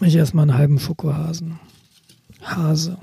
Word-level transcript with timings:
Ich 0.00 0.14
esse 0.14 0.36
mal 0.36 0.42
einen 0.42 0.54
halben 0.54 0.78
Schokohasen. 0.78 1.58
Hase. 2.42 2.98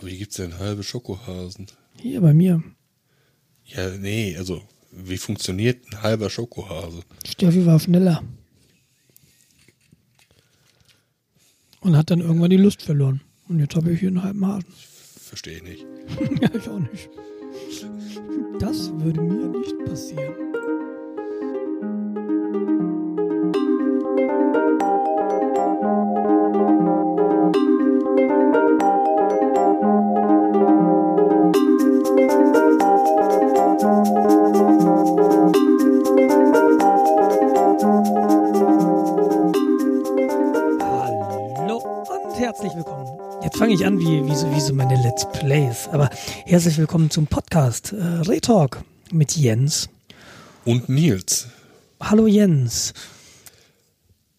Wie 0.00 0.18
gibt's 0.18 0.36
denn 0.36 0.58
halbe 0.58 0.82
Schokohasen? 0.82 1.66
Hier 1.96 2.20
bei 2.20 2.34
mir. 2.34 2.62
Ja, 3.66 3.90
nee, 3.90 4.36
also 4.36 4.62
wie 4.90 5.16
funktioniert 5.16 5.84
ein 5.90 6.02
halber 6.02 6.30
Schokohase? 6.30 7.02
Steffi 7.26 7.64
war 7.66 7.78
schneller. 7.78 8.22
Und 11.80 11.96
hat 11.96 12.10
dann 12.10 12.20
irgendwann 12.20 12.50
die 12.50 12.56
Lust 12.56 12.82
verloren. 12.82 13.20
Und 13.48 13.60
jetzt 13.60 13.76
habe 13.76 13.92
ich 13.92 14.00
hier 14.00 14.08
einen 14.08 14.22
halben 14.22 14.46
Hasen. 14.46 14.72
Verstehe 15.20 15.56
ich 15.56 15.62
nicht. 15.62 15.86
ja, 16.42 16.48
ich 16.54 16.68
auch 16.68 16.78
nicht. 16.78 17.08
Das 18.58 18.90
würde 18.92 19.20
mir 19.20 19.58
nicht 19.58 19.74
passieren. 19.84 20.53
Fange 43.64 43.76
ich 43.76 43.86
an 43.86 43.98
wie, 43.98 44.22
wie, 44.26 44.36
so, 44.36 44.54
wie 44.54 44.60
so 44.60 44.74
meine 44.74 44.94
Let's 45.02 45.26
Plays. 45.32 45.88
Aber 45.90 46.10
herzlich 46.44 46.76
willkommen 46.76 47.08
zum 47.08 47.26
Podcast 47.26 47.94
äh, 47.94 47.96
Retalk 47.96 48.84
mit 49.10 49.38
Jens. 49.38 49.88
Und 50.66 50.90
Nils. 50.90 51.46
Hallo 51.98 52.26
Jens. 52.26 52.92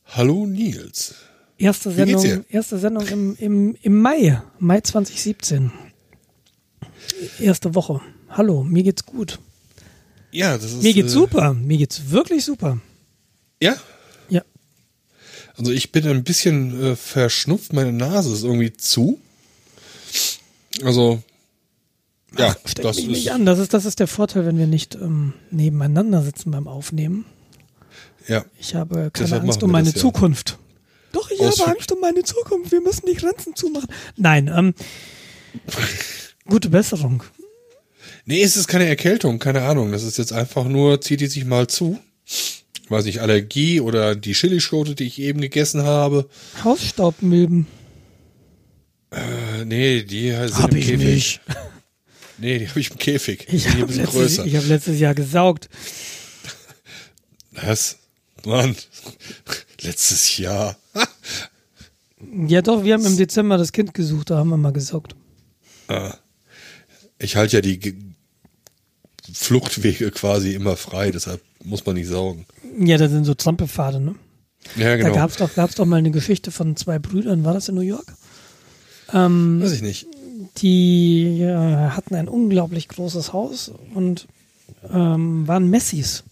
Hallo 0.05 0.45
Nils. 0.45 1.15
Erste 1.57 1.89
Sendung, 1.89 2.45
erste 2.49 2.77
Sendung 2.77 3.07
im, 3.07 3.35
im, 3.39 3.75
im 3.81 3.99
Mai, 3.99 4.43
Mai 4.59 4.81
2017. 4.81 5.71
Erste 7.39 7.73
Woche. 7.73 8.01
Hallo, 8.29 8.63
mir 8.63 8.83
geht's 8.83 9.07
gut. 9.07 9.39
Ja, 10.29 10.55
das 10.55 10.65
ist. 10.65 10.83
Mir 10.83 10.93
geht's 10.93 11.13
äh, 11.13 11.15
super. 11.15 11.55
Mir 11.55 11.79
geht's 11.79 12.11
wirklich 12.11 12.45
super. 12.45 12.79
Ja. 13.59 13.75
Also 15.57 15.71
ich 15.71 15.91
bin 15.91 16.07
ein 16.07 16.23
bisschen 16.23 16.83
äh, 16.83 16.95
verschnupft, 16.95 17.73
meine 17.73 17.91
Nase 17.93 18.33
ist 18.33 18.43
irgendwie 18.43 18.73
zu. 18.73 19.19
Also, 20.83 21.21
ja, 22.37 22.55
Steck 22.65 22.83
das 22.83 22.97
mich 22.97 23.05
ist. 23.05 23.11
nicht 23.11 23.31
an. 23.31 23.45
Das 23.45 23.59
ist, 23.59 23.73
das 23.73 23.85
ist 23.85 23.99
der 23.99 24.07
Vorteil, 24.07 24.45
wenn 24.45 24.57
wir 24.57 24.67
nicht 24.67 24.95
ähm, 24.95 25.33
nebeneinander 25.51 26.21
sitzen 26.21 26.51
beim 26.51 26.67
Aufnehmen. 26.67 27.25
Ja, 28.27 28.43
Ich 28.59 28.75
habe 28.75 29.11
keine 29.13 29.39
Angst 29.41 29.61
um 29.63 29.71
meine 29.71 29.85
das 29.85 29.95
ja. 29.95 30.01
Zukunft. 30.01 30.57
Doch, 31.11 31.29
ich 31.31 31.39
Aus- 31.39 31.59
habe 31.61 31.71
Angst 31.71 31.91
um 31.91 31.99
meine 32.01 32.23
Zukunft. 32.23 32.71
Wir 32.71 32.81
müssen 32.81 33.05
die 33.05 33.13
Grenzen 33.15 33.55
zumachen. 33.55 33.87
Nein, 34.17 34.51
ähm, 34.53 34.73
gute 36.47 36.69
Besserung. 36.69 37.23
Nee, 38.25 38.41
es 38.41 38.57
ist 38.57 38.67
keine 38.67 38.85
Erkältung, 38.87 39.39
keine 39.39 39.61
Ahnung. 39.61 39.91
Das 39.91 40.03
ist 40.03 40.17
jetzt 40.17 40.33
einfach 40.33 40.65
nur, 40.65 40.99
zieht 40.99 41.21
die 41.21 41.27
sich 41.27 41.45
mal 41.45 41.67
zu. 41.67 41.99
Weiß 42.89 43.05
nicht, 43.05 43.19
Allergie 43.19 43.79
oder 43.79 44.15
die 44.15 44.33
Chilischote, 44.33 44.95
die 44.95 45.05
ich 45.05 45.19
eben 45.19 45.41
gegessen 45.41 45.83
habe. 45.83 46.29
Hausstaubmilben. 46.63 47.65
Äh, 49.11 49.65
nee, 49.65 50.03
die 50.03 50.29
sind 50.31 50.57
Hab 50.61 50.71
im 50.71 50.77
ich 50.77 50.87
Käfig. 50.87 51.05
nicht. 51.05 51.41
Nee, 52.37 52.59
die 52.59 52.67
habe 52.67 52.81
ich 52.81 52.91
im 52.91 52.97
Käfig. 52.97 53.47
Ich 53.49 53.69
habe 53.69 53.93
letztes, 53.93 54.39
ich 54.39 54.55
hab 54.57 54.67
letztes 54.67 54.99
Jahr 54.99 55.15
gesaugt. 55.15 55.69
Was? 57.53 57.97
Mann. 58.45 58.75
Letztes 59.81 60.37
Jahr. 60.37 60.77
Ja 62.47 62.61
doch, 62.61 62.83
wir 62.83 62.93
haben 62.95 63.05
im 63.05 63.17
Dezember 63.17 63.57
das 63.57 63.71
Kind 63.71 63.93
gesucht, 63.93 64.29
da 64.31 64.37
haben 64.37 64.49
wir 64.49 64.57
mal 64.57 64.73
gesaugt. 64.73 65.15
Ah. 65.87 66.15
Ich 67.19 67.35
halte 67.35 67.57
ja 67.57 67.61
die 67.61 68.14
Fluchtwege 69.33 70.11
quasi 70.11 70.53
immer 70.53 70.75
frei, 70.77 71.11
deshalb 71.11 71.41
muss 71.63 71.85
man 71.85 71.95
nicht 71.95 72.07
saugen. 72.07 72.45
Ja, 72.79 72.97
das 72.97 73.11
sind 73.11 73.25
so 73.25 73.33
Trampelpfade, 73.33 73.99
ne? 73.99 74.15
Ja, 74.75 74.95
genau. 74.95 75.09
Da 75.09 75.15
gab's 75.15 75.37
doch, 75.37 75.53
gab's 75.53 75.75
doch 75.75 75.85
mal 75.85 75.97
eine 75.97 76.11
Geschichte 76.11 76.51
von 76.51 76.75
zwei 76.75 76.99
Brüdern, 76.99 77.43
war 77.43 77.53
das 77.53 77.69
in 77.69 77.75
New 77.75 77.81
York? 77.81 78.13
Ähm, 79.13 79.61
Weiß 79.61 79.71
ich 79.73 79.81
nicht. 79.81 80.07
die 80.57 81.41
äh, 81.41 81.89
hatten 81.89 82.15
ein 82.15 82.27
unglaublich 82.27 82.87
großes 82.87 83.33
Haus 83.33 83.71
und 83.93 84.27
ähm, 84.91 85.47
waren 85.47 85.69
Messis. 85.69 86.23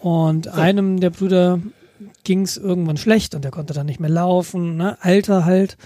Und 0.00 0.48
einem 0.48 1.00
der 1.00 1.10
Brüder 1.10 1.60
ging 2.24 2.42
es 2.42 2.56
irgendwann 2.56 2.96
schlecht 2.96 3.34
und 3.34 3.44
der 3.44 3.50
konnte 3.50 3.74
dann 3.74 3.86
nicht 3.86 4.00
mehr 4.00 4.10
laufen, 4.10 4.76
ne? 4.76 4.96
Alter 5.02 5.44
halt. 5.44 5.76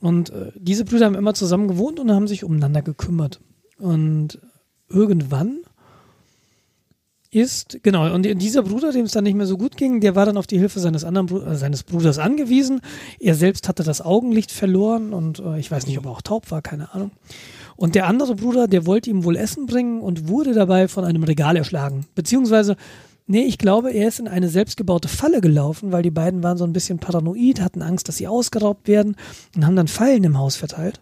Und 0.00 0.30
äh, 0.30 0.52
diese 0.56 0.84
Brüder 0.84 1.06
haben 1.06 1.14
immer 1.14 1.32
zusammen 1.34 1.68
gewohnt 1.68 1.98
und 1.98 2.10
haben 2.12 2.28
sich 2.28 2.44
umeinander 2.44 2.82
gekümmert. 2.82 3.40
Und 3.78 4.38
irgendwann 4.94 5.58
ist, 7.34 7.80
genau, 7.82 8.12
und 8.14 8.22
dieser 8.22 8.62
Bruder, 8.62 8.92
dem 8.92 9.06
es 9.06 9.12
dann 9.12 9.24
nicht 9.24 9.34
mehr 9.34 9.46
so 9.46 9.56
gut 9.56 9.76
ging, 9.76 10.00
der 10.00 10.14
war 10.14 10.24
dann 10.24 10.36
auf 10.36 10.46
die 10.46 10.58
Hilfe 10.58 10.78
seines 10.78 11.04
anderen 11.04 11.26
Bru 11.26 11.40
äh, 11.40 11.56
seines 11.56 11.82
Bruders 11.82 12.18
angewiesen. 12.18 12.80
Er 13.18 13.34
selbst 13.34 13.68
hatte 13.68 13.82
das 13.82 14.00
Augenlicht 14.00 14.52
verloren 14.52 15.12
und 15.12 15.40
äh, 15.40 15.58
ich 15.58 15.70
weiß 15.70 15.86
nicht, 15.86 15.98
ob 15.98 16.06
er 16.06 16.12
auch 16.12 16.22
taub 16.22 16.50
war, 16.50 16.62
keine 16.62 16.94
Ahnung. 16.94 17.10
Und 17.76 17.96
der 17.96 18.06
andere 18.06 18.36
Bruder, 18.36 18.68
der 18.68 18.86
wollte 18.86 19.10
ihm 19.10 19.24
wohl 19.24 19.36
Essen 19.36 19.66
bringen 19.66 20.00
und 20.00 20.28
wurde 20.28 20.54
dabei 20.54 20.86
von 20.86 21.04
einem 21.04 21.24
Regal 21.24 21.56
erschlagen. 21.56 22.06
Beziehungsweise, 22.14 22.76
nee, 23.26 23.42
ich 23.42 23.58
glaube, 23.58 23.90
er 23.90 24.06
ist 24.06 24.20
in 24.20 24.28
eine 24.28 24.48
selbstgebaute 24.48 25.08
Falle 25.08 25.40
gelaufen, 25.40 25.90
weil 25.90 26.04
die 26.04 26.12
beiden 26.12 26.44
waren 26.44 26.56
so 26.56 26.64
ein 26.64 26.72
bisschen 26.72 27.00
paranoid, 27.00 27.60
hatten 27.60 27.82
Angst, 27.82 28.08
dass 28.08 28.18
sie 28.18 28.28
ausgeraubt 28.28 28.86
werden 28.86 29.16
und 29.56 29.66
haben 29.66 29.74
dann 29.74 29.88
Fallen 29.88 30.22
im 30.22 30.38
Haus 30.38 30.54
verteilt. 30.54 31.00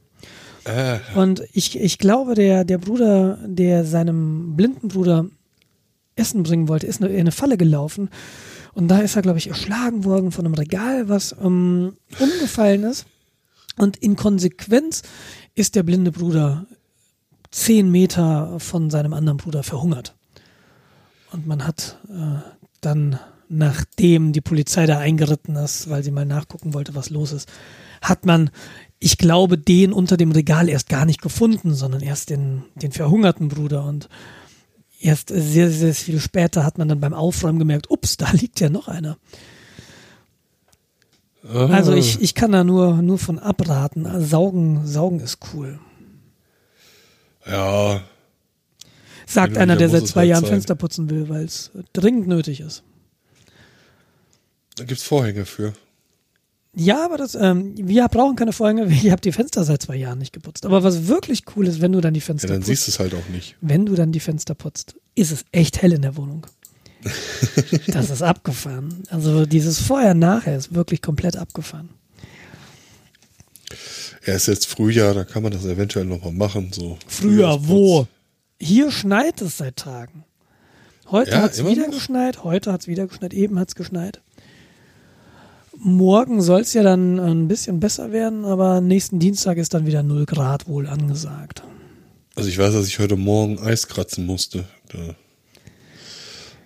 Äh, 0.65 0.99
Und 1.15 1.43
ich, 1.53 1.79
ich 1.79 1.99
glaube, 1.99 2.35
der, 2.35 2.65
der 2.65 2.79
Bruder, 2.79 3.39
der 3.45 3.85
seinem 3.85 4.57
blinden 4.57 4.89
Bruder 4.89 5.27
Essen 6.15 6.43
bringen 6.43 6.69
wollte, 6.69 6.87
ist 6.87 7.01
in 7.01 7.07
eine 7.09 7.33
Falle 7.33 7.57
gelaufen. 7.57 8.11
Und 8.75 8.89
da 8.89 8.99
ist 8.99 9.17
er, 9.17 9.23
glaube 9.23 9.39
ich, 9.39 9.49
erschlagen 9.49 10.05
worden 10.05 10.33
von 10.33 10.47
einem 10.47 10.55
Regal, 10.55 11.09
was 11.09 11.35
ähm, 11.43 11.97
umgefallen 12.19 12.85
ist. 12.85 13.07
Und 13.77 13.97
in 13.99 14.17
Konsequenz 14.17 15.03
ist 15.55 15.75
der 15.75 15.83
blinde 15.83 16.13
Bruder 16.13 16.67
zehn 17.51 17.91
Meter 17.91 18.59
von 18.59 18.91
seinem 18.91 19.13
anderen 19.13 19.37
Bruder 19.37 19.63
verhungert. 19.63 20.15
Und 21.33 21.47
man 21.47 21.67
hat 21.67 21.99
äh, 22.09 22.41
dann, 22.81 23.19
nachdem 23.49 24.33
die 24.33 24.41
Polizei 24.41 24.87
da 24.87 24.99
eingeritten 24.99 25.57
ist, 25.57 25.89
weil 25.89 26.03
sie 26.03 26.11
mal 26.11 26.27
nachgucken 26.27 26.75
wollte, 26.75 26.95
was 26.95 27.11
los 27.11 27.33
ist, 27.33 27.51
hat 28.01 28.27
man, 28.27 28.51
ich 29.03 29.19
glaube, 29.19 29.59
den 29.59 29.93
unter 29.93 30.17
dem 30.17 30.31
Regal 30.31 30.69
erst 30.69 30.89
gar 30.89 31.05
nicht 31.05 31.21
gefunden, 31.21 31.75
sondern 31.75 32.03
erst 32.03 32.31
den, 32.31 32.63
den 32.77 32.93
verhungerten 32.93 33.49
Bruder. 33.49 33.85
Und 33.85 34.09
erst 35.01 35.29
sehr, 35.29 35.71
sehr 35.71 35.95
viel 35.95 36.21
später 36.21 36.65
hat 36.65 36.79
man 36.79 36.89
dann 36.89 37.01
beim 37.01 37.13
Aufräumen 37.13 37.59
gemerkt, 37.59 37.91
ups, 37.91 38.17
da 38.17 38.31
liegt 38.31 38.61
ja 38.61 38.71
noch 38.71 38.87
einer. 38.87 39.19
Also 41.53 41.93
ich, 41.93 42.23
ich 42.23 42.35
kann 42.37 42.53
da 42.53 42.63
nur, 42.63 43.03
nur 43.03 43.19
von 43.19 43.41
abraten. 43.41 44.25
Saugen, 44.25 44.87
saugen 44.87 45.19
ist 45.19 45.39
cool. 45.53 45.81
ja, 47.45 48.01
Sagt 49.27 49.57
einer, 49.57 49.75
der 49.75 49.89
seit 49.89 50.05
es 50.05 50.11
zwei 50.11 50.21
halt 50.21 50.31
Jahren 50.31 50.43
sein. 50.43 50.51
Fenster 50.51 50.75
putzen 50.77 51.11
will, 51.11 51.29
weil 51.29 51.45
es 51.45 51.73
dringend 51.93 52.29
nötig 52.29 52.61
ist. 52.61 52.85
da 54.77 54.85
gibt's 54.85 55.03
Vorhänge 55.03 55.45
für. 55.45 55.73
Ja, 56.75 57.05
aber 57.05 57.19
das, 57.19 57.35
ähm, 57.35 57.75
wir 57.77 58.09
brauchen 58.09 58.35
keine 58.37 58.53
Vorhänge, 58.53 58.87
ich 58.91 59.11
habe 59.11 59.21
die 59.21 59.33
Fenster 59.33 59.65
seit 59.65 59.83
zwei 59.83 59.97
Jahren 59.97 60.19
nicht 60.19 60.33
geputzt. 60.33 60.65
Aber 60.65 60.83
was 60.83 61.07
wirklich 61.07 61.45
cool 61.57 61.67
ist, 61.69 61.81
wenn 61.81 61.93
du 61.93 62.01
dann 62.01 62.15
die 62.15 62.21
Ja, 62.21 62.27
Fenster 62.27 62.49
dann 62.49 62.59
putzt, 62.59 62.67
siehst 62.69 62.87
du 62.87 62.91
es 62.93 62.99
halt 62.99 63.15
auch 63.15 63.29
nicht. 63.29 63.57
wenn 63.61 63.85
du 63.87 63.95
dann 63.95 64.13
die 64.13 64.21
Fenster 64.21 64.55
putzt, 64.55 64.97
ist 65.15 65.33
es 65.33 65.45
echt 65.53 65.83
hell 65.83 65.93
in 65.93 66.03
der 66.03 66.17
Wohnung. 66.17 66.47
das 67.89 68.11
ist 68.11 68.23
abgefahren. 68.23 69.03
Also 69.11 69.45
dieses 69.45 69.81
Vorher-Nachher 69.81 70.57
ist 70.57 70.73
wirklich 70.75 71.03
komplett 71.03 71.37
abgefahren. 71.37 71.91
Ja, 74.25 74.35
ist 74.35 74.47
jetzt 74.47 74.67
Frühjahr, 74.67 75.13
da 75.15 75.25
kann 75.25 75.43
man 75.43 75.51
das 75.53 75.65
eventuell 75.65 76.05
nochmal 76.05 76.33
machen. 76.33 76.71
So 76.73 76.97
Früher 77.09 77.59
wo? 77.69 78.07
Hier 78.61 78.93
schneit 78.93 79.41
es 79.43 79.59
seit 79.59 79.77
Tagen. 79.77 80.25
Heute 81.11 81.33
Ja, 81.33 81.43
hat 81.43 81.53
es 81.53 81.67
wieder 81.67 81.89
noch? 81.89 81.95
geschneit, 81.95 82.45
heute 82.45 82.73
hat 82.73 82.83
es 82.83 82.87
wieder 82.87 83.07
geschneit, 83.09 83.35
eben 83.35 83.59
hat 83.59 83.69
es 83.69 83.75
geschneit. 83.75 84.21
Morgen 85.85 86.41
soll 86.43 86.61
es 86.61 86.75
ja 86.75 86.85
dann 86.85 87.19
ein 87.19 87.49
bisschen 87.49 87.81
besser 87.81 88.13
werden, 88.13 88.45
aber 88.45 88.81
nächsten 88.81 89.19
Dienstag 89.19 89.59
ist 89.59 89.75
dann 89.75 89.85
wieder 89.85 90.05
0 90.05 90.27
Grad 90.27 90.69
wohl 90.69 90.87
angesagt. 90.87 91.65
Also 92.37 92.49
ich 92.49 92.57
weiß, 92.57 92.73
dass 92.73 92.87
ich 92.87 93.01
heute 93.01 93.17
Morgen 93.17 93.59
Eis 93.59 93.89
kratzen 93.89 94.25
musste. 94.25 94.65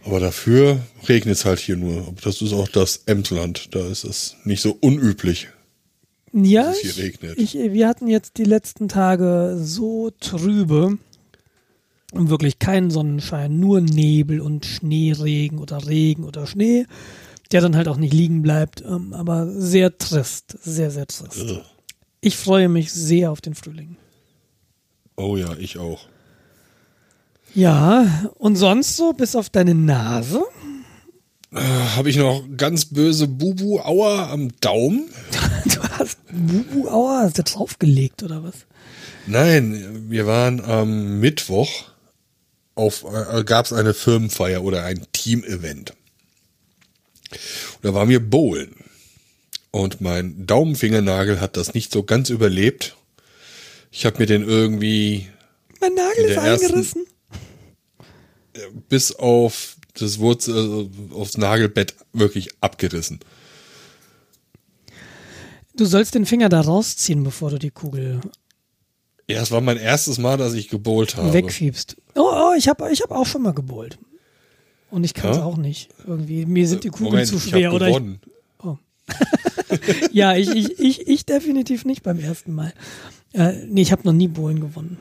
Aber 0.05 0.21
dafür 0.21 0.81
regnet 1.09 1.37
es 1.37 1.45
halt 1.45 1.59
hier 1.59 1.77
nur. 1.77 2.07
Aber 2.07 2.21
das 2.23 2.43
ist 2.43 2.53
auch 2.53 2.69
das 2.69 3.03
Emsland. 3.07 3.75
Da 3.75 3.87
ist 3.87 4.05
es 4.05 4.37
nicht 4.45 4.61
so 4.61 4.77
unüblich. 4.81 5.49
Ja, 6.33 6.65
Dass 6.65 6.77
es 6.77 6.83
hier 6.83 6.91
ich, 6.91 6.99
regnet. 6.99 7.39
ich, 7.39 7.55
wir 7.55 7.89
hatten 7.89 8.09
jetzt 8.09 8.37
die 8.37 8.45
letzten 8.45 8.89
Tage 8.89 9.57
so 9.59 10.11
trübe 10.21 10.99
und 12.13 12.31
wirklich 12.31 12.59
keinen 12.59 12.91
Sonnenschein, 12.91 13.59
nur 13.59 13.81
Nebel 13.81 14.41
und 14.41 14.67
Schneeregen 14.67 15.59
oder 15.59 15.87
Regen 15.89 16.25
oder 16.25 16.47
Schnee. 16.47 16.85
Der 17.53 17.61
dann 17.61 17.77
halt 17.77 17.89
auch 17.89 17.97
nicht 17.97 18.13
liegen 18.13 18.43
bleibt, 18.43 18.83
ähm, 18.83 19.13
aber 19.13 19.47
sehr 19.51 19.97
trist, 19.99 20.57
sehr, 20.63 20.91
sehr 20.91 21.07
trist. 21.07 21.43
Ugh. 21.43 21.63
Ich 22.21 22.37
freue 22.37 22.69
mich 22.69 22.93
sehr 22.93 23.31
auf 23.31 23.41
den 23.41 23.55
Frühling. 23.55 23.97
Oh 25.17 25.37
ja, 25.37 25.55
ich 25.59 25.79
auch. 25.79 26.07
Ja, 27.55 28.31
und 28.35 28.57
sonst 28.57 28.97
so, 28.97 29.13
bis 29.13 29.35
auf 29.35 29.49
deine 29.49 29.75
Nase? 29.75 30.43
Habe 31.55 32.11
ich 32.11 32.17
noch 32.17 32.43
ganz 32.57 32.87
böse 32.87 33.29
Bubu-Auer 33.29 34.29
am 34.31 34.51
Daumen? 34.61 35.09
Du 35.65 35.83
hast 35.99 36.19
Bubu-Auer, 36.31 37.23
hast 37.23 37.39
du 37.39 37.43
draufgelegt 37.43 38.23
oder 38.23 38.45
was? 38.45 38.55
Nein, 39.27 40.07
wir 40.09 40.27
waren 40.27 40.61
am 40.61 41.19
Mittwoch 41.19 41.85
auf, 42.77 43.05
äh, 43.05 43.43
gab 43.43 43.67
es 43.67 43.73
eine 43.73 43.95
Firmenfeier 43.95 44.63
oder 44.63 44.85
ein 44.85 45.07
Team-Event. 45.13 45.95
Und 47.31 47.85
da 47.85 47.95
waren 47.95 48.09
wir 48.09 48.21
bowlen. 48.21 48.75
Und 49.71 50.01
mein 50.01 50.47
Daumenfingernagel 50.47 51.41
hat 51.41 51.57
das 51.57 51.75
nicht 51.75 51.93
so 51.93 52.03
ganz 52.03 52.31
überlebt. 52.31 52.97
Ich 53.91 54.07
habe 54.07 54.19
mir 54.19 54.27
den 54.27 54.43
irgendwie 54.47 55.29
Mein 55.81 55.95
Nagel 55.95 56.25
ist 56.27 56.37
ersten- 56.37 56.67
eingerissen. 56.67 57.07
bis 58.89 59.13
auf 59.13 59.77
das 59.95 60.19
Wurzel, 60.19 60.89
äh, 61.11 61.15
aufs 61.15 61.37
Nagelbett 61.37 61.95
wirklich 62.13 62.51
abgerissen. 62.61 63.21
Du 65.75 65.85
sollst 65.85 66.15
den 66.15 66.25
Finger 66.27 66.49
da 66.49 66.61
rausziehen, 66.61 67.23
bevor 67.23 67.51
du 67.51 67.59
die 67.59 67.71
Kugel 67.71 68.21
Ja, 69.29 69.43
es 69.43 69.51
war 69.51 69.61
mein 69.61 69.77
erstes 69.77 70.19
Mal, 70.19 70.37
dass 70.39 70.55
ich 70.55 70.69
gebowlt 70.69 71.17
habe. 71.17 71.33
wegschiebst. 71.33 71.97
Oh, 72.15 72.31
oh 72.33 72.55
ich 72.57 72.69
habe 72.69 72.91
ich 72.93 73.03
hab 73.03 73.11
auch 73.11 73.27
schon 73.27 73.43
mal 73.43 73.53
gebowlt. 73.53 73.99
Und 74.97 75.05
ich 75.05 75.13
kann 75.13 75.31
es 75.33 75.37
Ja? 75.37 75.45
auch 75.45 75.59
nicht. 75.59 75.91
Irgendwie, 76.07 76.47
mir 76.47 76.67
sind 76.67 76.83
die 76.85 76.89
Kugeln 76.89 77.11
Moment, 77.11 77.29
zu 77.29 77.37
ich 77.37 77.43
schwer. 77.43 77.69
hab 77.69 77.75
oder 77.75 77.89
ich, 77.89 77.95
gewonnen. 77.95 78.21
ja, 80.11 80.35
ich, 80.35 80.49
ich, 80.49 80.79
ich, 80.81 81.07
ich 81.07 81.27
definitiv 81.27 81.85
nicht 81.85 82.03
beim 82.03 82.19
ersten 82.19 82.55
Mal. 82.55 82.73
Äh, 83.35 83.53
nee, 83.69 83.83
ich 83.83 83.93
habe 83.93 84.03
noch 84.05 84.15
nie 84.15 84.27
Bowlen 84.27 84.59
gewonnen. 84.61 84.97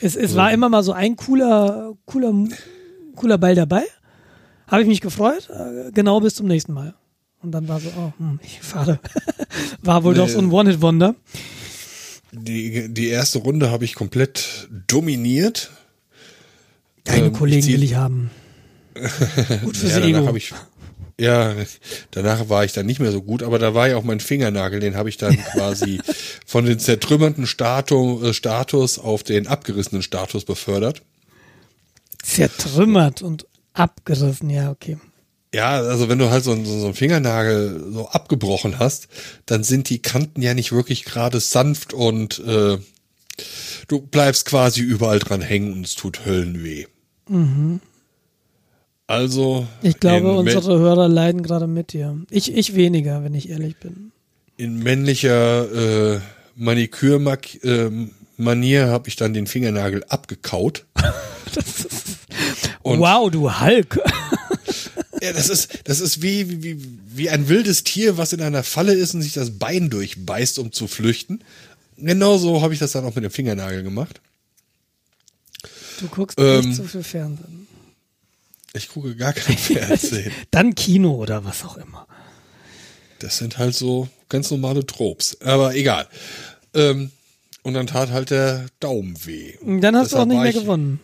Es, 0.00 0.16
es 0.16 0.34
war 0.34 0.52
immer 0.52 0.68
mal 0.68 0.82
so 0.82 0.90
ein 0.92 1.14
cooler, 1.14 1.94
cooler, 2.06 2.34
cooler 3.14 3.38
Ball 3.38 3.54
dabei. 3.54 3.84
Habe 4.66 4.82
ich 4.82 4.88
mich 4.88 5.00
gefreut, 5.00 5.48
äh, 5.50 5.92
genau 5.92 6.18
bis 6.20 6.34
zum 6.34 6.48
nächsten 6.48 6.72
Mal. 6.72 6.94
Und 7.40 7.52
dann 7.52 7.68
war 7.68 7.78
so, 7.78 7.88
oh, 7.96 8.12
hm, 8.18 8.40
ich 8.42 8.58
fahre. 8.60 8.98
War 9.82 10.02
wohl 10.02 10.14
doch 10.14 10.28
so 10.28 10.38
ein 10.40 10.50
One-Hit-Wonder. 10.50 11.14
Die, 12.32 12.92
die 12.92 13.06
erste 13.08 13.38
Runde 13.38 13.70
habe 13.70 13.84
ich 13.84 13.94
komplett 13.94 14.68
dominiert. 14.88 15.70
Deine 17.04 17.26
Ähm, 17.26 17.32
ich 17.32 17.38
Kollegen 17.38 17.62
zieh- 17.62 17.72
will 17.74 17.82
ich 17.84 17.94
haben. 17.94 18.30
Gut 19.64 19.76
fürs 19.76 19.92
Ja, 19.92 20.00
danach 20.00 20.22
Ego. 20.28 20.36
ich 20.36 20.52
ja, 21.20 21.54
danach 22.10 22.48
war 22.48 22.64
ich 22.64 22.72
dann 22.72 22.86
nicht 22.86 22.98
mehr 22.98 23.12
so 23.12 23.22
gut, 23.22 23.42
aber 23.42 23.58
da 23.58 23.74
war 23.74 23.86
ja 23.88 23.96
auch 23.96 24.02
mein 24.02 24.18
Fingernagel, 24.18 24.80
den 24.80 24.96
habe 24.96 25.08
ich 25.08 25.18
dann 25.18 25.36
quasi 25.52 26.00
von 26.46 26.64
den 26.64 26.78
zertrümmerten 26.78 27.46
Status, 27.46 28.22
äh, 28.22 28.32
Status 28.34 28.98
auf 28.98 29.22
den 29.22 29.46
abgerissenen 29.46 30.02
Status 30.02 30.44
befördert. 30.44 31.02
Zertrümmert 32.22 33.22
und 33.22 33.46
abgerissen, 33.74 34.48
ja, 34.50 34.70
okay. 34.70 34.98
Ja, 35.54 35.72
also 35.72 36.08
wenn 36.08 36.18
du 36.18 36.30
halt 36.30 36.44
so, 36.44 36.52
einen- 36.52 36.64
so, 36.64 36.78
so 36.78 36.86
einen 36.86 36.94
Fingernagel 36.94 37.92
so 37.92 38.08
abgebrochen 38.08 38.78
hast, 38.78 39.08
dann 39.46 39.64
sind 39.64 39.90
die 39.90 40.00
Kanten 40.00 40.40
ja 40.40 40.54
nicht 40.54 40.72
wirklich 40.72 41.04
gerade 41.04 41.40
sanft 41.40 41.92
und 41.92 42.38
äh, 42.40 42.78
du 43.86 44.00
bleibst 44.00 44.46
quasi 44.46 44.80
überall 44.80 45.18
dran 45.18 45.42
hängen 45.42 45.72
und 45.74 45.86
es 45.86 45.94
tut 45.94 46.24
Höllenweh. 46.24 46.86
Also 49.06 49.66
Ich 49.82 50.00
glaube, 50.00 50.32
unsere 50.32 50.78
Hörer 50.78 51.08
leiden 51.08 51.42
gerade 51.42 51.66
mit 51.66 51.92
dir. 51.92 52.18
Ich, 52.30 52.54
ich 52.54 52.74
weniger, 52.74 53.22
wenn 53.24 53.34
ich 53.34 53.50
ehrlich 53.50 53.76
bin. 53.76 54.12
in 54.56 54.78
männlicher 54.82 56.14
äh, 56.16 56.20
Manikür-Manier 56.56 58.86
habe 58.88 59.08
ich 59.08 59.16
dann 59.16 59.34
den 59.34 59.46
Fingernagel 59.46 60.04
abgekaut. 60.08 60.86
Wow, 62.84 63.30
du 63.30 63.60
Hulk. 63.60 64.00
Ja, 65.22 65.32
das 65.32 65.48
ist, 65.48 65.78
das 65.84 66.00
ist 66.00 66.20
wie, 66.20 66.64
wie, 66.64 66.76
wie 67.14 67.30
ein 67.30 67.48
wildes 67.48 67.84
Tier, 67.84 68.18
was 68.18 68.32
in 68.32 68.42
einer 68.42 68.64
Falle 68.64 68.92
ist 68.92 69.14
und 69.14 69.22
sich 69.22 69.34
das 69.34 69.56
Bein 69.56 69.88
durchbeißt, 69.88 70.58
um 70.58 70.72
zu 70.72 70.88
flüchten. 70.88 71.44
Genauso 71.96 72.60
habe 72.60 72.74
ich 72.74 72.80
das 72.80 72.90
dann 72.90 73.04
auch 73.04 73.14
mit 73.14 73.22
dem 73.22 73.30
Fingernagel 73.30 73.84
gemacht. 73.84 74.20
Du 76.00 76.08
guckst 76.08 76.36
Ähm. 76.40 76.64
nicht 76.70 76.76
so 76.76 76.82
viel 76.82 77.04
Fernsehen. 77.04 77.61
Ich 78.74 78.88
gucke 78.88 79.14
gar 79.16 79.32
kein 79.32 79.56
Fernsehen. 79.58 80.32
Dann 80.50 80.74
Kino 80.74 81.14
oder 81.14 81.44
was 81.44 81.64
auch 81.64 81.76
immer. 81.76 82.06
Das 83.18 83.38
sind 83.38 83.58
halt 83.58 83.74
so 83.74 84.08
ganz 84.28 84.50
normale 84.50 84.84
Tropes. 84.86 85.40
Aber 85.42 85.74
egal. 85.74 86.08
Ähm, 86.74 87.10
und 87.62 87.74
dann 87.74 87.86
tat 87.86 88.10
halt 88.10 88.30
der 88.30 88.66
Daumen 88.80 89.14
weh. 89.24 89.54
Dann 89.80 89.94
hast 89.96 90.12
du 90.12 90.16
auch 90.16 90.24
nicht 90.24 90.40
mehr 90.40 90.52
gewonnen. 90.52 91.00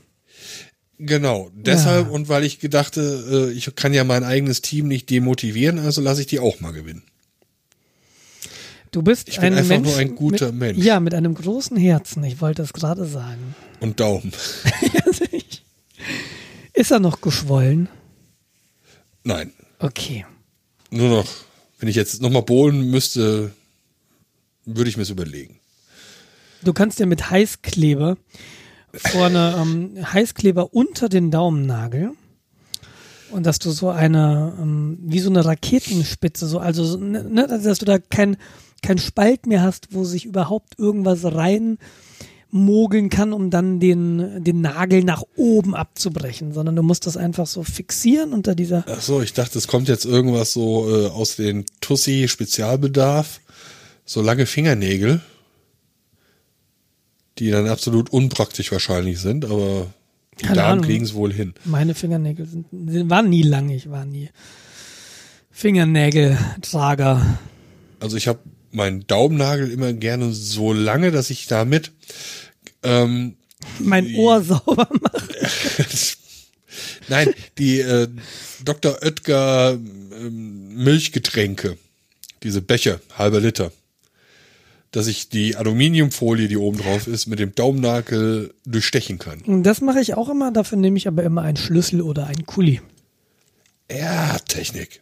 Genau, 1.01 1.49
deshalb 1.55 2.09
Ja. 2.09 2.13
und 2.13 2.29
weil 2.29 2.43
ich 2.43 2.59
gedachte, 2.59 3.51
äh, 3.51 3.57
ich 3.57 3.73
kann 3.77 3.95
ja 3.95 4.03
mein 4.03 4.25
eigenes 4.25 4.63
Team 4.63 4.89
nicht 4.89 5.09
demotivieren, 5.11 5.79
also 5.79 6.01
lasse 6.01 6.23
ich 6.23 6.27
die 6.27 6.41
auch 6.41 6.59
mal 6.59 6.73
gewinnen. 6.73 7.05
Du 8.91 9.03
bist 9.03 9.29
Ich 9.29 9.37
bin 9.39 9.53
ein 9.53 9.59
einfach 9.61 9.69
Mensch 9.77 9.89
nur 9.89 9.97
ein 9.99 10.17
guter 10.17 10.47
mit, 10.47 10.55
Mensch. 10.77 10.85
Ja, 10.85 10.99
mit 10.99 11.15
einem 11.15 11.35
großen 11.35 11.77
Herzen. 11.77 12.25
Ich 12.25 12.41
wollte 12.41 12.63
es 12.63 12.73
gerade 12.73 13.05
sagen. 13.05 13.55
Und 13.79 14.01
Daumen. 14.01 14.33
Ist 16.79 16.93
er 16.93 17.01
noch 17.01 17.21
geschwollen? 17.21 17.89
Nein, 19.25 19.53
Okay. 19.81 20.25
nur 20.91 21.09
noch, 21.09 21.29
wenn 21.81 21.89
ich 21.89 21.97
jetzt 21.97 22.23
nochmal 22.23 22.43
bohlen 22.43 22.89
müsste, 22.89 23.51
würde 24.65 24.89
ich 24.89 24.97
mir 24.97 25.03
es 25.03 25.11
überlegen. 25.11 25.59
Du 26.63 26.73
kannst 26.73 27.01
dir 27.01 27.07
mit 27.07 27.31
Heißkleber 27.31 28.17
vorne 28.93 29.57
ähm, 29.61 30.13
Heißkleber 30.13 30.73
unter 30.73 31.09
den 31.09 31.33
Daumennagel 31.33 32.13
und 33.33 33.45
dass 33.45 33.59
du 33.59 33.73
so 33.73 33.91
eine 33.91 34.57
ähm, 34.61 34.99
wie 35.03 35.19
so 35.19 35.31
eine 35.31 35.45
Raketenspitze 35.45 36.47
so 36.47 36.61
also 36.61 36.85
so, 36.85 36.97
ne, 36.97 37.25
ne, 37.25 37.49
dass 37.49 37.79
du 37.81 37.87
da 37.87 37.99
kein 37.99 38.37
kein 38.83 38.99
Spalt 38.99 39.47
mehr 39.47 39.63
hast, 39.63 39.89
wo 39.95 40.05
sich 40.05 40.27
überhaupt 40.27 40.79
irgendwas 40.79 41.25
rein 41.25 41.79
mogeln 42.51 43.11
kann, 43.11 43.33
um 43.33 43.51
dann 43.51 43.79
den 43.79 44.43
den 44.43 44.61
Nagel 44.61 45.05
nach 45.05 45.23
oben 45.37 45.75
abzubrechen, 45.75 46.53
sondern 46.53 46.77
du 46.77 46.83
musst 46.83 47.07
das 47.07 47.17
einfach 47.17 47.47
so 47.47 47.63
fixieren 47.63 48.33
unter 48.33 48.55
dieser 48.55 48.85
Ach 48.89 49.03
so, 49.03 49.21
ich 49.21 49.35
dachte, 49.35 49.59
es 49.59 49.69
kommt 49.69 49.89
jetzt 49.89 50.07
irgendwas 50.07 50.53
so 50.53 50.89
äh, 50.89 51.09
aus 51.09 51.37
den 51.37 51.67
Tussi 51.81 52.27
Spezialbedarf, 52.29 53.41
so 54.05 54.23
lange 54.23 54.47
Fingernägel, 54.47 55.21
die 57.39 57.51
dann 57.51 57.69
absolut 57.69 58.11
unpraktisch 58.11 58.73
wahrscheinlich 58.73 59.21
sind, 59.21 59.45
aber 59.45 59.87
die 60.41 60.47
Keine 60.47 60.57
Damen 60.57 60.83
kriegen 60.83 61.05
es 61.05 61.15
wohl 61.15 61.33
hin. 61.33 61.55
Meine 61.65 61.95
Fingernägel 61.95 62.47
sind, 62.47 62.67
sind 62.71 63.11
waren 63.11 63.29
nie 63.29 63.43
lang, 63.43 63.69
ich 63.69 63.91
war 63.91 64.05
nie 64.05 64.31
Fingernägeltrager. 65.51 67.39
Also 68.01 68.17
ich 68.17 68.29
habe 68.29 68.39
meinen 68.71 69.07
Daumennagel 69.07 69.71
immer 69.71 69.93
gerne 69.93 70.33
so 70.33 70.73
lange, 70.73 71.11
dass 71.11 71.31
ich 71.31 71.47
damit 71.47 71.93
ähm, 72.83 73.37
Mein 73.79 74.15
Ohr 74.15 74.43
sauber 74.43 74.89
machen. 75.01 75.29
Nein, 77.09 77.35
die 77.57 77.81
äh, 77.81 78.09
Dr. 78.65 78.99
Oetker 79.03 79.73
ähm, 79.73 80.75
Milchgetränke, 80.75 81.79
diese 82.43 82.61
Becher, 82.63 83.01
halber 83.17 83.41
Liter, 83.41 83.73
dass 84.91 85.07
ich 85.07 85.29
die 85.29 85.57
Aluminiumfolie, 85.57 86.49
die 86.49 86.57
oben 86.57 86.79
drauf 86.79 87.07
ist, 87.07 87.27
mit 87.27 87.39
dem 87.39 87.55
Daumennagel 87.55 88.55
durchstechen 88.65 89.19
kann. 89.19 89.63
Das 89.63 89.81
mache 89.81 90.01
ich 90.01 90.15
auch 90.15 90.29
immer, 90.29 90.51
dafür 90.53 90.79
nehme 90.79 90.97
ich 90.97 91.09
aber 91.09 91.23
immer 91.25 91.43
einen 91.43 91.57
Schlüssel 91.57 92.01
oder 92.01 92.27
einen 92.27 92.47
Kuli. 92.47 92.81
Ja, 93.91 94.39
Technik. 94.39 95.01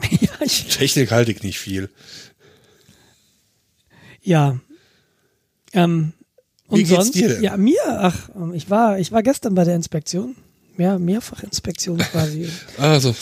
ja, 0.20 0.30
ich, 0.44 0.66
Technik 0.68 1.10
halte 1.10 1.32
ich 1.32 1.42
nicht 1.42 1.58
viel. 1.58 1.88
ja. 4.22 4.58
Ähm, 5.74 6.14
und 6.68 6.78
Wie 6.78 6.84
geht's 6.84 7.04
sonst, 7.04 7.14
dir 7.14 7.28
denn? 7.28 7.42
ja, 7.42 7.56
mir, 7.56 7.80
ach, 7.86 8.30
ich 8.52 8.70
war, 8.70 8.98
ich 8.98 9.10
war 9.10 9.22
gestern 9.22 9.54
bei 9.54 9.64
der 9.64 9.74
Inspektion. 9.74 10.36
Ja, 10.76 10.98
Mehrfachinspektion 10.98 11.98
quasi. 11.98 12.48
Also 12.78 13.14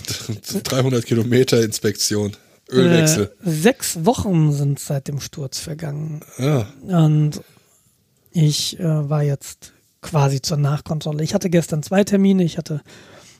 300 0.65 1.07
Kilometer 1.07 1.63
Inspektion, 1.65 2.37
Ölwechsel. 2.71 3.33
Äh, 3.45 3.51
sechs 3.51 4.05
Wochen 4.05 4.53
sind 4.53 4.79
seit 4.79 5.09
dem 5.09 5.21
Sturz 5.21 5.59
vergangen. 5.59 6.21
Ja, 6.39 6.67
Und 6.83 7.41
ich 8.33 8.79
äh, 8.79 9.09
war 9.09 9.23
jetzt 9.23 9.73
quasi 10.03 10.43
zur 10.43 10.59
Nachkontrolle. 10.59 11.25
Ich 11.25 11.33
hatte 11.33 11.49
gestern 11.49 11.83
zwei 11.83 12.05
Termine. 12.05 12.45
Ich 12.45 12.59
hatte 12.59 12.83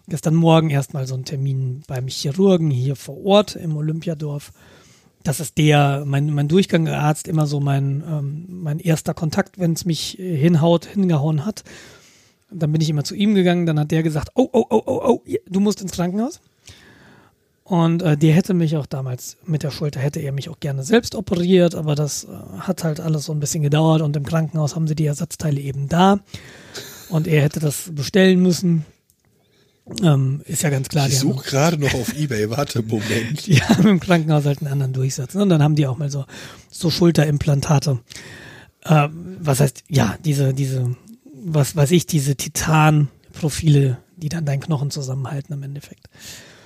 gestern 0.09 0.35
Morgen 0.35 0.71
erstmal 0.71 1.07
so 1.07 1.15
einen 1.15 1.25
Termin 1.27 1.83
beim 1.87 2.09
Chirurgen 2.09 2.71
hier 2.71 2.97
vor 2.97 3.23
Ort 3.25 3.57
im 3.57 3.77
Olympiadorf. 3.77 4.53
Das 5.27 5.41
ist 5.41 5.59
der, 5.59 6.05
mein, 6.07 6.33
mein 6.33 6.47
Durchgangarzt, 6.47 7.27
immer 7.27 7.49
so 7.49 7.59
mein, 7.59 8.05
ähm, 8.09 8.47
mein 8.49 8.79
erster 8.79 9.13
Kontakt, 9.13 9.59
wenn 9.59 9.73
es 9.73 9.85
mich 9.85 10.17
hinhaut, 10.21 10.87
hingehauen 10.87 11.45
hat. 11.45 11.65
Dann 12.49 12.71
bin 12.71 12.81
ich 12.81 12.89
immer 12.89 13.03
zu 13.03 13.17
ihm 13.17 13.35
gegangen, 13.35 13.67
dann 13.67 13.81
hat 13.81 13.91
der 13.91 14.05
gesagt, 14.05 14.31
oh, 14.35 14.49
oh, 14.53 14.65
oh, 14.71 14.83
oh, 14.87 15.01
oh, 15.05 15.23
du 15.49 15.59
musst 15.59 15.83
ins 15.83 15.91
Krankenhaus. 15.91 16.41
Und 17.65 18.03
äh, 18.03 18.17
der 18.17 18.33
hätte 18.35 18.55
mich 18.55 18.77
auch 18.77 18.87
damals 18.87 19.39
mit 19.45 19.65
der 19.65 19.73
Schulter, 19.73 19.99
hätte 19.99 20.21
er 20.21 20.31
mich 20.31 20.49
auch 20.49 20.61
gerne 20.61 20.85
selbst 20.85 21.17
operiert, 21.17 21.75
aber 21.75 21.97
das 21.97 22.23
äh, 22.23 22.29
hat 22.61 22.85
halt 22.85 23.01
alles 23.01 23.25
so 23.25 23.33
ein 23.33 23.41
bisschen 23.41 23.65
gedauert 23.65 24.03
und 24.03 24.15
im 24.15 24.25
Krankenhaus 24.25 24.77
haben 24.77 24.87
sie 24.87 24.95
die 24.95 25.07
Ersatzteile 25.07 25.61
eben 25.61 25.89
da. 25.89 26.21
Und 27.09 27.27
er 27.27 27.43
hätte 27.43 27.59
das 27.59 27.91
bestellen 27.93 28.41
müssen. 28.41 28.87
Ähm, 30.03 30.43
ist 30.47 30.63
ja 30.63 30.71
ganz 30.71 30.89
klar. 30.89 31.07
Ich 31.07 31.19
suche 31.19 31.49
gerade 31.49 31.79
noch 31.79 31.95
auf 31.95 32.15
Ebay, 32.19 32.51
warte, 32.51 32.83
Moment. 32.83 33.47
Die 33.47 33.63
haben 33.63 33.87
im 33.87 34.01
Krankenhaus 34.01 34.45
halt 34.45 34.61
einen 34.61 34.73
anderen 34.73 34.93
Durchsatz. 34.93 35.35
Ne? 35.35 35.43
Und 35.43 35.49
dann 35.49 35.63
haben 35.63 35.77
die 35.77 35.87
auch 35.87 35.97
mal 35.97 36.11
so, 36.11 36.25
so 36.71 36.91
Schulterimplantate. 36.91 38.01
Äh, 38.85 39.09
was 39.41 39.61
heißt, 39.61 39.85
ja, 39.89 40.17
diese, 40.25 40.55
diese, 40.55 40.97
was 41.33 41.77
weiß 41.77 41.93
ich, 41.93 42.07
diese 42.07 42.35
Titanprofile, 42.35 43.99
die 44.17 44.29
dann 44.29 44.45
deinen 44.45 44.61
Knochen 44.61 44.91
zusammenhalten 44.91 45.55
im 45.55 45.63
Endeffekt. 45.63 46.09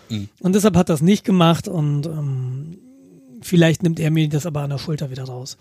Mhm. 0.09 0.29
Und 0.41 0.55
deshalb 0.55 0.77
hat 0.77 0.89
das 0.89 1.03
nicht 1.03 1.25
gemacht 1.25 1.69
und 1.69 2.07
ähm, 2.07 2.79
vielleicht 3.43 3.83
nimmt 3.83 4.01
er 4.01 4.11
mir 4.11 4.29
das 4.29 4.47
aber 4.47 4.63
an 4.63 4.71
der 4.71 4.79
Schulter 4.79 5.11
wieder 5.11 5.25
raus. 5.25 5.59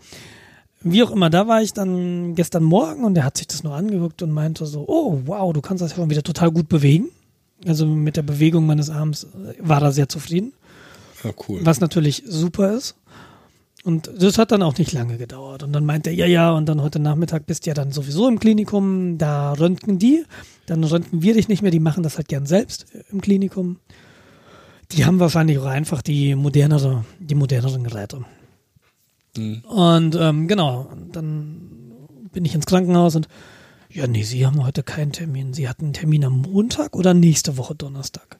Wie 0.81 1.03
auch 1.03 1.11
immer, 1.11 1.29
da 1.29 1.45
war 1.47 1.61
ich 1.61 1.73
dann 1.73 2.35
gestern 2.35 2.63
Morgen 2.63 3.03
und 3.03 3.17
er 3.17 3.25
hat 3.25 3.37
sich 3.37 3.47
das 3.47 3.63
nur 3.63 3.75
angeguckt 3.75 4.21
und 4.21 4.31
meinte 4.31 4.65
so, 4.65 4.85
oh 4.87 5.21
wow, 5.25 5.51
du 5.51 5.59
kannst 5.59 5.83
das 5.83 5.91
ja 5.91 5.97
schon 5.97 6.09
wieder 6.09 6.23
total 6.23 6.51
gut 6.51 6.69
bewegen. 6.69 7.09
Also 7.65 7.85
mit 7.85 8.17
der 8.17 8.23
Bewegung 8.23 8.65
meines 8.65 8.89
Arms 8.89 9.27
war 9.59 9.81
er 9.81 9.91
sehr 9.91 10.09
zufrieden. 10.09 10.53
Ja, 11.23 11.31
cool. 11.47 11.59
Was 11.63 11.81
natürlich 11.81 12.23
super 12.25 12.73
ist. 12.73 12.95
Und 13.83 14.11
das 14.17 14.37
hat 14.37 14.51
dann 14.51 14.61
auch 14.61 14.77
nicht 14.77 14.91
lange 14.91 15.17
gedauert. 15.17 15.63
Und 15.63 15.73
dann 15.73 15.85
meinte 15.85 16.09
er, 16.09 16.15
ja, 16.15 16.25
ja, 16.25 16.51
und 16.51 16.67
dann 16.67 16.81
heute 16.81 16.99
Nachmittag 16.99 17.45
bist 17.45 17.65
du 17.65 17.69
ja 17.69 17.73
dann 17.73 17.91
sowieso 17.91 18.27
im 18.27 18.39
Klinikum, 18.39 19.17
da 19.17 19.53
röntgen 19.53 19.99
die, 19.99 20.25
dann 20.65 20.83
röntgen 20.83 21.21
wir 21.21 21.33
dich 21.33 21.47
nicht 21.47 21.61
mehr, 21.61 21.71
die 21.71 21.79
machen 21.79 22.03
das 22.03 22.17
halt 22.17 22.27
gern 22.27 22.45
selbst 22.45 22.85
im 23.09 23.21
Klinikum. 23.21 23.77
Die 24.91 25.05
haben 25.05 25.19
wahrscheinlich 25.19 25.59
auch 25.59 25.65
einfach 25.65 26.01
die 26.01 26.35
modernere, 26.35 27.05
die 27.19 27.35
moderneren 27.35 27.83
Geräte. 27.83 28.25
Mhm. 29.37 29.61
Und 29.61 30.15
ähm, 30.19 30.47
genau, 30.47 30.89
dann 31.11 31.61
bin 32.33 32.43
ich 32.45 32.55
ins 32.55 32.65
Krankenhaus 32.65 33.15
und 33.15 33.27
ja, 33.91 34.07
nee, 34.07 34.23
Sie 34.23 34.45
haben 34.45 34.63
heute 34.63 34.83
keinen 34.83 35.11
Termin. 35.11 35.53
Sie 35.53 35.67
hatten 35.67 35.85
einen 35.85 35.93
Termin 35.93 36.23
am 36.23 36.41
Montag 36.41 36.95
oder 36.95 37.13
nächste 37.13 37.57
Woche 37.57 37.75
Donnerstag. 37.75 38.37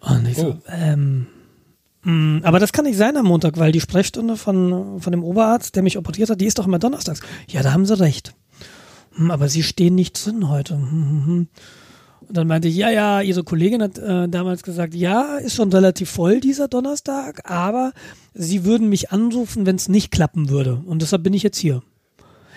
Und 0.00 0.26
ich 0.26 0.36
so, 0.36 0.56
oh. 0.56 0.56
ähm, 0.68 1.26
mh, 2.02 2.12
mm, 2.12 2.44
aber 2.44 2.58
das 2.58 2.72
kann 2.72 2.86
nicht 2.86 2.96
sein 2.96 3.16
am 3.16 3.26
Montag, 3.26 3.58
weil 3.58 3.70
die 3.70 3.80
Sprechstunde 3.80 4.36
von, 4.36 5.00
von 5.00 5.12
dem 5.12 5.22
Oberarzt, 5.22 5.76
der 5.76 5.82
mich 5.82 5.96
operiert 5.96 6.30
hat, 6.30 6.40
die 6.40 6.46
ist 6.46 6.58
doch 6.58 6.66
immer 6.66 6.78
donnerstags. 6.78 7.20
Ja, 7.48 7.62
da 7.62 7.72
haben 7.72 7.86
Sie 7.86 7.98
recht. 7.98 8.34
Hm, 9.14 9.30
aber 9.30 9.48
Sie 9.48 9.62
stehen 9.62 9.94
nicht 9.94 10.24
drin 10.24 10.48
heute. 10.48 10.74
Hm, 10.74 10.90
hm, 10.90 11.26
hm. 11.26 11.48
Und 12.30 12.36
dann 12.36 12.46
meinte 12.46 12.68
ich, 12.68 12.76
ja, 12.76 12.90
ja, 12.90 13.20
ihre 13.20 13.44
Kollegin 13.44 13.82
hat 13.82 13.98
äh, 13.98 14.28
damals 14.28 14.62
gesagt, 14.62 14.94
ja, 14.94 15.36
ist 15.38 15.54
schon 15.54 15.72
relativ 15.72 16.10
voll 16.10 16.40
dieser 16.40 16.68
Donnerstag, 16.68 17.48
aber 17.50 17.92
sie 18.34 18.64
würden 18.64 18.88
mich 18.88 19.10
anrufen, 19.10 19.66
wenn 19.66 19.76
es 19.76 19.88
nicht 19.88 20.12
klappen 20.12 20.48
würde. 20.48 20.80
Und 20.86 21.02
deshalb 21.02 21.24
bin 21.24 21.34
ich 21.34 21.42
jetzt 21.42 21.58
hier. 21.58 21.82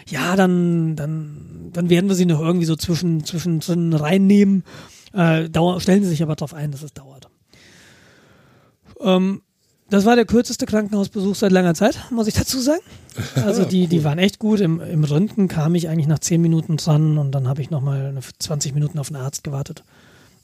Ja, 0.08 0.36
dann, 0.36 0.96
dann, 0.96 1.70
dann 1.72 1.90
werden 1.90 2.10
wir 2.10 2.16
sie 2.16 2.26
noch 2.26 2.42
irgendwie 2.42 2.66
so 2.66 2.76
zwischen, 2.76 3.24
zwischen, 3.24 3.62
zwischen 3.62 3.94
reinnehmen. 3.94 4.64
Äh, 5.14 5.50
dauer, 5.50 5.80
stellen 5.80 6.04
Sie 6.04 6.10
sich 6.10 6.24
aber 6.24 6.36
darauf 6.36 6.54
ein, 6.54 6.72
dass 6.72 6.84
es 6.84 6.94
dauert. 6.94 7.28
Ähm, 9.00 9.42
das 9.90 10.06
war 10.06 10.16
der 10.16 10.26
kürzeste 10.26 10.66
Krankenhausbesuch 10.66 11.36
seit 11.36 11.52
langer 11.52 11.76
Zeit, 11.76 12.00
muss 12.10 12.28
ich 12.28 12.34
dazu 12.34 12.60
sagen. 12.60 12.82
Also 13.36 13.64
die, 13.64 13.86
die 13.86 14.04
waren 14.04 14.18
echt 14.18 14.40
gut. 14.40 14.60
Im, 14.60 14.82
Im 14.82 15.04
Röntgen 15.04 15.48
kam 15.48 15.76
ich 15.76 15.88
eigentlich 15.88 16.08
nach 16.08 16.18
10 16.18 16.42
Minuten 16.42 16.78
dran 16.78 17.20
und 17.20 17.32
dann 17.32 17.48
habe 17.48 17.62
ich 17.62 17.70
nochmal 17.70 18.18
20 18.40 18.74
Minuten 18.74 18.98
auf 18.98 19.10
einen 19.10 19.24
Arzt 19.24 19.44
gewartet. 19.44 19.84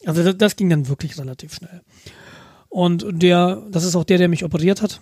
Also 0.06 0.22
das, 0.22 0.38
das, 0.38 0.56
ging 0.56 0.70
dann 0.70 0.88
wirklich 0.88 1.18
relativ 1.18 1.56
schnell. 1.56 1.82
Und 2.70 3.06
der, 3.10 3.64
das 3.72 3.86
ist 3.86 3.96
auch 3.96 4.04
der, 4.04 4.20
der 4.20 4.28
mich 4.28 4.44
operiert 4.44 4.84
hat. 4.84 5.02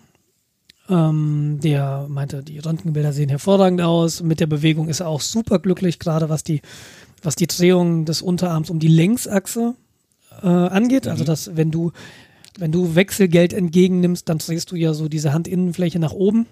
Ähm, 0.89 1.59
der 1.61 2.07
meinte, 2.09 2.43
die 2.43 2.59
Röntgenbilder 2.59 3.13
sehen 3.13 3.29
hervorragend 3.29 3.81
aus. 3.81 4.21
Mit 4.21 4.39
der 4.39 4.47
Bewegung 4.47 4.87
ist 4.87 5.01
er 5.01 5.07
auch 5.07 5.21
super 5.21 5.59
glücklich, 5.59 5.99
gerade 5.99 6.29
was 6.29 6.43
die, 6.43 6.61
was 7.21 7.35
die 7.35 7.47
Drehung 7.47 8.05
des 8.05 8.21
Unterarms 8.21 8.69
um 8.69 8.79
die 8.79 8.87
Längsachse 8.87 9.75
äh, 10.41 10.47
angeht. 10.47 11.07
Also 11.07 11.23
mhm. 11.23 11.27
dass 11.27 11.55
wenn 11.55 11.71
du 11.71 11.91
wenn 12.57 12.71
du 12.71 12.95
Wechselgeld 12.95 13.53
entgegennimmst, 13.53 14.27
dann 14.27 14.39
drehst 14.39 14.71
du 14.71 14.75
ja 14.75 14.93
so 14.93 15.07
diese 15.07 15.33
Handinnenfläche 15.33 15.99
nach 15.99 16.13
oben. 16.13 16.47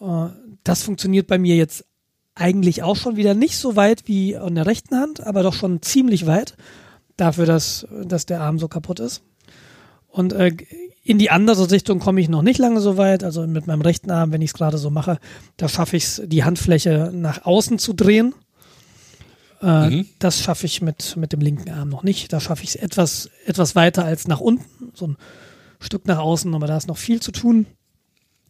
Äh, 0.00 0.28
das 0.64 0.82
funktioniert 0.82 1.26
bei 1.26 1.38
mir 1.38 1.56
jetzt 1.56 1.84
eigentlich 2.34 2.82
auch 2.82 2.96
schon 2.96 3.16
wieder 3.16 3.34
nicht 3.34 3.56
so 3.56 3.76
weit 3.76 4.08
wie 4.08 4.36
an 4.36 4.54
der 4.54 4.66
rechten 4.66 4.96
Hand, 4.96 5.26
aber 5.26 5.42
doch 5.42 5.54
schon 5.54 5.82
ziemlich 5.82 6.26
weit 6.26 6.56
dafür, 7.16 7.46
dass, 7.46 7.86
dass 8.04 8.26
der 8.26 8.40
Arm 8.40 8.58
so 8.58 8.68
kaputt 8.68 9.00
ist. 9.00 9.22
Und 10.12 10.32
äh, 10.34 10.54
in 11.02 11.18
die 11.18 11.30
andere 11.30 11.70
Richtung 11.70 11.98
komme 11.98 12.20
ich 12.20 12.28
noch 12.28 12.42
nicht 12.42 12.58
lange 12.58 12.80
so 12.80 12.96
weit. 12.96 13.24
Also 13.24 13.46
mit 13.46 13.66
meinem 13.66 13.80
rechten 13.80 14.10
Arm, 14.10 14.30
wenn 14.30 14.42
ich 14.42 14.50
es 14.50 14.54
gerade 14.54 14.78
so 14.78 14.90
mache, 14.90 15.18
da 15.56 15.68
schaffe 15.68 15.96
ich 15.96 16.04
es, 16.04 16.22
die 16.26 16.44
Handfläche 16.44 17.10
nach 17.12 17.44
außen 17.44 17.78
zu 17.78 17.92
drehen. 17.94 18.34
Äh, 19.62 19.90
mhm. 19.90 20.06
Das 20.18 20.40
schaffe 20.40 20.66
ich 20.66 20.82
mit, 20.82 21.16
mit 21.16 21.32
dem 21.32 21.40
linken 21.40 21.70
Arm 21.70 21.88
noch 21.88 22.02
nicht. 22.02 22.32
Da 22.32 22.40
schaffe 22.40 22.62
ich 22.62 22.70
es 22.70 22.76
etwas, 22.76 23.30
etwas 23.46 23.74
weiter 23.74 24.04
als 24.04 24.28
nach 24.28 24.40
unten, 24.40 24.92
so 24.94 25.08
ein 25.08 25.16
Stück 25.80 26.06
nach 26.06 26.18
außen, 26.18 26.54
aber 26.54 26.66
da 26.66 26.76
ist 26.76 26.88
noch 26.88 26.98
viel 26.98 27.20
zu 27.20 27.32
tun. 27.32 27.66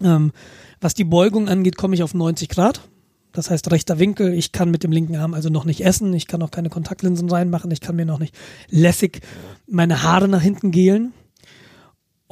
Ähm, 0.02 0.32
was 0.80 0.94
die 0.94 1.04
Beugung 1.04 1.48
angeht, 1.48 1.76
komme 1.76 1.94
ich 1.94 2.02
auf 2.02 2.12
90 2.12 2.48
Grad. 2.48 2.80
Das 3.32 3.50
heißt 3.50 3.70
rechter 3.70 3.98
Winkel. 3.98 4.34
Ich 4.34 4.52
kann 4.52 4.70
mit 4.70 4.82
dem 4.82 4.92
linken 4.92 5.16
Arm 5.16 5.32
also 5.32 5.48
noch 5.48 5.64
nicht 5.64 5.84
essen. 5.84 6.12
Ich 6.12 6.26
kann 6.26 6.42
auch 6.42 6.50
keine 6.50 6.68
Kontaktlinsen 6.68 7.30
reinmachen. 7.30 7.70
Ich 7.70 7.80
kann 7.80 7.96
mir 7.96 8.04
noch 8.04 8.18
nicht 8.18 8.34
lässig 8.68 9.22
meine 9.66 10.02
Haare 10.02 10.28
nach 10.28 10.42
hinten 10.42 10.70
gelen. 10.70 11.14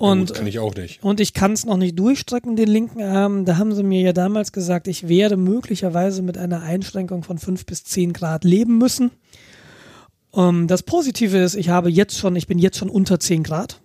Und, 0.00 0.32
kann 0.32 0.46
ich 0.46 0.58
auch 0.58 0.74
nicht. 0.74 1.02
Und 1.02 1.20
ich 1.20 1.34
kann 1.34 1.52
es 1.52 1.66
noch 1.66 1.76
nicht 1.76 1.98
durchstrecken, 1.98 2.56
den 2.56 2.68
linken 2.68 3.02
Arm. 3.02 3.44
Da 3.44 3.58
haben 3.58 3.74
sie 3.74 3.82
mir 3.82 4.00
ja 4.00 4.14
damals 4.14 4.50
gesagt, 4.50 4.88
ich 4.88 5.08
werde 5.08 5.36
möglicherweise 5.36 6.22
mit 6.22 6.38
einer 6.38 6.62
Einschränkung 6.62 7.22
von 7.22 7.36
fünf 7.36 7.66
bis 7.66 7.84
zehn 7.84 8.14
Grad 8.14 8.44
leben 8.44 8.78
müssen. 8.78 9.10
Um, 10.30 10.60
ähm, 10.60 10.66
das 10.68 10.84
Positive 10.84 11.36
ist, 11.36 11.54
ich 11.54 11.68
habe 11.68 11.90
jetzt 11.90 12.16
schon, 12.16 12.34
ich 12.34 12.46
bin 12.46 12.58
jetzt 12.58 12.78
schon 12.78 12.88
unter 12.88 13.20
zehn 13.20 13.42
Grad. 13.42 13.82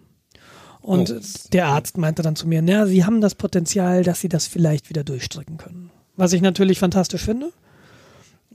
Und 0.79 1.11
oh. 1.11 1.19
der 1.51 1.67
Arzt 1.67 1.97
meinte 1.97 2.21
dann 2.21 2.37
zu 2.37 2.47
mir, 2.47 2.61
na, 2.61 2.85
Sie 2.85 3.03
haben 3.03 3.19
das 3.19 3.35
Potenzial, 3.35 4.03
dass 4.03 4.21
Sie 4.21 4.29
das 4.29 4.47
vielleicht 4.47 4.89
wieder 4.89 5.03
durchstrecken 5.03 5.57
können. 5.57 5.91
Was 6.15 6.31
ich 6.31 6.41
natürlich 6.41 6.79
fantastisch 6.79 7.23
finde. 7.23 7.51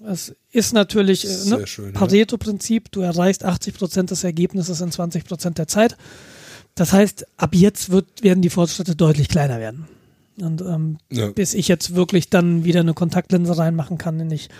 Es 0.09 0.35
ist 0.51 0.73
natürlich 0.73 1.27
äh, 1.27 1.51
ne, 1.51 1.93
Pareto-Prinzip. 1.93 2.91
Du 2.91 3.03
erreichst 3.03 3.45
80 3.45 3.75
Prozent 3.75 4.11
des 4.13 4.25
Ergebnisses 4.25 4.81
in 4.81 4.91
20 4.91 5.27
Prozent 5.27 5.59
der 5.59 5.69
Zeit. 5.69 5.99
Das 6.75 6.93
heißt, 6.93 7.27
ab 7.37 7.55
jetzt 7.55 7.91
wird, 7.91 8.23
werden 8.23 8.43
die 8.43 8.51
Fortschritte 8.51 8.97
deutlich 8.97 9.29
kleiner 9.29 9.61
werden. 9.61 9.87
Und 10.41 10.63
ähm, 10.63 10.99
ja. 11.11 11.31
bis 11.31 11.55
ich 11.55 11.69
jetzt 11.69 11.95
wirklich 11.95 12.31
dann 12.31 12.65
wieder 12.65 12.81
eine 12.81 12.95
Kontaktlinse 12.95 13.57
reinmachen 13.57 13.99
kann, 13.99 14.17
nicht. 14.17 14.51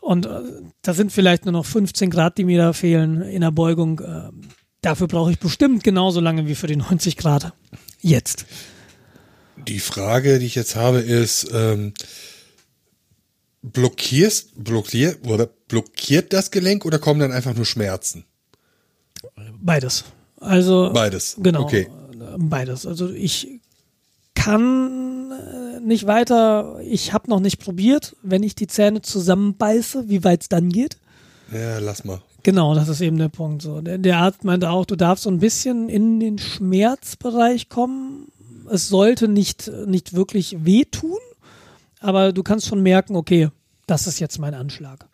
Und 0.00 0.26
äh, 0.26 0.40
da 0.82 0.94
sind 0.94 1.12
vielleicht 1.12 1.44
nur 1.44 1.52
noch 1.52 1.66
15 1.66 2.10
Grad, 2.10 2.38
die 2.38 2.44
mir 2.44 2.58
da 2.58 2.72
fehlen 2.72 3.22
in 3.22 3.40
der 3.40 3.50
Beugung. 3.50 4.00
Äh, 4.00 4.30
dafür 4.82 5.08
brauche 5.08 5.30
ich 5.30 5.38
bestimmt 5.38 5.82
genauso 5.82 6.20
lange 6.20 6.46
wie 6.46 6.54
für 6.54 6.66
die 6.66 6.76
90 6.76 7.16
Grad. 7.16 7.52
Jetzt. 8.00 8.44
Die 9.66 9.80
Frage, 9.80 10.38
die 10.38 10.46
ich 10.46 10.54
jetzt 10.54 10.76
habe, 10.76 10.98
ist, 10.98 11.48
ähm, 11.52 11.94
blockierst, 13.62 14.62
blockiert, 14.62 15.26
oder 15.26 15.46
blockiert 15.46 16.32
das 16.32 16.50
Gelenk 16.50 16.84
oder 16.84 16.98
kommen 16.98 17.20
dann 17.20 17.32
einfach 17.32 17.54
nur 17.54 17.64
Schmerzen? 17.64 18.24
Beides. 19.58 20.04
Also 20.44 20.90
beides. 20.92 21.36
Genau. 21.38 21.62
Okay. 21.62 21.88
Beides. 22.38 22.86
Also 22.86 23.10
ich 23.10 23.60
kann 24.34 25.30
äh, 25.32 25.80
nicht 25.80 26.06
weiter. 26.06 26.80
Ich 26.82 27.12
habe 27.12 27.30
noch 27.30 27.40
nicht 27.40 27.58
probiert, 27.58 28.16
wenn 28.22 28.42
ich 28.42 28.54
die 28.54 28.66
Zähne 28.66 29.02
zusammenbeiße, 29.02 30.08
wie 30.08 30.24
weit 30.24 30.42
es 30.42 30.48
dann 30.48 30.70
geht. 30.70 30.98
Ja, 31.52 31.78
lass 31.78 32.04
mal. 32.04 32.20
Genau, 32.42 32.74
das 32.74 32.88
ist 32.88 33.00
eben 33.00 33.16
der 33.16 33.28
Punkt. 33.28 33.62
So, 33.62 33.80
der, 33.80 33.98
der 33.98 34.18
Arzt 34.18 34.44
meinte 34.44 34.70
auch, 34.70 34.84
du 34.84 34.96
darfst 34.96 35.24
so 35.24 35.30
ein 35.30 35.38
bisschen 35.38 35.88
in 35.88 36.20
den 36.20 36.38
Schmerzbereich 36.38 37.68
kommen. 37.68 38.28
Es 38.70 38.88
sollte 38.88 39.28
nicht 39.28 39.70
nicht 39.86 40.14
wirklich 40.14 40.64
wehtun, 40.64 41.18
aber 42.00 42.32
du 42.32 42.42
kannst 42.42 42.66
schon 42.66 42.82
merken, 42.82 43.16
okay, 43.16 43.48
das 43.86 44.06
ist 44.06 44.20
jetzt 44.20 44.38
mein 44.38 44.54
Anschlag. 44.54 45.06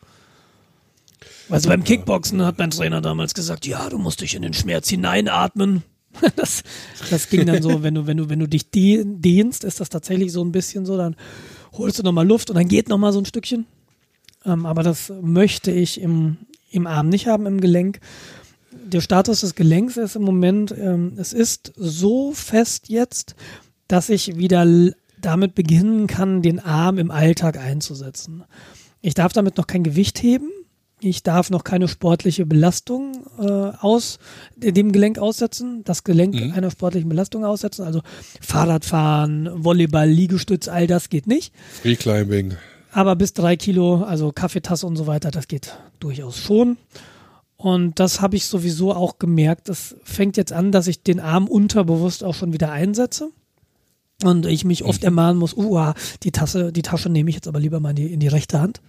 Also 1.51 1.69
beim 1.69 1.85
Kickboxen 1.85 2.45
hat 2.45 2.59
mein 2.59 2.71
Trainer 2.71 3.01
damals 3.01 3.35
gesagt, 3.35 3.67
ja, 3.67 3.89
du 3.89 3.99
musst 3.99 4.21
dich 4.21 4.35
in 4.35 4.43
den 4.43 4.55
Schmerz 4.55 4.89
hineinatmen. 4.89 5.83
Das, 6.35 6.65
das 7.09 7.29
ging 7.29 7.47
dann 7.47 7.63
so, 7.63 7.85
wenn 7.85 7.95
du, 7.95 8.09
wenn 8.09 8.17
du, 8.17 8.29
wenn 8.29 8.41
du 8.41 8.49
dich 8.49 8.73
dehnst, 8.73 9.63
ist 9.63 9.79
das 9.79 9.91
tatsächlich 9.91 10.33
so 10.33 10.45
ein 10.45 10.51
bisschen 10.51 10.85
so, 10.85 10.97
dann 10.97 11.15
holst 11.73 12.01
du 12.01 12.03
nochmal 12.03 12.27
Luft 12.27 12.51
und 12.51 12.57
dann 12.57 12.67
geht 12.67 12.89
nochmal 12.89 13.13
so 13.13 13.21
ein 13.21 13.27
Stückchen. 13.27 13.65
Ähm, 14.45 14.67
aber 14.67 14.83
das 14.83 15.13
möchte 15.23 15.71
ich 15.71 16.01
im, 16.01 16.39
im 16.73 16.89
Arm 16.89 17.09
nicht 17.09 17.29
haben, 17.29 17.47
im 17.47 17.61
Gelenk. 17.61 18.01
Der 18.73 19.01
Status 19.01 19.41
des 19.41 19.55
Gelenks 19.55 19.97
ist 19.97 20.17
im 20.17 20.23
Moment, 20.23 20.75
ähm, 20.77 21.13
es 21.17 21.33
ist 21.33 21.73
so 21.77 22.33
fest 22.33 22.89
jetzt, 22.89 23.37
dass 23.87 24.09
ich 24.09 24.37
wieder 24.37 24.67
damit 25.21 25.55
beginnen 25.55 26.07
kann, 26.07 26.43
den 26.43 26.59
Arm 26.59 26.99
im 26.99 27.11
Alltag 27.11 27.57
einzusetzen. 27.57 28.45
Ich 29.01 29.15
darf 29.15 29.33
damit 29.33 29.57
noch 29.57 29.67
kein 29.67 29.85
Gewicht 29.85 30.23
heben, 30.23 30.51
Ich 31.03 31.23
darf 31.23 31.49
noch 31.51 31.65
keine 31.65 31.89
sportliche 31.89 32.45
Belastung 32.45 33.13
äh, 33.39 33.43
aus 33.43 34.19
dem 34.57 34.93
Gelenk 34.93 35.19
aussetzen, 35.19 35.83
das 35.85 36.05
Gelenk 36.05 36.35
Mhm. 36.35 36.53
einer 36.53 36.71
sportlichen 36.71 37.09
Belastung 37.09 37.45
aussetzen. 37.45 37.85
Also 37.85 38.03
Fahrradfahren, 38.41 39.49
Volleyball, 39.65 40.09
Liegestütz, 40.09 40.69
all 40.69 40.87
das 40.87 41.09
geht 41.09 41.27
nicht. 41.27 41.55
Free 41.83 41.97
Climbing. 41.97 42.55
Aber 42.93 43.17
bis 43.17 43.33
drei 43.33 43.57
Kilo, 43.57 44.03
also 44.03 44.33
Kaffeetasse 44.33 44.87
und 44.87 44.97
so 44.97 45.07
weiter, 45.07 45.31
das 45.31 45.49
geht 45.49 45.77
durchaus 46.01 46.37
schon. 46.37 46.77
Und 47.57 48.01
das 48.01 48.21
habe 48.21 48.37
ich 48.37 48.47
sowieso 48.47 48.95
auch 48.95 49.19
gemerkt. 49.19 49.69
Das 49.69 49.95
fängt 50.03 50.37
jetzt 50.37 50.53
an, 50.53 50.73
dass 50.73 50.87
ich 50.87 51.03
den 51.03 51.21
Arm 51.21 51.47
unterbewusst 51.47 52.25
auch 52.25 52.35
schon 52.35 52.53
wieder 52.53 52.73
einsetze. 52.73 53.31
Und 54.23 54.45
ich 54.45 54.65
mich 54.67 54.85
oft 54.85 55.03
ermahnen 55.05 55.39
muss, 55.39 55.57
uh, 55.57 55.93
die 56.23 56.31
Tasse, 56.33 56.73
die 56.73 56.83
Tasche 56.83 57.09
nehme 57.09 57.31
ich 57.31 57.37
jetzt 57.37 57.49
aber 57.49 57.59
lieber 57.61 57.81
mal 57.81 57.91
in 57.91 57.97
die, 57.97 58.13
in 58.13 58.21
die 58.21 58.29
rechte 58.29 58.61
Hand. 58.61 58.81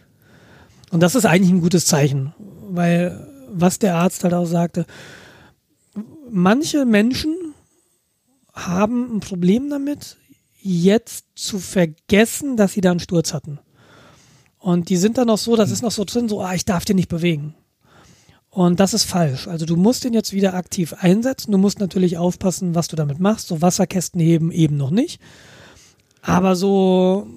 Und 0.91 1.00
das 1.01 1.15
ist 1.15 1.25
eigentlich 1.25 1.51
ein 1.51 1.62
gutes 1.62 1.86
Zeichen, 1.86 2.33
weil 2.69 3.27
was 3.50 3.79
der 3.79 3.95
Arzt 3.95 4.24
halt 4.24 4.33
auch 4.33 4.45
sagte, 4.45 4.86
manche 6.29 6.86
Menschen 6.86 7.36
haben 8.53 9.15
ein 9.15 9.19
Problem 9.19 9.69
damit, 9.69 10.17
jetzt 10.62 11.25
zu 11.36 11.60
vergessen, 11.60 12.57
dass 12.57 12.74
sie 12.74 12.81
da 12.81 12.91
einen 12.91 13.00
Sturz 13.00 13.33
hatten. 13.33 13.60
Und 14.60 14.89
die 14.89 14.98
sind 14.98 15.17
dann 15.17 15.27
noch 15.27 15.38
so, 15.38 15.55
das 15.55 15.71
ist 15.71 15.81
noch 15.81 15.91
so 15.91 16.05
drin, 16.05 16.29
so, 16.29 16.41
ah, 16.41 16.53
ich 16.53 16.65
darf 16.65 16.86
den 16.86 16.98
nicht 16.98 17.10
bewegen. 17.10 17.55
Und 18.51 18.79
das 18.79 18.93
ist 18.93 19.05
falsch. 19.05 19.48
Also 19.48 19.65
du 19.65 19.77
musst 19.77 20.03
den 20.03 20.13
jetzt 20.13 20.33
wieder 20.33 20.53
aktiv 20.53 20.93
einsetzen. 21.00 21.53
Du 21.53 21.57
musst 21.57 21.79
natürlich 21.79 22.17
aufpassen, 22.17 22.75
was 22.75 22.89
du 22.89 22.98
damit 22.98 23.19
machst. 23.19 23.48
So 23.48 23.62
Wasserkästen 23.62 24.19
heben 24.19 24.51
eben 24.51 24.75
noch 24.75 24.91
nicht. 24.91 25.21
Aber 26.21 26.55
so 26.55 27.27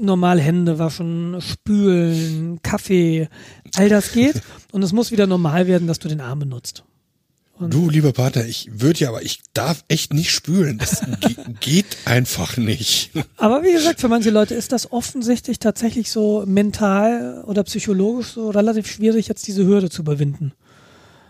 normal 0.00 0.40
Hände 0.40 0.78
waschen, 0.78 1.40
spülen, 1.40 2.60
Kaffee, 2.62 3.28
all 3.74 3.88
das 3.88 4.12
geht. 4.12 4.42
Und 4.72 4.82
es 4.82 4.92
muss 4.92 5.10
wieder 5.10 5.26
normal 5.26 5.66
werden, 5.66 5.88
dass 5.88 5.98
du 5.98 6.08
den 6.08 6.20
Arm 6.20 6.40
benutzt. 6.40 6.84
Du, 7.58 7.88
lieber 7.88 8.12
Partner, 8.12 8.44
ich 8.44 8.68
würde 8.70 9.00
ja, 9.00 9.08
aber 9.08 9.22
ich 9.22 9.40
darf 9.54 9.82
echt 9.88 10.12
nicht 10.12 10.30
spülen. 10.30 10.76
Das 10.76 11.00
ge 11.20 11.34
geht 11.60 11.96
einfach 12.04 12.58
nicht. 12.58 13.12
Aber 13.38 13.62
wie 13.62 13.72
gesagt, 13.72 14.00
für 14.00 14.08
manche 14.08 14.28
Leute 14.28 14.54
ist 14.54 14.72
das 14.72 14.92
offensichtlich 14.92 15.58
tatsächlich 15.58 16.10
so 16.10 16.44
mental 16.46 17.42
oder 17.46 17.64
psychologisch 17.64 18.32
so 18.34 18.50
relativ 18.50 18.86
schwierig, 18.86 19.28
jetzt 19.28 19.46
diese 19.46 19.64
Hürde 19.64 19.88
zu 19.88 20.02
überwinden. 20.02 20.52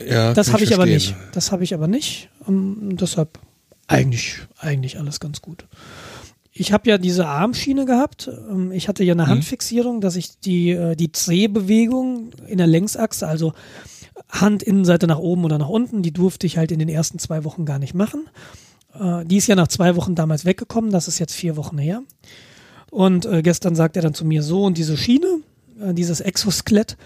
Ja, 0.04 0.34
Das 0.34 0.52
habe 0.52 0.64
ich 0.64 0.74
aber 0.74 0.86
nicht. 0.86 1.14
Das 1.32 1.52
habe 1.52 1.62
ich 1.62 1.74
aber 1.74 1.86
nicht. 1.86 2.28
Um, 2.44 2.96
deshalb 2.96 3.38
eigentlich, 3.86 4.38
eigentlich 4.58 4.98
alles 4.98 5.20
ganz 5.20 5.40
gut. 5.40 5.64
Ich 6.58 6.72
habe 6.72 6.88
ja 6.88 6.96
diese 6.98 7.26
Armschiene 7.26 7.84
gehabt. 7.84 8.30
Ähm, 8.50 8.72
Ich 8.72 8.88
hatte 8.88 9.04
ja 9.04 9.12
eine 9.12 9.26
Handfixierung, 9.26 10.00
dass 10.00 10.16
ich 10.16 10.40
die, 10.40 10.70
äh, 10.70 10.96
die 10.96 11.12
Drehbewegung 11.12 12.30
in 12.46 12.58
der 12.58 12.66
Längsachse, 12.66 13.28
also 13.28 13.52
Handinnenseite 14.30 15.06
nach 15.06 15.18
oben 15.18 15.44
oder 15.44 15.58
nach 15.58 15.68
unten, 15.68 16.02
die 16.02 16.12
durfte 16.12 16.46
ich 16.46 16.56
halt 16.56 16.72
in 16.72 16.78
den 16.78 16.88
ersten 16.88 17.18
zwei 17.18 17.44
Wochen 17.44 17.64
gar 17.66 17.78
nicht 17.78 17.94
machen. 17.94 18.22
Äh, 18.98 19.24
Die 19.26 19.36
ist 19.36 19.46
ja 19.46 19.54
nach 19.54 19.68
zwei 19.68 19.96
Wochen 19.96 20.14
damals 20.14 20.44
weggekommen, 20.44 20.90
das 20.90 21.08
ist 21.08 21.18
jetzt 21.18 21.34
vier 21.34 21.56
Wochen 21.56 21.78
her. 21.78 22.02
Und 22.90 23.26
äh, 23.26 23.42
gestern 23.42 23.74
sagt 23.74 23.96
er 23.96 24.02
dann 24.02 24.14
zu 24.14 24.24
mir 24.24 24.42
so, 24.42 24.64
und 24.64 24.78
diese 24.78 24.96
Schiene, 24.96 25.40
dieses 25.92 26.20
Exoskelett, 26.22 26.96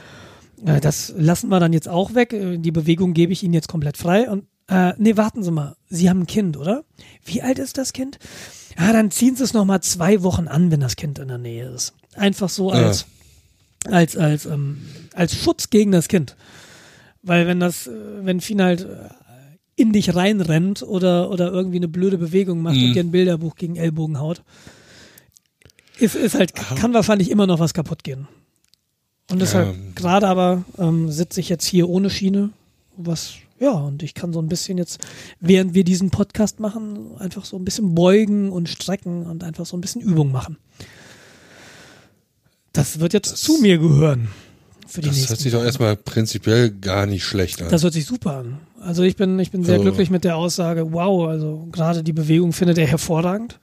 das 0.80 1.12
lassen 1.16 1.48
wir 1.48 1.58
dann 1.58 1.72
jetzt 1.72 1.88
auch 1.88 2.14
weg. 2.14 2.36
Die 2.58 2.70
Bewegung 2.70 3.14
gebe 3.14 3.32
ich 3.32 3.42
Ihnen 3.42 3.54
jetzt 3.54 3.66
komplett 3.66 3.96
frei. 3.96 4.30
Und 4.30 4.44
äh, 4.70 4.92
nee, 4.98 5.16
warten 5.16 5.42
Sie 5.42 5.50
mal, 5.50 5.76
Sie 5.88 6.08
haben 6.08 6.20
ein 6.20 6.26
Kind, 6.26 6.56
oder? 6.56 6.84
Wie 7.24 7.42
alt 7.42 7.58
ist 7.58 7.76
das 7.78 7.92
Kind? 7.92 8.18
Ja, 8.78 8.92
dann 8.92 9.10
ziehen 9.10 9.36
Sie 9.36 9.44
es 9.44 9.52
noch 9.52 9.64
mal 9.64 9.80
zwei 9.82 10.22
Wochen 10.22 10.48
an, 10.48 10.70
wenn 10.70 10.80
das 10.80 10.96
Kind 10.96 11.18
in 11.18 11.28
der 11.28 11.38
Nähe 11.38 11.68
ist. 11.70 11.92
Einfach 12.14 12.48
so 12.48 12.72
Ja. 12.72 12.86
als 12.86 13.06
als 13.86 14.16
als 14.16 14.46
ähm, 14.46 14.78
als 15.14 15.34
Schutz 15.34 15.70
gegen 15.70 15.92
das 15.92 16.08
Kind. 16.08 16.36
Weil 17.22 17.46
wenn 17.46 17.60
das, 17.60 17.86
äh, 17.86 17.90
wenn 18.22 18.40
Fien 18.40 18.62
halt 18.62 18.82
äh, 18.82 19.08
in 19.76 19.92
dich 19.92 20.14
reinrennt 20.14 20.82
oder 20.82 21.30
oder 21.30 21.50
irgendwie 21.50 21.76
eine 21.78 21.88
blöde 21.88 22.18
Bewegung 22.18 22.60
macht 22.62 22.76
und 22.76 22.92
dir 22.94 23.02
ein 23.02 23.10
Bilderbuch 23.10 23.56
gegen 23.56 23.76
Ellbogen 23.76 24.18
haut, 24.20 24.42
ist, 25.98 26.14
ist 26.14 26.34
halt, 26.34 26.54
kann 26.54 26.94
wahrscheinlich 26.94 27.30
immer 27.30 27.46
noch 27.46 27.58
was 27.58 27.74
kaputt 27.74 28.04
gehen. 28.04 28.28
Und 29.30 29.40
deshalb, 29.40 29.68
Ja. 29.68 29.74
gerade 29.94 30.28
aber 30.28 30.64
ähm, 30.78 31.10
sitze 31.10 31.40
ich 31.40 31.48
jetzt 31.48 31.64
hier 31.66 31.88
ohne 31.88 32.10
Schiene, 32.10 32.50
was, 32.96 33.34
ja, 33.60 33.70
und 33.72 34.02
ich 34.02 34.14
kann 34.14 34.32
so 34.32 34.40
ein 34.40 34.48
bisschen 34.48 34.78
jetzt, 34.78 34.98
während 35.38 35.74
wir 35.74 35.84
diesen 35.84 36.10
Podcast 36.10 36.58
machen, 36.60 37.16
einfach 37.18 37.44
so 37.44 37.56
ein 37.56 37.64
bisschen 37.64 37.94
beugen 37.94 38.50
und 38.50 38.68
strecken 38.68 39.26
und 39.26 39.44
einfach 39.44 39.66
so 39.66 39.76
ein 39.76 39.80
bisschen 39.82 40.00
Übung 40.00 40.32
machen. 40.32 40.56
Das 42.72 43.00
wird 43.00 43.12
jetzt 43.12 43.36
zu 43.36 43.58
mir 43.60 43.78
gehören. 43.78 44.28
Für 44.86 45.00
die 45.02 45.08
Das 45.08 45.16
nächsten 45.16 45.30
hört 45.32 45.40
sich 45.40 45.52
doch 45.52 45.62
erstmal 45.64 45.96
prinzipiell 45.96 46.70
gar 46.70 47.06
nicht 47.06 47.24
schlecht 47.24 47.62
an. 47.62 47.68
das 47.68 47.82
hört 47.84 47.92
sich 47.92 48.06
super 48.06 48.38
an. 48.38 48.58
Also 48.80 49.02
ich 49.02 49.14
bin, 49.16 49.38
ich 49.38 49.50
bin 49.52 49.62
sehr 49.62 49.74
Also- 49.74 49.84
glücklich 49.84 50.10
mit 50.10 50.24
der 50.24 50.36
Aussage, 50.36 50.92
wow, 50.92 51.28
also 51.28 51.68
gerade 51.70 52.02
die 52.02 52.12
Bewegung 52.12 52.52
findet 52.52 52.78
er 52.78 52.86
hervorragend. 52.86 53.60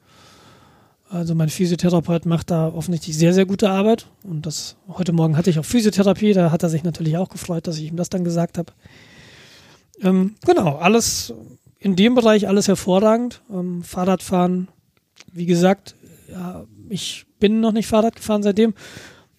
Also 1.10 1.36
mein 1.36 1.49
Physiotherapeut 1.49 2.25
macht 2.25 2.51
da 2.51 2.67
offensichtlich 2.67 3.17
sehr, 3.17 3.33
sehr 3.33 3.45
gute 3.45 3.69
Arbeit. 3.69 4.07
Und 4.23 4.45
das 4.45 4.75
heute 4.89 5.13
Morgen 5.13 5.38
hatte 5.38 5.49
ich 5.49 5.57
auch 5.60 5.65
Physiotherapie, 5.65 6.33
da 6.33 6.51
hat 6.51 6.63
er 6.63 6.69
sich 6.69 6.83
natürlich 6.83 7.17
auch 7.17 7.29
gefreut, 7.29 7.67
dass 7.67 7.77
ich 7.77 7.86
ihm 7.89 7.95
das 7.97 8.10
dann 8.10 8.23
gesagt 8.25 8.57
habe. 8.57 8.73
Ähm, 10.01 10.36
genau, 10.45 10.75
alles 10.77 11.33
in 11.79 11.95
dem 11.95 12.15
Bereich 12.15 12.47
alles 12.47 12.67
hervorragend. 12.67 13.41
Ähm, 13.51 13.83
Fahrradfahren, 13.83 14.67
wie 15.31 15.45
gesagt, 15.45 15.95
ja, 16.31 16.65
ich 16.89 17.25
bin 17.39 17.60
noch 17.60 17.71
nicht 17.71 17.88
Fahrrad 17.88 18.15
gefahren 18.15 18.43
seitdem. 18.43 18.73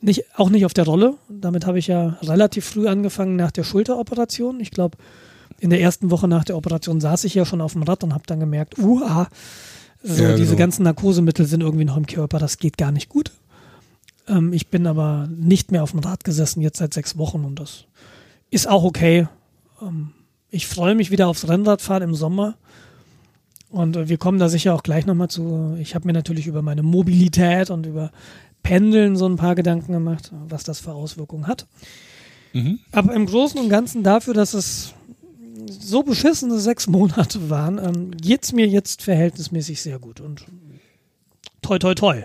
Nicht, 0.00 0.24
auch 0.36 0.48
nicht 0.50 0.64
auf 0.64 0.74
der 0.74 0.84
Rolle. 0.84 1.14
Damit 1.28 1.66
habe 1.66 1.78
ich 1.78 1.88
ja 1.88 2.18
relativ 2.22 2.64
früh 2.64 2.86
angefangen 2.86 3.36
nach 3.36 3.50
der 3.50 3.64
Schulteroperation. 3.64 4.60
Ich 4.60 4.70
glaube, 4.70 4.96
in 5.58 5.70
der 5.70 5.80
ersten 5.80 6.10
Woche 6.10 6.28
nach 6.28 6.44
der 6.44 6.56
Operation 6.56 7.00
saß 7.00 7.24
ich 7.24 7.34
ja 7.34 7.44
schon 7.44 7.60
auf 7.60 7.72
dem 7.72 7.82
Rad 7.82 8.04
und 8.04 8.14
habe 8.14 8.22
dann 8.26 8.38
gemerkt, 8.38 8.78
uha, 8.78 9.28
so 10.02 10.22
Ja, 10.22 10.36
diese 10.36 10.50
genau. 10.50 10.58
ganzen 10.58 10.84
Narkosemittel 10.84 11.46
sind 11.46 11.62
irgendwie 11.62 11.84
noch 11.84 11.96
im 11.96 12.06
Körper, 12.06 12.38
das 12.38 12.58
geht 12.58 12.78
gar 12.78 12.92
nicht 12.92 13.08
gut. 13.08 13.32
Ähm, 14.28 14.52
ich 14.52 14.68
bin 14.68 14.86
aber 14.86 15.28
nicht 15.28 15.72
mehr 15.72 15.82
auf 15.82 15.90
dem 15.90 16.00
Rad 16.00 16.22
gesessen, 16.22 16.60
jetzt 16.60 16.78
seit 16.78 16.94
sechs 16.94 17.18
Wochen 17.18 17.44
und 17.44 17.58
das 17.58 17.86
ist 18.50 18.68
auch 18.68 18.84
okay. 18.84 19.26
Ähm, 19.82 20.12
ich 20.50 20.66
freue 20.66 20.94
mich 20.94 21.11
wieder 21.11 21.28
aufs 21.28 21.48
Rennradfahren 21.48 22.02
im 22.02 22.14
Sommer. 22.14 22.56
Und 23.70 23.96
äh, 23.96 24.08
wir 24.08 24.16
kommen 24.16 24.38
da 24.38 24.48
sicher 24.48 24.74
auch 24.74 24.82
gleich 24.82 25.06
nochmal 25.06 25.28
zu. 25.28 25.76
Ich 25.80 25.94
habe 25.94 26.06
mir 26.06 26.14
natürlich 26.14 26.46
über 26.46 26.62
meine 26.62 26.82
Mobilität 26.82 27.70
und 27.70 27.87
über 27.87 28.11
Pendeln 28.62 29.16
so 29.16 29.26
ein 29.26 29.37
paar 29.37 29.54
Gedanken 29.54 29.92
gemacht, 29.92 30.32
was 30.48 30.64
das 30.64 30.80
für 30.80 30.92
Auswirkungen 30.92 31.46
hat. 31.46 31.66
Mhm. 32.52 32.78
Aber 32.92 33.14
im 33.14 33.26
Großen 33.26 33.61
und 33.61 33.68
Ganzen 33.68 34.02
dafür, 34.02 34.34
dass 34.34 34.54
es 34.54 34.94
so 35.68 36.02
beschissene 36.02 36.58
sechs 36.58 36.87
Monate 36.87 37.50
waren, 37.50 37.78
ähm, 37.78 38.11
geht's 38.12 38.52
mir 38.52 38.66
jetzt 38.66 39.02
verhältnismäßig 39.02 39.82
sehr 39.82 39.98
gut. 39.98 40.20
Und 40.20 40.44
toi, 41.61 41.78
toi, 41.78 41.94
toi. 41.94 42.22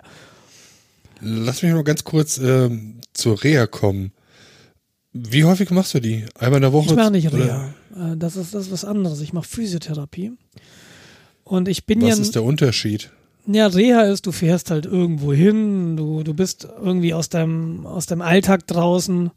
Lass 1.19 1.61
mich 1.61 1.73
noch 1.73 1.83
ganz 1.83 2.03
kurz 2.03 2.37
ähm, 2.37 2.99
zur 3.13 3.43
Reha 3.43 3.67
kommen. 3.67 4.12
Wie 5.13 5.43
häufig 5.43 5.69
machst 5.69 5.93
du 5.93 5.99
die? 5.99 6.25
Einmal 6.39 6.57
in 6.57 6.63
der 6.63 6.73
Woche? 6.73 6.87
Ich 6.89 6.95
mache 6.95 7.11
nicht 7.11 7.31
Reha. 7.31 7.73
Äh, 7.95 8.17
Das 8.17 8.35
ist, 8.35 8.53
das 8.53 8.65
ist 8.65 8.71
was 8.71 8.83
anderes. 8.83 9.21
Ich 9.21 9.31
mache 9.31 9.47
Physiotherapie. 9.47 10.33
Und 11.43 11.67
ich 11.67 11.85
bin 11.85 12.01
Was 12.01 12.17
ja. 12.17 12.21
ist 12.21 12.35
der 12.35 12.43
Unterschied? 12.43 13.11
Ja, 13.45 13.67
Reha 13.67 14.03
ist, 14.03 14.25
du 14.25 14.31
fährst 14.31 14.71
halt 14.71 14.85
irgendwo 14.85 15.33
hin, 15.33 15.97
du, 15.97 16.23
du 16.23 16.33
bist 16.33 16.67
irgendwie 16.81 17.13
aus 17.13 17.29
deinem, 17.29 17.85
aus 17.85 18.05
deinem 18.05 18.21
Alltag 18.21 18.65
draußen. 18.67 19.31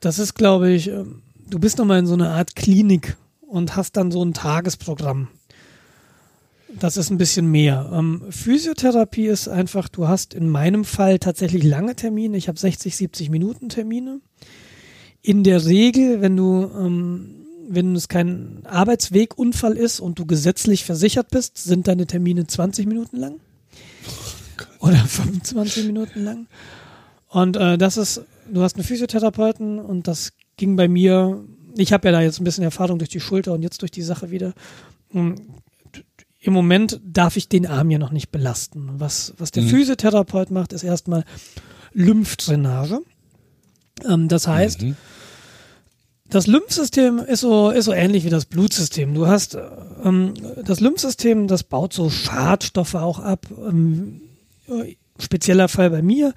Das 0.00 0.18
ist, 0.18 0.34
glaube 0.34 0.70
ich, 0.70 0.88
ähm, 0.88 1.22
du 1.50 1.58
bist 1.58 1.78
nochmal 1.78 1.98
in 1.98 2.06
so 2.06 2.14
einer 2.14 2.30
Art 2.30 2.54
Klinik 2.56 3.16
und 3.40 3.76
hast 3.76 3.96
dann 3.96 4.10
so 4.10 4.24
ein 4.24 4.34
Tagesprogramm. 4.34 5.28
Das 6.80 6.96
ist 6.96 7.10
ein 7.10 7.18
bisschen 7.18 7.50
mehr. 7.50 7.90
Ähm, 7.92 8.22
Physiotherapie 8.30 9.26
ist 9.26 9.48
einfach, 9.48 9.88
du 9.88 10.08
hast 10.08 10.32
in 10.32 10.48
meinem 10.48 10.84
Fall 10.84 11.18
tatsächlich 11.18 11.64
lange 11.64 11.94
Termine. 11.96 12.36
Ich 12.36 12.48
habe 12.48 12.58
60, 12.58 12.96
70 12.96 13.28
Minuten 13.28 13.68
Termine. 13.68 14.20
In 15.22 15.44
der 15.44 15.64
Regel, 15.64 16.20
wenn 16.20 16.36
du, 16.36 16.70
ähm, 16.76 17.46
wenn 17.68 17.94
es 17.94 18.08
kein 18.08 18.62
Arbeitswegunfall 18.64 19.76
ist 19.76 20.00
und 20.00 20.18
du 20.18 20.26
gesetzlich 20.26 20.84
versichert 20.84 21.30
bist, 21.30 21.58
sind 21.58 21.86
deine 21.86 22.06
Termine 22.06 22.46
20 22.46 22.86
Minuten 22.86 23.16
lang. 23.18 23.40
Oder 24.80 24.96
25 24.96 25.86
Minuten 25.86 26.24
lang. 26.24 26.46
Und 27.28 27.56
äh, 27.56 27.78
das 27.78 27.96
ist, 27.96 28.22
du 28.52 28.62
hast 28.62 28.74
einen 28.76 28.84
Physiotherapeuten 28.84 29.78
und 29.78 30.08
das 30.08 30.32
ging 30.56 30.74
bei 30.76 30.88
mir, 30.88 31.44
ich 31.76 31.92
habe 31.92 32.08
ja 32.08 32.12
da 32.12 32.20
jetzt 32.20 32.40
ein 32.40 32.44
bisschen 32.44 32.64
Erfahrung 32.64 32.98
durch 32.98 33.08
die 33.08 33.20
Schulter 33.20 33.52
und 33.52 33.62
jetzt 33.62 33.80
durch 33.82 33.92
die 33.92 34.02
Sache 34.02 34.30
wieder. 34.30 34.52
Ähm, 35.14 35.36
Im 36.40 36.52
Moment 36.52 37.00
darf 37.04 37.36
ich 37.36 37.48
den 37.48 37.66
Arm 37.66 37.90
ja 37.90 37.98
noch 37.98 38.10
nicht 38.10 38.32
belasten. 38.32 38.90
Was, 38.98 39.34
was 39.38 39.52
der 39.52 39.62
Mhm. 39.62 39.68
Physiotherapeut 39.68 40.50
macht, 40.50 40.72
ist 40.72 40.82
erstmal 40.82 41.24
Lymphdrainage. 41.92 43.00
Ähm, 44.08 44.28
das 44.28 44.46
heißt, 44.46 44.82
Mhm. 44.82 44.96
das 46.28 46.46
Lymphsystem 46.46 47.18
ist 47.18 47.40
so, 47.40 47.70
ist 47.70 47.84
so 47.86 47.92
ähnlich 47.92 48.24
wie 48.24 48.30
das 48.30 48.46
Blutsystem. 48.46 49.14
Du 49.14 49.26
hast 49.26 49.56
ähm, 50.04 50.34
das 50.64 50.80
Lymphsystem, 50.80 51.46
das 51.48 51.62
baut 51.62 51.92
so 51.92 52.10
Schadstoffe 52.10 52.94
auch 52.94 53.18
ab. 53.18 53.46
Ähm, 53.50 54.22
äh, 54.68 54.96
spezieller 55.18 55.68
Fall 55.68 55.90
bei 55.90 56.02
mir. 56.02 56.34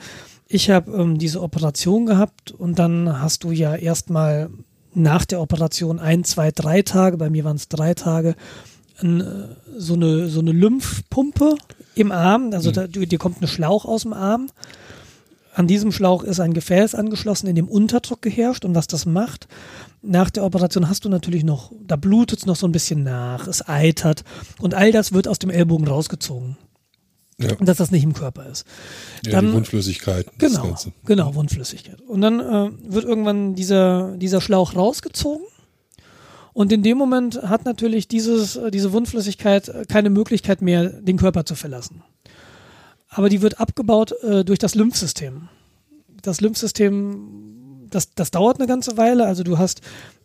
ich 0.48 0.70
habe 0.70 0.92
ähm, 0.92 1.18
diese 1.18 1.42
Operation 1.42 2.06
gehabt 2.06 2.52
und 2.52 2.78
dann 2.78 3.20
hast 3.22 3.44
du 3.44 3.52
ja 3.52 3.76
erstmal 3.76 4.50
nach 4.94 5.26
der 5.26 5.42
Operation 5.42 6.00
ein, 6.00 6.24
zwei, 6.24 6.52
drei 6.52 6.82
Tage, 6.84 7.18
bei 7.18 7.30
mir 7.30 7.44
waren 7.44 7.56
es 7.56 7.68
drei 7.68 7.94
Tage, 7.94 8.36
äh, 9.02 9.24
so, 9.78 9.96
eine, 9.96 10.28
so 10.30 10.40
eine 10.40 10.52
Lymphpumpe 10.52 11.56
im 11.96 12.12
Arm, 12.12 12.52
also 12.54 12.70
mhm. 12.70 12.74
da, 12.74 12.88
dir 12.88 13.18
kommt 13.18 13.42
ein 13.42 13.48
Schlauch 13.48 13.86
aus 13.86 14.04
dem 14.04 14.14
Arm. 14.14 14.50
An 15.56 15.68
diesem 15.68 15.94
Schlauch 15.94 16.24
ist 16.24 16.42
ein 16.42 16.54
Gefäß 16.54 16.96
angeschlossen, 16.96 17.48
in 17.48 17.56
dem 17.56 17.70
Unterdruck 17.70 18.22
geherrscht 18.22 18.66
und 18.66 18.76
was 18.76 18.88
das 18.88 19.06
macht, 19.06 19.48
nach 20.02 20.30
der 20.30 20.44
Operation 20.44 20.90
hast 20.90 21.06
du 21.06 21.10
natürlich 21.10 21.46
noch, 21.46 21.72
da 21.82 21.96
blutet 21.96 22.40
es 22.40 22.46
noch 22.46 22.58
so 22.58 22.68
ein 22.68 22.74
bisschen 22.74 23.04
nach, 23.04 23.48
es 23.48 23.66
eitert 23.66 24.26
und 24.60 24.74
all 24.74 24.92
das 24.92 25.14
wird 25.14 25.30
aus 25.30 25.40
dem 25.40 25.50
Ellbogen 25.50 25.88
rausgezogen. 25.88 26.58
Ja. 27.38 27.56
Dass 27.56 27.78
das 27.78 27.92
nicht 27.92 28.04
im 28.04 28.14
Körper 28.14 28.46
ist. 28.48 28.66
Ja, 29.26 29.32
dann, 29.32 29.48
die 29.48 29.54
Wundflüssigkeit. 29.54 30.28
Genau, 30.38 30.76
genau, 31.06 31.36
Wundflüssigkeit. 31.36 32.02
Und 32.02 32.22
dann 32.22 32.40
äh, 32.40 32.72
wird 32.88 33.06
irgendwann 33.06 33.56
dieser, 33.56 34.16
dieser 34.18 34.40
Schlauch 34.40 34.76
rausgezogen. 34.76 35.46
Und 36.54 36.72
in 36.72 36.84
dem 36.84 36.98
Moment 36.98 37.42
hat 37.44 37.66
natürlich 37.66 38.08
dieses, 38.08 38.56
äh, 38.56 38.72
diese 38.72 38.94
Wundflüssigkeit 38.94 39.68
äh, 39.68 39.86
keine 39.86 40.10
Möglichkeit 40.10 40.62
mehr, 40.62 40.88
den 40.88 41.18
Körper 41.18 41.46
zu 41.46 41.56
verlassen. 41.56 42.04
Aber 43.16 43.30
die 43.30 43.42
wird 43.42 43.60
abgebaut 43.60 44.14
äh, 44.24 44.44
durch 44.44 44.60
das 44.60 44.76
Lymphsystem. 44.76 45.48
Das 46.22 46.42
Lymphsystem, 46.42 47.88
das, 47.90 48.14
das 48.14 48.30
dauert 48.32 48.60
eine 48.60 48.68
ganze 48.68 48.98
Weile. 48.98 49.26
Also 49.26 49.44
du 49.44 49.58
hast, 49.58 49.82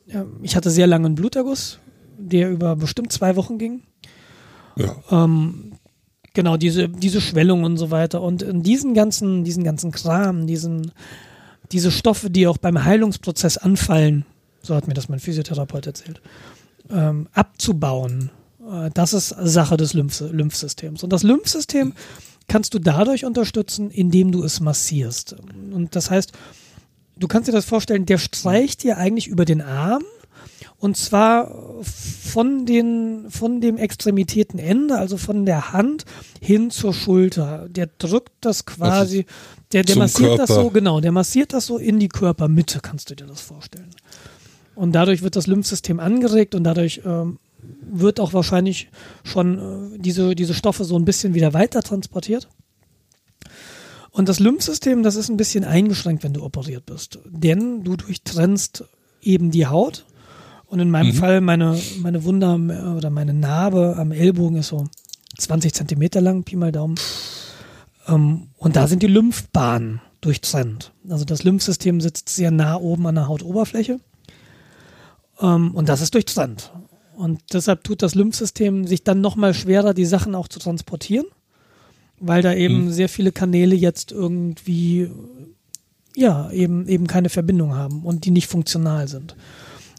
äh, 0.09 0.24
ich 0.42 0.57
hatte 0.57 0.70
sehr 0.70 0.87
langen 0.87 1.14
Bluterguss, 1.14 1.79
der 2.18 2.50
über 2.50 2.74
bestimmt 2.74 3.12
zwei 3.12 3.37
Wochen 3.37 3.59
ging. 3.59 3.83
Ja. 4.76 4.96
Ähm, 5.11 5.72
Genau, 6.33 6.57
diese, 6.57 6.88
diese 6.88 7.20
Schwellung 7.20 7.64
und 7.64 7.76
so 7.76 7.90
weiter. 7.90 8.22
Und 8.22 8.42
in 8.42 8.62
diesen 8.62 8.94
ganzen, 8.94 9.42
diesen 9.42 9.64
ganzen 9.64 9.90
Kram, 9.90 10.46
diesen, 10.46 10.92
diese 11.72 11.90
Stoffe, 11.90 12.31
die 12.31 12.46
auch 12.46 12.59
beim 12.59 12.85
Heilungsprozess 12.85 13.59
anfallen, 13.59 14.24
so 14.62 14.74
hat 14.76 14.87
mir 14.87 14.94
das 14.94 15.09
mein 15.09 15.18
Physiotherapeut 15.18 15.87
erzählt, 15.87 16.20
ähm, 16.88 17.29
abzubauen, 17.33 18.31
äh, 18.70 18.90
das 18.94 19.12
ist 19.12 19.35
Sache 19.40 19.76
des 19.76 19.92
Lymph 19.94 20.20
Lymphsystems. 20.20 21.03
Und 21.03 21.12
das 21.12 21.24
Lymphsystem 21.24 21.94
kannst 22.50 22.74
du 22.74 22.80
dadurch 22.80 23.24
unterstützen, 23.24 23.92
indem 23.92 24.32
du 24.32 24.42
es 24.42 24.58
massierst. 24.58 25.36
Und 25.72 25.94
das 25.94 26.10
heißt, 26.10 26.32
du 27.16 27.28
kannst 27.28 27.46
dir 27.46 27.52
das 27.52 27.64
vorstellen, 27.64 28.06
der 28.06 28.18
streicht 28.18 28.82
dir 28.82 28.98
eigentlich 28.98 29.28
über 29.28 29.44
den 29.44 29.62
Arm 29.62 30.02
und 30.78 30.96
zwar 30.96 31.54
von, 31.82 32.66
den, 32.66 33.26
von 33.30 33.60
dem 33.60 33.76
Extremitätenende, 33.76 34.98
also 34.98 35.16
von 35.16 35.46
der 35.46 35.72
Hand 35.72 36.06
hin 36.40 36.72
zur 36.72 36.92
Schulter. 36.92 37.68
Der 37.68 37.86
drückt 37.86 38.32
das 38.40 38.66
quasi, 38.66 39.26
der, 39.72 39.84
der 39.84 39.98
massiert 39.98 40.36
Körper. 40.36 40.46
das 40.46 40.56
so, 40.56 40.70
genau, 40.70 41.00
der 41.00 41.12
massiert 41.12 41.52
das 41.52 41.66
so 41.66 41.78
in 41.78 42.00
die 42.00 42.08
Körpermitte, 42.08 42.80
kannst 42.80 43.10
du 43.10 43.14
dir 43.14 43.26
das 43.26 43.40
vorstellen. 43.40 43.90
Und 44.74 44.90
dadurch 44.90 45.22
wird 45.22 45.36
das 45.36 45.46
Lymphsystem 45.46 46.00
angeregt 46.00 46.56
und 46.56 46.64
dadurch 46.64 47.02
ähm, 47.04 47.38
wird 47.83 48.20
auch 48.20 48.33
wahrscheinlich 48.33 48.88
schon 49.25 49.94
äh, 49.94 49.99
diese, 49.99 50.35
diese 50.35 50.55
Stoffe 50.55 50.85
so 50.85 50.96
ein 50.96 51.05
bisschen 51.05 51.35
wieder 51.35 51.53
weiter 51.53 51.83
transportiert. 51.83 52.49
Und 54.11 54.29
das 54.29 54.40
Lymphsystem, 54.40 55.03
das 55.03 55.16
ist 55.16 55.29
ein 55.29 55.37
bisschen 55.37 55.64
eingeschränkt, 55.64 56.25
wenn 56.25 56.33
du 56.33 56.42
operiert 56.42 56.87
bist. 56.87 57.20
Denn 57.27 57.85
du 57.85 57.96
durchtrennst 57.96 58.85
eben 59.23 59.51
die 59.51 59.66
Haut 59.66 60.05
und 60.66 60.79
in 60.79 60.90
meinem 60.90 61.09
mhm. 61.09 61.14
Fall, 61.14 61.40
meine, 61.40 61.81
meine 62.01 62.25
Wunde 62.25 62.94
oder 62.96 63.11
meine 63.11 63.35
Narbe 63.35 63.96
am 63.99 64.12
Ellbogen 64.12 64.59
ist 64.59 64.68
so 64.68 64.87
20 65.38 65.75
Zentimeter 65.75 66.20
lang, 66.20 66.44
Pi 66.44 66.57
mal 66.57 66.73
Daumen. 66.73 66.96
Ähm, 68.07 68.49
und 68.57 68.77
da 68.77 68.87
sind 68.87 69.03
die 69.03 69.09
Lymphbahnen 69.09 70.01
durchtrennt. 70.20 70.92
Also 71.09 71.25
das 71.25 71.42
Lymphsystem 71.42 72.01
sitzt 72.01 72.29
sehr 72.29 72.51
nah 72.51 72.77
oben 72.77 73.07
an 73.07 73.16
der 73.16 73.29
Hautoberfläche. 73.29 74.01
Ähm, 75.40 75.75
und 75.75 75.88
das 75.88 76.03
ist 76.03 76.14
durchtrennt. 76.14 76.73
Und 77.20 77.42
deshalb 77.52 77.85
tut 77.85 78.00
das 78.00 78.14
Lymphsystem 78.14 78.87
sich 78.87 79.04
dann 79.04 79.20
nochmal 79.20 79.52
schwerer, 79.52 79.92
die 79.92 80.06
Sachen 80.06 80.35
auch 80.35 80.48
zu 80.48 80.59
transportieren, 80.59 81.26
weil 82.18 82.40
da 82.40 82.54
eben 82.54 82.87
mhm. 82.87 82.92
sehr 82.92 83.11
viele 83.11 83.30
Kanäle 83.30 83.74
jetzt 83.74 84.11
irgendwie, 84.11 85.11
ja, 86.16 86.50
eben, 86.50 86.88
eben 86.88 87.06
keine 87.06 87.28
Verbindung 87.28 87.74
haben 87.74 88.04
und 88.06 88.24
die 88.24 88.30
nicht 88.30 88.46
funktional 88.46 89.06
sind. 89.06 89.37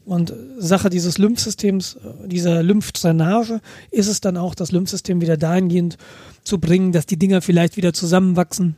Und 0.04 0.34
Sache 0.58 0.90
dieses 0.90 1.16
Lymphsystems, 1.18 1.96
dieser 2.26 2.60
Lymphdrainage, 2.60 3.60
ist 3.92 4.08
es 4.08 4.20
dann 4.20 4.36
auch, 4.36 4.56
das 4.56 4.72
Lymphsystem 4.72 5.20
wieder 5.20 5.36
dahingehend 5.36 5.98
zu 6.42 6.58
bringen, 6.58 6.90
dass 6.90 7.06
die 7.06 7.20
Dinger 7.20 7.40
vielleicht 7.40 7.76
wieder 7.76 7.92
zusammenwachsen. 7.92 8.74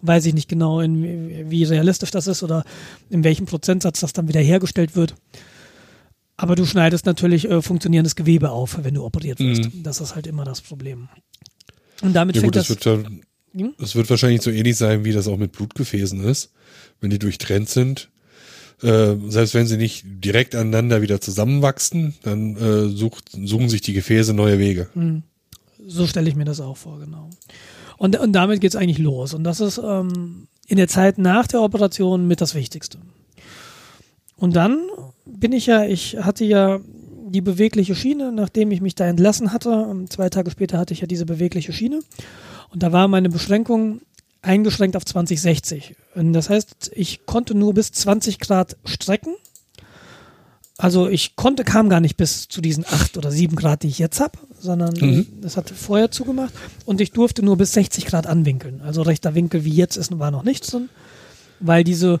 Weiß 0.00 0.26
ich 0.26 0.34
nicht 0.34 0.48
genau, 0.48 0.78
in, 0.78 1.50
wie 1.50 1.64
realistisch 1.64 2.12
das 2.12 2.28
ist 2.28 2.44
oder 2.44 2.62
in 3.10 3.24
welchem 3.24 3.46
Prozentsatz 3.46 3.98
das 3.98 4.12
dann 4.12 4.28
wieder 4.28 4.40
hergestellt 4.40 4.94
wird. 4.94 5.16
Aber 6.44 6.56
du 6.56 6.66
schneidest 6.66 7.06
natürlich 7.06 7.48
äh, 7.48 7.62
funktionierendes 7.62 8.16
Gewebe 8.16 8.50
auf, 8.50 8.78
wenn 8.82 8.92
du 8.92 9.02
operiert 9.02 9.40
wirst. 9.40 9.64
Mhm. 9.64 9.82
Das 9.82 10.02
ist 10.02 10.14
halt 10.14 10.26
immer 10.26 10.44
das 10.44 10.60
Problem. 10.60 11.08
Und 12.02 12.12
damit 12.12 12.36
ja, 12.36 12.42
fängt 12.42 12.52
gut, 12.52 12.56
das. 12.60 12.68
Das 12.68 12.84
wird, 12.84 13.06
hm? 13.54 13.72
das 13.78 13.94
wird 13.94 14.10
wahrscheinlich 14.10 14.42
so 14.42 14.50
ähnlich 14.50 14.76
sein, 14.76 15.06
wie 15.06 15.12
das 15.12 15.26
auch 15.26 15.38
mit 15.38 15.52
Blutgefäßen 15.52 16.22
ist. 16.22 16.52
Wenn 17.00 17.08
die 17.08 17.18
durchtrennt 17.18 17.70
sind, 17.70 18.10
äh, 18.82 19.14
selbst 19.28 19.54
wenn 19.54 19.66
sie 19.66 19.78
nicht 19.78 20.04
direkt 20.06 20.54
aneinander 20.54 21.00
wieder 21.00 21.18
zusammenwachsen, 21.18 22.14
dann 22.22 22.56
äh, 22.56 22.88
sucht, 22.88 23.30
suchen 23.32 23.70
sich 23.70 23.80
die 23.80 23.94
Gefäße 23.94 24.34
neue 24.34 24.58
Wege. 24.58 24.88
Hm. 24.92 25.22
So 25.86 26.06
stelle 26.06 26.28
ich 26.28 26.36
mir 26.36 26.44
das 26.44 26.60
auch 26.60 26.76
vor, 26.76 27.00
genau. 27.00 27.30
Und, 27.96 28.18
und 28.18 28.34
damit 28.34 28.60
geht's 28.60 28.76
eigentlich 28.76 28.98
los. 28.98 29.32
Und 29.32 29.44
das 29.44 29.60
ist 29.60 29.80
ähm, 29.82 30.46
in 30.66 30.76
der 30.76 30.88
Zeit 30.88 31.16
nach 31.16 31.46
der 31.46 31.62
Operation 31.62 32.28
mit 32.28 32.42
das 32.42 32.54
Wichtigste. 32.54 32.98
Und 34.44 34.54
dann 34.56 34.90
bin 35.24 35.52
ich 35.52 35.64
ja, 35.64 35.86
ich 35.86 36.18
hatte 36.20 36.44
ja 36.44 36.78
die 37.28 37.40
bewegliche 37.40 37.94
Schiene, 37.94 38.30
nachdem 38.30 38.72
ich 38.72 38.82
mich 38.82 38.94
da 38.94 39.06
entlassen 39.06 39.54
hatte. 39.54 40.04
Zwei 40.10 40.28
Tage 40.28 40.50
später 40.50 40.76
hatte 40.76 40.92
ich 40.92 41.00
ja 41.00 41.06
diese 41.06 41.24
bewegliche 41.24 41.72
Schiene. 41.72 42.00
Und 42.68 42.82
da 42.82 42.92
war 42.92 43.08
meine 43.08 43.30
Beschränkung 43.30 44.02
eingeschränkt 44.42 44.98
auf 44.98 45.06
2060. 45.06 45.96
Das 46.14 46.50
heißt, 46.50 46.90
ich 46.94 47.24
konnte 47.24 47.54
nur 47.54 47.72
bis 47.72 47.90
20 47.92 48.38
Grad 48.38 48.76
strecken. 48.84 49.34
Also 50.76 51.08
ich 51.08 51.36
konnte, 51.36 51.64
kam 51.64 51.88
gar 51.88 52.00
nicht 52.00 52.18
bis 52.18 52.46
zu 52.46 52.60
diesen 52.60 52.84
8 52.84 53.16
oder 53.16 53.30
7 53.30 53.56
Grad, 53.56 53.82
die 53.82 53.88
ich 53.88 53.98
jetzt 53.98 54.20
habe, 54.20 54.38
sondern 54.60 54.92
mhm. 55.00 55.26
das 55.40 55.56
hat 55.56 55.70
vorher 55.70 56.10
zugemacht. 56.10 56.52
Und 56.84 57.00
ich 57.00 57.12
durfte 57.12 57.42
nur 57.42 57.56
bis 57.56 57.72
60 57.72 58.04
Grad 58.04 58.26
anwinkeln. 58.26 58.82
Also 58.82 59.00
rechter 59.00 59.34
Winkel 59.34 59.64
wie 59.64 59.72
jetzt 59.72 59.96
ist, 59.96 60.18
war 60.18 60.30
noch 60.30 60.44
nichts 60.44 60.66
drin, 60.66 60.90
weil 61.60 61.82
diese, 61.82 62.20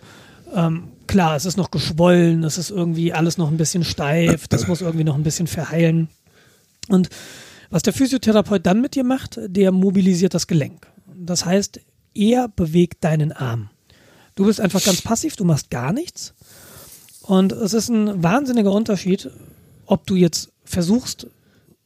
ähm, 0.54 0.84
klar, 1.06 1.36
es 1.36 1.44
ist 1.44 1.56
noch 1.56 1.70
geschwollen, 1.70 2.44
es 2.44 2.58
ist 2.58 2.70
irgendwie 2.70 3.12
alles 3.12 3.38
noch 3.38 3.50
ein 3.50 3.56
bisschen 3.56 3.84
steif, 3.84 4.48
das 4.48 4.66
muss 4.66 4.80
irgendwie 4.80 5.04
noch 5.04 5.14
ein 5.14 5.22
bisschen 5.22 5.46
verheilen. 5.46 6.08
Und 6.88 7.08
was 7.70 7.82
der 7.82 7.92
Physiotherapeut 7.92 8.64
dann 8.66 8.80
mit 8.80 8.94
dir 8.94 9.04
macht, 9.04 9.38
der 9.46 9.72
mobilisiert 9.72 10.34
das 10.34 10.46
Gelenk. 10.46 10.86
Das 11.16 11.44
heißt, 11.44 11.80
er 12.14 12.48
bewegt 12.48 13.02
deinen 13.04 13.32
Arm. 13.32 13.70
Du 14.34 14.46
bist 14.46 14.60
einfach 14.60 14.82
ganz 14.82 15.02
passiv, 15.02 15.36
du 15.36 15.44
machst 15.44 15.70
gar 15.70 15.92
nichts. 15.92 16.34
Und 17.22 17.52
es 17.52 17.72
ist 17.72 17.88
ein 17.88 18.22
wahnsinniger 18.22 18.72
Unterschied, 18.72 19.30
ob 19.86 20.06
du 20.06 20.14
jetzt 20.14 20.52
versuchst, 20.64 21.26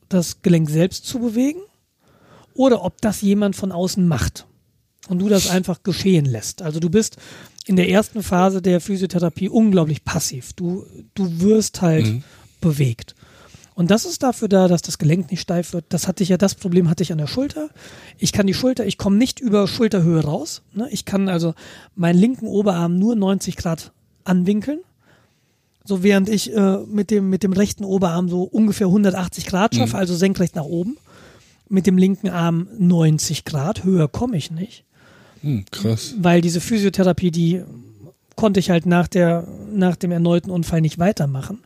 das 0.09 0.43
Gelenk 0.43 0.71
selbst 0.71 1.07
zu 1.07 1.21
bewegen 1.21 1.61
oder 2.55 2.85
ob 2.85 3.01
das 3.01 3.21
jemand 3.21 3.55
von 3.55 3.71
außen 3.71 4.07
macht 4.07 4.47
und 5.09 5.21
du 5.21 5.29
das 5.29 5.49
einfach 5.49 5.83
geschehen 5.83 6.25
lässt. 6.25 6.63
Also 6.63 6.81
du 6.81 6.91
bist 6.91 7.17
in 7.69 7.77
der 7.77 7.91
ersten 7.91 8.23
Phase 8.23 8.63
der 8.63 8.81
Physiotherapie 8.81 9.51
unglaublich 9.51 10.03
passiv. 10.03 10.55
Du, 10.55 10.87
du 11.15 11.41
wirst 11.41 11.83
halt 11.83 12.07
mhm. 12.07 12.23
bewegt. 12.63 13.15
Und 13.75 13.91
das 13.91 14.07
ist 14.07 14.23
dafür 14.23 14.49
da, 14.49 14.67
dass 14.67 14.83
das 14.83 14.99
Gelenk 14.99 15.31
nicht 15.31 15.43
steif 15.43 15.73
wird. 15.75 15.85
Das 15.91 16.09
hatte 16.09 16.23
ich 16.23 16.31
ja, 16.31 16.39
das 16.39 16.55
Problem 16.55 16.89
hatte 16.89 17.03
ich 17.03 17.13
an 17.13 17.19
der 17.19 17.27
Schulter. 17.27 17.69
Ich 18.17 18.33
kann 18.33 18.47
die 18.47 18.55
Schulter, 18.55 18.87
ich 18.87 18.97
komme 18.97 19.17
nicht 19.17 19.39
über 19.39 19.69
Schulterhöhe 19.69 20.25
raus. 20.25 20.63
Ne? 20.73 20.89
Ich 20.91 21.05
kann 21.05 21.29
also 21.29 21.55
meinen 21.95 22.19
linken 22.19 22.47
Oberarm 22.47 22.99
nur 22.99 23.15
90 23.15 23.57
Grad 23.57 23.93
anwinkeln. 24.25 24.81
So 25.85 26.03
während 26.03 26.29
ich 26.29 26.53
äh, 26.57 26.79
mit, 26.87 27.11
dem, 27.11 27.29
mit 27.29 27.43
dem 27.43 27.53
rechten 27.53 27.85
Oberarm 27.85 28.29
so 28.29 28.43
ungefähr 28.43 28.89
180 28.89 29.47
Grad 29.47 29.75
schaffe, 29.75 29.95
mhm. 29.95 30.01
also 30.01 30.17
senkrecht 30.17 30.57
nach 30.57 30.65
oben. 30.65 30.97
Mit 31.69 31.87
dem 31.87 31.99
linken 31.99 32.31
Arm 32.31 32.67
90 32.79 33.45
Grad. 33.45 33.85
Höher 33.85 34.09
komme 34.09 34.39
ich 34.39 34.51
nicht. 34.51 34.85
Mhm, 35.43 35.65
krass. 35.71 36.15
Weil 36.19 36.41
diese 36.41 36.61
Physiotherapie, 36.61 37.31
die 37.31 37.63
konnte 38.37 38.61
ich 38.61 38.71
halt 38.71 38.87
nach, 38.87 39.09
der, 39.09 39.47
nach 39.73 39.97
dem 39.97 40.13
erneuten 40.13 40.51
Unfall 40.51 40.81
nicht 40.81 40.99
weitermachen. 40.99 41.59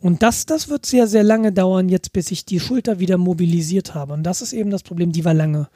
Und 0.00 0.22
das, 0.22 0.44
das 0.44 0.68
wird 0.68 0.84
sehr, 0.84 1.06
sehr 1.06 1.22
lange 1.22 1.52
dauern, 1.52 1.88
jetzt 1.88 2.12
bis 2.12 2.30
ich 2.30 2.44
die 2.44 2.60
Schulter 2.60 2.98
wieder 2.98 3.16
mobilisiert 3.16 3.94
habe. 3.94 4.12
Und 4.12 4.22
das 4.24 4.42
ist 4.42 4.52
eben 4.52 4.70
das 4.70 4.82
Problem, 4.82 5.12
die 5.12 5.24
war 5.24 5.32
lange, 5.32 5.68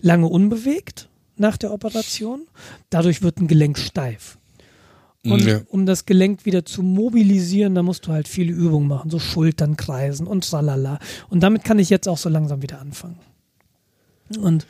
lange 0.00 0.28
unbewegt 0.28 1.08
nach 1.36 1.56
der 1.56 1.72
Operation. 1.72 2.42
Dadurch 2.90 3.22
wird 3.22 3.40
ein 3.40 3.48
Gelenk 3.48 3.78
steif. 3.78 4.38
Und 5.24 5.44
ja. 5.44 5.62
um 5.68 5.86
das 5.86 6.04
Gelenk 6.04 6.44
wieder 6.44 6.66
zu 6.66 6.82
mobilisieren, 6.82 7.74
da 7.74 7.82
musst 7.82 8.06
du 8.06 8.12
halt 8.12 8.28
viele 8.28 8.52
Übungen 8.52 8.86
machen, 8.86 9.10
so 9.10 9.18
Schultern 9.18 9.76
kreisen 9.76 10.26
und 10.26 10.48
tralala. 10.48 10.98
Und 11.30 11.42
damit 11.42 11.64
kann 11.64 11.78
ich 11.78 11.88
jetzt 11.88 12.08
auch 12.08 12.18
so 12.18 12.28
langsam 12.28 12.60
wieder 12.60 12.80
anfangen. 12.80 13.18
Und 14.38 14.66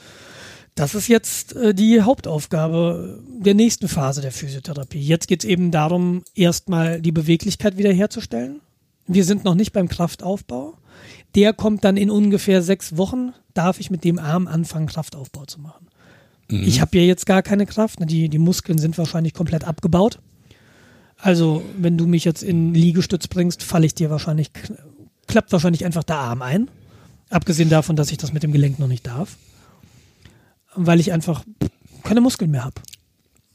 das 0.74 0.94
ist 0.94 1.08
jetzt 1.08 1.54
äh, 1.54 1.74
die 1.74 2.02
Hauptaufgabe 2.02 3.22
der 3.28 3.54
nächsten 3.54 3.88
Phase 3.88 4.20
der 4.20 4.32
Physiotherapie. 4.32 5.00
Jetzt 5.00 5.28
geht 5.28 5.44
es 5.44 5.48
eben 5.48 5.70
darum, 5.70 6.24
erstmal 6.34 7.00
die 7.00 7.12
Beweglichkeit 7.12 7.78
wiederherzustellen. 7.78 8.60
Wir 9.06 9.24
sind 9.24 9.44
noch 9.44 9.54
nicht 9.54 9.72
beim 9.72 9.88
Kraftaufbau. 9.88 10.74
Der 11.34 11.52
kommt 11.52 11.84
dann 11.84 11.96
in 11.96 12.10
ungefähr 12.10 12.62
sechs 12.62 12.96
Wochen, 12.96 13.32
darf 13.54 13.78
ich 13.78 13.90
mit 13.90 14.04
dem 14.04 14.18
Arm 14.18 14.46
anfangen, 14.46 14.86
Kraftaufbau 14.86 15.44
zu 15.44 15.60
machen. 15.60 15.86
Mhm. 16.50 16.62
Ich 16.66 16.80
habe 16.80 16.98
ja 16.98 17.04
jetzt 17.04 17.26
gar 17.26 17.42
keine 17.42 17.66
Kraft. 17.66 17.98
Die, 18.00 18.28
die 18.28 18.38
Muskeln 18.38 18.78
sind 18.78 18.98
wahrscheinlich 18.98 19.34
komplett 19.34 19.64
abgebaut. 19.64 20.18
Also, 21.16 21.62
wenn 21.78 21.96
du 21.96 22.06
mich 22.06 22.24
jetzt 22.24 22.42
in 22.42 22.74
Liegestütz 22.74 23.28
bringst, 23.28 23.62
falle 23.62 23.86
ich 23.86 23.94
dir 23.94 24.10
wahrscheinlich, 24.10 24.50
klappt 25.26 25.52
wahrscheinlich 25.52 25.84
einfach 25.84 26.02
der 26.02 26.16
Arm 26.16 26.42
ein. 26.42 26.68
Abgesehen 27.30 27.70
davon, 27.70 27.96
dass 27.96 28.10
ich 28.10 28.18
das 28.18 28.32
mit 28.32 28.42
dem 28.42 28.52
Gelenk 28.52 28.78
noch 28.78 28.88
nicht 28.88 29.06
darf 29.06 29.36
weil 30.76 31.00
ich 31.00 31.12
einfach 31.12 31.44
keine 32.02 32.20
Muskeln 32.20 32.50
mehr 32.50 32.64
habe. 32.64 32.80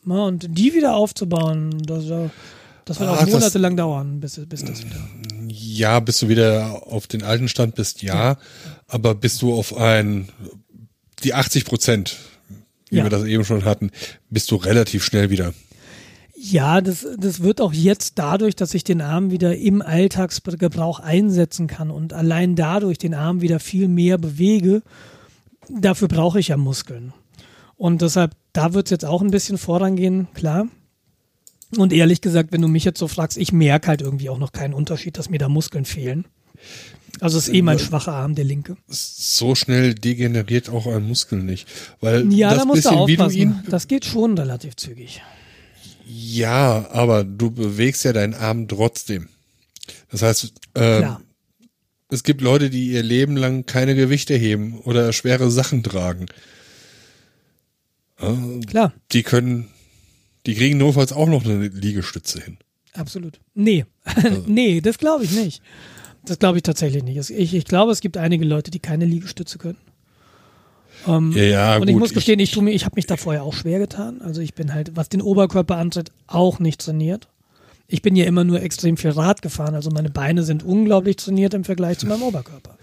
Und 0.06 0.48
die 0.50 0.74
wieder 0.74 0.96
aufzubauen, 0.96 1.82
das, 1.86 2.06
das 2.86 3.00
wird 3.00 3.10
ah, 3.10 3.18
auch 3.18 3.28
monatelang 3.28 3.78
dauern, 3.78 4.20
bis, 4.20 4.40
bis 4.48 4.64
das 4.64 4.84
wieder. 4.84 5.08
Ja, 5.48 6.00
bis 6.00 6.20
du 6.20 6.30
wieder 6.30 6.84
auf 6.88 7.08
den 7.08 7.22
alten 7.24 7.48
Stand 7.48 7.76
bist, 7.76 8.02
ja. 8.02 8.32
ja. 8.32 8.38
Aber 8.88 9.14
bist 9.14 9.42
du 9.42 9.54
auf 9.54 9.76
ein, 9.78 10.30
die 11.24 11.34
80 11.34 11.66
Prozent, 11.66 12.18
wie 12.90 12.98
ja. 12.98 13.04
wir 13.04 13.10
das 13.10 13.26
eben 13.26 13.46
schon 13.46 13.66
hatten, 13.66 13.92
bist 14.30 14.50
du 14.52 14.56
relativ 14.56 15.04
schnell 15.04 15.30
wieder. 15.30 15.54
Ja, 16.42 16.80
das, 16.80 17.06
das 17.18 17.44
wird 17.44 17.60
auch 17.60 17.74
jetzt 17.74 18.14
dadurch, 18.16 18.56
dass 18.56 18.74
ich 18.74 18.86
den 18.86 19.02
Arm 19.02 19.30
wieder 19.30 19.58
im 19.58 19.82
Alltagsgebrauch 19.82 21.02
einsetzen 21.02 21.68
kann 21.68 21.92
und 21.92 22.14
allein 22.14 22.56
dadurch 22.56 22.98
den 22.98 23.14
Arm 23.14 23.42
wieder 23.42 23.60
viel 23.60 23.90
mehr 23.90 24.18
bewege 24.18 24.82
dafür 25.70 26.08
brauche 26.08 26.40
ich 26.40 26.50
ja 26.50 26.58
Muskeln. 26.58 27.14
Und 27.78 28.02
deshalb, 28.02 28.36
da 28.54 28.74
wird 28.74 28.88
es 28.88 28.92
jetzt 28.92 29.06
auch 29.06 29.22
ein 29.22 29.32
bisschen 29.32 29.58
vorangehen, 29.58 30.28
klar. 30.34 30.68
Und 31.78 31.94
ehrlich 31.94 32.22
gesagt, 32.22 32.52
wenn 32.52 32.62
du 32.62 32.68
mich 32.68 32.84
jetzt 32.84 33.00
so 33.00 33.08
fragst, 33.08 33.38
ich 33.38 33.52
merke 33.52 33.88
halt 33.88 34.02
irgendwie 34.02 34.30
auch 34.30 34.40
noch 34.40 34.52
keinen 34.52 34.74
Unterschied, 34.74 35.18
dass 35.18 35.30
mir 35.30 35.38
da 35.38 35.50
Muskeln 35.50 35.86
fehlen. 35.86 36.26
Also 37.22 37.38
ist 37.38 37.50
eh 37.50 37.62
mein 37.62 37.80
schwacher 37.80 38.14
Arm, 38.14 38.36
der 38.36 38.46
linke. 38.46 38.78
So 38.88 39.56
schnell 39.56 39.94
degeneriert 39.94 40.70
auch 40.70 40.88
ein 40.88 41.08
Muskel 41.08 41.42
nicht. 41.42 41.68
Weil 42.02 42.32
ja, 42.34 42.50
das 42.50 42.60
da 42.60 42.66
musst 42.66 42.84
bisschen, 42.84 42.96
du 42.96 43.04
aufpassen. 43.04 43.34
Wie 43.34 43.46
du 43.46 43.52
ihn 43.52 43.64
das 43.70 43.88
geht 43.88 44.06
schon 44.06 44.38
relativ 44.38 44.76
zügig. 44.76 45.22
Ja, 46.06 46.90
aber 46.92 47.24
du 47.24 47.52
bewegst 47.52 48.04
ja 48.04 48.14
deinen 48.14 48.34
Arm 48.34 48.68
trotzdem. 48.68 49.30
Das 50.12 50.22
heißt, 50.22 50.54
äh, 50.76 51.08
es 52.10 52.24
gibt 52.24 52.42
Leute, 52.42 52.70
die 52.70 52.92
ihr 52.92 53.04
Leben 53.04 53.38
lang 53.38 53.66
keine 53.66 53.96
Gewichte 53.96 54.36
heben 54.36 54.80
oder 54.82 55.14
schwere 55.14 55.50
Sachen 55.52 55.84
tragen. 55.84 56.26
Klar. 58.68 58.94
Die 59.12 59.24
können, 59.24 59.68
die 60.46 60.56
kriegen 60.56 60.78
notfalls 60.78 61.14
auch 61.14 61.28
noch 61.28 61.46
eine 61.46 61.68
Liegestütze 61.68 62.42
hin. 62.42 62.58
Absolut. 62.94 63.40
Nee, 63.54 63.86
also. 64.04 64.44
nee, 64.48 64.82
das 64.82 64.98
glaube 64.98 65.24
ich 65.24 65.32
nicht. 65.32 65.62
Das 66.26 66.40
glaube 66.40 66.58
ich 66.58 66.64
tatsächlich 66.64 67.04
nicht. 67.04 67.30
Ich, 67.30 67.54
ich 67.54 67.66
glaube, 67.66 67.92
es 67.92 68.02
gibt 68.02 68.18
einige 68.18 68.44
Leute, 68.44 68.72
die 68.72 68.80
keine 68.80 69.06
Liegestütze 69.06 69.58
können. 69.58 69.78
Ähm, 71.08 71.32
ja, 71.34 71.44
ja, 71.44 71.74
und 71.76 71.82
gut, 71.82 71.90
ich 71.90 71.96
muss 71.96 72.14
gestehen, 72.14 72.40
ich, 72.40 72.58
ich, 72.58 72.64
ich 72.68 72.86
habe 72.86 72.96
mich 72.96 73.06
da 73.06 73.16
vorher 73.16 73.44
auch 73.44 73.54
schwer 73.54 73.80
getan. 73.80 74.22
Also 74.22 74.42
ich 74.42 74.54
bin 74.54 74.74
halt, 74.74 74.92
was 74.96 75.08
den 75.08 75.22
Oberkörper 75.22 75.78
antritt, 75.78 76.12
auch 76.28 76.60
nicht 76.60 76.82
trainiert. 76.82 77.30
Ich 77.92 78.04
bin 78.04 78.16
ja 78.16 78.26
immer 78.26 78.44
nur 78.44 78.62
extrem 78.62 78.98
viel 78.98 79.10
Rad 79.10 79.42
gefahren, 79.42 79.74
also 79.74 79.90
meine 79.90 80.12
Beine 80.12 80.44
sind 80.44 80.64
unglaublich 80.64 81.16
trainiert 81.16 81.56
im 81.56 81.64
Vergleich 81.64 81.98
zu 81.98 82.06
meinem 82.06 82.22
Oberkörper. 82.22 82.78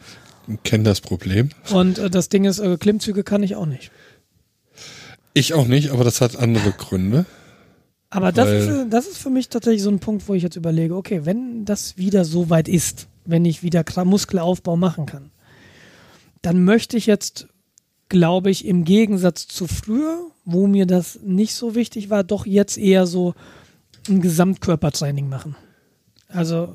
Ich 0.49 0.63
kenne 0.65 0.83
das 0.83 1.01
Problem. 1.01 1.51
Und 1.71 1.99
äh, 1.99 2.11
das 2.11 2.29
Ding 2.29 2.45
ist, 2.45 2.59
äh, 2.59 2.77
Klimmzüge 2.77 3.23
kann 3.23 3.45
ich 3.45 3.55
auch 3.55 3.67
nicht. 3.67 3.93
Ich 5.33 5.55
auch 5.55 5.67
nicht, 5.67 5.91
aber 5.91 6.03
das 6.03 6.21
hat 6.21 6.37
andere 6.37 6.73
Gründe. 6.73 7.25
Aber 8.11 8.33
das 8.33 8.49
ist, 8.49 8.69
äh, 8.69 8.89
das 8.89 9.07
ist 9.07 9.19
für 9.19 9.31
mich 9.31 9.49
tatsächlich 9.49 9.83
so 9.83 9.91
ein 9.91 10.01
Punkt, 10.01 10.29
wo 10.29 10.35
ich 10.35 10.43
jetzt 10.43 10.57
überlege, 10.57 10.97
okay, 10.97 11.25
wenn 11.25 11.65
das 11.65 11.97
wieder 11.97 12.25
so 12.25 12.51
weit 12.51 12.69
ist, 12.69 13.07
wenn 13.25 13.45
ich 13.45 13.63
wieder 13.63 13.85
Muskelaufbau 14.05 14.77
machen 14.77 15.07
kann, 15.07 15.31
dann 16.43 16.65
möchte 16.65 16.97
ich 16.97 17.07
jetzt, 17.07 17.47
glaube 18.09 18.51
ich, 18.51 18.65
im 18.65 18.85
Gegensatz 18.85 19.47
zu 19.47 19.69
früher, 19.69 20.19
wo 20.45 20.67
mir 20.67 20.87
das 20.87 21.21
nicht 21.23 21.55
so 21.55 21.77
wichtig 21.77 22.11
war, 22.11 22.25
doch 22.25 22.45
jetzt 22.45 22.77
eher 22.77 23.07
so 23.07 23.35
ein 24.09 24.21
Gesamtkörpertraining 24.21 25.29
machen. 25.29 25.57
Also 26.29 26.75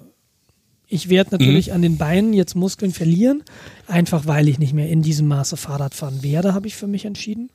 ich 0.87 1.09
werde 1.09 1.31
natürlich 1.31 1.67
mhm. 1.67 1.73
an 1.73 1.81
den 1.81 1.97
Beinen 1.97 2.33
jetzt 2.33 2.55
Muskeln 2.55 2.91
verlieren, 2.91 3.43
einfach 3.87 4.25
weil 4.25 4.47
ich 4.49 4.59
nicht 4.59 4.73
mehr 4.73 4.89
in 4.89 5.01
diesem 5.01 5.27
Maße 5.27 5.55
Fahrrad 5.55 5.93
fahren 5.93 6.21
werde, 6.21 6.53
habe 6.53 6.67
ich 6.67 6.75
für 6.75 6.87
mich 6.87 7.05
entschieden. 7.05 7.49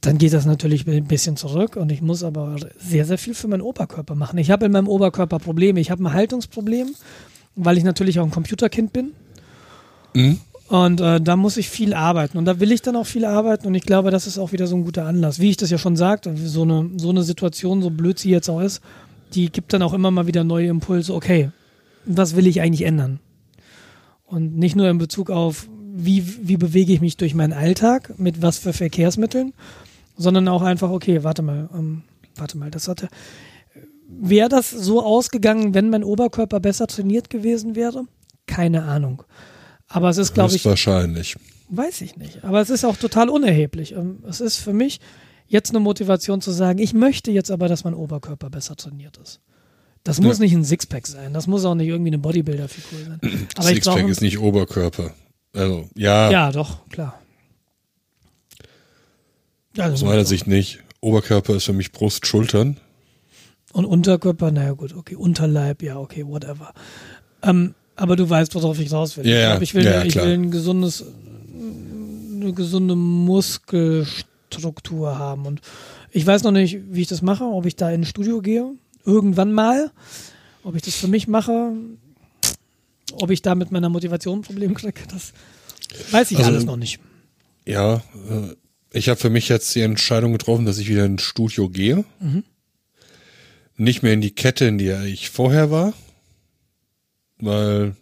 Dann 0.00 0.18
geht 0.18 0.32
das 0.32 0.46
natürlich 0.46 0.86
ein 0.86 1.08
bisschen 1.08 1.36
zurück 1.36 1.74
und 1.74 1.90
ich 1.90 2.00
muss 2.00 2.22
aber 2.22 2.56
sehr, 2.78 3.04
sehr 3.04 3.18
viel 3.18 3.34
für 3.34 3.48
meinen 3.48 3.62
Oberkörper 3.62 4.14
machen. 4.14 4.38
Ich 4.38 4.52
habe 4.52 4.66
in 4.66 4.72
meinem 4.72 4.86
Oberkörper 4.86 5.40
Probleme. 5.40 5.80
Ich 5.80 5.90
habe 5.90 6.04
ein 6.04 6.12
Haltungsproblem, 6.12 6.94
weil 7.56 7.76
ich 7.76 7.84
natürlich 7.84 8.20
auch 8.20 8.24
ein 8.24 8.30
Computerkind 8.30 8.92
bin. 8.92 9.12
Mhm. 10.14 10.40
Und 10.68 11.00
äh, 11.00 11.20
da 11.20 11.36
muss 11.36 11.56
ich 11.56 11.70
viel 11.70 11.94
arbeiten. 11.94 12.36
Und 12.36 12.44
da 12.44 12.60
will 12.60 12.72
ich 12.72 12.82
dann 12.82 12.96
auch 12.96 13.06
viel 13.06 13.24
arbeiten. 13.24 13.66
Und 13.66 13.74
ich 13.74 13.84
glaube, 13.84 14.10
das 14.10 14.26
ist 14.26 14.38
auch 14.38 14.52
wieder 14.52 14.66
so 14.66 14.76
ein 14.76 14.84
guter 14.84 15.06
Anlass. 15.06 15.38
Wie 15.38 15.50
ich 15.50 15.56
das 15.56 15.70
ja 15.70 15.78
schon 15.78 15.96
sagte, 15.96 16.36
so 16.36 16.62
eine, 16.62 16.90
so 16.98 17.08
eine 17.08 17.22
Situation, 17.22 17.80
so 17.82 17.90
blöd 17.90 18.18
sie 18.18 18.30
jetzt 18.30 18.50
auch 18.50 18.60
ist, 18.60 18.82
die 19.32 19.50
gibt 19.50 19.72
dann 19.72 19.82
auch 19.82 19.94
immer 19.94 20.10
mal 20.10 20.26
wieder 20.26 20.44
neue 20.44 20.68
Impulse. 20.68 21.14
Okay, 21.14 21.50
was 22.04 22.36
will 22.36 22.46
ich 22.46 22.60
eigentlich 22.60 22.82
ändern? 22.82 23.18
Und 24.26 24.58
nicht 24.58 24.76
nur 24.76 24.90
in 24.90 24.98
Bezug 24.98 25.30
auf, 25.30 25.66
wie, 25.94 26.46
wie 26.46 26.58
bewege 26.58 26.92
ich 26.92 27.00
mich 27.00 27.16
durch 27.16 27.34
meinen 27.34 27.54
Alltag, 27.54 28.12
mit 28.18 28.42
was 28.42 28.58
für 28.58 28.74
Verkehrsmitteln, 28.74 29.54
sondern 30.18 30.48
auch 30.48 30.62
einfach, 30.62 30.90
okay, 30.90 31.24
warte 31.24 31.42
mal, 31.42 31.70
ähm, 31.72 32.02
warte 32.36 32.58
mal, 32.58 32.70
das 32.70 32.88
hatte. 32.88 33.08
Wäre 34.06 34.50
das 34.50 34.70
so 34.70 35.02
ausgegangen, 35.02 35.72
wenn 35.72 35.88
mein 35.88 36.04
Oberkörper 36.04 36.60
besser 36.60 36.86
trainiert 36.86 37.30
gewesen 37.30 37.74
wäre? 37.74 38.04
Keine 38.46 38.82
Ahnung. 38.82 39.22
Aber 39.88 40.10
es 40.10 40.18
ist, 40.18 40.34
glaube 40.34 40.54
ich. 40.54 40.64
Wahrscheinlich. 40.64 41.36
Weiß 41.70 42.00
ich 42.00 42.16
nicht. 42.16 42.44
Aber 42.44 42.60
es 42.60 42.70
ist 42.70 42.84
auch 42.84 42.96
total 42.96 43.28
unerheblich. 43.28 43.92
Ähm, 43.92 44.22
es 44.28 44.40
ist 44.40 44.56
für 44.56 44.72
mich 44.72 45.00
jetzt 45.46 45.70
eine 45.70 45.80
Motivation 45.80 46.40
zu 46.40 46.50
sagen, 46.50 46.78
ich 46.78 46.92
möchte 46.92 47.30
jetzt 47.30 47.50
aber, 47.50 47.68
dass 47.68 47.84
mein 47.84 47.94
Oberkörper 47.94 48.50
besser 48.50 48.76
trainiert 48.76 49.16
ist. 49.16 49.40
Das 50.04 50.20
muss 50.20 50.38
ja. 50.38 50.44
nicht 50.44 50.54
ein 50.54 50.64
Sixpack 50.64 51.06
sein. 51.06 51.34
Das 51.34 51.46
muss 51.46 51.64
auch 51.64 51.74
nicht 51.74 51.88
irgendwie 51.88 52.10
eine 52.10 52.18
Bodybuilder-Figur 52.18 53.04
sein. 53.04 53.48
Aber 53.56 53.66
Sixpack 53.66 54.08
ist 54.08 54.20
nicht 54.22 54.38
Oberkörper. 54.38 55.12
Also, 55.54 55.88
ja. 55.94 56.30
Ja, 56.30 56.52
doch, 56.52 56.88
klar. 56.88 57.20
Also, 59.76 59.92
Aus 59.92 60.10
meiner 60.10 60.24
Sicht 60.24 60.46
nicht. 60.46 60.80
Oberkörper 61.00 61.54
ist 61.54 61.64
für 61.64 61.72
mich 61.72 61.92
Brust, 61.92 62.26
Schultern. 62.26 62.78
Und 63.72 63.84
Unterkörper, 63.84 64.50
naja 64.50 64.72
gut, 64.72 64.94
okay, 64.94 65.14
Unterleib, 65.14 65.82
ja, 65.82 65.98
okay, 65.98 66.26
whatever. 66.26 66.72
Ähm, 67.42 67.74
aber 67.98 68.16
du 68.16 68.30
weißt, 68.30 68.54
worauf 68.54 68.78
ich 68.78 68.92
raus 68.92 69.16
will. 69.16 69.26
Ja, 69.26 69.56
ich, 69.56 69.62
ich 69.62 69.74
will, 69.74 69.84
ja, 69.84 70.04
ich 70.04 70.14
will 70.14 70.34
ein 70.34 70.52
gesundes, 70.52 71.04
eine 72.34 72.52
gesunde 72.52 72.94
Muskelstruktur 72.94 75.18
haben. 75.18 75.46
Und 75.46 75.60
ich 76.12 76.24
weiß 76.24 76.44
noch 76.44 76.52
nicht, 76.52 76.78
wie 76.90 77.00
ich 77.02 77.08
das 77.08 77.22
mache, 77.22 77.42
ob 77.44 77.66
ich 77.66 77.74
da 77.74 77.90
in 77.90 78.02
ein 78.02 78.04
Studio 78.04 78.40
gehe, 78.40 78.70
irgendwann 79.04 79.50
mal, 79.52 79.90
ob 80.62 80.76
ich 80.76 80.82
das 80.82 80.94
für 80.94 81.08
mich 81.08 81.26
mache, 81.26 81.72
ob 83.14 83.30
ich 83.30 83.42
da 83.42 83.56
mit 83.56 83.72
meiner 83.72 83.88
Motivation 83.88 84.38
ein 84.38 84.42
Problem 84.42 84.74
kriege, 84.74 85.00
das 85.10 85.32
weiß 86.12 86.30
ich 86.30 86.38
also, 86.38 86.50
alles 86.50 86.64
noch 86.64 86.76
nicht. 86.76 87.00
Ja, 87.66 87.96
äh, 87.96 88.54
ich 88.92 89.08
habe 89.08 89.18
für 89.18 89.30
mich 89.30 89.48
jetzt 89.48 89.74
die 89.74 89.80
Entscheidung 89.80 90.30
getroffen, 90.32 90.66
dass 90.66 90.78
ich 90.78 90.88
wieder 90.88 91.04
ins 91.04 91.22
Studio 91.22 91.68
gehe. 91.68 92.04
Mhm. 92.20 92.44
Nicht 93.76 94.04
mehr 94.04 94.12
in 94.12 94.20
die 94.20 94.30
Kette, 94.30 94.66
in 94.66 94.78
der 94.78 95.02
ich 95.04 95.30
vorher 95.30 95.72
war 95.72 95.94
weil 97.40 97.94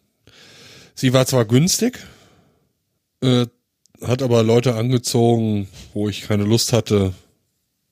sie 0.94 1.12
war 1.12 1.26
zwar 1.26 1.44
günstig, 1.44 1.98
äh, 3.22 3.46
hat 4.02 4.22
aber 4.22 4.42
Leute 4.42 4.74
angezogen, 4.74 5.68
wo 5.94 6.08
ich 6.08 6.22
keine 6.22 6.44
Lust 6.44 6.72
hatte, 6.72 7.12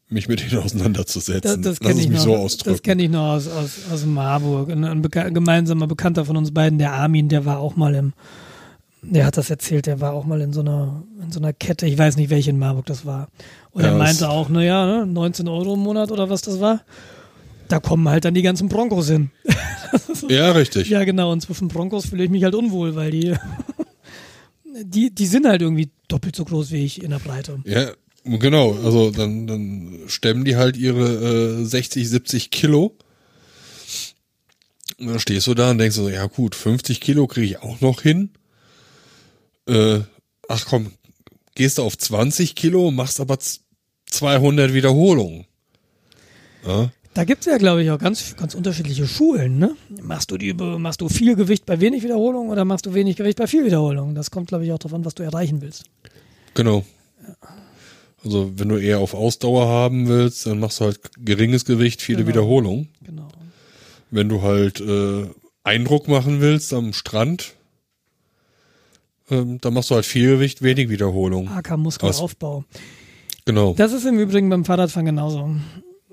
mich 0.09 0.29
mit 0.29 0.45
ihnen 0.47 0.63
auseinanderzusetzen. 0.63 1.63
Das, 1.63 1.79
das 1.79 1.81
kenne 1.81 2.01
ich, 2.01 2.21
so 2.21 2.49
das 2.65 2.83
kenn 2.83 2.99
ich 2.99 3.11
noch 3.11 3.35
aus, 3.35 3.49
aus, 3.49 3.71
aus 3.93 4.05
Marburg. 4.05 4.71
Ein, 4.71 4.85
ein 4.85 5.03
beka 5.03 5.29
gemeinsamer 5.31 5.87
Bekannter 5.87 6.25
von 6.25 6.37
uns 6.37 6.53
beiden, 6.53 6.79
der 6.79 6.93
Armin, 6.93 7.29
der 7.29 7.45
war 7.45 7.59
auch 7.59 7.77
mal 7.77 7.95
im, 7.95 8.13
der 9.03 9.27
hat 9.27 9.37
das 9.37 9.51
erzählt, 9.51 9.87
der 9.87 10.01
war 10.01 10.13
auch 10.13 10.25
mal 10.25 10.41
in 10.41 10.53
so 10.53 10.61
einer, 10.61 11.03
in 11.23 11.31
so 11.31 11.41
einer 11.41 11.53
Kette, 11.53 11.87
ich 11.87 11.99
weiß 11.99 12.17
nicht, 12.17 12.31
welche 12.31 12.51
in 12.51 12.59
Marburg 12.59 12.87
das 12.87 13.05
war. 13.05 13.29
Und 13.71 13.83
ja, 13.83 13.91
er 13.91 13.99
meinte 13.99 14.29
auch, 14.29 14.49
naja, 14.49 15.05
19 15.05 15.45
ne, 15.45 15.53
Euro 15.53 15.75
im 15.75 15.81
Monat 15.81 16.11
oder 16.11 16.31
was 16.31 16.43
das 16.43 16.61
war 16.61 16.81
da 17.69 17.81
kommen 17.81 18.09
halt 18.09 18.25
dann 18.25 18.35
die 18.35 18.43
ganzen 18.43 18.69
Broncos 18.69 19.09
hin. 19.09 19.31
ja, 20.29 20.53
richtig. 20.53 20.89
Ja, 20.89 21.05
genau. 21.05 21.33
Und 21.33 21.41
zwischen 21.41 21.69
Broncos 21.69 22.07
fühle 22.07 22.25
ich 22.25 22.31
mich 22.31 22.45
halt 22.45 22.55
unwohl, 22.55 22.95
weil 22.95 23.11
die, 23.11 23.35
die, 24.83 25.15
die 25.15 25.27
sind 25.27 25.47
halt 25.47 25.63
irgendwie 25.63 25.91
doppelt 26.09 26.37
so 26.37 26.45
groß 26.45 26.71
wie 26.71 26.85
ich 26.85 27.03
in 27.03 27.11
der 27.11 27.19
Breite. 27.19 27.61
Ja, 27.65 27.93
genau. 28.25 28.75
Also 28.85 29.11
dann, 29.11 29.47
dann 29.47 30.01
stemmen 30.07 30.45
die 30.45 30.57
halt 30.57 30.77
ihre 30.77 31.61
äh, 31.61 31.65
60, 31.65 32.09
70 32.09 32.51
Kilo. 32.51 32.97
Und 34.99 35.09
dann 35.09 35.21
stehst 35.21 35.47
du 35.47 35.55
da 35.55 35.71
und 35.71 35.79
denkst 35.79 35.97
so, 35.97 36.09
ja 36.09 36.27
gut, 36.27 36.55
50 36.55 37.01
Kilo 37.01 37.27
kriege 37.27 37.47
ich 37.47 37.59
auch 37.59 37.81
noch 37.81 38.03
hin. 38.03 38.31
Äh, 39.67 40.01
ach 40.49 40.67
komm, 40.67 40.93
gehst 41.55 41.79
du 41.79 41.83
auf 41.83 41.97
20 41.97 42.55
Kilo, 42.55 42.91
machst 42.91 43.21
aber 43.21 43.39
200 44.07 44.73
Wiederholungen. 44.73 45.47
Ja. 46.67 46.91
Da 47.15 47.23
gibt 47.25 47.41
es 47.41 47.47
ja, 47.47 47.59
glaube 47.59 47.83
ich, 47.85 47.91
auch 47.93 47.99
ganz, 47.99 48.35
ganz 48.37 48.57
unterschiedliche 48.57 49.07
Schulen. 49.07 49.59
Ne? 49.59 49.77
Machst, 50.03 50.33
du 50.33 50.37
die, 50.37 50.53
machst 50.53 51.01
du 51.01 51.09
viel 51.09 51.37
Gewicht 51.37 51.65
bei 51.65 51.81
wenig 51.81 52.03
Wiederholungen 52.03 52.51
oder 52.51 52.65
machst 52.65 52.87
du 52.87 52.95
wenig 52.95 53.17
Gewicht 53.17 53.39
bei 53.39 53.47
viel 53.47 53.65
Wiederholungen? 53.65 54.17
Das 54.17 54.33
kommt, 54.33 54.49
glaube 54.49 54.65
ich, 54.65 54.73
auch 54.73 54.79
darauf 54.79 54.95
an, 54.95 55.05
was 55.05 55.15
du 55.15 55.23
erreichen 55.23 55.63
willst. 55.63 55.85
Genau. 56.55 56.85
Ja. 57.23 57.37
Also 58.25 58.53
wenn 58.57 58.69
du 58.69 58.79
eher 58.79 58.99
auf 58.99 59.15
Ausdauer 59.15 59.69
haben 59.69 60.09
willst, 60.09 60.47
dann 60.47 60.59
machst 60.59 60.81
du 60.81 60.87
halt 60.87 60.99
geringes 61.19 61.65
Gewicht, 61.65 62.03
viele 62.03 62.19
genau. 62.19 62.29
Wiederholungen. 62.31 62.89
Genau. 63.03 63.29
Wenn 64.11 64.29
du 64.29 64.43
halt 64.43 64.81
äh, 64.81 65.27
Eindruck 65.63 66.09
machen 66.09 66.41
willst 66.41 66.73
am 66.73 66.93
Strand, 66.93 67.53
ähm, 69.31 69.61
dann 69.61 69.73
machst 69.73 69.91
du 69.91 69.95
halt 69.95 70.07
viel 70.07 70.31
Gewicht, 70.31 70.63
wenig 70.63 70.89
Wiederholung. 70.89 71.49
AK-Muskelaufbau. 71.49 72.65
Genau. 73.45 73.75
Das 73.77 73.93
ist 73.93 74.05
im 74.05 74.19
Übrigen 74.19 74.49
beim 74.49 74.65
Fahrradfahren 74.65 75.07
genauso. 75.07 75.55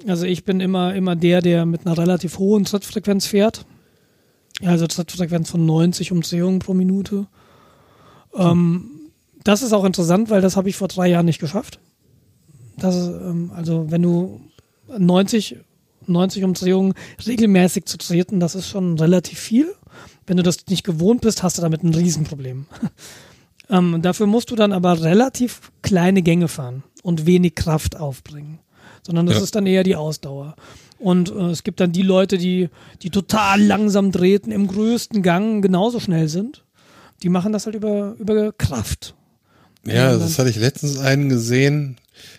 Also 0.07 0.25
ich 0.25 0.43
bin 0.43 0.59
immer, 0.59 0.95
immer 0.95 1.15
der, 1.15 1.41
der 1.41 1.65
mit 1.65 1.85
einer 1.85 1.97
relativ 1.97 2.39
hohen 2.39 2.65
Trittfrequenz 2.65 3.25
fährt. 3.25 3.65
Also 4.63 4.87
Trittfrequenz 4.87 5.49
von 5.49 5.65
90 5.65 6.11
Umdrehungen 6.11 6.59
pro 6.59 6.73
Minute. 6.73 7.27
Ähm, 8.35 8.89
das 9.43 9.61
ist 9.61 9.73
auch 9.73 9.85
interessant, 9.85 10.29
weil 10.29 10.41
das 10.41 10.55
habe 10.55 10.69
ich 10.69 10.75
vor 10.75 10.87
drei 10.87 11.07
Jahren 11.07 11.25
nicht 11.25 11.39
geschafft. 11.39 11.79
Das 12.77 12.95
ähm, 13.07 13.51
also 13.55 13.89
wenn 13.89 14.01
du 14.01 14.41
90, 14.97 15.57
90 16.07 16.43
Umdrehungen 16.43 16.93
regelmäßig 17.25 17.85
zu 17.85 17.97
treten, 17.97 18.39
das 18.39 18.55
ist 18.55 18.67
schon 18.67 18.97
relativ 18.99 19.39
viel. 19.39 19.73
Wenn 20.25 20.37
du 20.37 20.43
das 20.43 20.67
nicht 20.69 20.83
gewohnt 20.83 21.21
bist, 21.21 21.43
hast 21.43 21.57
du 21.57 21.61
damit 21.61 21.83
ein 21.83 21.93
Riesenproblem. 21.93 22.65
ähm, 23.69 24.01
dafür 24.01 24.27
musst 24.27 24.51
du 24.51 24.55
dann 24.55 24.73
aber 24.73 25.01
relativ 25.01 25.71
kleine 25.81 26.21
Gänge 26.21 26.47
fahren 26.47 26.83
und 27.03 27.25
wenig 27.25 27.55
Kraft 27.55 27.97
aufbringen. 27.97 28.59
Sondern 29.03 29.25
das 29.25 29.37
ja. 29.37 29.43
ist 29.43 29.55
dann 29.55 29.65
eher 29.65 29.83
die 29.83 29.95
Ausdauer. 29.95 30.55
Und 30.99 31.31
äh, 31.31 31.49
es 31.49 31.63
gibt 31.63 31.79
dann 31.79 31.91
die 31.91 32.03
Leute, 32.03 32.37
die, 32.37 32.69
die 33.01 33.09
total 33.09 33.61
langsam 33.61 34.11
treten, 34.11 34.51
im 34.51 34.67
größten 34.67 35.23
Gang 35.23 35.61
genauso 35.63 35.99
schnell 35.99 36.27
sind. 36.27 36.63
Die 37.23 37.29
machen 37.29 37.51
das 37.51 37.65
halt 37.65 37.75
über, 37.75 38.15
über 38.19 38.51
Kraft. 38.51 39.15
Ja, 39.85 40.15
das 40.15 40.37
hatte 40.37 40.49
ich 40.49 40.57
letztens 40.57 40.99
einen 40.99 41.29
gesehen, 41.29 41.97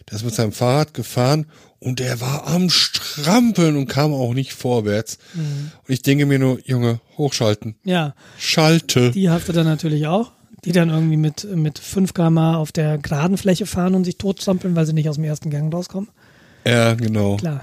der 0.09 0.17
ist 0.17 0.25
mit 0.25 0.35
seinem 0.35 0.53
Fahrrad 0.53 0.95
gefahren 0.95 1.47
und 1.81 1.99
der 1.99 2.21
war 2.21 2.47
am 2.47 2.71
Strampeln 2.71 3.77
und 3.77 3.89
kam 3.89 4.13
auch 4.13 4.35
nicht 4.35 4.53
vorwärts. 4.53 5.19
Mhm. 5.35 5.73
Und 5.87 5.93
ich 5.93 6.03
denke 6.03 6.27
mir 6.27 6.39
nur, 6.39 6.61
Junge, 6.65 7.01
hochschalten. 7.19 7.75
Ja. 7.83 8.15
Schalte. 8.39 9.11
Die 9.11 9.29
hast 9.29 9.49
du 9.49 9.53
dann 9.53 9.67
natürlich 9.67 10.07
auch, 10.07 10.31
die 10.65 10.71
dann 10.71 10.91
irgendwie 10.91 11.17
mit, 11.17 11.45
mit 11.57 11.81
5 11.81 12.15
km 12.15 12.39
auf 12.39 12.71
der 12.71 12.99
geraden 12.99 13.37
Fläche 13.37 13.67
fahren 13.67 13.97
und 13.97 14.05
sich 14.05 14.19
totstrampeln, 14.19 14.77
weil 14.77 14.87
sie 14.87 14.93
nicht 14.93 15.09
aus 15.09 15.17
dem 15.17 15.25
ersten 15.25 15.51
Gang 15.51 15.75
rauskommen. 15.75 16.09
Ja, 16.67 16.95
genau. 16.95 17.37
Klar. 17.37 17.63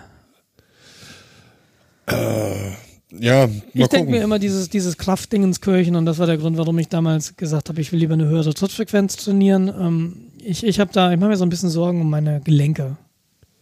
Äh, 2.07 2.71
ja, 3.12 3.49
ich 3.73 3.88
denke 3.88 4.12
mir 4.12 4.21
immer 4.21 4.38
dieses, 4.38 4.69
dieses 4.69 4.97
Kraftding 4.97 5.43
ins 5.43 5.62
Kirchen 5.62 5.95
und 5.95 6.05
das 6.05 6.19
war 6.19 6.27
der 6.27 6.38
Grund, 6.38 6.57
warum 6.57 6.77
ich 6.77 6.89
damals 6.89 7.35
gesagt 7.35 7.69
habe, 7.69 7.81
ich 7.81 7.91
will 7.91 7.99
lieber 7.99 8.13
eine 8.13 8.25
höhere 8.25 8.53
Trittfrequenz 8.53 9.15
trainieren. 9.17 9.67
Ähm, 9.67 10.15
ich 10.43 10.63
ich 10.63 10.79
habe 10.79 10.91
da, 10.93 11.12
ich 11.12 11.19
mache 11.19 11.29
mir 11.29 11.38
so 11.38 11.45
ein 11.45 11.49
bisschen 11.49 11.69
Sorgen 11.69 12.01
um 12.01 12.09
meine 12.09 12.39
Gelenke, 12.41 12.97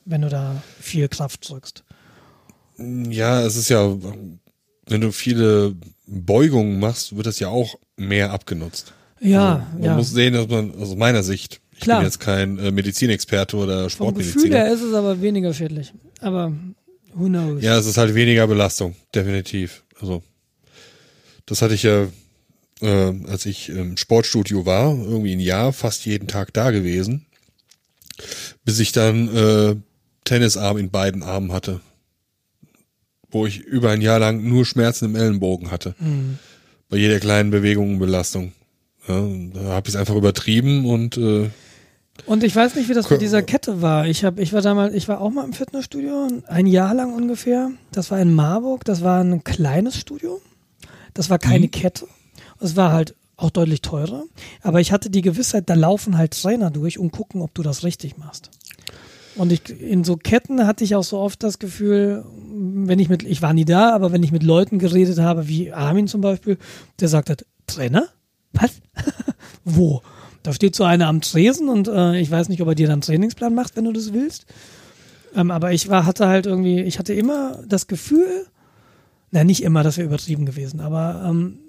wenn 0.05 0.21
du 0.21 0.29
da 0.29 0.61
viel 0.79 1.07
Kraft 1.07 1.49
drückst. 1.49 1.83
Ja, 2.77 3.41
es 3.41 3.55
ist 3.55 3.69
ja, 3.69 3.95
wenn 4.87 5.01
du 5.01 5.11
viele 5.11 5.75
Beugungen 6.05 6.79
machst, 6.79 7.15
wird 7.15 7.25
das 7.25 7.39
ja 7.39 7.47
auch 7.47 7.75
mehr 7.95 8.31
abgenutzt. 8.31 8.93
Ja, 9.19 9.55
also 9.55 9.71
man 9.73 9.83
ja. 9.83 9.95
muss 9.95 10.11
sehen, 10.11 10.33
dass 10.33 10.47
man, 10.47 10.75
aus 10.75 10.95
meiner 10.95 11.23
Sicht, 11.23 11.61
ich 11.77 11.83
Klar. 11.83 11.99
bin 11.99 12.05
jetzt 12.07 12.19
kein 12.19 12.57
äh, 12.59 12.71
Medizinexperte 12.71 13.55
oder 13.57 13.89
Sportmediziner. 13.89 14.33
Vom 14.33 14.41
Gefühl 14.51 14.57
her 14.57 14.73
ist 14.73 14.81
es 14.81 14.93
aber 14.93 15.21
weniger 15.21 15.53
schädlich. 15.53 15.93
Aber 16.21 16.51
who 17.13 17.25
knows? 17.27 17.61
Ja, 17.63 17.77
es 17.77 17.85
ist 17.85 17.97
halt 17.97 18.13
weniger 18.15 18.47
Belastung, 18.47 18.95
definitiv. 19.13 19.83
Also 19.99 20.23
das 21.45 21.61
hatte 21.61 21.73
ich 21.75 21.83
ja, 21.83 22.07
äh, 22.81 23.13
als 23.27 23.45
ich 23.45 23.69
im 23.69 23.95
Sportstudio 23.97 24.65
war, 24.65 24.91
irgendwie 24.95 25.33
ein 25.33 25.39
Jahr, 25.39 25.71
fast 25.73 26.05
jeden 26.05 26.27
Tag 26.27 26.53
da 26.53 26.71
gewesen, 26.71 27.25
bis 28.65 28.79
ich 28.79 28.91
dann 28.91 29.33
äh, 29.35 29.75
Tennisarm 30.25 30.77
in 30.77 30.89
beiden 30.89 31.23
Armen 31.23 31.51
hatte, 31.53 31.79
wo 33.29 33.45
ich 33.45 33.59
über 33.59 33.91
ein 33.91 34.01
Jahr 34.01 34.19
lang 34.19 34.43
nur 34.47 34.65
Schmerzen 34.65 35.05
im 35.05 35.15
Ellenbogen 35.15 35.69
hatte, 35.71 35.95
Mhm. 35.99 36.39
bei 36.89 36.97
jeder 36.97 37.19
kleinen 37.19 37.51
Bewegung 37.51 37.93
und 37.93 37.99
Belastung. 37.99 38.53
Ja, 39.07 39.21
da 39.53 39.59
habe 39.69 39.87
ich 39.87 39.93
es 39.93 39.99
einfach 39.99 40.15
übertrieben 40.15 40.85
und 40.85 41.15
äh, 41.17 41.49
Und 42.25 42.43
ich 42.43 42.55
weiß 42.55 42.75
nicht, 42.75 42.89
wie 42.89 42.93
das 42.93 43.09
mit 43.09 43.21
dieser 43.21 43.41
Kette 43.41 43.81
war. 43.81 44.07
Ich 44.07 44.25
habe, 44.25 44.41
ich 44.41 44.51
war 44.51 44.61
damals, 44.61 44.93
ich 44.93 45.07
war 45.07 45.21
auch 45.21 45.29
mal 45.29 45.45
im 45.45 45.53
Fitnessstudio, 45.53 46.27
ein 46.47 46.65
Jahr 46.67 46.93
lang 46.93 47.13
ungefähr. 47.13 47.71
Das 47.91 48.11
war 48.11 48.19
in 48.19 48.33
Marburg. 48.33 48.83
Das 48.85 49.01
war 49.03 49.23
ein 49.23 49.43
kleines 49.43 49.97
Studio. 49.97 50.41
Das 51.13 51.29
war 51.29 51.39
keine 51.39 51.67
Mhm. 51.67 51.71
Kette. 51.71 52.07
Es 52.59 52.75
war 52.75 52.91
halt 52.91 53.15
auch 53.37 53.51
deutlich 53.51 53.81
teurer. 53.81 54.23
Aber 54.61 54.81
ich 54.81 54.91
hatte 54.91 55.09
die 55.09 55.21
Gewissheit, 55.21 55.69
da 55.69 55.75
laufen 55.75 56.17
halt 56.17 56.39
Trainer 56.41 56.71
durch 56.71 56.97
und 56.99 57.11
gucken, 57.11 57.41
ob 57.41 57.53
du 57.53 57.61
das 57.63 57.83
richtig 57.83 58.17
machst. 58.17 58.49
Und 59.35 59.51
ich, 59.51 59.69
in 59.79 60.03
so 60.03 60.17
Ketten 60.17 60.65
hatte 60.65 60.83
ich 60.83 60.95
auch 60.95 61.03
so 61.03 61.19
oft 61.19 61.43
das 61.43 61.59
Gefühl, 61.59 62.25
wenn 62.51 62.97
ich 62.97 63.07
mit, 63.07 63.21
ich 63.21 63.43
war 63.43 63.53
nie 63.53 63.65
da, 63.65 63.93
aber 63.93 64.11
wenn 64.11 64.23
ich 64.23 64.31
mit 64.31 64.41
Leuten 64.41 64.79
geredet 64.79 65.19
habe, 65.19 65.47
wie 65.47 65.71
Armin 65.71 66.07
zum 66.07 66.21
Beispiel, 66.21 66.57
der 66.99 67.07
sagt 67.07 67.29
hat, 67.29 67.45
Trainer? 67.67 68.07
Was? 68.53 68.71
Wo? 69.63 70.01
Da 70.47 70.53
steht 70.53 70.77
so 70.77 70.85
einer 70.85 71.07
am 71.07 71.19
Tresen 71.19 71.67
und 71.67 71.89
äh, 71.89 72.17
ich 72.21 72.31
weiß 72.31 72.47
nicht, 72.47 72.61
ob 72.61 72.69
er 72.69 72.75
dir 72.75 72.87
dann 72.87 72.93
einen 72.93 73.01
Trainingsplan 73.01 73.53
macht, 73.53 73.75
wenn 73.75 73.83
du 73.83 73.91
das 73.91 74.13
willst. 74.13 74.45
Ähm, 75.35 75.51
aber 75.51 75.73
ich 75.73 75.89
war, 75.89 76.05
hatte 76.05 76.29
halt 76.29 76.45
irgendwie, 76.45 76.79
ich 76.83 76.99
hatte 76.99 77.13
immer 77.13 77.61
das 77.67 77.87
Gefühl, 77.87 78.45
na 79.31 79.43
nicht 79.43 79.61
immer, 79.61 79.83
das 79.83 79.97
wäre 79.97 80.07
übertrieben 80.07 80.45
gewesen, 80.45 80.79
aber 80.79 81.21
ähm, 81.27 81.59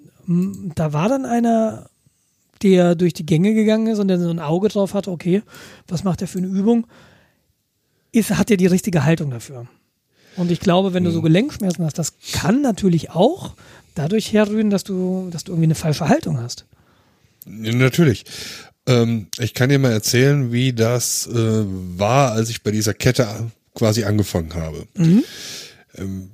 da 0.77 0.93
war 0.93 1.09
dann 1.09 1.25
einer, 1.27 1.91
der 2.63 2.95
durch 2.95 3.15
die 3.15 3.27
Gänge 3.27 3.53
gegangen 3.53 3.89
ist 3.89 3.99
und 3.99 4.07
der 4.07 4.21
so 4.21 4.31
ein 4.31 4.39
Auge 4.39 4.69
drauf 4.69 4.95
hatte, 4.95 5.11
okay, 5.11 5.43
was 5.89 6.05
macht 6.05 6.23
er 6.23 6.29
für 6.29 6.39
eine 6.39 6.47
Übung? 6.47 6.87
Ist, 8.13 8.31
hat 8.31 8.49
er 8.49 8.59
die 8.59 8.67
richtige 8.67 9.03
Haltung 9.03 9.33
dafür? 9.33 9.67
Und 10.37 10.53
ich 10.53 10.61
glaube, 10.61 10.95
wenn 10.95 11.03
du 11.03 11.11
so 11.11 11.21
Gelenkschmerzen 11.21 11.85
hast, 11.85 11.99
das 11.99 12.13
kann 12.33 12.63
natürlich 12.63 13.11
auch 13.11 13.55
dadurch 13.97 14.33
herrühren, 14.33 14.71
dass 14.71 14.85
du, 14.85 15.31
dass 15.33 15.43
du 15.43 15.51
irgendwie 15.51 15.67
eine 15.67 15.75
falsche 15.75 16.09
Haltung 16.09 16.39
hast. 16.39 16.65
Natürlich. 17.49 18.25
Ähm, 18.89 19.29
ich 19.39 19.55
kann 19.55 19.69
dir 19.69 19.79
mal 19.79 19.93
erzählen, 19.93 20.51
wie 20.51 20.73
das 20.73 21.27
äh, 21.27 21.35
war, 21.35 22.33
als 22.33 22.49
ich 22.49 22.63
bei 22.63 22.71
dieser 22.71 22.95
Kette 22.95 23.29
quasi 23.75 24.05
angefangen 24.05 24.55
habe. 24.55 24.89
Ähm, 25.97 26.31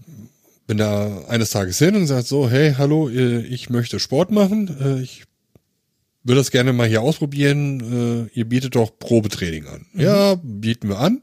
bin 0.66 0.78
da 0.78 1.24
eines 1.28 1.50
Tages 1.50 1.78
hin 1.78 1.94
und 1.94 2.02
gesagt 2.02 2.26
so, 2.26 2.48
hey, 2.48 2.74
hallo, 2.78 3.08
äh, 3.10 3.40
ich 3.40 3.68
möchte 3.68 4.00
Sport 4.00 4.30
machen. 4.30 4.74
Äh, 4.80 5.02
ich 5.02 5.24
würde 6.22 6.40
das 6.40 6.52
gerne 6.52 6.72
mal 6.72 6.88
hier 6.88 7.02
ausprobieren. 7.02 8.28
Äh, 8.32 8.38
ihr 8.38 8.48
bietet 8.48 8.76
doch 8.76 8.98
Probetraining 8.98 9.66
an. 9.66 9.86
Ja, 9.92 10.36
bieten 10.42 10.88
wir 10.88 11.00
an. 11.00 11.20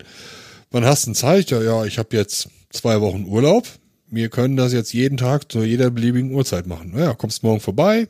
Wann 0.69 0.85
hast 0.85 1.07
du 1.07 1.13
Zeit? 1.13 1.49
Ja, 1.49 1.61
ja, 1.61 1.85
ich 1.85 1.97
habe 1.97 2.15
jetzt 2.15 2.49
zwei 2.69 3.01
Wochen 3.01 3.25
Urlaub. 3.25 3.67
Wir 4.07 4.29
können 4.29 4.57
das 4.57 4.73
jetzt 4.73 4.93
jeden 4.93 5.17
Tag 5.17 5.51
zu 5.51 5.63
jeder 5.63 5.89
beliebigen 5.89 6.33
Uhrzeit 6.33 6.67
machen. 6.67 6.93
Ja, 6.97 7.13
kommst 7.13 7.43
morgen 7.43 7.61
vorbei, 7.61 8.09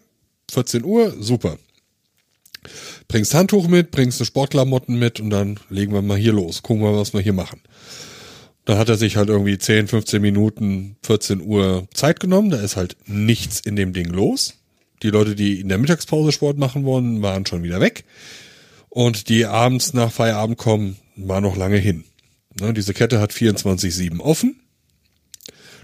14 0.51 0.83
Uhr, 0.83 1.15
super. 1.19 1.57
Bringst 3.07 3.33
Handtuch 3.33 3.67
mit, 3.67 3.91
bringst 3.91 4.19
eine 4.19 4.25
Sportklamotten 4.25 4.97
mit 4.97 5.19
und 5.19 5.29
dann 5.29 5.59
legen 5.69 5.93
wir 5.93 6.01
mal 6.01 6.17
hier 6.17 6.33
los. 6.33 6.61
Gucken 6.61 6.83
wir, 6.83 6.95
was 6.95 7.13
wir 7.13 7.21
hier 7.21 7.33
machen. 7.33 7.61
Da 8.65 8.77
hat 8.77 8.89
er 8.89 8.97
sich 8.97 9.17
halt 9.17 9.29
irgendwie 9.29 9.57
10, 9.57 9.87
15 9.87 10.21
Minuten, 10.21 10.95
14 11.03 11.41
Uhr 11.41 11.87
Zeit 11.93 12.19
genommen. 12.19 12.51
Da 12.51 12.57
ist 12.57 12.75
halt 12.75 12.95
nichts 13.05 13.59
in 13.59 13.75
dem 13.75 13.93
Ding 13.93 14.09
los. 14.09 14.55
Die 15.01 15.09
Leute, 15.09 15.35
die 15.35 15.59
in 15.59 15.69
der 15.69 15.79
Mittagspause 15.79 16.31
Sport 16.31 16.57
machen 16.57 16.85
wollen, 16.85 17.21
waren 17.23 17.45
schon 17.45 17.63
wieder 17.63 17.81
weg. 17.81 18.05
Und 18.89 19.29
die 19.29 19.45
abends 19.45 19.93
nach 19.93 20.11
Feierabend 20.11 20.57
kommen, 20.57 20.97
war 21.15 21.41
noch 21.41 21.55
lange 21.55 21.77
hin. 21.77 22.03
Ne, 22.59 22.73
diese 22.73 22.93
Kette 22.93 23.19
hat 23.19 23.31
24-7 23.31 24.19
offen. 24.19 24.59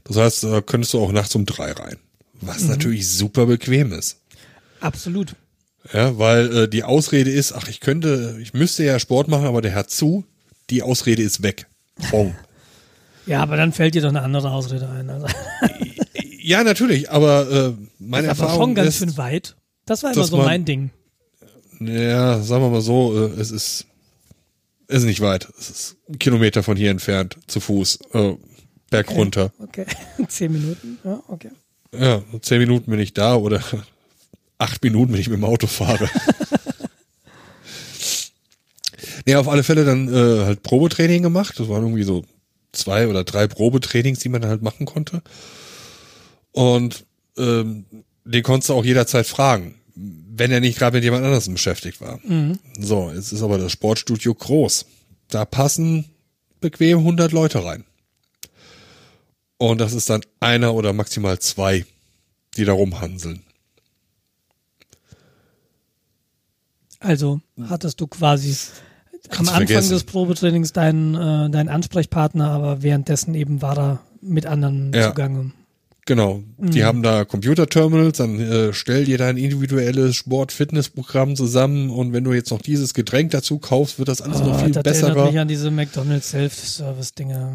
Das 0.03 0.17
heißt, 0.17 0.43
da 0.43 0.61
könntest 0.61 0.93
du 0.93 0.99
auch 0.99 1.11
nachts 1.11 1.33
um 1.35 1.45
drei 1.45 1.71
rein. 1.71 1.97
Was 2.41 2.63
natürlich 2.63 3.09
super 3.09 3.47
bequem 3.47 3.91
ist. 3.91 4.19
Absolut. 4.79 5.35
Ja, 5.93 6.17
weil 6.17 6.57
äh, 6.57 6.67
die 6.67 6.83
Ausrede 6.83 7.31
ist, 7.31 7.53
ach, 7.53 7.67
ich 7.67 7.79
könnte, 7.79 8.37
ich 8.41 8.53
müsste 8.53 8.83
ja 8.83 8.99
Sport 8.99 9.27
machen, 9.27 9.45
aber 9.45 9.61
der 9.61 9.75
hat 9.75 9.89
zu. 9.89 10.25
Die 10.69 10.83
Ausrede 10.83 11.21
ist 11.23 11.43
weg. 11.43 11.67
Bong. 12.11 12.35
Ja, 13.25 13.41
aber 13.41 13.57
dann 13.57 13.73
fällt 13.73 13.93
dir 13.93 14.01
doch 14.01 14.07
eine 14.07 14.21
andere 14.21 14.51
Ausrede 14.51 14.87
ein. 14.87 15.09
Also, 15.09 15.27
ja, 16.39 16.63
natürlich, 16.63 17.11
aber 17.11 17.51
äh, 17.51 17.73
meine 17.99 18.29
aber 18.29 18.39
Erfahrung 18.41 18.61
schon 18.67 18.75
ganz 18.75 18.87
ist, 18.87 18.97
schön 18.99 19.17
weit. 19.17 19.57
Das 19.85 20.01
war 20.01 20.13
immer 20.13 20.23
so 20.23 20.37
man- 20.37 20.45
mein 20.45 20.63
Ding. 20.63 20.91
ja, 21.81 22.39
sagen 22.39 22.63
wir 22.63 22.69
mal 22.69 22.79
so, 22.79 23.27
äh, 23.27 23.31
es 23.37 23.51
ist, 23.51 23.85
ist 24.87 25.03
nicht 25.03 25.19
weit. 25.19 25.49
Es 25.59 25.69
ist 25.69 25.95
ein 26.07 26.19
Kilometer 26.19 26.63
von 26.63 26.77
hier 26.77 26.89
entfernt, 26.89 27.37
zu 27.47 27.59
Fuß, 27.59 27.99
äh, 28.13 28.35
berg 28.91 29.11
runter. 29.11 29.51
Okay. 29.59 29.85
Zehn 30.29 30.53
Minuten. 30.53 30.97
Ja, 31.03 31.21
okay. 31.27 31.51
Ja, 31.99 32.21
zehn 32.39 32.59
Minuten 32.59 32.89
bin 32.91 32.99
ich 33.01 33.13
da 33.13 33.35
oder 33.35 33.61
acht 34.57 34.83
Minuten, 34.83 35.13
wenn 35.13 35.21
ich 35.21 35.29
mit 35.29 35.37
dem 35.37 35.45
Auto 35.45 35.67
fahre. 35.67 36.09
Nee, 39.27 39.35
auf 39.35 39.49
alle 39.49 39.63
Fälle 39.63 39.83
dann 39.83 40.07
äh, 40.07 40.45
halt 40.45 40.63
Probetraining 40.63 41.21
gemacht. 41.21 41.59
Das 41.59 41.67
waren 41.67 41.83
irgendwie 41.83 42.03
so 42.03 42.23
zwei 42.71 43.09
oder 43.09 43.25
drei 43.25 43.45
Probetrainings, 43.45 44.19
die 44.19 44.29
man 44.29 44.41
dann 44.41 44.49
halt 44.49 44.61
machen 44.61 44.85
konnte. 44.85 45.21
Und 46.53 47.05
ähm, 47.37 47.85
den 48.23 48.43
konntest 48.43 48.69
du 48.69 48.73
auch 48.73 48.85
jederzeit 48.85 49.27
fragen, 49.27 49.75
wenn 49.95 50.51
er 50.51 50.61
nicht 50.61 50.77
gerade 50.79 50.95
mit 50.95 51.03
jemand 51.03 51.25
anderem 51.25 51.53
beschäftigt 51.53 51.99
war. 51.99 52.21
Mhm. 52.23 52.57
So, 52.79 53.11
jetzt 53.13 53.33
ist 53.33 53.41
aber 53.41 53.57
das 53.57 53.73
Sportstudio 53.73 54.33
groß. 54.33 54.85
Da 55.27 55.43
passen 55.43 56.05
bequem 56.61 56.99
100 56.99 57.33
Leute 57.33 57.65
rein. 57.65 57.83
Und 59.57 59.79
das 59.79 59.91
ist 59.91 60.09
dann 60.09 60.21
einer 60.39 60.73
oder 60.73 60.93
maximal 60.93 61.37
zwei, 61.39 61.85
die 62.55 62.63
da 62.63 62.71
rumhanseln. 62.71 63.43
Also 67.07 67.39
hattest 67.69 68.01
du 68.01 68.07
quasi 68.07 68.53
am 69.29 69.39
Anfang 69.39 69.55
vergessen. 69.67 69.91
des 69.93 70.03
Probetrainings 70.03 70.73
deinen, 70.73 71.15
äh, 71.15 71.49
deinen 71.49 71.69
Ansprechpartner, 71.69 72.49
aber 72.51 72.83
währenddessen 72.83 73.33
eben 73.35 73.61
war 73.61 73.77
er 73.77 73.99
mit 74.21 74.45
anderen 74.45 74.91
Ja. 74.93 75.09
zugange. 75.09 75.51
Genau. 76.05 76.41
Die 76.57 76.79
Mhm. 76.79 76.83
haben 76.85 77.03
da 77.03 77.25
Computerterminals, 77.25 78.17
dann 78.17 78.39
äh, 78.39 78.73
stell 78.73 79.03
dir 79.05 79.17
dein 79.17 79.35
individuelles 79.37 80.15
Sport-Fitness-Programm 80.15 81.35
zusammen 81.35 81.89
und 81.89 82.13
wenn 82.13 82.23
du 82.23 82.31
jetzt 82.33 82.49
noch 82.51 82.61
dieses 82.61 82.93
Getränk 82.93 83.31
dazu 83.31 83.59
kaufst, 83.59 83.99
wird 83.99 84.07
das 84.07 84.21
alles 84.21 84.39
noch 84.39 84.57
viel 84.59 84.69
Oh, 84.77 84.81
das 84.81 85.01
erinnert 85.01 85.31
mich 85.31 85.39
an 85.39 85.47
diese 85.49 85.69
McDonalds 85.71 86.29
Self-Service-Dinger. 86.29 87.53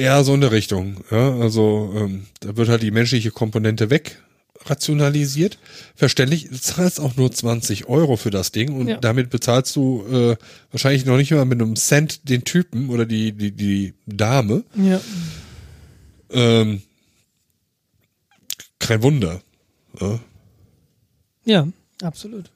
Ja, 0.00 0.24
so 0.24 0.34
in 0.34 0.40
der 0.40 0.50
Richtung. 0.50 0.96
Ja, 1.12 1.36
also 1.38 1.92
ähm, 1.96 2.26
da 2.40 2.56
wird 2.56 2.68
halt 2.68 2.82
die 2.82 2.90
menschliche 2.90 3.30
Komponente 3.30 3.90
weg 3.90 4.20
rationalisiert. 4.66 5.58
Verständlich, 5.94 6.48
du 6.50 6.60
zahlst 6.60 7.00
auch 7.00 7.16
nur 7.16 7.32
20 7.32 7.86
Euro 7.88 8.16
für 8.16 8.30
das 8.30 8.52
Ding 8.52 8.72
und 8.74 8.88
Ja. 8.88 8.96
damit 8.98 9.30
bezahlst 9.30 9.74
du 9.76 10.04
äh, 10.10 10.36
wahrscheinlich 10.70 11.04
noch 11.06 11.16
nicht 11.16 11.30
mal 11.30 11.44
mit 11.44 11.60
einem 11.60 11.76
Cent 11.76 12.28
den 12.28 12.44
Typen 12.44 12.90
oder 12.90 13.06
die, 13.06 13.32
die, 13.32 13.52
die 13.52 13.94
Dame. 14.06 14.64
Ja. 14.74 15.00
Ähm, 16.30 16.82
kein 18.78 19.02
Wunder. 19.02 19.40
Ja. 20.00 20.20
ja, 21.44 21.68
absolut. 22.02 22.50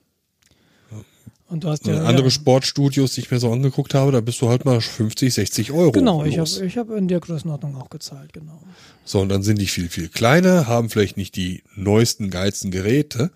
Und 1.49 1.64
du 1.64 1.68
hast 1.68 1.86
ja, 1.86 2.03
Andere 2.05 2.26
ja 2.26 2.30
Sportstudios, 2.30 3.14
die 3.14 3.20
ich 3.20 3.30
mir 3.30 3.38
so 3.38 3.53
angeguckt 3.53 3.95
habe, 3.95 4.12
da 4.12 4.20
bist 4.20 4.40
du 4.40 4.49
halt 4.49 4.64
mal 4.64 4.80
50, 4.80 5.32
60 5.32 5.72
Euro. 5.72 5.92
Genau, 5.92 6.24
ich 6.24 6.38
habe 6.38 6.49
ich 6.64 6.78
hab 6.78 6.90
in 6.90 7.07
der 7.07 7.20
Größenordnung 7.20 7.76
auch 7.76 7.90
gezahlt, 7.90 8.32
genau. 8.32 8.61
So, 9.05 9.20
und 9.20 9.28
dann 9.28 9.42
sind 9.42 9.61
die 9.61 9.66
viel, 9.66 9.88
viel 9.88 10.09
kleiner, 10.09 10.66
haben 10.66 10.88
vielleicht 10.88 11.16
nicht 11.16 11.36
die 11.36 11.62
neuesten, 11.76 12.30
geilsten 12.30 12.70
Geräte, 12.70 13.30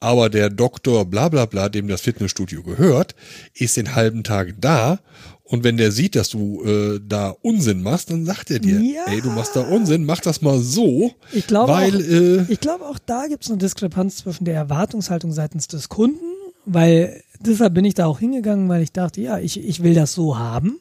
aber 0.00 0.28
der 0.28 0.50
Doktor 0.50 1.04
bla 1.04 1.28
bla 1.28 1.46
bla, 1.46 1.68
dem 1.68 1.88
das 1.88 2.00
Fitnessstudio 2.00 2.62
gehört, 2.62 3.14
ist 3.54 3.76
den 3.76 3.94
halben 3.94 4.24
Tag 4.24 4.54
da 4.60 4.98
und 5.44 5.62
wenn 5.62 5.76
der 5.76 5.92
sieht, 5.92 6.16
dass 6.16 6.30
du 6.30 6.64
äh, 6.64 7.00
da 7.06 7.28
Unsinn 7.42 7.82
machst, 7.82 8.10
dann 8.10 8.24
sagt 8.24 8.50
er 8.50 8.60
dir, 8.60 8.80
Ja. 8.80 9.04
ey, 9.06 9.20
du 9.20 9.30
machst 9.30 9.54
da 9.54 9.60
Unsinn, 9.60 10.04
mach 10.06 10.20
das 10.20 10.40
mal 10.40 10.58
so, 10.58 11.12
Ich 11.32 11.46
glaube 11.46 11.70
weil, 11.72 11.94
auch, 11.94 12.48
äh, 12.48 12.52
ich 12.52 12.60
glaube 12.60 12.86
auch 12.86 12.98
da 12.98 13.26
gibt 13.28 13.44
es 13.44 13.50
eine 13.50 13.58
Diskrepanz 13.58 14.16
zwischen 14.16 14.46
der 14.46 14.54
Erwartungshaltung 14.54 15.32
seitens 15.32 15.68
des 15.68 15.90
Kunden, 15.90 16.24
weil 16.64 17.22
deshalb 17.46 17.74
bin 17.74 17.84
ich 17.84 17.94
da 17.94 18.06
auch 18.06 18.18
hingegangen, 18.18 18.68
weil 18.68 18.82
ich 18.82 18.92
dachte, 18.92 19.20
ja, 19.20 19.38
ich, 19.38 19.62
ich 19.62 19.82
will 19.82 19.94
das 19.94 20.12
so 20.12 20.38
haben. 20.38 20.80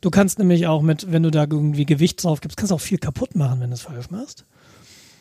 Du 0.00 0.10
kannst 0.10 0.38
nämlich 0.38 0.66
auch 0.66 0.82
mit, 0.82 1.12
wenn 1.12 1.22
du 1.22 1.30
da 1.30 1.42
irgendwie 1.42 1.84
Gewicht 1.84 2.22
drauf 2.24 2.40
gibst, 2.40 2.56
kannst 2.56 2.72
auch 2.72 2.80
viel 2.80 2.98
kaputt 2.98 3.34
machen, 3.34 3.60
wenn 3.60 3.70
du 3.70 3.74
es 3.74 3.82
falsch 3.82 4.10
machst. 4.10 4.46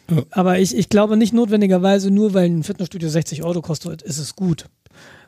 Ja. 0.10 0.24
Aber 0.32 0.60
ich, 0.60 0.76
ich 0.76 0.90
glaube 0.90 1.18
nicht 1.18 1.34
notwendigerweise, 1.34 2.12
nur 2.12 2.34
weil 2.34 2.50
ein 2.50 2.64
Fitnessstudio 2.64 3.10
60 3.10 3.44
Euro 3.44 3.62
kostet, 3.62 4.02
ist 4.02 4.18
es 4.18 4.36
gut. 4.36 4.66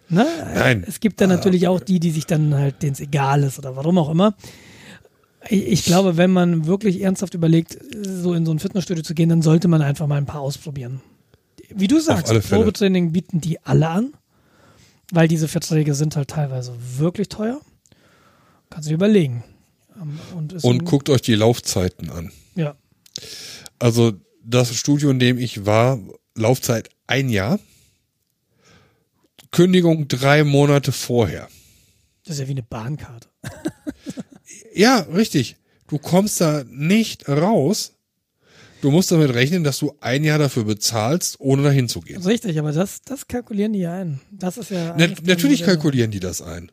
Ne? 0.09 0.25
Nein. 0.55 0.83
Es 0.87 0.99
gibt 0.99 1.21
dann 1.21 1.29
natürlich 1.29 1.67
auch 1.67 1.79
die, 1.79 1.99
die 1.99 2.11
sich 2.11 2.25
dann 2.25 2.53
halt, 2.53 2.81
denen 2.81 2.93
es 2.93 2.99
egal 2.99 3.43
ist 3.43 3.59
oder 3.59 3.75
warum 3.75 3.97
auch 3.97 4.09
immer. 4.09 4.35
Ich, 5.49 5.67
ich 5.67 5.85
glaube, 5.85 6.17
wenn 6.17 6.31
man 6.31 6.65
wirklich 6.65 7.01
ernsthaft 7.01 7.33
überlegt, 7.33 7.77
so 8.03 8.33
in 8.33 8.45
so 8.45 8.51
ein 8.51 8.59
Fitnessstudio 8.59 9.03
zu 9.03 9.13
gehen, 9.13 9.29
dann 9.29 9.41
sollte 9.41 9.67
man 9.67 9.81
einfach 9.81 10.07
mal 10.07 10.17
ein 10.17 10.25
paar 10.25 10.41
ausprobieren. 10.41 11.01
Wie 11.73 11.87
du 11.87 11.99
sagst. 11.99 12.49
Probetraining 12.49 13.11
bieten 13.11 13.39
die 13.39 13.63
alle 13.63 13.89
an, 13.89 14.13
weil 15.11 15.27
diese 15.27 15.47
Verträge 15.47 15.93
sind 15.93 16.15
halt 16.15 16.29
teilweise 16.29 16.73
wirklich 16.97 17.29
teuer. 17.29 17.61
Kannst 18.69 18.87
du 18.87 18.91
dir 18.91 18.95
überlegen. 18.95 19.43
Ähm, 20.01 20.19
Und, 20.35 20.63
und 20.63 20.85
guckt 20.85 21.09
euch 21.09 21.21
die 21.21 21.35
Laufzeiten 21.35 22.09
an. 22.09 22.31
Ja, 22.55 22.75
Also 23.79 24.13
das 24.43 24.73
Studio, 24.75 25.09
in 25.11 25.19
dem 25.19 25.37
ich 25.37 25.65
war, 25.65 25.99
Laufzeit 26.35 26.89
ein 27.07 27.29
Jahr, 27.29 27.59
Kündigung 29.51 30.07
drei 30.07 30.43
Monate 30.43 30.91
vorher. 30.91 31.49
das 32.23 32.35
ist 32.35 32.41
ja 32.41 32.47
wie 32.47 32.51
eine 32.51 32.63
Bahnkarte. 32.63 33.27
Ja, 34.73 34.99
richtig. 34.99 35.57
Du 35.87 35.97
kommst 35.97 36.39
da 36.39 36.63
nicht 36.69 37.27
raus. 37.27 37.93
Du 38.81 38.89
musst 38.89 39.11
damit 39.11 39.33
rechnen, 39.33 39.63
dass 39.63 39.77
du 39.79 39.93
ein 40.01 40.23
Jahr 40.23 40.39
dafür 40.39 40.63
bezahlst, 40.63 41.39
ohne 41.39 41.61
dahin 41.61 41.87
zu 41.87 42.01
gehen. 42.01 42.21
Richtig, 42.23 42.57
aber 42.59 42.71
das, 42.71 43.01
das 43.03 43.27
kalkulieren 43.27 43.73
die 43.73 43.79
ja 43.79 43.93
ein. 43.93 44.19
Das 44.31 44.57
ist 44.57 44.71
ja. 44.71 44.95
Na, 44.97 45.07
natürlich 45.23 45.63
kalkulieren 45.63 46.11
die 46.11 46.19
das 46.19 46.41
ein. 46.41 46.71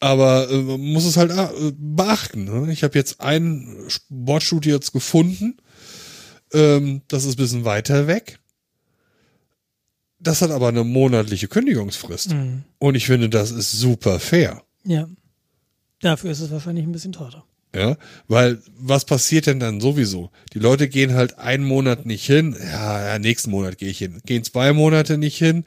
Aber 0.00 0.50
äh, 0.50 0.58
man 0.58 0.80
muss 0.80 1.06
es 1.06 1.16
halt 1.16 1.30
äh, 1.30 1.72
beachten. 1.78 2.44
Ne? 2.44 2.70
Ich 2.72 2.84
habe 2.84 2.98
jetzt 2.98 3.22
ein 3.22 3.84
Sportstudio 3.88 4.74
jetzt 4.74 4.92
gefunden. 4.92 5.56
Ähm, 6.52 7.00
das 7.08 7.24
ist 7.24 7.34
ein 7.34 7.42
bisschen 7.42 7.64
weiter 7.64 8.06
weg. 8.06 8.38
Das 10.18 10.42
hat 10.42 10.50
aber 10.50 10.68
eine 10.68 10.84
monatliche 10.84 11.48
Kündigungsfrist. 11.48 12.32
Mhm. 12.32 12.64
Und 12.78 12.96
ich 12.96 13.06
finde, 13.06 13.30
das 13.30 13.50
ist 13.50 13.72
super 13.72 14.20
fair. 14.20 14.62
Ja. 14.84 15.08
Dafür 16.00 16.30
ist 16.30 16.40
es 16.40 16.50
wahrscheinlich 16.50 16.84
ein 16.84 16.92
bisschen 16.92 17.12
teurer. 17.12 17.46
Ja, 17.74 17.96
weil 18.28 18.62
was 18.78 19.04
passiert 19.04 19.46
denn 19.46 19.58
dann 19.58 19.80
sowieso? 19.80 20.30
Die 20.52 20.60
Leute 20.60 20.88
gehen 20.88 21.14
halt 21.14 21.38
einen 21.38 21.64
Monat 21.64 22.06
nicht 22.06 22.24
hin. 22.24 22.56
Ja, 22.58 23.04
ja 23.04 23.18
nächsten 23.18 23.50
Monat 23.50 23.78
gehe 23.78 23.88
ich 23.90 23.98
hin. 23.98 24.20
Gehen 24.24 24.44
zwei 24.44 24.72
Monate 24.72 25.18
nicht 25.18 25.36
hin. 25.36 25.64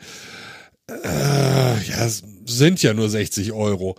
Äh, 0.89 1.83
ja, 1.83 2.09
sind 2.45 2.81
ja 2.81 2.93
nur 2.93 3.09
60 3.09 3.51
Euro. 3.51 3.97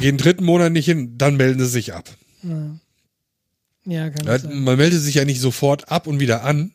Gehen 0.00 0.16
dritten 0.16 0.44
Monat 0.44 0.72
nicht 0.72 0.86
hin, 0.86 1.18
dann 1.18 1.36
melden 1.36 1.58
sie 1.60 1.68
sich 1.68 1.92
ab. 1.94 2.08
Ja, 2.42 2.78
ja 3.84 4.10
kann 4.10 4.26
Ja, 4.26 4.38
sein. 4.38 4.62
man 4.62 4.76
meldet 4.78 5.00
sich 5.02 5.16
ja 5.16 5.24
nicht 5.24 5.40
sofort 5.40 5.90
ab 5.90 6.06
und 6.06 6.18
wieder 6.18 6.44
an, 6.44 6.72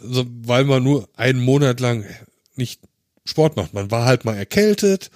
so, 0.00 0.26
weil 0.42 0.64
man 0.64 0.82
nur 0.82 1.08
einen 1.16 1.40
Monat 1.40 1.80
lang 1.80 2.04
nicht 2.56 2.80
Sport 3.24 3.56
macht. 3.56 3.74
Man 3.74 3.90
war 3.90 4.04
halt 4.06 4.24
mal 4.24 4.36
erkältet, 4.36 5.10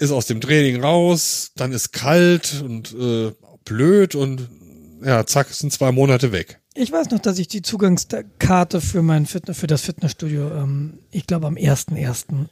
ist 0.00 0.10
aus 0.12 0.26
dem 0.26 0.40
Training 0.40 0.82
raus, 0.82 1.52
dann 1.56 1.72
ist 1.72 1.92
kalt 1.92 2.62
und 2.64 2.94
äh, 2.94 3.32
blöd 3.64 4.14
und 4.14 4.48
ja, 5.04 5.26
zack, 5.26 5.48
sind 5.48 5.72
zwei 5.72 5.92
Monate 5.92 6.32
weg. 6.32 6.60
Ich 6.74 6.90
weiß 6.90 7.10
noch, 7.10 7.18
dass 7.18 7.38
ich 7.38 7.48
die 7.48 7.62
Zugangskarte 7.62 8.80
für 8.80 9.02
mein 9.02 9.26
Fitness, 9.26 9.58
für 9.58 9.66
das 9.66 9.82
Fitnessstudio, 9.82 10.50
ähm, 10.52 11.00
ich 11.10 11.26
glaube 11.26 11.46
am 11.46 11.54
1.1., 11.54 12.46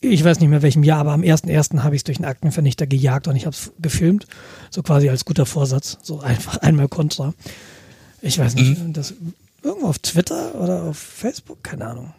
ich 0.00 0.22
weiß 0.22 0.38
nicht 0.40 0.48
mehr 0.48 0.62
welchem 0.62 0.84
Jahr, 0.84 1.00
aber 1.00 1.12
am 1.12 1.22
1.1. 1.22 1.82
habe 1.82 1.94
ich 1.94 2.00
es 2.00 2.04
durch 2.04 2.18
den 2.18 2.26
Aktenvernichter 2.26 2.86
gejagt 2.86 3.26
und 3.28 3.36
ich 3.36 3.46
habe 3.46 3.54
es 3.54 3.72
gefilmt, 3.80 4.26
so 4.70 4.82
quasi 4.82 5.08
als 5.08 5.24
guter 5.24 5.46
Vorsatz, 5.46 5.98
so 6.02 6.20
einfach 6.20 6.56
einmal 6.58 6.88
kontra. 6.88 7.34
Ich 8.22 8.38
weiß 8.38 8.54
nicht, 8.54 8.76
das 8.96 9.14
irgendwo 9.62 9.86
auf 9.86 10.00
Twitter 10.00 10.60
oder 10.60 10.84
auf 10.84 10.98
Facebook, 10.98 11.62
keine 11.62 11.86
Ahnung. 11.86 12.14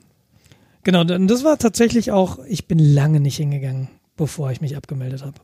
Genau, 0.84 1.04
das 1.04 1.44
war 1.44 1.58
tatsächlich 1.58 2.12
auch, 2.12 2.40
ich 2.48 2.66
bin 2.68 2.80
lange 2.80 3.20
nicht 3.20 3.38
hingegangen, 3.38 3.90
bevor 4.20 4.52
ich 4.52 4.62
mich 4.62 4.76
abgemeldet 4.76 5.24
habe. 5.24 5.40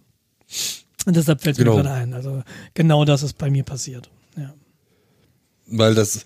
Und 1.05 1.15
deshalb 1.15 1.41
fällt 1.41 1.55
es 1.55 1.57
Genau. 1.59 1.77
mir 1.77 1.83
gerade 1.83 1.95
ein. 1.95 2.13
Also 2.13 2.43
genau 2.73 3.05
das 3.05 3.23
ist 3.23 3.37
bei 3.37 3.49
mir 3.49 3.63
passiert. 3.63 4.09
Ja. 4.37 4.53
Weil 5.65 5.95
das, 5.95 6.25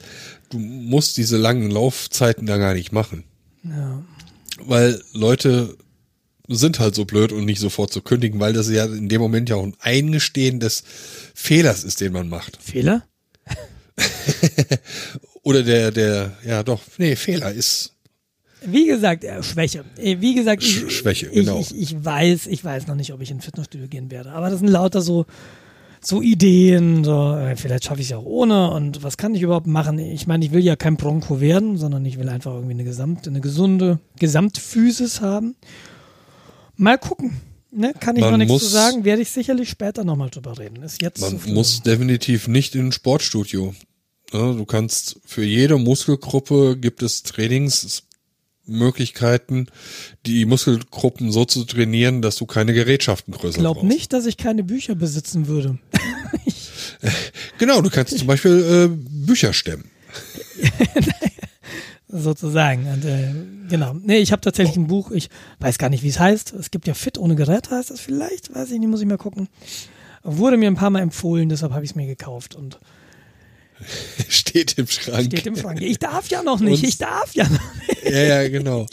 du 0.50 0.60
musst 0.60 1.16
diese 1.18 1.38
langen 1.38 1.70
Laufzeiten 1.72 2.46
da 2.46 2.58
gar 2.58 2.74
nicht 2.74 2.92
machen. 2.92 3.24
Ja. 3.64 4.04
Weil 4.62 5.02
Leute 5.14 5.78
sind 6.48 6.80
halt 6.80 6.96
so 6.96 7.06
blöd 7.06 7.32
und 7.32 7.46
nicht 7.46 7.60
sofort 7.60 7.94
zu 7.94 8.02
kündigen, 8.02 8.40
weil 8.40 8.54
das 8.54 8.70
ja 8.70 8.86
in 8.86 9.08
dem 9.08 9.22
Moment 9.22 9.48
ja 9.50 9.56
auch 9.56 9.64
ein 9.64 9.76
Eingestehen 9.80 10.60
des 10.60 10.84
Fehlers 11.36 11.84
ist, 11.84 12.02
den 12.02 12.12
man 12.12 12.28
macht. 12.28 12.58
Fehler? 12.62 13.04
Oder 15.44 15.64
der, 15.64 15.92
der, 15.92 16.38
ja 16.44 16.64
doch, 16.64 16.82
nee, 16.98 17.16
Fehler 17.16 17.52
ist, 17.52 17.94
Wie 18.66 18.88
gesagt, 18.88 19.24
äh, 19.24 19.42
Schwäche. 19.44 19.86
Äh, 19.98 20.18
Wie 20.20 20.36
gesagt, 20.36 20.64
ich, 20.64 20.70
Sch- 20.78 20.90
Schwäche, 20.90 21.28
ich, 21.28 21.34
genau. 21.34 21.60
ich, 21.60 21.76
ich 21.76 22.04
weiß, 22.04 22.48
ich 22.48 22.64
weiß 22.64 22.88
noch 22.88 22.96
nicht, 22.96 23.14
ob 23.14 23.22
ich 23.22 23.32
in 23.32 23.38
ein 23.38 23.42
Fitnessstudio 23.42 23.88
gehen 23.88 24.12
werde. 24.12 24.32
Aber 24.32 24.50
das 24.50 24.60
sind 24.60 24.68
lauter 24.68 25.02
so, 25.02 25.26
so 26.02 26.22
Ideen, 26.22 27.04
so, 27.04 27.36
äh, 27.36 27.56
vielleicht 27.56 27.86
schaffe 27.86 28.02
ich 28.02 28.08
es 28.08 28.12
ja 28.12 28.18
auch 28.18 28.26
ohne 28.26 28.72
und 28.72 29.02
was 29.04 29.18
kann 29.18 29.34
ich 29.36 29.42
überhaupt 29.42 29.68
machen? 29.68 29.98
Ich 30.00 30.28
meine, 30.28 30.44
ich 30.46 30.52
will 30.52 30.64
ja 30.64 30.76
kein 30.76 30.98
Bronco 30.98 31.40
werden, 31.42 31.78
sondern 31.78 32.06
ich 32.06 32.18
will 32.20 32.28
einfach 32.30 32.54
irgendwie 32.54 32.74
eine 32.74 32.84
gesamte, 32.84 33.30
eine 33.30 33.42
gesunde 33.42 34.00
Gesamtphysis 34.18 35.22
haben. 35.22 35.56
Mal 36.76 36.98
gucken. 36.98 37.42
Ne? 37.72 37.94
Kann 38.00 38.16
ich 38.16 38.22
Man 38.22 38.32
noch 38.32 38.38
nichts 38.40 38.52
muss- 38.54 38.64
zu 38.64 38.70
sagen, 38.70 39.04
werde 39.06 39.22
ich 39.22 39.30
sicherlich 39.30 39.70
später 39.70 40.04
nochmal 40.04 40.30
drüber 40.30 40.58
reden. 40.58 40.82
Ist 40.82 41.02
jetzt 41.02 41.22
man 41.22 41.40
muss 41.54 41.82
definitiv 41.84 42.48
nicht 42.48 42.74
in 42.76 42.88
ein 42.88 42.92
Sportstudio. 42.92 43.76
Ja, 44.34 44.54
du 44.54 44.66
kannst 44.66 45.20
für 45.26 45.44
jede 45.44 45.78
Muskelgruppe 45.78 46.78
gibt 46.78 47.04
es 47.04 47.24
Trainingsmethoden 47.24 48.09
Möglichkeiten, 48.70 49.68
die 50.26 50.46
Muskelgruppen 50.46 51.32
so 51.32 51.46
zu 51.46 51.66
trainieren, 51.66 52.22
dass 52.22 52.36
du 52.36 52.46
keine 52.46 52.74
Gerätschaften 52.74 53.34
größer 53.34 53.58
Ich 53.58 53.62
glaube 53.62 53.86
nicht, 53.86 54.14
dass 54.14 54.26
ich 54.26 54.38
keine 54.38 54.64
Bücher 54.64 54.96
besitzen 54.96 55.48
würde. 55.48 55.78
Genau, 57.58 57.82
du 57.82 57.90
kannst 57.90 58.18
zum 58.18 58.28
Beispiel 58.28 58.90
äh, 58.92 59.26
Bücher 59.26 59.54
stemmen. 59.54 59.90
sozusagen. 62.10 62.88
Und, 62.88 63.06
äh, 63.06 63.34
genau. 63.70 63.94
Nee, 63.94 64.18
ich 64.18 64.32
habe 64.32 64.42
tatsächlich 64.42 64.76
ein 64.76 64.88
Buch, 64.88 65.12
ich 65.12 65.30
weiß 65.60 65.78
gar 65.78 65.90
nicht, 65.90 66.04
wie 66.04 66.10
es 66.10 66.20
heißt. 66.20 66.54
Es 66.54 66.72
gibt 66.72 66.88
ja 66.88 66.94
Fit 66.94 67.18
ohne 67.18 67.36
Gerät, 67.36 67.70
heißt 67.70 67.92
das 67.92 68.00
vielleicht? 68.00 68.54
Weiß 68.54 68.72
ich 68.72 68.80
nicht, 68.80 68.90
muss 68.90 69.02
ich 69.02 69.08
mal 69.08 69.18
gucken. 69.18 69.48
Wurde 70.24 70.58
mir 70.58 70.68
ein 70.68 70.76
paar 70.76 70.90
Mal 70.90 71.02
empfohlen, 71.02 71.50
deshalb 71.50 71.72
habe 71.72 71.86
ich 71.86 71.92
es 71.92 71.96
mir 71.96 72.08
gekauft 72.08 72.56
und 72.56 72.80
Steht 74.30 74.78
im 74.78 74.88
Schrank. 74.88 75.26
steht 75.26 75.46
im 75.48 75.56
Schrank. 75.56 75.82
Ich 75.82 76.00
darf 76.00 76.28
ja 76.30 76.44
noch 76.44 76.60
nicht, 76.60 76.84
Und- 76.84 76.90
ich 76.90 76.98
darf 76.98 77.34
ja 77.34 77.48
noch 77.48 77.76
nicht. 77.88 78.04
Ja, 78.04 78.24
ja, 78.24 78.48
genau. 78.50 78.88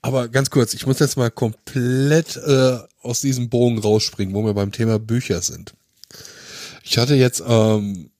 Aber 0.00 0.28
ganz 0.28 0.50
kurz, 0.50 0.74
ich 0.74 0.86
muss 0.86 0.98
jetzt 0.98 1.16
mal 1.16 1.30
komplett 1.30 2.36
äh, 2.36 2.78
aus 3.02 3.20
diesem 3.20 3.48
Bogen 3.50 3.78
rausspringen, 3.78 4.34
wo 4.34 4.44
wir 4.44 4.54
beim 4.54 4.72
Thema 4.72 4.98
Bücher 4.98 5.42
sind. 5.42 5.74
Ich 6.82 6.98
hatte 6.98 7.14
jetzt 7.14 7.42
ähm, 7.46 8.10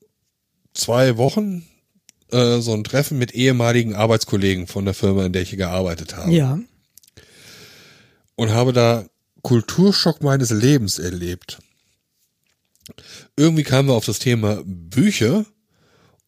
zwei 0.75 1.17
Wochen 1.17 1.67
äh, 2.31 2.61
so 2.61 2.73
ein 2.73 2.85
Treffen 2.85 3.19
mit 3.19 3.33
ehemaligen 3.33 3.95
Arbeitskollegen 3.95 4.67
von 4.67 4.85
der 4.85 4.95
Firma, 4.95 5.27
in 5.27 5.33
der 5.33 5.43
ich 5.43 5.51
hier 5.51 5.59
gearbeitet 5.59 6.17
habe. 6.17 6.31
Ja. 6.33 6.59
Und 8.37 8.51
habe 8.51 8.73
da 8.73 9.05
Kulturschock 9.43 10.23
meines 10.23 10.51
Lebens 10.51 10.99
erlebt. 10.99 11.59
Irgendwie 13.37 13.63
kamen 13.65 13.89
wir 13.89 13.95
auf 13.95 14.05
das 14.05 14.19
Thema 14.19 14.63
Bücher 14.65 15.45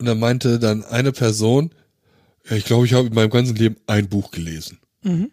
und 0.05 0.09
dann 0.09 0.19
meinte 0.19 0.59
dann 0.59 0.85
eine 0.85 1.13
Person, 1.13 1.75
ja, 2.49 2.57
ich 2.57 2.67
glaube, 2.67 2.85
ich 2.85 2.93
habe 2.93 3.07
in 3.07 3.15
meinem 3.15 3.31
ganzen 3.31 3.57
Leben 3.57 3.77
ein 3.87 4.07
Buch 4.07 4.31
gelesen. 4.31 4.79
Und 5.03 5.33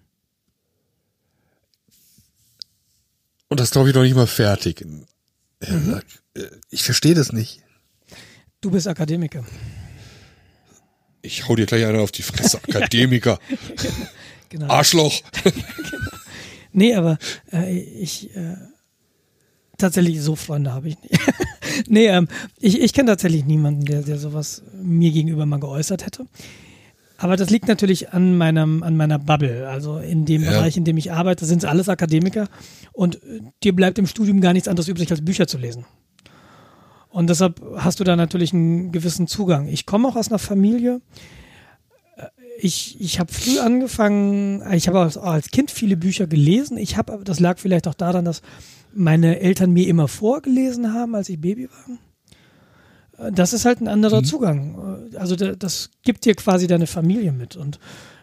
das 3.59 3.71
glaube 3.71 3.89
ich 3.89 3.95
noch 3.95 4.03
nicht 4.03 4.15
mal 4.15 4.27
fertig. 4.27 4.85
Er 5.59 5.79
sagt, 5.81 6.23
äh, 6.35 6.47
Ich 6.69 6.83
verstehe 6.83 7.13
das 7.13 7.33
nicht. 7.33 7.59
Du 8.61 8.71
bist 8.71 8.87
Akademiker. 8.87 9.43
Ich 11.21 11.47
hau 11.49 11.55
dir 11.57 11.65
gleich 11.65 11.85
einer 11.85 11.99
auf 11.99 12.11
die 12.13 12.21
Fresse, 12.23 12.57
Akademiker, 12.63 13.39
Genau. 14.49 14.67
Arschloch. 14.67 15.21
Nee, 16.73 16.95
aber 16.95 17.17
äh, 17.51 17.77
ich 17.77 18.33
äh, 18.33 18.55
tatsächlich 19.81 20.21
so 20.21 20.35
Freunde 20.35 20.73
habe 20.73 20.89
ich 20.89 20.97
nicht. 21.01 21.19
nee, 21.87 22.07
ähm, 22.07 22.27
ich, 22.59 22.79
ich 22.81 22.93
kenne 22.93 23.11
tatsächlich 23.11 23.45
niemanden, 23.45 23.85
der, 23.85 24.01
der 24.01 24.17
sowas 24.17 24.63
mir 24.81 25.11
gegenüber 25.11 25.45
mal 25.45 25.59
geäußert 25.59 26.05
hätte. 26.05 26.25
Aber 27.17 27.35
das 27.35 27.51
liegt 27.51 27.67
natürlich 27.67 28.13
an 28.13 28.35
meinem, 28.35 28.81
an 28.81 28.97
meiner 28.97 29.19
Bubble. 29.19 29.67
Also 29.69 29.99
in 29.99 30.25
dem 30.25 30.43
Ja. 30.43 30.51
Bereich, 30.51 30.75
in 30.77 30.85
dem 30.85 30.97
ich 30.97 31.11
arbeite, 31.11 31.45
sind 31.45 31.59
es 31.59 31.69
alles 31.69 31.87
Akademiker 31.87 32.47
und 32.93 33.15
äh, 33.17 33.41
dir 33.63 33.75
bleibt 33.75 33.99
im 33.99 34.07
Studium 34.07 34.41
gar 34.41 34.53
nichts 34.53 34.67
anderes 34.67 34.87
übrig, 34.87 35.11
als 35.11 35.23
Bücher 35.23 35.45
zu 35.47 35.57
lesen. 35.57 35.85
Und 37.09 37.29
deshalb 37.29 37.61
hast 37.75 37.99
du 37.99 38.03
da 38.03 38.15
natürlich 38.15 38.53
einen 38.53 38.91
gewissen 38.91 39.27
Zugang. 39.27 39.67
Ich 39.67 39.85
komme 39.85 40.07
auch 40.07 40.15
aus 40.15 40.29
einer 40.29 40.39
Familie, 40.39 41.01
ich, 42.63 42.99
ich 43.01 43.19
habe 43.19 43.31
früh 43.33 43.59
angefangen, 43.59 44.61
ich 44.73 44.87
habe 44.87 44.99
als, 44.99 45.17
als 45.17 45.49
Kind 45.49 45.71
viele 45.71 45.97
Bücher 45.97 46.27
gelesen. 46.27 46.77
Ich 46.77 46.97
habe, 46.97 47.21
das 47.23 47.39
lag 47.39 47.57
vielleicht 47.59 47.87
auch 47.87 47.93
daran, 47.93 48.25
dass 48.25 48.41
meine 48.93 49.39
Eltern 49.39 49.71
mir 49.71 49.87
immer 49.87 50.07
vorgelesen 50.07 50.93
haben, 50.93 51.15
als 51.15 51.29
ich 51.29 51.39
Baby 51.39 51.69
war. 51.69 53.27
Äh, 53.27 53.31
Das 53.31 53.53
ist 53.53 53.65
halt 53.65 53.81
ein 53.81 53.87
anderer 53.87 54.23
Zugang. 54.23 55.09
Äh, 55.13 55.17
Also 55.17 55.35
da- 55.35 55.55
das 55.55 55.89
gibt 56.03 56.25
dir 56.25 56.35
quasi 56.35 56.67
deine 56.67 56.87
Familie 56.87 57.31
mit. 57.31 57.55
Und 57.55 57.79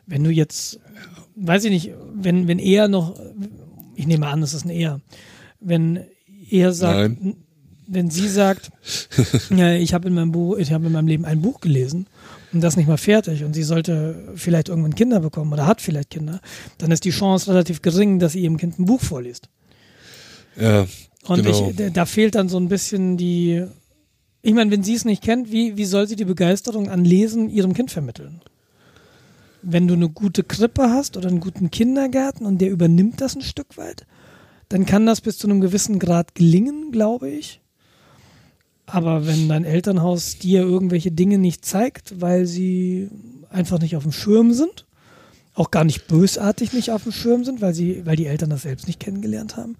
wenn 0.06 0.24
du 0.24 0.30
jetzt, 0.30 0.78
weiß 1.36 1.64
ich 1.64 1.70
nicht, 1.70 1.92
wenn, 2.14 2.48
wenn 2.48 2.58
er 2.58 2.88
noch, 2.88 3.18
ich 3.94 4.06
nehme 4.06 4.26
an, 4.26 4.42
es 4.42 4.54
ist 4.54 4.64
ein 4.64 4.70
er, 4.70 5.00
wenn 5.60 6.00
er 6.50 6.72
sagt, 6.72 7.22
Nein. 7.22 7.36
wenn 7.86 8.10
sie 8.10 8.28
sagt, 8.28 8.70
ja, 9.50 9.72
ich 9.74 9.94
habe 9.94 10.08
in 10.08 10.14
meinem 10.14 10.32
Buch, 10.32 10.56
ich 10.58 10.72
habe 10.72 10.86
in 10.86 10.92
meinem 10.92 11.08
Leben 11.08 11.24
ein 11.24 11.40
Buch 11.42 11.60
gelesen 11.60 12.06
und 12.52 12.60
das 12.62 12.76
nicht 12.76 12.86
mal 12.88 12.96
fertig 12.96 13.44
und 13.44 13.54
sie 13.54 13.62
sollte 13.62 14.32
vielleicht 14.36 14.68
irgendwann 14.68 14.94
Kinder 14.94 15.20
bekommen 15.20 15.52
oder 15.52 15.66
hat 15.66 15.80
vielleicht 15.80 16.10
Kinder, 16.10 16.40
dann 16.78 16.90
ist 16.90 17.04
die 17.04 17.10
Chance 17.10 17.50
relativ 17.50 17.82
gering, 17.82 18.18
dass 18.18 18.32
sie 18.32 18.40
ihrem 18.40 18.56
Kind 18.56 18.78
ein 18.78 18.84
Buch 18.86 19.00
vorliest. 19.00 19.48
Ja, 20.60 20.86
Und 21.26 21.42
genau. 21.44 21.70
ich, 21.76 21.92
da- 21.92 22.06
fehlt 22.06 22.34
dann 22.34 22.48
so 22.48 22.58
ein 22.58 22.68
bisschen 22.68 23.16
die, 23.16 23.64
ich 24.42 24.54
meine, 24.54 24.70
wenn 24.70 24.82
sie 24.82 24.94
es 24.94 25.04
nicht 25.04 25.22
kennt, 25.22 25.52
wie, 25.52 25.76
wie 25.76 25.84
soll 25.84 26.08
sie 26.08 26.16
die 26.16 26.24
Begeisterung 26.24 26.88
an 26.88 27.04
Lesen 27.04 27.48
ihrem 27.50 27.74
Kind 27.74 27.90
vermitteln? 27.90 28.40
Wenn 29.62 29.88
du 29.88 29.94
eine 29.94 30.08
gute 30.08 30.44
Krippe 30.44 30.90
hast 30.90 31.16
oder 31.16 31.28
einen 31.28 31.40
guten 31.40 31.70
Kindergarten 31.70 32.46
und 32.46 32.58
der 32.58 32.70
übernimmt 32.70 33.20
das 33.20 33.34
ein 33.36 33.42
Stück 33.42 33.76
weit, 33.76 34.06
dann 34.68 34.86
kann 34.86 35.04
das 35.06 35.20
bis 35.20 35.36
zu 35.38 35.48
einem 35.48 35.60
gewissen 35.60 35.98
Grad 35.98 36.34
gelingen, 36.34 36.92
glaube 36.92 37.28
ich. 37.28 37.60
Aber 38.90 39.26
wenn 39.26 39.48
dein 39.48 39.64
Elternhaus 39.64 40.38
dir 40.38 40.62
irgendwelche 40.62 41.12
Dinge 41.12 41.36
nicht 41.36 41.64
zeigt, 41.64 42.20
weil 42.20 42.46
sie 42.46 43.10
einfach 43.50 43.78
nicht 43.78 43.96
auf 43.96 44.02
dem 44.02 44.12
Schirm 44.12 44.54
sind, 44.54 44.86
auch 45.54 45.70
gar 45.70 45.84
nicht 45.84 46.06
bösartig 46.06 46.72
nicht 46.72 46.90
auf 46.90 47.02
dem 47.02 47.12
Schirm 47.12 47.44
sind, 47.44 47.60
weil 47.60 47.74
sie, 47.74 48.06
weil 48.06 48.16
die 48.16 48.26
Eltern 48.26 48.48
das 48.48 48.62
selbst 48.62 48.86
nicht 48.86 48.98
kennengelernt 48.98 49.56
haben, 49.56 49.76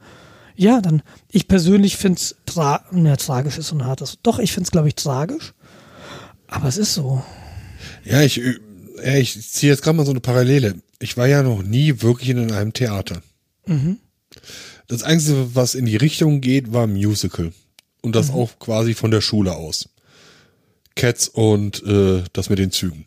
ja, 0.57 0.81
dann, 0.81 1.03
ich 1.31 1.49
persönlich 1.49 1.97
finde 1.97 2.19
es 2.19 2.37
tra 2.45 2.85
ja, 2.93 3.17
tragisch 3.17 3.59
ist 3.59 3.69
so 3.69 3.77
ein 3.77 3.85
hartes. 3.85 4.19
Doch, 4.23 4.41
ich 4.41 4.53
finde 4.53 4.67
es, 4.67 4.73
glaube 4.73 4.89
ich, 4.89 4.97
tragisch. 4.97 5.55
Aber 6.49 6.69
es 6.69 6.77
ist 6.77 6.95
so. 6.95 7.23
Ja, 8.05 8.23
ich, 8.23 8.43
äh, 8.43 8.57
ja, 9.05 9.15
ich 9.15 9.41
ziehe 9.53 9.73
jetzt 9.73 9.83
gerade 9.83 9.97
mal 9.97 10.05
so 10.05 10.11
eine 10.11 10.21
Parallele. 10.21 10.75
Ich 10.99 11.17
war 11.17 11.29
ja 11.29 11.43
noch 11.43 11.63
nie 11.63 12.03
wirklich 12.03 12.31
in 12.31 12.51
einem 12.51 12.73
Theater. 12.73 13.23
Das 14.89 15.05
Einzige, 15.05 15.55
was 15.55 15.77
in 15.77 15.87
die 15.87 15.97
Richtung 15.97 16.41
geht, 16.41 16.73
war 16.73 16.89
Musical. 16.89 17.53
Und 18.09 18.17
das 18.17 18.31
auch 18.31 18.59
quasi 18.59 18.95
von 18.95 19.11
der 19.11 19.21
Schule 19.21 19.55
aus. 19.55 19.89
Cats 20.95 21.29
und 21.29 21.83
äh, 21.85 22.25
das 22.33 22.51
mit 22.51 22.59
den 22.59 22.71
Zügen. 22.73 23.05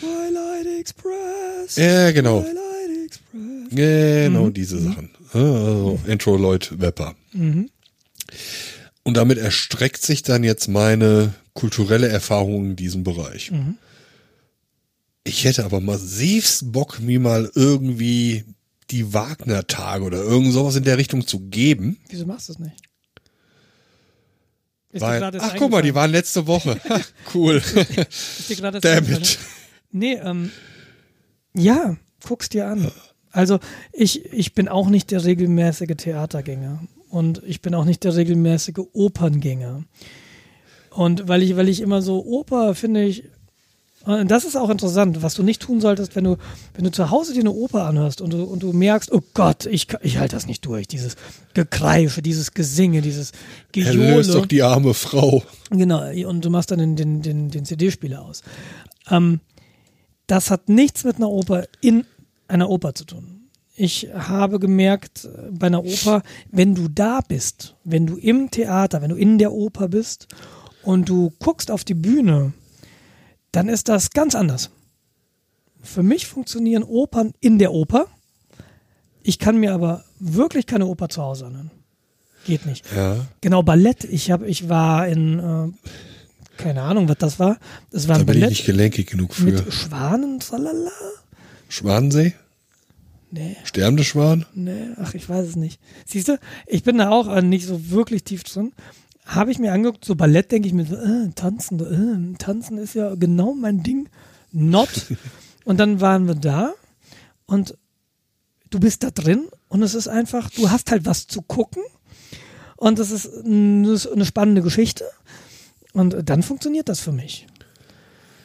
Twilight 0.00 0.66
Express. 0.80 1.76
Ja, 1.76 2.10
genau. 2.10 2.40
Twilight 2.42 3.04
Express. 3.06 3.68
Genau 3.70 4.50
diese 4.50 4.80
Sachen. 4.80 5.10
Ja, 5.34 5.40
Also 5.40 6.00
Intro 6.06 6.36
Lloyd 6.36 6.80
Webber. 6.80 7.14
Und 9.02 9.16
damit 9.16 9.38
erstreckt 9.38 10.02
sich 10.02 10.22
dann 10.22 10.42
jetzt 10.44 10.68
meine 10.68 11.34
kulturelle 11.54 12.08
Erfahrung 12.08 12.70
in 12.70 12.76
diesem 12.76 13.04
Bereich. 13.04 13.52
Ich 15.24 15.44
hätte 15.44 15.64
aber 15.64 15.80
massivst 15.80 16.72
Bock, 16.72 17.00
mir 17.00 17.20
mal 17.20 17.50
irgendwie 17.54 18.44
die 18.90 19.12
Wagner-Tage 19.12 20.04
oder 20.04 20.22
irgend 20.22 20.52
sowas 20.52 20.76
in 20.76 20.84
der 20.84 20.96
Richtung 20.96 21.26
zu 21.26 21.40
geben. 21.40 21.98
Wieso 22.08 22.24
machst 22.26 22.48
du 22.48 22.54
es 22.54 22.58
nicht? 22.58 22.87
Weil, 24.92 25.22
ach 25.22 25.54
guck 25.56 25.70
mal, 25.70 25.82
die 25.82 25.94
waren 25.94 26.10
letzte 26.10 26.46
Woche. 26.46 26.80
Cool. 27.34 27.56
Ist 27.56 28.48
dir 28.48 28.56
gerade 28.56 28.80
Damn 28.80 29.12
it. 29.12 29.38
Nee, 29.90 30.14
ähm, 30.14 30.50
ja, 31.54 31.96
guck's 32.26 32.48
dir 32.48 32.66
an. 32.66 32.90
Also 33.30 33.58
ich, 33.92 34.24
ich 34.32 34.54
bin 34.54 34.68
auch 34.68 34.88
nicht 34.88 35.10
der 35.10 35.24
regelmäßige 35.24 35.96
Theatergänger 35.96 36.82
und 37.10 37.42
ich 37.46 37.60
bin 37.60 37.74
auch 37.74 37.84
nicht 37.84 38.04
der 38.04 38.16
regelmäßige 38.16 38.78
Operngänger. 38.92 39.84
Und 40.90 41.28
weil 41.28 41.42
ich, 41.42 41.56
weil 41.56 41.68
ich 41.68 41.80
immer 41.80 42.02
so 42.02 42.24
Oper 42.24 42.74
finde 42.74 43.04
ich, 43.04 43.24
und 44.14 44.30
das 44.30 44.44
ist 44.44 44.56
auch 44.56 44.70
interessant, 44.70 45.22
was 45.22 45.34
du 45.34 45.42
nicht 45.42 45.60
tun 45.60 45.82
solltest, 45.82 46.16
wenn 46.16 46.24
du, 46.24 46.36
wenn 46.74 46.84
du 46.84 46.90
zu 46.90 47.10
Hause 47.10 47.34
dir 47.34 47.40
eine 47.40 47.52
Oper 47.52 47.84
anhörst 47.84 48.22
und 48.22 48.32
du, 48.32 48.42
und 48.42 48.62
du 48.62 48.72
merkst, 48.72 49.12
oh 49.12 49.20
Gott, 49.34 49.66
ich, 49.66 49.86
ich 50.00 50.16
halte 50.16 50.34
das 50.34 50.46
nicht 50.46 50.64
durch, 50.64 50.88
dieses 50.88 51.16
Gekreische, 51.52 52.22
dieses 52.22 52.54
Gesinge, 52.54 53.02
dieses 53.02 53.32
Erlöst 53.76 54.30
doch 54.30 54.34
Gejohle. 54.34 54.46
die 54.48 54.62
arme 54.62 54.94
Frau. 54.94 55.42
Genau, 55.70 56.02
und 56.26 56.42
du 56.42 56.48
machst 56.48 56.70
dann 56.70 56.78
den, 56.78 56.96
den, 56.96 57.20
den, 57.20 57.50
den 57.50 57.64
CD-Spieler 57.66 58.22
aus. 58.22 58.42
Ähm, 59.10 59.40
das 60.26 60.50
hat 60.50 60.70
nichts 60.70 61.04
mit 61.04 61.16
einer 61.16 61.28
Oper 61.28 61.64
in 61.82 62.04
einer 62.48 62.70
Oper 62.70 62.94
zu 62.94 63.04
tun. 63.04 63.50
Ich 63.76 64.08
habe 64.14 64.58
gemerkt, 64.58 65.26
äh, 65.26 65.50
bei 65.50 65.66
einer 65.66 65.84
Oper, 65.84 66.22
wenn 66.50 66.74
du 66.74 66.88
da 66.88 67.20
bist, 67.28 67.76
wenn 67.84 68.06
du 68.06 68.16
im 68.16 68.50
Theater, 68.50 69.02
wenn 69.02 69.10
du 69.10 69.16
in 69.16 69.36
der 69.36 69.52
Oper 69.52 69.88
bist 69.88 70.28
und 70.82 71.10
du 71.10 71.30
guckst 71.38 71.70
auf 71.70 71.84
die 71.84 71.94
Bühne, 71.94 72.54
dann 73.52 73.68
ist 73.68 73.88
das 73.88 74.10
ganz 74.10 74.34
anders. 74.34 74.70
Für 75.82 76.02
mich 76.02 76.26
funktionieren 76.26 76.82
Opern 76.82 77.32
in 77.40 77.58
der 77.58 77.72
Oper. 77.72 78.06
Ich 79.22 79.38
kann 79.38 79.58
mir 79.58 79.72
aber 79.72 80.04
wirklich 80.18 80.66
keine 80.66 80.86
Oper 80.86 81.08
zu 81.08 81.22
Hause 81.22 81.46
anhören. 81.46 81.70
Geht 82.44 82.66
nicht. 82.66 82.84
Ja. 82.94 83.26
Genau, 83.40 83.62
Ballett. 83.62 84.04
Ich 84.04 84.30
habe, 84.30 84.46
ich 84.46 84.68
war 84.68 85.06
in, 85.06 85.38
äh, 85.38 85.90
keine 86.56 86.82
Ahnung, 86.82 87.08
was 87.08 87.18
das 87.18 87.38
war. 87.38 87.58
Das 87.90 88.08
war 88.08 88.16
Da 88.16 88.20
ein 88.22 88.26
bin 88.26 88.36
ich 88.36 88.40
Ballett 88.40 88.50
nicht 88.58 88.66
gelenkig 88.66 89.06
genug 89.10 89.34
für. 89.34 89.44
mit 89.44 89.72
Schwanen, 89.72 90.40
tralala. 90.40 90.90
Schwanensee? 91.68 92.34
Nee, 93.30 93.56
Sterbende 93.64 94.04
Schwan? 94.04 94.46
nee, 94.54 94.88
ach, 94.96 95.12
ich 95.12 95.28
weiß 95.28 95.46
es 95.46 95.56
nicht. 95.56 95.78
Siehst 96.06 96.28
du, 96.28 96.38
ich 96.66 96.82
bin 96.82 96.96
da 96.96 97.10
auch 97.10 97.28
äh, 97.28 97.42
nicht 97.42 97.66
so 97.66 97.90
wirklich 97.90 98.24
tief 98.24 98.42
drin. 98.44 98.72
Habe 99.28 99.52
ich 99.52 99.58
mir 99.58 99.72
angeguckt, 99.72 100.04
so 100.04 100.16
Ballett 100.16 100.50
denke 100.50 100.68
ich 100.68 100.74
mir, 100.74 100.86
so, 100.86 100.96
äh, 100.96 101.28
tanzen, 101.34 102.34
äh, 102.34 102.38
tanzen 102.38 102.78
ist 102.78 102.94
ja 102.94 103.14
genau 103.14 103.54
mein 103.54 103.82
Ding. 103.82 104.08
Not. 104.52 104.88
Und 105.64 105.78
dann 105.78 106.00
waren 106.00 106.26
wir 106.26 106.34
da 106.34 106.72
und 107.44 107.76
du 108.70 108.80
bist 108.80 109.02
da 109.02 109.10
drin 109.10 109.48
und 109.68 109.82
es 109.82 109.94
ist 109.94 110.08
einfach, 110.08 110.48
du 110.48 110.70
hast 110.70 110.90
halt 110.90 111.04
was 111.04 111.26
zu 111.26 111.42
gucken 111.42 111.82
und 112.76 112.98
es 112.98 113.10
ist 113.10 113.44
eine 113.44 114.24
spannende 114.24 114.62
Geschichte 114.62 115.04
und 115.92 116.16
dann 116.24 116.42
funktioniert 116.42 116.88
das 116.88 117.00
für 117.00 117.12
mich. 117.12 117.46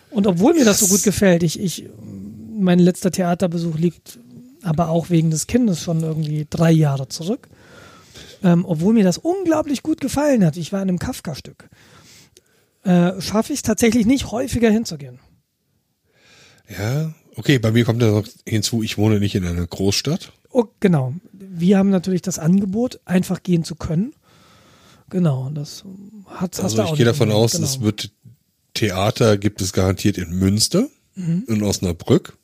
Und 0.10 0.28
obwohl 0.28 0.54
mir 0.54 0.66
das 0.66 0.80
so 0.80 0.88
gut 0.88 1.04
gefällt, 1.04 1.44
ich, 1.44 1.58
ich, 1.62 1.90
mein 2.54 2.80
letzter 2.80 3.10
Theaterbesuch 3.10 3.78
liegt 3.78 4.20
aber 4.62 4.90
auch 4.90 5.10
wegen 5.10 5.32
des 5.32 5.48
Kindes 5.48 5.82
schon 5.82 6.04
irgendwie 6.04 6.46
drei 6.50 6.72
Jahre 6.72 7.08
zurück. 7.08 7.48
Ähm, 8.44 8.66
obwohl 8.66 8.94
mir 8.94 9.04
das 9.04 9.18
unglaublich 9.18 9.84
gut 9.84 10.02
gefallen 10.02 10.46
hat. 10.46 10.58
Ich 10.58 10.74
war 10.74 10.82
in 10.82 10.90
einem 10.90 11.00
Kafka-Stück. 11.00 11.70
Äh, 12.84 13.22
schaffe 13.22 13.54
ich 13.54 13.60
es 13.60 13.64
tatsächlich 13.64 14.06
nicht, 14.06 14.32
häufiger 14.32 14.70
hinzugehen. 14.70 15.20
Ja, 16.70 17.14
okay, 17.36 17.58
bei 17.60 17.72
mir 17.72 17.86
kommt 17.86 18.02
da 18.02 18.12
noch 18.12 18.28
hinzu, 18.46 18.84
ich 18.84 18.98
wohne 18.98 19.20
nicht 19.20 19.36
in 19.36 19.46
einer 19.46 19.66
Großstadt. 19.66 20.34
Oh, 20.50 20.66
genau. 20.80 21.14
Wir 21.32 21.78
haben 21.78 21.90
natürlich 21.90 22.22
das 22.22 22.40
Angebot, 22.40 23.00
einfach 23.06 23.42
gehen 23.44 23.64
zu 23.64 23.76
können. 23.76 24.14
Genau, 25.10 25.50
das 25.54 25.84
hat 26.28 26.60
Also 26.60 26.84
ich 26.84 26.96
gehe 26.96 27.06
davon 27.06 27.32
aus, 27.32 27.54
genau. 27.54 27.66
es 27.66 27.82
wird 27.82 28.12
Theater 28.74 29.38
gibt 29.38 29.62
es 29.62 29.72
garantiert 29.72 30.18
in 30.18 30.32
Münster, 30.32 30.88
mhm. 31.16 31.44
in 31.48 31.64
Osnabrück. 31.64 32.38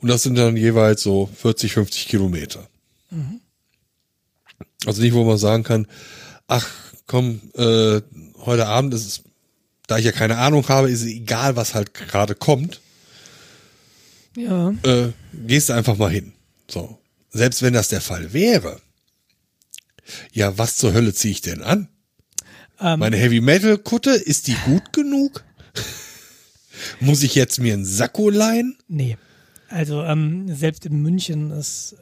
Und 0.00 0.08
das 0.08 0.22
sind 0.22 0.36
dann 0.36 0.56
jeweils 0.56 1.02
so 1.02 1.28
40, 1.34 1.72
50 1.72 2.08
Kilometer. 2.08 2.68
Mhm. 3.10 3.40
Also 4.86 5.02
nicht, 5.02 5.14
wo 5.14 5.24
man 5.24 5.38
sagen 5.38 5.64
kann, 5.64 5.86
ach 6.46 6.68
komm, 7.06 7.40
äh, 7.54 8.00
heute 8.38 8.66
Abend 8.66 8.94
ist 8.94 9.06
es, 9.06 9.22
da 9.86 9.98
ich 9.98 10.04
ja 10.04 10.12
keine 10.12 10.38
Ahnung 10.38 10.68
habe, 10.68 10.90
ist 10.90 11.00
es 11.02 11.08
egal, 11.08 11.56
was 11.56 11.74
halt 11.74 11.94
gerade 11.94 12.34
kommt. 12.34 12.80
Ja. 14.36 14.70
Äh, 14.84 15.12
gehst 15.32 15.68
du 15.68 15.72
einfach 15.72 15.96
mal 15.96 16.10
hin. 16.10 16.32
So. 16.70 16.98
Selbst 17.30 17.62
wenn 17.62 17.72
das 17.72 17.88
der 17.88 18.00
Fall 18.00 18.32
wäre, 18.32 18.80
ja, 20.32 20.56
was 20.56 20.76
zur 20.76 20.92
Hölle 20.92 21.12
ziehe 21.12 21.32
ich 21.32 21.40
denn 21.40 21.62
an? 21.62 21.88
Ähm, 22.80 23.00
Meine 23.00 23.16
Heavy 23.16 23.40
Metal 23.40 23.76
Kutte, 23.78 24.10
ist 24.10 24.46
die 24.46 24.56
gut 24.64 24.92
genug? 24.92 25.44
Muss 27.00 27.22
ich 27.22 27.34
jetzt 27.34 27.58
mir 27.58 27.74
einen 27.74 27.84
Sakko 27.84 28.30
leihen? 28.30 28.78
Nee. 28.86 29.18
Also 29.68 30.02
ähm, 30.02 30.54
selbst 30.54 30.86
in 30.86 31.02
München 31.02 31.50
ist 31.50 31.96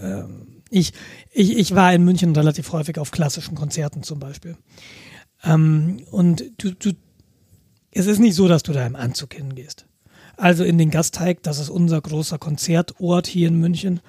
ähm, 0.00 0.55
ich, 0.70 0.92
ich, 1.32 1.56
ich 1.56 1.74
war 1.74 1.92
in 1.92 2.04
München 2.04 2.34
relativ 2.34 2.72
häufig 2.72 2.98
auf 2.98 3.10
klassischen 3.10 3.54
Konzerten 3.54 4.02
zum 4.02 4.18
Beispiel. 4.18 4.56
Ähm, 5.44 6.02
und 6.10 6.44
du, 6.58 6.72
du, 6.72 6.92
es 7.92 8.06
ist 8.06 8.18
nicht 8.18 8.34
so, 8.34 8.48
dass 8.48 8.62
du 8.62 8.72
da 8.72 8.86
im 8.86 8.96
Anzug 8.96 9.34
hingehst. 9.34 9.86
Also 10.36 10.64
in 10.64 10.76
den 10.76 10.90
Gasteig, 10.90 11.42
das 11.42 11.58
ist 11.58 11.70
unser 11.70 12.00
großer 12.00 12.38
Konzertort 12.38 13.26
hier 13.26 13.48
in 13.48 13.58
München. 13.58 14.00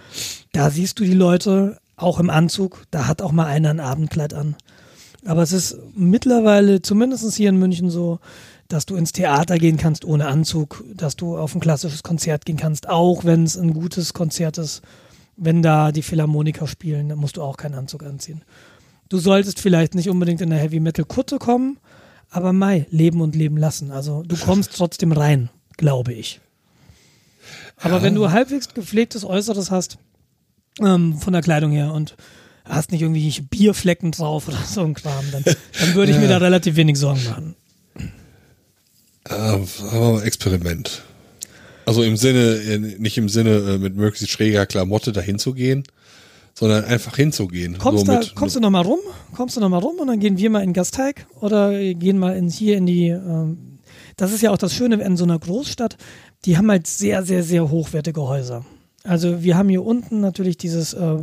Da 0.51 0.69
siehst 0.69 0.99
du 0.99 1.05
die 1.05 1.13
Leute 1.13 1.79
auch 1.95 2.19
im 2.19 2.29
Anzug. 2.29 2.83
Da 2.91 3.07
hat 3.07 3.21
auch 3.21 3.31
mal 3.31 3.45
einer 3.45 3.69
ein 3.69 3.79
Abendkleid 3.79 4.33
an. 4.33 4.55
Aber 5.25 5.41
es 5.41 5.51
ist 5.51 5.77
mittlerweile, 5.95 6.81
zumindest 6.81 7.33
hier 7.35 7.49
in 7.49 7.57
München 7.57 7.89
so, 7.89 8.19
dass 8.67 8.85
du 8.85 8.95
ins 8.95 9.13
Theater 9.13 9.57
gehen 9.57 9.77
kannst 9.77 10.03
ohne 10.03 10.27
Anzug, 10.27 10.83
dass 10.93 11.15
du 11.15 11.37
auf 11.37 11.55
ein 11.55 11.61
klassisches 11.61 12.03
Konzert 12.03 12.45
gehen 12.45 12.57
kannst, 12.57 12.89
auch 12.89 13.23
wenn 13.23 13.43
es 13.43 13.57
ein 13.57 13.73
gutes 13.73 14.13
Konzert 14.13 14.57
ist. 14.57 14.81
Wenn 15.37 15.61
da 15.61 15.91
die 15.91 16.01
Philharmoniker 16.01 16.67
spielen, 16.67 17.09
dann 17.09 17.19
musst 17.19 17.37
du 17.37 17.43
auch 17.43 17.57
keinen 17.57 17.75
Anzug 17.75 18.03
anziehen. 18.03 18.43
Du 19.09 19.19
solltest 19.19 19.59
vielleicht 19.59 19.95
nicht 19.95 20.09
unbedingt 20.09 20.41
in 20.41 20.49
der 20.49 20.59
Heavy 20.59 20.79
Metal 20.79 21.05
Kutte 21.05 21.37
kommen, 21.37 21.77
aber 22.29 22.53
Mai, 22.53 22.87
leben 22.89 23.21
und 23.21 23.35
leben 23.35 23.57
lassen. 23.57 23.91
Also 23.91 24.23
du 24.23 24.35
kommst 24.35 24.75
trotzdem 24.75 25.11
rein, 25.11 25.49
glaube 25.77 26.13
ich. 26.13 26.41
Aber 27.77 27.97
ja. 27.97 28.03
wenn 28.03 28.15
du 28.15 28.31
halbwegs 28.31 28.73
gepflegtes 28.73 29.23
Äußeres 29.23 29.71
hast, 29.71 29.97
ähm, 30.81 31.17
von 31.17 31.33
der 31.33 31.41
Kleidung 31.41 31.71
her 31.71 31.93
und 31.93 32.15
hast 32.65 32.91
nicht 32.91 33.01
irgendwie 33.01 33.41
Bierflecken 33.41 34.11
drauf 34.11 34.47
oder 34.47 34.57
so 34.57 34.81
ein 34.81 34.93
Kram, 34.93 35.25
dann, 35.31 35.43
dann 35.43 35.95
würde 35.95 36.11
ich 36.11 36.17
ja. 36.17 36.23
mir 36.23 36.29
da 36.29 36.37
relativ 36.37 36.75
wenig 36.75 36.97
Sorgen 36.97 37.23
machen. 37.25 37.55
Äh, 39.29 39.59
aber 39.91 40.23
Experiment. 40.25 41.03
Also 41.87 42.03
im 42.03 42.17
Sinne, 42.17 42.97
nicht 42.99 43.17
im 43.17 43.29
Sinne 43.29 43.59
äh, 43.59 43.77
mit 43.77 43.95
möglichst 43.95 44.29
schräger 44.29 44.65
Klamotte 44.65 45.13
dahin 45.13 45.39
zu 45.39 45.53
gehen, 45.53 45.83
sondern 46.53 46.83
einfach 46.83 47.15
hinzugehen. 47.15 47.77
Kommst, 47.77 48.05
so 48.05 48.11
da, 48.11 48.19
mit, 48.19 48.35
kommst 48.35 48.57
du 48.57 48.59
nochmal 48.59 48.83
rum? 48.83 48.99
Kommst 49.33 49.55
du 49.55 49.61
nochmal 49.61 49.79
rum 49.79 49.95
und 49.99 50.07
dann 50.07 50.19
gehen 50.19 50.37
wir 50.37 50.49
mal 50.49 50.63
in 50.63 50.73
Gasteig 50.73 51.27
oder 51.39 51.71
gehen 51.93 52.19
mal 52.19 52.35
in, 52.35 52.49
hier 52.49 52.75
in 52.75 52.87
die, 52.87 53.07
ähm, 53.07 53.79
das 54.17 54.33
ist 54.33 54.41
ja 54.41 54.51
auch 54.51 54.57
das 54.57 54.73
Schöne 54.73 55.01
in 55.01 55.15
so 55.15 55.23
einer 55.23 55.39
Großstadt, 55.39 55.95
die 56.43 56.57
haben 56.57 56.69
halt 56.69 56.87
sehr, 56.87 57.23
sehr, 57.23 57.41
sehr 57.41 57.71
hochwertige 57.71 58.21
Häuser. 58.21 58.65
Also 59.05 59.41
wir 59.41 59.55
haben 59.55 59.69
hier 59.69 59.85
unten 59.85 60.19
natürlich 60.19 60.57
dieses 60.57 60.93
äh, 60.93 61.19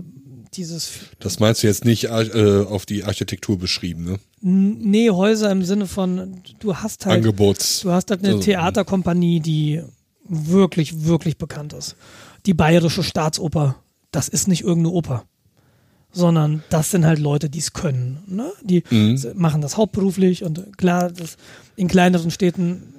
dieses. 0.57 0.93
Das 1.19 1.41
meinst 1.41 1.63
du 1.63 1.67
jetzt 1.67 1.85
nicht 1.85 2.05
äh, 2.05 2.65
auf 2.67 2.87
die 2.87 3.05
Architektur 3.05 3.59
beschrieben, 3.59 4.05
ne? 4.05 4.19
Nee, 4.41 5.11
Häuser 5.11 5.51
im 5.51 5.65
Sinne 5.65 5.87
von, 5.87 6.41
du 6.59 6.77
hast 6.77 7.07
halt. 7.07 7.17
Angebots. 7.17 7.81
Du 7.81 7.91
hast 7.91 8.11
halt 8.11 8.21
eine 8.21 8.35
also, 8.35 8.43
Theaterkompanie, 8.43 9.41
die 9.41 9.83
wirklich, 10.29 11.05
wirklich 11.05 11.39
bekannt 11.39 11.73
ist. 11.73 11.97
Die 12.47 12.55
Bayerische 12.55 13.03
Staatsoper, 13.03 13.77
das 14.11 14.29
ist 14.29 14.49
nicht 14.49 14.63
irgendeine 14.63 14.95
Oper. 14.95 15.25
Sondern 16.13 16.63
das 16.71 16.93
sind 16.93 17.05
halt 17.05 17.19
Leute, 17.19 17.51
die 17.51 17.59
es 17.59 17.73
können. 17.73 18.23
Ne? 18.29 18.53
Die 18.63 18.85
mhm. 18.91 19.21
machen 19.35 19.61
das 19.61 19.77
hauptberuflich 19.77 20.45
und 20.45 20.79
klar, 20.79 21.11
das 21.11 21.37
in 21.75 21.89
kleineren 21.89 22.31
Städten 22.31 22.95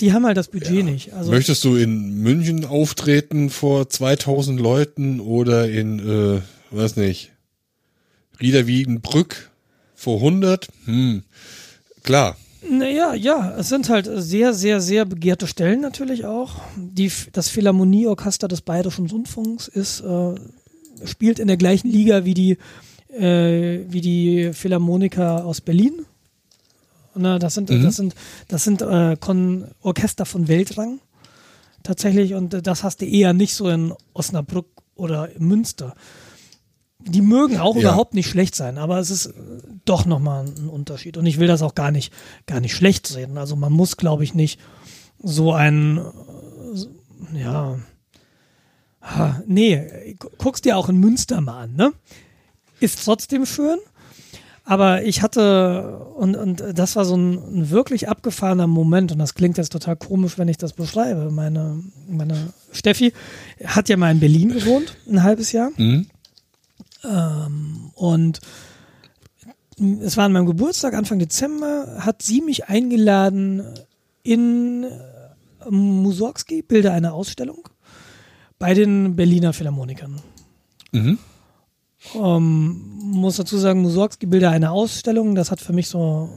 die 0.00 0.12
haben 0.12 0.26
halt 0.26 0.36
das 0.36 0.48
Budget 0.48 0.76
ja. 0.76 0.82
nicht. 0.82 1.14
Also 1.14 1.30
Möchtest 1.30 1.64
du 1.64 1.76
in 1.76 2.20
München 2.20 2.66
auftreten 2.66 3.48
vor 3.48 3.88
2000 3.88 4.60
Leuten 4.60 5.20
oder 5.20 5.70
in 5.70 5.98
äh, 5.98 6.42
weiß 6.70 6.96
nicht, 6.96 7.32
Rieder 8.40 8.66
Wiedenbrück 8.66 9.50
vor 9.94 10.16
100, 10.16 10.68
hm, 10.84 11.22
klar. 12.02 12.36
Naja, 12.68 13.14
ja, 13.14 13.54
es 13.58 13.68
sind 13.68 13.88
halt 13.88 14.08
sehr, 14.12 14.52
sehr, 14.54 14.80
sehr 14.80 15.04
begehrte 15.04 15.46
Stellen 15.46 15.80
natürlich 15.80 16.24
auch. 16.24 16.56
Die, 16.76 17.10
das 17.32 17.48
Philharmonieorchester 17.48 18.48
des 18.48 18.60
Bayerischen 18.60 19.08
Rundfunks 19.08 19.68
ist, 19.68 20.00
äh, 20.00 20.34
spielt 21.04 21.38
in 21.38 21.48
der 21.48 21.56
gleichen 21.56 21.88
Liga 21.88 22.24
wie 22.24 22.34
die, 22.34 22.58
äh, 23.12 23.80
wie 23.88 24.00
die 24.00 24.50
Philharmoniker 24.52 25.44
aus 25.44 25.60
Berlin. 25.60 26.06
Na, 27.14 27.38
das 27.38 27.54
sind, 27.54 27.70
mhm. 27.70 27.82
das 27.82 27.96
sind, 27.96 28.14
das 28.48 28.64
sind 28.64 28.82
äh, 28.82 29.16
Orchester 29.82 30.26
von 30.26 30.48
Weltrang 30.48 31.00
tatsächlich 31.82 32.34
und 32.34 32.66
das 32.66 32.82
hast 32.82 33.00
du 33.00 33.06
eher 33.06 33.32
nicht 33.32 33.54
so 33.54 33.68
in 33.68 33.94
Osnabrück 34.12 34.66
oder 34.96 35.28
Münster 35.38 35.94
die 37.06 37.22
mögen 37.22 37.58
auch 37.58 37.74
ja. 37.76 37.82
überhaupt 37.82 38.14
nicht 38.14 38.28
schlecht 38.28 38.54
sein, 38.54 38.78
aber 38.78 38.98
es 38.98 39.10
ist 39.10 39.32
doch 39.84 40.06
nochmal 40.06 40.46
ein 40.46 40.68
Unterschied. 40.68 41.16
Und 41.16 41.26
ich 41.26 41.38
will 41.38 41.46
das 41.46 41.62
auch 41.62 41.74
gar 41.74 41.90
nicht, 41.90 42.12
gar 42.46 42.60
nicht 42.60 42.74
schlecht 42.74 43.06
sehen. 43.06 43.38
Also 43.38 43.56
man 43.56 43.72
muss, 43.72 43.96
glaube 43.96 44.24
ich, 44.24 44.34
nicht 44.34 44.60
so 45.22 45.52
ein, 45.52 45.98
äh, 47.34 47.40
ja, 47.42 47.78
nee, 49.46 50.16
guckst 50.38 50.64
dir 50.64 50.76
auch 50.76 50.88
in 50.88 50.98
Münster 50.98 51.40
mal 51.40 51.62
an, 51.62 51.76
ne? 51.76 51.92
Ist 52.80 53.04
trotzdem 53.04 53.46
schön. 53.46 53.78
Aber 54.68 55.04
ich 55.04 55.22
hatte, 55.22 56.06
und, 56.16 56.34
und 56.34 56.64
das 56.74 56.96
war 56.96 57.04
so 57.04 57.16
ein, 57.16 57.34
ein, 57.34 57.70
wirklich 57.70 58.08
abgefahrener 58.08 58.66
Moment, 58.66 59.12
und 59.12 59.20
das 59.20 59.34
klingt 59.34 59.58
jetzt 59.58 59.70
total 59.70 59.94
komisch, 59.94 60.38
wenn 60.38 60.48
ich 60.48 60.56
das 60.56 60.72
beschreibe. 60.72 61.30
Meine, 61.30 61.84
meine 62.08 62.52
Steffi 62.72 63.12
hat 63.64 63.88
ja 63.88 63.96
mal 63.96 64.10
in 64.10 64.18
Berlin 64.18 64.52
gewohnt, 64.52 64.96
ein 65.08 65.22
halbes 65.22 65.52
Jahr. 65.52 65.70
Mhm. 65.76 66.08
Ähm, 67.06 67.90
und 67.94 68.40
es 70.00 70.16
war 70.16 70.24
an 70.24 70.32
meinem 70.32 70.46
Geburtstag, 70.46 70.94
Anfang 70.94 71.18
Dezember, 71.18 71.98
hat 72.00 72.22
sie 72.22 72.40
mich 72.40 72.68
eingeladen 72.68 73.62
in 74.22 74.84
äh, 74.84 75.70
Mussorgsky, 75.70 76.62
Bilder 76.62 76.92
einer 76.92 77.12
Ausstellung, 77.12 77.68
bei 78.58 78.74
den 78.74 79.16
Berliner 79.16 79.52
Philharmonikern. 79.52 80.20
Mhm. 80.92 81.18
Ähm, 82.14 82.82
muss 82.98 83.36
dazu 83.36 83.58
sagen, 83.58 83.82
Mussorgsky 83.82 84.26
Bilder 84.26 84.50
einer 84.50 84.72
Ausstellung, 84.72 85.34
das 85.34 85.50
hat 85.50 85.60
für 85.60 85.72
mich 85.72 85.88
so 85.88 86.30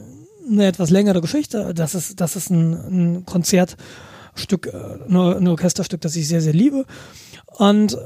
eine 0.50 0.66
etwas 0.66 0.90
längere 0.90 1.22
Geschichte. 1.22 1.74
Das 1.74 1.96
ist, 1.96 2.20
das 2.20 2.36
ist 2.36 2.50
ein, 2.50 2.74
ein 2.74 3.26
Konzertstück, 3.26 4.68
äh, 4.68 5.08
ein 5.08 5.48
Orchesterstück, 5.48 6.02
das 6.02 6.16
ich 6.16 6.28
sehr, 6.28 6.42
sehr 6.42 6.54
liebe. 6.54 6.86
Und 7.58 7.98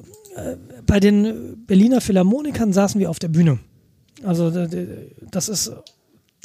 bei 0.86 1.00
den 1.00 1.66
Berliner 1.66 2.02
Philharmonikern 2.02 2.74
saßen 2.74 3.00
wir 3.00 3.10
auf 3.10 3.20
der 3.20 3.28
Bühne. 3.28 3.60
Also 4.24 4.52
das 5.32 5.50
ist, 5.50 5.72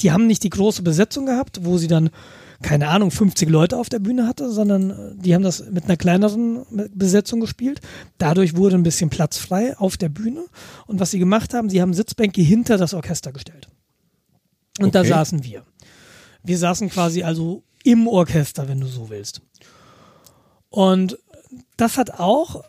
die 0.00 0.12
haben 0.12 0.26
nicht 0.26 0.42
die 0.44 0.50
große 0.50 0.82
Besetzung 0.82 1.26
gehabt, 1.26 1.64
wo 1.64 1.78
sie 1.78 1.88
dann, 1.88 2.10
keine 2.62 2.88
Ahnung, 2.88 3.10
50 3.10 3.48
Leute 3.48 3.76
auf 3.76 3.88
der 3.88 3.98
Bühne 3.98 4.26
hatte, 4.26 4.50
sondern 4.50 4.90
äh, 4.90 4.94
die 5.16 5.34
haben 5.34 5.42
das 5.42 5.70
mit 5.70 5.84
einer 5.84 5.96
kleineren 5.96 6.64
Besetzung 6.94 7.40
gespielt. 7.40 7.80
Dadurch 8.18 8.56
wurde 8.56 8.76
ein 8.76 8.82
bisschen 8.82 9.10
Platz 9.10 9.38
frei 9.38 9.76
auf 9.78 9.96
der 9.96 10.08
Bühne. 10.08 10.44
Und 10.86 11.00
was 11.00 11.10
sie 11.10 11.18
gemacht 11.18 11.54
haben, 11.54 11.70
sie 11.70 11.80
haben 11.80 11.94
Sitzbänke 11.94 12.42
hinter 12.42 12.76
das 12.76 12.94
Orchester 12.94 13.32
gestellt. 13.32 13.68
Und 14.78 14.88
okay. 14.88 14.92
da 14.92 15.04
saßen 15.04 15.44
wir. 15.44 15.62
Wir 16.42 16.58
saßen 16.58 16.88
quasi 16.88 17.22
also 17.22 17.62
im 17.84 18.06
Orchester, 18.06 18.68
wenn 18.68 18.80
du 18.80 18.86
so 18.86 19.10
willst. 19.10 19.40
Und 20.68 21.18
das 21.76 21.96
hat 21.96 22.20
auch, 22.20 22.64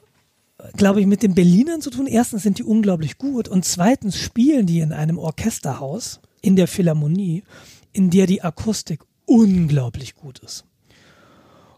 glaube 0.75 1.01
ich, 1.01 1.07
mit 1.07 1.23
den 1.23 1.35
Berlinern 1.35 1.81
zu 1.81 1.89
tun. 1.89 2.07
Erstens 2.07 2.43
sind 2.43 2.59
die 2.59 2.63
unglaublich 2.63 3.17
gut 3.17 3.47
und 3.47 3.65
zweitens 3.65 4.17
spielen 4.17 4.65
die 4.65 4.79
in 4.79 4.93
einem 4.93 5.17
Orchesterhaus 5.17 6.19
in 6.41 6.55
der 6.55 6.67
Philharmonie, 6.67 7.43
in 7.93 8.09
der 8.09 8.27
die 8.27 8.41
Akustik 8.41 9.01
unglaublich 9.25 10.15
gut 10.15 10.39
ist. 10.39 10.65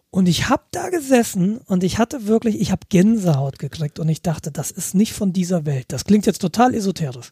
Und 0.10 0.28
ich 0.28 0.50
habe 0.50 0.64
da 0.72 0.90
gesessen 0.90 1.60
und 1.68 1.84
ich 1.84 1.98
hatte 1.98 2.28
wirklich, 2.28 2.60
ich 2.60 2.72
habe 2.72 2.88
Gänsehaut 2.90 3.60
gekriegt 3.60 3.98
und 3.98 4.10
ich 4.10 4.22
dachte, 4.22 4.52
das 4.52 4.70
ist 4.70 4.94
nicht 4.94 5.14
von 5.14 5.32
dieser 5.32 5.66
Welt. 5.66 5.86
Das 5.88 6.04
klingt 6.04 6.26
jetzt 6.26 6.42
total 6.42 6.74
esoterisch. 6.74 7.32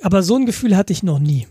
Aber 0.00 0.22
so 0.22 0.36
ein 0.36 0.46
Gefühl 0.46 0.76
hatte 0.76 0.92
ich 0.92 1.02
noch 1.02 1.18
nie. 1.18 1.46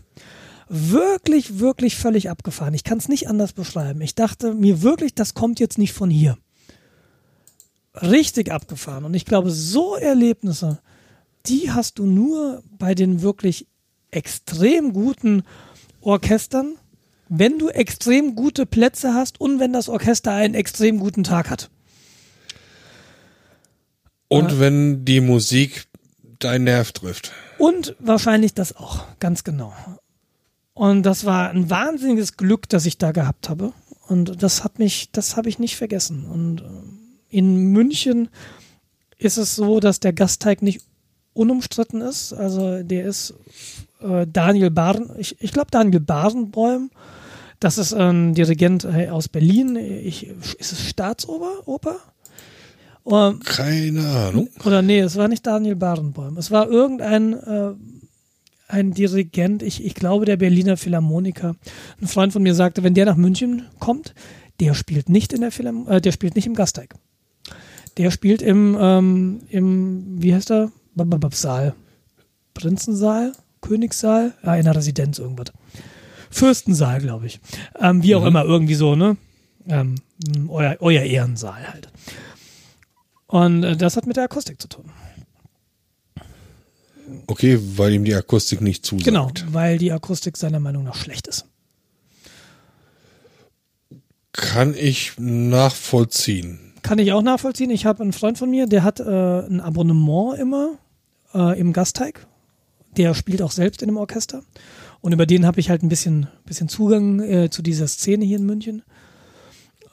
Wirklich, 0.68 1.60
wirklich 1.60 1.96
völlig 1.96 2.28
abgefahren. 2.28 2.74
Ich 2.74 2.82
kann 2.82 2.98
es 2.98 3.08
nicht 3.08 3.28
anders 3.28 3.52
beschreiben. 3.52 4.00
Ich 4.00 4.16
dachte 4.16 4.52
mir 4.52 4.82
wirklich, 4.82 5.14
das 5.14 5.34
kommt 5.34 5.60
jetzt 5.60 5.78
nicht 5.78 5.92
von 5.92 6.10
hier. 6.10 6.36
Richtig 8.02 8.50
abgefahren. 8.52 9.04
Und 9.04 9.14
ich 9.14 9.24
glaube, 9.24 9.50
so 9.50 9.96
Erlebnisse, 9.96 10.78
die 11.46 11.70
hast 11.70 11.98
du 11.98 12.06
nur 12.06 12.62
bei 12.78 12.94
den 12.94 13.22
wirklich 13.22 13.66
extrem 14.10 14.92
guten 14.92 15.42
Orchestern 16.00 16.76
wenn 17.28 17.58
du 17.58 17.68
extrem 17.68 18.34
gute 18.34 18.66
Plätze 18.66 19.14
hast 19.14 19.40
und 19.40 19.60
wenn 19.60 19.72
das 19.72 19.88
Orchester 19.88 20.32
einen 20.32 20.54
extrem 20.54 20.98
guten 20.98 21.24
Tag 21.24 21.50
hat. 21.50 21.70
Und 24.28 24.52
äh, 24.52 24.60
wenn 24.60 25.04
die 25.04 25.20
Musik 25.20 25.86
deinen 26.38 26.64
Nerv 26.64 26.92
trifft. 26.92 27.32
Und 27.58 27.96
wahrscheinlich 27.98 28.54
das 28.54 28.76
auch, 28.76 29.04
ganz 29.18 29.44
genau. 29.44 29.74
Und 30.74 31.02
das 31.02 31.24
war 31.24 31.50
ein 31.50 31.70
wahnsinniges 31.70 32.36
Glück, 32.36 32.68
das 32.68 32.86
ich 32.86 32.98
da 32.98 33.12
gehabt 33.12 33.48
habe. 33.48 33.72
Und 34.06 34.42
das 34.42 34.64
hat 34.64 34.78
mich, 34.78 35.10
das 35.12 35.36
habe 35.36 35.48
ich 35.48 35.58
nicht 35.58 35.76
vergessen. 35.76 36.24
Und 36.24 36.60
äh, 36.60 36.64
in 37.30 37.72
München 37.72 38.28
ist 39.18 39.36
es 39.36 39.56
so, 39.56 39.80
dass 39.80 40.00
der 40.00 40.12
Gasteig 40.12 40.62
nicht 40.62 40.82
unumstritten 41.32 42.00
ist. 42.00 42.32
Also 42.32 42.82
der 42.82 43.04
ist 43.04 43.34
äh, 44.00 44.26
Daniel 44.26 44.70
Barn, 44.70 45.10
ich, 45.18 45.36
ich 45.40 45.52
glaube 45.52 45.70
Daniel 45.70 46.00
Barenbäum 46.00 46.90
das 47.60 47.76
ist 47.78 47.92
ein 47.92 48.34
Dirigent 48.34 48.84
äh, 48.84 49.08
aus 49.08 49.28
Berlin. 49.28 49.76
Ich, 49.76 50.28
ist 50.58 50.72
es 50.72 50.88
Staatsoper? 50.88 51.66
Oper? 51.66 51.96
Oder, 53.04 53.36
Keine 53.44 54.06
Ahnung. 54.06 54.48
Oder 54.64 54.82
nee, 54.82 55.00
es 55.00 55.16
war 55.16 55.28
nicht 55.28 55.46
Daniel 55.46 55.76
Barenboim. 55.76 56.36
Es 56.36 56.50
war 56.50 56.68
irgendein 56.68 57.32
äh, 57.32 57.72
ein 58.68 58.92
Dirigent, 58.92 59.62
ich, 59.62 59.84
ich 59.84 59.94
glaube 59.94 60.26
der 60.26 60.36
Berliner 60.36 60.76
Philharmoniker. 60.76 61.56
Ein 62.00 62.06
Freund 62.06 62.32
von 62.32 62.42
mir 62.42 62.54
sagte, 62.54 62.82
wenn 62.84 62.94
der 62.94 63.06
nach 63.06 63.16
München 63.16 63.66
kommt, 63.78 64.14
der 64.60 64.74
spielt 64.74 65.08
nicht 65.08 65.32
in 65.32 65.40
der 65.40 65.50
Philharm 65.50 65.88
äh, 65.88 66.00
der 66.00 66.12
spielt 66.12 66.36
nicht 66.36 66.46
im 66.46 66.54
Gasteig. 66.54 66.94
Der 67.98 68.10
spielt 68.12 68.42
im, 68.42 68.76
ähm, 68.80 69.40
im 69.50 70.22
wie 70.22 70.34
heißt 70.34 70.50
er? 70.50 70.70
Saal. 71.32 71.74
Prinzensaal? 72.54 73.32
Königssaal? 73.60 74.34
Ja, 74.44 74.56
in 74.56 74.64
der 74.64 74.76
Residenz 74.76 75.18
irgendwas. 75.18 75.52
Fürstensaal, 76.30 77.00
glaube 77.00 77.26
ich. 77.26 77.40
Ähm, 77.78 78.02
wie 78.02 78.14
auch 78.14 78.22
mhm. 78.22 78.28
immer, 78.28 78.44
irgendwie 78.44 78.74
so, 78.74 78.94
ne? 78.94 79.16
Ähm, 79.66 79.96
euer, 80.48 80.76
euer 80.80 81.02
Ehrensaal 81.02 81.68
halt. 81.68 81.88
Und 83.26 83.64
äh, 83.64 83.76
das 83.76 83.96
hat 83.96 84.06
mit 84.06 84.16
der 84.16 84.24
Akustik 84.24 84.60
zu 84.60 84.68
tun. 84.68 84.90
Okay, 87.26 87.58
weil 87.76 87.94
ihm 87.94 88.04
die 88.04 88.14
Akustik 88.14 88.60
nicht 88.60 88.84
zusagt. 88.84 89.04
Genau, 89.04 89.30
weil 89.50 89.78
die 89.78 89.92
Akustik 89.92 90.36
seiner 90.36 90.60
Meinung 90.60 90.84
nach 90.84 90.94
schlecht 90.94 91.26
ist. 91.26 91.46
Kann 94.32 94.74
ich 94.74 95.12
nachvollziehen. 95.18 96.67
Kann 96.88 96.98
ich 97.00 97.12
auch 97.12 97.20
nachvollziehen. 97.20 97.68
Ich 97.68 97.84
habe 97.84 98.02
einen 98.02 98.14
Freund 98.14 98.38
von 98.38 98.48
mir, 98.48 98.66
der 98.66 98.82
hat 98.82 98.98
äh, 98.98 99.02
ein 99.02 99.60
Abonnement 99.60 100.38
immer 100.38 100.78
äh, 101.34 101.60
im 101.60 101.74
Gasteig. 101.74 102.26
Der 102.96 103.12
spielt 103.12 103.42
auch 103.42 103.50
selbst 103.50 103.82
in 103.82 103.90
einem 103.90 103.98
Orchester. 103.98 104.40
Und 105.02 105.12
über 105.12 105.26
den 105.26 105.44
habe 105.44 105.60
ich 105.60 105.68
halt 105.68 105.82
ein 105.82 105.90
bisschen, 105.90 106.28
bisschen 106.46 106.70
Zugang 106.70 107.20
äh, 107.20 107.50
zu 107.50 107.60
dieser 107.60 107.88
Szene 107.88 108.24
hier 108.24 108.38
in 108.38 108.46
München. 108.46 108.84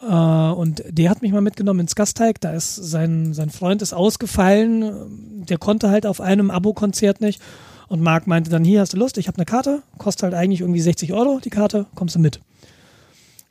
Äh, 0.01 0.05
und 0.05 0.85
der 0.87 1.09
hat 1.09 1.21
mich 1.21 1.33
mal 1.33 1.41
mitgenommen 1.41 1.81
ins 1.81 1.95
Gasteig. 1.95 2.39
Da 2.39 2.53
ist 2.53 2.75
sein, 2.77 3.33
sein 3.33 3.49
Freund 3.49 3.81
ist 3.81 3.91
ausgefallen. 3.91 5.43
Der 5.49 5.57
konnte 5.57 5.89
halt 5.89 6.05
auf 6.05 6.21
einem 6.21 6.49
Abo-Konzert 6.49 7.19
nicht. 7.19 7.41
Und 7.89 7.99
Marc 7.99 8.25
meinte 8.25 8.49
dann, 8.49 8.63
hier 8.63 8.79
hast 8.79 8.93
du 8.93 8.97
Lust, 8.97 9.17
ich 9.17 9.27
habe 9.27 9.37
eine 9.37 9.45
Karte, 9.45 9.83
kostet 9.97 10.23
halt 10.23 10.33
eigentlich 10.33 10.61
irgendwie 10.61 10.79
60 10.79 11.11
Euro 11.11 11.41
die 11.43 11.49
Karte, 11.49 11.87
kommst 11.93 12.15
du 12.15 12.19
mit. 12.19 12.39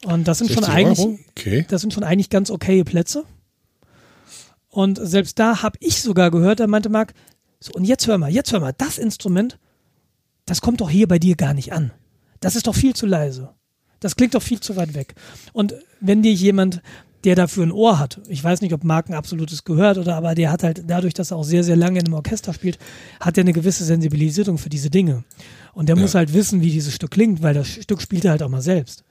Und 0.05 0.29
das 0.29 0.39
sind 0.39 0.51
schon 0.51 0.65
eigentlich, 0.65 1.01
okay. 1.31 1.67
das 1.69 1.81
sind 1.81 1.93
schon 1.93 2.05
eigentlich 2.05 2.31
ganz 2.31 2.51
okaye 2.51 2.85
Plätze. 2.85 3.25
Und 4.69 4.99
selbst 5.01 5.39
da 5.39 5.63
habe 5.63 5.79
ich 5.81 6.03
sogar 6.03 6.31
gehört, 6.31 6.61
da 6.61 6.67
meinte 6.67 6.89
Marc, 6.89 7.15
so 7.61 7.73
und 7.73 7.85
jetzt 7.85 8.07
hör 8.07 8.19
mal, 8.19 8.31
jetzt 8.31 8.53
hör 8.53 8.61
mal, 8.61 8.75
das 8.77 8.99
Instrument, 8.99 9.59
das 10.47 10.61
kommt 10.61 10.81
doch 10.81 10.91
hier 10.91 11.09
bei 11.09 11.19
dir 11.19 11.37
gar 11.37 11.55
nicht 11.55 11.73
an. 11.73 11.93
Das 12.41 12.57
ist 12.57 12.67
doch 12.67 12.75
viel 12.75 12.95
zu 12.95 13.07
leise. 13.07 13.55
Das 14.01 14.17
klingt 14.17 14.35
doch 14.35 14.43
viel 14.43 14.61
zu 14.61 14.77
weit 14.77 14.95
weg. 14.95 15.15
Und 15.55 15.75
wenn 16.01 16.23
dir 16.23 16.33
jemand, 16.33 16.83
der 17.25 17.37
dafür 17.37 17.65
ein 17.65 17.73
Ohr 17.73 17.99
hat, 17.99 18.21
ich 18.29 18.45
weiß 18.45 18.61
nicht, 18.61 18.75
ob 18.75 18.85
Mark 18.85 19.09
ein 19.09 19.15
absolutes 19.15 19.65
gehört 19.65 19.97
oder 19.97 20.17
aber 20.17 20.35
der 20.35 20.53
hat 20.53 20.63
halt 20.63 20.83
dadurch, 20.87 21.15
dass 21.15 21.31
er 21.31 21.39
auch 21.39 21.45
sehr, 21.45 21.65
sehr 21.65 21.77
lange 21.77 22.01
in 22.01 22.07
einem 22.07 22.15
Orchester 22.15 22.53
spielt, 22.53 22.79
hat 23.21 23.39
er 23.39 23.43
eine 23.43 23.55
gewisse 23.55 23.85
Sensibilisierung 23.85 24.59
für 24.59 24.69
diese 24.69 24.91
Dinge. 24.91 25.25
Und 25.73 25.89
der 25.89 25.97
ja. 25.97 26.03
muss 26.03 26.15
halt 26.15 26.35
wissen, 26.35 26.61
wie 26.61 26.71
dieses 26.71 26.95
Stück 26.95 27.13
klingt, 27.13 27.43
weil 27.43 27.55
das 27.55 27.69
Stück 27.69 28.03
spielt 28.03 28.27
er 28.27 28.33
halt 28.33 28.43
auch 28.43 28.51
mal 28.51 28.61
selbst. 28.61 29.04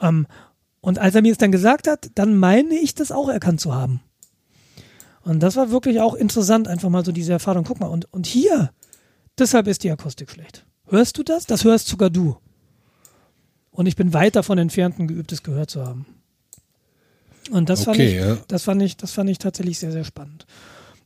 Ähm, 0.00 0.26
und 0.80 0.98
als 0.98 1.14
er 1.14 1.22
mir 1.22 1.32
es 1.32 1.38
dann 1.38 1.52
gesagt 1.52 1.86
hat, 1.88 2.10
dann 2.14 2.36
meine 2.36 2.74
ich 2.74 2.94
das 2.94 3.12
auch 3.12 3.28
erkannt 3.28 3.60
zu 3.60 3.74
haben. 3.74 4.00
Und 5.22 5.42
das 5.42 5.56
war 5.56 5.70
wirklich 5.70 6.00
auch 6.00 6.14
interessant, 6.14 6.66
einfach 6.68 6.88
mal 6.88 7.04
so 7.04 7.12
diese 7.12 7.32
Erfahrung. 7.32 7.64
Guck 7.64 7.80
mal, 7.80 7.88
und, 7.88 8.10
und 8.12 8.26
hier, 8.26 8.70
Deshalb 9.40 9.66
ist 9.68 9.84
die 9.84 9.90
Akustik 9.90 10.30
schlecht. 10.30 10.66
Hörst 10.86 11.16
du 11.16 11.22
das? 11.22 11.46
Das 11.46 11.64
hörst 11.64 11.88
sogar 11.88 12.10
du. 12.10 12.36
Und 13.70 13.86
ich 13.86 13.96
bin 13.96 14.12
weit 14.12 14.36
davon 14.36 14.58
entfernt, 14.58 14.98
ein 14.98 15.08
geübtes 15.08 15.42
Gehör 15.42 15.66
zu 15.66 15.82
haben. 15.82 16.04
Und 17.50 17.70
das, 17.70 17.86
okay, 17.86 17.86
fand 17.86 18.00
ich, 18.00 18.14
ja. 18.14 18.38
das, 18.48 18.64
fand 18.64 18.82
ich, 18.82 18.96
das 18.98 19.12
fand 19.12 19.30
ich 19.30 19.38
tatsächlich 19.38 19.78
sehr, 19.78 19.92
sehr 19.92 20.04
spannend. 20.04 20.44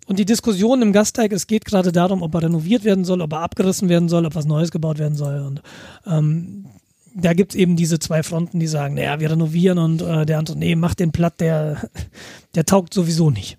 Und 0.07 0.19
die 0.19 0.25
Diskussion 0.25 0.83
im 0.83 0.93
Gasteig, 0.93 1.33
es 1.33 1.47
geht 1.47 1.65
gerade 1.65 1.93
darum, 1.93 2.23
ob 2.23 2.35
er 2.35 2.43
renoviert 2.43 2.83
werden 2.83 3.05
soll, 3.05 3.23
ob 3.23 3.33
er 3.33 3.41
abgerissen 3.41 3.89
werden 3.89 4.09
soll, 4.09 4.27
ob 4.27 4.35
was 4.35 4.47
Neues 4.47 4.73
gebaut 4.73 4.99
werden 4.99 5.15
soll. 5.15 5.41
Und 5.41 5.63
ähm, 6.05 6.67
da 7.15 7.33
gibt 7.33 7.53
es 7.53 7.57
eben 7.57 7.77
diese 7.77 7.99
zwei 7.99 8.23
Fronten, 8.23 8.59
die 8.59 8.67
sagen, 8.67 8.95
naja, 8.95 9.21
wir 9.21 9.31
renovieren 9.31 9.79
und 9.79 10.03
äh, 10.03 10.27
der 10.27 10.39
andere, 10.39 10.59
nee, 10.59 10.75
mach 10.75 10.95
den 10.95 11.13
platt, 11.13 11.41
der, 11.41 11.89
der 12.55 12.67
taugt 12.67 12.93
sowieso 12.93 13.31
nicht. 13.31 13.57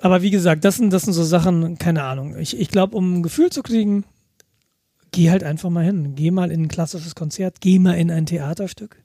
Aber 0.00 0.22
wie 0.22 0.30
gesagt, 0.30 0.64
das 0.64 0.76
sind, 0.76 0.92
das 0.92 1.02
sind 1.02 1.14
so 1.14 1.24
Sachen, 1.24 1.78
keine 1.78 2.04
Ahnung. 2.04 2.36
Ich, 2.38 2.58
ich 2.58 2.68
glaube, 2.68 2.96
um 2.96 3.14
ein 3.14 3.22
Gefühl 3.22 3.50
zu 3.50 3.62
kriegen, 3.62 4.04
geh 5.12 5.30
halt 5.30 5.42
einfach 5.42 5.70
mal 5.70 5.84
hin. 5.84 6.14
Geh 6.14 6.30
mal 6.30 6.50
in 6.50 6.62
ein 6.64 6.68
klassisches 6.68 7.14
Konzert, 7.14 7.60
geh 7.60 7.78
mal 7.78 7.94
in 7.94 8.10
ein 8.10 8.26
Theaterstück. 8.26 8.96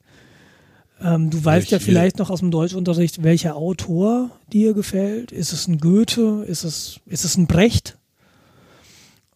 Ähm, 1.02 1.30
du 1.30 1.42
weißt 1.42 1.66
ich, 1.66 1.70
ja 1.70 1.78
vielleicht 1.78 2.18
noch 2.18 2.28
aus 2.28 2.40
dem 2.40 2.50
Deutschunterricht, 2.50 3.22
welcher 3.22 3.56
Autor 3.56 4.30
dir 4.52 4.74
gefällt. 4.74 5.32
Ist 5.32 5.52
es 5.52 5.66
ein 5.66 5.78
Goethe? 5.78 6.44
Ist 6.46 6.64
es, 6.64 7.00
ist 7.06 7.24
es 7.24 7.36
ein 7.36 7.46
Brecht? 7.46 7.96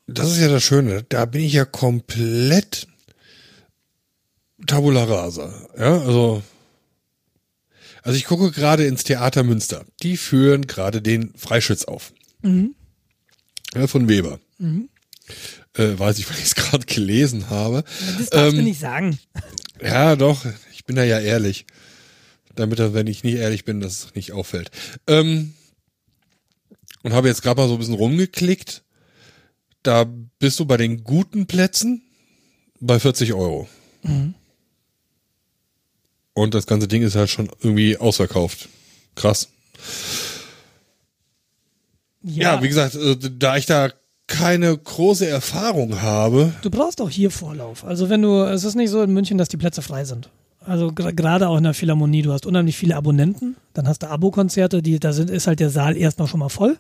Das 0.07 0.30
ist 0.30 0.41
ja 0.41 0.49
das 0.49 0.62
Schöne. 0.62 1.05
Da 1.09 1.24
bin 1.24 1.43
ich 1.43 1.55
ja 1.55 1.64
komplett 1.64 2.89
Tabula 4.67 5.05
rasa. 5.05 5.53
Ja, 5.77 5.99
also 6.01 6.43
also 8.05 8.19
ich 8.19 8.27
gucke 8.27 8.51
gerade 8.51 8.85
ins 8.85 9.03
Theater 9.03 9.43
Münster. 9.43 9.87
Die 10.03 10.19
führen 10.19 10.67
gerade 10.67 11.01
den 11.01 11.33
Freischütz 11.37 11.85
auf. 11.85 12.12
Mhm. 12.43 12.75
Ja, 13.75 13.87
von 13.87 14.09
Weber. 14.09 14.39
Mhm. 14.59 14.91
Äh, 15.75 15.99
weiß 15.99 16.19
ich, 16.19 16.29
weil 16.31 16.37
ich 16.37 16.45
es 16.45 16.55
gerade 16.55 16.85
gelesen 16.85 17.49
habe. 17.49 17.83
Das 18.19 18.29
darfst 18.29 18.53
ähm, 18.53 18.59
du 18.59 18.62
nicht 18.62 18.79
sagen. 18.79 19.19
Ja, 19.83 20.17
doch. 20.17 20.45
Ich 20.75 20.85
bin 20.85 20.97
da 20.97 21.03
ja 21.03 21.19
ehrlich. 21.19 21.65
Damit, 22.55 22.79
wenn 22.79 23.07
ich 23.07 23.25
nicht 23.25 23.37
ehrlich 23.37 23.65
bin, 23.65 23.81
dass 23.81 24.05
es 24.05 24.15
nicht 24.15 24.33
auffällt. 24.33 24.71
Ähm, 25.07 25.55
und 27.03 27.15
habe 27.15 27.29
jetzt 27.29 27.43
gerade 27.43 27.61
mal 27.61 27.69
so 27.69 27.75
ein 27.75 27.79
bisschen 27.79 27.95
rumgeklickt. 27.95 28.85
Da 29.83 30.05
bist 30.39 30.61
du 30.61 30.67
bei 30.67 30.77
den 30.77 31.05
guten 31.05 31.47
Plätzen 31.47 32.03
bei 32.81 33.01
40 33.01 33.33
Euro. 33.33 33.67
Mhm. 34.03 34.35
Und 36.35 36.55
das 36.55 36.66
ganze 36.66 36.89
Ding 36.89 37.03
ist 37.03 37.14
halt 37.14 37.30
schon 37.30 37.49
irgendwie 37.62 37.97
ausverkauft. 37.97 38.68
Krass. 39.14 39.49
Ja, 42.22 42.55
ja 42.55 42.62
wie 42.62 42.68
gesagt, 42.68 42.97
äh, 42.97 43.16
da 43.39 43.57
ich 43.57 43.66
da 43.66 43.91
keine 44.26 44.76
große 44.76 45.26
Erfahrung 45.26 46.01
habe. 46.01 46.55
Du 46.62 46.70
brauchst 46.70 47.01
auch 47.01 47.11
hier 47.11 47.30
Vorlauf. 47.30 47.85
Also 47.85 48.09
wenn 48.09 48.22
du, 48.22 48.43
es 48.43 48.64
ist 48.64 48.74
nicht 48.74 48.91
so 48.91 49.03
in 49.03 49.12
München, 49.12 49.39
dass 49.39 49.49
die 49.49 49.57
Plätze 49.57 49.82
frei 49.82 50.05
sind. 50.05 50.30
Also 50.66 50.93
gerade 50.93 51.49
auch 51.49 51.59
in 51.59 51.64
der 51.64 51.74
Philharmonie, 51.74 52.22
du 52.22 52.32
hast 52.32 52.47
unheimlich 52.47 52.76
viele 52.76 52.97
Abonnenten, 52.97 53.57
dann 53.74 53.87
hast 53.87 54.03
du 54.03 54.09
Abo-Konzerte, 54.09 54.80
die, 54.80 54.99
da 54.99 55.12
sind, 55.12 55.28
ist 55.28 55.47
halt 55.47 55.61
der 55.61 55.68
Saal 55.68 55.97
erstmal 55.97 56.26
schon 56.26 56.41
mal 56.41 56.49
voll. 56.49 56.78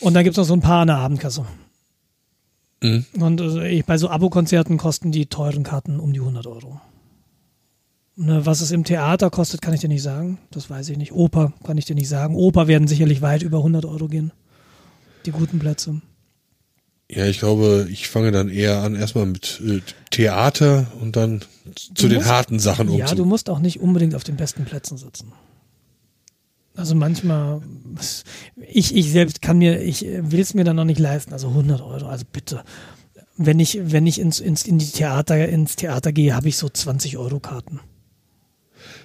Und 0.00 0.12
dann 0.12 0.24
gibt 0.24 0.34
es 0.34 0.36
noch 0.36 0.44
so 0.44 0.52
ein 0.52 0.60
paar 0.60 0.82
an 0.82 0.88
der 0.88 0.98
Abendkasse. 0.98 1.46
Mhm. 2.82 3.06
Und 3.18 3.40
also 3.40 3.60
ich, 3.62 3.86
bei 3.86 3.96
so 3.96 4.10
Abo-Konzerten 4.10 4.76
kosten 4.76 5.10
die 5.10 5.26
teuren 5.26 5.62
Karten 5.62 6.00
um 6.00 6.12
die 6.12 6.20
100 6.20 6.46
Euro. 6.46 6.80
Ne, 8.16 8.46
was 8.46 8.60
es 8.60 8.70
im 8.70 8.84
Theater 8.84 9.28
kostet, 9.30 9.60
kann 9.60 9.74
ich 9.74 9.80
dir 9.80 9.88
nicht 9.88 10.02
sagen. 10.02 10.38
Das 10.52 10.70
weiß 10.70 10.88
ich 10.90 10.96
nicht. 10.98 11.12
Oper 11.12 11.52
kann 11.64 11.78
ich 11.78 11.84
dir 11.84 11.96
nicht 11.96 12.08
sagen. 12.08 12.36
Oper 12.36 12.68
werden 12.68 12.86
sicherlich 12.86 13.22
weit 13.22 13.42
über 13.42 13.58
100 13.58 13.84
Euro 13.84 14.06
gehen. 14.06 14.32
Die 15.26 15.32
guten 15.32 15.58
Plätze. 15.58 16.00
Ja, 17.10 17.26
ich 17.26 17.38
glaube, 17.40 17.88
ich 17.90 18.08
fange 18.08 18.30
dann 18.30 18.48
eher 18.48 18.78
an 18.82 18.94
erstmal 18.94 19.26
mit 19.26 19.60
äh, 19.66 19.80
Theater 20.10 20.86
und 21.00 21.16
dann 21.16 21.42
zu 21.94 22.08
den 22.08 22.18
musst- 22.18 22.28
harten 22.30 22.58
Sachen 22.60 22.88
um. 22.88 22.98
Ja, 22.98 23.12
du 23.14 23.24
musst 23.24 23.50
auch 23.50 23.58
nicht 23.58 23.80
unbedingt 23.80 24.14
auf 24.14 24.24
den 24.24 24.36
besten 24.36 24.64
Plätzen 24.64 24.96
sitzen. 24.96 25.32
Also 26.76 26.94
manchmal, 26.94 27.60
ich, 28.68 28.94
ich 28.96 29.10
selbst 29.12 29.42
kann 29.42 29.58
mir, 29.58 29.80
ich 29.82 30.02
will 30.02 30.40
es 30.40 30.54
mir 30.54 30.64
dann 30.64 30.76
noch 30.76 30.84
nicht 30.84 30.98
leisten, 30.98 31.32
also 31.32 31.48
100 31.48 31.80
Euro, 31.80 32.06
also 32.06 32.24
bitte. 32.32 32.64
Wenn 33.36 33.60
ich, 33.60 33.78
wenn 33.82 34.06
ich 34.06 34.20
ins, 34.20 34.40
ins, 34.40 34.64
in 34.64 34.78
die 34.78 34.86
Theater, 34.90 35.48
ins 35.48 35.76
Theater 35.76 36.12
gehe, 36.12 36.34
habe 36.34 36.48
ich 36.48 36.56
so 36.56 36.68
20 36.68 37.16
Euro 37.18 37.38
Karten. 37.38 37.80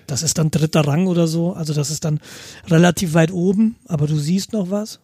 Das 0.10 0.24
ist 0.24 0.38
dann 0.38 0.49
dritter 0.51 0.82
Rang 0.82 1.07
oder 1.07 1.28
so, 1.28 1.53
also 1.53 1.74
das 1.74 1.91
ist 1.91 2.03
dann 2.03 2.20
relativ 2.68 3.14
weit 3.14 3.32
oben, 3.32 3.76
aber 3.88 4.07
du 4.07 4.18
siehst 4.18 4.53
noch 4.53 4.70
was. 4.72 4.99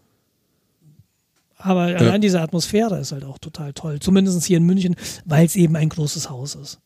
Aber 1.58 1.82
allein 1.84 2.22
diese 2.22 2.42
Atmosphäre 2.42 3.00
ist 3.00 3.12
halt 3.12 3.24
auch 3.24 3.38
total 3.38 3.74
toll. 3.74 4.00
Zumindest 4.00 4.44
hier 4.46 4.58
in 4.58 4.64
München, 4.66 4.96
weil 5.26 5.46
es 5.46 5.56
eben 5.56 5.76
ein 5.76 5.90
großes 5.90 6.30
Haus 6.30 6.56
ist. 6.56 6.80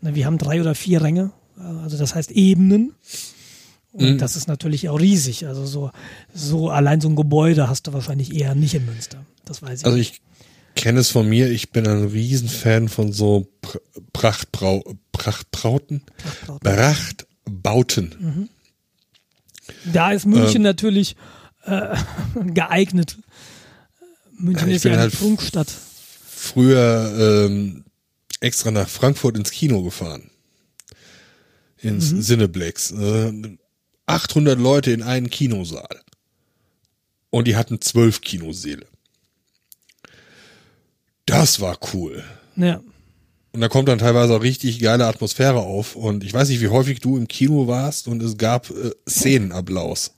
Ne, 0.00 0.14
Wir 0.14 0.26
haben 0.26 0.38
drei 0.38 0.60
oder 0.60 0.74
vier 0.74 1.02
Ränge, 1.02 1.32
also 1.82 1.96
das 1.98 2.14
heißt 2.14 2.30
Ebenen. 2.30 2.94
Und 3.92 4.12
Mhm. 4.14 4.18
das 4.18 4.36
ist 4.36 4.46
natürlich 4.48 4.88
auch 4.90 5.00
riesig. 5.00 5.46
Also 5.46 5.64
so, 5.64 5.90
so 6.34 6.68
allein 6.68 7.00
so 7.00 7.08
ein 7.08 7.16
Gebäude 7.16 7.68
hast 7.68 7.86
du 7.86 7.94
wahrscheinlich 7.94 8.34
eher 8.34 8.54
nicht 8.54 8.74
in 8.74 8.84
Münster. 8.84 9.24
Das 9.46 9.62
weiß 9.62 9.80
ich. 9.80 9.86
Also 9.86 9.96
ich 9.96 10.20
kenne 10.74 11.00
es 11.00 11.10
von 11.10 11.26
mir, 11.26 11.50
ich 11.50 11.70
bin 11.72 11.86
ein 11.88 12.04
Riesenfan 12.04 12.88
von 12.90 13.12
so 13.12 13.46
Pr 13.62 13.80
Prachtbrau 14.12 14.84
Prachtbrauten, 15.12 16.02
Prachtbrauten. 16.18 16.60
Prachtbauten. 17.46 18.48
da 19.92 20.12
ist 20.12 20.24
Ähm. 20.24 20.32
München 20.32 20.62
natürlich 20.62 21.16
äh, 21.64 21.96
geeignet. 22.44 23.18
München 24.38 24.68
Ja, 24.68 24.76
ist 24.76 24.84
ja 24.84 24.92
eine 24.92 25.00
halt- 25.02 25.18
Prunkstadt. 25.18 25.68
Früher 26.28 27.46
ähm, 27.48 27.84
extra 28.40 28.70
nach 28.70 28.88
Frankfurt 28.88 29.36
ins 29.36 29.50
Kino 29.50 29.82
gefahren. 29.82 30.30
Ins 31.78 32.12
Mhm. 32.12 32.20
Cineplex. 32.22 32.90
Äh, 32.92 33.56
800 34.06 34.58
Leute 34.58 34.92
in 34.92 35.02
einen 35.02 35.30
Kinosaal. 35.30 36.00
Und 37.30 37.48
die 37.48 37.56
hatten 37.56 37.80
zwölf 37.80 38.20
Kinosäle. 38.20 38.86
Das 41.26 41.60
war 41.60 41.78
cool. 41.92 42.22
Ja. 42.54 42.80
Und 43.56 43.62
da 43.62 43.68
kommt 43.68 43.88
dann 43.88 43.96
teilweise 43.96 44.36
auch 44.36 44.42
richtig 44.42 44.80
geile 44.80 45.06
Atmosphäre 45.06 45.60
auf. 45.60 45.96
Und 45.96 46.22
ich 46.24 46.34
weiß 46.34 46.50
nicht, 46.50 46.60
wie 46.60 46.68
häufig 46.68 47.00
du 47.00 47.16
im 47.16 47.26
Kino 47.26 47.66
warst 47.66 48.06
und 48.06 48.22
es 48.22 48.36
gab 48.36 48.68
äh, 48.68 48.90
Szenenapplaus. 49.08 50.12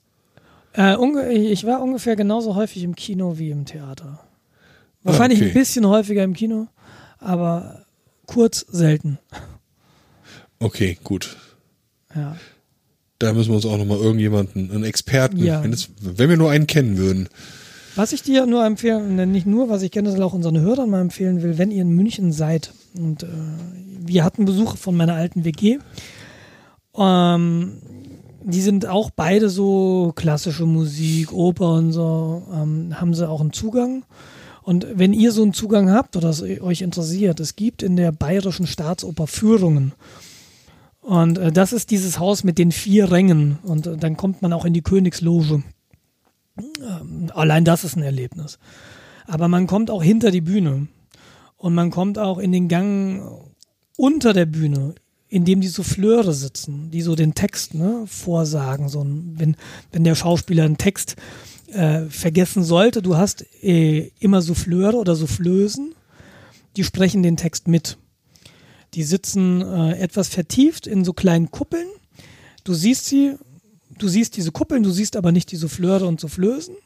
Äh, 0.77 0.97
ich 1.37 1.65
war 1.65 1.81
ungefähr 1.81 2.17
genauso 2.17 2.57
häufig 2.57 2.83
im 2.83 2.97
Kino 2.97 3.39
wie 3.39 3.51
im 3.51 3.65
Theater. 3.65 4.19
Wahrscheinlich 5.05 5.39
Ah, 5.39 5.43
okay. 5.43 5.51
ein 5.53 5.55
bisschen 5.55 5.87
häufiger 5.87 6.25
im 6.25 6.35
Kino, 6.35 6.67
aber 7.21 7.85
kurz 8.27 8.67
selten. 8.69 9.21
Okay, 10.59 10.99
gut. 11.05 11.37
Ja. 12.13 12.37
Da 13.21 13.33
müssen 13.33 13.51
wir 13.51 13.55
uns 13.57 13.67
auch 13.67 13.79
nochmal 13.79 13.99
irgendjemanden, 13.99 14.73
einen 14.73 14.83
Experten, 14.83 15.39
Ja. 15.39 15.63
wenn, 15.63 15.73
es, 15.73 15.91
wenn 16.01 16.29
wir 16.29 16.37
nur 16.37 16.51
einen 16.51 16.67
kennen 16.67 16.99
würden. 16.99 17.29
Was 17.95 18.13
ich 18.13 18.23
dir 18.25 18.47
nur 18.47 18.65
empfehlen, 18.65 19.15
ne, 19.15 19.29
nicht 19.29 19.47
nur, 19.47 19.69
was 19.69 19.83
ich 19.83 19.93
generell 19.93 20.23
auch 20.25 20.33
unseren 20.35 20.59
Hörern 20.59 20.91
mal 20.91 21.01
empfehlen 21.01 21.41
will, 21.41 21.57
wenn 21.57 21.71
ihr 21.71 21.83
in 21.83 21.91
München 21.91 22.33
seid 22.33 22.73
und 22.97 23.23
äh, 23.23 23.29
wir 24.01 24.25
hatten 24.25 24.45
Besuche 24.45 24.77
von 24.77 24.97
meiner 24.97 25.15
alten 25.15 25.45
WG, 25.45 25.79
ähm, 26.97 27.83
die 28.43 28.61
sind 28.61 28.87
auch 28.87 29.11
beide 29.11 29.51
so 29.51 30.13
klassische 30.15 30.65
Musik, 30.65 31.33
Oper 31.33 31.75
und 31.75 31.93
so, 31.93 32.43
ähm, 32.53 33.01
haben 33.01 33.15
sie 33.15 33.29
auch 33.29 33.41
einen 33.41 33.53
Zugang. 33.53 34.05
Und 34.63 34.87
wenn 34.95 35.13
ihr 35.13 35.33
so 35.33 35.43
einen 35.43 35.55
Zugang 35.55 35.91
habt 35.91 36.17
oder 36.17 36.29
es 36.29 36.43
euch 36.43 36.83
interessiert, 36.83 37.41
es 37.41 37.57
gibt 37.57 37.83
in 37.83 37.97
der 37.97 38.13
Bayerischen 38.13 38.67
Staatsoper 38.67 39.27
Führungen. 39.27 39.93
Und 41.01 41.39
äh, 41.39 41.53
das 41.53 41.73
ist 41.73 41.91
dieses 41.91 42.19
Haus 42.19 42.45
mit 42.45 42.59
den 42.59 42.71
vier 42.71 43.11
Rängen. 43.11 43.59
Und 43.63 43.87
äh, 43.87 43.97
dann 43.97 44.17
kommt 44.17 44.43
man 44.43 44.53
auch 44.53 44.65
in 44.65 44.75
die 44.75 44.83
Königsloge. 44.83 45.63
Ähm, 46.59 47.31
allein 47.35 47.65
das 47.65 47.85
ist 47.85 47.97
ein 47.97 48.03
Erlebnis. 48.03 48.59
Aber 49.27 49.49
man 49.49 49.67
kommt 49.67 49.91
auch 49.91 50.03
hinter 50.03 50.31
die 50.31 50.43
Bühne. 50.43 50.89
Und 51.59 51.75
man 51.75 51.91
kommt 51.91 52.19
auch 52.19 52.39
in 52.39 52.53
den 52.53 52.69
Gang 52.69 53.23
unter 53.97 54.33
der 54.33 54.47
Bühne, 54.47 54.95
in 55.29 55.45
dem 55.45 55.61
die 55.61 55.69
Souffleure 55.69 56.33
sitzen, 56.33 56.91
die 56.91 57.03
so 57.03 57.15
den 57.15 57.35
Text 57.35 57.75
ne, 57.75 58.05
vorsagen. 58.07 58.89
So 58.89 59.03
ein, 59.03 59.35
wenn, 59.37 59.57
wenn 59.93 60.05
der 60.05 60.15
Schauspieler 60.15 60.65
einen 60.65 60.79
Text 60.79 61.17
äh, 61.67 62.03
vergessen 62.05 62.65
sollte, 62.65 63.03
du 63.03 63.17
hast 63.17 63.45
äh, 63.63 64.11
immer 64.21 64.41
Souffleure 64.41 64.97
oder 64.97 65.17
Soufflösen, 65.17 65.95
die 66.77 66.85
sprechen 66.85 67.23
den 67.23 67.37
Text 67.37 67.69
mit. 67.69 67.99
Die 68.95 69.03
sitzen 69.03 69.61
äh, 69.61 69.99
etwas 69.99 70.29
vertieft 70.29 70.87
in 70.87 71.05
so 71.05 71.13
kleinen 71.13 71.51
Kuppeln. 71.51 71.89
Du 72.65 72.73
siehst 72.73 73.07
sie, 73.07 73.35
du 73.99 74.09
siehst 74.09 74.37
diese 74.37 74.53
Kuppeln, 74.53 74.83
du 74.83 74.91
siehst 74.91 75.17
aber 75.17 75.33
nicht 75.33 75.51
die 75.51 75.57
Souffleure 75.57 76.07
und 76.07 76.21
Soufflösen. 76.21 76.77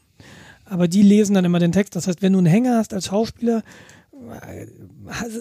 Aber 0.64 0.88
die 0.88 1.02
lesen 1.02 1.34
dann 1.34 1.44
immer 1.44 1.58
den 1.58 1.72
Text. 1.72 1.94
Das 1.94 2.06
heißt, 2.06 2.22
wenn 2.22 2.32
du 2.32 2.38
einen 2.38 2.46
Hänger 2.46 2.78
hast 2.78 2.94
als 2.94 3.06
Schauspieler, 3.06 3.62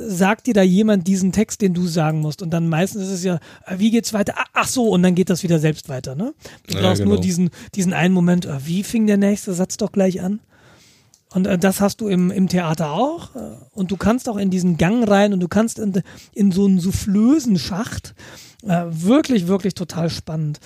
sagt 0.08 0.48
dir 0.48 0.54
da 0.54 0.62
jemand 0.62 1.08
diesen 1.08 1.32
Text, 1.32 1.62
den 1.62 1.74
du 1.74 1.88
sagen 1.88 2.20
musst. 2.20 2.42
Und 2.42 2.50
dann 2.52 2.68
meistens 2.68 3.04
ist 3.04 3.10
es 3.10 3.24
ja, 3.24 3.36
äh, 3.66 3.78
wie 3.78 3.92
geht's 3.92 4.14
weiter? 4.14 4.34
Ah, 4.38 4.46
Ach 4.54 4.68
so, 4.68 4.90
und 4.90 5.04
dann 5.04 5.16
geht 5.16 5.30
das 5.30 5.44
wieder 5.44 5.60
selbst 5.60 5.90
weiter. 5.90 6.16
Ne? 6.16 6.34
Du 6.68 6.76
Ja, 6.76 6.82
brauchst 6.82 7.00
genau. 7.02 7.14
nur 7.14 7.22
diesen, 7.22 7.50
diesen 7.76 7.94
einen 7.94 8.14
Moment, 8.14 8.46
äh, 8.46 8.66
wie 8.66 8.84
fing 8.84 9.08
der 9.08 9.18
nächste 9.18 9.54
Satz 9.54 9.78
doch 9.78 9.92
gleich 9.92 10.22
an? 10.22 10.40
Und 11.34 11.48
äh, 11.48 11.58
das 11.58 11.80
hast 11.82 12.02
du 12.02 12.08
im, 12.08 12.32
im 12.32 12.48
Theater 12.50 12.92
auch. 12.92 13.36
Äh, 13.36 13.40
und 13.72 13.92
du 13.92 13.98
kannst 13.98 14.28
auch 14.28 14.38
in 14.38 14.50
diesen 14.50 14.78
Gang 14.78 15.08
rein 15.08 15.34
und 15.34 15.40
du 15.40 15.48
kannst 15.48 15.80
in, 15.80 16.02
in 16.34 16.52
so 16.52 16.66
einen 16.66 16.80
soufflösen 16.80 17.58
Schacht. 17.58 18.14
Äh, 18.64 18.84
wirklich, 18.90 19.48
wirklich 19.48 19.74
total 19.74 20.10
spannend. 20.10 20.60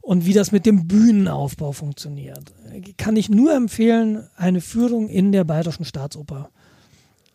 Und 0.00 0.24
wie 0.24 0.32
das 0.32 0.52
mit 0.52 0.66
dem 0.66 0.86
Bühnenaufbau 0.86 1.72
funktioniert. 1.72 2.54
Äh, 2.72 2.92
Kann 2.96 3.16
ich 3.16 3.28
nur 3.28 3.54
empfehlen, 3.54 4.26
eine 4.36 4.60
Führung 4.60 5.08
in 5.08 5.32
der 5.32 5.44
Bayerischen 5.44 5.84
Staatsoper. 5.84 6.50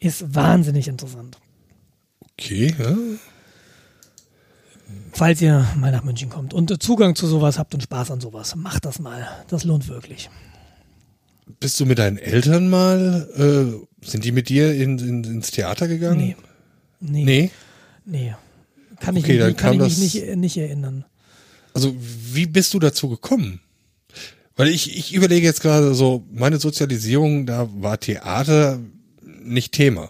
Ist 0.02 0.34
wahnsinnig 0.34 0.88
interessant. 0.88 1.38
Okay, 2.34 2.76
ja. 2.78 2.98
Falls 5.14 5.42
ihr 5.42 5.66
mal 5.78 5.92
nach 5.92 6.04
München 6.04 6.30
kommt 6.30 6.54
und 6.54 6.82
Zugang 6.82 7.16
zu 7.16 7.28
sowas 7.28 7.60
habt 7.60 7.76
und 7.76 7.84
Spaß 7.84 8.12
an 8.12 8.20
sowas, 8.20 8.56
macht 8.56 8.86
das 8.86 9.00
mal. 9.00 9.28
Das 9.48 9.64
lohnt 9.64 9.88
wirklich. 9.88 10.30
Bist 11.60 11.80
du 11.80 11.86
mit 11.86 12.00
deinen 12.00 12.18
Eltern 12.18 12.68
mal, 12.68 13.30
äh, 14.02 14.06
sind 14.06 14.26
die 14.26 14.32
mit 14.32 14.50
dir 14.50 14.74
in, 14.74 14.98
in, 14.98 15.24
ins 15.24 15.52
Theater 15.52 15.88
gegangen? 15.88 16.18
Nee. 16.18 16.36
Nee. 17.00 17.24
Nee? 17.24 17.52
Nee. 18.06 18.36
Kann 19.00 19.16
ich, 19.16 19.24
Okay, 19.24 19.34
mich, 19.34 19.42
dann 19.42 19.56
kann 19.56 19.74
ich 19.74 19.80
mich 19.80 19.98
nicht, 20.00 20.36
nicht 20.36 20.58
erinnern. 20.58 21.06
Also, 21.74 21.96
wie 22.34 22.48
bist 22.48 22.74
du 22.74 22.80
dazu 22.80 23.08
gekommen? 23.08 23.60
Weil 24.56 24.70
ich, 24.70 24.98
ich 24.98 25.14
überlege 25.14 25.46
jetzt 25.46 25.62
gerade 25.62 25.94
so, 25.94 26.26
meine 26.32 26.60
Sozialisierung, 26.60 27.46
da 27.46 27.70
war 27.74 28.00
Theater 28.00 28.80
nicht 29.44 29.74
Thema. 29.74 30.10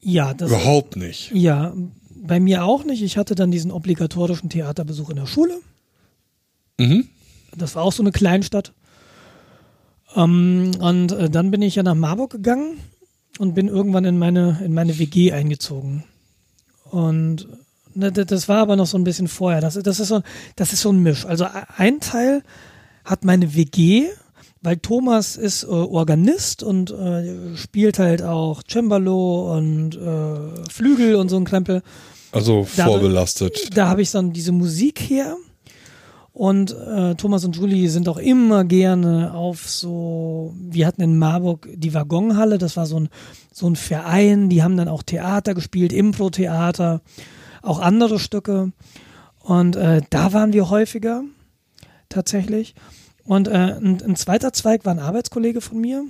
Ja, 0.00 0.34
das, 0.34 0.50
Überhaupt 0.50 0.96
nicht. 0.96 1.32
ja, 1.32 1.72
bei 2.14 2.40
mir 2.40 2.64
auch 2.64 2.84
nicht. 2.84 3.02
Ich 3.02 3.16
hatte 3.16 3.34
dann 3.34 3.50
diesen 3.50 3.70
obligatorischen 3.70 4.48
Theaterbesuch 4.50 5.10
in 5.10 5.16
der 5.16 5.26
Schule. 5.26 5.58
Mhm. 6.78 7.08
Das 7.56 7.74
war 7.74 7.82
auch 7.82 7.92
so 7.92 8.02
eine 8.02 8.12
Kleinstadt. 8.12 8.72
Ähm, 10.14 10.72
und 10.80 11.12
äh, 11.12 11.28
dann 11.30 11.50
bin 11.50 11.62
ich 11.62 11.74
ja 11.74 11.82
nach 11.82 11.94
Marburg 11.94 12.30
gegangen 12.30 12.78
und 13.38 13.54
bin 13.54 13.68
irgendwann 13.68 14.04
in 14.04 14.18
meine, 14.18 14.60
in 14.64 14.72
meine 14.74 14.98
WG 14.98 15.32
eingezogen. 15.32 16.04
Und 16.90 17.46
ne, 17.94 18.12
das 18.12 18.48
war 18.48 18.58
aber 18.58 18.76
noch 18.76 18.86
so 18.86 18.96
ein 18.96 19.04
bisschen 19.04 19.28
vorher. 19.28 19.60
Das, 19.60 19.74
das, 19.74 20.00
ist 20.00 20.08
so, 20.08 20.22
das 20.56 20.72
ist 20.72 20.80
so 20.82 20.90
ein 20.90 21.02
Misch. 21.02 21.26
Also 21.26 21.44
e- 21.44 21.66
ein 21.76 22.00
Teil 22.00 22.42
hat 23.04 23.24
meine 23.24 23.54
WG, 23.54 24.06
weil 24.62 24.76
Thomas 24.78 25.36
ist 25.36 25.64
äh, 25.64 25.66
Organist 25.66 26.62
und 26.62 26.90
äh, 26.90 27.56
spielt 27.56 27.98
halt 27.98 28.22
auch 28.22 28.62
Cembalo 28.68 29.56
und 29.56 29.96
äh, 29.96 30.70
Flügel 30.70 31.14
und 31.16 31.28
so 31.28 31.36
ein 31.36 31.44
Krempel. 31.44 31.82
Also 32.32 32.66
Da- 32.76 32.86
vorbelastet. 32.86 33.76
Da 33.76 33.88
habe 33.88 34.02
ich 34.02 34.10
dann 34.10 34.32
diese 34.32 34.52
Musik 34.52 35.00
her. 35.00 35.36
Und 36.32 36.70
äh, 36.70 37.16
Thomas 37.16 37.44
und 37.44 37.56
Julie 37.56 37.88
sind 37.90 38.08
auch 38.08 38.18
immer 38.18 38.62
gerne 38.64 39.34
auf 39.34 39.68
so, 39.68 40.54
wir 40.56 40.86
hatten 40.86 41.02
in 41.02 41.18
Marburg 41.18 41.68
die 41.74 41.94
Waggonhalle, 41.94 42.58
das 42.58 42.76
war 42.76 42.86
so 42.86 43.00
ein, 43.00 43.08
so 43.52 43.66
ein 43.68 43.74
Verein, 43.74 44.48
die 44.48 44.62
haben 44.62 44.76
dann 44.76 44.86
auch 44.86 45.02
Theater 45.02 45.54
gespielt, 45.54 45.92
Impro-Theater, 45.92 47.00
auch 47.62 47.80
andere 47.80 48.20
Stücke. 48.20 48.70
Und 49.40 49.74
äh, 49.74 50.00
da 50.10 50.32
waren 50.32 50.52
wir 50.52 50.70
häufiger, 50.70 51.24
tatsächlich. 52.08 52.76
Und 53.28 53.46
äh, 53.46 53.50
ein, 53.50 54.02
ein 54.02 54.16
zweiter 54.16 54.54
Zweig 54.54 54.86
war 54.86 54.94
ein 54.94 54.98
Arbeitskollege 54.98 55.60
von 55.60 55.78
mir. 55.78 56.06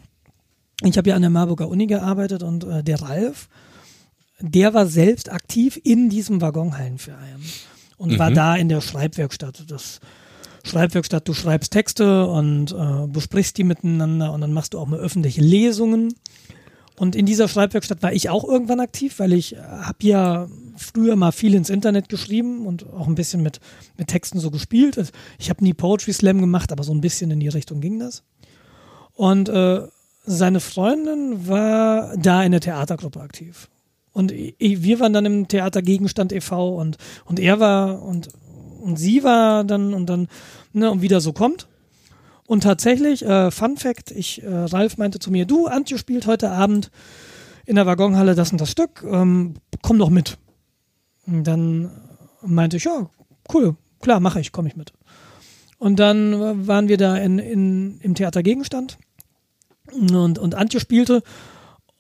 Ich 0.84 0.96
habe 0.96 1.10
ja 1.10 1.16
an 1.16 1.22
der 1.22 1.32
Marburger 1.32 1.68
Uni 1.68 1.88
gearbeitet 1.88 2.44
und 2.44 2.62
äh, 2.62 2.84
der 2.84 3.02
Ralf, 3.02 3.48
der 4.38 4.72
war 4.72 4.86
selbst 4.86 5.32
aktiv 5.32 5.80
in 5.82 6.10
diesem 6.10 6.40
Waggonhallenverein. 6.40 7.42
und 7.96 8.12
mhm. 8.12 8.18
war 8.20 8.30
da 8.30 8.54
in 8.54 8.68
der 8.68 8.80
Schreibwerkstatt. 8.80 9.64
Das 9.68 9.98
Schreibwerkstatt, 10.62 11.26
du 11.26 11.34
schreibst 11.34 11.72
Texte 11.72 12.28
und 12.28 12.70
äh, 12.70 13.08
besprichst 13.08 13.58
die 13.58 13.64
miteinander 13.64 14.32
und 14.32 14.40
dann 14.40 14.52
machst 14.52 14.74
du 14.74 14.78
auch 14.78 14.86
mal 14.86 15.00
öffentliche 15.00 15.40
Lesungen. 15.40 16.14
Und 16.98 17.14
in 17.14 17.26
dieser 17.26 17.48
Schreibwerkstatt 17.48 18.02
war 18.02 18.12
ich 18.12 18.28
auch 18.28 18.44
irgendwann 18.44 18.80
aktiv, 18.80 19.18
weil 19.18 19.32
ich 19.32 19.56
habe 19.56 19.98
ja 20.00 20.48
früher 20.76 21.16
mal 21.16 21.32
viel 21.32 21.54
ins 21.54 21.70
Internet 21.70 22.08
geschrieben 22.08 22.66
und 22.66 22.92
auch 22.92 23.06
ein 23.06 23.14
bisschen 23.14 23.42
mit, 23.42 23.60
mit 23.96 24.08
Texten 24.08 24.40
so 24.40 24.50
gespielt. 24.50 24.98
Also 24.98 25.12
ich 25.38 25.48
habe 25.48 25.62
nie 25.62 25.74
Poetry 25.74 26.12
Slam 26.12 26.40
gemacht, 26.40 26.72
aber 26.72 26.82
so 26.82 26.92
ein 26.92 27.00
bisschen 27.00 27.30
in 27.30 27.40
die 27.40 27.48
Richtung 27.48 27.80
ging 27.80 27.98
das. 27.98 28.24
Und 29.14 29.48
äh, 29.48 29.82
seine 30.26 30.60
Freundin 30.60 31.46
war 31.48 32.16
da 32.16 32.42
in 32.42 32.52
der 32.52 32.60
Theatergruppe 32.60 33.20
aktiv. 33.20 33.68
Und 34.12 34.32
wir 34.32 35.00
waren 35.00 35.12
dann 35.12 35.26
im 35.26 35.48
Theater 35.48 35.82
Gegenstand 35.82 36.32
e.V. 36.32 36.76
und, 36.80 36.96
und 37.24 37.38
er 37.38 37.60
war 37.60 38.02
und, 38.02 38.28
und 38.82 38.98
sie 38.98 39.22
war 39.22 39.62
dann 39.62 39.94
und 39.94 40.06
dann, 40.06 40.28
ne, 40.72 40.90
und 40.90 41.02
wieder 41.02 41.20
so 41.20 41.32
kommt. 41.32 41.68
Und 42.48 42.62
tatsächlich, 42.62 43.26
äh, 43.26 43.50
Fun 43.50 43.76
Fact, 43.76 44.10
ich, 44.10 44.42
äh, 44.42 44.48
Ralf 44.48 44.96
meinte 44.96 45.18
zu 45.18 45.30
mir, 45.30 45.44
du, 45.44 45.66
Antje 45.66 45.98
spielt 45.98 46.26
heute 46.26 46.50
Abend 46.50 46.90
in 47.66 47.76
der 47.76 47.84
Waggonhalle 47.84 48.34
das 48.34 48.52
und 48.52 48.58
das 48.58 48.70
Stück, 48.70 49.04
ähm, 49.06 49.56
komm 49.82 49.98
doch 49.98 50.08
mit. 50.08 50.38
Und 51.26 51.44
dann 51.44 51.90
meinte 52.40 52.78
ich, 52.78 52.84
ja, 52.84 53.10
cool, 53.52 53.76
klar, 54.00 54.18
mache 54.20 54.40
ich, 54.40 54.50
komme 54.50 54.66
ich 54.66 54.76
mit. 54.76 54.94
Und 55.76 55.98
dann 56.00 56.66
waren 56.66 56.88
wir 56.88 56.96
da 56.96 57.18
in, 57.18 57.38
in, 57.38 58.00
im 58.00 58.14
Theater 58.14 58.42
Gegenstand 58.42 58.96
und, 59.92 60.38
und 60.38 60.54
Antje 60.54 60.80
spielte 60.80 61.22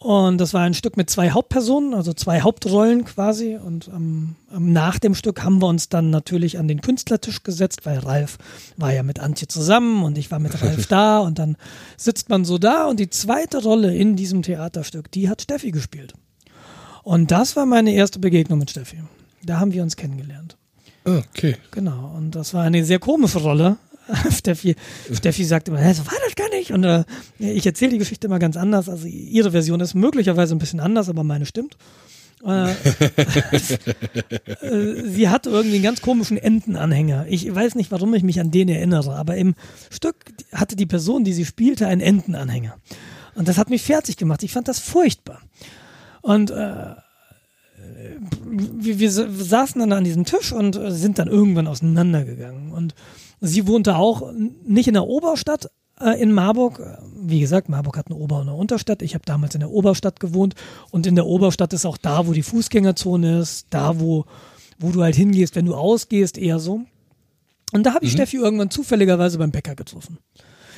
und 0.00 0.38
das 0.38 0.54
war 0.54 0.62
ein 0.62 0.74
Stück 0.74 0.96
mit 0.96 1.10
zwei 1.10 1.30
Hauptpersonen, 1.30 1.92
also 1.92 2.12
zwei 2.12 2.42
Hauptrollen 2.42 3.04
quasi. 3.04 3.56
Und 3.56 3.88
ähm, 3.88 4.36
nach 4.56 5.00
dem 5.00 5.16
Stück 5.16 5.42
haben 5.42 5.60
wir 5.60 5.66
uns 5.66 5.88
dann 5.88 6.10
natürlich 6.10 6.56
an 6.58 6.68
den 6.68 6.80
Künstlertisch 6.82 7.42
gesetzt, 7.42 7.84
weil 7.84 7.98
Ralf 7.98 8.38
war 8.76 8.92
ja 8.92 9.02
mit 9.02 9.18
Antje 9.18 9.48
zusammen 9.48 10.04
und 10.04 10.16
ich 10.16 10.30
war 10.30 10.38
mit 10.38 10.62
Ralf 10.62 10.86
da. 10.86 11.18
Und 11.18 11.40
dann 11.40 11.56
sitzt 11.96 12.28
man 12.28 12.44
so 12.44 12.58
da 12.58 12.86
und 12.86 13.00
die 13.00 13.10
zweite 13.10 13.60
Rolle 13.60 13.92
in 13.92 14.14
diesem 14.14 14.42
Theaterstück, 14.42 15.10
die 15.10 15.28
hat 15.28 15.42
Steffi 15.42 15.72
gespielt. 15.72 16.14
Und 17.02 17.32
das 17.32 17.56
war 17.56 17.66
meine 17.66 17.92
erste 17.92 18.20
Begegnung 18.20 18.60
mit 18.60 18.70
Steffi. 18.70 19.02
Da 19.42 19.58
haben 19.58 19.72
wir 19.72 19.82
uns 19.82 19.96
kennengelernt. 19.96 20.56
Okay. 21.04 21.56
Genau. 21.72 22.14
Und 22.16 22.36
das 22.36 22.54
war 22.54 22.62
eine 22.62 22.84
sehr 22.84 23.00
komische 23.00 23.38
Rolle, 23.38 23.78
Steffi, 24.30 24.74
Steffi 25.12 25.44
sagt 25.44 25.68
immer, 25.68 25.78
so 25.94 26.06
war 26.06 26.14
das 26.24 26.34
gar 26.34 26.48
nicht. 26.50 26.72
Und 26.72 26.84
äh, 26.84 27.04
ich 27.38 27.66
erzähle 27.66 27.92
die 27.92 27.98
Geschichte 27.98 28.26
immer 28.26 28.38
ganz 28.38 28.56
anders. 28.56 28.88
Also 28.88 29.06
ihre 29.06 29.50
Version 29.50 29.80
ist 29.80 29.94
möglicherweise 29.94 30.54
ein 30.54 30.58
bisschen 30.58 30.80
anders, 30.80 31.08
aber 31.08 31.24
meine 31.24 31.46
stimmt. 31.46 31.76
Äh, 32.44 32.70
äh, 34.62 35.08
sie 35.08 35.28
hat 35.28 35.46
irgendwie 35.46 35.76
einen 35.76 35.84
ganz 35.84 36.00
komischen 36.00 36.38
Entenanhänger. 36.38 37.26
Ich 37.28 37.52
weiß 37.52 37.74
nicht, 37.74 37.90
warum 37.90 38.14
ich 38.14 38.22
mich 38.22 38.40
an 38.40 38.50
den 38.50 38.68
erinnere, 38.68 39.14
aber 39.16 39.36
im 39.36 39.54
Stück 39.90 40.16
hatte 40.52 40.76
die 40.76 40.86
Person, 40.86 41.24
die 41.24 41.32
sie 41.32 41.44
spielte, 41.44 41.86
einen 41.86 42.00
Entenanhänger. 42.00 42.76
Und 43.34 43.48
das 43.48 43.58
hat 43.58 43.70
mich 43.70 43.82
fertig 43.82 44.16
gemacht. 44.16 44.42
Ich 44.42 44.52
fand 44.52 44.68
das 44.68 44.78
furchtbar. 44.78 45.40
Und 46.22 46.50
äh, 46.50 46.94
wir, 48.44 48.98
wir 48.98 49.10
saßen 49.10 49.80
dann 49.80 49.92
an 49.92 50.04
diesem 50.04 50.24
Tisch 50.24 50.52
und 50.52 50.78
sind 50.88 51.18
dann 51.18 51.28
irgendwann 51.28 51.66
auseinandergegangen. 51.66 52.72
Und 52.72 52.94
Sie 53.40 53.66
wohnte 53.66 53.96
auch 53.96 54.32
nicht 54.66 54.88
in 54.88 54.94
der 54.94 55.06
Oberstadt 55.06 55.70
äh, 56.00 56.20
in 56.20 56.32
Marburg. 56.32 56.80
Wie 57.16 57.40
gesagt, 57.40 57.68
Marburg 57.68 57.96
hat 57.96 58.06
eine 58.08 58.16
Ober- 58.16 58.40
und 58.40 58.48
eine 58.48 58.56
Unterstadt. 58.56 59.02
Ich 59.02 59.14
habe 59.14 59.24
damals 59.24 59.54
in 59.54 59.60
der 59.60 59.70
Oberstadt 59.70 60.20
gewohnt 60.20 60.54
und 60.90 61.06
in 61.06 61.14
der 61.14 61.26
Oberstadt 61.26 61.72
ist 61.72 61.86
auch 61.86 61.96
da, 61.96 62.26
wo 62.26 62.32
die 62.32 62.42
Fußgängerzone 62.42 63.40
ist, 63.40 63.66
da, 63.70 64.00
wo, 64.00 64.24
wo 64.78 64.90
du 64.90 65.02
halt 65.02 65.16
hingehst, 65.16 65.56
wenn 65.56 65.66
du 65.66 65.74
ausgehst, 65.74 66.38
eher 66.38 66.58
so. 66.58 66.82
Und 67.72 67.84
da 67.84 67.94
habe 67.94 68.04
ich 68.04 68.12
mhm. 68.12 68.16
Steffi 68.16 68.36
irgendwann 68.36 68.70
zufälligerweise 68.70 69.38
beim 69.38 69.50
Bäcker 69.50 69.74
getroffen. 69.74 70.18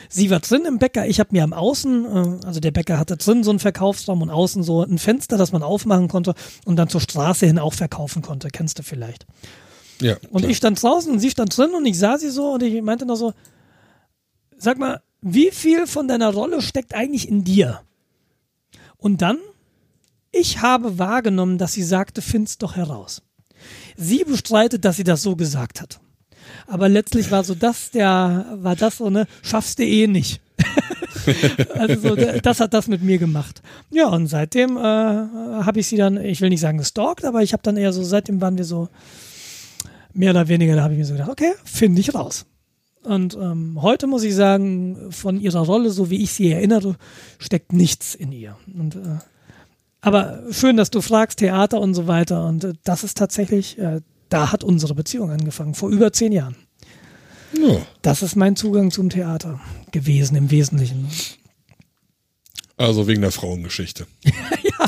Sie 0.08 0.28
war 0.28 0.40
drin 0.40 0.64
im 0.66 0.78
Bäcker, 0.78 1.06
ich 1.06 1.20
habe 1.20 1.28
mir 1.32 1.44
am 1.44 1.52
Außen, 1.52 2.04
äh, 2.04 2.46
also 2.46 2.58
der 2.58 2.72
Bäcker 2.72 2.98
hatte 2.98 3.16
drin 3.16 3.44
so 3.44 3.50
einen 3.50 3.60
Verkaufsraum 3.60 4.22
und 4.22 4.30
außen 4.30 4.62
so 4.62 4.82
ein 4.82 4.98
Fenster, 4.98 5.38
das 5.38 5.52
man 5.52 5.62
aufmachen 5.62 6.08
konnte 6.08 6.34
und 6.64 6.76
dann 6.76 6.88
zur 6.88 7.00
Straße 7.00 7.46
hin 7.46 7.58
auch 7.58 7.74
verkaufen 7.74 8.20
konnte. 8.20 8.48
Kennst 8.48 8.78
du 8.78 8.82
vielleicht. 8.82 9.26
Ja, 10.00 10.16
und 10.30 10.40
klar. 10.40 10.50
ich 10.50 10.56
stand 10.56 10.82
draußen 10.82 11.12
und 11.12 11.20
sie 11.20 11.30
stand 11.30 11.56
drin 11.56 11.70
und 11.70 11.84
ich 11.86 11.98
sah 11.98 12.18
sie 12.18 12.30
so 12.30 12.52
und 12.52 12.62
ich 12.62 12.80
meinte 12.82 13.06
noch 13.06 13.16
so, 13.16 13.32
sag 14.56 14.78
mal, 14.78 15.02
wie 15.20 15.50
viel 15.50 15.86
von 15.86 16.08
deiner 16.08 16.32
Rolle 16.32 16.62
steckt 16.62 16.94
eigentlich 16.94 17.28
in 17.28 17.44
dir? 17.44 17.80
Und 18.96 19.22
dann, 19.22 19.38
ich 20.32 20.62
habe 20.62 20.98
wahrgenommen, 20.98 21.58
dass 21.58 21.72
sie 21.72 21.82
sagte, 21.82 22.22
find's 22.22 22.58
doch 22.58 22.76
heraus. 22.76 23.22
Sie 23.96 24.24
bestreitet, 24.24 24.84
dass 24.84 24.96
sie 24.96 25.04
das 25.04 25.22
so 25.22 25.36
gesagt 25.36 25.80
hat. 25.80 26.00
Aber 26.66 26.88
letztlich 26.88 27.30
war 27.30 27.44
so 27.44 27.54
das 27.54 27.90
der, 27.90 28.46
war 28.54 28.76
das 28.76 28.98
so, 28.98 29.10
ne, 29.10 29.26
schaffst 29.42 29.78
du 29.78 29.84
eh 29.84 30.06
nicht. 30.06 30.40
also 31.74 32.08
so, 32.08 32.16
das 32.16 32.60
hat 32.60 32.72
das 32.74 32.86
mit 32.88 33.02
mir 33.02 33.18
gemacht. 33.18 33.62
Ja, 33.90 34.08
und 34.08 34.26
seitdem 34.26 34.76
äh, 34.76 34.80
habe 34.80 35.80
ich 35.80 35.88
sie 35.88 35.96
dann, 35.96 36.22
ich 36.22 36.40
will 36.40 36.48
nicht 36.48 36.60
sagen 36.60 36.78
gestalkt, 36.78 37.24
aber 37.24 37.42
ich 37.42 37.52
habe 37.52 37.62
dann 37.62 37.76
eher 37.76 37.92
so, 37.92 38.02
seitdem 38.02 38.40
waren 38.40 38.56
wir 38.56 38.64
so, 38.64 38.88
mehr 40.12 40.30
oder 40.30 40.48
weniger, 40.48 40.76
da 40.76 40.82
habe 40.82 40.94
ich 40.94 40.98
mir 40.98 41.06
so 41.06 41.14
gedacht, 41.14 41.30
okay, 41.30 41.52
finde 41.64 42.00
ich 42.00 42.14
raus. 42.14 42.46
Und 43.02 43.34
ähm, 43.34 43.80
heute 43.80 44.06
muss 44.06 44.22
ich 44.24 44.34
sagen, 44.34 45.10
von 45.10 45.40
ihrer 45.40 45.60
Rolle, 45.60 45.90
so 45.90 46.10
wie 46.10 46.22
ich 46.22 46.32
sie 46.32 46.52
erinnere, 46.52 46.96
steckt 47.38 47.72
nichts 47.72 48.14
in 48.14 48.30
ihr. 48.30 48.56
Und, 48.78 48.96
äh, 48.96 49.18
aber 50.02 50.42
schön, 50.50 50.76
dass 50.76 50.90
du 50.90 51.00
fragst, 51.00 51.38
Theater 51.38 51.80
und 51.80 51.94
so 51.94 52.06
weiter. 52.06 52.46
Und 52.46 52.64
äh, 52.64 52.72
das 52.84 53.02
ist 53.04 53.16
tatsächlich, 53.16 53.78
äh, 53.78 54.00
da 54.28 54.52
hat 54.52 54.64
unsere 54.64 54.94
Beziehung 54.94 55.30
angefangen, 55.30 55.74
vor 55.74 55.88
über 55.88 56.12
zehn 56.12 56.32
Jahren. 56.32 56.56
Ja. 57.58 57.80
Das 58.02 58.22
ist 58.22 58.36
mein 58.36 58.54
Zugang 58.54 58.90
zum 58.90 59.08
Theater 59.08 59.60
gewesen, 59.92 60.36
im 60.36 60.50
Wesentlichen. 60.50 61.08
Also 62.76 63.06
wegen 63.08 63.22
der 63.22 63.32
Frauengeschichte. 63.32 64.06
ja, 64.24 64.86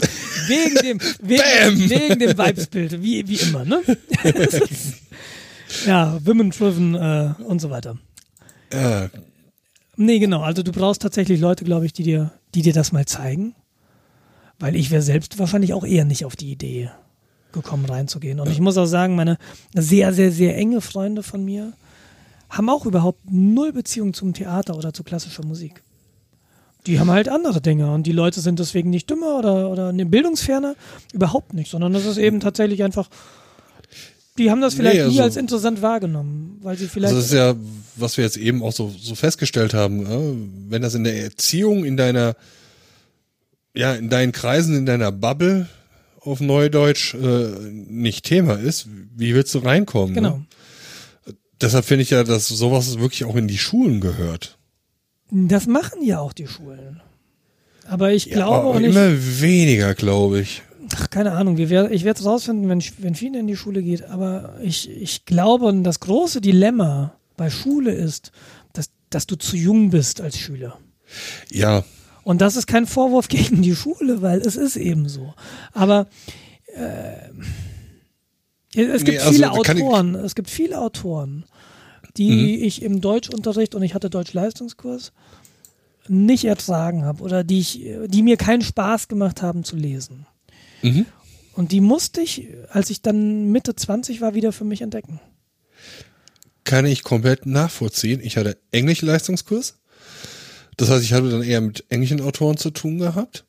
wegen 0.48 0.74
dem, 0.76 1.00
wegen, 1.20 1.90
wegen 1.90 2.18
dem 2.18 2.38
Vibesbild, 2.38 3.02
wie, 3.02 3.26
wie 3.26 3.36
immer, 3.36 3.64
ne? 3.64 3.82
ja, 5.86 6.18
Women 6.24 6.50
Driven 6.50 6.94
äh, 6.94 7.34
und 7.46 7.60
so 7.60 7.70
weiter. 7.70 7.98
Äh. 8.70 9.08
Nee, 9.96 10.18
genau. 10.18 10.42
Also 10.42 10.62
du 10.62 10.72
brauchst 10.72 11.02
tatsächlich 11.02 11.40
Leute, 11.40 11.64
glaube 11.64 11.86
ich, 11.86 11.92
die 11.92 12.02
dir, 12.02 12.32
die 12.54 12.62
dir 12.62 12.72
das 12.72 12.92
mal 12.92 13.06
zeigen. 13.06 13.54
Weil 14.58 14.76
ich 14.76 14.90
wäre 14.90 15.02
selbst 15.02 15.38
wahrscheinlich 15.38 15.74
auch 15.74 15.84
eher 15.84 16.04
nicht 16.04 16.24
auf 16.24 16.36
die 16.36 16.50
Idee 16.50 16.90
gekommen, 17.52 17.84
reinzugehen. 17.84 18.40
Und 18.40 18.50
ich 18.50 18.60
muss 18.60 18.78
auch 18.78 18.86
sagen, 18.86 19.14
meine 19.14 19.38
sehr, 19.74 20.12
sehr, 20.12 20.32
sehr 20.32 20.56
enge 20.56 20.80
Freunde 20.80 21.22
von 21.22 21.44
mir 21.44 21.72
haben 22.48 22.68
auch 22.68 22.86
überhaupt 22.86 23.20
null 23.30 23.72
Beziehung 23.72 24.14
zum 24.14 24.34
Theater 24.34 24.76
oder 24.76 24.92
zu 24.92 25.04
klassischer 25.04 25.44
Musik. 25.44 25.82
Die 26.86 26.98
haben 26.98 27.10
halt 27.10 27.28
andere 27.28 27.60
Dinge 27.60 27.92
und 27.92 28.06
die 28.06 28.12
Leute 28.12 28.40
sind 28.40 28.58
deswegen 28.58 28.90
nicht 28.90 29.08
dümmer 29.08 29.38
oder, 29.38 29.70
oder 29.70 29.88
eine 29.88 30.04
Bildungsferne. 30.04 30.74
Überhaupt 31.12 31.54
nicht, 31.54 31.70
sondern 31.70 31.92
das 31.92 32.04
ist 32.04 32.18
eben 32.18 32.40
tatsächlich 32.40 32.82
einfach, 32.82 33.08
die 34.38 34.50
haben 34.50 34.60
das 34.60 34.74
vielleicht 34.74 34.96
nee, 34.96 35.02
also, 35.02 35.14
nie 35.14 35.20
als 35.20 35.36
interessant 35.36 35.82
wahrgenommen, 35.82 36.58
weil 36.62 36.76
sie 36.78 36.88
vielleicht. 36.88 37.14
Also 37.14 37.20
das 37.20 37.32
ist 37.32 37.36
ja, 37.36 37.54
was 37.96 38.16
wir 38.16 38.24
jetzt 38.24 38.38
eben 38.38 38.62
auch 38.62 38.72
so, 38.72 38.94
so 38.98 39.14
festgestellt 39.14 39.74
haben, 39.74 40.02
ne? 40.04 40.36
wenn 40.68 40.82
das 40.82 40.94
in 40.94 41.04
der 41.04 41.22
Erziehung, 41.22 41.84
in 41.84 41.96
deiner, 41.96 42.34
ja, 43.74 43.94
in 43.94 44.08
deinen 44.08 44.32
Kreisen, 44.32 44.74
in 44.74 44.86
deiner 44.86 45.12
Bubble 45.12 45.68
auf 46.20 46.40
Neudeutsch 46.40 47.14
äh, 47.14 47.50
nicht 47.70 48.24
Thema 48.24 48.54
ist, 48.54 48.86
wie 49.14 49.34
willst 49.34 49.54
du 49.54 49.58
reinkommen? 49.58 50.14
Ne? 50.14 50.20
Genau. 50.20 50.36
Ne? 50.36 50.46
Deshalb 51.60 51.84
finde 51.84 52.02
ich 52.02 52.10
ja, 52.10 52.24
dass 52.24 52.48
sowas 52.48 52.98
wirklich 52.98 53.24
auch 53.24 53.36
in 53.36 53.48
die 53.48 53.58
Schulen 53.58 54.00
gehört. 54.00 54.58
Das 55.30 55.66
machen 55.66 56.02
ja 56.02 56.20
auch 56.20 56.32
die 56.32 56.46
Schulen. 56.46 57.00
Aber 57.86 58.12
ich 58.12 58.30
glaube 58.30 58.50
ja, 58.50 58.62
auch 58.62 58.78
nicht. 58.78 58.90
Immer 58.90 59.10
weniger, 59.40 59.94
glaube 59.94 60.40
ich. 60.40 60.62
Ach, 60.95 61.11
keine 61.11 61.32
Ahnung. 61.32 61.59
ich 61.59 61.70
werde 61.70 61.90
es 61.90 62.24
rausfinden, 62.24 62.68
wenn, 62.68 62.82
wenn 62.99 63.14
Fien 63.14 63.34
in 63.34 63.47
die 63.47 63.57
Schule 63.57 63.82
geht. 63.82 64.05
Aber 64.05 64.55
ich, 64.62 64.90
ich 64.90 65.24
glaube, 65.24 65.72
das 65.82 66.01
große 66.01 66.40
Dilemma 66.40 67.14
bei 67.36 67.51
Schule 67.51 67.93
ist, 67.93 68.32
dass, 68.72 68.90
dass 69.11 69.26
du 69.26 69.36
zu 69.36 69.57
jung 69.57 69.90
bist 69.90 70.20
als 70.20 70.38
Schüler. 70.38 70.78
Ja. 71.51 71.84
Und 72.24 72.40
das 72.40 72.57
ist 72.57 72.66
kein 72.66 72.86
Vorwurf 72.86 73.28
gegen 73.28 73.62
die 73.62 73.74
Schule, 73.74 74.22
weil 74.22 74.40
es 74.40 74.57
ist 74.57 74.76
eben 74.76 75.09
so. 75.09 75.34
Aber 75.72 76.07
äh, 76.74 77.30
es 78.74 79.05
gibt 79.05 79.18
nee, 79.18 79.18
also, 79.18 79.32
viele 79.32 79.53
Autoren. 79.53 80.14
Es 80.14 80.34
gibt 80.34 80.49
viele 80.49 80.80
Autoren 80.80 81.45
die 82.16 82.30
mhm. 82.30 82.64
ich 82.64 82.82
im 82.82 83.01
Deutschunterricht 83.01 83.74
und 83.74 83.82
ich 83.82 83.95
hatte 83.95 84.11
Deutsch-Leistungskurs 84.11 85.12
nicht 86.09 86.45
ertragen 86.45 87.05
habe 87.05 87.22
oder 87.22 87.45
die 87.45 87.61
ich, 87.61 87.80
die 88.07 88.22
mir 88.22 88.36
keinen 88.36 88.62
Spaß 88.62 89.09
gemacht 89.09 89.40
haben 89.40 89.64
zu 89.64 89.76
lesen. 89.76 90.26
Mhm. 90.82 91.06
Und 91.54 91.72
die 91.72 91.80
musste 91.80 92.20
ich, 92.20 92.46
als 92.70 92.90
ich 92.90 93.02
dann 93.02 93.50
Mitte 93.52 93.76
20 93.76 94.20
war, 94.20 94.34
wieder 94.34 94.52
für 94.52 94.64
mich 94.64 94.80
entdecken. 94.82 95.20
Kann 96.64 96.86
ich 96.86 97.02
komplett 97.02 97.44
nachvollziehen. 97.46 98.20
Ich 98.22 98.36
hatte 98.36 98.56
Englisch-Leistungskurs. 98.70 99.78
Das 100.76 100.88
heißt, 100.88 101.04
ich 101.04 101.12
hatte 101.12 101.28
dann 101.30 101.42
eher 101.42 101.60
mit 101.60 101.84
englischen 101.90 102.20
Autoren 102.20 102.56
zu 102.56 102.70
tun 102.70 102.98
gehabt. 102.98 103.44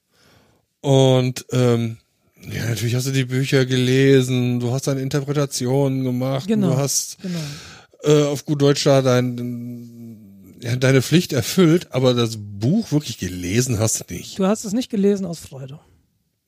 Und 0.82 1.46
ähm, 1.52 1.98
Ja, 2.52 2.66
natürlich 2.68 2.96
hast 2.96 3.08
du 3.08 3.12
die 3.12 3.24
Bücher 3.24 3.66
gelesen, 3.66 4.60
du 4.60 4.74
hast 4.74 4.88
deine 4.88 5.00
Interpretationen 5.00 6.04
gemacht, 6.04 6.48
Genau. 6.48 6.72
du 6.72 6.78
hast 6.78 7.18
Genau. 7.22 7.40
äh, 8.04 8.26
auf 8.26 8.44
gut 8.44 8.62
Deutsch 8.62 8.84
da 8.84 9.02
dein, 9.02 10.58
ja, 10.62 10.76
deine 10.76 11.02
Pflicht 11.02 11.32
erfüllt, 11.32 11.88
aber 11.92 12.14
das 12.14 12.36
Buch 12.38 12.92
wirklich 12.92 13.18
gelesen 13.18 13.80
hast 13.80 14.02
du 14.10 14.14
nicht. 14.14 14.38
Du 14.40 14.46
hast 14.46 14.66
es 14.66 14.74
nicht 14.74 14.90
gelesen 14.90 15.26
aus 15.26 15.40
Freude. 15.40 15.80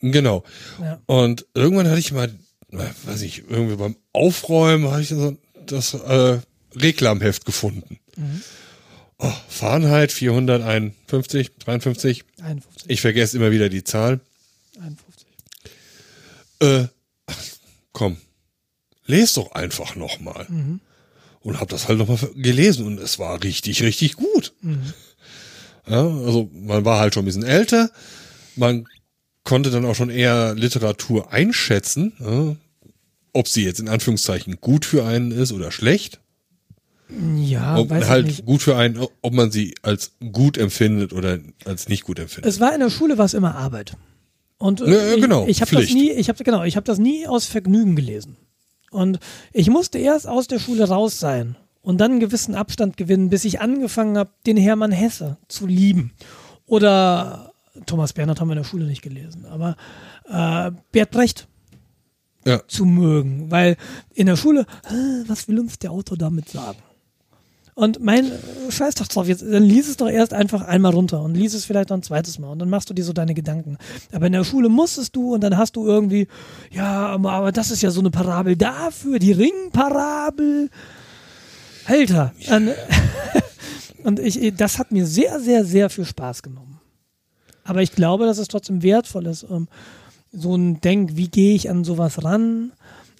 Genau. 0.01 0.43
Ja. 0.81 1.01
Und 1.05 1.45
irgendwann 1.53 1.87
hatte 1.87 1.99
ich 1.99 2.11
mal, 2.11 2.33
weiß 2.69 3.21
ich, 3.21 3.43
irgendwie 3.49 3.75
beim 3.75 3.95
Aufräumen 4.13 4.91
hatte 4.91 5.01
ich 5.01 5.09
so 5.09 5.37
das 5.65 5.93
äh, 5.93 6.39
Reklamheft 6.75 7.45
gefunden. 7.45 7.99
Oh, 9.17 9.31
Fahrenheit 9.47 10.11
451, 10.11 11.51
53. 11.59 12.25
51. 12.41 12.83
Ich 12.87 13.01
vergesse 13.01 13.37
immer 13.37 13.51
wieder 13.51 13.69
die 13.69 13.83
Zahl. 13.83 14.19
51. 14.77 15.25
Äh, 16.59 16.87
komm, 17.91 18.17
les 19.05 19.33
doch 19.33 19.53
einfach 19.53 19.95
nochmal. 19.95 20.47
Und 21.41 21.59
hab 21.59 21.69
das 21.69 21.87
halt 21.87 21.97
nochmal 21.99 22.17
gelesen 22.35 22.85
und 22.85 22.99
es 22.99 23.19
war 23.19 23.41
richtig, 23.43 23.83
richtig 23.83 24.15
gut. 24.15 24.53
Ja, 25.87 26.01
also 26.01 26.49
man 26.53 26.83
war 26.83 26.99
halt 26.99 27.13
schon 27.13 27.23
ein 27.23 27.27
bisschen 27.27 27.43
älter, 27.43 27.89
man 28.55 28.87
konnte 29.45 29.69
dann 29.71 29.85
auch 29.85 29.95
schon 29.95 30.09
eher 30.09 30.53
Literatur 30.55 31.31
einschätzen, 31.31 32.11
ja, 32.19 32.55
ob 33.31 33.47
sie 33.47 33.63
jetzt 33.63 33.79
in 33.79 33.87
Anführungszeichen 33.87 34.57
gut 34.59 34.83
für 34.83 35.05
einen 35.05 35.31
ist 35.31 35.53
oder 35.53 35.71
schlecht. 35.71 36.19
Ja, 37.37 37.77
ob 37.77 37.91
weiß 37.91 38.09
halt 38.09 38.25
ich 38.27 38.37
nicht. 38.37 38.45
gut 38.45 38.61
für 38.61 38.75
einen, 38.75 39.05
ob 39.21 39.33
man 39.33 39.51
sie 39.51 39.75
als 39.83 40.13
gut 40.31 40.57
empfindet 40.57 41.13
oder 41.13 41.39
als 41.63 41.87
nicht 41.87 42.03
gut 42.03 42.17
empfindet. 42.19 42.51
Es 42.51 42.59
war 42.59 42.73
in 42.73 42.79
der 42.79 42.89
Schule 42.89 43.17
war 43.17 43.25
es 43.25 43.35
immer 43.35 43.55
Arbeit. 43.55 43.95
Und 44.57 44.81
äh, 44.81 45.11
Ja, 45.11 45.15
genau, 45.17 45.43
ich, 45.43 45.51
ich 45.57 45.61
habe 45.61 45.75
das 45.75 45.91
nie, 45.91 46.11
ich 46.11 46.29
habe 46.29 46.43
genau, 46.43 46.63
ich 46.63 46.75
habe 46.75 46.85
das 46.85 46.97
nie 46.97 47.27
aus 47.27 47.45
Vergnügen 47.45 47.95
gelesen. 47.95 48.37
Und 48.89 49.19
ich 49.53 49.69
musste 49.69 49.99
erst 49.99 50.27
aus 50.27 50.47
der 50.47 50.59
Schule 50.59 50.87
raus 50.87 51.19
sein 51.19 51.55
und 51.81 51.99
dann 51.99 52.11
einen 52.11 52.19
gewissen 52.19 52.55
Abstand 52.55 52.97
gewinnen, 52.97 53.29
bis 53.29 53.45
ich 53.45 53.61
angefangen 53.61 54.17
habe, 54.17 54.31
den 54.47 54.57
Hermann 54.57 54.91
Hesse 54.91 55.37
zu 55.47 55.67
lieben. 55.67 56.13
Oder 56.65 57.44
Thomas 57.85 58.13
Bernhard 58.13 58.39
haben 58.39 58.47
wir 58.47 58.53
in 58.53 58.63
der 58.63 58.69
Schule 58.69 58.85
nicht 58.85 59.01
gelesen, 59.01 59.45
aber 59.45 59.75
äh, 60.29 60.71
Bert 60.91 61.11
Brecht 61.11 61.47
Ja. 62.45 62.61
zu 62.67 62.85
mögen, 62.85 63.49
weil 63.51 63.77
in 64.13 64.27
der 64.27 64.35
Schule, 64.37 64.65
was 65.27 65.47
will 65.47 65.59
uns 65.59 65.79
der 65.79 65.91
Autor 65.91 66.17
damit 66.17 66.49
sagen? 66.49 66.79
Und 67.77 68.01
mein 68.01 68.31
äh, 68.31 68.71
Scheiß 68.71 68.95
doch 68.95 69.07
drauf, 69.07 69.27
jetzt, 69.27 69.41
dann 69.41 69.63
lies 69.63 69.89
es 69.89 69.97
doch 69.97 70.07
erst 70.07 70.33
einfach 70.33 70.61
einmal 70.61 70.93
runter 70.93 71.21
und 71.21 71.35
lies 71.35 71.53
es 71.53 71.65
vielleicht 71.65 71.89
noch 71.89 71.97
ein 71.97 72.03
zweites 72.03 72.39
Mal 72.39 72.47
und 72.49 72.59
dann 72.59 72.69
machst 72.69 72.89
du 72.89 72.93
dir 72.93 73.03
so 73.03 73.11
deine 73.11 73.33
Gedanken. 73.33 73.77
Aber 74.13 74.27
in 74.27 74.31
der 74.31 74.45
Schule 74.45 74.69
musstest 74.69 75.13
du 75.13 75.33
und 75.33 75.41
dann 75.41 75.57
hast 75.57 75.75
du 75.75 75.85
irgendwie, 75.85 76.29
ja, 76.71 77.07
aber, 77.07 77.51
das 77.51 77.71
ist 77.71 77.81
ja 77.81 77.91
so 77.91 77.99
eine 77.99 78.11
Parabel 78.11 78.55
dafür, 78.55 79.19
die 79.19 79.33
Ringparabel. 79.33 80.69
Alter. 81.85 82.33
Und, 82.49 82.71
und 84.05 84.19
ich, 84.19 84.55
das 84.55 84.79
hat 84.79 84.93
mir 84.93 85.05
sehr, 85.05 85.41
sehr, 85.41 85.65
sehr 85.65 85.89
viel 85.89 86.05
Spaß 86.05 86.43
genommen. 86.43 86.74
Aber 87.65 87.81
ich 87.81 87.91
glaube, 87.91 88.25
dass 88.25 88.37
es 88.37 88.47
trotzdem 88.47 88.83
wertvoll 88.83 89.25
ist, 89.25 89.43
um 89.43 89.67
so 90.31 90.55
ein 90.55 90.79
Denk, 90.81 91.15
wie 91.15 91.27
gehe 91.27 91.55
ich 91.55 91.69
an 91.69 91.83
sowas 91.83 92.23
ran? 92.23 92.71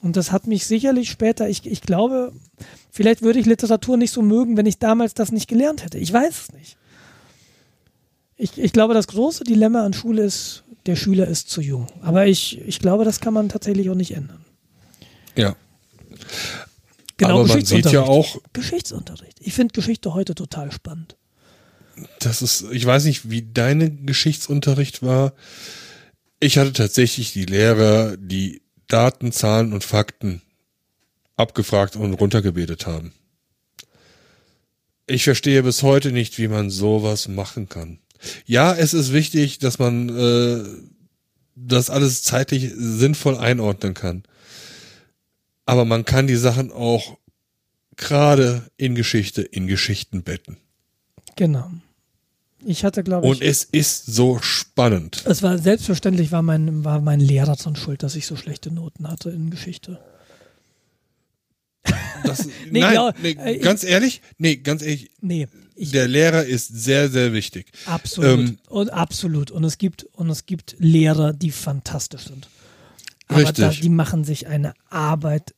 Und 0.01 0.15
das 0.15 0.31
hat 0.31 0.45
mich 0.45 0.67
sicherlich 0.67 1.09
später, 1.09 1.49
ich, 1.49 1.65
ich 1.65 1.81
glaube, 1.81 2.31
vielleicht 2.91 3.23
würde 3.23 3.39
ich 3.39 3.47
Literatur 3.47 3.97
nicht 3.97 4.11
so 4.11 4.21
mögen, 4.21 4.55
wenn 4.55 4.67
ich 4.67 4.77
damals 4.77 5.15
das 5.15 5.31
nicht 5.31 5.47
gelernt 5.47 5.83
hätte. 5.83 5.97
Ich 5.97 6.13
weiß 6.13 6.43
es 6.43 6.53
nicht. 6.53 6.77
Ich, 8.37 8.57
ich 8.57 8.71
glaube, 8.71 8.93
das 8.93 9.07
große 9.07 9.45
Dilemma 9.45 9.83
an 9.83 9.93
Schule 9.93 10.23
ist, 10.23 10.63
der 10.85 10.95
Schüler 10.95 11.27
ist 11.27 11.49
zu 11.49 11.61
jung. 11.61 11.87
Aber 12.01 12.27
ich, 12.27 12.61
ich 12.67 12.79
glaube, 12.79 13.03
das 13.03 13.19
kann 13.19 13.33
man 13.33 13.49
tatsächlich 13.49 13.89
auch 13.89 13.95
nicht 13.95 14.11
ändern. 14.11 14.45
Ja. 15.35 15.55
Genau, 17.17 17.39
Aber 17.39 17.47
man 17.47 17.65
sieht 17.65 17.91
ja 17.91 18.03
auch, 18.03 18.37
Geschichtsunterricht. 18.53 19.39
Ich 19.39 19.53
finde 19.53 19.73
Geschichte 19.73 20.13
heute 20.13 20.35
total 20.35 20.71
spannend. 20.71 21.15
Das 22.19 22.41
ist, 22.41 22.65
ich 22.71 22.85
weiß 22.85 23.05
nicht, 23.05 23.29
wie 23.29 23.41
deine 23.41 23.91
Geschichtsunterricht 23.91 25.01
war. 25.01 25.33
Ich 26.39 26.57
hatte 26.57 26.73
tatsächlich 26.73 27.33
die 27.33 27.45
Lehrer, 27.45 28.17
die 28.17 28.61
Daten, 28.87 29.31
Zahlen 29.31 29.73
und 29.73 29.83
Fakten 29.83 30.41
abgefragt 31.35 31.95
und 31.95 32.13
runtergebetet 32.13 32.85
haben. 32.85 33.13
Ich 35.07 35.23
verstehe 35.23 35.63
bis 35.63 35.83
heute 35.83 36.11
nicht, 36.11 36.37
wie 36.37 36.47
man 36.47 36.69
sowas 36.69 37.27
machen 37.27 37.69
kann. 37.69 37.99
Ja, 38.45 38.73
es 38.73 38.93
ist 38.93 39.13
wichtig, 39.13 39.59
dass 39.59 39.77
man 39.77 40.09
äh, 40.09 40.63
das 41.55 41.89
alles 41.89 42.23
zeitlich 42.23 42.71
sinnvoll 42.75 43.37
einordnen 43.37 43.93
kann. 43.93 44.23
Aber 45.65 45.85
man 45.85 46.05
kann 46.05 46.27
die 46.27 46.35
Sachen 46.35 46.71
auch 46.71 47.17
gerade 47.97 48.69
in 48.77 48.95
Geschichte 48.95 49.41
in 49.41 49.67
Geschichten 49.67 50.23
betten. 50.23 50.57
Genau. 51.35 51.69
Ich 52.67 52.83
hatte, 52.83 53.03
glaube 53.03 53.27
ich, 53.27 53.31
Und 53.31 53.41
es 53.41 53.63
ist 53.63 54.05
so 54.07 54.39
spannend. 54.41 55.23
es 55.27 55.43
war 55.43 55.57
selbstverständlich 55.59 56.31
war 56.31 56.41
mein, 56.41 56.83
war 56.83 56.99
mein 57.01 57.19
Lehrer 57.19 57.55
dran 57.55 57.75
schuld, 57.75 58.01
dass 58.01 58.15
ich 58.15 58.25
so 58.25 58.35
schlechte 58.35 58.71
Noten 58.73 59.07
hatte 59.07 59.29
in 59.29 59.49
Geschichte. 59.51 59.99
Das, 62.23 62.45
Nee, 62.71 62.79
nein, 62.79 62.93
glaub- 62.93 63.15
nee, 63.21 63.31
äh, 63.39 63.55
ich- 63.57 63.61
ganz 63.61 63.83
ehrlich, 63.83 64.21
nee, 64.37 64.55
ganz 64.57 64.81
ehrlich, 64.81 65.11
Nee, 65.21 65.47
ich, 65.75 65.91
der 65.91 66.07
Lehrer 66.07 66.43
ist 66.45 66.67
sehr, 66.69 67.09
sehr 67.09 67.33
wichtig. 67.33 67.67
absolut. 67.85 68.39
ähm, 68.39 68.57
und 68.69 68.89
absolut. 68.91 69.51
Und 69.51 69.63
es 69.63 69.77
gibt, 69.77 70.03
und 70.13 70.29
es 70.29 70.45
gibt 70.45 70.75
Lehrer, 70.79 71.33
die 71.33 71.51
fantastisch 71.51 72.25
sind. 72.27 72.47
Aber 73.27 73.39
Richtig. 73.39 73.57
Da, 73.57 73.69
die 73.69 73.89
machen 73.89 74.23
sich 74.23 74.47
eine 74.47 74.73
Arbeit 74.89 75.53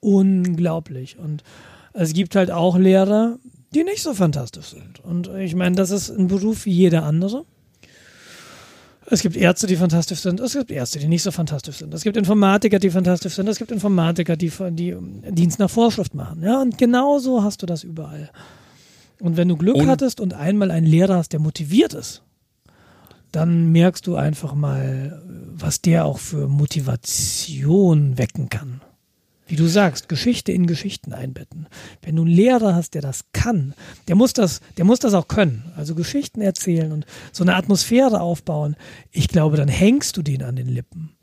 unglaublich. 0.00 1.16
Und 1.18 1.44
es 1.92 2.12
gibt 2.12 2.34
halt 2.36 2.50
auch 2.50 2.76
Lehrer, 2.76 3.38
die 3.74 3.84
nicht 3.84 4.02
so 4.02 4.14
fantastisch 4.14 4.66
sind. 4.66 5.00
Und 5.04 5.28
ich 5.28 5.54
meine, 5.54 5.76
das 5.76 5.90
ist 5.90 6.10
ein 6.10 6.28
Beruf 6.28 6.66
wie 6.66 6.72
jeder 6.72 7.04
andere. 7.04 7.44
Es 9.06 9.20
gibt 9.20 9.36
Ärzte, 9.36 9.66
die 9.66 9.76
fantastisch 9.76 10.20
sind. 10.20 10.40
Es 10.40 10.52
gibt 10.54 10.70
Ärzte, 10.70 10.98
die 10.98 11.08
nicht 11.08 11.22
so 11.22 11.32
fantastisch 11.32 11.76
sind. 11.78 11.92
Es 11.92 12.02
gibt 12.02 12.16
Informatiker, 12.16 12.78
die 12.78 12.90
fantastisch 12.90 13.34
sind. 13.34 13.48
Es 13.48 13.58
gibt 13.58 13.70
Informatiker, 13.72 14.36
die, 14.36 14.50
die 14.70 14.96
Dienst 15.30 15.58
nach 15.58 15.68
Vorschrift 15.70 16.14
machen. 16.14 16.42
Ja, 16.42 16.60
und 16.62 16.78
genauso 16.78 17.42
hast 17.42 17.62
du 17.62 17.66
das 17.66 17.82
überall. 17.84 18.30
Und 19.20 19.36
wenn 19.36 19.48
du 19.48 19.56
Glück 19.56 19.76
Und- 19.76 19.88
hattest 19.88 20.20
und 20.20 20.34
einmal 20.34 20.70
einen 20.70 20.86
Lehrer 20.86 21.16
hast, 21.16 21.32
der 21.32 21.40
motiviert 21.40 21.94
ist, 21.94 22.22
dann 23.32 23.72
merkst 23.72 24.06
du 24.06 24.14
einfach 24.16 24.54
mal, 24.54 25.22
was 25.54 25.80
der 25.80 26.04
auch 26.04 26.18
für 26.18 26.48
Motivation 26.48 28.18
wecken 28.18 28.48
kann. 28.50 28.82
Wie 29.52 29.56
du 29.56 29.66
sagst, 29.66 30.08
Geschichte 30.08 30.50
in 30.50 30.66
Geschichten 30.66 31.12
einbetten. 31.12 31.68
Wenn 32.00 32.16
du 32.16 32.22
einen 32.22 32.30
Lehrer 32.30 32.74
hast, 32.74 32.94
der 32.94 33.02
das 33.02 33.26
kann, 33.34 33.74
der 34.08 34.14
muss 34.14 34.32
das, 34.32 34.62
der 34.78 34.86
muss 34.86 34.98
das 34.98 35.12
auch 35.12 35.28
können. 35.28 35.70
Also 35.76 35.94
Geschichten 35.94 36.40
erzählen 36.40 36.90
und 36.90 37.04
so 37.32 37.44
eine 37.44 37.54
Atmosphäre 37.56 38.22
aufbauen. 38.22 38.76
Ich 39.10 39.28
glaube, 39.28 39.58
dann 39.58 39.68
hängst 39.68 40.16
du 40.16 40.22
den 40.22 40.42
an 40.42 40.56
den 40.56 40.68
Lippen. 40.68 41.14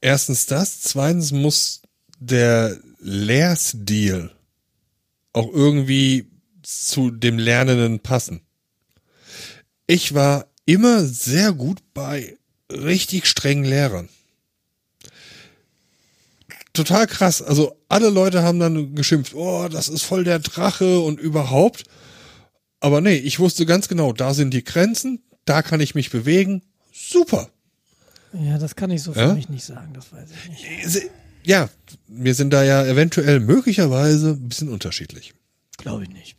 Erstens 0.00 0.46
das, 0.46 0.80
zweitens 0.82 1.32
muss 1.32 1.82
der 2.20 2.78
Lehrstil 3.00 4.30
auch 5.32 5.52
irgendwie 5.52 6.30
zu 6.62 7.10
dem 7.10 7.40
Lernenden 7.40 7.98
passen. 7.98 8.42
Ich 9.88 10.14
war 10.14 10.46
immer 10.64 11.04
sehr 11.04 11.52
gut 11.52 11.80
bei 11.92 12.38
richtig 12.70 13.26
strengen 13.26 13.64
Lehrern. 13.64 14.08
Total 16.72 17.06
krass. 17.06 17.42
Also 17.42 17.76
alle 17.88 18.08
Leute 18.10 18.42
haben 18.42 18.60
dann 18.60 18.94
geschimpft, 18.94 19.34
oh, 19.34 19.68
das 19.68 19.88
ist 19.88 20.02
voll 20.02 20.24
der 20.24 20.38
Drache 20.38 21.00
und 21.00 21.18
überhaupt. 21.18 21.84
Aber 22.80 23.00
nee, 23.00 23.16
ich 23.16 23.38
wusste 23.40 23.66
ganz 23.66 23.88
genau, 23.88 24.12
da 24.12 24.34
sind 24.34 24.52
die 24.54 24.62
Grenzen, 24.62 25.22
da 25.44 25.62
kann 25.62 25.80
ich 25.80 25.94
mich 25.94 26.10
bewegen. 26.10 26.62
Super. 26.92 27.48
Ja, 28.32 28.58
das 28.58 28.76
kann 28.76 28.90
ich 28.90 29.02
so 29.02 29.12
für 29.12 29.20
Ja? 29.20 29.34
mich 29.34 29.48
nicht 29.48 29.64
sagen, 29.64 29.92
das 29.94 30.12
weiß 30.12 30.28
ich 30.30 30.50
nicht. 30.50 30.88
Se- 30.88 31.10
Ja, 31.44 31.68
wir 32.06 32.34
sind 32.34 32.50
da 32.52 32.62
ja 32.62 32.84
eventuell 32.84 33.40
möglicherweise 33.40 34.30
ein 34.30 34.48
bisschen 34.48 34.68
unterschiedlich. 34.68 35.32
Glaube 35.78 36.04
ich 36.04 36.10
nicht. 36.10 36.36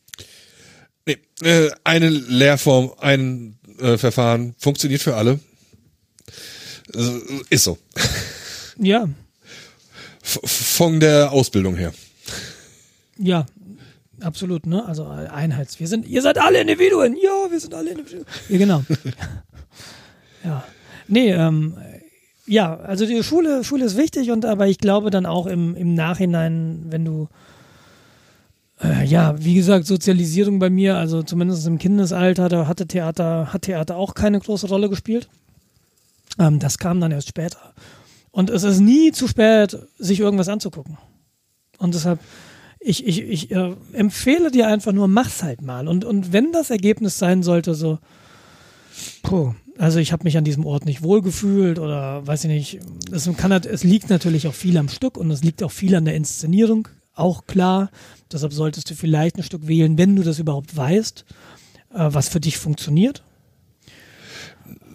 Nee, 1.06 1.18
äh, 1.42 1.72
eine 1.84 2.10
Lehrform, 2.10 2.92
ein 3.00 3.58
äh, 3.80 3.98
Verfahren 3.98 4.54
funktioniert 4.60 5.02
für 5.02 5.16
alle. 5.16 5.40
Also, 6.94 7.20
ist 7.50 7.64
so. 7.64 7.78
Ja, 8.78 9.10
von 10.30 11.00
der 11.00 11.32
Ausbildung 11.32 11.76
her. 11.76 11.94
ja, 13.18 13.46
absolut, 14.22 14.66
ne? 14.66 14.86
Also 14.86 15.06
Einheits. 15.06 15.80
Wir 15.80 15.88
sind, 15.88 16.08
ihr 16.08 16.22
seid 16.22 16.38
alle 16.38 16.62
Individuen. 16.62 17.16
Ja, 17.16 17.52
wir 17.52 17.60
sind 17.60 17.74
alle 17.74 17.92
Individuen. 17.92 18.26
Ja, 18.50 18.58
genau. 18.58 18.84
ja. 20.44 20.64
Nee, 21.08 21.32
ähm, 21.32 21.76
ja, 22.46 22.78
also 22.78 23.06
die 23.06 23.24
Schule, 23.24 23.64
Schule 23.64 23.86
ist 23.86 23.98
wichtig 23.98 24.32
und 24.32 24.46
aber 24.46 24.68
ich 24.68 24.78
glaube 24.80 25.10
dann 25.10 25.26
auch 25.26 25.46
im, 25.46 25.76
im 25.76 25.94
Nachhinein, 25.94 26.86
wenn 26.90 27.06
du 27.06 27.30
äh, 28.82 29.06
ja, 29.06 29.36
wie 29.44 29.56
gesagt, 29.56 29.86
Sozialisierung 29.86 30.60
bei 30.60 30.70
mir, 30.70 30.98
also 30.98 31.22
zumindest 31.22 31.68
im 31.68 31.78
Kindesalter, 31.78 32.50
da 32.50 32.68
hatte 32.68 32.88
Theater, 32.88 33.52
hat 33.52 33.64
Theater 33.64 33.98
auch 33.98 34.14
keine 34.14 34.40
große 34.40 34.68
Rolle 34.68 34.90
gespielt. 34.90 35.28
Ähm, 36.38 36.60
das 36.60 36.78
kam 36.78 37.02
dann 37.02 37.12
erst 37.12 37.30
später. 37.30 37.74
Und 38.40 38.50
es 38.50 38.64
ist 38.64 38.80
nie 38.80 39.12
zu 39.12 39.28
spät, 39.28 39.78
sich 39.98 40.22
irgendwas 40.22 40.48
anzugucken. 40.48 40.98
Und 41.78 41.94
deshalb, 41.94 42.22
ich, 42.80 43.06
ich, 43.06 43.22
ich 43.22 43.52
äh, 43.52 43.76
empfehle 43.92 44.50
dir 44.50 44.70
einfach 44.70 44.94
nur, 44.94 45.10
mach's 45.10 45.44
halt 45.44 45.62
mal. 45.62 45.90
Und, 45.90 46.06
und 46.06 46.32
wenn 46.32 46.54
das 46.54 46.70
Ergebnis 46.70 47.20
sein 47.20 47.44
sollte, 47.44 47.76
so, 47.76 48.00
puh, 49.24 49.56
also 49.78 50.00
ich 50.00 50.14
habe 50.14 50.24
mich 50.24 50.38
an 50.38 50.46
diesem 50.46 50.66
Ort 50.66 50.86
nicht 50.86 51.04
wohlgefühlt 51.04 51.80
oder 51.80 52.26
weiß 52.26 52.46
ich 52.46 52.50
nicht, 52.50 52.80
es, 53.12 53.30
kann, 53.36 53.52
es 53.52 53.84
liegt 53.84 54.10
natürlich 54.10 54.48
auch 54.48 54.54
viel 54.54 54.78
am 54.78 54.88
Stück 54.88 55.18
und 55.18 55.30
es 55.32 55.44
liegt 55.44 55.62
auch 55.62 55.72
viel 55.72 55.94
an 55.94 56.06
der 56.06 56.16
Inszenierung, 56.16 56.88
auch 57.16 57.46
klar. 57.46 57.92
Deshalb 58.32 58.54
solltest 58.54 58.90
du 58.90 58.96
vielleicht 58.96 59.36
ein 59.36 59.44
Stück 59.44 59.68
wählen, 59.68 59.98
wenn 59.98 60.16
du 60.16 60.24
das 60.24 60.40
überhaupt 60.40 60.78
weißt, 60.78 61.26
äh, 61.94 62.08
was 62.10 62.30
für 62.30 62.40
dich 62.40 62.58
funktioniert. 62.58 63.22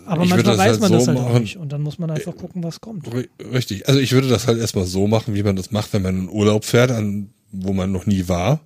Aber 0.06 0.24
manchmal 0.26 0.58
weiß 0.58 0.70
halt 0.72 0.80
man 0.80 0.88
so 0.92 0.98
das 0.98 1.08
halt 1.08 1.18
auch 1.18 1.28
machen. 1.28 1.40
nicht 1.42 1.56
und 1.56 1.70
dann 1.72 1.82
muss 1.82 1.98
man 1.98 2.10
einfach 2.10 2.36
gucken, 2.36 2.62
was 2.62 2.80
kommt. 2.80 3.06
Ri- 3.08 3.28
Richtig. 3.52 3.88
Also 3.88 4.00
ich 4.00 4.12
würde 4.12 4.28
das 4.28 4.46
halt 4.46 4.58
erstmal 4.58 4.84
so 4.86 5.06
machen, 5.06 5.34
wie 5.34 5.42
man 5.42 5.56
das 5.56 5.70
macht, 5.70 5.92
wenn 5.92 6.02
man 6.02 6.18
in 6.18 6.28
Urlaub 6.28 6.64
fährt, 6.64 6.90
an, 6.90 7.30
wo 7.52 7.72
man 7.72 7.90
noch 7.92 8.06
nie 8.06 8.28
war. 8.28 8.60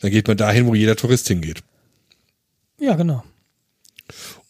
Dann 0.00 0.10
geht 0.10 0.26
man 0.28 0.36
dahin, 0.36 0.66
wo 0.66 0.74
jeder 0.74 0.96
Tourist 0.96 1.28
hingeht. 1.28 1.62
Ja, 2.80 2.94
genau. 2.96 3.22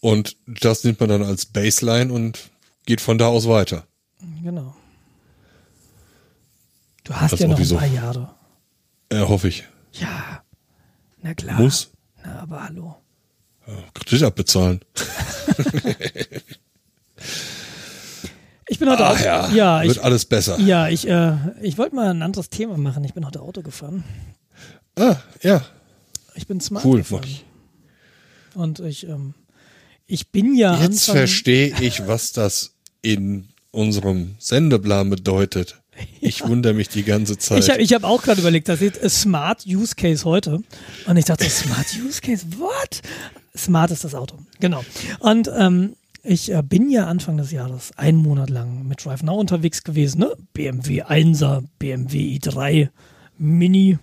Und 0.00 0.36
das 0.46 0.82
nimmt 0.84 0.98
man 1.00 1.08
dann 1.10 1.22
als 1.22 1.46
Baseline 1.46 2.12
und 2.12 2.50
geht 2.86 3.00
von 3.00 3.18
da 3.18 3.26
aus 3.28 3.46
weiter. 3.48 3.86
Genau. 4.42 4.74
Du 7.04 7.14
hast 7.14 7.32
Das 7.32 7.40
ja 7.40 7.48
noch 7.48 7.58
ein 7.58 7.68
paar 7.68 7.86
Jahre. 7.86 8.30
Äh, 9.08 9.20
hoffe 9.20 9.48
ich. 9.48 9.64
Ja, 9.92 10.42
na 11.20 11.34
klar. 11.34 11.60
Muss. 11.60 11.90
Na, 12.24 12.40
aber 12.40 12.64
hallo. 12.64 12.96
Kredit 13.94 14.22
abbezahlen. 14.24 14.80
Ich 18.68 18.78
bin 18.78 18.88
heute 18.88 19.04
Ach 19.04 19.14
auch, 19.18 19.20
ja, 19.24 19.48
ja, 19.50 19.82
wird 19.82 19.96
ich, 19.96 20.02
alles 20.02 20.24
besser. 20.24 20.58
ja, 20.58 20.88
ich, 20.88 21.06
äh, 21.06 21.36
ich 21.60 21.76
wollte 21.78 21.94
mal 21.94 22.08
ein 22.08 22.22
anderes 22.22 22.48
Thema 22.48 22.76
machen. 22.78 23.04
Ich 23.04 23.12
bin 23.12 23.26
heute 23.26 23.40
Auto 23.40 23.62
gefahren. 23.62 24.02
Ah, 24.98 25.16
ja, 25.42 25.64
Ich 26.34 26.46
bin 26.46 26.60
smart 26.60 26.84
cool. 26.84 26.98
gefahren. 26.98 27.22
Ich. 27.24 27.44
Und 28.54 28.80
ich, 28.80 29.06
ähm, 29.08 29.34
ich 30.06 30.30
bin 30.30 30.54
ja 30.54 30.80
Jetzt 30.80 31.10
verstehe 31.10 31.74
ich, 31.80 32.06
was 32.06 32.32
das 32.32 32.74
in 33.02 33.48
unserem 33.70 34.36
Sendeplan 34.38 35.10
bedeutet. 35.10 35.78
Ich 36.20 36.46
wundere 36.46 36.72
mich 36.72 36.88
die 36.88 37.02
ganze 37.02 37.36
Zeit. 37.36 37.58
Ich 37.78 37.92
habe 37.92 38.04
hab 38.04 38.10
auch 38.10 38.22
gerade 38.22 38.40
überlegt, 38.40 38.68
da 38.68 38.76
steht 38.76 39.02
äh, 39.02 39.08
Smart 39.10 39.66
Use 39.66 39.94
Case 39.94 40.24
heute. 40.24 40.62
Und 41.06 41.16
ich 41.18 41.26
dachte, 41.26 41.48
Smart 41.50 41.86
Use 42.02 42.20
Case, 42.20 42.46
what? 42.58 43.02
Smart 43.56 43.90
ist 43.90 44.04
das 44.04 44.14
Auto, 44.14 44.38
genau. 44.60 44.82
Und 45.18 45.50
ähm, 45.56 45.94
ich 46.22 46.52
äh, 46.52 46.62
bin 46.62 46.90
ja 46.90 47.06
Anfang 47.06 47.36
des 47.36 47.50
Jahres 47.50 47.90
einen 47.96 48.18
Monat 48.18 48.48
lang 48.48 48.86
mit 48.86 49.04
Drive 49.04 49.22
Now 49.22 49.38
unterwegs 49.38 49.82
gewesen, 49.82 50.20
ne? 50.20 50.32
BMW 50.54 51.02
1er, 51.02 51.64
BMW 51.78 52.38
i3, 52.38 52.88
Mini, 53.38 53.98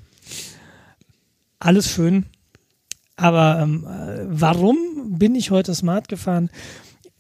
alles 1.60 1.90
schön. 1.90 2.26
Aber 3.16 3.60
ähm, 3.62 3.86
äh, 3.86 4.26
warum 4.28 4.78
bin 5.18 5.36
ich 5.36 5.52
heute 5.52 5.76
Smart 5.76 6.08
gefahren? 6.08 6.50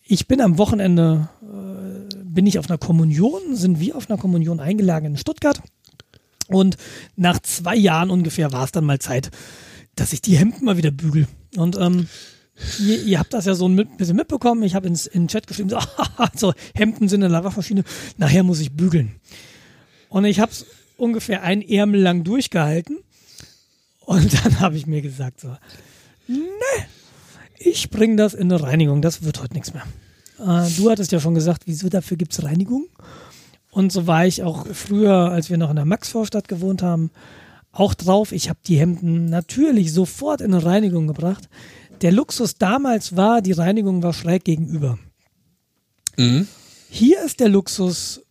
Ich 0.03 0.27
bin 0.27 0.41
am 0.41 0.57
Wochenende, 0.57 1.29
äh, 1.43 2.15
bin 2.23 2.47
ich 2.47 2.57
auf 2.57 2.69
einer 2.69 2.77
Kommunion, 2.77 3.55
sind 3.55 3.79
wir 3.79 3.95
auf 3.95 4.09
einer 4.09 4.19
Kommunion 4.19 4.59
eingeladen 4.59 5.05
in 5.05 5.17
Stuttgart. 5.17 5.61
Und 6.47 6.77
nach 7.15 7.39
zwei 7.39 7.75
Jahren 7.75 8.09
ungefähr 8.09 8.51
war 8.51 8.63
es 8.63 8.71
dann 8.71 8.85
mal 8.85 8.99
Zeit, 8.99 9.29
dass 9.95 10.13
ich 10.13 10.21
die 10.21 10.37
Hemden 10.37 10.65
mal 10.65 10.77
wieder 10.77 10.91
bügel. 10.91 11.27
Und 11.57 11.77
ähm, 11.77 12.07
ihr, 12.79 13.03
ihr 13.03 13.19
habt 13.19 13.33
das 13.33 13.45
ja 13.45 13.55
so 13.55 13.67
ein 13.67 13.73
mit- 13.75 13.97
bisschen 13.97 14.15
mitbekommen. 14.15 14.63
Ich 14.63 14.75
habe 14.75 14.87
ins 14.87 15.07
in 15.07 15.23
den 15.23 15.27
Chat 15.27 15.47
geschrieben, 15.47 15.69
so, 15.69 15.79
so 16.35 16.53
Hemden 16.75 17.07
sind 17.07 17.21
in 17.21 17.31
der 17.31 17.43
Waschmaschine. 17.43 17.83
Nachher 18.17 18.43
muss 18.43 18.59
ich 18.59 18.71
bügeln. 18.73 19.15
Und 20.09 20.25
ich 20.25 20.39
habe 20.39 20.51
es 20.51 20.65
ungefähr 20.97 21.43
ein 21.43 21.61
Ärmel 21.61 22.01
lang 22.01 22.23
durchgehalten. 22.23 22.97
Und 24.01 24.33
dann 24.45 24.59
habe 24.59 24.77
ich 24.77 24.87
mir 24.87 25.01
gesagt, 25.01 25.41
so, 25.41 25.55
ne, 26.27 26.39
ich 27.57 27.89
bringe 27.89 28.15
das 28.15 28.33
in 28.33 28.51
eine 28.51 28.61
Reinigung. 28.61 29.01
Das 29.01 29.23
wird 29.23 29.41
heute 29.41 29.53
nichts 29.53 29.73
mehr. 29.73 29.83
Äh, 30.39 30.69
du 30.77 30.89
hattest 30.89 31.11
ja 31.11 31.19
schon 31.19 31.35
gesagt, 31.35 31.63
wieso 31.65 31.89
dafür 31.89 32.17
gibt's 32.17 32.43
Reinigung? 32.43 32.87
Und 33.71 33.91
so 33.91 34.07
war 34.07 34.25
ich 34.25 34.41
auch 34.43 34.65
früher, 34.73 35.31
als 35.31 35.49
wir 35.49 35.57
noch 35.57 35.69
in 35.69 35.75
der 35.75 35.85
Maxvorstadt 35.85 36.47
gewohnt 36.47 36.81
haben, 36.81 37.11
auch 37.79 37.93
drauf. 37.93 38.31
Ich 38.31 38.49
habe 38.49 38.59
die 38.65 38.77
Hemden 38.77 39.25
natürlich 39.25 39.93
sofort 39.93 40.41
in 40.41 40.53
eine 40.53 40.63
Reinigung 40.63 41.07
gebracht. 41.07 41.49
Der 42.01 42.11
Luxus 42.11 42.55
damals 42.55 43.15
war, 43.15 43.41
die 43.41 43.51
Reinigung 43.51 44.03
war 44.03 44.13
schräg 44.13 44.43
gegenüber. 44.43 44.99
Mhm. 46.17 46.47
Hier 46.89 47.23
ist 47.23 47.39
der 47.39 47.49
Luxus 47.49 48.21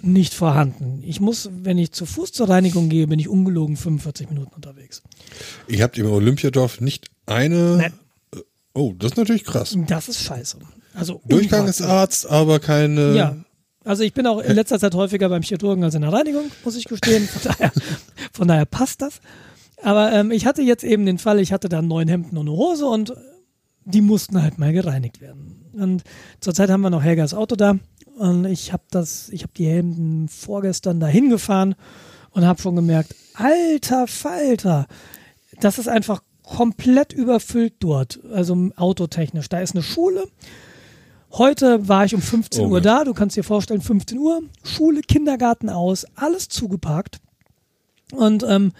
nicht 0.00 0.34
vorhanden. 0.34 1.02
Ich 1.04 1.20
muss, 1.20 1.48
wenn 1.50 1.78
ich 1.78 1.92
zu 1.92 2.06
Fuß 2.06 2.32
zur 2.32 2.48
Reinigung 2.48 2.88
gehe, 2.88 3.06
bin 3.06 3.18
ich 3.18 3.28
ungelogen 3.28 3.76
45 3.76 4.28
Minuten 4.28 4.54
unterwegs. 4.54 5.02
Ihr 5.66 5.82
habt 5.82 5.96
im 5.96 6.06
Olympiadorf 6.06 6.80
nicht 6.80 7.08
eine. 7.26 7.76
Nein. 7.76 7.92
Oh, 8.74 8.92
das 8.98 9.12
ist 9.12 9.16
natürlich 9.16 9.44
krass. 9.44 9.76
Das 9.86 10.08
ist 10.08 10.20
scheiße. 10.20 10.58
Also 10.94 11.20
Durchgangsarzt, 11.26 12.28
aber 12.28 12.60
keine. 12.60 13.14
Ja. 13.14 13.36
Also 13.84 14.02
ich 14.02 14.14
bin 14.14 14.26
auch 14.26 14.40
in 14.40 14.54
letzter 14.54 14.78
Zeit 14.78 14.94
häufiger 14.94 15.28
beim 15.28 15.42
Chirurgen 15.42 15.84
als 15.84 15.94
in 15.94 16.02
der 16.02 16.12
Reinigung, 16.12 16.50
muss 16.64 16.76
ich 16.76 16.86
gestehen. 16.86 17.28
Von 17.28 17.52
daher, 17.52 17.72
von 18.32 18.48
daher 18.48 18.64
passt 18.64 19.02
das. 19.02 19.20
Aber 19.82 20.12
ähm, 20.12 20.30
ich 20.30 20.46
hatte 20.46 20.62
jetzt 20.62 20.84
eben 20.84 21.04
den 21.04 21.18
Fall, 21.18 21.38
ich 21.40 21.52
hatte 21.52 21.68
da 21.68 21.82
neun 21.82 22.08
Hemden 22.08 22.38
und 22.38 22.48
eine 22.48 22.56
Hose 22.56 22.86
und 22.86 23.14
die 23.84 24.00
mussten 24.00 24.42
halt 24.42 24.58
mal 24.58 24.72
gereinigt 24.72 25.20
werden. 25.20 25.66
Und 25.74 26.04
zurzeit 26.40 26.70
haben 26.70 26.80
wir 26.80 26.90
noch 26.90 27.02
Helgas 27.02 27.34
Auto 27.34 27.56
da 27.56 27.78
und 28.16 28.46
ich 28.46 28.72
habe 28.72 28.84
das, 28.90 29.28
ich 29.28 29.42
habe 29.42 29.52
die 29.56 29.66
Hemden 29.66 30.28
vorgestern 30.28 31.00
dahin 31.00 31.28
gefahren 31.28 31.74
und 32.30 32.46
habe 32.46 32.62
schon 32.62 32.76
gemerkt, 32.76 33.14
alter 33.34 34.06
Falter, 34.06 34.86
das 35.60 35.78
ist 35.78 35.88
einfach 35.88 36.22
komplett 36.42 37.12
überfüllt 37.12 37.74
dort, 37.80 38.20
also 38.32 38.70
autotechnisch. 38.76 39.48
Da 39.48 39.60
ist 39.60 39.74
eine 39.74 39.82
Schule. 39.82 40.28
Heute 41.36 41.88
war 41.88 42.04
ich 42.04 42.14
um 42.14 42.22
15 42.22 42.64
Oh 42.64 42.68
Uhr 42.68 42.80
da, 42.80 43.02
du 43.02 43.12
kannst 43.12 43.36
dir 43.36 43.42
vorstellen, 43.42 43.80
15 43.80 44.18
Uhr, 44.18 44.42
Schule, 44.62 45.00
Kindergarten 45.00 45.68
aus, 45.68 46.06
alles 46.14 46.48
zugeparkt. 46.48 47.18
Und 48.12 48.44
ähm, 48.48 48.70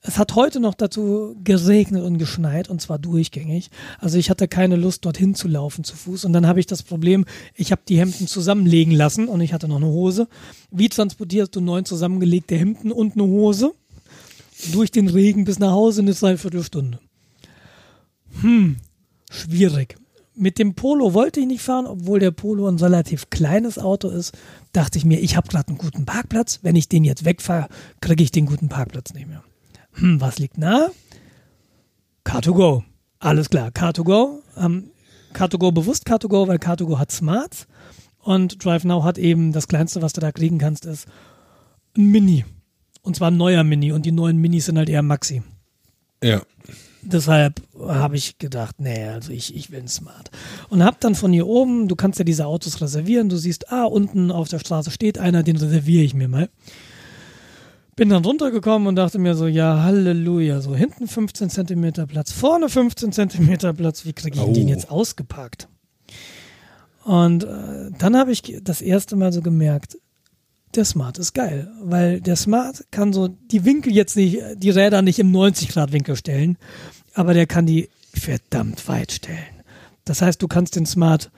es 0.00 0.16
hat 0.16 0.36
heute 0.36 0.60
noch 0.60 0.74
dazu 0.74 1.34
geregnet 1.42 2.04
und 2.04 2.18
geschneit 2.18 2.68
und 2.68 2.80
zwar 2.80 3.00
durchgängig. 3.00 3.68
Also 3.98 4.16
ich 4.16 4.30
hatte 4.30 4.46
keine 4.46 4.76
Lust, 4.76 5.04
dorthin 5.04 5.34
zu 5.34 5.48
laufen 5.48 5.82
zu 5.82 5.96
Fuß. 5.96 6.24
Und 6.24 6.32
dann 6.34 6.46
habe 6.46 6.60
ich 6.60 6.66
das 6.66 6.84
Problem, 6.84 7.24
ich 7.56 7.72
habe 7.72 7.82
die 7.88 7.98
Hemden 7.98 8.28
zusammenlegen 8.28 8.94
lassen 8.94 9.26
und 9.26 9.40
ich 9.40 9.52
hatte 9.52 9.66
noch 9.66 9.76
eine 9.76 9.86
Hose. 9.86 10.28
Wie 10.70 10.88
transportierst 10.88 11.56
du 11.56 11.60
neun 11.60 11.84
zusammengelegte 11.84 12.54
Hemden 12.54 12.92
und 12.92 13.14
eine 13.14 13.24
Hose 13.24 13.74
durch 14.70 14.92
den 14.92 15.08
Regen 15.08 15.44
bis 15.44 15.58
nach 15.58 15.72
Hause 15.72 16.02
eine 16.02 16.14
Dreiviertelstunde? 16.14 17.00
Hm, 18.40 18.76
schwierig. 19.30 19.96
Mit 20.36 20.58
dem 20.58 20.74
Polo 20.74 21.14
wollte 21.14 21.40
ich 21.40 21.46
nicht 21.46 21.62
fahren, 21.62 21.86
obwohl 21.86 22.18
der 22.18 22.32
Polo 22.32 22.68
ein 22.68 22.76
relativ 22.76 23.30
kleines 23.30 23.78
Auto 23.78 24.08
ist. 24.08 24.36
Dachte 24.72 24.98
ich 24.98 25.04
mir, 25.04 25.20
ich 25.20 25.36
habe 25.36 25.48
gerade 25.48 25.68
einen 25.68 25.78
guten 25.78 26.06
Parkplatz. 26.06 26.60
Wenn 26.62 26.74
ich 26.74 26.88
den 26.88 27.04
jetzt 27.04 27.24
wegfahre, 27.24 27.68
kriege 28.00 28.22
ich 28.22 28.32
den 28.32 28.46
guten 28.46 28.68
Parkplatz 28.68 29.14
nicht 29.14 29.28
mehr. 29.28 29.44
Hm, 29.92 30.20
was 30.20 30.38
liegt 30.38 30.58
nahe? 30.58 30.90
Car2Go. 32.24 32.82
Alles 33.20 33.48
klar, 33.48 33.68
Car2Go. 33.70 34.40
Ähm, 34.56 34.90
Car2Go 35.34 35.72
bewusst 35.72 36.06
Car2Go, 36.06 36.48
weil 36.48 36.58
Car2Go 36.58 36.98
hat 36.98 37.12
Smarts 37.12 37.66
und 38.24 38.64
DriveNow 38.64 39.04
hat 39.04 39.18
eben 39.18 39.52
das 39.52 39.68
kleinste, 39.68 40.02
was 40.02 40.14
du 40.14 40.20
da 40.20 40.32
kriegen 40.32 40.58
kannst, 40.58 40.86
ist 40.86 41.06
ein 41.96 42.10
Mini. 42.10 42.44
Und 43.02 43.16
zwar 43.16 43.30
ein 43.30 43.36
neuer 43.36 43.62
Mini 43.64 43.92
und 43.92 44.06
die 44.06 44.12
neuen 44.12 44.38
Minis 44.38 44.66
sind 44.66 44.78
halt 44.78 44.88
eher 44.88 45.02
Maxi. 45.02 45.42
Ja. 46.22 46.42
Deshalb 47.06 47.60
habe 47.78 48.16
ich 48.16 48.38
gedacht, 48.38 48.76
nee, 48.78 49.04
also 49.04 49.30
ich, 49.32 49.54
ich 49.54 49.70
will 49.70 49.80
ein 49.80 49.88
Smart. 49.88 50.30
Und 50.70 50.82
habe 50.82 50.96
dann 51.00 51.14
von 51.14 51.32
hier 51.32 51.46
oben, 51.46 51.88
du 51.88 51.96
kannst 51.96 52.18
ja 52.18 52.24
diese 52.24 52.46
Autos 52.46 52.80
reservieren, 52.80 53.28
du 53.28 53.36
siehst, 53.36 53.70
ah, 53.70 53.84
unten 53.84 54.30
auf 54.30 54.48
der 54.48 54.58
Straße 54.58 54.90
steht 54.90 55.18
einer, 55.18 55.42
den 55.42 55.56
reserviere 55.56 56.02
ich 56.04 56.14
mir 56.14 56.28
mal. 56.28 56.48
Bin 57.96 58.08
dann 58.08 58.24
runtergekommen 58.24 58.88
und 58.88 58.96
dachte 58.96 59.18
mir 59.18 59.34
so, 59.36 59.46
ja, 59.46 59.82
Halleluja, 59.84 60.60
so 60.60 60.74
hinten 60.74 61.06
15 61.06 61.50
Zentimeter 61.50 62.06
Platz, 62.06 62.32
vorne 62.32 62.68
15 62.68 63.12
Zentimeter 63.12 63.72
Platz, 63.72 64.04
wie 64.04 64.12
kriege 64.12 64.36
ich 64.36 64.52
den 64.52 64.66
Oh. 64.66 64.70
jetzt 64.70 64.90
ausgepackt? 64.90 65.68
Und 67.04 67.44
äh, 67.44 67.90
dann 67.98 68.16
habe 68.16 68.32
ich 68.32 68.42
das 68.62 68.80
erste 68.80 69.14
Mal 69.14 69.32
so 69.32 69.42
gemerkt, 69.42 69.98
der 70.76 70.84
Smart 70.84 71.18
ist 71.18 71.32
geil, 71.32 71.70
weil 71.82 72.20
der 72.20 72.36
Smart 72.36 72.84
kann 72.90 73.12
so 73.12 73.28
die 73.28 73.64
Winkel 73.64 73.92
jetzt 73.92 74.16
nicht, 74.16 74.38
die 74.56 74.70
Räder 74.70 75.02
nicht 75.02 75.18
im 75.18 75.32
90-Grad-Winkel 75.32 76.16
stellen, 76.16 76.58
aber 77.14 77.34
der 77.34 77.46
kann 77.46 77.66
die 77.66 77.88
verdammt 78.12 78.86
weit 78.88 79.12
stellen. 79.12 79.62
Das 80.04 80.22
heißt, 80.22 80.42
du 80.42 80.48
kannst 80.48 80.76
den 80.76 80.86
Smart 80.86 81.30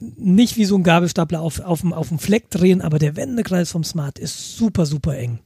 nicht 0.00 0.56
wie 0.56 0.64
so 0.64 0.76
ein 0.76 0.82
Gabelstapler 0.82 1.40
auf, 1.40 1.60
auf, 1.60 1.84
auf 1.84 2.08
dem 2.08 2.18
Fleck 2.18 2.50
drehen, 2.50 2.82
aber 2.82 2.98
der 2.98 3.16
Wendekreis 3.16 3.70
vom 3.70 3.84
Smart 3.84 4.18
ist 4.18 4.56
super, 4.56 4.86
super 4.86 5.16
eng. 5.16 5.38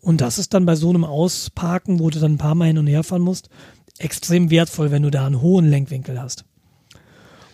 Und 0.00 0.20
das 0.20 0.38
ist 0.38 0.54
dann 0.54 0.66
bei 0.66 0.76
so 0.76 0.90
einem 0.90 1.04
Ausparken, 1.04 1.98
wo 1.98 2.10
du 2.10 2.18
dann 2.18 2.34
ein 2.34 2.38
paar 2.38 2.54
Mal 2.54 2.66
hin 2.66 2.78
und 2.78 2.86
her 2.86 3.02
fahren 3.02 3.22
musst, 3.22 3.48
extrem 3.98 4.50
wertvoll, 4.50 4.90
wenn 4.90 5.02
du 5.02 5.10
da 5.10 5.26
einen 5.26 5.40
hohen 5.40 5.68
Lenkwinkel 5.68 6.20
hast. 6.20 6.44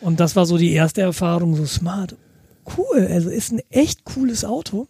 Und 0.00 0.20
das 0.20 0.34
war 0.34 0.46
so 0.46 0.58
die 0.58 0.72
erste 0.72 1.00
Erfahrung, 1.00 1.54
so 1.54 1.64
smart. 1.64 2.16
Cool, 2.76 3.06
also 3.10 3.28
ist 3.30 3.52
ein 3.52 3.60
echt 3.70 4.04
cooles 4.04 4.44
Auto. 4.44 4.88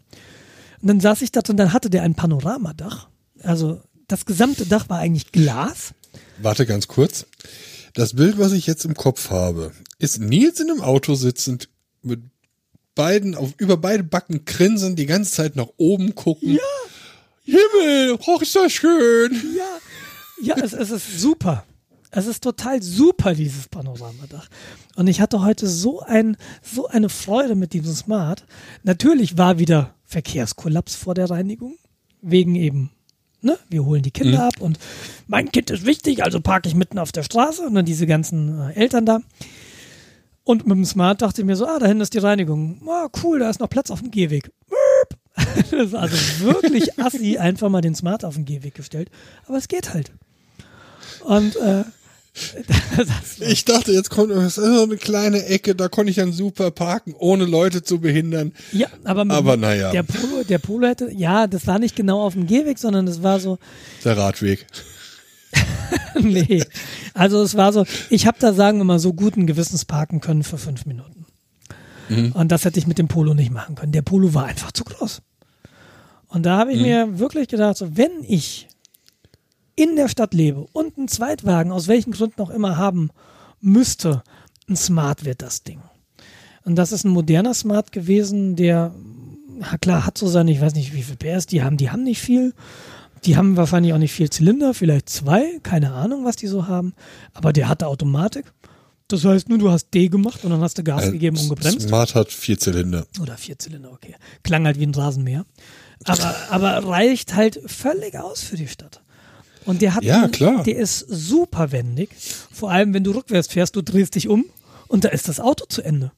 Und 0.81 0.89
dann 0.89 1.01
saß 1.01 1.23
ich 1.23 1.33
da 1.33 1.41
und 1.49 1.57
dann 1.57 1.73
hatte 1.73 1.91
der 1.91 2.03
ein 2.03 2.15
Panoramadach. 2.15 3.09
Also 3.43 3.81
das 4.09 4.27
gesamte 4.27 4.67
Dach 4.67 4.89
war 4.89 4.99
eigentlich 4.99 5.33
Glas. 5.33 5.95
Warte 6.39 6.67
ganz 6.67 6.89
kurz. 6.89 7.27
Das 7.95 8.15
Bild, 8.15 8.39
was 8.39 8.53
ich 8.53 8.67
jetzt 8.67 8.85
im 8.85 8.95
Kopf 8.95 9.31
habe, 9.31 9.73
ist 9.99 10.19
Nils 10.19 10.61
in 10.61 10.71
einem 10.71 10.81
Auto 10.81 11.15
sitzend 11.15 11.69
mit 12.03 12.21
beiden 12.95 13.35
auf 13.35 13.55
über 13.59 13.77
beide 13.77 14.03
Backen 14.03 14.45
grinsen, 14.45 14.97
die 14.97 15.07
ganze 15.07 15.33
Zeit 15.33 15.57
nach 15.57 15.69
oben 15.77 16.15
gucken. 16.15 16.55
Ja. 16.55 16.61
Himmel, 17.45 18.19
oh, 18.27 18.39
ist 18.41 18.55
das 18.55 18.73
schön. 18.73 19.57
Ja, 19.57 20.57
ja, 20.57 20.65
es, 20.65 20.73
es 20.73 20.91
ist 20.91 21.21
super. 21.21 21.65
Es 22.15 22.27
ist 22.27 22.45
total 22.45 22.83
super, 22.83 23.35
dieses 23.35 23.69
Panoramadach. 23.69 24.47
Und 24.97 25.07
ich 25.07 25.23
hatte 25.23 25.41
heute 25.41 25.67
so, 25.67 26.01
ein, 26.01 26.37
so 26.63 26.87
eine 26.87 27.09
Freude 27.09 27.55
mit 27.55 27.73
diesem 27.73 27.95
Smart. 27.95 28.45
Natürlich 28.83 29.39
war 29.39 29.59
wieder 29.59 29.95
Verkehrskollaps 30.05 30.95
vor 30.95 31.15
der 31.15 31.31
Reinigung, 31.31 31.77
wegen 32.21 32.55
eben, 32.55 32.91
ne, 33.41 33.59
wir 33.71 33.87
holen 33.87 34.03
die 34.03 34.11
Kinder 34.11 34.41
Mhm. 34.41 34.45
ab 34.45 34.61
und 34.61 34.79
mein 35.27 35.51
Kind 35.51 35.71
ist 35.71 35.87
wichtig, 35.87 36.23
also 36.23 36.39
parke 36.43 36.69
ich 36.69 36.75
mitten 36.75 36.99
auf 36.99 37.13
der 37.13 37.23
Straße 37.23 37.63
und 37.63 37.75
dann 37.75 37.87
diese 37.87 38.07
ganzen 38.07 38.61
äh, 38.61 38.75
Eltern 38.75 39.07
da. 39.07 39.21
Und 40.45 40.67
mit 40.67 40.77
dem 40.77 40.85
Smart 40.85 41.23
dachte 41.23 41.41
ich 41.41 41.47
mir 41.47 41.57
so, 41.57 41.67
ah, 41.67 41.79
da 41.79 41.87
hinten 41.87 42.03
ist 42.03 42.13
die 42.13 42.19
Reinigung. 42.19 42.83
Ah, 42.87 43.09
cool, 43.23 43.39
da 43.39 43.49
ist 43.49 43.61
noch 43.61 43.71
Platz 43.71 43.91
auf 43.91 44.01
dem 44.01 44.11
Gehweg. 44.11 44.51
Das 45.71 45.73
ist 45.73 45.95
also 45.95 46.15
wirklich 46.45 46.99
assi, 47.01 47.39
einfach 47.39 47.71
mal 47.71 47.81
den 47.81 47.95
Smart 47.95 48.23
auf 48.23 48.35
den 48.35 48.45
Gehweg 48.45 48.75
gestellt. 48.75 49.11
Aber 49.47 49.57
es 49.57 49.67
geht 49.69 49.95
halt. 49.95 50.13
Und 51.25 51.57
äh, 51.57 51.85
Ich 53.41 53.65
dachte, 53.65 53.93
jetzt 53.93 54.11
kommt 54.11 54.31
das 54.31 54.57
ist 54.59 54.65
so 54.65 54.83
eine 54.83 54.97
kleine 54.97 55.45
Ecke, 55.47 55.75
da 55.75 55.89
konnte 55.89 56.11
ich 56.11 56.17
dann 56.17 56.33
super 56.33 56.71
parken, 56.71 57.15
ohne 57.19 57.45
Leute 57.45 57.83
zu 57.83 58.01
behindern. 58.01 58.53
ja, 58.73 58.87
aber, 59.05 59.29
Aber 59.35 59.57
naja. 59.57 59.91
der 59.91 60.03
Polo, 60.03 60.45
der 60.49 60.59
Polo 60.59 60.87
hätte, 60.87 61.11
ja, 61.13 61.47
das 61.47 61.67
war 61.67 61.79
nicht 61.79 61.97
genau 61.97 62.23
auf 62.23 62.35
dem 62.35 62.47
Gehweg, 62.47 62.79
sondern 62.79 63.07
das 63.07 63.23
war 63.23 63.41
so, 63.41 63.59
Der 64.05 64.17
Radweg. 64.17 64.67
nee. 66.21 66.63
Also 67.15 67.43
es 67.43 67.57
war 67.57 67.73
so, 67.73 67.85
ich 68.09 68.27
habe 68.27 68.39
da, 68.41 68.53
sagen 68.53 68.79
wir 68.79 68.85
mal, 68.85 68.99
so 68.99 69.13
guten 69.13 69.47
Gewissens 69.47 69.85
parken 69.85 70.21
können 70.21 70.43
für 70.45 70.59
fünf 70.59 70.87
Minuten. 70.87 71.27
Und 72.35 72.53
das 72.53 72.67
hätte 72.67 72.79
ich 72.79 72.87
mit 72.87 72.99
dem 72.99 73.09
Polo 73.09 73.33
nicht 73.33 73.51
machen 73.51 73.75
können. 73.75 73.93
Der 73.93 74.03
Polo 74.03 74.35
war 74.35 74.45
einfach 74.45 74.73
zu 74.73 74.85
groß. 74.85 75.23
Und 76.29 76.45
da 76.45 76.59
habe 76.59 76.73
ich 76.73 76.81
mir 76.81 77.19
wirklich 77.19 77.49
gedacht, 77.49 77.77
so, 77.77 77.97
wenn 77.97 78.11
ich 78.27 78.69
in 79.75 79.97
der 79.97 80.09
Stadt 80.09 80.35
lebe 80.35 80.67
und 80.73 80.99
einen 80.99 81.09
Zweitwagen, 81.09 81.73
aus 81.73 81.89
welchen 81.89 82.13
Gründen 82.13 82.41
auch 82.43 82.51
immer 82.51 82.77
haben 82.77 83.11
müsste, 83.61 84.23
ein 84.69 84.77
Smart 84.77 85.25
wird 85.25 85.43
das 85.43 85.63
Ding. 85.63 85.81
Und 86.65 86.77
das 86.77 86.93
ist 86.93 87.05
ein 87.05 87.11
moderner 87.11 87.55
Smart 87.55 87.93
gewesen, 87.93 88.57
der, 88.57 88.95
klar, 89.81 90.07
hat 90.07 90.19
so 90.19 90.29
seine, 90.29 90.53
ich 90.53 90.61
weiß 90.61 90.75
nicht, 90.75 90.95
wie 90.95 91.03
viel 91.03 91.17
PS 91.17 91.47
die 91.47 91.63
haben, 91.63 91.77
die 91.77 91.91
haben 91.91 92.05
nicht 92.05 92.21
viel. 92.21 92.55
Die 93.25 93.37
haben 93.37 93.57
wahrscheinlich 93.57 93.93
auch 93.93 93.99
nicht 93.99 94.13
viel 94.13 94.31
Zylinder, 94.31 94.75
vielleicht 94.75 95.09
zwei, 95.09 95.61
keine 95.63 95.93
Ahnung, 95.93 96.25
was 96.25 96.35
die 96.35 96.49
so 96.49 96.67
haben. 96.67 96.93
Aber 97.35 97.53
der 97.53 97.69
hatte 97.69 97.87
Automatik. 97.87 98.53
Das 99.07 99.25
heißt 99.25 99.49
nur, 99.49 99.59
du 99.59 99.71
hast 99.71 99.91
D 99.93 100.09
gemacht 100.09 100.43
und 100.45 100.51
dann 100.51 100.61
hast 100.61 100.79
du 100.79 100.83
Gas 100.83 101.13
gegeben 101.13 101.37
und 101.37 101.49
gebremst. 101.51 101.83
Smart 101.83 102.15
hat 102.15 102.33
vier 102.33 102.59
Zylinder. 102.59 103.07
Oder 103.21 103.37
vier 103.37 103.59
Zylinder, 103.59 103.93
okay. 103.93 104.15
Klang 104.43 104.65
halt 104.65 104.79
wie 104.79 104.87
ein 104.87 104.95
Rasenmäher. 104.95 105.45
Aber, 106.05 106.35
aber 106.51 106.89
reicht 106.89 107.35
halt 107.35 107.61
völlig 107.67 108.17
aus 108.19 108.43
für 108.43 108.57
die 108.57 108.69
Stadt. 108.69 109.02
Und 109.65 109.83
der 109.83 109.95
hat, 109.95 110.03
Ja, 110.05 110.23
einen- 110.25 110.33
klar. 110.33 110.63
der 110.63 110.77
ist 110.77 110.99
super 111.09 111.73
wendig. 111.73 112.11
Vor 112.53 112.71
allem, 112.71 112.95
wenn 112.95 113.05
du 113.05 113.13
rückwärts 113.13 113.49
fährst, 113.49 113.77
du 113.77 113.83
drehst 113.83 114.15
dich 114.15 114.29
um 114.29 114.45
und 114.89 115.05
da 115.05 115.09
ist 115.11 115.29
das 115.29 115.41
Auto 115.41 115.65
zu 115.69 115.83
Ende. 115.83 116.13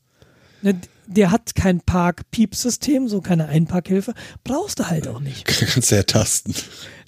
Ne, 0.62 0.80
Der 1.06 1.30
hat 1.30 1.54
kein 1.54 1.80
Park-Piep-System, 1.82 3.08
so 3.08 3.20
keine 3.20 3.46
Einparkhilfe. 3.48 4.14
Brauchst 4.42 4.78
du 4.80 4.88
halt 4.88 5.06
auch 5.06 5.20
nicht. 5.20 5.44
Kannst 5.44 5.90
du 5.90 5.94
ja 5.96 6.02
tasten. 6.04 6.54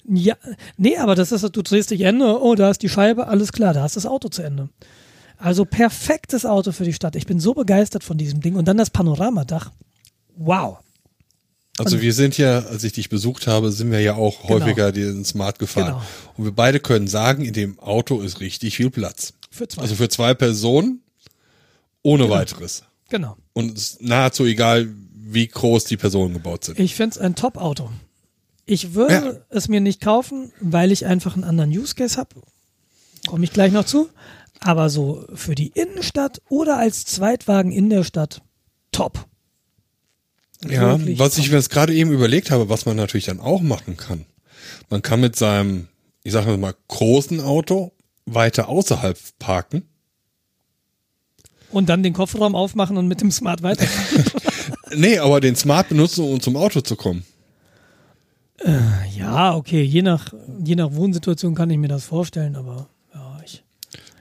Ja, 0.07 0.35
nee, 0.77 0.97
aber 0.97 1.15
das 1.15 1.31
ist, 1.31 1.41
du 1.41 1.61
drehst 1.63 1.89
dich 1.91 2.01
Ende, 2.01 2.39
oh, 2.41 2.53
da 2.55 2.69
ist 2.69 2.83
die 2.83 2.89
Scheibe, 2.89 3.27
alles 3.27 3.51
klar, 3.51 3.73
da 3.73 3.81
hast 3.81 3.95
das 3.97 4.05
Auto 4.05 4.29
zu 4.29 4.43
Ende. 4.43 4.69
Also 5.39 5.65
perfektes 5.65 6.45
Auto 6.45 6.71
für 6.71 6.83
die 6.83 6.93
Stadt. 6.93 7.15
Ich 7.15 7.25
bin 7.25 7.39
so 7.39 7.53
begeistert 7.55 8.03
von 8.03 8.17
diesem 8.17 8.39
Ding. 8.41 8.55
Und 8.55 8.67
dann 8.67 8.77
das 8.77 8.89
Panoramadach. 8.89 9.71
Wow. 10.35 10.77
Also 11.79 12.01
wir 12.01 12.13
sind 12.13 12.37
ja, 12.37 12.59
als 12.59 12.83
ich 12.83 12.93
dich 12.93 13.09
besucht 13.09 13.45
habe, 13.47 13.71
sind 13.71 13.91
wir 13.91 13.99
ja 14.01 14.15
auch 14.15 14.41
Genau. 14.47 14.61
häufiger 14.61 14.91
den 14.91 15.23
Smart 15.25 15.59
gefahren. 15.59 15.93
Genau. 15.93 16.01
Und 16.37 16.45
wir 16.45 16.51
beide 16.51 16.79
können 16.79 17.07
sagen, 17.07 17.43
in 17.45 17.53
dem 17.53 17.77
Auto 17.79 18.21
ist 18.21 18.39
richtig 18.39 18.75
viel 18.77 18.89
Platz. 18.89 19.33
Für 19.51 19.67
zwei. 19.67 19.81
Also 19.83 19.95
für 19.95 20.09
zwei 20.09 20.33
Personen 20.33 21.01
ohne 22.03 22.29
weiteres. 22.29 22.83
genau. 23.09 23.37
Und 23.53 23.77
es 23.77 23.91
ist 23.91 24.01
nahezu 24.01 24.45
egal, 24.45 24.87
wie 25.13 25.47
groß 25.47 25.83
die 25.85 25.97
Personen 25.97 26.33
gebaut 26.33 26.63
sind. 26.65 26.79
Ich 26.79 26.95
finde 26.95 27.11
es 27.15 27.17
ein 27.17 27.35
Top-Auto. 27.35 27.89
Ich 28.65 28.93
würde 28.93 29.13
Ja. 29.13 29.33
es 29.49 29.67
mir 29.67 29.81
nicht 29.81 30.01
kaufen, 30.01 30.51
weil 30.61 30.91
ich 30.91 31.05
einfach 31.05 31.35
einen 31.35 31.43
anderen 31.43 31.71
Use 31.71 31.95
Case 31.95 32.17
habe. 32.17 32.35
Komme 33.25 33.43
ich 33.43 33.51
gleich 33.53 33.71
noch 33.71 33.85
zu. 33.85 34.09
Aber 34.59 34.89
so 34.89 35.25
für 35.35 35.53
die 35.55 35.67
Innenstadt 35.67 36.41
oder 36.49 36.77
als 36.77 37.05
Zweitwagen 37.05 37.71
in 37.71 37.89
der 37.89 38.03
Stadt, 38.03 38.41
top. 38.91 39.25
Ja, 40.67 40.99
was 41.17 41.37
ich 41.37 41.49
mir 41.49 41.57
jetzt 41.57 41.69
gerade 41.69 41.93
eben 41.93 42.11
überlegt 42.11 42.51
habe, 42.51 42.69
was 42.69 42.85
man 42.85 42.95
natürlich 42.95 43.25
dann 43.25 43.39
auch 43.39 43.61
machen 43.61 43.95
kann. 43.97 44.25
Man 44.89 45.01
kann 45.01 45.21
mit 45.21 45.35
seinem, 45.35 45.87
ich 46.23 46.33
sage 46.33 46.57
mal, 46.57 46.73
großen 46.87 47.41
Auto 47.41 47.91
weiter 48.25 48.67
außerhalb 48.67 49.17
parken. 49.39 49.83
Und 51.71 51.89
dann 51.89 52.01
den 52.01 52.13
Kofferraum 52.13 52.55
aufmachen 52.55 52.97
und 52.97 53.07
mit 53.07 53.21
dem 53.21 53.31
Smart 53.31 53.61
weiterfahren. 53.61 54.25
Nee, 54.95 55.19
aber 55.19 55.41
den 55.41 55.57
Smart 55.57 55.89
benutzen, 55.89 56.23
um 56.23 56.39
zum 56.39 56.55
Auto 56.55 56.79
zu 56.79 56.95
kommen. 56.95 57.25
ja, 59.15 59.53
okay, 59.53 59.83
je 59.83 60.01
nach, 60.01 60.33
je 60.63 60.75
nach 60.75 60.93
Wohnsituation 60.93 61.55
kann 61.55 61.69
ich 61.69 61.77
mir 61.77 61.89
das 61.89 62.05
vorstellen, 62.05 62.55
aber 62.55 62.87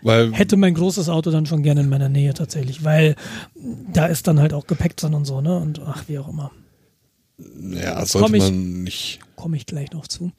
Weil 0.07 0.33
hätte 0.33 0.57
mein 0.57 0.75
großes 0.75 1.09
Auto 1.09 1.31
dann 1.33 1.47
schon 1.47 1.63
gerne 1.65 1.81
in 1.81 1.89
meiner 1.89 2.09
Nähe 2.09 2.33
tatsächlich, 2.33 2.85
weil 2.85 3.17
da 3.93 4.07
ist 4.07 4.27
dann 4.29 4.39
halt 4.39 4.53
auch 4.53 4.67
Gepäck 4.67 4.97
drin 4.97 5.15
und 5.15 5.25
so, 5.25 5.41
ne? 5.41 5.59
Und 5.59 5.81
ach, 5.85 6.05
wie 6.07 6.19
auch 6.19 6.29
immer. 6.29 6.53
ja, 7.71 8.07
sollte 8.07 8.27
komm 8.27 8.35
ich- 8.37 8.43
man 8.43 8.83
nicht. 8.85 9.19
komme 9.35 9.57
ich 9.57 9.67
gleich 9.67 9.91
noch 9.91 10.07
zu. 10.07 10.31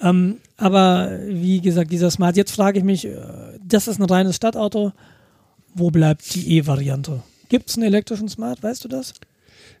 Ähm, 0.00 0.38
aber 0.56 1.10
wie 1.26 1.60
gesagt, 1.60 1.90
dieser 1.92 2.10
Smart, 2.10 2.36
jetzt 2.36 2.52
frage 2.52 2.78
ich 2.78 2.84
mich, 2.84 3.04
äh, 3.04 3.16
das 3.62 3.86
ist 3.86 3.98
ein 4.00 4.04
reines 4.06 4.36
Stadtauto. 4.36 4.92
Wo 5.74 5.90
bleibt 5.90 6.34
die 6.34 6.56
E-Variante? 6.56 7.22
Gibt 7.50 7.68
es 7.68 7.76
einen 7.76 7.84
elektrischen 7.86 8.28
Smart, 8.30 8.62
weißt 8.62 8.82
du 8.84 8.88
das? 8.88 9.12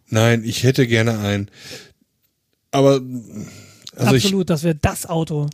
Nein, 0.08 0.42
ich 0.44 0.62
hätte 0.62 0.86
gerne 0.86 1.18
einen. 1.18 1.50
Aber 2.70 3.00
also 3.96 4.14
ich, 4.14 4.24
Absolut, 4.24 4.50
das 4.50 4.62
wäre 4.62 4.74
das 4.74 5.06
Auto. 5.06 5.46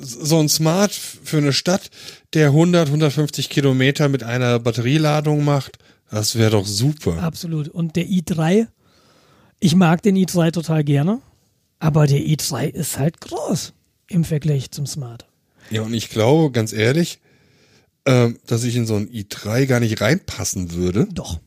So 0.00 0.38
ein 0.38 0.48
Smart 0.48 0.92
für 0.92 1.38
eine 1.38 1.52
Stadt, 1.52 1.90
der 2.34 2.48
100, 2.48 2.88
150 2.88 3.48
Kilometer 3.48 4.08
mit 4.08 4.22
einer 4.22 4.58
Batterieladung 4.58 5.44
macht, 5.44 5.78
das 6.10 6.36
wäre 6.36 6.50
doch 6.50 6.66
super. 6.66 7.22
Absolut. 7.22 7.68
Und 7.68 7.96
der 7.96 8.06
i3, 8.06 8.66
ich 9.58 9.74
mag 9.74 10.02
den 10.02 10.16
i3 10.16 10.52
total 10.52 10.84
gerne, 10.84 11.20
aber 11.78 12.06
der 12.06 12.20
i3 12.20 12.68
ist 12.68 12.98
halt 12.98 13.20
groß 13.20 13.72
im 14.08 14.24
Vergleich 14.24 14.70
zum 14.70 14.86
Smart. 14.86 15.26
Ja, 15.70 15.82
und 15.82 15.94
ich 15.94 16.10
glaube, 16.10 16.52
ganz 16.52 16.72
ehrlich, 16.72 17.18
ähm, 18.04 18.38
dass 18.46 18.64
ich 18.64 18.76
in 18.76 18.86
so 18.86 18.94
ein 18.94 19.08
i3 19.08 19.66
gar 19.66 19.80
nicht 19.80 20.00
reinpassen 20.00 20.72
würde. 20.72 21.08
Doch. 21.10 21.40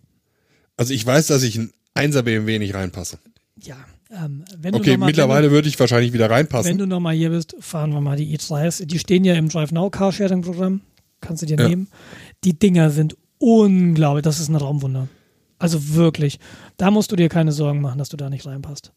Also 0.76 0.94
ich 0.94 1.06
weiß, 1.06 1.28
dass 1.28 1.44
ich 1.44 1.56
in 1.56 1.72
1er 1.96 2.24
BMW 2.24 2.60
nicht 2.60 2.74
reinpasse. 2.74 3.20
Ja. 3.62 3.78
Ähm, 4.12 4.44
du 4.62 4.78
Okay, 4.78 4.98
mal, 4.98 5.06
mittlerweile 5.06 5.52
würde 5.52 5.68
ich 5.68 5.80
wahrscheinlich 5.80 6.14
wieder 6.14 6.28
du, 6.28 6.34
reinpassen. 6.34 6.72
wenn 6.72 6.78
du 6.80 6.88
noch 6.88 7.00
mal 7.00 7.14
hier 7.14 7.30
bist, 7.30 7.56
fahren 7.60 7.94
wir 7.94 8.02
mal 8.02 8.18
die 8.18 8.36
i3s. 8.38 8.86
Die 8.86 8.98
stehen 9.00 9.24
ja 9.24 9.36
im 9.36 9.50
Drive 9.50 9.72
Now 9.72 9.90
Carsharing 9.90 10.42
Programm. 10.42 10.82
Kannst 11.22 11.42
du 11.44 11.46
dir 11.46 11.58
Ja. 11.58 11.68
nehmen. 11.68 11.88
Die 12.44 12.58
Dinger 12.58 12.90
sind 12.90 13.16
unglaublich. 13.38 14.24
Das 14.24 14.40
ist 14.40 14.50
ein 14.50 14.56
Raumwunder. 14.56 15.08
Also 15.60 15.94
wirklich. 15.94 16.40
Da 16.78 16.90
musst 16.90 17.12
du 17.12 17.16
dir 17.16 17.30
keine 17.30 17.52
Sorgen 17.52 17.82
machen, 17.82 18.00
dass 18.00 18.10
du 18.10 18.18
da 18.18 18.30
nicht 18.30 18.46
reinpasst. 18.48 18.94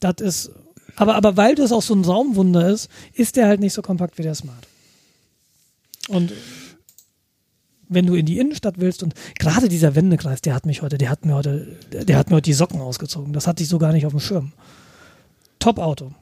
Das 0.00 0.14
ist, 0.20 0.50
aber, 0.96 1.14
aber 1.14 1.36
weil 1.36 1.54
das 1.54 1.70
auch 1.70 1.82
so 1.82 1.94
ein 1.94 2.04
Raumwunder 2.04 2.68
ist, 2.68 2.88
ist 3.12 3.36
der 3.36 3.46
halt 3.46 3.60
nicht 3.60 3.74
so 3.74 3.82
kompakt 3.82 4.18
wie 4.18 4.22
der 4.22 4.34
Smart. 4.34 4.66
Und 6.08 6.32
wenn 7.88 8.06
du 8.06 8.14
in 8.14 8.26
die 8.26 8.38
Innenstadt 8.38 8.78
willst 8.78 9.02
und 9.02 9.14
gerade 9.38 9.68
dieser 9.68 9.94
Wendekreis, 9.94 10.40
der 10.40 10.54
hat 10.54 10.66
mich 10.66 10.82
heute, 10.82 10.98
der 10.98 11.10
hat 11.10 11.24
mir 11.24 11.34
heute, 11.34 11.76
der 11.90 12.16
hat 12.16 12.30
mir 12.30 12.36
heute 12.36 12.50
die 12.50 12.54
Socken 12.54 12.80
ausgezogen. 12.80 13.32
Das 13.32 13.46
hatte 13.46 13.62
ich 13.62 13.68
so 13.68 13.78
gar 13.78 13.92
nicht 13.92 14.06
auf 14.06 14.12
dem 14.12 14.20
Schirm. 14.20 14.52
Top-Auto. 15.58 16.12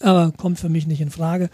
Aber 0.00 0.32
kommt 0.32 0.58
für 0.58 0.68
mich 0.68 0.86
nicht 0.86 1.00
in 1.00 1.10
Frage. 1.10 1.50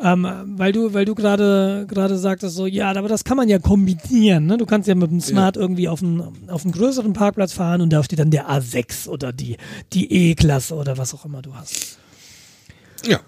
Ähm, 0.00 0.26
weil 0.56 0.72
du, 0.72 0.92
weil 0.92 1.04
du 1.04 1.14
gerade 1.14 1.86
gerade 1.88 2.18
sagtest 2.18 2.56
so, 2.56 2.66
ja, 2.66 2.90
aber 2.90 3.06
das 3.06 3.22
kann 3.22 3.36
man 3.36 3.48
ja 3.48 3.60
kombinieren. 3.60 4.46
Ne? 4.46 4.56
Du 4.56 4.66
kannst 4.66 4.88
ja 4.88 4.94
mit 4.96 5.10
dem 5.10 5.20
Smart 5.20 5.56
irgendwie 5.56 5.88
auf 5.88 6.02
einen, 6.02 6.48
auf 6.48 6.64
einen 6.64 6.72
größeren 6.72 7.12
Parkplatz 7.12 7.52
fahren 7.52 7.80
und 7.80 7.92
da 7.92 8.02
steht 8.02 8.18
dann 8.18 8.32
der 8.32 8.50
A6 8.50 9.08
oder 9.08 9.32
die, 9.32 9.56
die 9.92 10.12
E-Klasse 10.12 10.74
oder 10.74 10.98
was 10.98 11.14
auch 11.14 11.24
immer 11.24 11.42
du 11.42 11.54
hast. 11.54 11.98
Ja. 13.06 13.20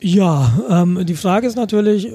Ja, 0.00 0.58
ähm, 0.70 1.04
die 1.04 1.16
Frage 1.16 1.46
ist 1.46 1.56
natürlich, 1.56 2.12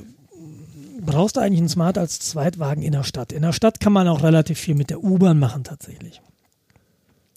brauchst 1.05 1.35
du 1.35 1.39
eigentlich 1.39 1.59
einen 1.59 1.69
Smart 1.69 1.97
als 1.97 2.19
Zweitwagen 2.19 2.83
in 2.83 2.91
der 2.91 3.03
Stadt. 3.03 3.31
In 3.31 3.41
der 3.41 3.53
Stadt 3.53 3.79
kann 3.79 3.93
man 3.93 4.07
auch 4.07 4.23
relativ 4.23 4.59
viel 4.59 4.75
mit 4.75 4.89
der 4.89 5.03
U-Bahn 5.03 5.39
machen 5.39 5.63
tatsächlich. 5.63 6.21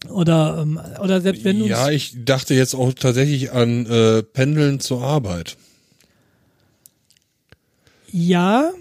Oder, 0.09 0.59
ähm, 0.61 0.79
oder 1.01 1.21
selbst 1.21 1.43
wenn 1.43 1.59
du. 1.59 1.65
Ja, 1.65 1.89
ich 1.89 2.23
dachte 2.23 2.53
jetzt 2.53 2.75
auch 2.75 2.93
tatsächlich 2.93 3.51
an 3.51 3.85
äh, 3.87 4.23
Pendeln 4.23 4.79
zur 4.79 5.01
Arbeit. 5.01 5.57
Ja, 8.11 8.71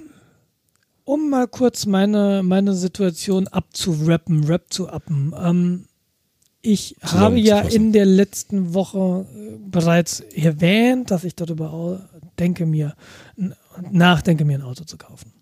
um 1.04 1.30
mal 1.30 1.48
kurz 1.48 1.86
meine, 1.86 2.42
meine 2.44 2.74
Situation 2.74 3.48
abzurappen, 3.48 4.44
rap 4.44 4.64
zu 4.70 4.88
appen. 4.88 5.34
Ähm, 5.38 5.86
ich 6.62 6.96
habe 7.00 7.38
ja 7.38 7.60
in 7.60 7.92
der 7.92 8.06
letzten 8.06 8.74
Woche 8.74 9.24
äh, 9.34 9.56
bereits 9.58 10.20
erwähnt, 10.20 11.10
dass 11.10 11.24
ich 11.24 11.34
darüber 11.34 12.08
denke, 12.38 12.66
mir 12.66 12.94
nachdenke, 13.90 14.44
mir 14.44 14.58
ein 14.58 14.62
Auto 14.62 14.84
zu 14.84 14.96
kaufen. 14.96 15.32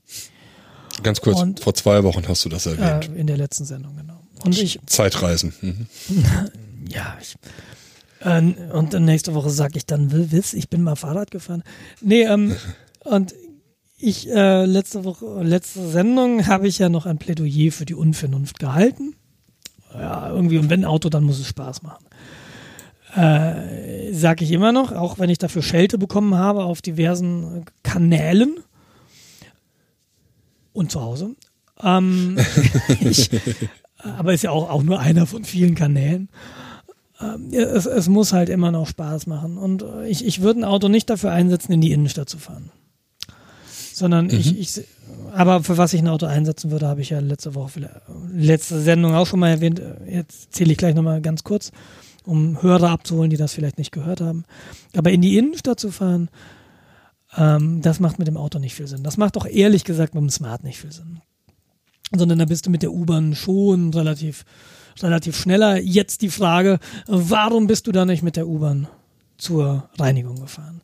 Ganz 1.03 1.21
kurz, 1.21 1.41
Und, 1.41 1.61
vor 1.61 1.75
zwei 1.75 2.05
Wochen 2.05 2.27
hast 2.29 2.45
du 2.45 2.49
das 2.49 2.67
erwähnt. 2.67 3.11
Äh, 3.15 3.21
in 3.21 3.27
der 3.27 3.37
letzten 3.37 3.65
Sendung, 3.65 3.97
genau. 3.97 4.21
Und 4.45 4.59
ich, 4.59 4.79
Zeitreisen. 4.87 5.53
Mhm. 5.61 5.87
ja, 6.89 7.17
ich, 7.21 7.37
äh, 8.21 8.41
und 8.73 8.93
nächste 8.93 9.35
Woche 9.35 9.51
sage 9.51 9.77
ich 9.77 9.87
dann, 9.87 10.13
Wiss, 10.33 10.55
ich 10.55 10.69
bin 10.69 10.83
mal 10.83 10.97
Fahrrad 10.97 11.31
gefahren. 11.31 11.63
Nee, 12.01 12.23
ähm, 12.23 12.55
und 13.05 13.35
ich, 13.99 14.31
äh, 14.31 14.65
letzte 14.67 15.05
Woche, 15.05 15.43
letzte 15.43 15.89
Sendung 15.89 16.47
habe 16.47 16.69
ich 16.69 16.79
ja 16.79 16.89
noch 16.89 17.07
ein 17.07 17.19
Plädoyer 17.19 17.73
für 17.73 17.87
die 17.87 17.95
Unvernunft 17.95 18.59
gehalten. 18.59 19.15
Ja, 19.93 20.29
irgendwie, 20.31 20.59
und 20.59 20.71
wenn 20.71 20.81
ein 20.81 20.87
Auto, 20.87 21.09
dann 21.09 21.25
muss 21.25 21.39
es 21.39 21.47
Spaß 21.47 21.83
machen. 21.83 22.05
Äh, 23.15 24.13
sage 24.13 24.45
ich 24.45 24.51
immer 24.51 24.73
noch, 24.73 24.93
auch 24.93 25.19
wenn 25.19 25.31
ich 25.31 25.39
dafür 25.39 25.63
Schelte 25.63 25.99
bekommen 25.99 26.35
habe 26.35 26.65
auf 26.65 26.83
diversen 26.83 27.65
Kanälen 27.83 28.59
und 30.73 30.91
zu 30.91 31.01
Hause. 31.01 31.37
Ähm, 31.83 32.39
ich, 33.01 33.31
aber 33.99 34.35
ist 34.35 34.43
ja 34.43 34.51
auch, 34.51 34.71
auch 34.71 34.83
nur 34.83 35.01
einer 35.01 35.27
von 35.27 35.45
vielen 35.45 35.75
Kanälen. 35.75 36.29
Ähm, 37.21 37.53
es, 37.53 37.87
es 37.87 38.09
muss 38.09 38.33
halt 38.33 38.49
immer 38.49 38.71
noch 38.71 38.87
Spaß 38.87 39.27
machen. 39.27 39.59
Und 39.59 39.83
äh, 39.83 40.07
ich, 40.07 40.25
ich 40.25 40.41
würde 40.41 40.61
ein 40.61 40.65
Auto 40.65 40.89
nicht 40.89 41.09
dafür 41.11 41.33
einsetzen, 41.33 41.73
in 41.73 41.81
die 41.81 41.93
Innenstadt 41.93 42.29
zu 42.29 42.39
fahren. 42.39 42.71
Sondern 43.93 44.27
mhm. 44.27 44.33
ich, 44.33 44.59
ich, 44.59 44.85
aber 45.33 45.63
für 45.63 45.79
was 45.79 45.93
ich 45.93 46.01
ein 46.01 46.09
Auto 46.09 46.27
einsetzen 46.27 46.71
würde, 46.71 46.89
habe 46.89 47.01
ich 47.01 47.11
ja 47.11 47.21
letzte 47.21 47.55
Woche, 47.55 47.89
letzte 48.33 48.81
Sendung 48.81 49.15
auch 49.15 49.27
schon 49.27 49.41
mal 49.41 49.51
erwähnt. 49.51 49.81
Jetzt 50.07 50.53
zähle 50.53 50.73
ich 50.73 50.79
gleich 50.79 50.95
nochmal 50.95 51.21
ganz 51.21 51.45
kurz, 51.45 51.71
um 52.25 52.63
Hörer 52.63 52.91
abzuholen, 52.91 53.31
die 53.31 53.37
das 53.37 53.53
vielleicht 53.53 53.79
nicht 53.79 53.93
gehört 53.93 54.21
haben. 54.21 54.45
Aber 54.97 55.11
in 55.11 55.21
die 55.21 55.37
Innenstadt 55.37 55.81
zu 55.81 55.91
fahren, 55.91 56.31
ähm, 57.37 57.83
das 57.83 58.01
macht 58.01 58.19
mit 58.19 58.29
dem 58.29 58.37
Auto 58.37 58.59
nicht 58.59 58.75
viel 58.75 58.87
Sinn. 58.87 59.03
Das 59.03 59.17
macht 59.17 59.37
auch 59.37 59.47
ehrlich 59.47 59.85
gesagt 59.85 60.15
mit 60.15 60.23
dem 60.23 60.31
Smart 60.31 60.65
nicht 60.65 60.79
viel 60.79 60.93
Sinn 60.93 61.21
sondern 62.17 62.39
da 62.39 62.45
bist 62.45 62.67
du 62.67 62.71
mit 62.71 62.83
der 62.83 62.93
U-Bahn 62.93 63.35
schon 63.35 63.93
relativ, 63.93 64.45
relativ 65.01 65.37
schneller. 65.37 65.79
Jetzt 65.81 66.23
die 66.23 66.31
Frage, 66.31 66.79
warum 67.07 67.67
bist 67.67 67.87
du 67.87 67.93
da 67.93 68.05
nicht 68.05 68.23
mit 68.23 68.37
der 68.37 68.49
U-Bahn 68.49 68.89
zur 69.37 69.89
Reinigung 69.99 70.41
gefahren? 70.41 70.81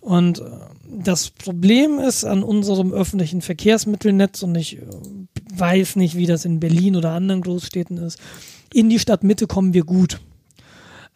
Und 0.00 0.40
äh, 0.40 0.44
das 0.86 1.30
Problem 1.30 1.98
ist 1.98 2.24
an 2.24 2.42
unserem 2.42 2.92
öffentlichen 2.92 3.40
Verkehrsmittelnetz, 3.40 4.42
und 4.42 4.54
ich 4.54 4.78
äh, 4.78 4.82
weiß 5.54 5.96
nicht, 5.96 6.16
wie 6.16 6.26
das 6.26 6.44
in 6.44 6.60
Berlin 6.60 6.96
oder 6.96 7.12
anderen 7.12 7.40
Großstädten 7.40 7.96
ist, 7.98 8.18
in 8.72 8.90
die 8.90 8.98
Stadtmitte 8.98 9.46
kommen 9.46 9.72
wir 9.72 9.84
gut. 9.84 10.20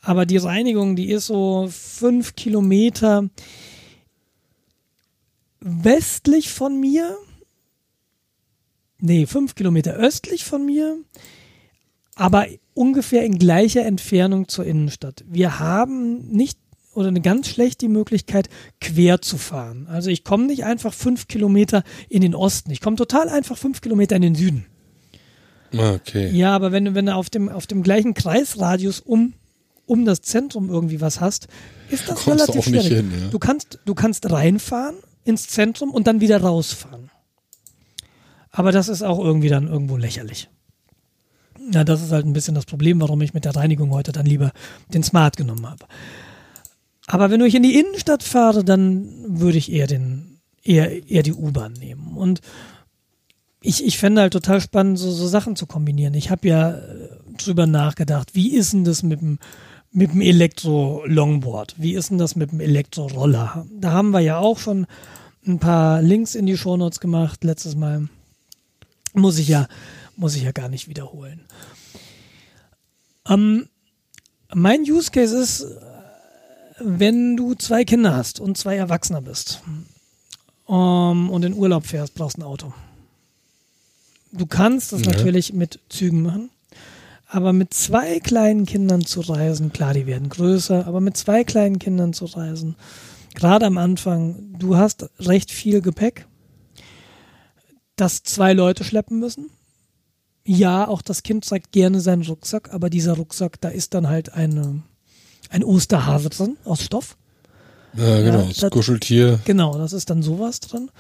Aber 0.09 0.27
die 0.27 0.39
Reinigung, 0.39 0.97
die 0.97 1.11
ist 1.11 1.27
so 1.27 1.69
fünf 1.71 2.35
Kilometer 2.35 3.29
westlich 5.61 6.51
von 6.51 6.81
mir 6.81 7.17
nee, 9.01 9.27
fünf 9.27 9.55
Kilometer 9.55 9.95
östlich 9.95 10.45
von 10.45 10.65
mir, 10.65 10.99
aber 12.15 12.47
ungefähr 12.75 13.25
in 13.25 13.39
gleicher 13.39 13.85
Entfernung 13.85 14.49
zur 14.49 14.65
Innenstadt. 14.65 15.25
Wir 15.29 15.59
haben 15.59 16.29
nicht 16.29 16.59
oder 16.95 17.09
eine 17.09 17.21
ganz 17.21 17.49
schlecht 17.49 17.81
die 17.81 17.89
Möglichkeit, 17.89 18.49
quer 18.81 19.21
zu 19.23 19.37
fahren. 19.37 19.87
Also 19.89 20.11
ich 20.11 20.25
komme 20.25 20.47
nicht 20.47 20.65
einfach 20.65 20.93
fünf 20.93 21.29
Kilometer 21.29 21.85
in 22.09 22.23
den 22.23 22.35
Osten. 22.35 22.73
Ich 22.73 22.81
komme 22.81 22.97
total 22.97 23.29
einfach 23.29 23.57
fünf 23.57 23.81
Kilometer 23.81 24.17
in 24.17 24.23
den 24.23 24.35
Süden. 24.35 24.67
Okay. 25.73 26.31
Ja, 26.31 26.57
aber 26.57 26.73
wenn 26.73 26.87
du, 26.87 26.95
wenn 26.95 27.07
du 27.07 27.15
auf 27.15 27.31
dem, 27.31 27.49
auf 27.51 27.69
dem 27.69 27.85
gleichen 27.85 28.15
Kreisradius 28.15 28.99
um, 28.99 29.35
um 29.89 30.05
das 30.05 30.21
Zentrum 30.21 30.69
irgendwie 30.71 31.01
was 31.01 31.21
hast, 31.21 31.49
ist 31.91 32.09
das 32.09 32.27
relativ 32.27 32.65
schwierig. 32.65 32.89
Hin, 32.89 33.11
ja. 33.11 33.29
Du 33.29 33.39
kannst, 33.39 33.81
du 33.85 33.95
kannst 33.95 34.31
reinfahren 34.31 34.97
ins 35.25 35.49
Zentrum 35.49 35.91
und 35.91 36.07
dann 36.07 36.21
wieder 36.21 36.41
rausfahren. 36.41 37.11
Aber 38.51 38.73
das 38.73 38.89
ist 38.89 39.03
auch 39.03 39.19
irgendwie 39.19 39.49
dann 39.49 39.69
irgendwo 39.69 39.97
lächerlich. 39.97 40.49
Ja, 41.73 41.85
das 41.85 42.03
ist 42.03 42.13
halt 42.13 42.25
ein 42.25 42.33
bisschen 42.33 42.55
das 42.55 42.67
Problem, 42.67 43.01
warum 43.01 43.21
ich 43.21 43.35
mit 43.35 43.45
der 43.45 43.57
Reinigung 43.57 43.91
heute 43.91 44.13
dann 44.13 44.27
lieber 44.27 44.53
den 44.93 45.03
Smart 45.03 45.37
genommen 45.37 45.69
habe. 45.69 45.87
Aber 47.07 47.31
wenn 47.31 47.41
ich 47.41 47.55
in 47.55 47.63
die 47.63 47.79
Innenstadt 47.79 48.23
fahre, 48.23 48.65
dann 48.65 49.41
würde 49.41 49.59
ich 49.59 49.73
eher 49.73 49.87
den, 49.87 50.41
eher, 50.63 51.09
eher 51.09 51.23
die 51.23 51.33
U-Bahn 51.33 51.73
nehmen. 51.73 52.17
Und 52.17 52.41
ich, 53.61 53.85
ich 53.85 53.99
fände 53.99 54.21
halt 54.21 54.33
total 54.33 54.61
spannend, 54.61 54.99
so, 54.99 55.11
so 55.11 55.27
Sachen 55.27 55.57
zu 55.57 55.67
kombinieren. 55.67 56.15
Ich 56.15 56.31
habe 56.31 56.47
ja 56.49 56.71
äh, 56.73 57.09
drüber 57.37 57.67
nachgedacht, 57.67 58.35
wie 58.35 58.55
ist 58.55 58.73
denn 58.73 58.85
das 58.85 59.03
mit 59.03 59.21
dem, 59.21 59.39
mit 59.99 60.13
dem 60.13 60.21
Elektro-Longboard? 60.21 61.75
Wie 61.77 61.95
ist 61.95 62.11
denn 62.11 62.19
das 62.19 62.37
mit 62.37 62.53
dem 62.53 62.61
Elektro-Roller? 62.61 63.67
Da 63.81 63.91
haben 63.91 64.11
wir 64.11 64.21
ja 64.21 64.39
auch 64.39 64.59
schon 64.59 64.87
ein 65.45 65.59
paar 65.59 66.01
Links 66.03 66.37
in 66.37 66.47
die 66.47 66.57
Shownotes 66.57 67.01
gemacht 67.01 67.43
letztes 67.43 67.75
Mal. 67.75 68.09
Muss 69.13 69.39
ich 69.39 69.49
ja, 69.49 69.67
muss 70.17 70.37
ich 70.37 70.45
ja 70.45 70.53
gar 70.53 70.69
nicht 70.69 70.89
wiederholen. 70.89 71.41
Ähm, 73.29 73.69
mein 74.55 74.83
Use 74.83 75.11
Case 75.11 75.37
ist, 75.37 75.67
wenn 76.79 77.37
du 77.37 77.55
zwei 77.55 77.85
Kinder 77.85 78.15
hast 78.15 78.39
und 78.39 78.57
zwei 78.57 78.77
Erwachsene 78.77 79.21
bist 79.21 79.63
um, 80.67 81.29
und 81.29 81.45
in 81.45 81.55
Urlaub 81.55 81.87
fährst, 81.87 82.15
brauchst 82.15 82.37
du 82.37 82.43
ein 82.43 82.47
Auto. 82.47 82.73
Du 84.31 84.47
kannst 84.47 84.93
das 84.93 85.01
ja. 85.01 85.11
natürlich 85.11 85.53
mit 85.53 85.81
Zügen 85.89 86.23
machen, 86.23 86.51
aber 87.29 87.53
mit 87.53 87.75
zwei 87.75 88.21
kleinen 88.21 88.67
Kindern 88.67 89.05
zu 89.05 89.21
reisen, 89.21 89.73
klar, 89.73 89.95
die 89.95 90.07
werden 90.07 90.29
größer, 90.29 90.87
aber 90.87 91.01
mit 91.01 91.17
zwei 91.17 91.45
kleinen 91.45 91.79
Kindern 91.79 92.13
zu 92.13 92.25
reisen, 92.25 92.77
gerade 93.35 93.67
am 93.67 93.79
Anfang, 93.79 94.55
du 94.59 94.77
hast 94.77 95.11
recht 95.21 95.51
viel 95.51 95.81
Gepäck 95.81 96.27
dass 97.99 98.23
zwei 98.23 98.53
Leute 98.53 98.85
schleppen 98.85 99.19
müssen. 99.19 99.51
Ja, 100.45 100.89
auch 100.89 101.03
das 101.03 101.23
Kind 101.23 101.45
zeigt 101.45 101.73
gerne 101.73 102.01
seinen 102.01 102.23
Rucksack, 102.23 102.73
aber 102.73 102.89
dieser 102.89 103.15
Rucksack, 103.15 103.61
da 103.61 103.69
ist 103.69 103.93
dann 103.93 104.09
halt 104.09 104.33
eine, 104.33 104.83
ein 105.51 105.63
Osterhase 105.63 106.31
drin 106.31 106.57
aus 106.65 106.83
Stoff. 106.83 107.19
Ja, 107.95 108.23
genau, 108.23 108.43
ja, 108.43 108.53
das 108.59 108.71
Kuscheltier. 108.71 109.41
Genau, 109.45 109.77
das 109.77 109.93
ist 109.93 110.09
dann 110.09 110.23
sowas 110.23 110.61
drin. 110.61 110.91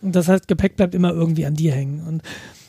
Und 0.00 0.14
das 0.14 0.28
heißt, 0.28 0.48
Gepäck 0.48 0.76
bleibt 0.76 0.94
immer 0.94 1.12
irgendwie 1.12 1.46
an 1.46 1.54
dir 1.54 1.72
hängen. 1.72 2.06
Und 2.06 2.22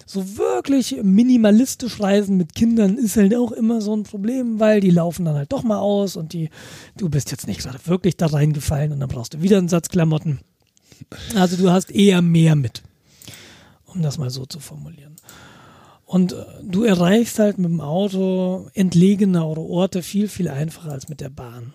so 0.07 0.37
wirklich 0.37 0.97
minimalistisch 1.03 1.99
reisen 1.99 2.37
mit 2.37 2.55
Kindern 2.55 2.97
ist 2.97 3.17
halt 3.17 3.35
auch 3.35 3.51
immer 3.51 3.81
so 3.81 3.95
ein 3.95 4.03
Problem, 4.03 4.59
weil 4.59 4.79
die 4.79 4.89
laufen 4.89 5.25
dann 5.25 5.35
halt 5.35 5.51
doch 5.51 5.63
mal 5.63 5.77
aus 5.77 6.15
und 6.15 6.33
die, 6.33 6.49
du 6.97 7.09
bist 7.09 7.29
jetzt 7.29 7.45
nicht 7.45 7.61
gerade 7.61 7.77
wirklich 7.85 8.17
da 8.17 8.25
reingefallen 8.25 8.91
und 8.91 8.99
dann 8.99 9.09
brauchst 9.09 9.35
du 9.35 9.41
wieder 9.41 9.59
einen 9.59 9.69
Satz 9.69 9.89
Klamotten. 9.89 10.39
Also 11.35 11.57
du 11.57 11.69
hast 11.69 11.91
eher 11.91 12.23
mehr 12.23 12.55
mit 12.55 12.81
um 13.97 14.03
das 14.03 14.17
mal 14.17 14.29
so 14.29 14.45
zu 14.45 14.59
formulieren. 14.59 15.15
Und 16.05 16.33
äh, 16.33 16.45
du 16.63 16.83
erreichst 16.83 17.39
halt 17.39 17.57
mit 17.57 17.69
dem 17.69 17.81
Auto 17.81 18.69
entlegenere 18.73 19.59
Orte 19.59 20.01
viel, 20.01 20.27
viel 20.27 20.47
einfacher 20.47 20.91
als 20.91 21.09
mit 21.09 21.19
der 21.19 21.29
Bahn. 21.29 21.73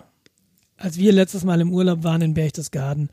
Als 0.77 0.97
wir 0.97 1.13
letztes 1.13 1.45
Mal 1.45 1.61
im 1.61 1.73
Urlaub 1.73 2.03
waren 2.03 2.23
in 2.23 2.35
Berchtesgaden, 2.35 3.11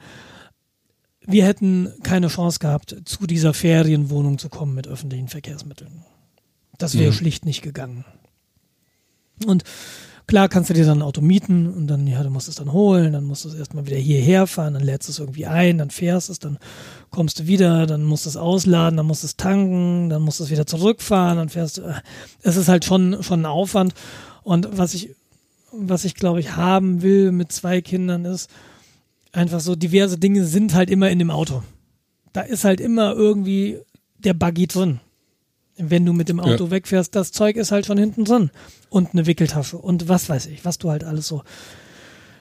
wir 1.29 1.45
hätten 1.45 1.91
keine 2.03 2.27
Chance 2.27 2.59
gehabt, 2.59 2.95
zu 3.05 3.27
dieser 3.27 3.53
Ferienwohnung 3.53 4.37
zu 4.37 4.49
kommen 4.49 4.75
mit 4.75 4.87
öffentlichen 4.87 5.27
Verkehrsmitteln. 5.27 6.03
Das 6.77 6.97
wäre 6.97 7.11
mhm. 7.11 7.15
schlicht 7.15 7.45
nicht 7.45 7.61
gegangen. 7.61 8.05
Und 9.45 9.63
Klar 10.29 10.47
kannst 10.47 10.69
du 10.69 10.75
dir 10.75 10.85
dann 10.85 10.99
ein 10.99 11.01
Auto 11.01 11.21
mieten 11.21 11.65
und 11.65 11.87
dann, 11.87 12.05
ja, 12.05 12.21
du 12.21 12.29
musst 12.29 12.47
es 12.47 12.53
dann 12.53 12.71
holen, 12.71 13.13
dann 13.13 13.23
musst 13.23 13.45
du 13.45 13.49
es 13.49 13.55
erstmal 13.55 13.87
wieder 13.87 13.97
hierher 13.97 14.45
fahren, 14.45 14.75
dann 14.75 14.83
lädst 14.83 15.07
du 15.07 15.11
es 15.11 15.17
irgendwie 15.17 15.47
ein, 15.47 15.79
dann 15.79 15.89
fährst 15.89 16.29
es, 16.29 16.37
dann 16.37 16.59
kommst 17.09 17.39
du 17.39 17.47
wieder, 17.47 17.87
dann 17.87 18.03
musst 18.03 18.25
du 18.25 18.29
es 18.29 18.37
ausladen, 18.37 18.97
dann 18.97 19.07
musst 19.07 19.23
du 19.23 19.25
es 19.25 19.37
tanken, 19.37 20.07
dann 20.09 20.21
musst 20.21 20.39
du 20.39 20.43
es 20.43 20.51
wieder 20.51 20.67
zurückfahren, 20.67 21.39
dann 21.39 21.49
fährst 21.49 21.79
du. 21.79 21.81
Äh, 21.81 21.95
es 22.43 22.57
ist 22.57 22.67
halt 22.67 22.85
schon, 22.85 23.23
schon 23.23 23.41
ein 23.41 23.45
Aufwand. 23.47 23.95
Und 24.43 24.77
was 24.77 24.93
ich, 24.93 25.15
was 25.71 26.05
ich 26.05 26.13
glaube 26.13 26.41
ich 26.41 26.55
haben 26.55 27.01
will 27.01 27.31
mit 27.31 27.51
zwei 27.51 27.81
Kindern 27.81 28.23
ist, 28.23 28.51
einfach 29.31 29.59
so 29.59 29.75
diverse 29.75 30.17
Dinge 30.17 30.45
sind 30.45 30.73
halt 30.73 30.89
immer 30.89 31.09
in 31.09 31.19
dem 31.19 31.31
Auto. 31.31 31.63
Da 32.33 32.41
ist 32.41 32.63
halt 32.63 32.79
immer 32.79 33.13
irgendwie 33.13 33.79
der 34.17 34.33
Buggy 34.33 34.67
drin 34.67 34.99
wenn 35.79 36.05
du 36.05 36.13
mit 36.13 36.29
dem 36.29 36.39
Auto 36.39 36.65
ja. 36.65 36.71
wegfährst, 36.71 37.15
das 37.15 37.31
Zeug 37.31 37.55
ist 37.55 37.71
halt 37.71 37.85
schon 37.85 37.97
hinten 37.97 38.25
drin. 38.25 38.51
Und 38.89 39.13
eine 39.13 39.25
Wickeltasche 39.25 39.77
und 39.77 40.09
was 40.09 40.29
weiß 40.29 40.47
ich, 40.47 40.65
was 40.65 40.77
du 40.77 40.89
halt 40.89 41.03
alles 41.03 41.27
so 41.27 41.43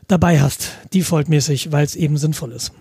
dabei 0.08 0.40
hast, 0.40 0.70
defaultmäßig, 0.92 1.70
weil 1.70 1.84
es 1.84 1.94
eben 1.94 2.16
sinnvoll 2.16 2.52
ist. 2.52 2.72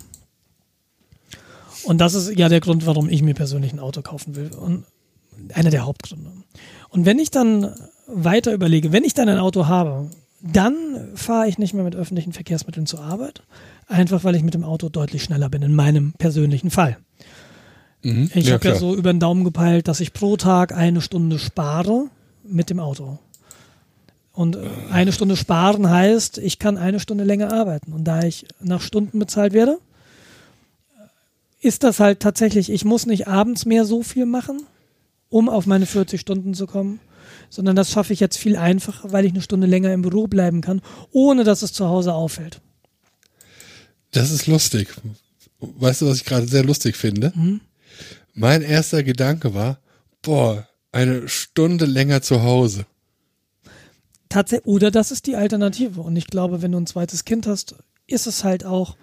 Und 1.83 1.99
das 1.99 2.15
ist 2.15 2.37
ja 2.37 2.49
der 2.49 2.59
Grund, 2.59 2.85
warum 2.85 3.07
ich 3.07 3.21
mir 3.21 3.33
persönlich 3.33 3.71
ein 3.71 3.79
Auto 3.79 4.01
kaufen 4.01 4.35
will. 4.35 4.49
Und 4.53 4.85
einer 5.53 5.69
der 5.69 5.85
Hauptgründe. 5.85 6.31
Und 6.89 7.05
wenn 7.05 7.19
ich 7.19 7.29
dann 7.29 7.73
weiter 8.07 8.53
überlege, 8.53 8.91
wenn 8.91 9.03
ich 9.03 9.13
dann 9.13 9.29
ein 9.29 9.37
Auto 9.37 9.67
habe, 9.67 10.09
dann 10.41 11.09
fahre 11.15 11.47
ich 11.47 11.57
nicht 11.57 11.73
mehr 11.73 11.83
mit 11.83 11.95
öffentlichen 11.95 12.33
Verkehrsmitteln 12.33 12.85
zur 12.85 13.01
Arbeit, 13.01 13.43
einfach 13.87 14.23
weil 14.23 14.35
ich 14.35 14.43
mit 14.43 14.53
dem 14.53 14.63
Auto 14.63 14.89
deutlich 14.89 15.23
schneller 15.23 15.49
bin, 15.49 15.61
in 15.61 15.73
meinem 15.75 16.13
persönlichen 16.13 16.69
Fall. 16.69 16.97
Mhm. 18.03 18.29
Ich 18.33 18.47
Ja, 18.47 18.53
habe 18.53 18.67
ja 18.67 18.75
so 18.75 18.95
über 18.95 19.11
den 19.11 19.19
Daumen 19.19 19.43
gepeilt, 19.43 19.87
dass 19.87 19.99
ich 19.99 20.13
pro 20.13 20.37
Tag 20.37 20.73
eine 20.73 21.01
Stunde 21.01 21.39
spare 21.39 22.05
mit 22.43 22.69
dem 22.69 22.79
Auto. 22.79 23.17
Und 24.33 24.55
äh, 24.55 24.59
eine 24.91 25.11
Stunde 25.11 25.35
sparen 25.35 25.89
heißt, 25.89 26.37
ich 26.37 26.59
kann 26.59 26.77
eine 26.77 26.99
Stunde 26.99 27.23
länger 27.23 27.51
arbeiten. 27.51 27.91
Und 27.91 28.03
da 28.03 28.21
ich 28.21 28.45
nach 28.61 28.81
Stunden 28.81 29.17
bezahlt 29.17 29.53
werde, 29.53 29.79
ist 31.59 31.83
das 31.83 31.99
halt 31.99 32.19
tatsächlich, 32.19 32.69
ich 32.69 32.85
muss 32.85 33.07
nicht 33.07 33.27
abends 33.27 33.65
mehr 33.65 33.83
so 33.83 34.03
viel 34.03 34.27
machen, 34.27 34.61
um 35.29 35.49
auf 35.49 35.65
meine 35.65 35.87
40 35.87 36.21
Stunden 36.21 36.53
zu 36.53 36.67
kommen, 36.67 36.99
sondern 37.49 37.75
das 37.75 37.91
schaffe 37.91 38.13
ich 38.13 38.19
jetzt 38.19 38.37
viel 38.37 38.55
einfacher, 38.57 39.11
weil 39.11 39.25
ich 39.25 39.31
eine 39.31 39.41
Stunde 39.41 39.67
länger 39.67 39.93
im 39.93 40.01
Büro 40.01 40.27
bleiben 40.27 40.61
kann, 40.61 40.81
ohne 41.11 41.43
dass 41.43 41.61
es 41.61 41.73
zu 41.73 41.87
Hause 41.87 42.13
auffällt. 42.13 42.61
Das 44.11 44.31
ist 44.31 44.47
lustig. 44.47 44.89
Weißt 45.59 46.01
du, 46.01 46.07
was 46.07 46.17
ich 46.17 46.25
gerade 46.25 46.47
sehr 46.47 46.63
lustig 46.63 46.95
finde? 46.95 47.33
Mein 48.33 48.61
erster 48.61 49.03
Gedanke 49.03 49.53
war, 49.53 49.79
boah, 50.21 50.67
eine 50.91 51.27
Stunde 51.27 51.85
länger 51.85 52.21
zu 52.21 52.43
Hause. 52.43 52.85
Tatsächlich, 54.29 54.67
oder 54.67 54.91
das 54.91 55.11
ist 55.11 55.25
die 55.25 55.35
Alternative. 55.35 56.01
Und 56.01 56.15
ich 56.15 56.27
glaube, 56.27 56.61
wenn 56.61 56.71
du 56.71 56.79
ein 56.79 56.87
zweites 56.87 57.25
Kind 57.25 57.47
hast, 57.47 57.75
ist 58.07 58.27
es 58.27 58.43
halt 58.43 58.65
auch, 58.65 58.95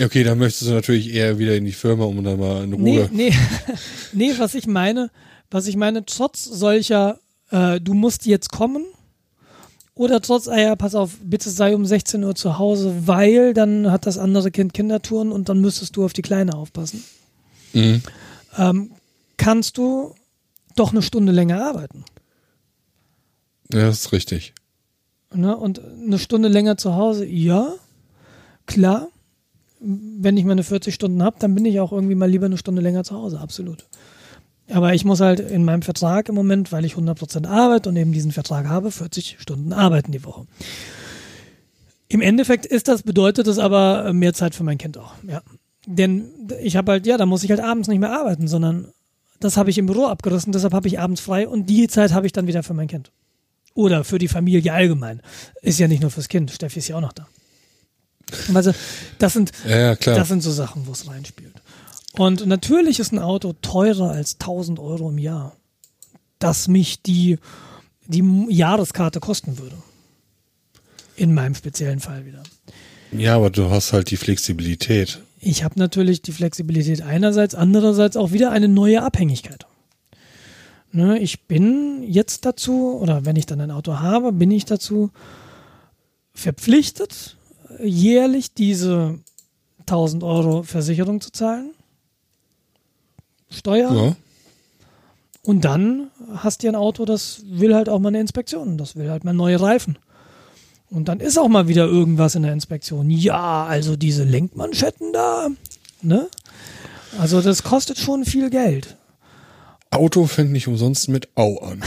Okay, 0.00 0.22
dann 0.22 0.38
möchtest 0.38 0.68
du 0.70 0.74
natürlich 0.74 1.12
eher 1.12 1.40
wieder 1.40 1.56
in 1.56 1.64
die 1.64 1.72
Firma, 1.72 2.04
um 2.04 2.22
dann 2.22 2.38
mal 2.38 2.62
in 2.62 2.70
Nee, 2.70 3.00
Ruhe. 3.00 3.08
nee, 3.12 3.32
nee, 4.12 4.32
was 4.38 4.54
ich 4.54 4.68
meine, 4.68 5.10
was 5.50 5.66
ich 5.66 5.76
meine, 5.76 6.04
trotz 6.04 6.44
solcher, 6.44 7.18
äh, 7.50 7.80
du 7.80 7.94
musst 7.94 8.26
jetzt 8.26 8.50
kommen 8.50 8.84
oder 9.94 10.20
trotz, 10.20 10.48
ah 10.48 10.58
ja, 10.58 10.76
pass 10.76 10.94
auf, 10.94 11.16
bitte 11.22 11.50
sei 11.50 11.74
um 11.74 11.84
16 11.84 12.22
Uhr 12.22 12.34
zu 12.34 12.58
Hause, 12.58 13.06
weil 13.06 13.54
dann 13.54 13.90
hat 13.90 14.06
das 14.06 14.18
andere 14.18 14.50
Kind 14.50 14.74
Kindertouren 14.74 15.32
und 15.32 15.48
dann 15.48 15.60
müsstest 15.60 15.96
du 15.96 16.04
auf 16.04 16.12
die 16.12 16.22
Kleine 16.22 16.54
aufpassen. 16.54 17.02
Mhm. 17.72 18.02
Ähm, 18.56 18.90
kannst 19.36 19.78
du 19.78 20.14
doch 20.76 20.92
eine 20.92 21.02
Stunde 21.02 21.32
länger 21.32 21.64
arbeiten. 21.64 22.04
Ja, 23.72 23.86
das 23.86 24.00
ist 24.00 24.12
richtig. 24.12 24.54
Ne? 25.34 25.56
Und 25.56 25.80
eine 25.80 26.18
Stunde 26.18 26.48
länger 26.48 26.76
zu 26.76 26.94
Hause, 26.94 27.26
ja, 27.26 27.74
klar. 28.66 29.08
Wenn 29.80 30.36
ich 30.36 30.44
meine 30.44 30.64
40 30.64 30.94
Stunden 30.94 31.22
habe, 31.22 31.36
dann 31.38 31.54
bin 31.54 31.64
ich 31.64 31.80
auch 31.80 31.92
irgendwie 31.92 32.14
mal 32.14 32.30
lieber 32.30 32.46
eine 32.46 32.56
Stunde 32.56 32.82
länger 32.82 33.04
zu 33.04 33.14
Hause, 33.14 33.38
absolut. 33.38 33.84
Aber 34.70 34.94
ich 34.94 35.04
muss 35.04 35.20
halt 35.20 35.40
in 35.40 35.64
meinem 35.64 35.82
Vertrag 35.82 36.28
im 36.28 36.34
Moment, 36.34 36.72
weil 36.72 36.84
ich 36.84 36.94
100% 36.94 37.46
arbeite 37.46 37.88
und 37.88 37.96
eben 37.96 38.12
diesen 38.12 38.32
Vertrag 38.32 38.66
habe, 38.66 38.90
40 38.90 39.36
Stunden 39.38 39.72
arbeiten 39.72 40.12
die 40.12 40.24
Woche. 40.24 40.46
Im 42.08 42.20
Endeffekt 42.20 42.66
ist 42.66 42.88
das, 42.88 43.02
bedeutet 43.02 43.46
es 43.46 43.58
aber 43.58 44.06
äh, 44.06 44.12
mehr 44.12 44.34
Zeit 44.34 44.54
für 44.54 44.64
mein 44.64 44.78
Kind 44.78 44.98
auch, 44.98 45.12
ja. 45.26 45.42
Denn 45.86 46.28
ich 46.62 46.76
habe 46.76 46.92
halt, 46.92 47.06
ja, 47.06 47.16
da 47.16 47.24
muss 47.24 47.44
ich 47.44 47.50
halt 47.50 47.60
abends 47.60 47.88
nicht 47.88 47.98
mehr 47.98 48.12
arbeiten, 48.12 48.46
sondern 48.46 48.88
das 49.40 49.56
habe 49.56 49.70
ich 49.70 49.78
im 49.78 49.86
Büro 49.86 50.06
abgerissen, 50.06 50.52
deshalb 50.52 50.74
habe 50.74 50.88
ich 50.88 50.98
abends 50.98 51.20
frei 51.20 51.48
und 51.48 51.66
die 51.66 51.88
Zeit 51.88 52.12
habe 52.12 52.26
ich 52.26 52.32
dann 52.32 52.46
wieder 52.46 52.62
für 52.62 52.74
mein 52.74 52.88
Kind. 52.88 53.10
Oder 53.74 54.04
für 54.04 54.18
die 54.18 54.28
Familie 54.28 54.72
allgemein. 54.72 55.22
Ist 55.62 55.78
ja 55.78 55.86
nicht 55.86 56.02
nur 56.02 56.10
fürs 56.10 56.28
Kind, 56.28 56.50
Steffi 56.50 56.80
ist 56.80 56.88
ja 56.88 56.96
auch 56.96 57.00
noch 57.00 57.12
da. 57.12 57.26
Also, 58.52 58.72
das 59.18 59.32
sind, 59.32 59.52
Ja, 59.66 59.78
ja, 59.78 59.94
das 59.94 60.28
sind 60.28 60.42
so 60.42 60.50
Sachen, 60.50 60.86
wo 60.86 60.92
es 60.92 61.08
reinspielt. 61.08 61.54
Und 62.12 62.46
natürlich 62.46 63.00
ist 63.00 63.12
ein 63.12 63.18
Auto 63.18 63.54
teurer 63.60 64.10
als 64.10 64.34
1000 64.34 64.78
Euro 64.78 65.10
im 65.10 65.18
Jahr, 65.18 65.56
dass 66.38 66.68
mich 66.68 67.02
die, 67.02 67.38
die 68.06 68.46
Jahreskarte 68.48 69.20
kosten 69.20 69.58
würde. 69.58 69.76
In 71.16 71.34
meinem 71.34 71.54
speziellen 71.54 72.00
Fall 72.00 72.24
wieder. 72.26 72.42
ja, 73.12 73.36
aber 73.36 73.50
du 73.50 73.70
hast 73.70 73.92
halt 73.92 74.10
die 74.10 74.16
Flexibilität. 74.16 75.20
Ich 75.40 75.62
habe 75.62 75.78
natürlich 75.78 76.22
die 76.22 76.32
Flexibilität 76.32 77.02
einerseits, 77.02 77.54
andererseits 77.54 78.16
auch 78.16 78.32
wieder 78.32 78.50
eine 78.50 78.68
neue 78.68 79.02
Abhängigkeit. 79.02 79.66
Ne, 80.90 81.18
ich 81.18 81.42
bin 81.42 82.02
jetzt 82.02 82.46
dazu, 82.46 82.98
oder 82.98 83.24
wenn 83.26 83.36
ich 83.36 83.46
dann 83.46 83.60
ein 83.60 83.70
Auto 83.70 83.98
habe, 83.98 84.32
bin 84.32 84.50
ich 84.50 84.64
dazu 84.64 85.10
verpflichtet, 86.32 87.36
jährlich 87.82 88.54
diese 88.54 89.18
1000 89.80 90.22
Euro 90.22 90.62
Versicherung 90.62 91.20
zu 91.20 91.30
zahlen. 91.30 91.72
Steuer. 93.50 93.92
Ja. 93.92 94.16
Und 95.42 95.64
dann 95.64 96.10
hast 96.36 96.62
du 96.62 96.68
ein 96.68 96.74
Auto, 96.74 97.04
das 97.04 97.42
will 97.46 97.74
halt 97.74 97.88
auch 97.88 97.98
mal 98.00 98.08
eine 98.08 98.20
Inspektion. 98.20 98.76
Das 98.76 98.96
will 98.96 99.10
halt 99.10 99.24
mal 99.24 99.32
neue 99.32 99.60
Reifen. 99.60 99.98
Und 100.90 101.08
dann 101.08 101.20
ist 101.20 101.38
auch 101.38 101.48
mal 101.48 101.68
wieder 101.68 101.86
irgendwas 101.86 102.34
in 102.34 102.42
der 102.42 102.52
Inspektion. 102.52 103.10
Ja, 103.10 103.64
also 103.64 103.96
diese 103.96 104.24
Lenkmanschetten 104.24 105.12
da, 105.12 105.48
ne? 106.02 106.28
Also 107.18 107.40
das 107.40 107.62
kostet 107.62 107.98
schon 107.98 108.24
viel 108.24 108.50
Geld. 108.50 108.96
Auto 109.90 110.26
fängt 110.26 110.52
nicht 110.52 110.68
umsonst 110.68 111.08
mit 111.08 111.28
Au 111.34 111.58
an. 111.58 111.82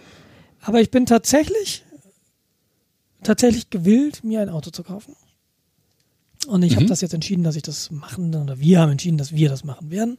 Aber 0.62 0.80
ich 0.80 0.90
bin 0.90 1.04
tatsächlich, 1.04 1.84
tatsächlich 3.22 3.70
gewillt, 3.70 4.24
mir 4.24 4.40
ein 4.40 4.48
Auto 4.48 4.70
zu 4.70 4.82
kaufen. 4.82 5.14
Und 6.46 6.62
ich 6.62 6.76
habe 6.76 6.86
das 6.86 7.00
jetzt 7.00 7.14
entschieden, 7.14 7.44
dass 7.44 7.56
ich 7.56 7.62
das 7.62 7.90
machen, 7.90 8.34
oder 8.34 8.58
wir 8.58 8.80
haben 8.80 8.92
entschieden, 8.92 9.18
dass 9.18 9.32
wir 9.32 9.48
das 9.48 9.64
machen 9.64 9.90
werden. 9.90 10.18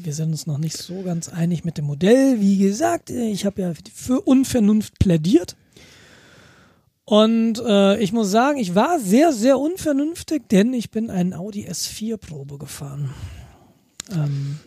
Wir 0.00 0.12
sind 0.12 0.30
uns 0.30 0.46
noch 0.46 0.58
nicht 0.58 0.76
so 0.76 1.02
ganz 1.02 1.28
einig 1.28 1.64
mit 1.64 1.76
dem 1.78 1.86
Modell. 1.86 2.40
Wie 2.40 2.58
gesagt, 2.58 3.10
ich 3.10 3.44
habe 3.44 3.62
ja 3.62 3.72
für 3.92 4.20
Unvernunft 4.20 4.98
plädiert. 4.98 5.56
Und 7.04 7.58
äh, 7.66 7.98
ich 8.00 8.12
muss 8.12 8.30
sagen, 8.30 8.58
ich 8.58 8.74
war 8.74 9.00
sehr, 9.00 9.32
sehr 9.32 9.58
unvernünftig, 9.58 10.42
denn 10.50 10.74
ich 10.74 10.90
bin 10.90 11.10
einen 11.10 11.32
Audi 11.32 11.66
S4-Probe 11.66 12.58
gefahren. 12.58 13.14
Ähm, 14.12 14.58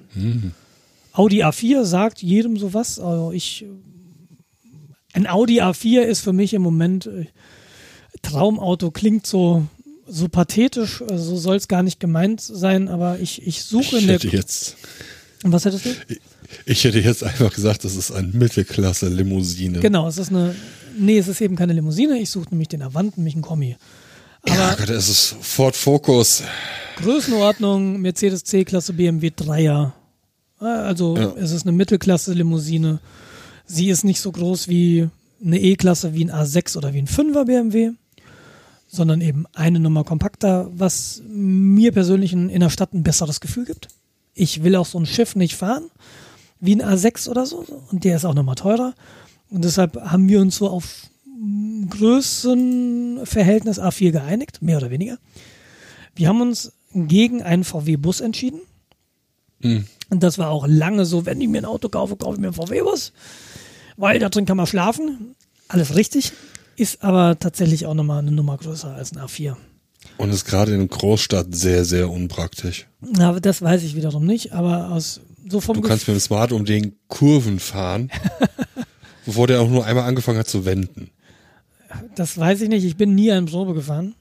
Audi 1.13 1.43
A4 1.43 1.85
sagt 1.85 2.21
jedem 2.21 2.57
sowas. 2.57 2.99
Also 2.99 3.31
ich, 3.31 3.65
ein 5.13 5.27
Audi 5.27 5.61
A4 5.61 6.01
ist 6.01 6.21
für 6.21 6.33
mich 6.33 6.53
im 6.53 6.63
Moment 6.63 7.05
äh, 7.05 7.25
Traumauto, 8.23 8.91
klingt 8.91 9.27
so, 9.27 9.67
so 10.07 10.27
pathetisch, 10.27 11.01
äh, 11.01 11.17
so 11.17 11.37
soll 11.37 11.57
es 11.57 11.67
gar 11.67 11.83
nicht 11.83 11.99
gemeint 11.99 12.41
sein, 12.41 12.87
aber 12.87 13.19
ich, 13.19 13.45
ich 13.45 13.63
suche 13.63 13.97
Ich 13.97 14.01
in 14.01 14.07
der. 14.07 14.15
hätte 14.19 14.29
jetzt, 15.43 15.51
Was 15.53 15.65
hättest 15.65 15.85
du? 15.85 15.89
ich 16.65 16.83
hätte 16.83 16.99
jetzt 16.99 17.23
einfach 17.23 17.53
gesagt, 17.53 17.83
das 17.85 17.95
ist 17.95 18.11
eine 18.11 18.27
Mittelklasse-Limousine. 18.27 19.79
Genau, 19.79 20.07
es 20.07 20.17
ist 20.17 20.29
eine. 20.29 20.55
Nee, 20.97 21.17
es 21.17 21.27
ist 21.27 21.39
eben 21.41 21.55
keine 21.55 21.73
Limousine. 21.73 22.17
Ich 22.19 22.29
suche 22.29 22.49
nämlich 22.49 22.67
den 22.67 22.81
Avant, 22.81 23.17
nämlich 23.17 23.33
einen 23.35 23.43
Kombi. 23.43 23.77
Ja, 24.47 24.75
Gott, 24.75 24.89
es 24.89 25.07
ist 25.07 25.35
Ford 25.41 25.75
Focus. 25.75 26.43
Größenordnung 26.97 28.01
Mercedes 28.01 28.43
C-Klasse 28.43 28.93
BMW 28.93 29.27
3er. 29.29 29.91
Also 30.59 31.15
Ja. 31.17 31.33
es 31.37 31.51
ist 31.51 31.63
eine 31.63 31.71
Mittelklasse-Limousine. 31.71 32.99
Sie 33.65 33.89
ist 33.89 34.03
nicht 34.03 34.19
so 34.19 34.31
groß 34.31 34.67
wie 34.67 35.07
eine 35.43 35.59
E-Klasse, 35.59 36.13
wie 36.13 36.25
ein 36.25 36.31
A6 36.31 36.77
oder 36.77 36.93
wie 36.93 36.99
ein 36.99 37.07
5er 37.07 37.45
BMW, 37.45 37.91
sondern 38.87 39.21
eben 39.21 39.45
eine 39.53 39.79
Nummer 39.79 40.03
kompakter, 40.03 40.69
was 40.75 41.21
mir 41.27 41.91
persönlich 41.91 42.33
in, 42.33 42.49
in 42.49 42.59
der 42.59 42.69
Stadt 42.69 42.93
ein 42.93 43.03
besseres 43.03 43.39
Gefühl 43.39 43.65
gibt. 43.65 43.87
Ich 44.41 44.63
will 44.63 44.75
auch 44.75 44.87
so 44.87 44.97
ein 44.97 45.05
Schiff 45.05 45.35
nicht 45.35 45.55
fahren, 45.55 45.91
wie 46.59 46.73
ein 46.73 46.81
A6 46.81 47.29
oder 47.29 47.45
so, 47.45 47.63
und 47.91 48.03
der 48.03 48.15
ist 48.15 48.25
auch 48.25 48.33
nochmal 48.33 48.55
teurer. 48.55 48.95
Und 49.51 49.63
deshalb 49.63 50.01
haben 50.01 50.27
wir 50.29 50.41
uns 50.41 50.55
so 50.55 50.67
auf 50.67 51.11
mm, 51.27 51.89
Größenverhältnis 51.89 53.79
A4 53.79 54.09
geeinigt, 54.09 54.63
mehr 54.63 54.77
oder 54.77 54.89
weniger. 54.89 55.19
Wir 56.15 56.27
haben 56.27 56.41
uns 56.41 56.73
gegen 56.91 57.43
einen 57.43 57.63
VW-Bus 57.63 58.21
entschieden. 58.21 58.61
Hm. 59.61 59.85
Und 60.09 60.23
das 60.23 60.39
war 60.39 60.49
auch 60.49 60.65
lange 60.67 61.05
so, 61.05 61.27
wenn 61.27 61.39
ich 61.39 61.47
mir 61.47 61.59
ein 61.59 61.65
Auto 61.65 61.89
kaufe, 61.89 62.15
kaufe 62.15 62.37
ich 62.37 62.41
mir 62.41 62.47
einen 62.47 62.55
VW-Bus, 62.55 63.13
weil 63.97 64.17
da 64.17 64.29
drin 64.29 64.47
kann 64.47 64.57
man 64.57 64.65
schlafen. 64.65 65.35
Alles 65.67 65.95
richtig, 65.95 66.31
ist 66.77 67.03
aber 67.03 67.37
tatsächlich 67.37 67.85
auch 67.85 67.93
nochmal 67.93 68.17
eine 68.17 68.31
Nummer 68.31 68.57
größer 68.57 68.91
als 68.95 69.11
ein 69.11 69.19
A4. 69.19 69.55
Und 70.17 70.29
ist 70.29 70.45
gerade 70.45 70.73
in 70.73 70.87
Großstadt 70.87 71.47
sehr, 71.55 71.85
sehr 71.85 72.09
unpraktisch. 72.09 72.87
Aber 73.19 73.39
das 73.39 73.61
weiß 73.61 73.83
ich 73.83 73.95
wiederum 73.95 74.25
nicht, 74.25 74.53
aber 74.53 74.91
aus 74.91 75.21
so 75.49 75.59
vom 75.59 75.75
Du 75.75 75.81
kannst 75.81 76.07
mit 76.07 76.15
dem 76.15 76.19
Smart 76.19 76.51
um 76.51 76.65
den 76.65 76.95
Kurven 77.07 77.59
fahren, 77.59 78.11
bevor 79.25 79.47
der 79.47 79.61
auch 79.61 79.69
nur 79.69 79.85
einmal 79.85 80.05
angefangen 80.05 80.39
hat 80.39 80.47
zu 80.47 80.65
wenden. 80.65 81.09
Das 82.15 82.37
weiß 82.37 82.61
ich 82.61 82.69
nicht. 82.69 82.85
Ich 82.85 82.97
bin 82.97 83.15
nie 83.15 83.31
ein 83.31 83.45
Probe 83.45 83.73
gefahren. 83.73 84.15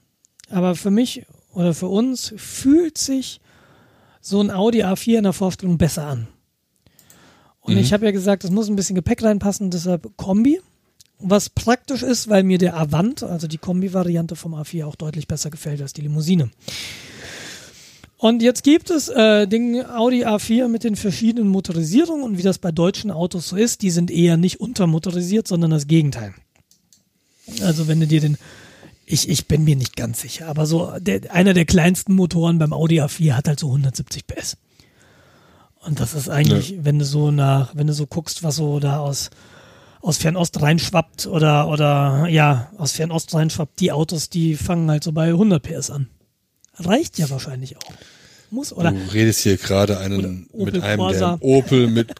Aber 0.49 0.75
für 0.75 0.91
mich 0.91 1.25
oder 1.53 1.73
für 1.73 1.87
uns 1.87 2.33
fühlt 2.37 2.97
sich 2.97 3.39
so 4.19 4.41
ein 4.41 4.51
Audi 4.51 4.83
A4 4.83 5.17
in 5.17 5.23
der 5.23 5.33
Vorstellung 5.33 5.77
besser 5.77 6.05
an. 6.05 6.27
Und 7.61 7.77
ich 7.77 7.93
habe 7.93 8.05
ja 8.05 8.11
gesagt, 8.11 8.43
es 8.43 8.49
muss 8.49 8.67
ein 8.67 8.75
bisschen 8.75 8.95
Gepäck 8.95 9.23
reinpassen, 9.23 9.69
deshalb 9.69 10.17
Kombi. 10.17 10.59
Was 11.23 11.49
praktisch 11.49 12.03
ist, 12.03 12.29
weil 12.29 12.43
mir 12.43 12.57
der 12.57 12.75
Avant, 12.75 13.23
also 13.23 13.47
die 13.47 13.57
Kombi-Variante 13.57 14.35
vom 14.35 14.55
A4, 14.55 14.85
auch 14.85 14.95
deutlich 14.95 15.27
besser 15.27 15.49
gefällt 15.49 15.81
als 15.81 15.93
die 15.93 16.01
Limousine. 16.01 16.49
Und 18.17 18.43
jetzt 18.43 18.63
gibt 18.63 18.91
es 18.91 19.09
äh, 19.09 19.47
den 19.47 19.83
Audi 19.83 20.25
A4 20.25 20.67
mit 20.67 20.83
den 20.83 20.95
verschiedenen 20.95 21.49
Motorisierungen 21.49 22.23
und 22.23 22.37
wie 22.37 22.43
das 22.43 22.59
bei 22.59 22.71
deutschen 22.71 23.09
Autos 23.09 23.49
so 23.49 23.55
ist, 23.55 23.81
die 23.81 23.89
sind 23.89 24.11
eher 24.11 24.37
nicht 24.37 24.59
untermotorisiert, 24.59 25.47
sondern 25.47 25.71
das 25.71 25.87
Gegenteil. 25.87 26.35
Also 27.63 27.87
wenn 27.87 27.99
du 27.99 28.05
dir 28.05 28.21
den, 28.21 28.37
ich, 29.07 29.27
ich 29.27 29.47
bin 29.47 29.63
mir 29.63 29.75
nicht 29.75 29.95
ganz 29.95 30.21
sicher, 30.21 30.47
aber 30.47 30.67
so 30.67 30.93
der, 30.99 31.33
einer 31.33 31.55
der 31.55 31.65
kleinsten 31.65 32.13
Motoren 32.13 32.59
beim 32.59 32.73
Audi 32.73 33.01
A4 33.01 33.33
hat 33.33 33.47
halt 33.47 33.59
so 33.59 33.67
170 33.67 34.27
PS. 34.27 34.57
Und 35.83 35.99
das 35.99 36.13
ist 36.13 36.29
eigentlich, 36.29 36.69
ja. 36.69 36.85
wenn 36.85 36.99
du 36.99 37.05
so 37.05 37.31
nach, 37.31 37.75
wenn 37.75 37.87
du 37.87 37.93
so 37.93 38.05
guckst, 38.05 38.43
was 38.43 38.57
so 38.57 38.79
da 38.79 38.99
aus, 38.99 39.31
aus 40.01 40.17
Fernost 40.17 40.61
reinschwappt 40.61 41.27
oder, 41.27 41.67
oder 41.67 42.27
ja, 42.29 42.71
aus 42.77 42.93
Fernost 42.93 43.33
reinschwappt, 43.33 43.79
die 43.79 43.91
Autos, 43.91 44.29
die 44.29 44.55
fangen 44.55 44.89
halt 44.89 45.03
so 45.03 45.11
bei 45.11 45.27
100 45.27 45.61
PS 45.61 45.89
an. 45.89 46.07
Reicht 46.75 47.17
ja 47.19 47.29
wahrscheinlich 47.29 47.77
auch. 47.77 47.93
Muss, 48.49 48.73
oder? 48.73 48.91
Du 48.91 49.13
redest 49.13 49.41
hier 49.41 49.57
gerade 49.57 49.99
einen, 49.99 50.47
mit 50.53 50.81
einem, 50.81 50.99
Corsa. 50.99 51.37
der 51.37 51.47
Opel 51.47 51.87
mit 51.87 52.13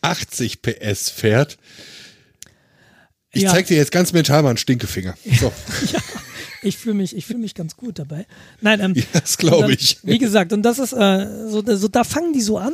80 0.00 0.62
PS 0.62 1.10
fährt. 1.10 1.58
Ich 3.32 3.42
ja. 3.42 3.50
zeig 3.50 3.66
dir 3.66 3.76
jetzt 3.76 3.92
ganz 3.92 4.12
mental 4.12 4.42
mal 4.42 4.50
einen 4.50 4.58
Stinkefinger. 4.58 5.14
So. 5.38 5.52
ja, 5.92 6.00
ich 6.62 6.78
fühle 6.78 6.94
mich, 6.94 7.14
ich 7.14 7.26
fühle 7.26 7.40
mich 7.40 7.54
ganz 7.54 7.76
gut 7.76 7.98
dabei. 7.98 8.26
Nein, 8.62 8.80
ähm, 8.80 8.94
ja, 8.96 9.04
das 9.12 9.36
glaube 9.36 9.74
ich. 9.74 9.98
Wie 10.02 10.18
gesagt, 10.18 10.54
und 10.54 10.62
das 10.62 10.78
ist 10.78 10.92
äh, 10.92 11.48
so, 11.48 11.62
so, 11.66 11.88
da 11.88 12.04
fangen 12.04 12.32
die 12.32 12.40
so 12.40 12.56
an 12.56 12.72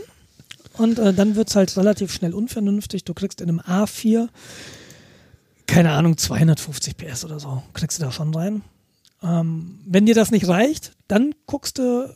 und 0.79 0.99
äh, 0.99 1.13
dann 1.13 1.37
wird's 1.37 1.57
halt 1.57 1.77
relativ 1.77 2.13
schnell 2.13 2.35
unvernünftig. 2.35 3.05
Du 3.05 3.15
kriegst 3.15 3.41
in 3.41 3.49
einem 3.49 3.61
A4 3.61 4.29
keine 5.67 5.93
Ahnung 5.93 6.19
250 6.19 6.97
PS 6.97 7.25
oder 7.25 7.41
so, 7.41 7.63
kriegst 7.73 7.99
du 7.99 8.05
da 8.05 8.13
schon 8.13 8.35
rein. 8.35 8.63
Ähm, 9.23 9.79
wenn 9.87 10.07
dir 10.07 10.15
das 10.15 10.31
nicht 10.31 10.47
reicht, 10.47 10.93
dann 11.09 11.35
guckst 11.47 11.79
du 11.79 12.15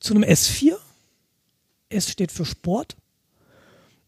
zu 0.00 0.14
einem 0.14 0.24
S4. 0.24 0.76
S 1.90 2.10
steht 2.10 2.32
für 2.32 2.44
Sport. 2.46 2.96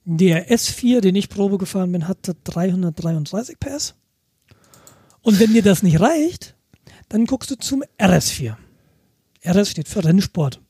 Der 0.05 0.51
S4, 0.51 1.01
den 1.01 1.17
ich 1.17 1.29
Probe 1.29 1.59
gefahren 1.59 1.93
bin, 1.93 2.09
hatte 2.09 2.35
333 2.45 3.59
PS. 3.61 3.95
Und 5.21 5.39
wenn 5.39 5.53
dir 5.53 5.63
das 5.63 5.83
nicht 5.83 6.01
reicht, 6.01 6.55
dann 7.09 7.27
guckst 7.27 7.51
du 7.51 7.57
zum 7.57 7.85
RS4. 7.99 8.57
RS 9.45 9.71
steht 9.71 9.89
für 9.89 10.05
Rennsport. 10.05 10.61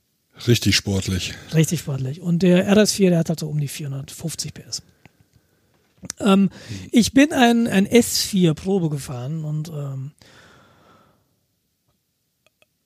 Richtig 0.47 0.77
sportlich. 0.77 1.35
Richtig 1.55 1.81
sportlich. 1.81 2.21
Und 2.21 2.43
der 2.43 2.73
RS4, 2.75 3.11
der 3.11 3.19
hat 3.19 3.29
halt 3.29 3.41
so 3.41 3.49
um 3.49 3.61
die 3.61 3.69
450 3.69 4.55
PS. 4.55 4.83
Ähm, 6.19 6.43
mhm. 6.43 6.51
Ich 6.93 7.13
bin 7.13 7.33
ein, 7.33 7.67
ein 7.67 7.87
S4 7.87 8.55
Probe 8.55 8.89
gefahren 8.89 9.45
und 9.45 9.69
ähm, 9.69 10.13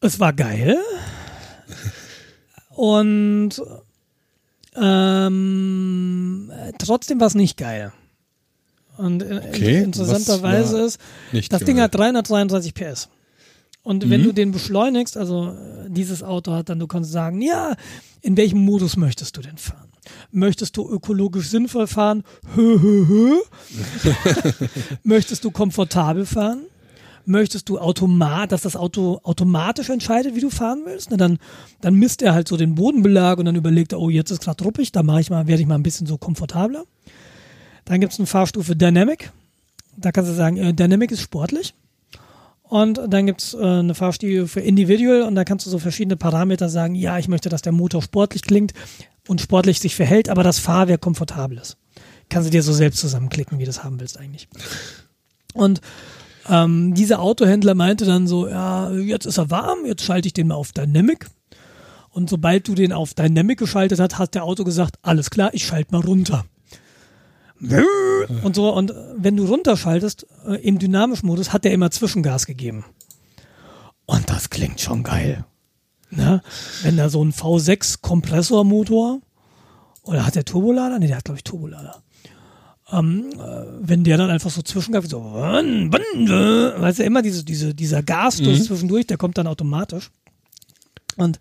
es 0.00 0.20
war 0.20 0.32
geil. 0.32 0.78
Und 2.76 3.62
ähm, 4.74 6.50
trotzdem 6.78 7.20
war 7.20 7.28
es 7.28 7.36
nicht 7.36 7.56
geil. 7.56 7.92
Und 8.96 9.22
okay, 9.22 9.82
interessanterweise 9.82 10.82
ist, 10.82 10.98
das 11.32 11.48
geil. 11.48 11.64
Ding 11.64 11.80
hat 11.80 11.94
333 11.94 12.74
PS. 12.74 13.08
Und 13.84 14.10
wenn 14.10 14.22
mhm. 14.22 14.24
du 14.24 14.32
den 14.32 14.50
beschleunigst, 14.50 15.16
also 15.16 15.50
äh, 15.50 15.90
dieses 15.90 16.22
Auto 16.22 16.52
hat 16.52 16.70
dann, 16.70 16.78
du 16.78 16.86
kannst 16.86 17.12
sagen, 17.12 17.40
ja, 17.40 17.76
in 18.22 18.36
welchem 18.36 18.58
Modus 18.58 18.96
möchtest 18.96 19.36
du 19.36 19.42
denn 19.42 19.58
fahren? 19.58 19.90
Möchtest 20.32 20.76
du 20.76 20.88
ökologisch 20.88 21.48
sinnvoll 21.48 21.86
fahren? 21.86 22.24
Hö, 22.54 22.80
hö, 22.80 23.06
hö. 23.06 23.36
möchtest 25.04 25.44
du 25.44 25.50
komfortabel 25.50 26.26
fahren? 26.26 26.62
möchtest 27.26 27.70
du 27.70 27.78
automat, 27.78 28.52
dass 28.52 28.62
das 28.62 28.76
Auto 28.76 29.20
automatisch 29.22 29.88
entscheidet, 29.88 30.34
wie 30.34 30.40
du 30.40 30.50
fahren 30.50 30.82
willst. 30.84 31.10
Ne, 31.10 31.16
dann, 31.16 31.38
dann 31.80 31.94
misst 31.94 32.20
er 32.20 32.34
halt 32.34 32.48
so 32.48 32.58
den 32.58 32.74
Bodenbelag 32.74 33.38
und 33.38 33.46
dann 33.46 33.56
überlegt 33.56 33.92
er, 33.92 34.00
oh, 34.00 34.10
jetzt 34.10 34.30
ist 34.30 34.42
gerade 34.42 34.62
ruppig, 34.62 34.92
da 34.92 35.02
mache 35.02 35.20
ich 35.20 35.30
mal, 35.30 35.46
werde 35.46 35.62
ich 35.62 35.68
mal 35.68 35.76
ein 35.76 35.82
bisschen 35.82 36.06
so 36.06 36.18
komfortabler. 36.18 36.84
Dann 37.84 38.00
gibt 38.00 38.12
es 38.12 38.18
eine 38.18 38.26
Fahrstufe 38.26 38.76
Dynamic. 38.76 39.32
Da 39.96 40.12
kannst 40.12 40.30
du 40.30 40.34
sagen, 40.34 40.56
äh, 40.56 40.74
Dynamic 40.74 41.12
ist 41.12 41.20
sportlich. 41.20 41.74
Und 42.74 43.00
dann 43.06 43.26
gibt 43.26 43.40
es 43.40 43.54
äh, 43.54 43.64
eine 43.64 43.94
Fahrstufe 43.94 44.58
Individual 44.58 45.22
und 45.22 45.36
da 45.36 45.44
kannst 45.44 45.64
du 45.64 45.70
so 45.70 45.78
verschiedene 45.78 46.16
Parameter 46.16 46.68
sagen, 46.68 46.96
ja, 46.96 47.16
ich 47.20 47.28
möchte, 47.28 47.48
dass 47.48 47.62
der 47.62 47.70
Motor 47.70 48.02
sportlich 48.02 48.42
klingt 48.42 48.72
und 49.28 49.40
sportlich 49.40 49.78
sich 49.78 49.94
verhält, 49.94 50.28
aber 50.28 50.42
das 50.42 50.58
Fahrwerk 50.58 51.00
komfortabel 51.00 51.58
ist. 51.58 51.76
Kannst 52.28 52.48
du 52.48 52.50
dir 52.50 52.64
so 52.64 52.72
selbst 52.72 52.98
zusammenklicken, 52.98 53.60
wie 53.60 53.62
du 53.62 53.68
das 53.68 53.84
haben 53.84 54.00
willst 54.00 54.18
eigentlich. 54.18 54.48
Und 55.52 55.82
ähm, 56.50 56.94
dieser 56.94 57.20
Autohändler 57.20 57.76
meinte 57.76 58.06
dann 58.06 58.26
so, 58.26 58.48
ja, 58.48 58.90
jetzt 58.90 59.26
ist 59.26 59.38
er 59.38 59.52
warm, 59.52 59.86
jetzt 59.86 60.02
schalte 60.02 60.26
ich 60.26 60.32
den 60.32 60.48
mal 60.48 60.56
auf 60.56 60.72
Dynamic. 60.72 61.28
Und 62.10 62.28
sobald 62.28 62.66
du 62.66 62.74
den 62.74 62.92
auf 62.92 63.14
Dynamic 63.14 63.60
geschaltet 63.60 64.00
hast, 64.00 64.18
hat 64.18 64.34
der 64.34 64.42
Auto 64.42 64.64
gesagt, 64.64 64.96
alles 65.00 65.30
klar, 65.30 65.50
ich 65.54 65.64
schalte 65.64 65.92
mal 65.92 66.04
runter. 66.04 66.44
Und 67.60 68.56
so, 68.56 68.74
und 68.74 68.92
wenn 69.16 69.36
du 69.36 69.46
runterschaltest, 69.46 70.26
äh, 70.46 70.56
im 70.56 70.78
dynamischen 70.78 71.26
Modus, 71.26 71.52
hat 71.52 71.64
der 71.64 71.72
immer 71.72 71.90
Zwischengas 71.90 72.46
gegeben. 72.46 72.84
Und 74.06 74.28
das 74.28 74.50
klingt 74.50 74.80
schon 74.80 75.02
geil. 75.02 75.44
Ne? 76.10 76.42
Wenn 76.82 76.96
da 76.96 77.08
so 77.08 77.24
ein 77.24 77.32
V6 77.32 78.00
Kompressormotor, 78.02 79.20
oder 80.02 80.26
hat 80.26 80.34
der 80.34 80.44
Turbolader? 80.44 80.98
Ne, 80.98 81.06
der 81.06 81.16
hat, 81.16 81.24
glaube 81.24 81.38
ich, 81.38 81.44
Turbolader 81.44 82.02
ähm, 82.92 83.30
äh, 83.34 83.64
wenn 83.80 84.04
der 84.04 84.18
dann 84.18 84.30
einfach 84.30 84.50
so 84.50 84.62
zwischengreift, 84.62 85.08
so, 85.08 85.22
weißt 85.22 86.98
du, 86.98 87.02
immer 87.02 87.22
diese, 87.22 87.44
diese, 87.44 87.74
dieser 87.74 88.02
Gasstoß 88.02 88.58
mhm. 88.58 88.62
zwischendurch, 88.62 89.06
der 89.06 89.16
kommt 89.16 89.38
dann 89.38 89.46
automatisch. 89.46 90.10
Und 91.16 91.38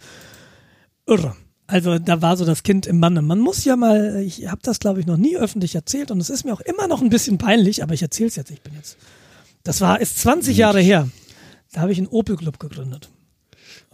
irre. 1.06 1.36
Also 1.66 1.98
da 1.98 2.22
war 2.22 2.36
so 2.36 2.46
das 2.46 2.64
Kind 2.64 2.86
im 2.86 3.00
Manne. 3.00 3.22
Man 3.22 3.40
muss 3.40 3.64
ja 3.64 3.76
mal, 3.76 4.22
ich 4.22 4.48
habe 4.48 4.62
das 4.64 4.80
glaube 4.80 5.00
ich 5.00 5.06
noch 5.06 5.18
nie 5.18 5.38
öffentlich 5.38 5.76
erzählt 5.76 6.12
und 6.12 6.20
es 6.20 6.30
ist 6.30 6.44
mir 6.44 6.54
auch 6.54 6.62
immer 6.62 6.88
noch 6.88 7.02
ein 7.02 7.10
bisschen 7.10 7.38
peinlich, 7.38 7.84
aber 7.84 7.94
ich 7.94 8.02
erzähle 8.02 8.28
es 8.28 8.36
jetzt. 8.36 8.52
Ich 8.52 8.62
bin 8.62 8.74
jetzt, 8.76 8.98
das 9.64 9.80
war 9.82 10.02
ist 10.02 10.20
20 10.20 10.58
Jahre 10.58 10.82
her. 10.82 11.10
Da 11.72 11.82
habe 11.82 11.92
ich 11.92 11.98
einen 11.98 12.08
Opel 12.08 12.36
Club 12.36 12.60
gegründet 12.60 13.10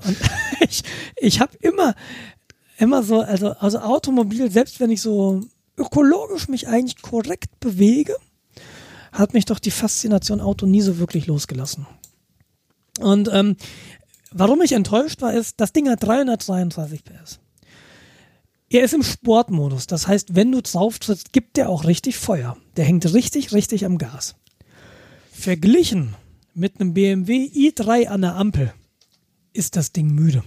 und 0.05 0.17
ich, 0.61 0.83
ich 1.15 1.39
habe 1.39 1.55
immer, 1.61 1.95
immer 2.77 3.03
so, 3.03 3.21
also 3.21 3.51
also 3.51 3.79
Automobil, 3.79 4.51
selbst 4.51 4.79
wenn 4.79 4.89
ich 4.89 5.01
so 5.01 5.41
ökologisch 5.77 6.47
mich 6.47 6.67
eigentlich 6.67 7.01
korrekt 7.01 7.59
bewege, 7.59 8.15
hat 9.11 9.33
mich 9.33 9.45
doch 9.45 9.59
die 9.59 9.71
Faszination 9.71 10.41
Auto 10.41 10.65
nie 10.65 10.81
so 10.81 10.99
wirklich 10.99 11.27
losgelassen. 11.27 11.87
Und 12.99 13.29
ähm, 13.31 13.55
warum 14.31 14.61
ich 14.61 14.73
enttäuscht 14.73 15.21
war, 15.21 15.33
ist, 15.33 15.59
das 15.59 15.71
Ding 15.71 15.89
hat 15.89 16.03
332 16.03 17.03
PS. 17.03 17.39
Er 18.71 18.83
ist 18.83 18.93
im 18.93 19.01
Sportmodus, 19.01 19.87
das 19.87 20.07
heißt, 20.07 20.35
wenn 20.35 20.51
du 20.51 20.61
drauf 20.61 20.99
trittst, 20.99 21.33
gibt 21.33 21.57
der 21.57 21.69
auch 21.69 21.85
richtig 21.85 22.17
Feuer. 22.17 22.55
Der 22.77 22.85
hängt 22.85 23.11
richtig, 23.13 23.51
richtig 23.51 23.85
am 23.85 23.97
Gas. 23.97 24.35
Verglichen 25.31 26.15
mit 26.53 26.79
einem 26.79 26.93
BMW 26.93 27.45
i3 27.45 28.07
an 28.07 28.21
der 28.21 28.35
Ampel 28.35 28.73
ist 29.53 29.75
das 29.75 29.91
Ding 29.91 30.11
müde. 30.11 30.43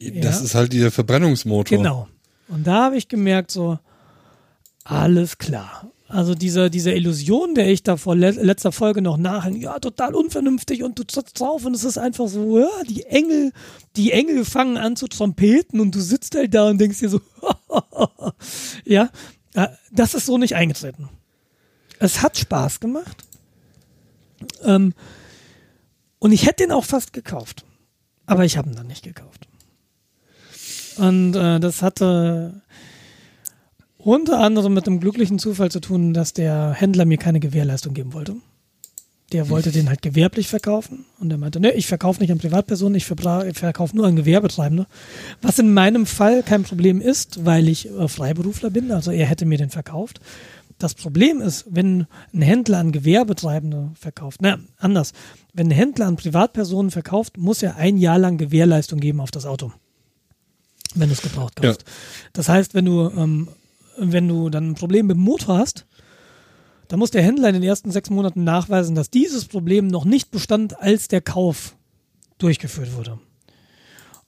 Das 0.00 0.38
ja. 0.38 0.44
ist 0.44 0.54
halt 0.54 0.72
der 0.72 0.90
Verbrennungsmotor. 0.90 1.78
Genau. 1.78 2.08
Und 2.48 2.66
da 2.66 2.84
habe 2.84 2.96
ich 2.96 3.08
gemerkt, 3.08 3.50
so, 3.50 3.78
alles 4.84 5.38
klar. 5.38 5.90
Also 6.14 6.36
diese, 6.36 6.70
diese 6.70 6.92
Illusion, 6.92 7.56
der 7.56 7.72
ich 7.72 7.82
da 7.82 7.96
vor 7.96 8.14
le 8.14 8.30
letzter 8.30 8.70
Folge 8.70 9.02
noch 9.02 9.16
nachhänge, 9.16 9.58
ja, 9.58 9.80
total 9.80 10.14
unvernünftig 10.14 10.84
und 10.84 10.96
du 10.96 11.02
trittst 11.02 11.40
drauf 11.40 11.64
und 11.64 11.74
es 11.74 11.82
ist 11.82 11.98
einfach 11.98 12.28
so, 12.28 12.60
ja, 12.60 12.68
die 12.88 13.02
Engel, 13.06 13.52
die 13.96 14.12
Engel 14.12 14.44
fangen 14.44 14.76
an 14.76 14.94
zu 14.94 15.08
trompeten 15.08 15.80
und 15.80 15.92
du 15.92 16.00
sitzt 16.00 16.36
halt 16.36 16.54
da 16.54 16.68
und 16.68 16.78
denkst 16.78 17.00
dir 17.00 17.08
so, 17.08 17.20
ja, 18.84 19.10
äh, 19.54 19.66
das 19.90 20.14
ist 20.14 20.26
so 20.26 20.38
nicht 20.38 20.54
eingetreten. 20.54 21.08
Es 21.98 22.22
hat 22.22 22.38
Spaß 22.38 22.78
gemacht. 22.78 23.24
Ähm, 24.62 24.94
und 26.20 26.30
ich 26.30 26.46
hätte 26.46 26.62
den 26.62 26.70
auch 26.70 26.84
fast 26.84 27.12
gekauft. 27.12 27.64
Aber 28.24 28.44
ich 28.44 28.56
habe 28.56 28.70
ihn 28.70 28.76
dann 28.76 28.86
nicht 28.86 29.02
gekauft. 29.02 29.48
Und 30.96 31.34
äh, 31.34 31.58
das 31.58 31.82
hatte 31.82 32.62
unter 34.04 34.40
anderem 34.40 34.74
mit 34.74 34.86
dem 34.86 35.00
glücklichen 35.00 35.38
Zufall 35.38 35.70
zu 35.70 35.80
tun, 35.80 36.14
dass 36.14 36.32
der 36.32 36.72
Händler 36.72 37.04
mir 37.04 37.18
keine 37.18 37.40
Gewährleistung 37.40 37.94
geben 37.94 38.12
wollte. 38.12 38.36
Der 39.32 39.48
wollte 39.48 39.72
den 39.72 39.88
halt 39.88 40.02
gewerblich 40.02 40.48
verkaufen 40.48 41.06
und 41.18 41.30
er 41.30 41.38
meinte, 41.38 41.58
ne, 41.58 41.72
ich 41.72 41.86
verkaufe 41.86 42.20
nicht 42.20 42.30
an 42.30 42.38
Privatpersonen, 42.38 42.94
ich 42.94 43.06
verkaufe 43.06 43.96
nur 43.96 44.06
an 44.06 44.16
Gewerbetreibende. 44.16 44.86
Was 45.42 45.58
in 45.58 45.72
meinem 45.72 46.06
Fall 46.06 46.42
kein 46.42 46.62
Problem 46.62 47.00
ist, 47.00 47.44
weil 47.44 47.68
ich 47.68 47.90
äh, 47.90 48.06
Freiberufler 48.06 48.70
bin, 48.70 48.92
also 48.92 49.10
er 49.10 49.26
hätte 49.26 49.46
mir 49.46 49.58
den 49.58 49.70
verkauft. 49.70 50.20
Das 50.78 50.94
Problem 50.94 51.40
ist, 51.40 51.64
wenn 51.70 52.06
ein 52.32 52.42
Händler 52.42 52.78
an 52.78 52.92
Gewerbetreibende 52.92 53.90
verkauft, 53.94 54.40
na, 54.42 54.58
anders, 54.78 55.12
wenn 55.52 55.68
ein 55.68 55.72
Händler 55.72 56.06
an 56.06 56.16
Privatpersonen 56.16 56.90
verkauft, 56.90 57.38
muss 57.38 57.62
er 57.62 57.76
ein 57.76 57.96
Jahr 57.96 58.18
lang 58.18 58.36
Gewährleistung 58.36 59.00
geben 59.00 59.20
auf 59.20 59.30
das 59.30 59.46
Auto 59.46 59.72
wenn 60.94 61.08
du 61.08 61.14
es 61.14 61.22
gebraucht 61.22 61.56
kaufst. 61.56 61.82
Ja. 61.82 61.92
Das 62.32 62.48
heißt, 62.48 62.74
wenn 62.74 62.84
du, 62.84 63.10
ähm, 63.10 63.48
wenn 63.98 64.28
du 64.28 64.50
dann 64.50 64.70
ein 64.70 64.74
Problem 64.74 65.06
mit 65.06 65.16
dem 65.16 65.22
Motor 65.22 65.58
hast, 65.58 65.86
dann 66.88 66.98
muss 66.98 67.10
der 67.10 67.22
Händler 67.22 67.48
in 67.48 67.54
den 67.54 67.62
ersten 67.62 67.90
sechs 67.90 68.10
Monaten 68.10 68.44
nachweisen, 68.44 68.94
dass 68.94 69.10
dieses 69.10 69.46
Problem 69.46 69.86
noch 69.86 70.04
nicht 70.04 70.30
bestand, 70.30 70.78
als 70.80 71.08
der 71.08 71.20
Kauf 71.20 71.76
durchgeführt 72.38 72.94
wurde. 72.94 73.18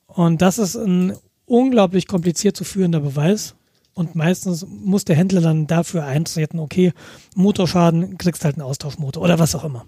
Und 0.06 0.40
das 0.40 0.58
ist 0.58 0.76
ein 0.76 1.16
unglaublich 1.44 2.06
kompliziert 2.06 2.56
zu 2.56 2.64
führender 2.64 3.00
Beweis. 3.00 3.54
Und 3.94 4.14
meistens 4.14 4.66
muss 4.68 5.04
der 5.04 5.16
Händler 5.16 5.40
dann 5.40 5.66
dafür 5.66 6.04
eintreten, 6.04 6.58
okay, 6.58 6.92
Motorschaden, 7.34 8.18
kriegst 8.18 8.44
halt 8.44 8.56
einen 8.56 8.66
Austauschmotor 8.66 9.22
oder 9.22 9.38
was 9.38 9.54
auch 9.54 9.64
immer. 9.64 9.86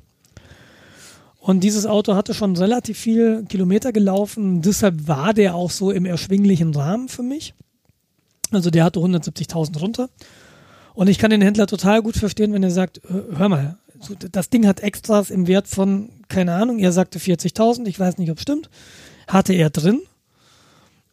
Und 1.40 1.60
dieses 1.60 1.86
Auto 1.86 2.14
hatte 2.14 2.34
schon 2.34 2.56
relativ 2.56 2.98
viel 2.98 3.44
Kilometer 3.48 3.92
gelaufen, 3.92 4.60
deshalb 4.60 5.09
war 5.09 5.34
der 5.34 5.55
auch 5.55 5.70
so 5.70 5.90
im 5.90 6.05
erschwinglichen 6.05 6.74
Rahmen 6.74 7.09
für 7.09 7.22
mich. 7.22 7.55
Also 8.53 8.70
der 8.70 8.85
hatte 8.85 9.01
170.000 9.01 9.79
runter. 9.79 10.09
Und 10.95 11.09
ich 11.09 11.19
kann 11.19 11.31
den 11.31 11.43
Händler 11.43 11.66
total 11.66 12.03
gut 12.03 12.16
verstehen, 12.16 12.53
wenn 12.53 12.62
er 12.62 12.70
sagt, 12.70 13.01
hör 13.09 13.49
mal, 13.49 13.79
das 14.33 14.51
Ding 14.51 14.66
hat 14.66 14.81
Extras 14.81 15.31
im 15.31 15.47
Wert 15.47 15.69
von, 15.69 16.11
keine 16.29 16.55
Ahnung, 16.55 16.79
er 16.79 16.93
sagte 16.93 17.19
40.000, 17.19 17.87
ich 17.87 17.99
weiß 17.99 18.19
nicht, 18.19 18.31
ob 18.31 18.39
es 18.39 18.43
stimmt, 18.43 18.70
hatte 19.27 19.53
er 19.53 19.70
drin. 19.70 20.01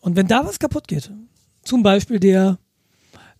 Und 0.02 0.16
wenn 0.16 0.28
da 0.28 0.45
was 0.45 0.60
kaputt 0.60 0.88
geht, 0.88 1.12
zum 1.64 1.84
Beispiel 1.84 2.20
der, 2.20 2.60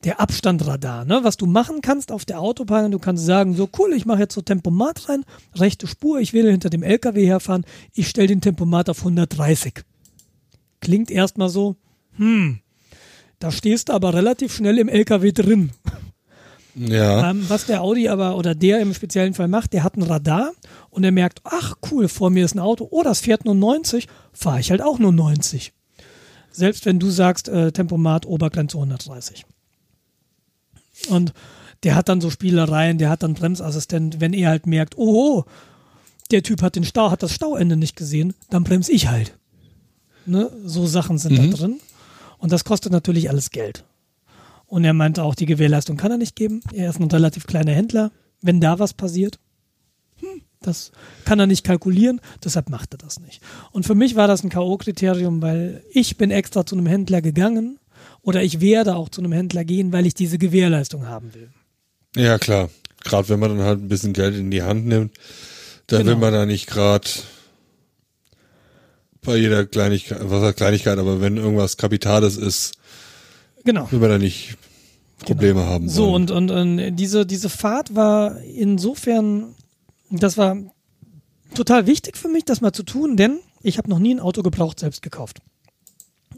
der 0.04 0.20
Abstandradar, 0.20 1.06
ne, 1.06 1.20
was 1.24 1.38
du 1.38 1.46
machen 1.46 1.82
kannst 1.82 2.12
auf 2.12 2.26
der 2.26 2.40
Autobahn, 2.40 2.92
du 2.92 3.00
kannst 3.00 3.26
sagen, 3.26 3.56
so 3.56 3.70
cool, 3.78 3.94
ich 3.94 4.06
mache 4.06 4.20
jetzt 4.20 4.36
so 4.36 4.42
Tempomat 4.42 5.10
rein, 5.10 5.24
rechte 5.56 5.88
Spur, 5.88 6.20
ich 6.20 6.34
will 6.34 6.50
hinter 6.50 6.70
dem 6.70 6.84
LKW 6.84 7.26
herfahren, 7.26 7.66
ich 7.94 8.08
stelle 8.08 8.28
den 8.28 8.42
Tempomat 8.42 8.90
auf 8.90 9.00
130. 9.00 9.84
Klingt 10.80 11.12
erstmal 11.12 11.50
so, 11.50 11.76
hm, 12.18 12.60
da 13.40 13.52
stehst 13.52 13.90
du 13.90 13.94
aber 13.94 14.14
relativ 14.14 14.53
schnell 14.56 14.78
im 14.78 14.90
LKW 14.90 15.32
drin. 15.32 15.72
Ja. 16.76 17.32
Ähm, 17.32 17.45
was 17.48 17.66
der 17.66 17.82
Audi 17.82 18.10
aber 18.10 18.38
oder 18.38 18.53
der 18.53 18.82
im 18.82 18.94
speziellen 18.94 19.34
Fall 19.34 19.48
macht, 19.48 19.72
der 19.72 19.84
hat 19.84 19.95
ein 19.95 20.03
Radar 20.03 20.52
und 20.90 21.03
er 21.03 21.12
merkt, 21.12 21.40
ach 21.45 21.76
cool, 21.90 22.10
vor 22.10 22.30
mir 22.30 22.44
ist 22.44 22.56
ein 22.56 22.60
Auto, 22.60 22.88
oh, 22.91 23.02
das 23.02 23.22
fährt 23.22 23.45
nur 23.45 23.56
90, 23.56 24.07
fahre 24.34 24.60
ich 24.60 24.72
halt 24.72 24.82
auch 24.82 24.99
nur 24.99 25.14
90. 25.14 25.72
Selbst 26.52 26.86
wenn 26.86 26.99
du 26.99 27.10
sagst, 27.10 27.48
äh, 27.48 27.72
Tempomat 27.72 28.26
Obergrenze 28.26 28.78
130. 28.78 29.45
Und 31.10 31.34
der 31.84 31.95
hat 31.95 32.10
dann 32.10 32.22
so 32.22 32.30
Spielereien, 32.30 32.98
der 32.98 33.10
hat 33.10 33.24
dann 33.24 33.36
Bremsassistent, 33.36 34.20
wenn 34.20 34.34
er 34.34 34.49
halt 34.49 34.68
merkt, 34.68 34.98
oh, 34.98 35.45
der 36.32 36.44
Typ 36.44 36.62
hat 36.62 36.76
den 36.76 36.84
Stau, 36.84 37.12
hat 37.12 37.24
das 37.24 37.34
Stauende 37.34 37.78
nicht 37.78 37.95
gesehen, 37.95 38.34
dann 38.49 38.64
bremse 38.64 38.91
ich 38.91 39.07
halt. 39.07 39.38
Ne? 40.26 40.52
So 40.64 40.88
Sachen 40.88 41.18
sind 41.18 41.38
mhm. 41.40 41.52
da 41.52 41.57
drin. 41.57 41.80
Und 42.46 42.52
das 42.52 42.64
kostet 42.64 42.92
natürlich 42.92 43.28
alles 43.32 43.50
Geld. 43.50 43.86
Und 44.68 44.84
er 44.84 44.94
meinte 44.94 45.24
auch, 45.24 45.34
die 45.34 45.48
Gewährleistung 45.48 45.98
kann 45.98 46.12
er 46.12 46.20
nicht 46.20 46.36
geben. 46.36 46.62
Er 46.74 46.92
ist 46.92 47.00
ein 47.00 47.10
relativ 47.10 47.48
kleiner 47.48 47.72
Händler. 47.72 48.12
Wenn 48.40 48.62
da 48.62 48.78
was 48.78 48.94
passiert, 48.94 49.40
hm, 50.20 50.44
das 50.62 50.92
kann 51.26 51.40
er 51.40 51.48
nicht 51.48 51.64
kalkulieren, 51.64 52.22
deshalb 52.44 52.70
macht 52.70 52.94
er 52.94 53.00
das 53.00 53.20
nicht. 53.20 53.42
Und 53.72 53.88
für 53.88 53.96
mich 53.96 54.16
war 54.16 54.28
das 54.28 54.44
ein 54.44 54.52
K.O.-Kriterium, 54.52 55.42
weil 55.42 55.84
ich 55.92 56.18
bin 56.18 56.30
extra 56.30 56.68
zu 56.68 56.76
einem 56.76 56.86
Händler 56.86 57.24
gegangen 57.24 57.80
oder 58.22 58.44
ich 58.44 58.62
werde 58.62 58.96
auch 58.96 59.10
zu 59.10 59.22
einem 59.22 59.32
Händler 59.32 59.66
gehen, 59.66 59.92
weil 59.92 60.06
ich 60.06 60.14
diese 60.14 60.38
Gewährleistung 60.38 61.08
haben 61.08 61.34
will. 61.34 61.50
Ja, 62.16 62.38
klar. 62.38 62.70
Gerade 63.04 63.28
wenn 63.30 63.40
man 63.40 63.58
dann 63.58 63.66
halt 63.66 63.80
ein 63.80 63.88
bisschen 63.88 64.14
Geld 64.14 64.36
in 64.36 64.52
die 64.52 64.62
Hand 64.62 64.86
nimmt, 64.86 65.18
dann 65.88 66.04
genau. 66.04 66.12
will 66.12 66.18
man 66.18 66.34
da 66.34 66.46
nicht 66.46 66.68
gerade 66.68 67.10
bei 69.26 69.38
jeder 69.38 69.65
Kleinigkeit, 69.65 70.19
was 70.22 70.41
heißt 70.43 70.57
Kleinigkeit, 70.57 70.97
aber 70.97 71.22
wenn 71.22 71.38
irgendwas 71.38 71.77
Kapitales 71.77 72.38
ist, 72.38 72.73
genau. 73.64 73.91
will 73.91 73.99
man 73.99 74.10
da 74.10 74.18
nicht 74.18 74.57
Probleme 75.19 75.61
genau. 75.61 75.65
haben. 75.65 75.85
Wollen. 75.85 75.89
So, 75.89 76.14
und, 76.14 76.31
und, 76.31 76.52
und 76.52 76.95
diese, 76.95 77.26
diese 77.26 77.49
Fahrt 77.49 77.95
war 77.95 78.39
insofern, 78.41 79.56
das 80.10 80.38
war 80.38 80.57
total 81.53 81.88
wichtig 81.88 82.18
für 82.18 82.27
mich, 82.27 82.45
das 82.45 82.61
mal 82.61 82.73
zu 82.73 82.84
tun, 82.84 83.18
denn 83.18 83.39
ich 83.61 83.77
habe 83.77 83.89
noch 83.89 83.99
nie 83.99 84.14
ein 84.14 84.19
Auto 84.19 84.43
gebraucht 84.43 84.80
selbst 84.80 85.02
gekauft. 85.02 85.39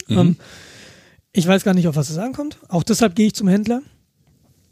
Mhm. 0.07 0.17
Ähm, 0.17 0.35
ich 1.33 1.47
weiß 1.47 1.63
gar 1.63 1.73
nicht, 1.73 1.87
auf 1.87 1.95
was 1.95 2.09
es 2.09 2.17
ankommt. 2.17 2.57
Auch 2.67 2.83
deshalb 2.83 3.15
gehe 3.15 3.27
ich 3.27 3.35
zum 3.35 3.47
Händler, 3.47 3.81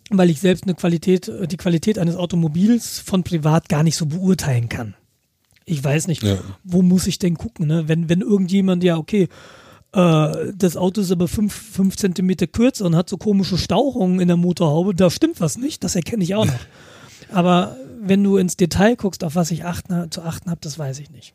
weil 0.09 0.29
ich 0.29 0.39
selbst 0.39 0.63
eine 0.63 0.73
Qualität, 0.73 1.31
die 1.51 1.57
Qualität 1.57 1.99
eines 1.99 2.15
Automobils 2.15 2.99
von 2.99 3.23
privat 3.23 3.69
gar 3.69 3.83
nicht 3.83 3.97
so 3.97 4.05
beurteilen 4.05 4.69
kann. 4.69 4.95
Ich 5.65 5.83
weiß 5.83 6.07
nicht, 6.07 6.23
ja. 6.23 6.37
wo 6.63 6.81
muss 6.81 7.07
ich 7.07 7.17
denn 7.17 7.35
gucken, 7.35 7.67
ne? 7.67 7.87
Wenn, 7.87 8.07
wenn 8.07 8.21
irgendjemand, 8.21 8.83
ja, 8.83 8.97
okay, 8.97 9.27
äh, 9.93 10.53
das 10.55 10.77
Auto 10.77 11.01
ist 11.01 11.11
aber 11.11 11.27
fünf, 11.27 11.53
fünf 11.53 11.97
Zentimeter 11.97 12.47
kürzer 12.47 12.85
und 12.85 12.95
hat 12.95 13.09
so 13.09 13.17
komische 13.17 13.57
Stauchungen 13.57 14.19
in 14.19 14.27
der 14.27 14.37
Motorhaube, 14.37 14.93
da 14.93 15.09
stimmt 15.09 15.39
was 15.39 15.57
nicht, 15.57 15.83
das 15.83 15.95
erkenne 15.95 16.23
ich 16.23 16.35
auch 16.35 16.45
noch. 16.45 16.53
aber 17.31 17.77
wenn 17.99 18.23
du 18.23 18.37
ins 18.37 18.57
Detail 18.57 18.95
guckst, 18.95 19.23
auf 19.23 19.35
was 19.35 19.51
ich 19.51 19.65
achten, 19.65 20.11
zu 20.11 20.21
achten 20.21 20.51
habe, 20.51 20.59
das 20.61 20.77
weiß 20.77 20.99
ich 20.99 21.09
nicht. 21.09 21.33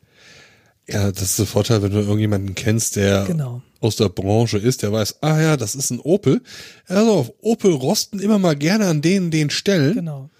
Ja, 0.86 1.10
das 1.10 1.22
ist 1.22 1.38
der 1.38 1.46
Vorteil, 1.46 1.82
wenn 1.82 1.92
du 1.92 1.98
irgendjemanden 1.98 2.54
kennst, 2.54 2.96
der 2.96 3.24
genau. 3.24 3.62
aus 3.80 3.96
der 3.96 4.08
Branche 4.08 4.58
ist, 4.58 4.82
der 4.82 4.92
weiß, 4.92 5.22
ah 5.22 5.40
ja, 5.40 5.56
das 5.56 5.74
ist 5.74 5.90
ein 5.90 6.00
Opel. 6.00 6.42
Also 6.86 7.34
Opel 7.40 7.72
rosten 7.72 8.18
immer 8.18 8.38
mal 8.38 8.56
gerne 8.56 8.86
an 8.86 9.00
denen 9.00 9.30
den 9.30 9.50
Stellen. 9.50 9.94
Genau. 9.94 10.30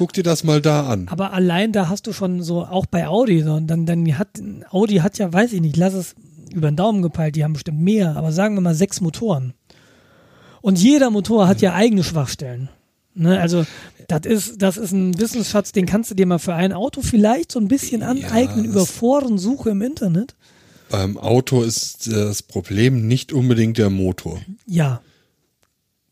Guck 0.00 0.14
dir 0.14 0.22
das 0.22 0.44
mal 0.44 0.62
da 0.62 0.86
an. 0.88 1.08
Aber 1.10 1.34
allein 1.34 1.72
da 1.72 1.90
hast 1.90 2.06
du 2.06 2.14
schon 2.14 2.42
so, 2.42 2.64
auch 2.64 2.86
bei 2.86 3.06
Audi, 3.06 3.42
so, 3.42 3.60
dann, 3.60 3.84
dann 3.84 4.18
hat, 4.18 4.28
Audi 4.70 4.96
hat 4.96 5.18
ja, 5.18 5.30
weiß 5.30 5.52
ich 5.52 5.60
nicht, 5.60 5.76
lass 5.76 5.92
es 5.92 6.14
über 6.54 6.70
den 6.70 6.76
Daumen 6.76 7.02
gepeilt, 7.02 7.36
die 7.36 7.44
haben 7.44 7.52
bestimmt 7.52 7.82
mehr, 7.82 8.16
aber 8.16 8.32
sagen 8.32 8.54
wir 8.54 8.62
mal 8.62 8.74
sechs 8.74 9.02
Motoren. 9.02 9.52
Und 10.62 10.78
jeder 10.78 11.10
Motor 11.10 11.48
hat 11.48 11.60
ja 11.60 11.74
eigene 11.74 12.02
Schwachstellen. 12.02 12.70
Ne, 13.14 13.38
also 13.38 13.66
das 14.08 14.22
ist, 14.24 14.62
das 14.62 14.78
ist 14.78 14.92
ein 14.92 15.20
Wissensschatz, 15.20 15.72
den 15.72 15.84
kannst 15.84 16.10
du 16.10 16.14
dir 16.14 16.24
mal 16.24 16.38
für 16.38 16.54
ein 16.54 16.72
Auto 16.72 17.02
vielleicht 17.02 17.52
so 17.52 17.60
ein 17.60 17.68
bisschen 17.68 18.02
aneignen 18.02 18.64
ja, 18.64 18.70
über 18.70 18.86
Forensuche 18.86 19.68
im 19.68 19.82
Internet. 19.82 20.34
Beim 20.88 21.18
Auto 21.18 21.60
ist 21.60 22.10
das 22.10 22.42
Problem 22.42 23.06
nicht 23.06 23.34
unbedingt 23.34 23.76
der 23.76 23.90
Motor. 23.90 24.40
Ja. 24.64 25.02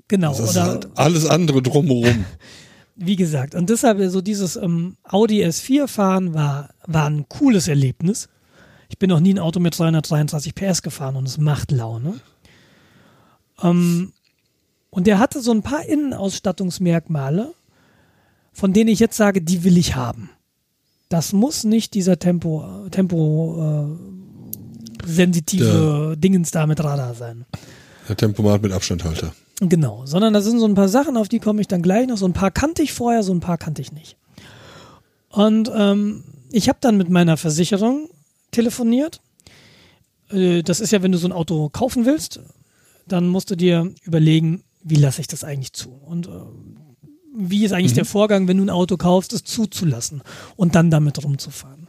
Genau. 0.09 0.32
Das 0.32 0.40
ist 0.40 0.51
oder, 0.51 0.65
halt 0.66 0.89
alles 0.94 1.24
andere 1.24 1.62
drumherum. 1.62 2.27
wie 2.98 3.16
gesagt, 3.16 3.54
und 3.54 3.70
deshalb 3.70 3.98
so 4.10 4.20
dieses 4.20 4.56
ähm, 4.56 4.96
Audi 5.04 5.44
S4 5.44 5.86
fahren 5.86 6.34
war, 6.34 6.70
war 6.86 7.08
ein 7.08 7.28
cooles 7.28 7.68
Erlebnis. 7.68 8.28
Ich 8.88 8.98
bin 8.98 9.08
noch 9.08 9.20
nie 9.20 9.34
ein 9.34 9.38
Auto 9.38 9.60
mit 9.60 9.78
333 9.78 10.54
PS 10.54 10.82
gefahren 10.82 11.14
und 11.14 11.26
es 11.26 11.38
macht 11.38 11.70
Laune. 11.70 12.20
Ähm, 13.62 14.12
und 14.90 15.06
der 15.06 15.20
hatte 15.20 15.40
so 15.40 15.52
ein 15.52 15.62
paar 15.62 15.84
Innenausstattungsmerkmale, 15.84 17.54
von 18.52 18.72
denen 18.72 18.88
ich 18.88 18.98
jetzt 18.98 19.16
sage, 19.16 19.42
die 19.42 19.62
will 19.62 19.78
ich 19.78 19.94
haben. 19.94 20.30
Das 21.08 21.32
muss 21.32 21.62
nicht 21.62 21.94
dieser 21.94 22.18
Tempo, 22.18 22.88
Tempo 22.90 23.96
äh, 25.06 25.06
sensitive 25.06 26.08
der, 26.10 26.16
Dingens 26.16 26.50
da 26.50 26.66
mit 26.66 26.82
Radar 26.82 27.14
sein. 27.14 27.46
Der 28.08 28.16
Tempomat 28.16 28.60
mit 28.60 28.72
Abstandhalter. 28.72 29.32
Genau, 29.60 30.06
sondern 30.06 30.32
da 30.32 30.40
sind 30.40 30.60
so 30.60 30.66
ein 30.66 30.74
paar 30.74 30.89
Sachen, 30.89 31.16
auf 31.16 31.28
die 31.28 31.40
komme 31.40 31.60
ich 31.60 31.68
dann 31.68 31.82
gleich 31.82 32.06
noch. 32.06 32.16
So 32.16 32.26
ein 32.26 32.32
paar 32.32 32.51
kannte 32.51 32.82
ich 32.82 32.93
vorher, 32.93 33.22
so 33.22 33.32
ein 33.32 33.40
paar 33.40 33.59
kannte 33.59 33.82
ich 33.82 33.93
nicht. 33.93 34.16
Und 35.30 35.70
ähm, 35.74 36.24
ich 36.51 36.68
habe 36.68 36.78
dann 36.80 36.97
mit 36.97 37.10
meiner 37.10 37.36
Versicherung 37.36 38.09
telefoniert. 38.51 39.20
Äh, 40.30 40.62
das 40.62 40.80
ist 40.80 40.93
ja, 40.93 41.02
wenn 41.02 41.12
du 41.12 41.18
so 41.18 41.26
ein 41.26 41.32
Auto 41.32 41.68
kaufen 41.70 42.06
willst, 42.06 42.40
dann 43.06 43.28
musst 43.28 43.51
du 43.51 43.56
dir 43.56 43.93
überlegen, 44.05 44.62
wie 44.82 44.97
lasse 44.97 45.20
ich 45.20 45.26
das 45.26 45.44
eigentlich 45.44 45.72
zu? 45.72 45.90
Und 45.90 46.28
äh, 46.28 46.30
wie 47.35 47.64
ist 47.64 47.72
eigentlich 47.72 47.93
mhm. 47.93 47.97
der 47.97 48.05
Vorgang, 48.05 48.48
wenn 48.48 48.59
du 48.59 48.64
ein 48.64 48.70
Auto 48.70 48.97
kaufst, 48.97 49.32
es 49.32 49.44
zuzulassen 49.44 50.22
und 50.56 50.74
dann 50.74 50.90
damit 50.90 51.22
rumzufahren? 51.22 51.88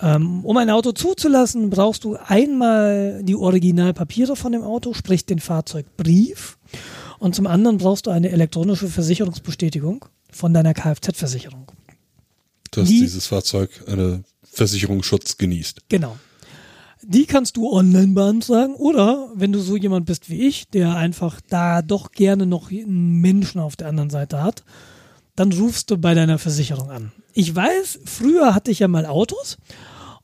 Ähm, 0.00 0.44
um 0.44 0.56
ein 0.58 0.70
Auto 0.70 0.92
zuzulassen, 0.92 1.70
brauchst 1.70 2.04
du 2.04 2.16
einmal 2.16 3.20
die 3.22 3.34
Originalpapiere 3.34 4.36
von 4.36 4.52
dem 4.52 4.62
Auto, 4.62 4.92
sprich 4.92 5.24
den 5.24 5.38
Fahrzeugbrief. 5.38 6.58
Und 7.18 7.34
zum 7.34 7.46
anderen 7.46 7.78
brauchst 7.78 8.06
du 8.06 8.10
eine 8.10 8.30
elektronische 8.30 8.88
Versicherungsbestätigung 8.88 10.04
von 10.30 10.52
deiner 10.52 10.74
Kfz-Versicherung. 10.74 11.72
Dass 12.72 12.88
die, 12.88 13.00
dieses 13.00 13.26
Fahrzeug 13.26 13.70
einen 13.86 14.24
Versicherungsschutz 14.42 15.38
genießt. 15.38 15.88
Genau. 15.88 16.16
Die 17.02 17.26
kannst 17.26 17.56
du 17.56 17.70
online 17.70 18.14
beantragen 18.14 18.74
oder 18.74 19.30
wenn 19.34 19.52
du 19.52 19.60
so 19.60 19.76
jemand 19.76 20.06
bist 20.06 20.28
wie 20.28 20.46
ich, 20.46 20.68
der 20.68 20.96
einfach 20.96 21.40
da 21.48 21.80
doch 21.80 22.10
gerne 22.12 22.46
noch 22.46 22.70
einen 22.70 23.20
Menschen 23.20 23.60
auf 23.60 23.76
der 23.76 23.88
anderen 23.88 24.10
Seite 24.10 24.42
hat, 24.42 24.64
dann 25.36 25.52
rufst 25.52 25.90
du 25.90 25.98
bei 25.98 26.14
deiner 26.14 26.38
Versicherung 26.38 26.90
an. 26.90 27.12
Ich 27.32 27.54
weiß, 27.54 28.00
früher 28.06 28.54
hatte 28.54 28.70
ich 28.70 28.80
ja 28.80 28.88
mal 28.88 29.06
Autos 29.06 29.58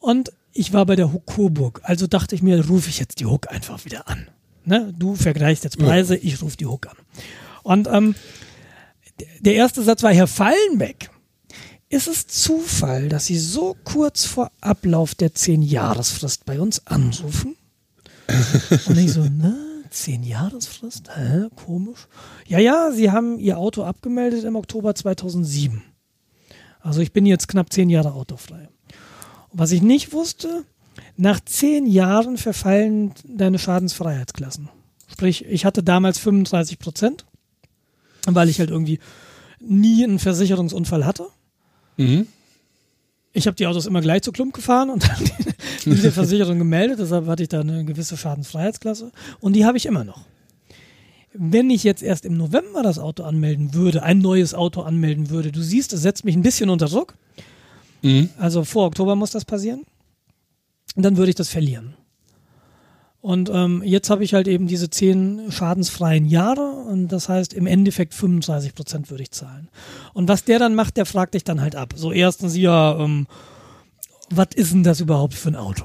und 0.02 0.32
ich 0.52 0.72
war 0.72 0.84
bei 0.84 0.96
der 0.96 1.12
Huck 1.12 1.26
Coburg. 1.26 1.80
Also 1.84 2.06
dachte 2.06 2.34
ich 2.34 2.42
mir, 2.42 2.66
rufe 2.68 2.90
ich 2.90 2.98
jetzt 2.98 3.20
die 3.20 3.26
Huck 3.26 3.50
einfach 3.50 3.84
wieder 3.84 4.08
an. 4.08 4.28
Ne? 4.64 4.92
Du 4.98 5.14
vergleichst 5.14 5.64
jetzt 5.64 5.78
Preise, 5.78 6.14
ja. 6.14 6.20
ich 6.22 6.42
rufe 6.42 6.56
die 6.56 6.66
Huck 6.66 6.88
an. 6.88 6.96
Und 7.62 7.88
ähm, 7.88 8.14
der 9.40 9.54
erste 9.54 9.82
Satz 9.82 10.02
war, 10.02 10.12
Herr 10.12 10.26
Fallenbeck, 10.26 11.10
ist 11.88 12.08
es 12.08 12.26
Zufall, 12.26 13.08
dass 13.08 13.26
Sie 13.26 13.38
so 13.38 13.76
kurz 13.84 14.24
vor 14.24 14.50
Ablauf 14.60 15.14
der 15.14 15.32
10-Jahresfrist 15.32 16.44
bei 16.44 16.60
uns 16.60 16.86
anrufen? 16.86 17.56
Und 18.86 18.98
ich 18.98 19.12
so, 19.12 19.24
ne? 19.24 19.56
Zehn 19.90 20.22
Jahresfrist? 20.22 21.14
Hä? 21.14 21.48
Komisch. 21.54 22.08
Ja, 22.46 22.58
ja, 22.58 22.90
Sie 22.92 23.10
haben 23.10 23.38
Ihr 23.38 23.58
Auto 23.58 23.84
abgemeldet 23.84 24.44
im 24.44 24.56
Oktober 24.56 24.94
2007. 24.94 25.82
Also 26.80 27.00
ich 27.00 27.12
bin 27.12 27.26
jetzt 27.26 27.46
knapp 27.46 27.70
zehn 27.72 27.90
Jahre 27.90 28.14
autofrei. 28.14 28.68
Was 29.52 29.72
ich 29.72 29.82
nicht 29.82 30.12
wusste, 30.12 30.64
Nach 31.16 31.40
zehn 31.40 31.86
Jahren 31.86 32.36
verfallen 32.36 33.12
deine 33.24 33.58
Schadensfreiheitsklassen. 33.58 34.68
Sprich, 35.10 35.44
ich 35.46 35.64
hatte 35.64 35.82
damals 35.82 36.18
35 36.18 36.78
Prozent, 36.78 37.26
weil 38.26 38.48
ich 38.48 38.58
halt 38.58 38.70
irgendwie 38.70 38.98
nie 39.60 40.04
einen 40.04 40.18
Versicherungsunfall 40.18 41.04
hatte. 41.04 41.26
Mhm. 41.96 42.26
Ich 43.34 43.46
habe 43.46 43.56
die 43.56 43.66
Autos 43.66 43.86
immer 43.86 44.00
gleich 44.00 44.22
zu 44.22 44.32
Klump 44.32 44.54
gefahren 44.54 44.90
und 44.90 45.04
dann 45.84 46.00
der 46.02 46.12
Versicherung 46.12 46.58
gemeldet, 46.58 46.98
deshalb 46.98 47.26
hatte 47.26 47.42
ich 47.42 47.48
da 47.48 47.60
eine 47.60 47.84
gewisse 47.84 48.16
Schadensfreiheitsklasse 48.16 49.12
und 49.40 49.54
die 49.54 49.64
habe 49.64 49.76
ich 49.76 49.86
immer 49.86 50.04
noch. 50.04 50.22
Wenn 51.34 51.70
ich 51.70 51.82
jetzt 51.82 52.02
erst 52.02 52.26
im 52.26 52.36
November 52.36 52.82
das 52.82 52.98
Auto 52.98 53.22
anmelden 53.22 53.72
würde, 53.72 54.02
ein 54.02 54.18
neues 54.18 54.52
Auto 54.52 54.82
anmelden 54.82 55.30
würde, 55.30 55.50
du 55.50 55.62
siehst, 55.62 55.94
es 55.94 56.02
setzt 56.02 56.26
mich 56.26 56.36
ein 56.36 56.42
bisschen 56.42 56.68
unter 56.68 56.86
Druck. 56.86 57.16
Mhm. 58.02 58.30
Also 58.38 58.64
vor 58.64 58.86
Oktober 58.86 59.16
muss 59.16 59.30
das 59.30 59.44
passieren. 59.44 59.82
Und 60.94 61.04
dann 61.04 61.16
würde 61.16 61.30
ich 61.30 61.36
das 61.36 61.48
verlieren. 61.48 61.94
Und 63.22 63.50
ähm, 63.54 63.82
jetzt 63.84 64.10
habe 64.10 64.24
ich 64.24 64.34
halt 64.34 64.48
eben 64.48 64.66
diese 64.66 64.90
zehn 64.90 65.52
schadensfreien 65.52 66.26
Jahre 66.26 66.72
und 66.88 67.06
das 67.08 67.28
heißt 67.28 67.54
im 67.54 67.66
Endeffekt 67.66 68.14
35 68.14 68.74
Prozent 68.74 69.10
würde 69.10 69.22
ich 69.22 69.30
zahlen. 69.30 69.68
Und 70.12 70.26
was 70.26 70.42
der 70.42 70.58
dann 70.58 70.74
macht, 70.74 70.96
der 70.96 71.06
fragt 71.06 71.34
dich 71.34 71.44
dann 71.44 71.60
halt 71.60 71.76
ab. 71.76 71.94
So 71.94 72.10
erstens 72.10 72.56
ja, 72.56 72.98
ähm, 72.98 73.28
was 74.28 74.48
ist 74.56 74.72
denn 74.72 74.82
das 74.82 75.00
überhaupt 75.00 75.34
für 75.34 75.50
ein 75.50 75.56
Auto? 75.56 75.84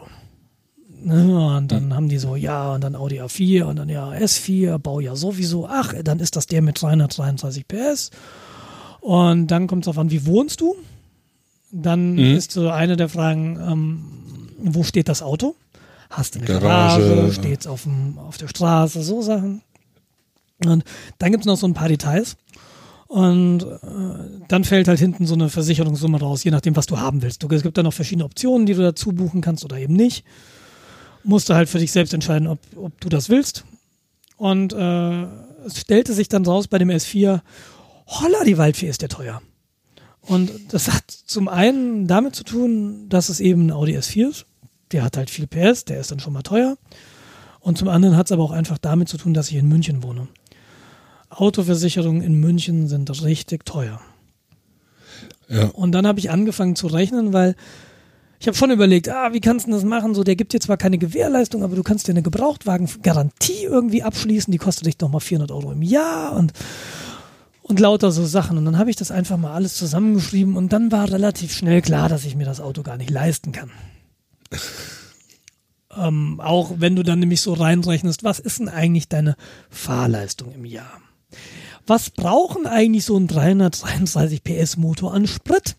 Ne, 1.04 1.56
und 1.58 1.72
dann 1.72 1.94
haben 1.94 2.10
die 2.10 2.18
so, 2.18 2.36
ja, 2.36 2.74
und 2.74 2.84
dann 2.84 2.96
Audi 2.96 3.22
A4 3.22 3.66
und 3.66 3.76
dann 3.76 3.88
ja 3.88 4.10
S4, 4.10 4.80
Baujahr 4.80 5.16
sowieso. 5.16 5.68
Ach, 5.68 5.94
dann 6.04 6.20
ist 6.20 6.36
das 6.36 6.48
der 6.48 6.64
mit 6.64 6.82
333 6.82 7.68
PS. 7.68 8.10
Und 9.00 9.48
dann 9.48 9.68
kommt 9.68 9.84
es 9.84 9.86
darauf 9.86 10.00
an, 10.00 10.10
wie 10.10 10.26
wohnst 10.26 10.60
du? 10.60 10.76
Dann 11.72 12.14
Mhm. 12.14 12.36
ist 12.38 12.52
so 12.52 12.70
eine 12.70 12.96
der 12.98 13.10
Fragen, 13.10 13.60
ähm, 13.60 14.04
wo 14.60 14.84
steht 14.84 15.10
das 15.10 15.22
Auto? 15.22 15.56
Hast 16.10 16.36
du 16.36 16.40
eine 16.40 16.48
Garage, 16.48 17.02
Garage? 17.16 17.34
Steht 17.34 17.62
es 17.62 17.68
auf, 17.68 17.84
dem- 17.84 18.18
auf 18.18 18.38
der 18.38 18.48
Straße? 18.48 19.04
So 19.04 19.22
Sachen. 19.22 19.62
Und 20.66 20.84
dann 21.20 21.32
gibt 21.32 21.42
es 21.44 21.46
noch 21.48 21.58
so 21.58 21.68
ein 21.68 21.74
paar 21.74 21.90
Details. 21.90 22.38
Und 23.08 23.64
äh, 23.64 24.48
dann 24.48 24.64
fällt 24.64 24.88
halt 24.88 25.00
hinten 25.00 25.26
so 25.28 25.34
eine 25.34 25.50
Versicherungssumme 25.50 26.20
raus, 26.20 26.44
je 26.44 26.52
nachdem, 26.52 26.76
was 26.76 26.88
du 26.88 27.00
haben 27.00 27.22
willst. 27.22 27.42
Du, 27.44 27.48
es 27.50 27.64
gibt 27.64 27.78
dann 27.78 27.86
noch 27.86 27.94
verschiedene 27.94 28.26
Optionen, 28.26 28.66
die 28.66 28.74
du 28.74 28.82
dazu 28.82 29.12
buchen 29.14 29.42
kannst 29.42 29.64
oder 29.64 29.78
eben 29.78 29.94
nicht. 29.94 30.26
Musst 31.24 31.50
du 31.50 31.54
halt 31.54 31.70
für 31.70 31.80
dich 31.80 31.92
selbst 31.92 32.14
entscheiden, 32.14 32.48
ob, 32.48 32.60
ob 32.76 33.00
du 33.02 33.08
das 33.10 33.30
willst. 33.30 33.64
Und 34.38 34.74
äh, 34.74 35.24
es 35.66 35.80
stellte 35.80 36.14
sich 36.14 36.28
dann 36.30 36.46
raus 36.46 36.68
bei 36.68 36.78
dem 36.80 36.90
S4, 36.90 37.42
holla, 38.08 38.44
die 38.46 38.58
Waldfee 38.58 38.88
ist 38.88 39.02
der 39.02 39.10
teuer. 39.10 39.42
Und 40.28 40.74
das 40.74 40.92
hat 40.92 41.10
zum 41.10 41.48
einen 41.48 42.06
damit 42.08 42.36
zu 42.36 42.44
tun, 42.44 43.08
dass 43.10 43.30
es 43.30 43.40
eben 43.40 43.68
ein 43.68 43.72
Audi 43.72 43.98
S4 43.98 44.30
ist. 44.30 44.46
Der 44.92 45.04
hat 45.04 45.18
halt 45.18 45.30
viel 45.30 45.48
PS, 45.48 45.86
der 45.86 46.00
ist 46.00 46.12
dann 46.12 46.20
schon 46.20 46.34
mal 46.34 46.42
teuer. 46.42 46.78
Und 47.60 47.78
zum 47.78 47.88
anderen 47.88 48.16
hat 48.16 48.28
es 48.28 48.32
aber 48.32 48.44
auch 48.44 48.52
einfach 48.52 48.78
damit 48.78 49.10
zu 49.10 49.18
tun, 49.18 49.34
dass 49.34 49.50
ich 49.50 49.56
in 49.56 49.68
München 49.68 50.04
wohne. 50.04 50.28
Autoversicherungen 51.30 52.22
in 52.22 52.36
München 52.36 52.88
sind 52.88 53.10
richtig 53.24 53.66
teuer. 53.66 54.00
Ja. 55.50 55.68
Und 55.68 55.94
dann 55.94 56.06
habe 56.08 56.20
ich 56.20 56.30
angefangen 56.30 56.76
zu 56.76 56.88
rechnen, 56.88 57.34
weil 57.34 57.56
ich 58.40 58.48
habe 58.48 58.58
schon 58.58 58.70
überlegt, 58.70 59.10
ah, 59.10 59.34
wie 59.34 59.42
kannst 59.42 59.68
du 59.68 59.72
das 59.72 59.84
machen? 59.84 60.14
So, 60.14 60.24
der 60.24 60.36
gibt 60.36 60.54
dir 60.54 60.60
zwar 60.60 60.78
keine 60.78 60.98
Gewährleistung, 60.98 61.64
aber 61.64 61.76
du 61.76 61.84
kannst 61.84 62.08
dir 62.08 62.12
eine 62.12 62.22
Gebrauchtwagengarantie 62.22 63.64
irgendwie 63.64 64.04
abschließen, 64.04 64.52
die 64.52 64.60
kostet 64.60 64.86
dich 64.86 65.00
nochmal 65.00 65.22
400 65.22 65.52
Euro 65.52 65.72
im 65.72 65.82
Jahr 65.82 66.34
und, 66.34 66.54
und 67.68 67.80
lauter 67.80 68.12
so 68.12 68.26
Sachen. 68.26 68.58
Und 68.58 68.66
dann 68.66 68.78
habe 68.78 68.90
ich 68.90 68.96
das 68.96 69.12
einfach 69.12 69.38
mal 69.38 69.54
alles 69.54 69.76
zusammengeschrieben 69.76 70.56
und 70.56 70.74
dann 70.74 70.92
war 70.92 71.12
relativ 71.12 71.54
schnell 71.54 71.82
klar, 71.82 72.10
dass 72.10 72.26
ich 72.26 72.36
mir 72.36 72.46
das 72.46 72.62
Auto 72.62 72.84
gar 72.84 72.98
nicht 72.98 73.10
leisten 73.10 73.52
kann. 73.52 73.72
ähm, 75.98 76.40
auch 76.40 76.76
wenn 76.78 76.96
du 76.96 77.04
dann 77.04 77.20
nämlich 77.20 77.42
so 77.42 77.54
reinrechnest, 77.54 78.24
was 78.24 78.40
ist 78.40 78.60
denn 78.60 78.70
eigentlich 78.70 79.10
deine 79.10 79.36
Fahrleistung 79.70 80.54
im 80.54 80.66
Jahr? 80.66 81.02
Was 81.86 82.10
brauchen 82.10 82.66
eigentlich 82.66 83.06
so 83.06 83.18
ein 83.18 83.28
333 83.28 84.44
PS 84.44 84.78
Motor 84.78 85.14
an 85.14 85.28
Sprit? 85.28 85.76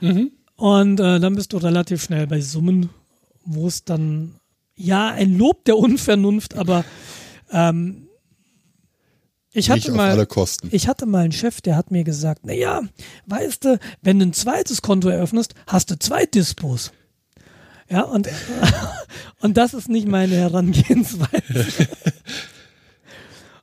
Mhm. 0.00 0.32
Und 0.56 1.00
äh, 1.00 1.20
dann 1.20 1.34
bist 1.34 1.52
du 1.52 1.58
relativ 1.58 2.02
schnell 2.02 2.26
bei 2.26 2.40
Summen, 2.40 2.90
wo 3.44 3.66
es 3.66 3.84
dann, 3.84 4.34
ja, 4.74 5.08
ein 5.10 5.36
Lob 5.36 5.64
der 5.64 5.78
Unvernunft, 5.78 6.56
aber 6.56 6.84
ähm, 7.50 8.07
ich 9.52 9.70
hatte 9.70 9.92
mal, 9.92 10.26
ich 10.70 10.88
hatte 10.88 11.06
mal 11.06 11.24
einen 11.24 11.32
Chef, 11.32 11.60
der 11.60 11.76
hat 11.76 11.90
mir 11.90 12.04
gesagt, 12.04 12.42
na 12.44 12.52
ja, 12.52 12.82
weißt 13.26 13.64
du, 13.64 13.78
wenn 14.02 14.18
du 14.18 14.26
ein 14.26 14.32
zweites 14.32 14.82
Konto 14.82 15.08
eröffnest, 15.08 15.54
hast 15.66 15.90
du 15.90 15.98
zwei 15.98 16.26
Dispos. 16.26 16.92
Ja, 17.88 18.02
und, 18.02 18.28
und 19.40 19.56
das 19.56 19.72
ist 19.72 19.88
nicht 19.88 20.06
meine 20.06 20.36
Herangehensweise. 20.36 21.88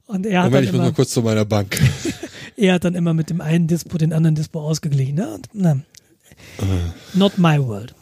Und 0.07 0.25
er 0.27 0.43
hat, 0.43 0.51
Moment, 0.51 0.55
dann 0.55 0.63
ich 0.63 0.71
muss 0.71 0.75
immer, 0.75 0.83
mal 0.83 0.93
kurz 0.93 1.11
zu 1.11 1.21
meiner 1.23 1.45
Bank. 1.45 1.79
er 2.57 2.75
hat 2.75 2.83
dann 2.83 2.93
immer 2.93 3.15
mit 3.15 3.31
dem 3.31 3.41
einen 3.41 3.67
Dispo 3.67 3.97
den 3.97 4.13
anderen 4.13 4.35
Dispo 4.35 4.61
ausgeglichen. 4.61 5.15
Ne? 5.15 5.33
Und, 5.33 5.49
na, 5.53 5.81
not 7.13 7.37
my 7.37 7.59
world. 7.59 7.95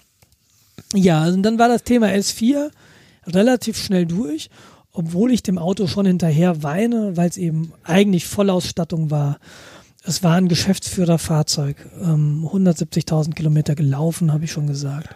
Ja, 0.93 1.21
also 1.21 1.39
dann 1.41 1.57
war 1.59 1.69
das 1.69 1.83
Thema 1.83 2.07
S4 2.07 2.71
relativ 3.27 3.77
schnell 3.77 4.05
durch, 4.05 4.49
obwohl 4.93 5.31
ich 5.31 5.41
dem 5.43 5.57
Auto 5.57 5.87
schon 5.87 6.05
hinterher 6.05 6.63
weine, 6.63 7.17
weil 7.17 7.27
es 7.27 7.37
eben 7.37 7.73
eigentlich 7.83 8.27
Vollausstattung 8.27 9.09
war. 9.09 9.39
Es 10.03 10.21
war 10.21 10.35
ein 10.35 10.47
Geschäftsführerfahrzeug, 10.47 11.77
ähm, 12.01 12.47
170.000 12.51 13.33
Kilometer 13.33 13.73
gelaufen, 13.73 14.31
habe 14.31 14.45
ich 14.45 14.51
schon 14.51 14.67
gesagt. 14.67 15.15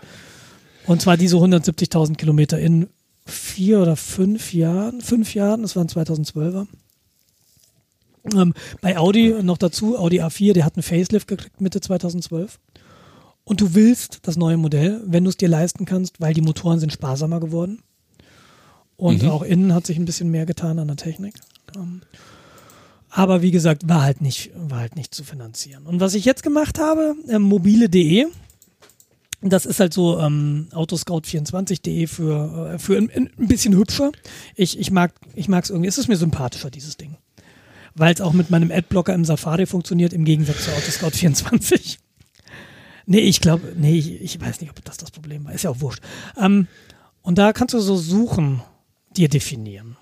Und 0.88 1.02
zwar 1.02 1.18
diese 1.18 1.38
170.000 1.38 2.16
Kilometer 2.16 2.58
in 2.60 2.88
vier 3.26 3.82
oder 3.82 3.96
fünf 3.96 4.54
Jahren, 4.54 5.02
fünf 5.02 5.36
Jahren, 5.36 5.62
das 5.62 5.76
waren 5.76 5.88
2012er. 5.88 6.66
Ähm, 8.34 8.54
bei 8.82 8.98
Audi 8.98 9.36
noch 9.44 9.58
dazu, 9.58 9.98
Audi 9.98 10.22
A4, 10.22 10.54
der 10.54 10.66
hat 10.66 10.76
einen 10.76 10.84
Facelift 10.84 11.28
gekriegt 11.28 11.62
Mitte 11.62 11.82
2012. 11.82 12.60
Und 13.44 13.62
du 13.62 13.76
willst 13.76 14.20
das 14.24 14.38
neue 14.38 14.58
Modell, 14.58 15.02
wenn 15.06 15.24
du 15.24 15.30
es 15.30 15.38
dir 15.38 15.48
leisten 15.48 15.86
kannst, 15.86 16.20
weil 16.20 16.34
die 16.34 16.42
Motoren 16.42 16.80
sind 16.80 16.92
sparsamer 16.92 17.40
geworden. 17.40 17.82
Und 18.98 19.24
Mhm. 19.24 19.30
auch 19.30 19.44
innen 19.44 19.74
hat 19.74 19.86
sich 19.86 19.98
ein 19.98 20.06
bisschen 20.06 20.30
mehr 20.32 20.46
getan 20.46 20.80
an 20.80 20.88
der 20.88 20.98
Technik. 20.98 21.36
Ähm, 21.76 22.02
aber 23.10 23.42
wie 23.42 23.52
gesagt, 23.52 23.88
war 23.88 24.02
halt 24.02 24.22
nicht, 24.22 24.52
war 24.56 24.80
halt 24.80 24.96
nicht 24.96 25.14
zu 25.16 25.24
finanzieren. 25.24 25.86
Und 25.86 26.00
was 26.00 26.14
ich 26.16 26.26
jetzt 26.26 26.44
gemacht 26.44 26.80
habe, 26.80 27.16
ähm, 27.30 27.44
mobile.de, 27.44 28.26
das 29.42 29.66
ist 29.68 29.80
halt 29.80 29.94
so 29.94 30.20
ähm, 30.20 30.68
Autoscout24.de 30.72 32.08
für, 32.08 32.74
äh, 32.74 32.80
für 32.80 32.98
ein, 32.98 33.10
ein 33.12 33.48
bisschen 33.48 33.76
hübscher. 33.76 34.12
Ich, 34.56 34.80
ich 34.80 34.90
mag 34.92 35.14
ich 35.36 35.48
mag's 35.48 35.70
irgendwie, 35.70 35.88
es 35.88 35.98
ist 36.00 36.08
mir 36.08 36.18
sympathischer, 36.18 36.72
dieses 36.72 36.98
Ding. 36.98 37.16
Weil 37.94 38.14
es 38.14 38.22
auch 38.22 38.34
mit 38.34 38.50
meinem 38.50 38.72
Adblocker 38.72 39.14
im 39.14 39.26
Safari 39.26 39.66
funktioniert, 39.68 40.14
im 40.14 40.26
Gegensatz 40.26 40.66
zu 40.66 40.72
Autoscout24. 40.72 41.98
Nee, 43.10 43.20
ich 43.20 43.40
glaube, 43.40 43.72
nee, 43.78 43.98
ich, 43.98 44.22
ich 44.22 44.42
weiß 44.42 44.60
nicht, 44.60 44.70
ob 44.70 44.84
das 44.84 44.98
das 44.98 45.12
Problem 45.12 45.46
war. 45.46 45.54
Ist 45.54 45.64
ja 45.64 45.70
auch 45.70 45.80
wurscht. 45.80 46.04
Ähm, 46.38 46.68
und 47.22 47.38
da 47.38 47.54
kannst 47.54 47.74
du 47.74 47.80
so 47.80 47.96
Suchen 47.96 48.62
dir 49.18 49.30
definieren. 49.30 49.98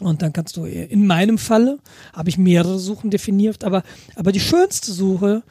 Und 0.00 0.22
dann 0.22 0.32
kannst 0.32 0.56
du, 0.56 0.64
in 0.64 1.06
meinem 1.06 1.38
Falle 1.38 1.78
habe 2.12 2.28
ich 2.28 2.36
mehrere 2.36 2.78
Suchen 2.78 3.10
definiert, 3.10 3.64
aber, 3.64 3.82
aber 4.14 4.30
die 4.30 4.40
schönste 4.40 4.92
Suche, 4.92 5.42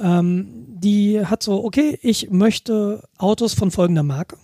ähm, 0.00 0.66
die 0.68 1.24
hat 1.24 1.42
so, 1.42 1.64
okay, 1.64 1.98
ich 2.02 2.30
möchte 2.30 3.06
Autos 3.18 3.54
von 3.54 3.70
folgender 3.70 4.02
Marke. 4.02 4.36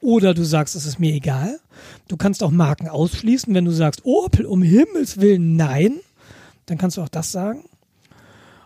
Oder 0.00 0.34
du 0.34 0.44
sagst, 0.44 0.76
es 0.76 0.86
ist 0.86 0.98
mir 0.98 1.14
egal. 1.14 1.60
Du 2.08 2.16
kannst 2.16 2.42
auch 2.42 2.50
Marken 2.50 2.88
ausschließen, 2.88 3.54
wenn 3.54 3.64
du 3.64 3.70
sagst, 3.70 4.04
Opel, 4.04 4.44
um 4.44 4.62
Himmels 4.62 5.20
Willen, 5.20 5.56
nein. 5.56 6.00
Dann 6.66 6.78
kannst 6.78 6.96
du 6.96 7.02
auch 7.02 7.08
das 7.08 7.32
sagen. 7.32 7.64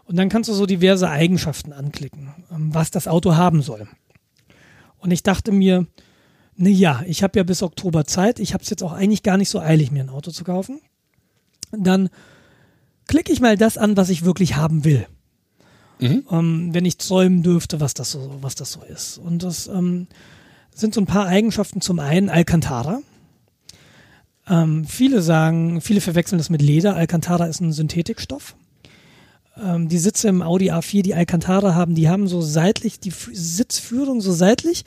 Und 0.05 0.17
dann 0.17 0.31
kannst 0.31 0.49
du 0.49 0.55
so 0.55 0.67
diverse 0.67 1.09
Eigenschaften 1.11 1.73
anklicken, 1.73 2.35
ähm, 2.53 2.75
was 2.75 2.91
das 2.91 3.07
Auto 3.09 3.37
haben 3.37 3.63
soll. 3.63 3.89
Und 4.99 5.11
ich 5.11 5.23
dachte 5.23 5.53
mir, 5.53 5.87
na 6.59 6.69
ja, 6.69 7.03
ich 7.07 7.23
habe 7.23 7.39
ja 7.39 7.45
bis 7.45 7.63
Oktober 7.63 8.05
Zeit. 8.05 8.41
Ich 8.41 8.53
habe 8.53 8.65
es 8.65 8.71
jetzt 8.71 8.83
auch 8.83 8.93
eigentlich 8.93 9.23
gar 9.23 9.37
nicht 9.37 9.49
so 9.49 9.61
eilig, 9.61 9.93
mir 9.93 10.03
ein 10.03 10.11
Auto 10.11 10.33
zu 10.33 10.43
kaufen. 10.43 10.81
Dann 11.71 12.11
klicke 13.07 13.33
ich 13.33 13.41
mal 13.41 13.57
das 13.57 13.79
an, 13.79 13.97
was 13.97 14.09
ich 14.09 14.25
wirklich 14.25 14.57
haben 14.57 14.85
will. 14.85 15.07
Mhm. 16.01 16.25
Ähm, 16.31 16.75
wenn 16.75 16.85
ich 16.85 16.97
träumen 16.99 17.45
dürfte, 17.45 17.81
was 17.81 17.95
das 17.95 18.11
so, 18.11 18.39
was 18.41 18.57
das 18.57 18.73
so 18.73 18.83
ist. 18.83 19.19
Und 19.19 19.45
das 19.45 19.69
ähm, 19.69 20.09
sind 20.75 20.95
so 20.95 21.01
ein 21.01 21.07
paar 21.07 21.27
Eigenschaften. 21.27 21.81
Zum 21.81 22.01
einen 22.01 22.29
Alcantara. 22.29 23.03
Ähm, 24.49 24.85
viele 24.85 25.23
sagen, 25.23 25.81
viele 25.81 26.01
verwechseln 26.01 26.39
das 26.39 26.51
mit 26.51 26.61
Leder. 26.61 26.97
Alcantara 26.97 27.47
ist 27.47 27.61
ein 27.61 27.73
Synthetikstoff. 27.73 28.57
Ähm, 29.63 29.89
die 29.89 29.99
Sitze 29.99 30.29
im 30.29 30.43
Audi 30.43 30.73
A4, 30.73 31.03
die 31.03 31.15
Alcantara 31.15 31.75
haben, 31.75 31.95
die 31.95 32.09
haben 32.09 32.29
so 32.29 32.41
seitlich, 32.41 33.01
die 33.01 33.11
F 33.11 33.31
Sitzführung 33.33 34.21
so 34.21 34.33
seitlich, 34.33 34.85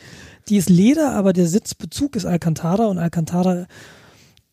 die 0.49 0.57
ist 0.57 0.69
Leder, 0.69 1.13
aber 1.13 1.33
der 1.33 1.47
Sitzbezug 1.47 2.15
ist 2.15 2.25
Alcantara 2.25 2.85
und 2.85 2.97
Alcantara, 2.97 3.67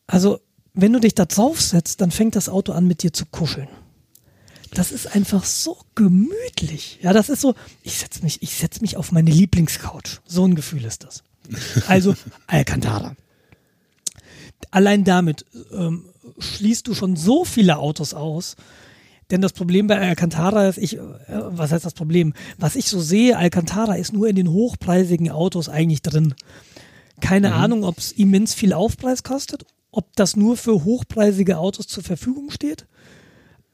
also 0.07 0.41
wenn 0.75 0.93
du 0.93 1.01
dich 1.01 1.15
da 1.15 1.25
drauf 1.25 1.61
setzt, 1.61 2.01
dann 2.01 2.11
fängt 2.11 2.37
das 2.37 2.49
Auto 2.49 2.73
an 2.73 2.87
mit 2.87 3.03
dir 3.03 3.13
zu 3.13 3.27
kuscheln. 3.27 3.69
das 4.73 4.93
ist 4.93 5.15
einfach 5.15 5.45
so 5.45 5.79
gemütlich. 5.95 6.99
Ja, 7.03 7.13
das 7.13 7.31
ist 7.31 7.41
so, 7.41 7.55
ich 7.83 7.99
setze 7.99 8.23
mich, 8.23 8.43
ich 8.43 8.55
setz 8.55 8.81
mich 8.81 8.97
auf 8.97 9.13
meine 9.13 9.31
Lieblingscouch. 9.31 10.21
So 10.27 10.45
ein 10.45 10.55
Gefühl 10.55 10.85
ist 10.85 11.05
das. 11.05 11.25
Also 11.87 12.15
Alcantara. 12.47 13.17
Allein 14.71 15.05
damit 15.05 15.47
ähm, 15.73 16.05
schließt 16.39 16.87
du 16.87 16.95
schon 16.95 17.17
so 17.17 17.45
viele 17.45 17.79
Autos 17.79 18.15
aus. 18.15 18.57
Denn 19.31 19.43
das 19.43 19.53
Problem 19.53 19.87
bei 19.89 19.99
Alcantara 19.99 20.69
ist, 20.69 20.79
ich, 20.79 20.97
äh, 20.97 21.01
was 21.29 21.73
heißt 21.73 21.85
das 21.85 21.95
Problem? 21.95 22.33
Was 22.57 22.77
ich 22.77 22.87
so 22.87 23.01
sehe, 23.01 23.37
Alcantara 23.37 23.95
ist 23.95 24.13
nur 24.13 24.29
in 24.29 24.37
den 24.37 24.51
hochpreisigen 24.51 25.31
Autos 25.31 25.69
eigentlich 25.69 26.03
drin. 26.03 26.35
Keine 27.21 27.49
mhm. 27.49 27.55
Ahnung, 27.55 27.85
ob 27.85 27.99
es 27.99 28.13
immens 28.13 28.55
viel 28.55 28.73
Aufpreis 28.73 29.23
kostet, 29.23 29.67
ob 29.91 30.15
das 30.17 30.37
nur 30.37 30.57
für 30.57 30.85
hochpreisige 30.85 31.59
Autos 31.59 31.89
zur 31.89 32.03
Verfügung 32.03 32.51
steht. 32.51 32.87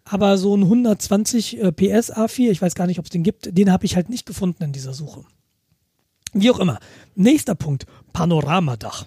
Aber 0.04 0.36
so 0.36 0.56
ein 0.56 0.62
120 0.62 1.62
äh, 1.62 1.72
PS 1.72 2.12
A4, 2.12 2.50
ich 2.50 2.60
weiß 2.60 2.74
gar 2.74 2.86
nicht, 2.86 2.98
ob 2.98 3.06
es 3.06 3.10
den 3.10 3.22
gibt, 3.22 3.56
den 3.56 3.70
habe 3.70 3.86
ich 3.86 3.96
halt 3.96 4.10
nicht 4.10 4.26
gefunden 4.26 4.64
in 4.64 4.72
dieser 4.72 4.92
Suche. 4.92 5.24
Wie 6.32 6.50
auch 6.50 6.58
immer. 6.58 6.78
Nächster 7.14 7.54
Punkt, 7.54 7.86
Panoramadach. 8.12 9.06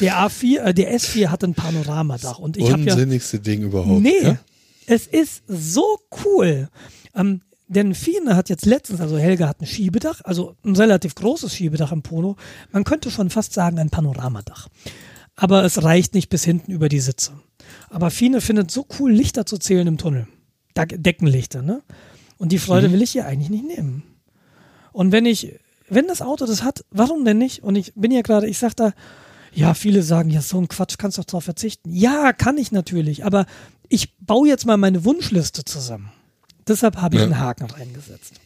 Der 0.00 0.14
A4, 0.14 0.58
äh, 0.60 0.74
der 0.74 0.96
S4 0.96 1.26
hat 1.26 1.44
ein 1.44 1.54
Panoramadach 1.54 2.38
und 2.38 2.56
ich 2.56 2.70
habe 2.70 2.82
ja 2.82 2.94
unsinnigste 2.94 3.40
Ding 3.40 3.62
überhaupt. 3.62 4.00
Nee, 4.00 4.22
ja? 4.22 4.38
Es 4.86 5.06
ist 5.06 5.42
so 5.46 5.98
cool. 6.24 6.68
Ähm, 7.14 7.42
denn 7.66 7.94
Fine 7.94 8.36
hat 8.36 8.50
jetzt 8.50 8.66
letztens, 8.66 9.00
also 9.00 9.16
Helga 9.16 9.48
hat 9.48 9.60
ein 9.60 9.66
Schiebedach, 9.66 10.20
also 10.24 10.54
ein 10.64 10.76
relativ 10.76 11.14
großes 11.14 11.54
Schiebedach 11.54 11.92
im 11.92 12.02
Pono. 12.02 12.36
Man 12.72 12.84
könnte 12.84 13.10
schon 13.10 13.30
fast 13.30 13.52
sagen 13.52 13.78
ein 13.78 13.90
Panoramadach. 13.90 14.68
Aber 15.36 15.64
es 15.64 15.82
reicht 15.82 16.14
nicht 16.14 16.28
bis 16.28 16.44
hinten 16.44 16.70
über 16.70 16.88
die 16.88 17.00
Sitze. 17.00 17.32
Aber 17.88 18.10
Fine 18.10 18.40
findet 18.40 18.70
so 18.70 18.86
cool, 18.98 19.10
Lichter 19.10 19.46
zu 19.46 19.58
zählen 19.58 19.86
im 19.86 19.98
Tunnel. 19.98 20.28
Deckenlichter, 20.76 21.62
ne? 21.62 21.82
Und 22.36 22.52
die 22.52 22.58
Freude 22.58 22.88
mhm. 22.88 22.94
will 22.94 23.02
ich 23.02 23.12
hier 23.12 23.26
eigentlich 23.26 23.50
nicht 23.50 23.64
nehmen. 23.64 24.02
Und 24.92 25.12
wenn 25.12 25.24
ich, 25.24 25.58
wenn 25.88 26.06
das 26.06 26.22
Auto 26.22 26.46
das 26.46 26.62
hat, 26.62 26.84
warum 26.90 27.24
denn 27.24 27.38
nicht? 27.38 27.62
Und 27.62 27.76
ich 27.76 27.94
bin 27.94 28.10
ja 28.10 28.22
gerade, 28.22 28.48
ich 28.48 28.58
sag 28.58 28.74
da, 28.74 28.92
ja, 29.52 29.74
viele 29.74 30.02
sagen, 30.02 30.30
ja, 30.30 30.42
so 30.42 30.58
ein 30.58 30.68
Quatsch, 30.68 30.98
kannst 30.98 31.16
du 31.16 31.22
doch 31.22 31.26
drauf 31.26 31.44
verzichten. 31.44 31.90
Ja, 31.92 32.32
kann 32.32 32.58
ich 32.58 32.72
natürlich, 32.72 33.24
aber 33.24 33.46
ich 33.88 34.16
baue 34.18 34.48
jetzt 34.48 34.66
mal 34.66 34.76
meine 34.76 35.04
Wunschliste 35.04 35.64
zusammen. 35.64 36.10
Deshalb 36.66 36.96
habe 36.96 37.16
ich 37.16 37.20
ja. 37.20 37.26
einen 37.26 37.38
Haken 37.38 37.70
reingesetzt. 37.70 38.40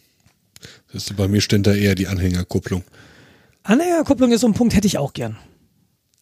Das 0.92 1.04
ist, 1.04 1.16
bei 1.16 1.28
mir 1.28 1.40
steht 1.40 1.66
da 1.66 1.74
eher 1.74 1.94
die 1.94 2.08
Anhängerkupplung. 2.08 2.82
Anhängerkupplung 3.62 4.32
ist 4.32 4.40
so 4.40 4.46
ein 4.46 4.54
Punkt, 4.54 4.74
hätte 4.74 4.86
ich 4.86 4.98
auch 4.98 5.12
gern. 5.12 5.36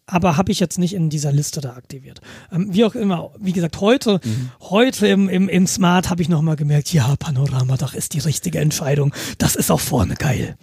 Aber 0.09 0.36
habe 0.36 0.52
ich 0.52 0.60
jetzt 0.60 0.78
nicht 0.78 0.94
in 0.94 1.10
dieser 1.10 1.32
Liste 1.32 1.60
da 1.60 1.74
aktiviert. 1.74 2.20
Ähm, 2.52 2.72
wie 2.72 2.84
auch 2.84 2.94
immer, 2.94 3.32
wie 3.40 3.52
gesagt, 3.52 3.80
heute, 3.80 4.20
mhm. 4.22 4.51
heute 4.60 5.09
im, 5.09 5.28
im, 5.28 5.48
im 5.48 5.66
Smart 5.66 6.10
habe 6.10 6.22
ich 6.22 6.28
nochmal 6.28 6.55
gemerkt, 6.55 6.93
ja, 6.93 7.16
Panoramadach 7.16 7.94
ist 7.94 8.14
die 8.14 8.20
richtige 8.20 8.60
Entscheidung. 8.60 9.12
Das 9.38 9.56
ist 9.56 9.70
auch 9.70 9.80
vorne 9.80 10.14
geil. 10.14 10.56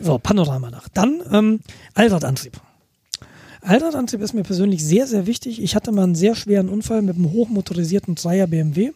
So, 0.00 0.18
Panoramadach. 0.18 0.88
Dann 0.92 1.22
ähm, 1.30 1.60
Allradantrieb. 1.94 2.60
Allradantrieb 3.64 4.20
ist 4.20 4.34
mir 4.34 4.42
persönlich 4.42 4.84
sehr, 4.84 5.06
sehr 5.06 5.26
wichtig. 5.26 5.62
Ich 5.62 5.74
hatte 5.74 5.90
mal 5.90 6.04
einen 6.04 6.14
sehr 6.14 6.34
schweren 6.34 6.68
Unfall 6.68 7.00
mit 7.00 7.16
einem 7.16 7.32
hochmotorisierten 7.32 8.14
Dreier 8.14 8.46
BMW. 8.46 8.92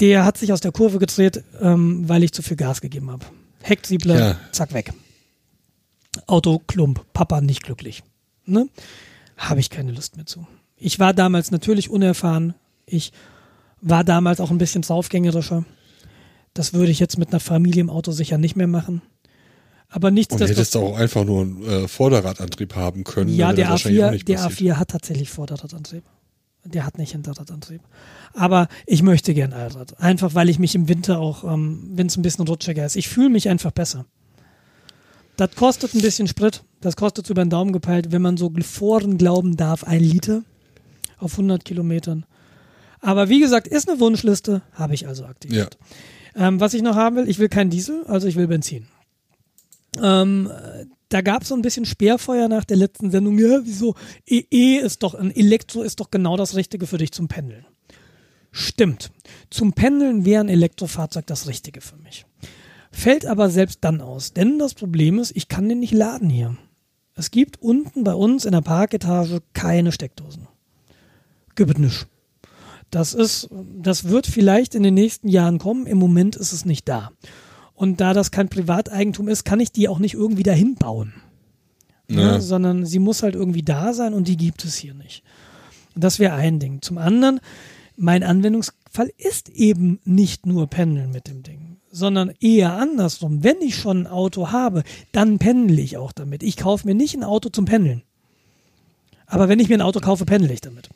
Der 0.00 0.24
hat 0.24 0.36
sich 0.36 0.52
aus 0.52 0.60
der 0.60 0.72
Kurve 0.72 0.98
gedreht, 0.98 1.44
ähm, 1.60 2.08
weil 2.08 2.24
ich 2.24 2.32
zu 2.32 2.42
viel 2.42 2.56
Gas 2.56 2.80
gegeben 2.80 3.10
habe. 3.10 3.24
Hecktriebler, 3.62 4.18
ja. 4.18 4.36
zack, 4.50 4.74
weg. 4.74 4.92
Auto, 6.26 6.60
Klump, 6.66 7.04
Papa 7.12 7.40
nicht 7.40 7.62
glücklich. 7.62 8.02
Ne? 8.46 8.68
Habe 9.36 9.60
ich 9.60 9.70
keine 9.70 9.92
Lust 9.92 10.16
mehr 10.16 10.26
zu. 10.26 10.46
Ich 10.76 10.98
war 10.98 11.14
damals 11.14 11.52
natürlich 11.52 11.88
unerfahren. 11.88 12.54
Ich 12.84 13.12
war 13.80 14.02
damals 14.02 14.40
auch 14.40 14.50
ein 14.50 14.58
bisschen 14.58 14.82
draufgängerischer. 14.82 15.64
Das 16.52 16.74
würde 16.74 16.90
ich 16.90 16.98
jetzt 16.98 17.16
mit 17.16 17.28
einer 17.28 17.40
Familie 17.40 17.80
im 17.80 17.90
Auto 17.90 18.10
sicher 18.10 18.38
nicht 18.38 18.56
mehr 18.56 18.66
machen. 18.66 19.02
Aber 19.92 20.10
nichts, 20.10 20.34
Und 20.34 20.40
hättest 20.40 20.74
du 20.74 20.80
auch 20.80 20.96
einfach 20.96 21.24
nur 21.24 21.42
einen 21.42 21.62
äh, 21.62 21.88
Vorderradantrieb 21.88 22.74
haben 22.74 23.04
können. 23.04 23.34
Ja, 23.34 23.52
der 23.52 23.70
A4, 23.70 24.24
der 24.24 24.40
A4 24.40 24.74
hat 24.74 24.88
tatsächlich 24.88 25.28
Vorderradantrieb. 25.28 26.02
Der 26.64 26.86
hat 26.86 26.96
nicht 26.96 27.12
Hinterradantrieb. 27.12 27.82
Aber 28.32 28.68
ich 28.86 29.02
möchte 29.02 29.34
gern 29.34 29.52
Allrad. 29.52 30.00
Einfach 30.00 30.34
weil 30.34 30.48
ich 30.48 30.58
mich 30.58 30.74
im 30.74 30.88
Winter 30.88 31.18
auch, 31.18 31.44
ähm, 31.44 31.90
wenn 31.94 32.06
es 32.06 32.16
ein 32.16 32.22
bisschen 32.22 32.46
rutschiger 32.46 32.86
ist, 32.86 32.96
ich 32.96 33.08
fühle 33.08 33.28
mich 33.28 33.48
einfach 33.48 33.72
besser. 33.72 34.06
Das 35.36 35.54
kostet 35.56 35.94
ein 35.94 36.00
bisschen 36.00 36.26
Sprit. 36.26 36.64
Das 36.80 36.96
kostet 36.96 37.28
über 37.28 37.44
den 37.44 37.50
Daumen 37.50 37.72
gepeilt, 37.72 38.12
wenn 38.12 38.22
man 38.22 38.36
so 38.36 38.50
Foren 38.62 39.18
glauben 39.18 39.56
darf, 39.56 39.84
ein 39.84 40.00
Liter 40.00 40.42
auf 41.18 41.32
100 41.32 41.64
Kilometern. 41.64 42.24
Aber 43.00 43.28
wie 43.28 43.40
gesagt, 43.40 43.66
ist 43.66 43.90
eine 43.90 44.00
Wunschliste, 44.00 44.62
habe 44.72 44.94
ich 44.94 45.06
also 45.06 45.24
aktiviert. 45.24 45.76
Ja. 46.34 46.48
Ähm, 46.48 46.60
was 46.60 46.72
ich 46.72 46.82
noch 46.82 46.96
haben 46.96 47.16
will, 47.16 47.28
ich 47.28 47.38
will 47.38 47.48
kein 47.48 47.68
Diesel, 47.68 48.04
also 48.06 48.26
ich 48.26 48.36
will 48.36 48.46
Benzin. 48.46 48.86
Ähm, 50.00 50.50
da 51.08 51.20
gab 51.20 51.42
es 51.42 51.48
so 51.48 51.54
ein 51.54 51.62
bisschen 51.62 51.84
Speerfeuer 51.84 52.48
nach 52.48 52.64
der 52.64 52.78
letzten 52.78 53.10
Sendung. 53.10 53.38
Ja, 53.38 53.60
wieso? 53.64 53.94
EE 54.26 54.46
e 54.50 54.76
ist 54.78 55.02
doch, 55.02 55.14
ein 55.14 55.34
Elektro 55.34 55.82
ist 55.82 56.00
doch 56.00 56.10
genau 56.10 56.36
das 56.36 56.56
Richtige 56.56 56.86
für 56.86 56.98
dich 56.98 57.12
zum 57.12 57.28
Pendeln. 57.28 57.66
Stimmt. 58.50 59.10
Zum 59.50 59.72
Pendeln 59.72 60.24
wäre 60.24 60.42
ein 60.42 60.48
Elektrofahrzeug 60.48 61.26
das 61.26 61.46
Richtige 61.46 61.80
für 61.80 61.96
mich. 61.96 62.26
Fällt 62.90 63.24
aber 63.24 63.48
selbst 63.48 63.78
dann 63.82 64.00
aus, 64.02 64.34
denn 64.34 64.58
das 64.58 64.74
Problem 64.74 65.18
ist, 65.18 65.34
ich 65.34 65.48
kann 65.48 65.68
den 65.68 65.80
nicht 65.80 65.94
laden 65.94 66.28
hier. 66.28 66.56
Es 67.14 67.30
gibt 67.30 67.60
unten 67.60 68.04
bei 68.04 68.14
uns 68.14 68.44
in 68.44 68.52
der 68.52 68.60
Parketage 68.60 69.40
keine 69.54 69.92
Steckdosen. 69.92 70.48
Gibt 71.54 71.78
nicht. 71.78 72.06
Das 72.90 73.14
ist, 73.14 73.48
das 73.78 74.04
wird 74.04 74.26
vielleicht 74.26 74.74
in 74.74 74.82
den 74.82 74.94
nächsten 74.94 75.28
Jahren 75.28 75.58
kommen. 75.58 75.86
Im 75.86 75.98
Moment 75.98 76.36
ist 76.36 76.52
es 76.52 76.66
nicht 76.66 76.88
da. 76.88 77.10
Und 77.82 78.00
da 78.00 78.14
das 78.14 78.30
kein 78.30 78.48
Privateigentum 78.48 79.26
ist, 79.26 79.42
kann 79.42 79.58
ich 79.58 79.72
die 79.72 79.88
auch 79.88 79.98
nicht 79.98 80.14
irgendwie 80.14 80.44
dahin 80.44 80.76
bauen. 80.76 81.14
Ne? 82.06 82.22
Ja. 82.22 82.40
Sondern 82.40 82.86
sie 82.86 83.00
muss 83.00 83.24
halt 83.24 83.34
irgendwie 83.34 83.64
da 83.64 83.92
sein 83.92 84.14
und 84.14 84.28
die 84.28 84.36
gibt 84.36 84.64
es 84.64 84.76
hier 84.76 84.94
nicht. 84.94 85.24
Das 85.96 86.20
wäre 86.20 86.34
ein 86.34 86.60
Ding. 86.60 86.80
Zum 86.80 86.96
anderen, 86.96 87.40
mein 87.96 88.22
Anwendungsfall 88.22 89.10
ist 89.18 89.48
eben 89.48 89.98
nicht 90.04 90.46
nur 90.46 90.68
Pendeln 90.68 91.10
mit 91.10 91.26
dem 91.26 91.42
Ding, 91.42 91.78
sondern 91.90 92.32
eher 92.38 92.74
andersrum. 92.74 93.42
Wenn 93.42 93.60
ich 93.60 93.74
schon 93.74 94.02
ein 94.02 94.06
Auto 94.06 94.52
habe, 94.52 94.84
dann 95.10 95.40
pendle 95.40 95.82
ich 95.82 95.96
auch 95.96 96.12
damit. 96.12 96.44
Ich 96.44 96.56
kaufe 96.56 96.86
mir 96.86 96.94
nicht 96.94 97.16
ein 97.16 97.24
Auto 97.24 97.48
zum 97.48 97.64
Pendeln. 97.64 98.04
Aber 99.26 99.48
wenn 99.48 99.58
ich 99.58 99.68
mir 99.68 99.74
ein 99.74 99.82
Auto 99.82 99.98
kaufe, 99.98 100.24
pendle 100.24 100.52
ich 100.52 100.60
damit. 100.60 100.88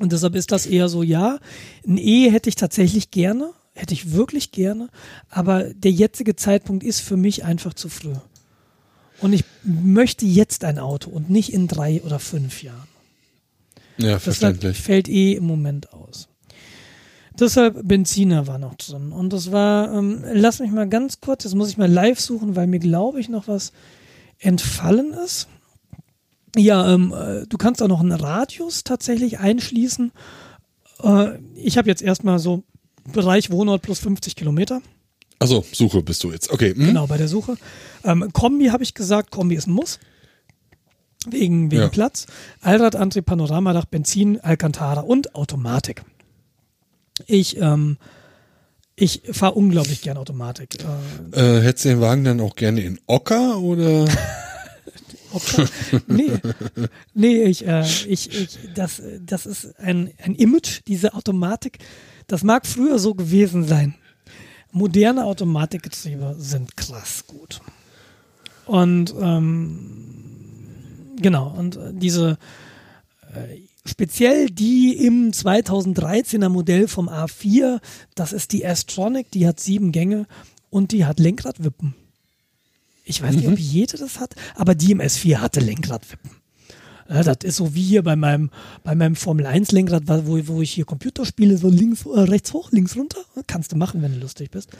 Und 0.00 0.10
deshalb 0.10 0.34
ist 0.34 0.50
das 0.50 0.66
eher 0.66 0.88
so, 0.88 1.04
ja, 1.04 1.38
ein 1.86 1.96
E 1.96 2.28
hätte 2.28 2.48
ich 2.48 2.56
tatsächlich 2.56 3.12
gerne, 3.12 3.52
Hätte 3.76 3.92
ich 3.92 4.12
wirklich 4.12 4.52
gerne, 4.52 4.88
aber 5.28 5.64
der 5.64 5.90
jetzige 5.90 6.34
Zeitpunkt 6.34 6.82
ist 6.82 7.00
für 7.00 7.18
mich 7.18 7.44
einfach 7.44 7.74
zu 7.74 7.90
früh. 7.90 8.14
Und 9.20 9.34
ich 9.34 9.44
möchte 9.64 10.24
jetzt 10.24 10.64
ein 10.64 10.78
Auto 10.78 11.10
und 11.10 11.28
nicht 11.28 11.52
in 11.52 11.68
drei 11.68 12.00
oder 12.02 12.18
fünf 12.18 12.62
Jahren. 12.62 12.88
Ja, 13.98 14.18
verständlich. 14.18 14.78
Das 14.78 14.86
fällt 14.86 15.08
eh 15.08 15.34
im 15.34 15.44
Moment 15.44 15.92
aus. 15.92 16.28
Deshalb 17.38 17.86
Benziner 17.86 18.46
war 18.46 18.56
noch 18.58 18.76
drin. 18.76 19.12
Und 19.12 19.34
das 19.34 19.52
war, 19.52 19.92
ähm, 19.92 20.24
lass 20.32 20.60
mich 20.60 20.70
mal 20.70 20.88
ganz 20.88 21.20
kurz, 21.20 21.44
jetzt 21.44 21.54
muss 21.54 21.68
ich 21.68 21.76
mal 21.76 21.90
live 21.90 22.18
suchen, 22.18 22.56
weil 22.56 22.66
mir, 22.66 22.78
glaube 22.78 23.20
ich, 23.20 23.28
noch 23.28 23.46
was 23.46 23.72
entfallen 24.38 25.12
ist. 25.12 25.48
Ja, 26.56 26.94
ähm, 26.94 27.12
äh, 27.12 27.46
du 27.46 27.58
kannst 27.58 27.82
auch 27.82 27.88
noch 27.88 28.00
einen 28.00 28.12
Radius 28.12 28.84
tatsächlich 28.84 29.38
einschließen. 29.38 30.12
Äh, 31.02 31.38
ich 31.56 31.76
habe 31.76 31.88
jetzt 31.88 32.00
erstmal 32.00 32.38
so 32.38 32.62
Bereich 33.12 33.50
Wohnort 33.50 33.82
plus 33.82 33.98
50 34.00 34.36
Kilometer. 34.36 34.80
Also 35.38 35.64
Suche 35.72 36.02
bist 36.02 36.24
du 36.24 36.32
jetzt. 36.32 36.50
Okay. 36.50 36.74
Hm. 36.74 36.86
Genau, 36.86 37.06
bei 37.06 37.18
der 37.18 37.28
Suche. 37.28 37.56
Ähm, 38.04 38.32
Kombi 38.32 38.66
habe 38.66 38.82
ich 38.82 38.94
gesagt, 38.94 39.30
Kombi 39.30 39.54
ist 39.54 39.66
ein 39.66 39.72
Muss. 39.72 39.98
Wegen, 41.28 41.70
wegen 41.70 41.82
ja. 41.82 41.88
Platz. 41.88 42.26
Allradantrieb, 42.60 43.26
Panoramadach, 43.26 43.84
Benzin, 43.86 44.40
Alcantara 44.40 45.00
und 45.00 45.34
Automatik. 45.34 46.04
Ich, 47.26 47.56
ähm, 47.58 47.98
ich 48.94 49.22
fahre 49.32 49.54
unglaublich 49.54 50.02
gern 50.02 50.16
Automatik. 50.16 50.78
Äh, 51.34 51.58
äh, 51.58 51.62
hättest 51.62 51.84
du 51.84 51.88
den 51.90 52.00
Wagen 52.00 52.24
dann 52.24 52.40
auch 52.40 52.54
gerne 52.54 52.80
in 52.82 53.00
Ocker 53.06 53.58
oder? 53.58 54.06
Ocker? 55.32 55.68
nee, 56.06 56.32
nee, 57.12 57.42
ich, 57.42 57.66
äh, 57.66 57.82
ich, 57.82 58.30
ich, 58.32 58.58
das, 58.74 59.02
das 59.20 59.46
ist 59.46 59.78
ein, 59.78 60.12
ein 60.22 60.34
Image, 60.34 60.80
diese 60.86 61.14
Automatik. 61.14 61.78
Das 62.26 62.42
mag 62.42 62.66
früher 62.66 62.98
so 62.98 63.14
gewesen 63.14 63.64
sein. 63.64 63.94
Moderne 64.72 65.24
Automatikgetriebe 65.24 66.36
sind 66.38 66.76
krass 66.76 67.26
gut. 67.26 67.60
Und 68.66 69.14
ähm, 69.20 71.14
genau, 71.20 71.48
und 71.56 71.78
diese 71.92 72.36
äh, 73.32 73.60
speziell 73.84 74.50
die 74.50 75.06
im 75.06 75.30
2013er 75.30 76.48
Modell 76.48 76.88
vom 76.88 77.08
A4, 77.08 77.80
das 78.14 78.32
ist 78.32 78.52
die 78.52 78.64
S-Tronic, 78.64 79.30
die 79.30 79.46
hat 79.46 79.60
sieben 79.60 79.92
Gänge 79.92 80.26
und 80.68 80.92
die 80.92 81.04
hat 81.04 81.20
Lenkradwippen. 81.20 81.94
Ich 83.04 83.22
weiß 83.22 83.34
mhm. 83.34 83.40
nicht, 83.40 83.48
ob 83.48 83.58
jede 83.58 83.96
das 83.98 84.18
hat, 84.18 84.34
aber 84.56 84.74
die 84.74 84.90
im 84.90 85.00
S4 85.00 85.36
hatte 85.36 85.60
Lenkradwippen. 85.60 86.30
Ja, 87.08 87.22
das 87.22 87.38
ist 87.42 87.56
so 87.56 87.74
wie 87.74 87.82
hier 87.82 88.02
bei 88.02 88.16
meinem, 88.16 88.50
bei 88.82 88.94
meinem 88.94 89.14
Formel-1-Lenkrad, 89.14 90.04
wo, 90.06 90.40
wo 90.48 90.62
ich 90.62 90.72
hier 90.72 90.84
Computer 90.84 91.24
spiele, 91.24 91.56
so 91.56 91.68
links, 91.68 92.04
äh, 92.04 92.20
rechts 92.20 92.52
hoch, 92.52 92.72
links 92.72 92.96
runter. 92.96 93.20
Kannst 93.46 93.72
du 93.72 93.76
machen, 93.76 94.02
wenn 94.02 94.14
du 94.14 94.20
lustig 94.20 94.50
bist. 94.50 94.70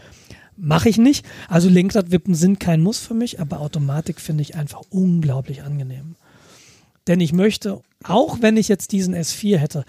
Mache 0.56 0.88
ich 0.88 0.98
nicht. 0.98 1.24
Also 1.48 1.68
Lenkradwippen 1.68 2.34
sind 2.34 2.58
kein 2.58 2.80
Muss 2.80 2.98
für 2.98 3.14
mich, 3.14 3.40
aber 3.40 3.60
Automatik 3.60 4.20
finde 4.20 4.42
ich 4.42 4.56
einfach 4.56 4.82
unglaublich 4.90 5.62
angenehm. 5.62 6.16
Denn 7.06 7.20
ich 7.20 7.32
möchte, 7.32 7.80
auch 8.02 8.38
wenn 8.40 8.56
ich 8.56 8.68
jetzt 8.68 8.90
diesen 8.92 9.14
S4 9.14 9.58
hätte, 9.58 9.84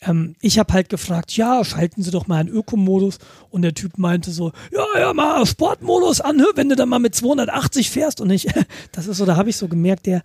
ähm, 0.00 0.34
ich 0.40 0.58
habe 0.58 0.72
halt 0.72 0.88
gefragt, 0.88 1.36
ja, 1.36 1.64
schalten 1.64 2.02
Sie 2.02 2.10
doch 2.10 2.26
mal 2.26 2.38
einen 2.38 2.48
Ökomodus. 2.48 3.18
Und 3.50 3.62
der 3.62 3.74
Typ 3.74 3.98
meinte 3.98 4.30
so, 4.30 4.52
ja, 4.72 4.84
ja, 4.98 5.12
mal 5.12 5.44
Sportmodus 5.46 6.20
an, 6.20 6.42
wenn 6.54 6.68
du 6.68 6.76
dann 6.76 6.88
mal 6.88 6.98
mit 6.98 7.14
280 7.14 7.90
fährst. 7.90 8.20
Und 8.20 8.30
ich, 8.30 8.48
das 8.92 9.06
ist 9.06 9.18
so, 9.18 9.26
da 9.26 9.36
habe 9.36 9.50
ich 9.50 9.56
so 9.56 9.68
gemerkt, 9.68 10.06
der, 10.06 10.22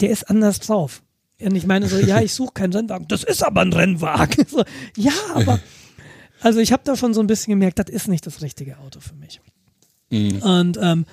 der 0.00 0.10
ist 0.10 0.30
anders 0.30 0.60
drauf. 0.60 1.02
Und 1.40 1.56
ich 1.56 1.66
meine 1.66 1.88
so, 1.88 1.98
ja, 1.98 2.20
ich 2.20 2.32
suche 2.32 2.52
keinen 2.54 2.72
Rennwagen. 2.72 3.08
Das 3.08 3.24
ist 3.24 3.42
aber 3.42 3.62
ein 3.62 3.72
Rennwagen. 3.72 4.46
So, 4.50 4.64
ja, 4.96 5.12
aber, 5.34 5.60
also 6.40 6.60
ich 6.60 6.72
habe 6.72 6.82
da 6.84 6.96
schon 6.96 7.14
so 7.14 7.20
ein 7.20 7.26
bisschen 7.26 7.50
gemerkt, 7.50 7.78
das 7.78 7.88
ist 7.88 8.08
nicht 8.08 8.26
das 8.26 8.40
richtige 8.40 8.78
Auto 8.78 9.00
für 9.00 9.14
mich. 9.14 9.40
Mhm. 10.10 10.42
Und 10.42 10.78
ähm, 10.80 11.06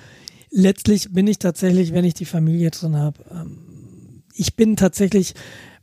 letztlich 0.50 1.12
bin 1.12 1.26
ich 1.26 1.38
tatsächlich, 1.38 1.92
wenn 1.92 2.04
ich 2.04 2.14
die 2.14 2.24
Familie 2.24 2.70
drin 2.70 2.96
habe, 2.96 3.24
ähm, 3.30 4.22
ich 4.34 4.54
bin 4.54 4.76
tatsächlich 4.76 5.34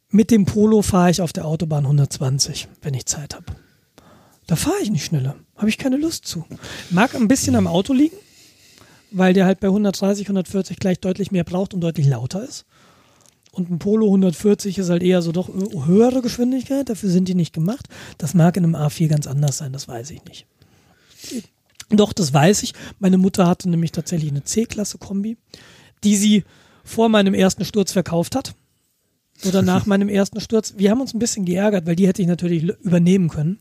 mit 0.09 0.31
dem 0.31 0.45
Polo 0.45 0.81
fahre 0.81 1.11
ich 1.11 1.21
auf 1.21 1.33
der 1.33 1.45
Autobahn 1.45 1.85
120, 1.85 2.67
wenn 2.81 2.95
ich 2.95 3.05
Zeit 3.05 3.35
habe. 3.35 3.45
Da 4.47 4.55
fahre 4.55 4.77
ich 4.81 4.89
nicht 4.89 5.05
schneller. 5.05 5.35
Habe 5.55 5.69
ich 5.69 5.77
keine 5.77 5.97
Lust 5.97 6.25
zu. 6.25 6.45
Mag 6.89 7.13
ein 7.13 7.27
bisschen 7.27 7.55
am 7.55 7.67
Auto 7.67 7.93
liegen, 7.93 8.15
weil 9.11 9.33
der 9.33 9.45
halt 9.45 9.59
bei 9.59 9.67
130, 9.67 10.25
140 10.25 10.79
gleich 10.79 10.99
deutlich 10.99 11.31
mehr 11.31 11.43
braucht 11.43 11.75
und 11.75 11.81
deutlich 11.81 12.07
lauter 12.07 12.43
ist. 12.43 12.65
Und 13.51 13.69
ein 13.69 13.79
Polo 13.79 14.05
140 14.05 14.77
ist 14.77 14.89
halt 14.89 15.01
eher 15.01 15.21
so 15.21 15.31
doch 15.31 15.49
höhere 15.49 16.21
Geschwindigkeit, 16.21 16.89
dafür 16.89 17.09
sind 17.09 17.27
die 17.27 17.35
nicht 17.35 17.53
gemacht. 17.53 17.87
Das 18.17 18.33
mag 18.33 18.55
in 18.57 18.63
einem 18.63 18.75
A4 18.75 19.07
ganz 19.07 19.27
anders 19.27 19.57
sein, 19.57 19.73
das 19.73 19.87
weiß 19.87 20.11
ich 20.11 20.23
nicht. 20.25 20.45
Doch, 21.89 22.13
das 22.13 22.33
weiß 22.33 22.63
ich. 22.63 22.73
Meine 22.99 23.17
Mutter 23.17 23.47
hatte 23.47 23.69
nämlich 23.69 23.91
tatsächlich 23.91 24.29
eine 24.29 24.43
C-Klasse-Kombi, 24.43 25.37
die 26.03 26.15
sie 26.15 26.43
vor 26.83 27.09
meinem 27.09 27.33
ersten 27.33 27.65
Sturz 27.65 27.91
verkauft 27.91 28.35
hat 28.35 28.53
oder 29.45 29.61
nach 29.61 29.85
meinem 29.87 30.09
ersten 30.09 30.39
Sturz. 30.39 30.75
Wir 30.77 30.91
haben 30.91 31.01
uns 31.01 31.13
ein 31.13 31.19
bisschen 31.19 31.45
geärgert, 31.45 31.87
weil 31.87 31.95
die 31.95 32.07
hätte 32.07 32.21
ich 32.21 32.27
natürlich 32.27 32.63
übernehmen 32.63 33.29
können. 33.29 33.59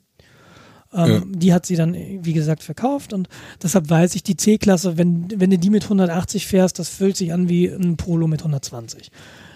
Ähm, 0.93 1.11
ja. 1.11 1.23
Die 1.27 1.53
hat 1.53 1.67
sie 1.67 1.77
dann, 1.77 1.95
wie 1.95 2.33
gesagt, 2.33 2.63
verkauft 2.63 3.13
und 3.13 3.29
deshalb 3.63 3.91
weiß 3.91 4.15
ich, 4.15 4.23
die 4.23 4.37
C-Klasse, 4.37 4.97
wenn, 4.97 5.29
wenn 5.35 5.51
du 5.51 5.59
die 5.59 5.71
mit 5.71 5.85
180 5.85 6.47
fährst, 6.47 6.79
das 6.79 6.89
fühlt 6.89 7.17
sich 7.17 7.33
an 7.33 7.49
wie 7.49 7.67
ein 7.67 7.97
Polo 7.97 8.27
mit 8.27 8.41
120. 8.41 9.11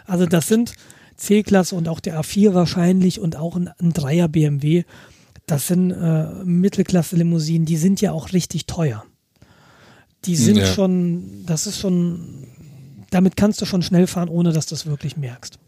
Also 0.06 0.26
das 0.26 0.48
sind 0.48 0.74
C-Klasse 1.16 1.74
und 1.74 1.88
auch 1.88 2.00
der 2.00 2.20
A4 2.20 2.54
wahrscheinlich 2.54 3.20
und 3.20 3.36
auch 3.36 3.56
ein, 3.56 3.70
ein 3.78 3.92
Dreier 3.92 4.28
BMW. 4.28 4.84
Das 5.46 5.66
sind 5.66 5.90
äh, 5.90 6.44
Mittelklasse-Limousinen, 6.44 7.66
die 7.66 7.76
sind 7.76 8.00
ja 8.00 8.12
auch 8.12 8.32
richtig 8.32 8.66
teuer. 8.66 9.04
Die 10.24 10.36
sind 10.36 10.58
ja. 10.58 10.66
schon, 10.66 11.44
das 11.46 11.66
ist 11.66 11.80
schon, 11.80 12.46
damit 13.10 13.36
kannst 13.36 13.60
du 13.60 13.66
schon 13.66 13.82
schnell 13.82 14.06
fahren, 14.06 14.28
ohne 14.28 14.52
dass 14.52 14.66
du 14.66 14.74
es 14.74 14.86
wirklich 14.86 15.16
merkst. 15.16 15.58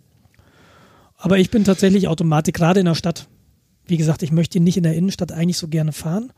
Aber 1.16 1.38
ich 1.38 1.50
bin 1.50 1.64
tatsächlich 1.64 2.06
Automatik, 2.06 2.54
gerade 2.54 2.80
in 2.80 2.86
der 2.86 2.94
Stadt. 2.94 3.28
Wie 3.86 3.96
gesagt, 3.96 4.22
ich 4.22 4.30
möchte 4.30 4.60
nicht 4.60 4.76
in 4.76 4.82
der 4.82 4.94
Innenstadt 4.94 5.32
eigentlich 5.32 5.58
so 5.58 5.68
gerne 5.68 5.92
fahren. 5.92 6.32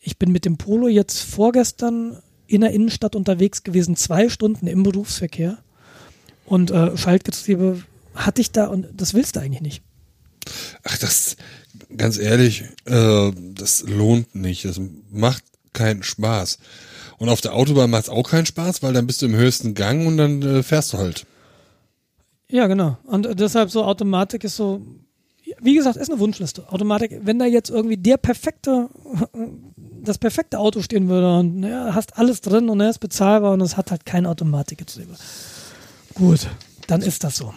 Ich 0.00 0.18
bin 0.18 0.32
mit 0.32 0.44
dem 0.44 0.56
Polo 0.56 0.88
jetzt 0.88 1.20
vorgestern 1.20 2.18
in 2.46 2.62
der 2.62 2.72
Innenstadt 2.72 3.14
unterwegs 3.14 3.62
gewesen, 3.62 3.96
zwei 3.96 4.28
Stunden 4.28 4.66
im 4.66 4.82
Berufsverkehr. 4.82 5.58
Und 6.52 6.70
äh, 6.70 6.98
Schaltgetriebe 6.98 7.82
hatte 8.14 8.42
ich 8.42 8.52
da 8.52 8.66
und 8.66 8.86
das 8.94 9.14
willst 9.14 9.36
du 9.36 9.40
eigentlich 9.40 9.62
nicht. 9.62 9.82
Ach, 10.84 10.98
das, 10.98 11.38
ganz 11.96 12.18
ehrlich, 12.18 12.64
äh, 12.84 13.30
das 13.54 13.84
lohnt 13.88 14.34
nicht. 14.34 14.66
Das 14.66 14.78
macht 15.10 15.42
keinen 15.72 16.02
Spaß. 16.02 16.58
Und 17.16 17.30
auf 17.30 17.40
der 17.40 17.54
Autobahn 17.54 17.88
macht 17.88 18.02
es 18.02 18.08
auch 18.10 18.28
keinen 18.28 18.44
Spaß, 18.44 18.82
weil 18.82 18.92
dann 18.92 19.06
bist 19.06 19.22
du 19.22 19.26
im 19.26 19.34
höchsten 19.34 19.72
Gang 19.72 20.06
und 20.06 20.18
dann 20.18 20.42
äh, 20.42 20.62
fährst 20.62 20.92
du 20.92 20.98
halt. 20.98 21.24
Ja, 22.50 22.66
genau. 22.66 22.98
Und 23.04 23.40
deshalb 23.40 23.70
so 23.70 23.84
Automatik 23.84 24.44
ist 24.44 24.56
so, 24.56 24.82
wie 25.58 25.74
gesagt, 25.74 25.96
ist 25.96 26.10
eine 26.10 26.20
Wunschliste. 26.20 26.70
Automatik, 26.70 27.20
wenn 27.22 27.38
da 27.38 27.46
jetzt 27.46 27.70
irgendwie 27.70 27.96
der 27.96 28.18
perfekte, 28.18 28.90
das 30.02 30.18
perfekte 30.18 30.58
Auto 30.58 30.82
stehen 30.82 31.08
würde 31.08 31.34
und 31.34 31.62
ja, 31.62 31.94
hast 31.94 32.18
alles 32.18 32.42
drin 32.42 32.68
und 32.68 32.78
er 32.80 32.90
ist 32.90 32.98
bezahlbar 32.98 33.52
und 33.52 33.62
es 33.62 33.78
hat 33.78 33.90
halt 33.90 34.04
kein 34.04 34.26
Automatikgetriebe. 34.26 35.16
Gut, 36.14 36.48
dann 36.86 37.02
ist 37.02 37.24
das 37.24 37.36
so. 37.36 37.54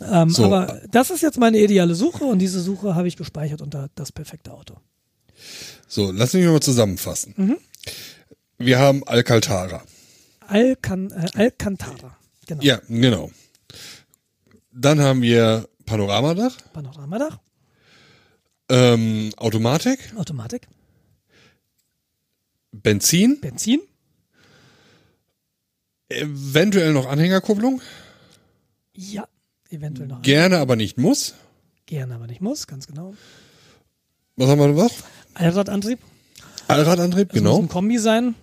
Ähm, 0.00 0.30
so. 0.30 0.44
Aber 0.44 0.80
das 0.90 1.10
ist 1.10 1.22
jetzt 1.22 1.38
meine 1.38 1.58
ideale 1.58 1.94
Suche 1.94 2.24
und 2.24 2.38
diese 2.38 2.60
Suche 2.60 2.94
habe 2.94 3.08
ich 3.08 3.16
gespeichert 3.16 3.62
unter 3.62 3.88
das 3.94 4.12
perfekte 4.12 4.52
Auto. 4.52 4.76
So, 5.88 6.10
lass 6.12 6.34
mich 6.34 6.44
mal 6.44 6.60
zusammenfassen. 6.60 7.34
Mhm. 7.36 7.58
Wir 8.58 8.78
haben 8.78 9.04
Alcantara. 9.04 9.82
Alcan 10.40 11.10
äh, 11.10 11.28
Alcantara, 11.34 12.16
genau. 12.46 12.62
Ja, 12.62 12.80
genau. 12.88 13.30
Dann 14.72 15.00
haben 15.00 15.22
wir 15.22 15.68
Panoramadach. 15.84 16.56
Panoramadach. 16.72 17.38
Ähm, 18.68 19.32
Automatik. 19.36 20.12
Automatik. 20.16 20.68
Benzin. 22.72 23.40
Benzin. 23.40 23.80
Eventuell 26.08 26.92
noch 26.92 27.06
Anhängerkupplung. 27.06 27.80
Ja, 28.94 29.26
eventuell 29.70 30.08
noch. 30.08 30.22
Gerne, 30.22 30.58
aber 30.58 30.76
nicht 30.76 30.98
muss. 30.98 31.34
Gerne, 31.86 32.14
aber 32.14 32.26
nicht 32.26 32.40
muss, 32.40 32.66
ganz 32.66 32.86
genau. 32.86 33.14
Was 34.36 34.48
haben 34.48 34.60
wir 34.60 34.68
noch? 34.68 34.92
Allradantrieb. 35.34 35.98
Allradantrieb, 36.68 37.30
also 37.30 37.42
genau. 37.42 37.56
Muss 37.56 37.66
ein 37.66 37.68
Kombi 37.68 37.98
sein. 37.98 38.34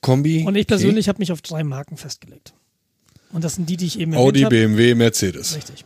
Kombi. 0.00 0.44
Und 0.46 0.56
ich 0.56 0.66
persönlich 0.66 1.06
okay. 1.06 1.08
habe 1.14 1.18
mich 1.20 1.32
auf 1.32 1.42
drei 1.42 1.64
Marken 1.64 1.96
festgelegt. 1.96 2.54
Und 3.32 3.44
das 3.44 3.54
sind 3.56 3.68
die, 3.68 3.76
die 3.76 3.86
ich 3.86 3.98
eben 3.98 4.14
Audi, 4.14 4.44
BMW, 4.44 4.94
Mercedes. 4.94 5.56
Richtig. 5.56 5.84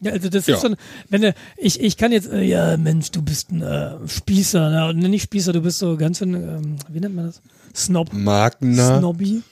Ja, 0.00 0.12
also 0.12 0.28
das 0.28 0.46
ja. 0.46 0.54
ist 0.54 0.62
so, 0.62 0.74
wenn 1.08 1.22
du, 1.22 1.34
ich, 1.56 1.80
ich 1.80 1.96
kann 1.96 2.12
jetzt, 2.12 2.30
äh, 2.30 2.42
ja 2.42 2.76
Mensch, 2.76 3.10
du 3.10 3.20
bist 3.20 3.50
ein 3.50 3.62
äh, 3.62 3.96
Spießer, 4.06 4.92
ne? 4.92 5.08
nicht 5.08 5.24
Spießer, 5.24 5.52
du 5.52 5.60
bist 5.60 5.78
so 5.78 5.96
ganz 5.96 6.22
ein, 6.22 6.34
ähm, 6.34 6.76
wie 6.88 7.00
nennt 7.00 7.16
man 7.16 7.26
das? 7.26 7.42
Snob. 7.74 8.12
Magner. 8.12 8.98
Snobby. 8.98 9.42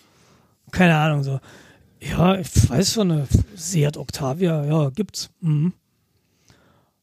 Keine 0.70 0.96
Ahnung, 0.96 1.24
so. 1.24 1.40
Ja, 2.00 2.38
ich 2.38 2.48
weiß 2.68 2.92
schon, 2.92 3.10
eine 3.10 3.26
Seat 3.56 3.96
Octavia, 3.96 4.64
ja, 4.64 4.90
gibt's. 4.90 5.30
Mhm. 5.40 5.72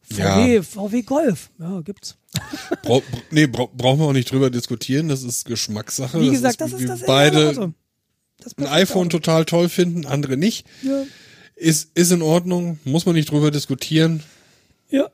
VW, 0.02 0.56
ja. 0.56 0.62
VW 0.62 1.02
Golf, 1.02 1.50
ja, 1.60 1.82
gibt's. 1.82 2.18
Bra 2.84 3.00
nee, 3.30 3.46
bra 3.46 3.68
brauchen 3.72 4.00
wir 4.00 4.06
auch 4.08 4.14
nicht 4.14 4.32
drüber 4.32 4.50
diskutieren, 4.50 5.08
das 5.08 5.22
ist 5.24 5.46
Geschmackssache. 5.46 6.20
Wie 6.20 6.32
gesagt, 6.32 6.62
das 6.62 6.74
ist, 6.74 6.84
das 6.84 6.96
ist 6.96 7.02
das 7.02 7.08
beide 7.08 7.74
ein 8.58 8.68
iPhone 8.68 9.10
total 9.10 9.46
toll 9.46 9.70
finden, 9.70 10.06
andere 10.06 10.36
nicht. 10.36 10.66
Ja. 10.82 11.04
Ist, 11.56 11.92
ist 11.96 12.12
in 12.12 12.22
Ordnung, 12.22 12.80
muss 12.84 13.06
man 13.06 13.16
nicht 13.16 13.32
drüber 13.32 13.52
diskutieren. 13.52 14.24
Ja. 14.90 15.10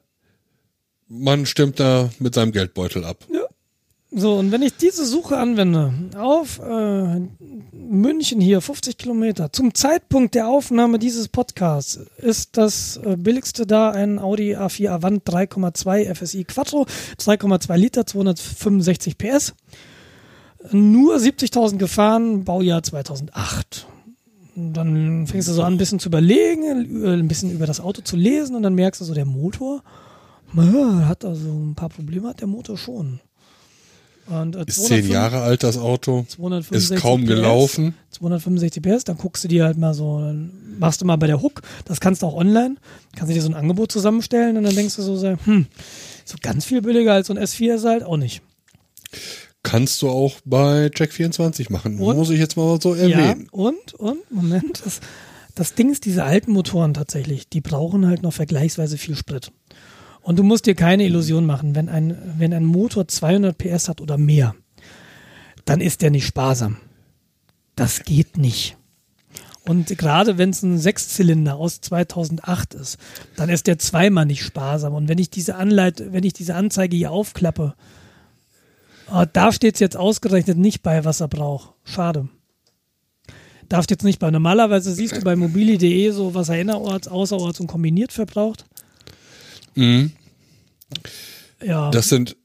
Man 1.07 1.45
stimmt 1.45 1.79
da 1.79 2.09
mit 2.19 2.33
seinem 2.33 2.51
Geldbeutel 2.51 3.03
ab. 3.03 3.25
Ja. 3.31 3.49
So, 4.11 4.37
und 4.37 4.51
wenn 4.51 4.63
ich 4.63 4.75
diese 4.75 5.05
Suche 5.05 5.37
anwende 5.37 5.93
auf 6.17 6.59
äh, 6.59 7.19
München 7.71 8.41
hier, 8.41 8.59
50 8.59 8.97
Kilometer, 8.97 9.53
zum 9.53 9.75
Zeitpunkt 9.75 10.33
der 10.33 10.47
Aufnahme 10.47 10.97
dieses 10.97 11.27
Podcasts 11.27 11.99
ist 12.17 12.57
das 12.57 12.97
äh, 12.97 13.17
billigste 13.17 13.67
da 13.67 13.91
ein 13.91 14.17
Audi 14.17 14.55
A4 14.55 14.89
Avant 14.89 15.29
3,2 15.29 16.15
FSI 16.15 16.43
Quattro, 16.43 16.87
3,2 17.19 17.75
Liter, 17.77 18.05
265 18.07 19.15
PS. 19.19 19.53
Nur 20.71 21.17
70.000 21.17 21.77
gefahren, 21.77 22.43
Baujahr 22.45 22.81
2008. 22.81 23.85
Dann 24.73 25.27
fängst 25.27 25.47
du 25.47 25.53
so 25.53 25.63
an, 25.63 25.73
ein 25.73 25.77
bisschen 25.77 25.99
zu 25.99 26.09
überlegen, 26.09 27.05
ein 27.05 27.27
bisschen 27.27 27.51
über 27.51 27.65
das 27.65 27.79
Auto 27.79 28.01
zu 28.01 28.15
lesen 28.15 28.55
und 28.55 28.63
dann 28.63 28.75
merkst 28.75 29.01
du 29.01 29.05
so, 29.05 29.13
der 29.13 29.25
Motor 29.25 29.83
hat 30.55 31.25
also 31.25 31.47
ein 31.49 31.75
paar 31.75 31.89
Probleme, 31.89 32.29
hat 32.29 32.41
der 32.41 32.47
Motor 32.47 32.77
schon. 32.77 33.19
Und, 34.27 34.55
äh, 34.55 34.63
ist 34.67 34.85
zehn 34.85 35.07
Jahre 35.09 35.41
alt 35.41 35.63
das 35.63 35.77
Auto, 35.77 36.25
ist 36.69 36.95
kaum 36.97 37.21
PS, 37.23 37.27
gelaufen. 37.27 37.95
265 38.11 38.83
PS, 38.83 39.03
dann 39.03 39.17
guckst 39.17 39.43
du 39.43 39.47
dir 39.47 39.65
halt 39.65 39.77
mal 39.77 39.93
so, 39.95 40.19
dann 40.19 40.51
machst 40.77 41.01
du 41.01 41.05
mal 41.05 41.15
bei 41.15 41.25
der 41.25 41.41
Hook, 41.41 41.61
das 41.85 41.99
kannst 41.99 42.21
du 42.21 42.27
auch 42.27 42.35
online, 42.35 42.75
kannst 43.15 43.31
du 43.31 43.33
dir 43.33 43.41
so 43.41 43.49
ein 43.49 43.55
Angebot 43.55 43.91
zusammenstellen 43.91 44.57
und 44.57 44.63
dann 44.63 44.75
denkst 44.75 44.95
du 44.95 45.01
so, 45.01 45.19
hm, 45.43 45.65
so 46.25 46.37
ganz 46.41 46.65
viel 46.65 46.81
billiger 46.81 47.13
als 47.13 47.27
so 47.27 47.33
ein 47.33 47.39
S4 47.39 47.75
ist 47.75 47.85
halt 47.85 48.03
auch 48.03 48.17
nicht. 48.17 48.43
Kannst 49.63 50.01
du 50.01 50.09
auch 50.09 50.39
bei 50.45 50.87
Check24 50.87 51.71
machen, 51.71 51.99
und? 51.99 52.15
muss 52.15 52.29
ich 52.29 52.39
jetzt 52.39 52.55
mal 52.55 52.79
so 52.81 52.93
erwähnen. 52.93 53.41
Ja, 53.41 53.51
und, 53.51 53.93
und, 53.95 54.31
Moment, 54.31 54.81
das, 54.85 55.01
das 55.55 55.73
Ding 55.73 55.91
ist, 55.91 56.05
diese 56.05 56.23
alten 56.23 56.51
Motoren 56.51 56.93
tatsächlich, 56.93 57.49
die 57.49 57.61
brauchen 57.61 58.07
halt 58.07 58.23
noch 58.23 58.33
vergleichsweise 58.33 58.97
viel 58.97 59.15
Sprit. 59.15 59.51
Und 60.21 60.39
du 60.39 60.43
musst 60.43 60.65
dir 60.65 60.75
keine 60.75 61.03
Illusion 61.05 61.45
machen, 61.45 61.75
wenn 61.75 61.89
ein, 61.89 62.17
wenn 62.37 62.53
ein 62.53 62.65
Motor 62.65 63.07
200 63.07 63.57
PS 63.57 63.89
hat 63.89 63.99
oder 63.99 64.17
mehr, 64.17 64.55
dann 65.65 65.81
ist 65.81 66.01
der 66.01 66.11
nicht 66.11 66.25
sparsam. 66.25 66.77
Das 67.75 68.03
geht 68.03 68.37
nicht. 68.37 68.77
Und 69.65 69.97
gerade 69.97 70.37
wenn 70.37 70.49
es 70.49 70.63
ein 70.63 70.79
Sechszylinder 70.79 71.55
aus 71.55 71.81
2008 71.81 72.73
ist, 72.73 72.97
dann 73.35 73.49
ist 73.49 73.67
der 73.67 73.77
zweimal 73.77 74.25
nicht 74.25 74.43
sparsam. 74.43 74.93
Und 74.93 75.07
wenn 75.07 75.19
ich 75.19 75.29
diese 75.29 75.55
Anleit, 75.55 76.11
wenn 76.11 76.23
ich 76.23 76.33
diese 76.33 76.55
Anzeige 76.55 76.97
hier 76.97 77.11
aufklappe, 77.11 77.75
oh, 79.11 79.25
da 79.31 79.51
steht 79.51 79.75
es 79.75 79.79
jetzt 79.79 79.97
ausgerechnet 79.97 80.57
nicht 80.57 80.81
bei, 80.81 81.05
was 81.05 81.19
er 81.19 81.27
braucht. 81.27 81.73
Schade. 81.83 82.29
Darf 83.67 83.85
jetzt 83.89 84.03
nicht 84.03 84.19
bei. 84.19 84.31
Normalerweise 84.31 84.93
siehst 84.93 85.15
du 85.15 85.21
bei 85.21 85.35
mobili.de 85.35 86.09
so, 86.11 86.33
was 86.33 86.49
er 86.49 86.59
innerorts, 86.59 87.07
außerorts 87.07 87.59
und 87.59 87.67
kombiniert 87.67 88.11
verbraucht. 88.11 88.65
Mhm. 89.75 90.11
Ja. 91.63 91.91
Das 91.91 92.09
sind, 92.09 92.35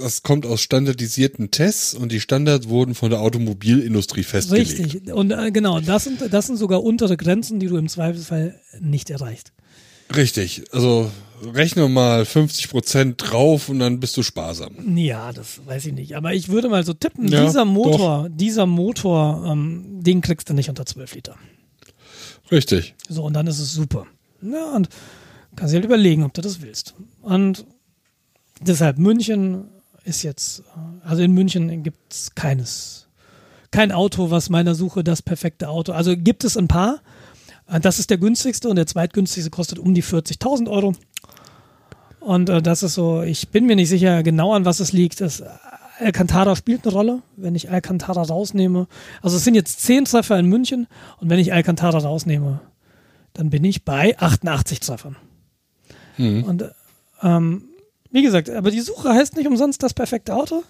das 0.00 0.22
kommt 0.22 0.46
aus 0.46 0.62
standardisierten 0.62 1.52
Tests 1.52 1.94
und 1.94 2.10
die 2.10 2.20
Standards 2.20 2.68
wurden 2.68 2.96
von 2.96 3.10
der 3.10 3.20
Automobilindustrie 3.20 4.24
festgelegt. 4.24 4.78
Richtig. 4.78 5.12
Und 5.12 5.30
äh, 5.30 5.52
genau, 5.52 5.80
das 5.80 6.04
sind, 6.04 6.20
das 6.32 6.48
sind 6.48 6.56
sogar 6.56 6.82
untere 6.82 7.16
Grenzen, 7.16 7.60
die 7.60 7.66
du 7.66 7.76
im 7.76 7.88
Zweifelsfall 7.88 8.60
nicht 8.80 9.10
erreichst. 9.10 9.52
Richtig. 10.14 10.64
Also 10.72 11.10
rechne 11.50 11.88
mal 11.88 12.24
50 12.24 12.70
Prozent 12.70 13.14
drauf 13.18 13.68
und 13.68 13.78
dann 13.78 14.00
bist 14.00 14.16
du 14.16 14.22
sparsam. 14.22 14.96
Ja, 14.96 15.32
das 15.32 15.60
weiß 15.66 15.86
ich 15.86 15.92
nicht. 15.92 16.16
Aber 16.16 16.34
ich 16.34 16.48
würde 16.48 16.68
mal 16.68 16.84
so 16.84 16.92
tippen, 16.92 17.28
Ja, 17.28 17.44
dieser 17.44 17.64
Motor, 17.64 18.28
dieser 18.30 18.66
Motor, 18.66 19.44
ähm, 19.50 20.02
den 20.02 20.20
kriegst 20.20 20.48
du 20.50 20.54
nicht 20.54 20.68
unter 20.68 20.86
12 20.86 21.14
Liter. 21.14 21.36
Richtig. 22.50 22.94
So, 23.08 23.24
und 23.24 23.32
dann 23.34 23.46
ist 23.46 23.58
es 23.58 23.72
super. 23.72 24.06
Ja, 24.42 24.72
und 24.74 24.88
kannst 25.56 25.72
dir 25.72 25.76
halt 25.78 25.84
überlegen, 25.84 26.24
ob 26.24 26.34
du 26.34 26.42
das 26.42 26.60
willst. 26.60 26.94
Und 27.22 27.64
deshalb 28.60 28.98
München 28.98 29.64
ist 30.04 30.22
jetzt, 30.22 30.60
äh, 30.60 31.06
also 31.08 31.22
in 31.22 31.32
München 31.32 31.82
gibt 31.82 32.12
es 32.12 32.34
keines, 32.34 33.06
kein 33.70 33.92
Auto, 33.92 34.30
was 34.30 34.50
meiner 34.50 34.74
Suche 34.74 35.02
das 35.02 35.22
perfekte 35.22 35.68
Auto. 35.68 35.92
Also 35.92 36.16
gibt 36.16 36.44
es 36.44 36.56
ein 36.56 36.68
paar. 36.68 37.00
Äh, 37.66 37.80
Das 37.80 37.98
ist 37.98 38.10
der 38.10 38.18
günstigste 38.18 38.68
und 38.68 38.76
der 38.76 38.86
zweitgünstigste 38.86 39.50
kostet 39.50 39.78
um 39.78 39.94
die 39.94 40.02
40.000 40.02 40.68
Euro. 40.70 40.92
Und 42.24 42.48
äh, 42.48 42.62
das 42.62 42.82
ist 42.82 42.94
so, 42.94 43.22
ich 43.22 43.50
bin 43.50 43.66
mir 43.66 43.76
nicht 43.76 43.90
sicher 43.90 44.22
genau 44.22 44.54
an 44.54 44.64
was 44.64 44.80
es 44.80 44.92
liegt. 44.92 45.20
Das 45.20 45.42
Alcantara 45.98 46.56
spielt 46.56 46.84
eine 46.86 46.92
Rolle, 46.92 47.22
wenn 47.36 47.54
ich 47.54 47.70
Alcantara 47.70 48.22
rausnehme. 48.22 48.88
Also 49.22 49.36
es 49.36 49.44
sind 49.44 49.54
jetzt 49.54 49.80
10 49.82 50.06
Treffer 50.06 50.38
in 50.38 50.46
München 50.46 50.86
und 51.20 51.30
wenn 51.30 51.38
ich 51.38 51.52
Alcantara 51.52 51.98
rausnehme, 51.98 52.60
dann 53.34 53.50
bin 53.50 53.64
ich 53.64 53.84
bei 53.84 54.18
88 54.18 54.80
Treffern. 54.80 55.16
Und 56.42 56.62
äh, 56.62 56.70
ähm, 57.22 57.64
wie 58.10 58.22
gesagt, 58.22 58.48
aber 58.48 58.70
die 58.70 58.80
Suche 58.80 59.10
heißt 59.10 59.36
nicht 59.36 59.46
umsonst 59.46 59.82
das 59.82 59.92
perfekte 59.92 60.34
Auto. 60.34 60.62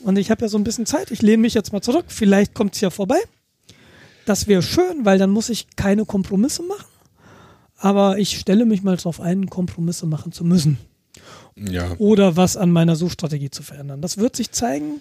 Und 0.00 0.18
ich 0.18 0.30
habe 0.30 0.42
ja 0.42 0.48
so 0.48 0.58
ein 0.58 0.64
bisschen 0.64 0.84
Zeit. 0.84 1.10
Ich 1.10 1.22
lehne 1.22 1.40
mich 1.40 1.54
jetzt 1.54 1.72
mal 1.72 1.80
zurück. 1.80 2.06
Vielleicht 2.08 2.54
kommt 2.54 2.74
es 2.74 2.80
ja 2.80 2.90
vorbei. 2.90 3.20
Das 4.26 4.46
wäre 4.46 4.62
schön, 4.62 5.04
weil 5.04 5.18
dann 5.18 5.30
muss 5.30 5.48
ich 5.48 5.76
keine 5.76 6.04
Kompromisse 6.04 6.62
machen. 6.62 6.91
Aber 7.82 8.16
ich 8.18 8.38
stelle 8.38 8.64
mich 8.64 8.84
mal 8.84 8.96
darauf 8.96 9.20
ein, 9.20 9.50
Kompromisse 9.50 10.06
machen 10.06 10.30
zu 10.30 10.44
müssen. 10.44 10.78
Ja. 11.56 11.96
Oder 11.98 12.36
was 12.36 12.56
an 12.56 12.70
meiner 12.70 12.94
Suchstrategie 12.94 13.50
zu 13.50 13.64
verändern. 13.64 14.00
Das 14.00 14.18
wird 14.18 14.36
sich 14.36 14.52
zeigen. 14.52 15.00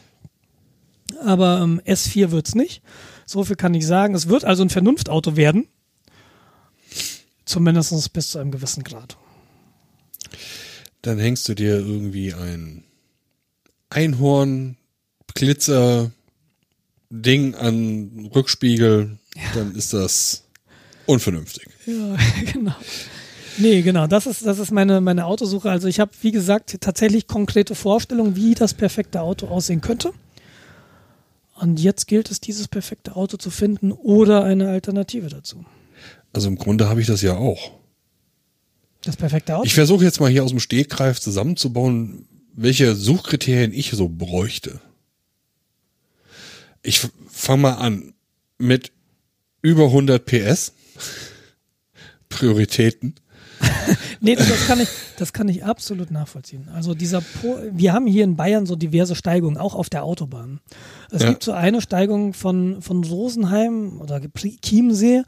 Aber 1.23 1.61
ähm, 1.61 1.79
S4 1.85 2.31
wird 2.31 2.47
es 2.47 2.55
nicht. 2.55 2.81
So 3.27 3.43
viel 3.43 3.55
kann 3.55 3.75
ich 3.75 3.85
sagen. 3.85 4.15
Es 4.15 4.29
wird 4.29 4.45
also 4.45 4.63
ein 4.63 4.71
Vernunftauto 4.71 5.37
werden. 5.37 5.67
Zumindest 7.45 8.13
bis 8.13 8.31
zu 8.31 8.39
einem 8.39 8.49
gewissen 8.49 8.83
Grad. 8.83 9.15
Dann 11.03 11.19
hängst 11.19 11.47
du 11.49 11.53
dir 11.53 11.75
irgendwie 11.75 12.33
ein 12.33 12.83
Einhorn, 13.91 14.75
Glitzer, 15.35 16.09
Ding 17.11 17.53
an 17.53 18.31
Rückspiegel, 18.33 19.19
dann 19.53 19.75
ist 19.75 19.93
das 19.93 20.45
unvernünftig. 21.05 21.67
Ja, 21.85 22.17
genau. 22.53 22.75
Nee, 23.57 23.81
genau, 23.81 24.07
das 24.07 24.25
ist, 24.25 24.45
das 24.45 24.59
ist 24.59 24.71
meine, 24.71 25.01
meine 25.01 25.25
Autosuche. 25.25 25.69
Also 25.69 25.87
ich 25.87 25.99
habe, 25.99 26.11
wie 26.21 26.31
gesagt, 26.31 26.77
tatsächlich 26.79 27.27
konkrete 27.27 27.75
Vorstellungen, 27.75 28.35
wie 28.35 28.55
das 28.55 28.73
perfekte 28.73 29.21
Auto 29.21 29.47
aussehen 29.47 29.81
könnte. 29.81 30.13
Und 31.55 31.79
jetzt 31.79 32.07
gilt 32.07 32.31
es, 32.31 32.39
dieses 32.39 32.67
perfekte 32.67 33.15
Auto 33.15 33.37
zu 33.37 33.51
finden 33.51 33.91
oder 33.91 34.43
eine 34.43 34.69
Alternative 34.69 35.27
dazu. 35.27 35.63
Also 36.33 36.47
im 36.47 36.55
Grunde 36.55 36.89
habe 36.89 37.01
ich 37.01 37.07
das 37.07 37.21
ja 37.21 37.35
auch. 37.35 37.71
Das 39.03 39.17
perfekte 39.17 39.55
Auto? 39.55 39.65
Ich 39.65 39.73
versuche 39.73 40.03
jetzt 40.03 40.19
mal 40.19 40.29
hier 40.29 40.43
aus 40.43 40.51
dem 40.51 40.59
Stegreif 40.59 41.19
zusammenzubauen, 41.19 42.27
welche 42.53 42.95
Suchkriterien 42.95 43.73
ich 43.73 43.91
so 43.91 44.09
bräuchte. 44.09 44.79
Ich 46.83 47.07
fange 47.29 47.61
mal 47.61 47.73
an 47.73 48.13
mit 48.57 48.91
über 49.61 49.85
100 49.85 50.25
PS. 50.25 50.73
Prioritäten. 52.29 53.15
Nee, 54.23 54.35
das 54.35 54.67
kann 54.67 54.79
ich, 54.79 54.87
das 55.17 55.33
kann 55.33 55.47
ich 55.49 55.63
absolut 55.65 56.11
nachvollziehen. 56.11 56.67
Also 56.73 56.93
dieser, 56.93 57.21
po 57.21 57.57
wir 57.71 57.91
haben 57.93 58.05
hier 58.05 58.23
in 58.23 58.35
Bayern 58.35 58.67
so 58.67 58.75
diverse 58.75 59.15
Steigungen, 59.15 59.57
auch 59.57 59.73
auf 59.73 59.89
der 59.89 60.03
Autobahn. 60.03 60.59
Es 61.11 61.23
Ja. 61.23 61.29
gibt 61.29 61.43
so 61.43 61.51
eine 61.53 61.81
Steigung 61.81 62.33
von, 62.33 62.83
von 62.83 63.03
Rosenheim 63.03 63.99
oder 63.99 64.21
Chiemsee, 64.63 65.23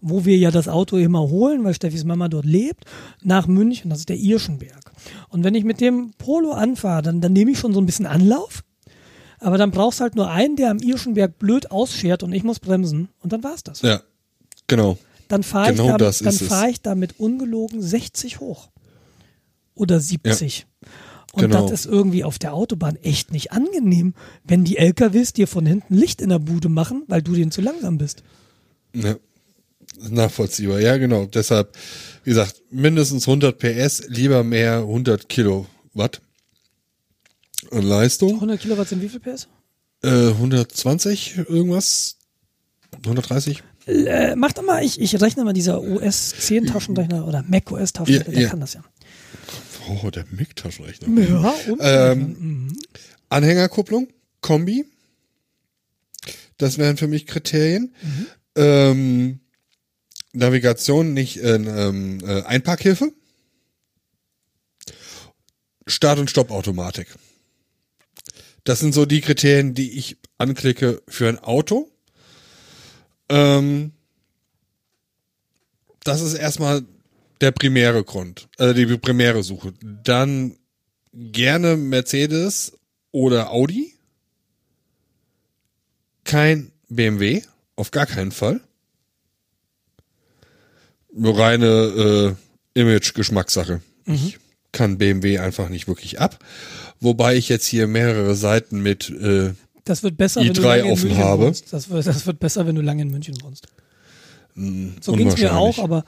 wo 0.00 0.24
wir 0.24 0.36
ja 0.36 0.50
das 0.50 0.66
Auto 0.66 0.96
immer 0.96 1.20
holen, 1.28 1.62
weil 1.62 1.74
Steffis 1.74 2.02
Mama 2.04 2.28
dort 2.28 2.44
lebt, 2.44 2.84
nach 3.22 3.46
München, 3.46 3.90
das 3.90 4.00
ist 4.00 4.08
der 4.08 4.16
Irschenberg. 4.18 4.90
Und 5.28 5.44
wenn 5.44 5.54
ich 5.54 5.62
mit 5.64 5.80
dem 5.80 6.10
Polo 6.18 6.50
anfahre, 6.52 7.02
dann, 7.02 7.20
dann 7.20 7.32
nehme 7.32 7.52
ich 7.52 7.58
schon 7.60 7.72
so 7.72 7.80
ein 7.80 7.86
bisschen 7.86 8.06
Anlauf. 8.06 8.64
Aber 9.38 9.56
dann 9.58 9.70
brauchst 9.70 10.00
halt 10.00 10.16
nur 10.16 10.28
einen, 10.30 10.56
der 10.56 10.70
am 10.70 10.78
Irschenberg 10.78 11.38
blöd 11.38 11.70
ausschert 11.70 12.24
und 12.24 12.32
ich 12.32 12.42
muss 12.42 12.58
bremsen. 12.58 13.08
Und 13.20 13.32
dann 13.32 13.44
war's 13.44 13.62
das. 13.62 13.82
Ja, 13.82 14.00
genau. 14.66 14.98
Dann 15.32 15.42
fahre 15.44 15.72
Genau 15.72 15.84
ich, 15.86 15.96
damit- 15.96 16.26
dann 16.26 16.34
fahr 16.48 16.68
ich 16.68 16.82
damit 16.82 17.18
ungelogen 17.18 17.80
60 17.80 18.40
hoch. 18.40 18.68
Oder 19.74 19.98
70. 19.98 20.66
Und 21.32 21.40
Genau. 21.44 21.62
das 21.70 21.80
ist 21.80 21.86
irgendwie 21.86 22.22
auf 22.22 22.38
der 22.38 22.52
Autobahn 22.52 22.96
echt 22.96 23.32
nicht 23.32 23.50
angenehm, 23.50 24.12
wenn 24.44 24.62
die 24.64 24.76
LKWs 24.76 25.32
dir 25.32 25.48
von 25.48 25.64
hinten 25.64 25.94
Licht 25.94 26.20
in 26.20 26.28
der 26.28 26.38
Bude 26.38 26.68
machen, 26.68 27.04
weil 27.08 27.22
du 27.22 27.32
denen 27.34 27.50
zu 27.50 27.62
langsam 27.62 27.96
bist. 27.96 28.22
Ja. 28.94 29.16
Nachvollziehbar, 30.10 30.80
ja 30.80 30.98
genau. 30.98 31.24
Deshalb, 31.24 31.78
wie 32.24 32.30
gesagt, 32.30 32.60
mindestens 32.70 33.26
100 33.26 33.58
PS, 33.58 34.02
lieber 34.08 34.44
mehr 34.44 34.80
100 34.86 35.30
Kilowatt 35.30 36.20
an 37.70 37.82
Leistung. 37.84 38.34
100 38.38 38.60
Kilowatt 38.60 38.88
sind 38.88 39.00
wie 39.00 39.08
viel 39.08 39.20
PS? 39.20 39.48
Äh, 40.02 40.32
120 40.34 41.38
irgendwas? 41.48 42.18
130? 43.06 43.62
Äh, 43.86 44.36
mach 44.36 44.52
doch 44.52 44.62
mal, 44.62 44.84
ich, 44.84 45.00
ich 45.00 45.20
rechne 45.20 45.44
mal 45.44 45.52
dieser 45.52 45.82
OS 45.82 46.34
10 46.38 46.66
Taschenrechner 46.66 47.26
oder 47.26 47.42
Mac 47.48 47.70
OS 47.72 47.92
Taschenrechner, 47.92 48.28
Ja, 48.32 48.34
der 48.34 48.42
ja. 48.42 48.48
kann 48.48 48.60
das 48.60 48.74
ja. 48.74 48.84
Oh, 49.88 50.10
der 50.10 50.24
MIG-Taschenrechner. 50.30 51.08
Ja, 51.28 51.54
und 51.68 51.80
Ähm, 51.82 52.76
Anhängerkupplung, 53.28 54.08
Kombi. 54.40 54.84
Das 56.58 56.78
wären 56.78 56.96
für 56.96 57.08
mich 57.08 57.26
Kriterien. 57.26 57.92
Ähm, 58.54 59.40
Navigation, 60.32 61.12
nicht 61.14 61.38
äh, 61.38 61.56
äh, 61.56 62.42
Einparkhilfe. 62.44 63.12
Start- 65.88 66.20
und 66.20 66.30
Stoppautomatik. 66.30 67.08
Das 68.64 68.78
sind 68.78 68.94
so 68.94 69.04
die 69.04 69.20
Kriterien, 69.20 69.74
die 69.74 69.98
ich 69.98 70.16
anklicke 70.38 71.02
für 71.08 71.28
ein 71.28 71.38
Auto. 71.40 71.90
Ähm, 73.32 73.92
das 76.04 76.20
ist 76.20 76.34
erstmal 76.34 76.82
der 77.40 77.50
primäre 77.50 78.04
Grund, 78.04 78.48
äh, 78.58 78.74
die 78.74 78.86
primäre 78.98 79.42
Suche. 79.42 79.72
Dann 79.82 80.56
gerne 81.14 81.76
Mercedes 81.76 82.72
oder 83.10 83.50
Audi. 83.50 83.94
Kein 86.24 86.72
BMW, 86.88 87.42
auf 87.74 87.90
gar 87.90 88.06
keinen 88.06 88.32
Fall. 88.32 88.60
Nur 91.14 91.38
reine 91.38 92.36
äh, 92.74 92.80
Image-Geschmackssache. 92.80 93.80
Ich 94.14 94.38
kann 94.72 94.98
BMW 94.98 95.38
einfach 95.38 95.68
nicht 95.68 95.88
wirklich 95.88 96.20
ab. 96.20 96.38
Wobei 97.00 97.36
ich 97.36 97.48
jetzt 97.48 97.66
hier 97.66 97.86
mehrere 97.86 98.34
Seiten 98.34 98.82
mit 98.82 99.10
äh, 99.10 99.54
das 99.84 100.02
wird 100.02 100.16
besser, 100.16 100.40
wenn 100.42 100.52
du 100.54 100.60
i3 100.60 100.64
lange 100.64 100.82
in 100.92 101.00
München 101.00 101.18
habe. 101.18 101.46
wohnst. 101.46 101.72
Das 101.72 101.88
wird, 101.90 102.06
das 102.06 102.26
wird 102.26 102.38
besser, 102.38 102.66
wenn 102.66 102.74
du 102.74 102.82
lange 102.82 103.02
in 103.02 103.10
München 103.10 103.34
wohnst. 103.42 103.66
So 105.00 105.12
ging 105.12 105.28
es 105.28 105.38
mir 105.38 105.54
auch, 105.56 105.78
aber 105.78 106.04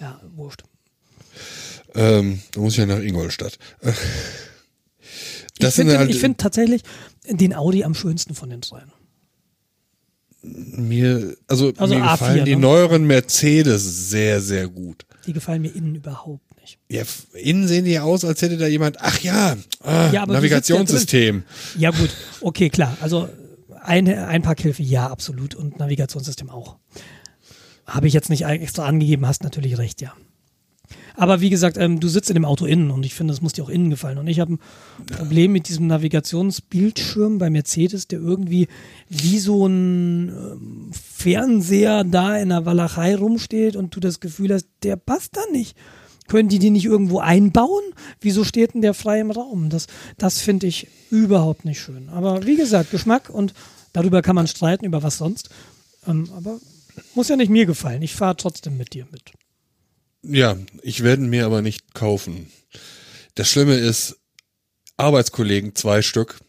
ja, 0.00 0.20
wurscht. 0.36 0.62
ähm, 1.94 2.40
da 2.52 2.60
muss 2.60 2.74
ich 2.74 2.78
ja 2.78 2.86
nach 2.86 3.00
Ingolstadt. 3.00 3.58
Ich 3.82 5.58
Das 5.58 5.74
sind 5.74 5.86
finde 5.86 5.98
halt 5.98 6.10
ich 6.10 6.20
find 6.20 6.38
tatsächlich 6.38 6.82
den 7.28 7.54
Audi 7.54 7.82
am 7.84 7.94
schönsten 7.94 8.34
von 8.34 8.50
den 8.50 8.60
dreien. 8.60 8.92
mir, 10.42 11.36
also, 11.46 11.72
Also 11.76 11.94
mir 11.94 12.04
A4, 12.04 12.10
gefallen 12.12 12.44
die 12.44 12.54
ne? 12.54 12.60
neueren 12.60 13.06
Mercedes 13.06 14.10
sehr, 14.10 14.40
sehr 14.40 14.68
gut. 14.68 15.04
Die 15.26 15.32
gefallen 15.32 15.62
mir 15.62 15.74
innen 15.74 15.94
überhaupt 15.96 16.47
nicht. 16.68 16.78
Ja, 16.88 17.02
innen 17.40 17.66
sehen 17.66 17.84
die 17.84 17.98
aus, 17.98 18.24
als 18.24 18.42
hätte 18.42 18.56
da 18.56 18.66
jemand, 18.66 19.00
ach 19.00 19.20
ja, 19.20 19.56
ah, 19.82 20.10
Ja, 20.12 20.26
Navigationssystem. 20.26 21.44
Ja 21.76 21.90
gut, 21.90 22.10
okay, 22.40 22.70
klar. 22.70 22.96
Also 23.00 23.28
eine 23.82 24.26
Einparkhilfe, 24.26 24.82
ja, 24.82 25.08
absolut. 25.08 25.54
Und 25.54 25.78
Navigationssystem 25.78 26.50
auch. 26.50 26.76
Habe 27.86 28.06
ich 28.06 28.12
jetzt 28.12 28.28
nicht 28.28 28.44
extra 28.44 28.84
angegeben, 28.84 29.26
hast 29.26 29.42
natürlich 29.44 29.78
recht, 29.78 30.02
ja. 30.02 30.12
Aber 31.16 31.40
wie 31.40 31.50
gesagt, 31.50 31.76
ähm, 31.78 32.00
du 32.00 32.08
sitzt 32.08 32.30
in 32.30 32.34
dem 32.34 32.44
Auto 32.44 32.64
innen 32.64 32.90
und 32.90 33.04
ich 33.04 33.12
finde, 33.12 33.32
das 33.32 33.42
muss 33.42 33.52
dir 33.52 33.64
auch 33.64 33.68
innen 33.68 33.90
gefallen. 33.90 34.18
Und 34.18 34.28
ich 34.28 34.40
habe 34.40 34.54
ein 34.54 34.60
ja. 35.10 35.16
Problem 35.16 35.52
mit 35.52 35.68
diesem 35.68 35.86
Navigationsbildschirm 35.88 37.38
bei 37.38 37.50
Mercedes, 37.50 38.06
der 38.06 38.20
irgendwie 38.20 38.68
wie 39.08 39.38
so 39.38 39.66
ein 39.66 40.28
ähm, 40.28 40.90
Fernseher 40.92 42.04
da 42.04 42.38
in 42.38 42.50
der 42.50 42.66
Walachei 42.66 43.16
rumsteht 43.16 43.74
und 43.74 43.96
du 43.96 44.00
das 44.00 44.20
Gefühl 44.20 44.54
hast, 44.54 44.68
der 44.82 44.96
passt 44.96 45.36
da 45.36 45.40
nicht. 45.50 45.76
Können 46.28 46.48
die 46.48 46.58
die 46.58 46.70
nicht 46.70 46.84
irgendwo 46.84 47.18
einbauen? 47.18 47.82
Wieso 48.20 48.44
steht 48.44 48.74
denn 48.74 48.82
der 48.82 48.94
frei 48.94 49.20
im 49.20 49.30
Raum? 49.30 49.70
Das, 49.70 49.86
das 50.16 50.40
finde 50.40 50.66
ich 50.66 50.86
überhaupt 51.10 51.64
nicht 51.64 51.80
schön. 51.80 52.08
Aber 52.10 52.46
wie 52.46 52.56
gesagt, 52.56 52.90
Geschmack 52.90 53.30
und 53.30 53.54
darüber 53.92 54.22
kann 54.22 54.36
man 54.36 54.46
streiten, 54.46 54.84
über 54.84 55.02
was 55.02 55.18
sonst. 55.18 55.48
Ähm, 56.06 56.30
aber 56.36 56.60
muss 57.14 57.28
ja 57.28 57.36
nicht 57.36 57.50
mir 57.50 57.66
gefallen. 57.66 58.02
Ich 58.02 58.14
fahre 58.14 58.36
trotzdem 58.36 58.76
mit 58.76 58.94
dir 58.94 59.06
mit. 59.10 59.32
Ja, 60.22 60.56
ich 60.82 61.02
werde 61.02 61.22
mir 61.22 61.46
aber 61.46 61.62
nicht 61.62 61.94
kaufen. 61.94 62.50
Das 63.34 63.48
Schlimme 63.48 63.74
ist, 63.74 64.16
Arbeitskollegen, 64.96 65.74
zwei 65.74 66.02
Stück, 66.02 66.40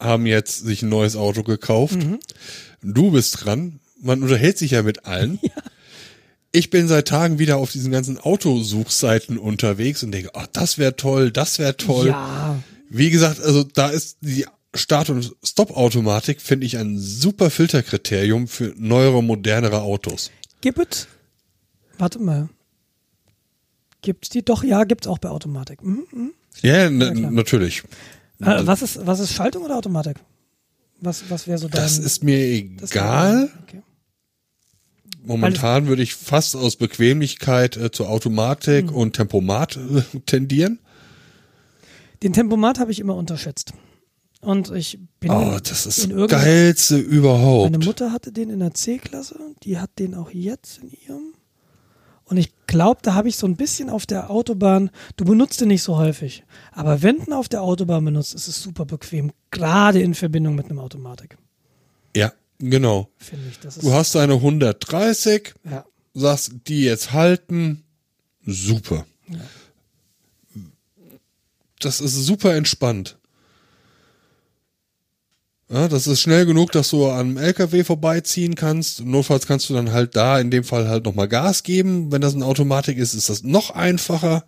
haben 0.00 0.26
jetzt 0.26 0.64
sich 0.64 0.82
ein 0.82 0.88
neues 0.88 1.16
Auto 1.16 1.44
gekauft. 1.44 1.94
Mhm. 1.94 2.18
Du 2.82 3.12
bist 3.12 3.44
dran. 3.44 3.80
Man 4.00 4.22
unterhält 4.22 4.58
sich 4.58 4.72
ja 4.72 4.82
mit 4.82 5.06
allen. 5.06 5.38
Ja. 5.48 5.50
Ich 6.52 6.68
bin 6.68 6.86
seit 6.86 7.08
Tagen 7.08 7.38
wieder 7.38 7.56
auf 7.56 7.72
diesen 7.72 7.90
ganzen 7.90 8.18
Autosuchseiten 8.18 9.38
unterwegs 9.38 10.02
und 10.02 10.12
denke, 10.12 10.30
ach, 10.34 10.46
das 10.52 10.76
wäre 10.76 10.96
toll, 10.96 11.30
das 11.30 11.58
wäre 11.58 11.76
toll. 11.76 12.08
Ja. 12.08 12.62
Wie 12.90 13.08
gesagt, 13.08 13.40
also 13.40 13.64
da 13.64 13.88
ist 13.88 14.18
die 14.20 14.44
Start- 14.74 15.08
und 15.08 15.34
Stop-Automatik, 15.42 16.42
finde 16.42 16.66
ich, 16.66 16.76
ein 16.76 16.98
super 16.98 17.50
Filterkriterium 17.50 18.48
für 18.48 18.74
neuere, 18.76 19.22
modernere 19.22 19.80
Autos. 19.80 20.30
Gibt 20.60 21.08
Warte 21.98 22.18
mal. 22.18 22.48
Gibt's 24.02 24.28
die? 24.28 24.44
Doch, 24.44 24.64
ja, 24.64 24.84
gibt's 24.84 25.06
auch 25.06 25.18
bei 25.18 25.28
Automatik. 25.30 25.82
Mhm, 25.82 26.06
mh. 26.10 26.30
Ja, 26.62 26.88
ja 26.88 26.90
natürlich. 26.90 27.82
Äh, 28.40 28.66
was 28.66 28.82
ist, 28.82 29.06
was 29.06 29.20
ist 29.20 29.32
Schaltung 29.32 29.64
oder 29.64 29.76
Automatik? 29.76 30.16
Was, 31.00 31.24
was 31.28 31.46
wäre 31.46 31.58
so 31.58 31.68
dein, 31.68 31.82
Das 31.82 31.98
ist 31.98 32.22
mir 32.22 32.38
egal. 32.38 33.50
Okay. 33.62 33.82
Momentan 35.24 35.86
würde 35.86 36.02
ich 36.02 36.14
fast 36.14 36.56
aus 36.56 36.76
Bequemlichkeit 36.76 37.76
äh, 37.76 37.90
zur 37.90 38.08
Automatik 38.08 38.86
mhm. 38.86 38.96
und 38.96 39.12
Tempomat 39.14 39.76
äh, 39.76 40.18
tendieren. 40.26 40.80
Den 42.22 42.32
Tempomat 42.32 42.78
habe 42.78 42.92
ich 42.92 43.00
immer 43.00 43.16
unterschätzt. 43.16 43.72
Und 44.40 44.72
ich 44.72 44.98
bin 45.20 45.30
oh, 45.30 45.58
das 45.62 45.86
ist 45.86 46.10
das 46.10 46.28
geilste 46.28 46.98
überhaupt. 46.98 47.70
Meine 47.70 47.84
Mutter 47.84 48.10
hatte 48.10 48.32
den 48.32 48.50
in 48.50 48.58
der 48.58 48.74
C-Klasse, 48.74 49.38
die 49.62 49.78
hat 49.78 49.90
den 50.00 50.16
auch 50.16 50.30
jetzt 50.30 50.78
in 50.78 50.90
ihrem. 50.90 51.34
Und 52.24 52.38
ich 52.38 52.52
glaube, 52.66 53.00
da 53.02 53.14
habe 53.14 53.28
ich 53.28 53.36
so 53.36 53.46
ein 53.46 53.56
bisschen 53.56 53.88
auf 53.88 54.04
der 54.04 54.30
Autobahn, 54.30 54.90
du 55.16 55.24
benutzt 55.24 55.60
den 55.60 55.68
nicht 55.68 55.82
so 55.82 55.96
häufig, 55.96 56.44
aber 56.72 57.02
wenn 57.02 57.18
du 57.18 57.34
auf 57.34 57.48
der 57.48 57.62
Autobahn 57.62 58.04
benutzt, 58.04 58.34
ist 58.34 58.48
es 58.48 58.60
super 58.60 58.84
bequem, 58.84 59.32
gerade 59.52 60.00
in 60.00 60.14
Verbindung 60.14 60.56
mit 60.56 60.66
einem 60.66 60.80
Automatik. 60.80 61.36
Ja, 62.16 62.32
genau. 62.70 63.10
Finde 63.18 63.48
ich. 63.50 63.58
Das 63.58 63.76
ist 63.76 63.84
du 63.84 63.92
hast 63.92 64.14
deine 64.14 64.34
130, 64.34 65.54
ja. 65.68 65.84
sagst, 66.14 66.52
die 66.66 66.84
jetzt 66.84 67.12
halten, 67.12 67.84
super. 68.46 69.06
Ja. 69.28 69.40
Das 71.80 72.00
ist 72.00 72.14
super 72.14 72.54
entspannt. 72.54 73.18
Ja, 75.68 75.88
das 75.88 76.06
ist 76.06 76.20
schnell 76.20 76.44
genug, 76.44 76.70
dass 76.72 76.90
du 76.90 77.08
am 77.08 77.38
LKW 77.38 77.82
vorbeiziehen 77.82 78.54
kannst. 78.54 79.04
Notfalls 79.04 79.46
kannst 79.46 79.70
du 79.70 79.74
dann 79.74 79.92
halt 79.92 80.14
da 80.16 80.38
in 80.38 80.50
dem 80.50 80.64
Fall 80.64 80.86
halt 80.86 81.06
nochmal 81.06 81.28
Gas 81.28 81.62
geben. 81.62 82.12
Wenn 82.12 82.20
das 82.20 82.34
eine 82.34 82.44
Automatik 82.44 82.98
ist, 82.98 83.14
ist 83.14 83.30
das 83.30 83.42
noch 83.42 83.70
einfacher. 83.70 84.44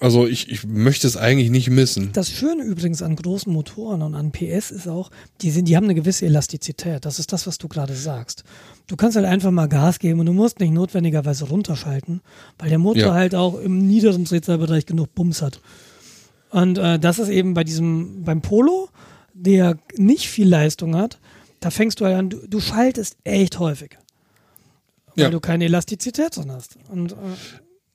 Also 0.00 0.26
ich, 0.26 0.50
ich 0.50 0.66
möchte 0.66 1.06
es 1.06 1.16
eigentlich 1.16 1.50
nicht 1.50 1.70
missen. 1.70 2.10
Das 2.12 2.30
Schöne 2.30 2.62
übrigens 2.62 3.02
an 3.02 3.16
großen 3.16 3.52
Motoren 3.52 4.02
und 4.02 4.14
an 4.14 4.32
PS 4.32 4.70
ist 4.70 4.88
auch, 4.88 5.10
die 5.40 5.50
sind, 5.50 5.66
die 5.66 5.76
haben 5.76 5.84
eine 5.84 5.94
gewisse 5.94 6.26
Elastizität. 6.26 7.04
Das 7.04 7.18
ist 7.18 7.32
das, 7.32 7.46
was 7.46 7.58
du 7.58 7.68
gerade 7.68 7.94
sagst. 7.94 8.44
Du 8.86 8.96
kannst 8.96 9.16
halt 9.16 9.26
einfach 9.26 9.50
mal 9.50 9.68
Gas 9.68 9.98
geben 9.98 10.20
und 10.20 10.26
du 10.26 10.32
musst 10.32 10.60
nicht 10.60 10.72
notwendigerweise 10.72 11.46
runterschalten, 11.46 12.20
weil 12.58 12.68
der 12.68 12.78
Motor 12.78 13.02
ja. 13.02 13.14
halt 13.14 13.34
auch 13.34 13.58
im 13.58 13.86
niederen 13.86 14.24
Drehzahlbereich 14.24 14.86
genug 14.86 15.14
Bums 15.14 15.42
hat. 15.42 15.60
Und 16.50 16.78
äh, 16.78 16.98
das 16.98 17.18
ist 17.18 17.28
eben 17.28 17.54
bei 17.54 17.64
diesem, 17.64 18.22
beim 18.24 18.40
Polo, 18.40 18.88
der 19.32 19.76
nicht 19.96 20.28
viel 20.28 20.48
Leistung 20.48 20.94
hat, 20.94 21.18
da 21.60 21.70
fängst 21.70 22.00
du 22.00 22.04
an, 22.04 22.30
du, 22.30 22.46
du 22.46 22.60
schaltest 22.60 23.16
echt 23.24 23.58
häufig. 23.58 23.98
Weil 25.16 25.24
ja. 25.24 25.30
du 25.30 25.40
keine 25.40 25.64
Elastizität 25.64 26.36
drin 26.36 26.52
hast. 26.52 26.76
Und, 26.90 27.12
äh, 27.12 27.16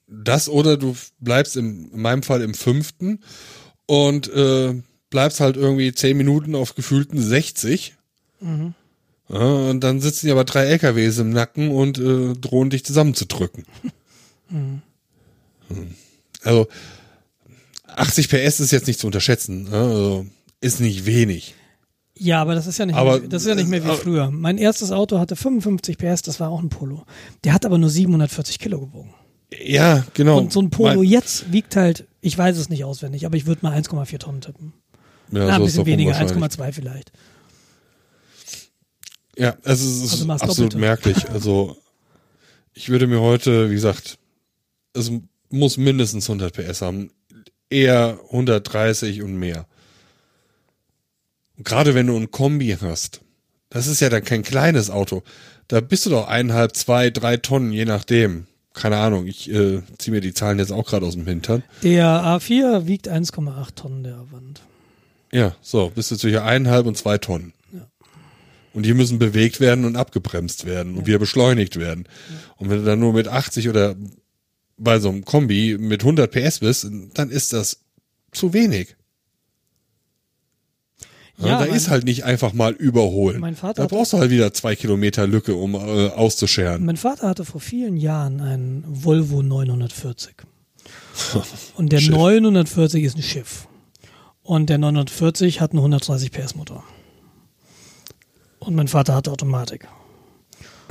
das 0.09 0.49
oder 0.49 0.77
du 0.77 0.95
bleibst 1.19 1.55
im, 1.57 1.91
in 1.93 2.01
meinem 2.01 2.23
Fall 2.23 2.41
im 2.41 2.53
fünften 2.53 3.19
und 3.85 4.31
äh, 4.33 4.81
bleibst 5.09 5.39
halt 5.39 5.57
irgendwie 5.57 5.93
zehn 5.93 6.17
Minuten 6.17 6.55
auf 6.55 6.75
gefühlten 6.75 7.21
60. 7.21 7.95
Mhm. 8.39 8.73
Ja, 9.29 9.39
und 9.39 9.81
dann 9.81 10.01
sitzen 10.01 10.27
ja 10.27 10.33
aber 10.33 10.43
drei 10.43 10.65
LKWs 10.65 11.19
im 11.19 11.29
Nacken 11.29 11.69
und 11.69 11.99
äh, 11.99 12.33
drohen 12.33 12.71
dich 12.71 12.83
zusammenzudrücken. 12.83 13.65
Mhm. 14.49 14.81
Hm. 15.67 15.95
Also 16.43 16.67
80 17.85 18.29
PS 18.29 18.59
ist 18.59 18.71
jetzt 18.71 18.87
nicht 18.87 18.99
zu 18.99 19.05
unterschätzen. 19.05 19.65
Ne? 19.65 19.77
Also 19.77 20.25
ist 20.61 20.79
nicht 20.79 21.05
wenig. 21.05 21.55
Ja, 22.15 22.41
aber 22.41 22.55
das 22.55 22.67
ist 22.67 22.77
ja 22.77 22.85
nicht, 22.85 22.95
aber, 22.95 23.19
mehr, 23.19 23.29
das 23.29 23.43
ist 23.43 23.47
ja 23.47 23.55
nicht 23.55 23.69
mehr 23.69 23.83
wie 23.85 23.95
früher. 23.95 24.29
Mein 24.29 24.57
erstes 24.57 24.91
Auto 24.91 25.19
hatte 25.19 25.37
55 25.37 25.97
PS, 25.97 26.21
das 26.21 26.39
war 26.39 26.49
auch 26.49 26.61
ein 26.61 26.69
Polo. 26.69 27.05
Der 27.43 27.53
hat 27.53 27.65
aber 27.65 27.77
nur 27.77 27.89
740 27.89 28.59
Kilo 28.59 28.79
gewogen. 28.79 29.13
Ja, 29.51 30.05
genau. 30.13 30.37
Und 30.37 30.53
so 30.53 30.61
ein 30.61 30.69
Polo 30.69 30.99
mein, 30.99 31.03
jetzt 31.03 31.51
wiegt 31.51 31.75
halt, 31.75 32.07
ich 32.21 32.37
weiß 32.37 32.57
es 32.57 32.69
nicht 32.69 32.83
auswendig, 32.83 33.25
aber 33.25 33.35
ich 33.35 33.45
würde 33.45 33.61
mal 33.63 33.77
1,4 33.77 34.19
Tonnen 34.19 34.41
tippen. 34.41 34.73
Ja, 35.31 35.45
Na, 35.45 35.47
so 35.47 35.53
ein 35.53 35.65
bisschen 35.65 35.85
weniger, 35.85 36.13
1,2 36.13 36.71
vielleicht. 36.71 37.11
Ja, 39.37 39.55
es 39.63 39.81
ist, 39.81 40.11
also 40.11 40.29
absolut 40.31 40.75
merklich. 40.75 41.29
Also 41.29 41.77
ich 42.73 42.89
würde 42.89 43.07
mir 43.07 43.21
heute, 43.21 43.69
wie 43.69 43.75
gesagt, 43.75 44.19
es 44.93 45.11
muss 45.49 45.77
mindestens 45.77 46.29
100 46.29 46.53
PS 46.53 46.81
haben, 46.81 47.11
eher 47.69 48.19
130 48.25 49.21
und 49.21 49.35
mehr. 49.35 49.65
Und 51.57 51.65
gerade 51.65 51.95
wenn 51.95 52.07
du 52.07 52.17
ein 52.17 52.31
Kombi 52.31 52.77
hast, 52.81 53.21
das 53.69 53.87
ist 53.87 53.99
ja 53.99 54.09
dann 54.09 54.23
kein 54.23 54.43
kleines 54.43 54.89
Auto. 54.89 55.23
Da 55.67 55.81
bist 55.81 56.05
du 56.05 56.09
doch 56.09 56.27
eineinhalb, 56.27 56.75
zwei, 56.75 57.09
drei 57.09 57.37
Tonnen, 57.37 57.71
je 57.71 57.85
nachdem. 57.85 58.47
Keine 58.79 58.95
Ahnung, 58.95 59.27
ich 59.27 59.51
äh, 59.51 59.81
ziehe 59.97 60.13
mir 60.13 60.21
die 60.21 60.33
Zahlen 60.33 60.57
jetzt 60.57 60.71
auch 60.71 60.85
gerade 60.85 61.05
aus 61.05 61.15
dem 61.15 61.27
Hintern. 61.27 61.63
Der 61.83 62.05
A4 62.05 62.87
wiegt 62.87 63.09
1,8 63.09 63.75
Tonnen 63.75 64.03
der 64.05 64.31
Wand. 64.31 64.61
Ja, 65.33 65.53
so, 65.61 65.91
bist 65.93 66.11
du 66.11 66.15
zwischen 66.15 66.37
eineinhalb 66.37 66.85
und 66.85 66.95
zwei 66.95 67.17
Tonnen. 67.17 67.51
Ja. 67.73 67.85
Und 68.73 68.85
die 68.85 68.93
müssen 68.93 69.19
bewegt 69.19 69.59
werden 69.59 69.83
und 69.83 69.97
abgebremst 69.97 70.65
werden 70.65 70.95
und 70.95 71.07
wieder 71.07 71.19
beschleunigt 71.19 71.75
werden. 71.77 72.07
Ja. 72.29 72.35
Und 72.55 72.69
wenn 72.69 72.77
du 72.77 72.85
dann 72.85 73.01
nur 73.01 73.11
mit 73.11 73.27
80 73.27 73.67
oder 73.67 73.97
bei 74.77 74.99
so 74.99 75.09
einem 75.09 75.25
Kombi 75.25 75.75
mit 75.77 75.99
100 76.03 76.31
PS 76.31 76.59
bist, 76.59 76.87
dann 77.15 77.29
ist 77.29 77.51
das 77.51 77.81
zu 78.31 78.53
wenig. 78.53 78.95
Ja, 81.39 81.59
da 81.59 81.65
ist 81.65 81.89
halt 81.89 82.03
nicht 82.03 82.25
einfach 82.25 82.53
mal 82.53 82.73
überholen. 82.73 83.39
Mein 83.39 83.55
Vater 83.55 83.83
da 83.83 83.87
brauchst 83.87 84.11
du 84.11 84.17
halt 84.17 84.29
wieder 84.29 84.53
zwei 84.53 84.75
Kilometer 84.75 85.25
Lücke, 85.25 85.55
um 85.55 85.73
äh, 85.73 86.09
auszuscheren. 86.09 86.85
Mein 86.85 86.97
Vater 86.97 87.29
hatte 87.29 87.45
vor 87.45 87.61
vielen 87.61 87.95
Jahren 87.95 88.41
einen 88.41 88.83
Volvo 88.87 89.41
940. 89.41 90.35
Und 91.75 91.91
der 91.91 91.99
Schiff. 91.99 92.15
940 92.15 93.03
ist 93.03 93.17
ein 93.17 93.23
Schiff. 93.23 93.67
Und 94.43 94.69
der 94.69 94.79
940 94.79 95.61
hat 95.61 95.71
einen 95.71 95.79
130 95.79 96.31
PS 96.31 96.55
Motor. 96.55 96.83
Und 98.59 98.75
mein 98.75 98.87
Vater 98.87 99.15
hatte 99.15 99.31
Automatik. 99.31 99.87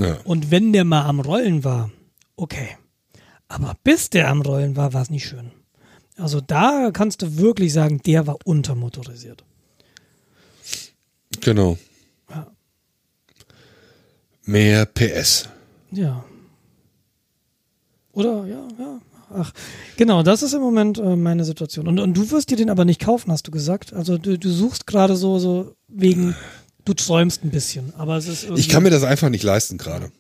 Ja. 0.01 0.17
Und 0.25 0.51
wenn 0.51 0.73
der 0.73 0.85
mal 0.85 1.05
am 1.05 1.21
Rollen 1.21 1.65
war, 1.65 1.91
okay. 2.37 2.69
Aber 3.49 3.75
bis 3.85 4.11
der 4.11 4.29
am 4.29 4.43
Rollen 4.43 4.77
war, 4.77 4.93
war 4.95 5.03
es 5.03 5.11
nicht 5.11 5.27
schön. 5.27 5.51
Also 6.17 6.41
da 6.41 6.91
kannst 6.93 7.23
du 7.23 7.37
wirklich 7.37 7.73
sagen, 7.73 8.01
der 8.05 8.27
war 8.27 8.37
untermotorisiert. 8.45 9.45
Genau. 11.41 11.79
Ja. 12.31 12.47
Mehr 14.45 14.87
PS. 14.87 15.49
Ja. 15.91 16.25
Oder, 18.13 18.47
ja, 18.47 18.69
ja. 18.79 19.01
Ach, 19.31 19.53
genau, 19.97 20.23
das 20.23 20.43
ist 20.43 20.55
im 20.55 20.61
Moment 20.61 20.99
äh, 20.99 21.17
meine 21.17 21.45
Situation. 21.45 21.87
Und, 21.87 21.99
und 21.99 22.17
du 22.17 22.31
wirst 22.31 22.51
dir 22.51 22.57
den 22.57 22.71
aber 22.71 22.85
nicht 22.85 23.01
kaufen, 23.01 23.31
hast 23.31 23.47
du 23.47 23.51
gesagt. 23.51 23.93
Also 23.93 24.17
du, 24.17 24.39
du 24.39 24.51
suchst 24.51 24.87
gerade 24.87 25.17
so, 25.17 25.39
so 25.39 25.75
wegen, 25.87 26.35
du 26.85 26.95
träumst 26.95 27.45
ein 27.45 27.51
bisschen. 27.51 27.95
Aber 27.95 28.17
es 28.17 28.27
ist 28.27 28.49
Ich 28.57 28.69
kann 28.69 28.83
mir 28.83 28.91
das 28.91 29.05
einfach 29.05 29.29
nicht 29.29 29.45
leisten 29.45 29.77
gerade. 29.77 30.11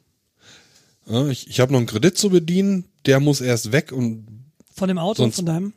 Ja, 1.06 1.26
ich 1.28 1.48
ich 1.48 1.60
habe 1.60 1.72
noch 1.72 1.78
einen 1.78 1.86
Kredit 1.86 2.18
zu 2.18 2.28
bedienen, 2.28 2.85
der 3.06 3.18
muss 3.20 3.40
erst 3.40 3.72
weg 3.72 3.93
und. 3.93 4.26
Von 4.74 4.89
dem 4.89 4.98
Auto, 4.98 5.22
sonst, 5.22 5.36
von 5.36 5.47
deinem? 5.47 5.72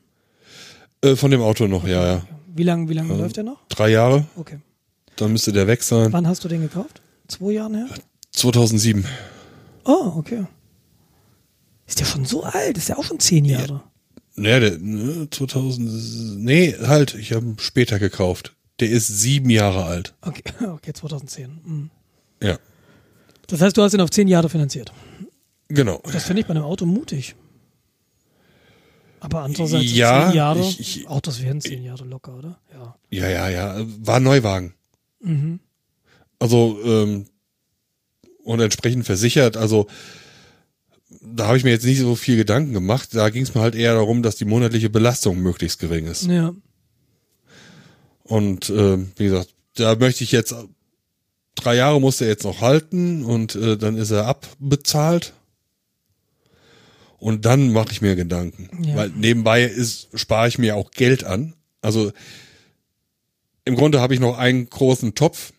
Äh, 1.01 1.15
von 1.15 1.31
dem 1.31 1.41
Auto 1.41 1.67
noch, 1.67 1.83
okay. 1.83 1.93
ja, 1.93 2.05
ja. 2.05 2.27
Wie 2.53 2.63
lange 2.63 2.89
wie 2.89 2.93
lang 2.93 3.09
äh, 3.09 3.15
läuft 3.15 3.37
der 3.37 3.45
noch? 3.45 3.65
Drei 3.69 3.89
Jahre. 3.89 4.25
Okay. 4.35 4.59
Dann 5.15 5.31
müsste 5.31 5.51
der 5.51 5.67
weg 5.67 5.83
sein. 5.83 6.11
Wann 6.13 6.27
hast 6.27 6.43
du 6.43 6.47
den 6.47 6.61
gekauft? 6.61 7.01
Zwei 7.27 7.51
Jahren 7.53 7.75
her? 7.75 7.87
2007. 8.31 9.05
Oh, 9.85 10.13
okay. 10.15 10.45
Ist 11.87 11.99
der 11.99 12.05
schon 12.05 12.25
so 12.25 12.43
alt? 12.43 12.77
Ist 12.77 12.89
der 12.89 12.97
auch 12.97 13.03
schon 13.03 13.19
zehn 13.19 13.45
Jahre? 13.45 13.81
Ja, 14.37 14.59
der, 14.59 14.77
ne, 14.79 15.27
2000, 15.29 16.37
nee, 16.39 16.73
halt, 16.81 17.15
ich 17.15 17.33
habe 17.33 17.45
ihn 17.45 17.57
später 17.59 17.99
gekauft. 17.99 18.55
Der 18.79 18.89
ist 18.89 19.07
sieben 19.07 19.49
Jahre 19.49 19.83
alt. 19.85 20.13
Okay, 20.21 20.43
okay 20.67 20.93
2010. 20.93 21.59
Mhm. 21.63 21.89
Ja, 22.41 22.57
Das 23.47 23.61
heißt, 23.61 23.75
du 23.77 23.81
hast 23.83 23.93
ihn 23.93 24.01
auf 24.01 24.09
zehn 24.09 24.27
Jahre 24.27 24.49
finanziert. 24.49 24.91
genau. 25.67 26.01
Das 26.11 26.23
finde 26.23 26.41
ich 26.41 26.47
bei 26.47 26.51
einem 26.51 26.63
Auto 26.63 26.85
mutig. 26.85 27.35
Aber 29.19 29.41
andererseits 29.43 29.93
Ja, 29.93 30.27
zehn 30.29 30.37
Jahre, 30.37 30.59
ich- 30.61 30.79
ich- 30.79 31.07
Autos 31.07 31.41
werden 31.43 31.61
zehn 31.61 31.83
Jahre 31.83 32.05
locker, 32.05 32.35
oder? 32.35 32.59
Ja. 32.73 32.95
Ja, 33.11 33.29
ja, 33.29 33.49
ja, 33.49 33.85
war 33.99 34.15
ein 34.15 34.23
Neuwagen. 34.23 34.73
Mhm. 35.21 35.59
Also, 36.39 36.79
ähm, 36.83 37.25
und 38.43 38.59
entsprechend 38.59 39.05
versichert, 39.05 39.57
also, 39.57 39.87
da 41.21 41.47
habe 41.47 41.57
ich 41.57 41.63
mir 41.63 41.71
jetzt 41.71 41.85
nicht 41.85 41.99
so 41.99 42.15
viel 42.15 42.37
Gedanken 42.37 42.73
gemacht. 42.73 43.09
Da 43.13 43.29
ging 43.29 43.43
es 43.43 43.53
mir 43.53 43.61
halt 43.61 43.75
eher 43.75 43.93
darum, 43.93 44.23
dass 44.23 44.37
die 44.37 44.45
monatliche 44.45 44.89
Belastung 44.89 45.39
möglichst 45.39 45.79
gering 45.79 46.07
ist. 46.07 46.23
Ja. 46.23 46.53
Und 48.23 48.69
ähm, 48.69 49.11
wie 49.17 49.25
gesagt, 49.25 49.53
da 49.75 49.95
möchte 49.95 50.23
ich 50.23 50.31
jetzt 50.31 50.55
drei 51.55 51.75
Jahre 51.75 51.99
muss 52.01 52.21
er 52.21 52.27
jetzt 52.27 52.43
noch 52.43 52.61
halten 52.61 53.23
und 53.23 53.55
äh, 53.55 53.77
dann 53.77 53.97
ist 53.97 54.11
er 54.11 54.25
abbezahlt. 54.25 55.33
Und 57.17 57.45
dann 57.45 57.71
mache 57.71 57.91
ich 57.91 58.01
mir 58.01 58.15
Gedanken. 58.15 58.69
Ja. 58.83 58.95
Weil 58.95 59.09
nebenbei 59.09 59.63
ist, 59.63 60.07
spare 60.15 60.47
ich 60.47 60.57
mir 60.57 60.75
auch 60.75 60.91
Geld 60.91 61.23
an. 61.23 61.53
Also 61.81 62.11
im 63.65 63.75
Grunde 63.75 64.01
habe 64.01 64.13
ich 64.13 64.19
noch 64.19 64.37
einen 64.37 64.69
großen 64.69 65.15
Topf. 65.15 65.53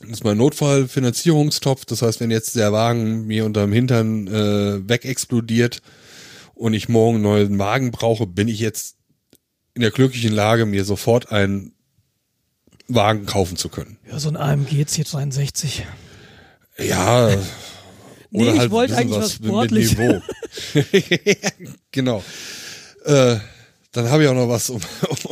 Das 0.00 0.10
ist 0.10 0.24
mein 0.24 0.36
Notfallfinanzierungstopf. 0.36 1.84
Das 1.84 2.02
heißt, 2.02 2.20
wenn 2.20 2.30
jetzt 2.30 2.56
der 2.56 2.72
Wagen 2.72 3.26
mir 3.26 3.44
unterm 3.44 3.72
Hintern 3.72 4.26
äh, 4.26 4.88
wegexplodiert 4.88 5.80
und 6.54 6.74
ich 6.74 6.88
morgen 6.88 7.16
einen 7.16 7.24
neuen 7.24 7.58
Wagen 7.58 7.90
brauche, 7.92 8.26
bin 8.26 8.48
ich 8.48 8.60
jetzt 8.60 8.96
in 9.74 9.82
der 9.82 9.90
glücklichen 9.90 10.32
Lage, 10.32 10.66
mir 10.66 10.84
sofort 10.84 11.32
einen 11.32 11.72
Wagen 12.88 13.26
kaufen 13.26 13.56
zu 13.56 13.68
können. 13.68 13.98
Ja, 14.10 14.18
so 14.18 14.28
ein 14.28 14.36
AMG 14.36 14.82
C63. 14.82 15.82
Ja. 16.78 17.30
Nee, 18.30 18.64
ich 18.64 18.70
wollte 18.70 18.96
ein 18.96 19.02
eigentlich 19.02 19.18
was 19.18 19.40
mit 19.40 19.48
Sportliches. 19.48 19.96
Genau. 21.92 22.22
Äh, 23.04 23.36
dann 23.96 24.10
habe 24.10 24.22
ich 24.22 24.28
auch 24.28 24.34
noch 24.34 24.48
was, 24.48 24.70
um, 24.70 24.80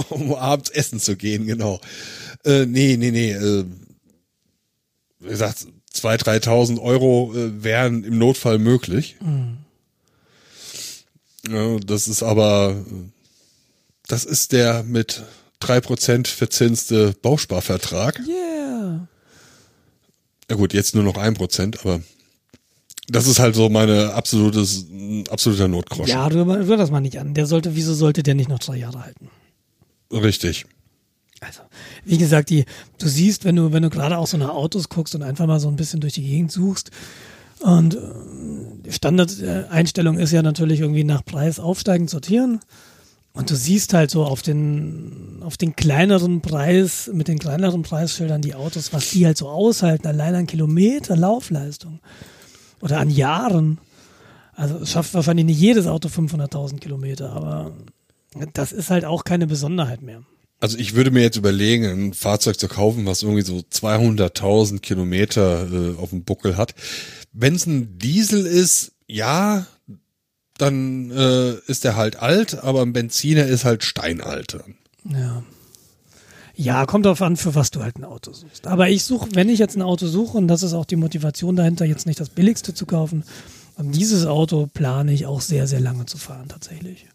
um, 0.09 0.35
abends 0.35 0.71
essen 0.71 0.99
zu 0.99 1.17
gehen, 1.17 1.47
genau. 1.47 1.81
Äh, 2.45 2.67
nee, 2.67 2.97
nee, 2.97 3.11
nee. 3.11 3.33
Äh, 3.33 3.65
wie 5.21 5.29
gesagt, 5.29 5.67
2.000, 5.95 6.45
3.000 6.45 6.81
Euro 6.81 7.33
äh, 7.35 7.63
wären 7.63 8.05
im 8.05 8.19
Notfall 8.19 8.59
möglich. 8.59 9.17
Mhm. 9.21 9.59
Ja, 11.49 11.77
das 11.79 12.09
ist 12.09 12.23
aber, 12.23 12.75
das 14.09 14.25
ist 14.25 14.53
der 14.53 14.83
mit 14.83 15.23
3% 15.61 16.27
verzinste 16.27 17.15
Bausparvertrag. 17.21 18.19
Yeah. 18.27 19.07
Ja 20.51 20.57
gut, 20.57 20.73
jetzt 20.73 20.95
nur 20.95 21.05
noch 21.05 21.19
ein 21.19 21.35
Prozent, 21.35 21.81
aber 21.81 22.01
das 23.09 23.27
ist 23.27 23.39
halt 23.39 23.55
so 23.55 23.69
meine 23.69 24.15
absolutes, 24.15 24.87
absoluter 25.31 25.69
Notgroschen. 25.69 26.09
Ja, 26.09 26.27
rühr, 26.27 26.47
rühr 26.47 26.77
das 26.77 26.91
mal 26.91 27.01
nicht 27.01 27.19
an. 27.19 27.35
Der 27.35 27.47
sollte, 27.47 27.77
wieso 27.77 27.95
sollte 27.95 28.23
der 28.23 28.35
nicht 28.35 28.49
noch 28.49 28.59
drei 28.59 28.77
Jahre 28.77 29.05
halten? 29.05 29.29
Richtig. 30.11 30.67
Also, 31.41 31.61
wie 32.05 32.17
gesagt, 32.17 32.49
die, 32.51 32.65
du 32.99 33.09
siehst, 33.09 33.45
wenn 33.45 33.57
du, 33.57 33.73
wenn 33.73 33.83
du 33.83 33.91
gerade 33.91 34.17
auch 34.17 34.27
so 34.27 34.37
nach 34.39 34.51
Autos 34.51 34.89
guckst 34.89 35.15
und 35.15 35.23
einfach 35.23 35.47
mal 35.47 35.61
so 35.61 35.69
ein 35.69 35.77
bisschen 35.77 36.01
durch 36.01 36.15
die 36.15 36.23
Gegend 36.23 36.51
suchst 36.51 36.91
und 37.61 37.95
äh, 37.95 37.99
die 38.87 38.93
Standardeinstellung 38.93 40.19
ist 40.19 40.33
ja 40.33 40.43
natürlich 40.43 40.81
irgendwie 40.81 41.05
nach 41.05 41.25
Preis 41.25 41.59
aufsteigend 41.59 42.11
sortieren. 42.11 42.61
Und 43.33 43.51
du 43.51 43.57
siehst 43.57 43.95
halt 43.95 44.13
so 44.13 44.25
auf 44.25 44.43
den, 44.43 45.41
auf 45.41 45.57
den 45.57 45.75
kleineren 45.75 46.41
Preis, 46.41 47.11
mit 47.13 47.27
den 47.27 47.41
kleineren 47.41 47.83
Preisschildern 47.83 48.43
die 48.43 48.55
Autos, 48.55 48.93
was 48.93 49.11
die 49.11 49.27
halt 49.27 49.37
so 49.37 49.49
aushalten, 49.49 50.07
allein 50.07 50.37
an 50.37 50.47
Kilometer 50.47 51.17
Laufleistung 51.17 51.99
oder 52.85 53.01
an 53.01 53.11
Jahren. 53.11 53.79
Also 54.55 54.77
es 54.77 54.91
schafft 54.93 55.15
wahrscheinlich 55.15 55.47
nicht 55.47 55.59
jedes 55.59 55.87
Auto 55.87 56.09
500.000 56.09 56.79
Kilometer, 56.79 57.33
aber 57.33 57.73
das 58.53 58.71
ist 58.71 58.91
halt 58.91 59.05
auch 59.05 59.25
keine 59.25 59.47
Besonderheit 59.47 60.03
mehr. 60.03 60.23
Also 60.61 60.79
ich 60.79 60.95
würde 60.95 61.11
mir 61.11 61.23
jetzt 61.23 61.37
überlegen, 61.37 61.85
ein 61.85 62.15
Fahrzeug 62.15 62.59
zu 62.59 62.69
kaufen, 62.69 63.07
was 63.07 63.23
irgendwie 63.23 63.43
so 63.43 63.57
200.000 63.57 64.81
Kilometer 64.81 65.67
äh, 65.73 65.97
auf 65.99 66.11
dem 66.11 66.25
Buckel 66.25 66.57
hat. 66.57 66.75
Wenn 67.33 67.55
es 67.57 67.67
ein 67.67 67.99
Diesel 67.99 68.47
ist, 68.47 68.93
ja, 69.09 69.67
dann 70.59 71.11
äh, 71.11 71.55
ist 71.67 71.85
der 71.85 71.97
halt 71.97 72.17
alt, 72.17 72.63
aber 72.63 72.83
ein 72.83 72.93
Benziner 72.93 73.47
ist 73.47 73.65
halt 73.65 73.83
steinalt. 73.83 74.59
Ja. 75.05 75.43
Ja, 76.57 76.87
kommt 76.87 77.05
darauf 77.05 77.21
an, 77.23 77.37
für 77.37 77.55
was 77.55 77.71
du 77.71 77.83
halt 77.83 77.97
ein 77.97 78.05
Auto 78.05 78.33
suchst. 78.33 78.67
Aber 78.67 78.89
ich 78.89 79.05
suche, 79.05 79.29
wenn 79.35 79.49
ich 79.49 79.59
jetzt 79.59 79.77
ein 79.77 79.83
Auto 79.83 80.07
suche, 80.07 80.39
und 80.39 80.49
das 80.49 80.63
ist 80.63 80.73
auch 80.73 80.85
die 80.85 80.97
Motivation 80.97 81.57
dahinter, 81.57 81.85
jetzt 81.85 82.07
nicht 82.07 82.21
das 82.21 82.29
billigste 82.29 82.75
zu 82.75 82.87
kaufen, 82.87 83.25
und 83.77 83.93
dieses 83.93 84.25
Auto 84.25 84.69
plane 84.73 85.13
ich 85.13 85.27
auch 85.27 85.41
sehr, 85.41 85.67
sehr 85.67 85.81
lange 85.81 86.07
zu 86.07 86.17
fahren, 86.17 86.47
tatsächlich. 86.49 87.07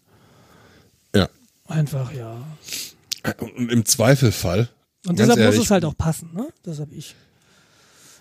Ja. 1.14 1.28
Einfach, 1.66 2.12
ja. 2.12 2.36
Und 3.38 3.70
im 3.70 3.84
Zweifelfall, 3.86 4.68
Und 5.06 5.18
deshalb 5.18 5.38
ehrlich, 5.38 5.56
muss 5.56 5.64
es 5.66 5.70
halt 5.70 5.84
auch 5.84 5.96
passen, 5.96 6.30
ne? 6.34 6.48
Das 6.62 6.80
habe 6.80 6.94
ich. 6.94 7.14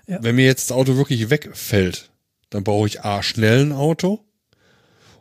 wenn 0.07 0.35
mir 0.35 0.45
jetzt 0.45 0.69
das 0.69 0.77
Auto 0.77 0.95
wirklich 0.95 1.29
wegfällt, 1.29 2.09
dann 2.49 2.63
brauche 2.63 2.87
ich 2.87 3.01
A, 3.03 3.21
schnell 3.21 3.65
ein 3.65 3.71
Auto. 3.73 4.21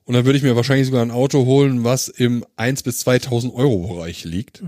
Und 0.04 0.14
dann 0.14 0.24
würde 0.24 0.38
ich 0.38 0.42
mir 0.42 0.56
wahrscheinlich 0.56 0.86
sogar 0.86 1.02
ein 1.02 1.10
Auto 1.10 1.44
holen, 1.44 1.84
was 1.84 2.08
im 2.08 2.44
1 2.56 2.82
bis 2.84 2.98
2000 3.00 3.52
Euro 3.52 3.88
Bereich 3.88 4.24
liegt. 4.24 4.62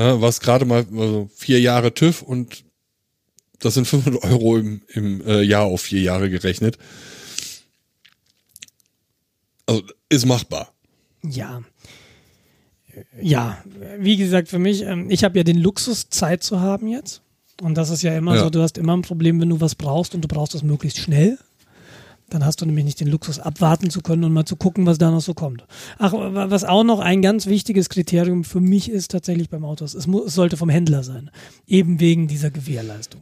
Ja, 0.00 0.18
was 0.22 0.40
gerade 0.40 0.64
mal 0.64 0.86
also 0.96 1.28
vier 1.36 1.60
Jahre 1.60 1.92
TÜV 1.92 2.22
und 2.22 2.64
das 3.58 3.74
sind 3.74 3.86
500 3.86 4.24
Euro 4.24 4.56
im, 4.56 4.80
im 4.88 5.20
äh, 5.26 5.42
Jahr 5.42 5.66
auf 5.66 5.82
vier 5.82 6.00
Jahre 6.00 6.30
gerechnet. 6.30 6.78
Also 9.66 9.82
ist 10.08 10.24
machbar. 10.24 10.72
Ja. 11.22 11.62
Ja, 13.20 13.62
wie 13.98 14.16
gesagt, 14.16 14.48
für 14.48 14.58
mich, 14.58 14.80
ähm, 14.84 15.10
ich 15.10 15.22
habe 15.22 15.38
ja 15.38 15.44
den 15.44 15.58
Luxus, 15.58 16.08
Zeit 16.08 16.42
zu 16.42 16.60
haben 16.60 16.88
jetzt. 16.88 17.20
Und 17.60 17.74
das 17.74 17.90
ist 17.90 18.00
ja 18.00 18.16
immer 18.16 18.36
Ja. 18.36 18.44
so, 18.44 18.48
du 18.50 18.62
hast 18.62 18.78
immer 18.78 18.96
ein 18.96 19.02
Problem, 19.02 19.38
wenn 19.38 19.50
du 19.50 19.60
was 19.60 19.74
brauchst 19.74 20.14
und 20.14 20.22
du 20.22 20.28
brauchst 20.28 20.54
es 20.54 20.62
möglichst 20.62 20.98
schnell. 20.98 21.38
Dann 22.30 22.44
hast 22.44 22.60
du 22.60 22.66
nämlich 22.66 22.84
nicht 22.84 23.00
den 23.00 23.08
Luxus, 23.08 23.38
abwarten 23.40 23.90
zu 23.90 24.00
können 24.00 24.24
und 24.24 24.32
mal 24.32 24.44
zu 24.44 24.56
gucken, 24.56 24.86
was 24.86 24.98
da 24.98 25.10
noch 25.10 25.20
so 25.20 25.34
kommt. 25.34 25.64
Ach, 25.98 26.12
wa- 26.12 26.48
was 26.48 26.64
auch 26.64 26.84
noch 26.84 27.00
ein 27.00 27.22
ganz 27.22 27.46
wichtiges 27.46 27.88
Kriterium 27.88 28.44
für 28.44 28.60
mich 28.60 28.88
ist 28.90 29.10
tatsächlich 29.10 29.50
beim 29.50 29.64
Auto, 29.64 29.84
es, 29.84 30.06
mu- 30.06 30.24
es 30.24 30.34
sollte 30.34 30.56
vom 30.56 30.68
Händler 30.68 31.02
sein. 31.02 31.30
Eben 31.66 32.00
wegen 32.00 32.28
dieser 32.28 32.50
Gewährleistung. 32.50 33.20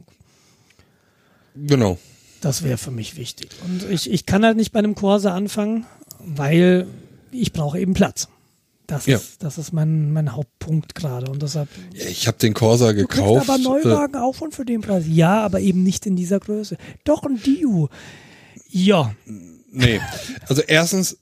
Genau. 1.55 1.97
Das 2.41 2.63
wäre 2.63 2.77
für 2.77 2.91
mich 2.91 3.17
wichtig. 3.17 3.49
Und 3.65 3.89
ich, 3.89 4.09
ich 4.09 4.25
kann 4.25 4.45
halt 4.45 4.55
nicht 4.57 4.71
bei 4.71 4.79
einem 4.79 4.95
Corsa 4.95 5.33
anfangen, 5.33 5.85
weil 6.19 6.87
ich 7.31 7.51
brauche 7.51 7.79
eben 7.79 7.93
Platz. 7.93 8.29
Das 8.87 9.05
Ja. 9.05 9.17
ist, 9.17 9.43
das 9.43 9.57
ist 9.57 9.71
mein, 9.73 10.11
mein 10.13 10.33
Hauptpunkt 10.35 10.95
gerade. 10.95 11.29
Und 11.29 11.41
deshalb. 11.43 11.67
Ja, 11.93 12.05
Ich 12.07 12.27
habe 12.27 12.37
den 12.37 12.53
Corsa 12.53 12.91
Du 12.91 12.95
gekauft. 12.99 13.49
aber 13.49 13.59
äh, 13.59 13.63
Neuwagen 13.63 14.15
auch 14.15 14.35
schon 14.35 14.51
für 14.51 14.65
den 14.65 14.81
Preis. 14.81 15.03
Ja, 15.07 15.43
aber 15.43 15.59
eben 15.59 15.83
nicht 15.83 16.05
in 16.05 16.15
dieser 16.15 16.39
Größe. 16.39 16.77
Doch 17.03 17.23
ein 17.23 17.41
Dio. 17.43 17.89
Ja. 18.69 19.15
Nee. 19.71 19.99
Also 20.47 20.61
erstens, 20.61 21.17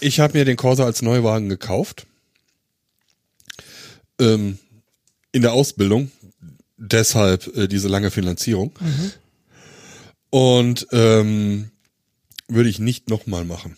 ich 0.00 0.20
habe 0.20 0.38
mir 0.38 0.44
den 0.44 0.56
Corsa 0.56 0.84
als 0.84 1.02
Neuwagen 1.02 1.48
gekauft. 1.48 2.06
Ähm, 4.20 4.58
in 5.32 5.42
der 5.42 5.52
Ausbildung. 5.52 6.10
Deshalb 6.76 7.56
äh, 7.56 7.66
diese 7.68 7.88
lange 7.88 8.10
Finanzierung. 8.10 8.72
Und 10.30 10.86
ähm, 10.92 11.70
würde 12.48 12.68
ich 12.68 12.78
nicht 12.78 13.08
nochmal 13.08 13.44
machen. 13.44 13.76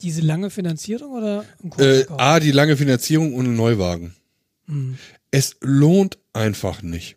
Diese 0.00 0.20
lange 0.20 0.50
Finanzierung 0.50 1.12
oder 1.12 1.44
Äh? 1.78 2.04
A, 2.08 2.40
die 2.40 2.50
lange 2.50 2.76
Finanzierung 2.76 3.34
und 3.34 3.46
ein 3.46 3.56
Neuwagen. 3.56 4.14
Es 5.30 5.56
lohnt 5.60 6.18
einfach 6.32 6.82
nicht. 6.82 7.16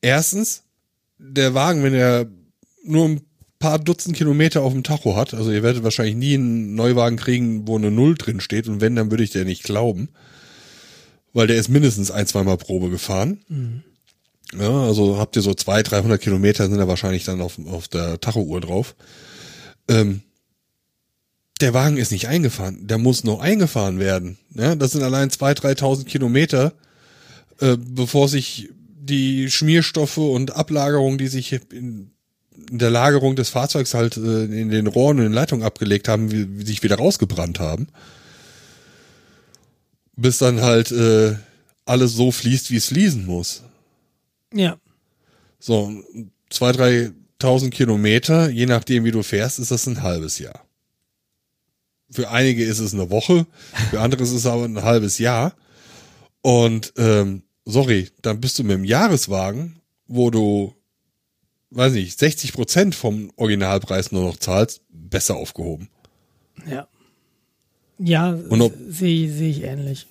Erstens, 0.00 0.62
der 1.18 1.54
Wagen, 1.54 1.82
wenn 1.82 1.94
er 1.94 2.26
nur 2.84 3.08
ein 3.08 3.20
paar 3.64 3.78
Dutzend 3.78 4.14
Kilometer 4.14 4.60
auf 4.60 4.74
dem 4.74 4.82
Tacho 4.82 5.16
hat, 5.16 5.32
also 5.32 5.50
ihr 5.50 5.62
werdet 5.62 5.82
wahrscheinlich 5.84 6.16
nie 6.16 6.34
einen 6.34 6.74
Neuwagen 6.74 7.16
kriegen, 7.16 7.66
wo 7.66 7.78
eine 7.78 7.90
Null 7.90 8.14
drin 8.14 8.40
steht 8.40 8.68
und 8.68 8.82
wenn, 8.82 8.94
dann 8.94 9.10
würde 9.10 9.24
ich 9.24 9.30
der 9.30 9.46
nicht 9.46 9.62
glauben. 9.62 10.10
Weil 11.32 11.46
der 11.46 11.56
ist 11.56 11.70
mindestens 11.70 12.10
ein, 12.10 12.26
zweimal 12.26 12.58
Probe 12.58 12.90
gefahren. 12.90 13.82
Ja, 14.52 14.82
also 14.82 15.16
habt 15.16 15.34
ihr 15.36 15.40
so 15.40 15.54
zwei, 15.54 15.82
300 15.82 16.20
Kilometer 16.20 16.68
sind 16.68 16.76
da 16.76 16.86
wahrscheinlich 16.86 17.24
dann 17.24 17.40
auf, 17.40 17.58
auf 17.66 17.88
der 17.88 18.20
Tacho-Uhr 18.20 18.60
drauf. 18.60 18.96
Ähm, 19.88 20.20
der 21.62 21.72
Wagen 21.72 21.96
ist 21.96 22.12
nicht 22.12 22.28
eingefahren, 22.28 22.86
der 22.86 22.98
muss 22.98 23.24
noch 23.24 23.40
eingefahren 23.40 23.98
werden. 23.98 24.36
Ja, 24.54 24.74
das 24.74 24.92
sind 24.92 25.02
allein 25.02 25.30
2.000, 25.30 25.78
3.000 25.78 26.04
Kilometer, 26.04 26.74
äh, 27.60 27.78
bevor 27.78 28.28
sich 28.28 28.68
die 28.78 29.50
Schmierstoffe 29.50 30.18
und 30.18 30.54
Ablagerungen, 30.54 31.16
die 31.16 31.28
sich 31.28 31.58
in 31.72 32.10
in 32.70 32.78
der 32.78 32.90
Lagerung 32.90 33.36
des 33.36 33.50
Fahrzeugs 33.50 33.94
halt 33.94 34.16
äh, 34.16 34.44
in 34.44 34.70
den 34.70 34.86
Rohren 34.86 35.18
und 35.18 35.24
den 35.24 35.32
Leitungen 35.32 35.64
abgelegt 35.64 36.08
haben, 36.08 36.30
wie, 36.30 36.58
wie 36.58 36.66
sich 36.66 36.82
wieder 36.82 36.96
rausgebrannt 36.96 37.60
haben. 37.60 37.88
Bis 40.16 40.38
dann 40.38 40.60
halt 40.60 40.92
äh, 40.92 41.36
alles 41.84 42.12
so 42.12 42.30
fließt, 42.30 42.70
wie 42.70 42.76
es 42.76 42.86
fließen 42.86 43.26
muss. 43.26 43.62
Ja. 44.52 44.78
So, 45.58 45.92
zwei, 46.50 46.72
drei 46.72 47.10
tausend 47.38 47.74
Kilometer, 47.74 48.48
je 48.48 48.66
nachdem 48.66 49.04
wie 49.04 49.10
du 49.10 49.22
fährst, 49.22 49.58
ist 49.58 49.70
das 49.70 49.86
ein 49.86 50.02
halbes 50.02 50.38
Jahr. 50.38 50.64
Für 52.10 52.30
einige 52.30 52.64
ist 52.64 52.78
es 52.78 52.94
eine 52.94 53.10
Woche, 53.10 53.46
für 53.90 54.00
andere 54.00 54.22
ist 54.22 54.32
es 54.32 54.46
aber 54.46 54.64
ein 54.64 54.82
halbes 54.82 55.18
Jahr. 55.18 55.54
Und 56.42 56.92
ähm, 56.96 57.42
sorry, 57.64 58.10
dann 58.22 58.40
bist 58.40 58.58
du 58.58 58.62
mit 58.62 58.72
dem 58.72 58.84
Jahreswagen, 58.84 59.80
wo 60.06 60.30
du, 60.30 60.74
weiß 61.74 61.92
nicht, 61.92 62.18
60 62.18 62.52
Prozent 62.52 62.94
vom 62.94 63.30
Originalpreis 63.36 64.12
nur 64.12 64.24
noch 64.24 64.36
zahlst, 64.36 64.82
besser 64.90 65.36
aufgehoben. 65.36 65.88
Ja. 66.70 66.88
Ja, 67.98 68.36
sehe 68.88 69.30
seh 69.30 69.50
ich 69.50 69.62
ähnlich. 69.62 70.06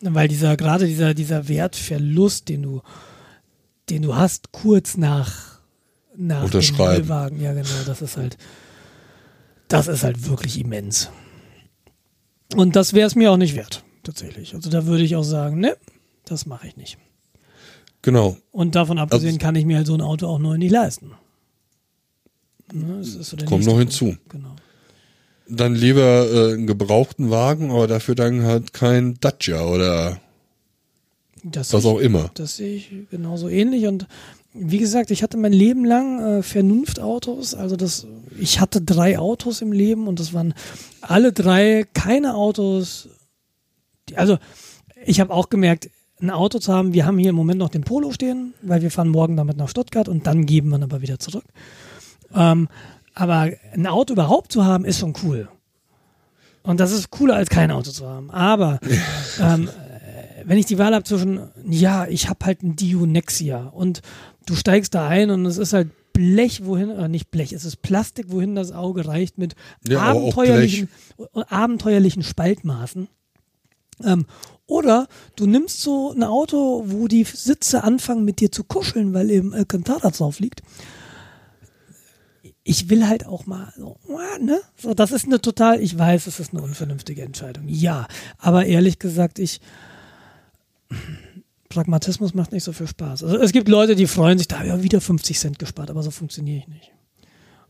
Weil 0.00 0.28
dieser, 0.28 0.56
gerade 0.56 0.86
dieser, 0.86 1.14
dieser 1.14 1.48
Wertverlust, 1.48 2.48
den 2.48 2.62
du, 2.62 2.82
den 3.90 4.02
du 4.02 4.14
hast, 4.14 4.52
kurz 4.52 4.96
nach, 4.96 5.60
nach 6.16 6.40
dem 6.40 6.44
Unterschreiben. 6.44 7.08
Neuwagen, 7.08 7.40
ja 7.40 7.52
genau, 7.52 7.68
das 7.86 8.02
ist 8.02 8.16
halt, 8.16 8.36
das 9.68 9.88
ist 9.88 10.04
halt 10.04 10.28
wirklich 10.28 10.58
immens. 10.60 11.10
Und 12.54 12.76
das 12.76 12.92
wäre 12.92 13.06
es 13.06 13.14
mir 13.14 13.32
auch 13.32 13.36
nicht 13.36 13.56
wert, 13.56 13.84
tatsächlich. 14.02 14.54
Also 14.54 14.70
da 14.70 14.86
würde 14.86 15.04
ich 15.04 15.16
auch 15.16 15.24
sagen, 15.24 15.58
ne, 15.60 15.76
das 16.24 16.46
mache 16.46 16.68
ich 16.68 16.76
nicht. 16.76 16.98
Genau. 18.02 18.36
Und 18.52 18.74
davon 18.74 18.98
abgesehen 18.98 19.28
Also- 19.30 19.38
kann 19.38 19.54
ich 19.56 19.64
mir 19.64 19.76
halt 19.78 19.86
so 19.86 19.94
ein 19.94 20.00
Auto 20.00 20.26
auch 20.26 20.38
neu 20.38 20.56
nicht 20.56 20.70
leisten. 20.70 21.12
Ne, 22.72 23.02
so 23.02 23.36
Kommt 23.46 23.64
noch 23.64 23.74
Punkt. 23.76 23.92
hinzu. 23.92 24.16
Genau. 24.28 24.54
Dann 25.48 25.74
lieber 25.74 26.26
äh, 26.30 26.52
einen 26.54 26.66
gebrauchten 26.66 27.30
Wagen, 27.30 27.70
aber 27.70 27.86
dafür 27.86 28.14
dann 28.14 28.42
halt 28.42 28.74
kein 28.74 29.14
Dacia 29.20 29.64
oder 29.64 30.20
Das 31.42 31.72
was 31.72 31.86
auch 31.86 31.98
immer. 31.98 32.30
Das 32.34 32.56
sehe 32.56 32.74
ich 32.76 32.90
genauso 33.10 33.48
ähnlich. 33.48 33.86
Und 33.86 34.06
wie 34.52 34.76
gesagt, 34.78 35.10
ich 35.10 35.22
hatte 35.22 35.38
mein 35.38 35.54
Leben 35.54 35.86
lang 35.86 36.20
äh, 36.20 36.42
Vernunftautos. 36.42 37.54
Also 37.54 37.76
das, 37.76 38.06
ich 38.38 38.60
hatte 38.60 38.82
drei 38.82 39.18
Autos 39.18 39.62
im 39.62 39.72
Leben 39.72 40.06
und 40.06 40.20
das 40.20 40.34
waren 40.34 40.52
alle 41.00 41.32
drei 41.32 41.86
keine 41.94 42.34
Autos. 42.34 43.08
Die, 44.10 44.18
also 44.18 44.36
ich 45.06 45.20
habe 45.20 45.32
auch 45.32 45.48
gemerkt, 45.48 45.88
ein 46.20 46.30
Auto 46.30 46.58
zu 46.58 46.72
haben. 46.72 46.92
Wir 46.92 47.06
haben 47.06 47.18
hier 47.18 47.30
im 47.30 47.36
Moment 47.36 47.58
noch 47.58 47.68
den 47.68 47.82
Polo 47.82 48.12
stehen, 48.12 48.54
weil 48.62 48.82
wir 48.82 48.90
fahren 48.90 49.08
morgen 49.08 49.36
damit 49.36 49.56
nach 49.56 49.68
Stuttgart 49.68 50.08
und 50.08 50.26
dann 50.26 50.46
geben 50.46 50.70
wir 50.70 50.78
ihn 50.78 50.82
aber 50.82 51.00
wieder 51.00 51.18
zurück. 51.18 51.44
Ähm, 52.34 52.68
aber 53.14 53.50
ein 53.72 53.86
Auto 53.86 54.12
überhaupt 54.12 54.52
zu 54.52 54.64
haben, 54.64 54.84
ist 54.84 54.98
schon 54.98 55.14
cool. 55.22 55.48
Und 56.62 56.80
das 56.80 56.92
ist 56.92 57.10
cooler 57.10 57.36
als 57.36 57.48
kein 57.48 57.70
Auto 57.70 57.90
zu 57.90 58.06
haben. 58.06 58.30
Aber 58.30 58.78
ähm, 59.40 59.68
wenn 60.44 60.58
ich 60.58 60.66
die 60.66 60.78
Wahl 60.78 60.94
habe 60.94 61.04
zwischen, 61.04 61.48
ja, 61.68 62.06
ich 62.06 62.28
habe 62.28 62.44
halt 62.44 62.62
ein 62.62 62.76
Dio 62.76 63.06
Nexia 63.06 63.66
und 63.66 64.02
du 64.46 64.54
steigst 64.54 64.94
da 64.94 65.08
ein 65.08 65.30
und 65.30 65.46
es 65.46 65.58
ist 65.58 65.72
halt 65.72 65.90
Blech, 66.12 66.64
wohin, 66.64 66.90
äh, 66.90 67.08
nicht 67.08 67.30
Blech, 67.30 67.52
es 67.52 67.64
ist 67.64 67.80
Plastik, 67.82 68.26
wohin 68.30 68.54
das 68.56 68.72
Auge 68.72 69.06
reicht 69.06 69.38
mit 69.38 69.54
Ja, 69.86 70.00
abenteuerlichen, 70.00 70.88
abenteuerlichen 71.48 72.22
Spaltmaßen. 72.22 73.08
Ähm, 74.04 74.26
oder 74.68 75.08
du 75.34 75.46
nimmst 75.46 75.80
so 75.80 76.12
ein 76.12 76.22
Auto, 76.22 76.84
wo 76.86 77.08
die 77.08 77.24
Sitze 77.24 77.82
anfangen 77.82 78.24
mit 78.24 78.38
dir 78.38 78.52
zu 78.52 78.62
kuscheln, 78.62 79.14
weil 79.14 79.30
eben 79.30 79.54
Alcantara 79.54 80.10
drauf 80.10 80.38
liegt. 80.38 80.62
Ich 82.62 82.90
will 82.90 83.08
halt 83.08 83.26
auch 83.26 83.46
mal 83.46 83.72
so, 83.78 83.98
ne? 84.40 84.60
So, 84.76 84.92
das 84.92 85.10
ist 85.10 85.24
eine 85.24 85.40
total, 85.40 85.80
ich 85.80 85.98
weiß, 85.98 86.26
es 86.26 86.38
ist 86.38 86.52
eine 86.52 86.62
unvernünftige 86.62 87.22
Entscheidung. 87.22 87.64
Ja, 87.66 88.06
aber 88.36 88.66
ehrlich 88.66 88.98
gesagt, 88.98 89.38
ich, 89.38 89.62
Pragmatismus 91.70 92.34
macht 92.34 92.52
nicht 92.52 92.64
so 92.64 92.72
viel 92.72 92.86
Spaß. 92.86 93.24
Also 93.24 93.38
es 93.38 93.52
gibt 93.52 93.68
Leute, 93.68 93.96
die 93.96 94.06
freuen 94.06 94.36
sich, 94.36 94.48
da 94.48 94.56
habe 94.56 94.66
ich 94.66 94.72
ja 94.72 94.82
wieder 94.82 95.00
50 95.00 95.38
Cent 95.38 95.58
gespart, 95.58 95.88
aber 95.88 96.02
so 96.02 96.10
funktioniere 96.10 96.58
ich 96.58 96.68
nicht. 96.68 96.92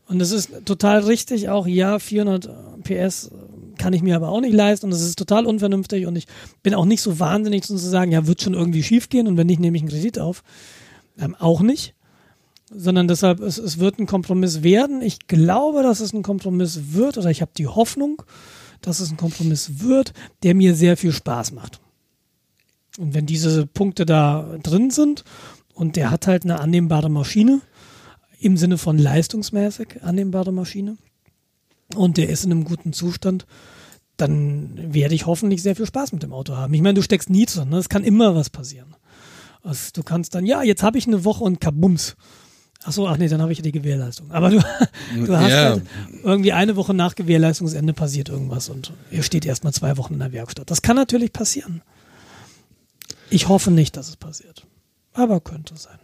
Und 0.05 0.19
es 0.21 0.31
ist 0.31 0.65
total 0.65 0.99
richtig, 1.01 1.47
auch 1.47 1.65
ja, 1.65 1.97
400 1.97 2.83
PS 2.83 3.31
kann 3.79 3.93
ich 3.93 4.03
mir 4.03 4.15
aber 4.15 4.29
auch 4.29 4.41
nicht 4.41 4.53
leisten 4.53 4.85
und 4.85 4.91
es 4.91 5.01
ist 5.01 5.17
total 5.17 5.47
unvernünftig 5.47 6.05
und 6.05 6.15
ich 6.15 6.27
bin 6.61 6.75
auch 6.75 6.85
nicht 6.85 7.01
so 7.01 7.19
wahnsinnig 7.19 7.63
zu 7.63 7.75
sagen, 7.77 8.11
ja, 8.11 8.27
wird 8.27 8.41
schon 8.43 8.53
irgendwie 8.53 8.83
schief 8.83 9.09
gehen 9.09 9.27
und 9.27 9.37
wenn 9.37 9.47
nicht, 9.47 9.59
nehme 9.59 9.77
ich 9.77 9.81
einen 9.81 9.89
Kredit 9.89 10.19
auf. 10.19 10.43
Ähm, 11.17 11.35
auch 11.35 11.61
nicht. 11.61 11.95
Sondern 12.71 13.07
deshalb, 13.07 13.39
es, 13.39 13.57
es 13.57 13.79
wird 13.79 13.97
ein 13.97 14.05
Kompromiss 14.05 14.61
werden. 14.61 15.01
Ich 15.01 15.27
glaube, 15.27 15.81
dass 15.81 16.01
es 16.01 16.13
ein 16.13 16.21
Kompromiss 16.21 16.93
wird 16.93 17.17
oder 17.17 17.31
ich 17.31 17.41
habe 17.41 17.51
die 17.57 17.65
Hoffnung, 17.65 18.21
dass 18.81 18.99
es 18.99 19.09
ein 19.09 19.17
Kompromiss 19.17 19.79
wird, 19.79 20.13
der 20.43 20.53
mir 20.53 20.75
sehr 20.75 20.95
viel 20.95 21.11
Spaß 21.11 21.53
macht. 21.53 21.79
Und 22.99 23.15
wenn 23.15 23.25
diese 23.25 23.65
Punkte 23.65 24.05
da 24.05 24.57
drin 24.61 24.91
sind 24.91 25.23
und 25.73 25.95
der 25.95 26.11
hat 26.11 26.27
halt 26.27 26.43
eine 26.43 26.59
annehmbare 26.59 27.09
Maschine, 27.09 27.61
im 28.39 28.55
Sinne 28.55 28.77
von 28.77 28.97
leistungsmäßig 28.97 30.03
annehmbare 30.03 30.51
Maschine, 30.51 30.97
und 31.95 32.17
der 32.17 32.29
ist 32.29 32.45
in 32.45 32.51
einem 32.51 32.63
guten 32.65 32.93
Zustand, 32.93 33.45
dann 34.17 34.93
werde 34.93 35.15
ich 35.15 35.25
hoffentlich 35.25 35.61
sehr 35.63 35.75
viel 35.75 35.85
Spaß 35.85 36.11
mit 36.11 36.23
dem 36.23 36.33
Auto 36.33 36.55
haben. 36.57 36.73
Ich 36.73 36.81
meine, 36.81 36.95
du 36.95 37.01
steckst 37.01 37.29
nie 37.29 37.45
drin, 37.45 37.69
ne? 37.69 37.77
es 37.77 37.89
kann 37.89 38.03
immer 38.03 38.35
was 38.35 38.49
passieren. 38.49 38.95
Also 39.63 39.89
du 39.93 40.03
kannst 40.03 40.35
dann, 40.35 40.45
ja, 40.45 40.61
jetzt 40.63 40.83
habe 40.83 40.97
ich 40.97 41.07
eine 41.07 41.23
Woche 41.25 41.43
und 41.43 41.59
kabums. 41.61 42.15
Ach 42.83 42.93
so, 42.93 43.07
ach 43.07 43.17
nee, 43.17 43.27
dann 43.27 43.41
habe 43.41 43.51
ich 43.51 43.57
ja 43.57 43.61
die 43.63 43.73
Gewährleistung. 43.73 44.31
Aber 44.31 44.49
du, 44.49 44.57
du 45.15 45.37
hast 45.37 45.49
Ja. 45.51 45.63
halt 45.71 45.83
irgendwie 46.23 46.53
eine 46.53 46.75
Woche 46.75 46.93
nach 46.93 47.15
Gewährleistungsende 47.15 47.93
passiert 47.93 48.29
irgendwas 48.29 48.69
und 48.69 48.93
ihr 49.11 49.23
steht 49.23 49.45
erstmal 49.45 49.73
zwei 49.73 49.97
Wochen 49.97 50.13
in 50.13 50.19
der 50.19 50.31
Werkstatt. 50.31 50.69
Das 50.71 50.81
kann 50.81 50.95
natürlich 50.95 51.33
passieren. 51.33 51.81
Ich 53.29 53.47
hoffe 53.47 53.71
nicht, 53.71 53.95
dass 53.97 54.07
es 54.09 54.15
passiert. 54.15 54.65
Aber 55.13 55.39
könnte 55.41 55.75
sein. 55.77 55.99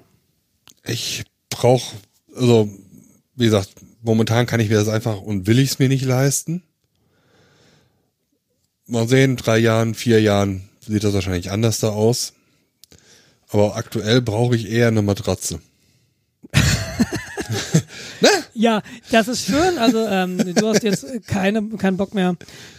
Ich 0.83 1.23
brauche, 1.49 1.95
also 2.35 2.69
wie 3.35 3.45
gesagt, 3.45 3.73
momentan 4.05 4.45
kann 4.45 4.59
ich 4.59 4.69
mir 4.69 4.77
das 4.77 4.87
einfach 4.87 5.21
und 5.21 5.47
will 5.47 5.59
ich 5.59 5.71
es 5.71 5.79
mir 5.79 5.89
nicht 5.89 6.05
leisten. 6.05 6.63
Mal 8.87 9.07
sehen, 9.07 9.35
drei 9.35 9.57
Jahren, 9.57 9.95
vier 9.95 10.21
Jahren 10.21 10.69
sieht 10.79 11.03
das 11.03 11.13
wahrscheinlich 11.13 11.51
anders 11.51 11.79
da 11.79 11.89
aus. 11.89 12.33
Aber 13.49 13.75
aktuell 13.75 14.21
brauche 14.21 14.55
ich 14.55 14.69
eher 14.69 14.87
eine 14.87 15.01
Matratze. 15.01 15.59
Ja, 18.57 18.81
das 19.11 19.27
ist 19.27 19.45
schön. 19.45 19.77
Also 19.77 20.07
ähm, 20.07 20.37
du 20.55 20.67
hast 20.67 20.81
jetzt 20.83 21.05
keine, 21.27 21.61
keinen 21.77 21.97
Bock 21.97 22.15
mehr 22.15 22.37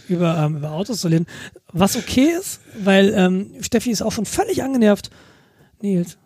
über, 0.09 0.35
ähm, 0.37 0.57
über 0.57 0.71
Autos 0.71 1.01
zu 1.01 1.07
reden. 1.07 1.27
Was 1.71 1.95
okay 1.95 2.31
ist, 2.37 2.59
weil 2.79 3.13
ähm, 3.15 3.51
Steffi 3.61 3.91
ist 3.91 4.01
auch 4.01 4.11
schon 4.11 4.25
völlig 4.25 4.63
angenervt. 4.63 5.11
Nils, 5.79 6.17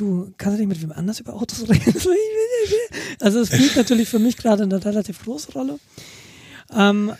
du 0.00 0.32
kannst 0.38 0.58
ja 0.58 0.66
nicht 0.66 0.68
mit 0.68 0.82
wem 0.82 0.92
anders 0.92 1.20
über 1.20 1.34
Autos 1.34 1.62
reden. 1.68 1.94
Also 3.20 3.40
es 3.40 3.48
spielt 3.48 3.76
natürlich 3.76 4.08
für 4.08 4.18
mich 4.18 4.36
gerade 4.36 4.62
eine 4.62 4.84
relativ 4.84 5.22
große 5.22 5.52
Rolle. 5.52 5.78
Ähm, 6.74 7.12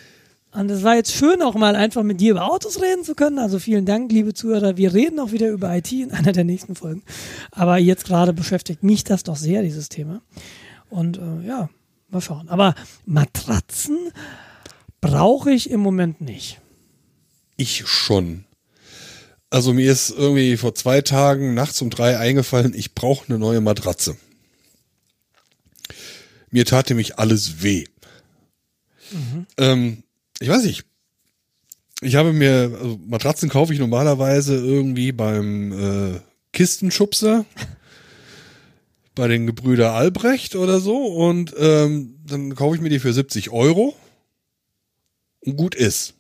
und 0.53 0.71
es 0.71 0.83
war 0.83 0.97
jetzt 0.97 1.13
schön, 1.13 1.43
auch 1.43 1.55
mal 1.55 1.77
einfach 1.77 2.03
mit 2.03 2.21
dir 2.21 2.33
über 2.33 2.51
Autos 2.51 2.81
reden 2.81 3.05
zu 3.05 3.15
können. 3.15 3.39
Also 3.39 3.59
vielen 3.59 3.85
Dank, 3.85 4.11
liebe 4.11 4.33
Zuhörer. 4.33 4.77
Wir 4.77 4.95
reden 4.95 5.21
auch 5.21 5.33
wieder 5.33 5.51
über 5.51 5.77
IT 5.77 5.93
in 5.93 6.11
einer 6.11 6.33
der 6.33 6.45
nächsten 6.45 6.75
Folgen. 6.75 7.03
Aber 7.51 7.79
jetzt 7.79 8.07
gerade 8.07 8.33
beschäftigt 8.33 8.83
mich 8.83 9.05
das 9.05 9.25
doch 9.25 9.37
sehr, 9.37 9.63
dieses 9.63 9.89
Thema. 9.89 10.23
Und 10.89 11.19
äh, 11.19 11.47
ja, 11.47 11.69
mal 12.09 12.21
schauen. 12.21 12.49
Aber 12.49 12.75
Matratzen 13.05 13.99
brauche 15.01 15.51
ich 15.51 15.71
im 15.71 15.81
Moment 15.81 16.21
nicht. 16.21 16.61
Ich 17.57 17.87
schon. 17.87 18.45
Also 19.51 19.73
mir 19.73 19.91
ist 19.91 20.11
irgendwie 20.11 20.57
vor 20.57 20.75
zwei 20.75 21.01
Tagen 21.01 21.55
nachts 21.55 21.81
um 21.81 21.91
drei 21.91 22.19
eingefallen, 22.19 22.75
ich 22.75 22.95
brauche 22.95 23.27
eine 23.29 23.39
neue 23.39 23.61
Matratze. 23.61 24.17
Mir 26.51 26.65
tat 26.65 26.89
nämlich 26.89 27.19
alles 27.19 27.63
weh. 27.63 27.85
Ähm, 29.57 30.03
ich 30.41 30.49
weiß 30.49 30.65
nicht. 30.65 30.85
Ich 32.01 32.15
habe 32.15 32.33
mir, 32.33 32.77
also 32.81 33.01
Matratzen 33.07 33.49
kaufe 33.49 33.73
ich 33.73 33.81
normalerweise 33.81 34.55
irgendwie 34.55 35.13
beim 35.13 35.73
äh, 35.73 36.21
Kistenschubser, 36.53 37.45
bei 39.15 39.29
den 39.29 39.47
Gebrüder 39.47 39.95
Albrecht 39.95 40.55
oder 40.55 40.79
so 40.79 41.07
und 41.07 41.55
ähm, 41.59 42.21
dann 42.25 42.55
kaufe 42.55 42.77
ich 42.77 42.83
mir 42.83 42.91
die 42.91 43.01
für 43.01 43.13
70 43.13 43.51
Euro 43.51 43.97
und 45.41 45.57
gut 45.57 45.75
ist. 45.75 46.15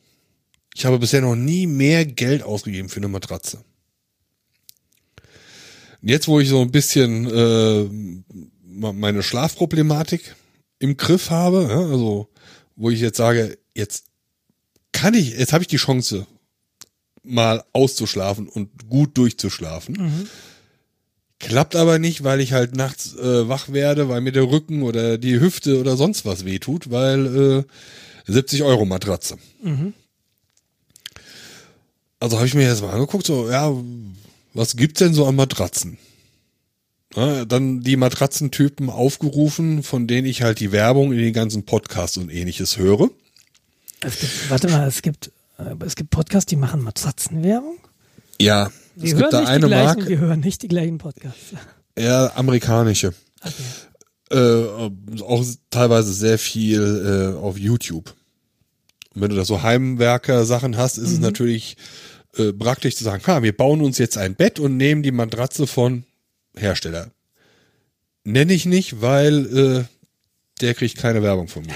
Ich 0.75 0.85
habe 0.85 0.99
bisher 0.99 1.21
noch 1.21 1.35
nie 1.35 1.67
mehr 1.67 2.05
Geld 2.05 2.43
ausgegeben 2.43 2.89
für 2.89 2.99
eine 2.99 3.09
Matratze. 3.09 3.65
Jetzt, 6.01 6.29
wo 6.29 6.39
ich 6.39 6.49
so 6.49 6.61
ein 6.61 6.71
bisschen 6.71 7.27
äh, 7.27 7.89
meine 8.93 9.23
Schlafproblematik 9.23 10.37
im 10.79 10.97
Griff 10.97 11.31
habe, 11.31 11.67
ja, 11.69 11.81
also 11.81 12.29
wo 12.77 12.91
ich 12.91 13.01
jetzt 13.01 13.17
sage, 13.17 13.59
jetzt 13.75 14.05
kann 14.93 15.15
ich, 15.15 15.37
jetzt 15.37 15.53
habe 15.53 15.63
ich 15.63 15.69
die 15.69 15.77
Chance, 15.77 16.27
mal 17.25 17.65
auszuschlafen 17.73 18.49
und 18.49 18.89
gut 18.89 19.19
durchzuschlafen, 19.19 20.29
Klappt 21.41 21.77
aber 21.77 22.01
nicht, 22.01 22.25
weil 22.25 22.41
ich 22.41 22.53
halt 22.53 22.75
nachts 22.75 23.15
äh, 23.15 23.49
wach 23.49 23.73
werde, 23.73 24.09
weil 24.09 24.21
mir 24.21 24.33
der 24.33 24.51
Rücken 24.51 24.83
oder 24.83 25.19
die 25.19 25.39
Hüfte 25.39 25.79
oder 25.79 25.97
sonst 25.97 26.25
was 26.25 26.45
wehtut, 26.45 26.91
weil 26.91 27.65
äh, 28.27 28.33
70 28.33 28.65
Euro 28.65 28.85
Matratze. 28.85 29.37
Also 32.21 32.37
habe 32.37 32.47
ich 32.47 32.55
mir 32.55 32.67
jetzt 32.67 32.83
mal 32.83 32.91
angeguckt, 32.91 33.27
so, 33.27 33.49
ja, 33.51 33.73
was 34.55 34.77
gibt's 34.77 34.99
denn 34.99 35.15
so 35.15 35.27
an 35.27 35.37
Matratzen? 35.37 35.99
Ja, 37.15 37.45
dann 37.45 37.81
die 37.81 37.97
Matratzentypen 37.97 38.91
aufgerufen, 38.91 39.83
von 39.83 40.07
denen 40.07 40.27
ich 40.27 40.43
halt 40.43 40.61
die 40.61 40.73
Werbung 40.73 41.13
in 41.13 41.19
den 41.19 41.33
ganzen 41.33 41.65
Podcasts 41.65 42.17
und 42.17 42.31
ähnliches 42.31 42.77
höre. 42.77 43.11
Es 44.01 44.21
gibt, 44.21 44.51
warte 44.51 44.69
mal, 44.69 44.87
es 44.87 45.01
gibt, 45.03 45.33
äh, 45.59 45.75
es 45.85 45.97
gibt 45.97 46.11
Podcasts, 46.11 46.47
die 46.47 46.57
machen 46.57 46.83
Matratzenwerbung. 46.83 47.79
Ja, 48.41 48.71
Wir 48.95 49.13
es 49.13 49.19
gibt 49.19 49.33
da 49.33 49.45
eine 49.45 49.67
gleichen, 49.67 49.85
Marke, 49.85 50.09
wir 50.09 50.19
hören 50.19 50.41
nicht 50.41 50.63
die 50.63 50.69
gleichen 50.69 50.99
Podcasts. 50.99 51.55
eher 51.97 52.37
amerikanische. 52.37 53.15
Okay. 53.43 54.39
äh, 54.39 55.23
auch 55.23 55.45
teilweise 55.71 56.13
sehr 56.13 56.39
viel 56.39 57.35
äh, 57.35 57.41
auf 57.41 57.59
YouTube. 57.59 58.15
Wenn 59.15 59.31
du 59.31 59.37
da 59.37 59.45
so 59.45 59.63
Heimwerker-Sachen 59.63 60.77
hast, 60.77 60.99
ist 60.99 61.11
es 61.11 61.19
natürlich 61.19 61.77
äh, 62.37 62.53
praktisch 62.53 62.97
zu 62.97 63.05
sagen, 63.05 63.23
ha, 63.27 63.43
wir 63.43 63.57
bauen 63.57 63.81
uns 63.81 63.97
jetzt 63.99 64.19
ein 64.19 64.35
Bett 64.35 64.61
und 64.61 64.77
nehmen 64.77 65.03
die 65.03 65.13
Matratze 65.13 65.67
von 65.67 66.05
Hersteller. 66.57 67.11
Nenne 68.25 68.53
ich 68.53 68.67
nicht, 68.67 69.01
weil 69.01 69.47
äh, 69.57 69.85
der 70.61 70.75
kriegt 70.75 70.99
keine 70.99 71.23
Werbung 71.23 71.49
von 71.49 71.65
mir. 71.65 71.73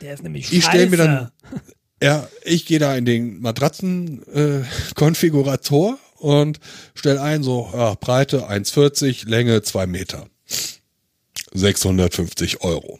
Der 0.00 0.14
ist 0.14 0.22
nämlich 0.22 0.50
Ich 0.52 0.64
stelle 0.64 0.88
mir 0.88 0.96
dann, 0.96 1.30
ja, 2.02 2.26
ich 2.44 2.64
gehe 2.66 2.78
da 2.78 2.96
in 2.96 3.04
den 3.04 3.40
Matratzen-Konfigurator 3.40 5.98
und 6.16 6.60
stelle 6.94 7.20
ein, 7.20 7.42
so, 7.42 7.68
ja, 7.72 7.94
Breite 7.94 8.48
1,40, 8.48 9.28
Länge 9.28 9.62
2 9.62 9.86
Meter. 9.86 10.28
650 11.52 12.62
Euro. 12.62 12.98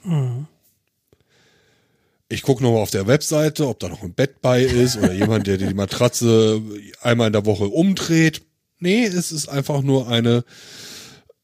Ich 2.29 2.43
gucke 2.43 2.63
nochmal 2.63 2.83
auf 2.83 2.91
der 2.91 3.07
Webseite, 3.07 3.69
ob 3.69 3.79
da 3.81 3.89
noch 3.89 4.03
ein 4.03 4.15
Bett 4.15 4.41
bei 4.41 4.63
ist 4.63 4.97
oder 4.97 5.13
jemand, 5.15 5.47
der 5.47 5.59
die 5.59 5.75
Matratze 5.75 6.63
einmal 7.01 7.29
in 7.29 7.33
der 7.33 7.47
Woche 7.47 7.67
umdreht. 7.67 8.43
Nee, 8.79 9.05
es 9.07 9.33
ist 9.33 9.49
einfach 9.49 9.83
nur 9.83 10.09
eine 10.09 10.45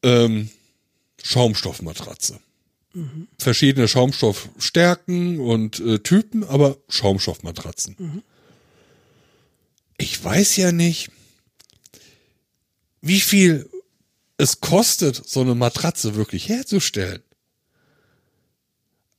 ähm, 0.02 0.50
Schaumstoffmatratze. 1.22 2.40
Verschiedene 3.38 3.86
Schaumstoffstärken 3.86 5.38
und 5.38 5.78
äh, 5.78 6.00
Typen, 6.00 6.42
aber 6.42 6.76
Schaumstoffmatratzen. 6.88 8.22
Ich 9.96 10.22
weiß 10.22 10.56
ja 10.56 10.72
nicht, 10.72 11.10
wie 13.00 13.20
viel 13.20 13.70
es 14.38 14.60
kostet, 14.60 15.22
so 15.28 15.40
eine 15.40 15.54
Matratze 15.54 16.16
wirklich 16.16 16.48
herzustellen. 16.48 17.22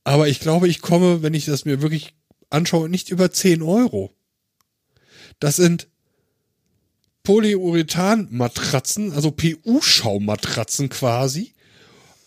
Aber 0.04 0.28
ich 0.28 0.40
glaube, 0.40 0.68
ich 0.68 0.80
komme, 0.80 1.22
wenn 1.22 1.34
ich 1.34 1.44
das 1.44 1.64
mir 1.64 1.82
wirklich 1.82 2.14
anschaue, 2.50 2.88
nicht 2.88 3.10
über 3.10 3.30
10 3.30 3.62
Euro. 3.62 4.12
Das 5.38 5.56
sind 5.56 5.88
Polyurethan-Matratzen, 7.24 9.12
also 9.12 9.30
PU-Schaummatratzen 9.30 10.88
quasi, 10.88 11.54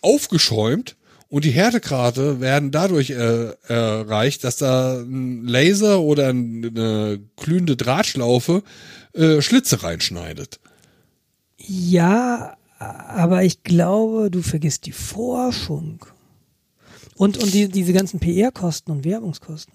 aufgeschäumt 0.02 0.96
und 1.28 1.44
die 1.44 1.52
Härtegrade 1.52 2.40
werden 2.40 2.72
dadurch 2.72 3.10
äh, 3.10 3.52
erreicht, 3.68 4.44
dass 4.44 4.58
da 4.58 5.00
ein 5.00 5.46
Laser 5.46 6.00
oder 6.02 6.30
eine 6.30 7.20
glühende 7.36 7.76
Drahtschlaufe 7.76 8.64
äh, 9.14 9.42
Schlitze 9.42 9.84
reinschneidet. 9.84 10.60
Ja, 11.58 12.58
aber 12.78 13.44
ich 13.44 13.64
glaube, 13.64 14.30
du 14.30 14.42
vergisst 14.42 14.86
die 14.86 14.92
Forschung. 14.92 16.06
Und, 17.18 17.38
und 17.38 17.54
die, 17.54 17.70
diese 17.70 17.94
ganzen 17.94 18.20
PR-Kosten 18.20 18.92
und 18.92 19.06
Werbungskosten. 19.06 19.74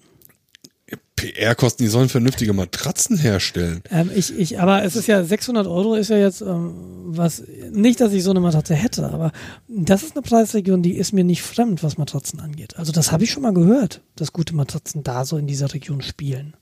PR-Kosten, 1.20 1.82
die 1.82 1.88
sollen 1.88 2.08
vernünftige 2.08 2.52
Matratzen 2.52 3.18
herstellen. 3.18 3.82
Ähm, 3.90 4.10
ich, 4.14 4.36
ich, 4.36 4.58
aber 4.58 4.84
es 4.84 4.96
ist 4.96 5.06
ja 5.06 5.22
600 5.22 5.66
Euro 5.66 5.94
ist 5.94 6.08
ja 6.08 6.16
jetzt 6.16 6.40
ähm, 6.40 6.72
was, 7.06 7.42
nicht, 7.70 8.00
dass 8.00 8.12
ich 8.12 8.22
so 8.22 8.30
eine 8.30 8.40
Matratze 8.40 8.74
hätte, 8.74 9.10
aber 9.10 9.32
das 9.68 10.02
ist 10.02 10.16
eine 10.16 10.22
Preisregion, 10.22 10.82
die 10.82 10.94
ist 10.96 11.12
mir 11.12 11.24
nicht 11.24 11.42
fremd, 11.42 11.82
was 11.82 11.98
Matratzen 11.98 12.40
angeht. 12.40 12.76
Also 12.78 12.90
das 12.90 13.12
habe 13.12 13.24
ich 13.24 13.30
schon 13.30 13.42
mal 13.42 13.52
gehört, 13.52 14.00
dass 14.16 14.32
gute 14.32 14.54
Matratzen 14.54 15.04
da 15.04 15.24
so 15.24 15.36
in 15.36 15.46
dieser 15.46 15.72
Region 15.74 16.00
spielen. 16.00 16.56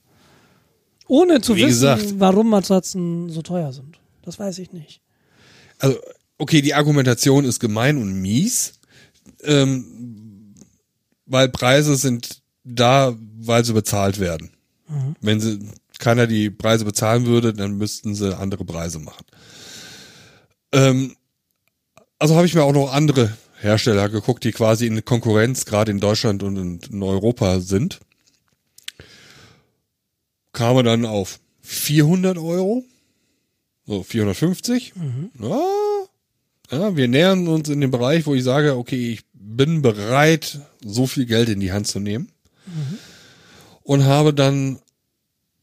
Ohne 1.06 1.40
zu 1.40 1.54
Wie 1.54 1.60
wissen, 1.60 1.68
gesagt. 1.68 2.14
warum 2.18 2.50
Matratzen 2.50 3.30
so 3.30 3.42
teuer 3.42 3.72
sind. 3.72 3.98
Das 4.22 4.38
weiß 4.38 4.58
ich 4.58 4.72
nicht. 4.72 5.00
Also, 5.78 5.96
okay, 6.36 6.60
die 6.62 6.74
Argumentation 6.74 7.44
ist 7.44 7.60
gemein 7.60 7.96
und 7.96 8.12
mies, 8.20 8.74
ähm, 9.44 10.27
weil 11.28 11.48
Preise 11.48 11.96
sind 11.96 12.42
da, 12.64 13.14
weil 13.40 13.64
sie 13.64 13.72
bezahlt 13.72 14.18
werden. 14.18 14.50
Wenn 15.20 15.40
sie 15.40 15.60
keiner 15.98 16.26
die 16.26 16.50
Preise 16.50 16.84
bezahlen 16.84 17.26
würde, 17.26 17.52
dann 17.52 17.76
müssten 17.76 18.14
sie 18.14 18.36
andere 18.36 18.64
Preise 18.64 18.98
machen. 18.98 19.24
Ähm, 20.72 21.16
also 22.18 22.36
habe 22.36 22.46
ich 22.46 22.54
mir 22.54 22.64
auch 22.64 22.72
noch 22.72 22.92
andere 22.92 23.36
Hersteller 23.60 24.08
geguckt, 24.08 24.44
die 24.44 24.52
quasi 24.52 24.86
in 24.86 25.04
Konkurrenz 25.04 25.64
gerade 25.64 25.90
in 25.90 26.00
Deutschland 26.00 26.42
und 26.42 26.82
in, 26.90 27.02
Europa 27.02 27.60
sind. 27.60 28.00
Kamen 30.52 30.84
dann 30.84 31.04
auf 31.04 31.40
400 31.62 32.38
Euro, 32.38 32.84
so 33.86 34.02
450. 34.02 34.94
Ja, 35.40 35.60
ja, 36.70 36.96
wir 36.96 37.08
nähern 37.08 37.48
uns 37.48 37.68
in 37.68 37.80
den 37.80 37.90
Bereich, 37.90 38.26
wo 38.26 38.34
ich 38.34 38.44
sage, 38.44 38.76
okay, 38.76 39.12
ich 39.12 39.22
bin 39.32 39.82
bereit, 39.82 40.60
so 40.84 41.06
viel 41.06 41.26
Geld 41.26 41.48
in 41.48 41.60
die 41.60 41.72
Hand 41.72 41.86
zu 41.86 42.00
nehmen. 42.00 42.30
Und 43.82 44.04
habe 44.04 44.34
dann 44.34 44.78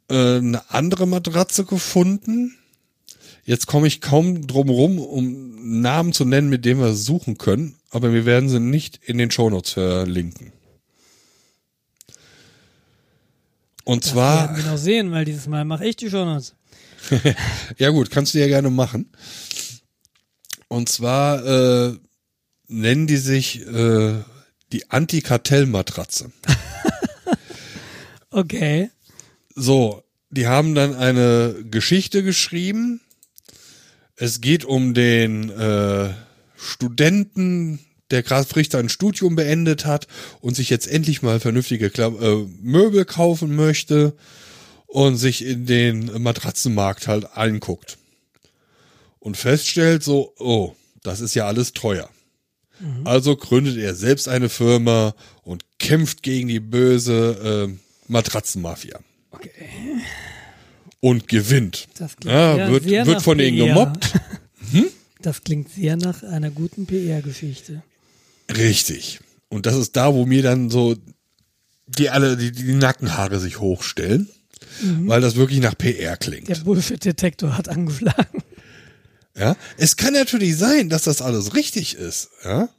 äh, 0.09 0.37
eine 0.37 0.69
andere 0.71 1.07
Matratze 1.07 1.65
gefunden. 1.65 2.57
Jetzt 3.43 3.67
komme 3.67 3.85
ich 3.85 4.01
kaum 4.01 4.47
drum 4.47 4.69
rum, 4.69 4.97
um 4.97 5.81
Namen 5.81 6.13
zu 6.13 6.25
nennen, 6.25 6.49
mit 6.49 6.65
denen 6.65 6.79
wir 6.79 6.93
suchen 6.93 7.37
können, 7.37 7.75
aber 7.91 8.11
wir 8.11 8.25
werden 8.25 8.49
sie 8.49 8.59
nicht 8.59 8.99
in 9.03 9.19
den 9.19 9.29
Shownotes 9.29 9.71
verlinken. 9.71 10.51
Und 13.83 14.03
Das 14.03 14.11
zwar, 14.11 14.49
werden 14.49 14.57
wir 14.57 14.71
noch 14.71 14.79
sehen, 14.79 15.11
weil 15.11 15.25
dieses 15.25 15.47
Mal 15.47 15.63
mache 15.63 15.85
ich 15.85 15.95
die 15.95 16.09
Shownotes. 16.09 16.55
ja 17.77 17.89
gut, 17.91 18.09
kannst 18.09 18.33
du 18.33 18.39
ja 18.39 18.47
gerne 18.47 18.71
machen. 18.71 19.11
Und 20.67 20.89
zwar 20.89 21.45
äh, 21.45 21.97
nennen 22.67 23.07
die 23.07 23.17
sich 23.17 23.65
äh, 23.65 24.15
die 24.71 24.89
Antikartellmatratze. 24.89 26.31
Okay. 28.35 28.89
So, 29.55 30.03
die 30.29 30.45
haben 30.45 30.75
dann 30.75 30.93
eine 30.93 31.55
Geschichte 31.71 32.21
geschrieben. 32.21 32.99
Es 34.17 34.41
geht 34.41 34.65
um 34.65 34.93
den 34.93 35.49
äh, 35.51 36.09
Studenten, 36.57 37.79
der 38.11 38.23
gerade 38.23 38.45
frisch 38.45 38.69
sein 38.71 38.89
Studium 38.89 39.37
beendet 39.37 39.85
hat 39.85 40.09
und 40.41 40.53
sich 40.53 40.69
jetzt 40.69 40.85
endlich 40.85 41.21
mal 41.21 41.39
vernünftige 41.39 41.89
Kla 41.89 42.07
äh, 42.07 42.45
Möbel 42.61 43.05
kaufen 43.05 43.55
möchte 43.55 44.13
und 44.85 45.15
sich 45.15 45.45
in 45.45 45.65
den 45.65 46.21
Matratzenmarkt 46.21 47.07
halt 47.07 47.37
einguckt. 47.37 47.97
Und 49.25 49.37
feststellt 49.37 50.03
so, 50.03 50.35
oh, 50.37 50.75
das 51.01 51.19
ist 51.19 51.33
ja 51.33 51.47
alles 51.47 51.73
teuer. 51.73 52.11
Also 53.05 53.35
gründet 53.35 53.75
er 53.77 53.95
selbst 53.95 54.27
eine 54.27 54.49
Firma 54.49 55.15
und 55.41 55.65
kämpft 55.79 56.21
gegen 56.21 56.47
die 56.47 56.59
böse 56.59 57.71
äh, 57.71 57.77
Matratzenmafia. 58.07 58.99
Okay. 59.31 59.49
Und 60.99 61.27
gewinnt. 61.27 61.87
Das 61.97 62.17
klingt 62.17 62.35
Ja, 62.35 62.53
sehr, 62.53 62.69
wird, 62.69 62.83
sehr 62.83 63.05
wird 63.07 63.23
von 63.23 63.39
denen 63.39 63.57
gemobbt. 63.57 64.13
Das 65.23 65.43
klingt 65.43 65.71
sehr 65.71 65.97
nach 65.97 66.21
einer 66.21 66.51
guten 66.51 66.85
PR-Geschichte. 66.85 67.81
Richtig. 68.55 69.21
Und 69.49 69.65
das 69.65 69.75
ist 69.75 69.95
da, 69.95 70.13
wo 70.13 70.27
mir 70.27 70.43
dann 70.43 70.69
so 70.69 70.95
die 71.87 72.11
alle, 72.11 72.37
die, 72.37 72.51
die 72.51 72.75
Nackenhaare 72.75 73.39
sich 73.39 73.59
hochstellen, 73.59 74.29
weil 75.05 75.21
das 75.21 75.35
wirklich 75.35 75.61
nach 75.61 75.75
PR 75.75 76.15
klingt. 76.15 76.47
Der 76.47 76.57
Bullshit-Detektor 76.57 77.57
hat 77.57 77.69
angeschlagen. 77.69 78.43
Ja, 79.37 79.57
es 79.77 79.97
kann 79.97 80.13
natürlich 80.13 80.57
sein, 80.57 80.89
dass 80.89 81.03
das 81.03 81.21
alles 81.21 81.55
richtig 81.55 81.95
ist, 81.95 82.29
ja. 82.43 82.69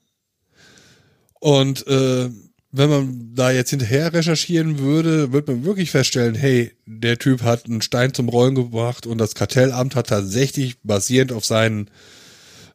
Und 1.39 1.87
äh, 1.87 2.31
wenn 2.73 2.91
man 2.91 3.35
da 3.35 3.51
jetzt 3.51 3.71
hinterher 3.71 4.13
recherchieren 4.13 4.79
würde, 4.79 5.33
wird 5.33 5.49
man 5.49 5.65
wirklich 5.65 5.91
feststellen, 5.91 6.35
hey, 6.35 6.73
der 6.87 7.19
Typ 7.19 7.43
hat 7.43 7.67
einen 7.67 7.83
Stein 7.83 8.13
zum 8.15 8.29
Rollen 8.29 8.55
gebracht 8.55 9.07
und 9.07 9.19
das 9.19 9.35
Kartellamt 9.35 9.95
hat 9.95 10.09
tatsächlich 10.09 10.79
basierend 10.83 11.33
auf 11.33 11.45
seinen 11.45 11.91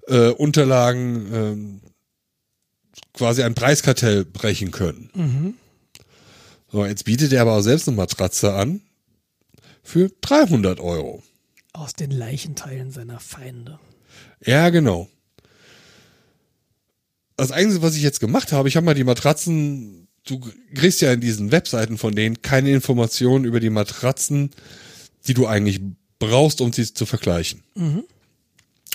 äh, 0.07 0.29
Unterlagen 0.29 1.27
ähm, 1.33 1.81
quasi 3.13 3.43
ein 3.43 3.55
Preiskartell 3.55 4.25
brechen 4.25 4.71
können. 4.71 5.09
So, 6.71 6.85
jetzt 6.85 7.05
bietet 7.05 7.33
er 7.33 7.41
aber 7.41 7.57
auch 7.57 7.61
selbst 7.61 7.87
eine 7.87 7.97
Matratze 7.97 8.53
an 8.53 8.81
für 9.83 10.09
300 10.21 10.79
Euro. 10.79 11.21
Aus 11.73 11.93
den 11.93 12.11
Leichenteilen 12.11 12.91
seiner 12.91 13.19
Feinde. 13.19 13.79
Ja, 14.45 14.69
genau. 14.69 15.07
Das 17.37 17.51
Einzige, 17.51 17.81
was 17.81 17.95
ich 17.95 18.03
jetzt 18.03 18.19
gemacht 18.19 18.51
habe, 18.51 18.67
ich 18.67 18.75
habe 18.75 18.85
mal 18.85 18.93
die 18.93 19.03
Matratzen, 19.03 20.07
du 20.25 20.39
kriegst 20.75 21.01
ja 21.01 21.11
in 21.13 21.21
diesen 21.21 21.51
Webseiten 21.51 21.97
von 21.97 22.13
denen 22.13 22.41
keine 22.41 22.71
Informationen 22.71 23.45
über 23.45 23.59
die 23.59 23.69
Matratzen, 23.69 24.51
die 25.27 25.33
du 25.33 25.47
eigentlich 25.47 25.81
brauchst, 26.19 26.61
um 26.61 26.71
sie 26.71 26.93
zu 26.93 27.05
vergleichen. 27.05 27.63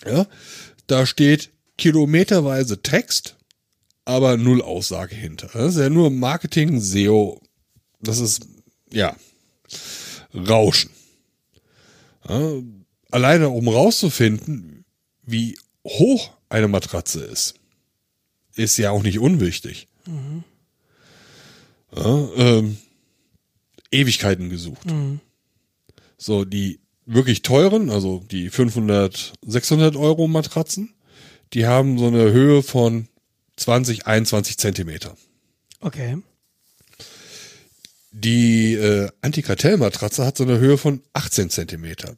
Ja, 0.04 0.26
da 0.86 1.06
steht 1.06 1.50
kilometerweise 1.78 2.82
Text, 2.82 3.36
aber 4.04 4.36
null 4.36 4.62
Aussage 4.62 5.14
hinter. 5.14 5.48
Das 5.52 5.74
ist 5.74 5.80
ja 5.80 5.90
nur 5.90 6.10
Marketing, 6.10 6.80
SEO. 6.80 7.40
Das 8.00 8.18
ist, 8.20 8.46
ja, 8.92 9.16
Rauschen. 10.34 10.90
Ja, 12.28 12.52
alleine 13.10 13.48
um 13.48 13.68
rauszufinden, 13.68 14.84
wie 15.22 15.58
hoch 15.86 16.30
eine 16.48 16.68
Matratze 16.68 17.20
ist, 17.24 17.54
ist 18.54 18.76
ja 18.78 18.90
auch 18.90 19.02
nicht 19.02 19.18
unwichtig. 19.18 19.88
Ja, 21.94 22.28
ähm, 22.36 22.78
Ewigkeiten 23.90 24.50
gesucht. 24.50 24.86
So, 26.18 26.44
die 26.44 26.80
wirklich 27.04 27.42
teuren, 27.42 27.90
also 27.90 28.22
die 28.30 28.50
500, 28.50 29.34
600 29.46 29.96
Euro 29.96 30.26
Matratzen, 30.26 30.94
die 31.52 31.66
haben 31.66 31.98
so 31.98 32.08
eine 32.08 32.32
Höhe 32.32 32.62
von 32.62 33.08
20, 33.56 34.06
21 34.06 34.58
Zentimeter. 34.58 35.16
Okay. 35.80 36.18
Die 38.18 38.72
äh, 38.72 39.10
Antikartellmatratze 39.20 40.24
hat 40.24 40.38
so 40.38 40.44
eine 40.44 40.58
Höhe 40.58 40.78
von 40.78 41.02
18 41.12 41.50
Zentimeter. 41.50 42.16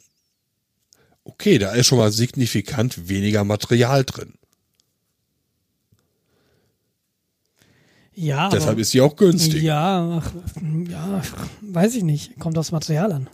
Okay, 1.25 1.59
da 1.59 1.73
ist 1.73 1.89
schon 1.89 1.99
mal 1.99 2.13
signifikant 2.13 3.09
weniger 3.09 3.43
Material 3.43 4.05
drin. 4.05 4.35
Ja, 8.15 8.49
Deshalb 8.49 8.73
aber, 8.73 8.81
ist 8.81 8.93
sie 8.93 9.01
auch 9.01 9.17
günstig. 9.17 9.61
ja, 9.61 10.23
ach, 10.23 10.33
ja, 10.89 11.21
weiß 11.63 11.97
ich 11.97 12.05
nicht. 12.05 12.39
Kommt 12.39 12.57
aufs 12.59 12.71
Material 12.71 13.11
an. 13.11 13.29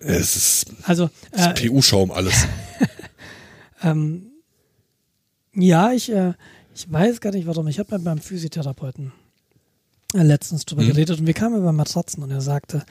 Es 0.00 0.34
ist 0.34 0.66
Also, 0.82 1.10
äh, 1.30 1.54
PU-Schaum 1.54 2.10
alles. 2.10 2.48
ähm, 3.84 4.32
ja, 5.54 5.92
ich, 5.92 6.10
äh, 6.10 6.32
ich 6.74 6.90
weiß 6.92 7.20
gar 7.20 7.30
nicht 7.30 7.46
warum. 7.46 7.68
Ich 7.68 7.78
habe 7.78 7.94
mit 7.94 8.04
meinem 8.04 8.18
Physiotherapeuten 8.20 9.12
letztens 10.12 10.64
drüber 10.64 10.84
geredet 10.84 11.20
und 11.20 11.26
wir 11.26 11.34
kamen 11.34 11.58
über 11.58 11.72
Matratzen 11.72 12.22
und 12.22 12.30
er 12.30 12.40
sagte, 12.40 12.84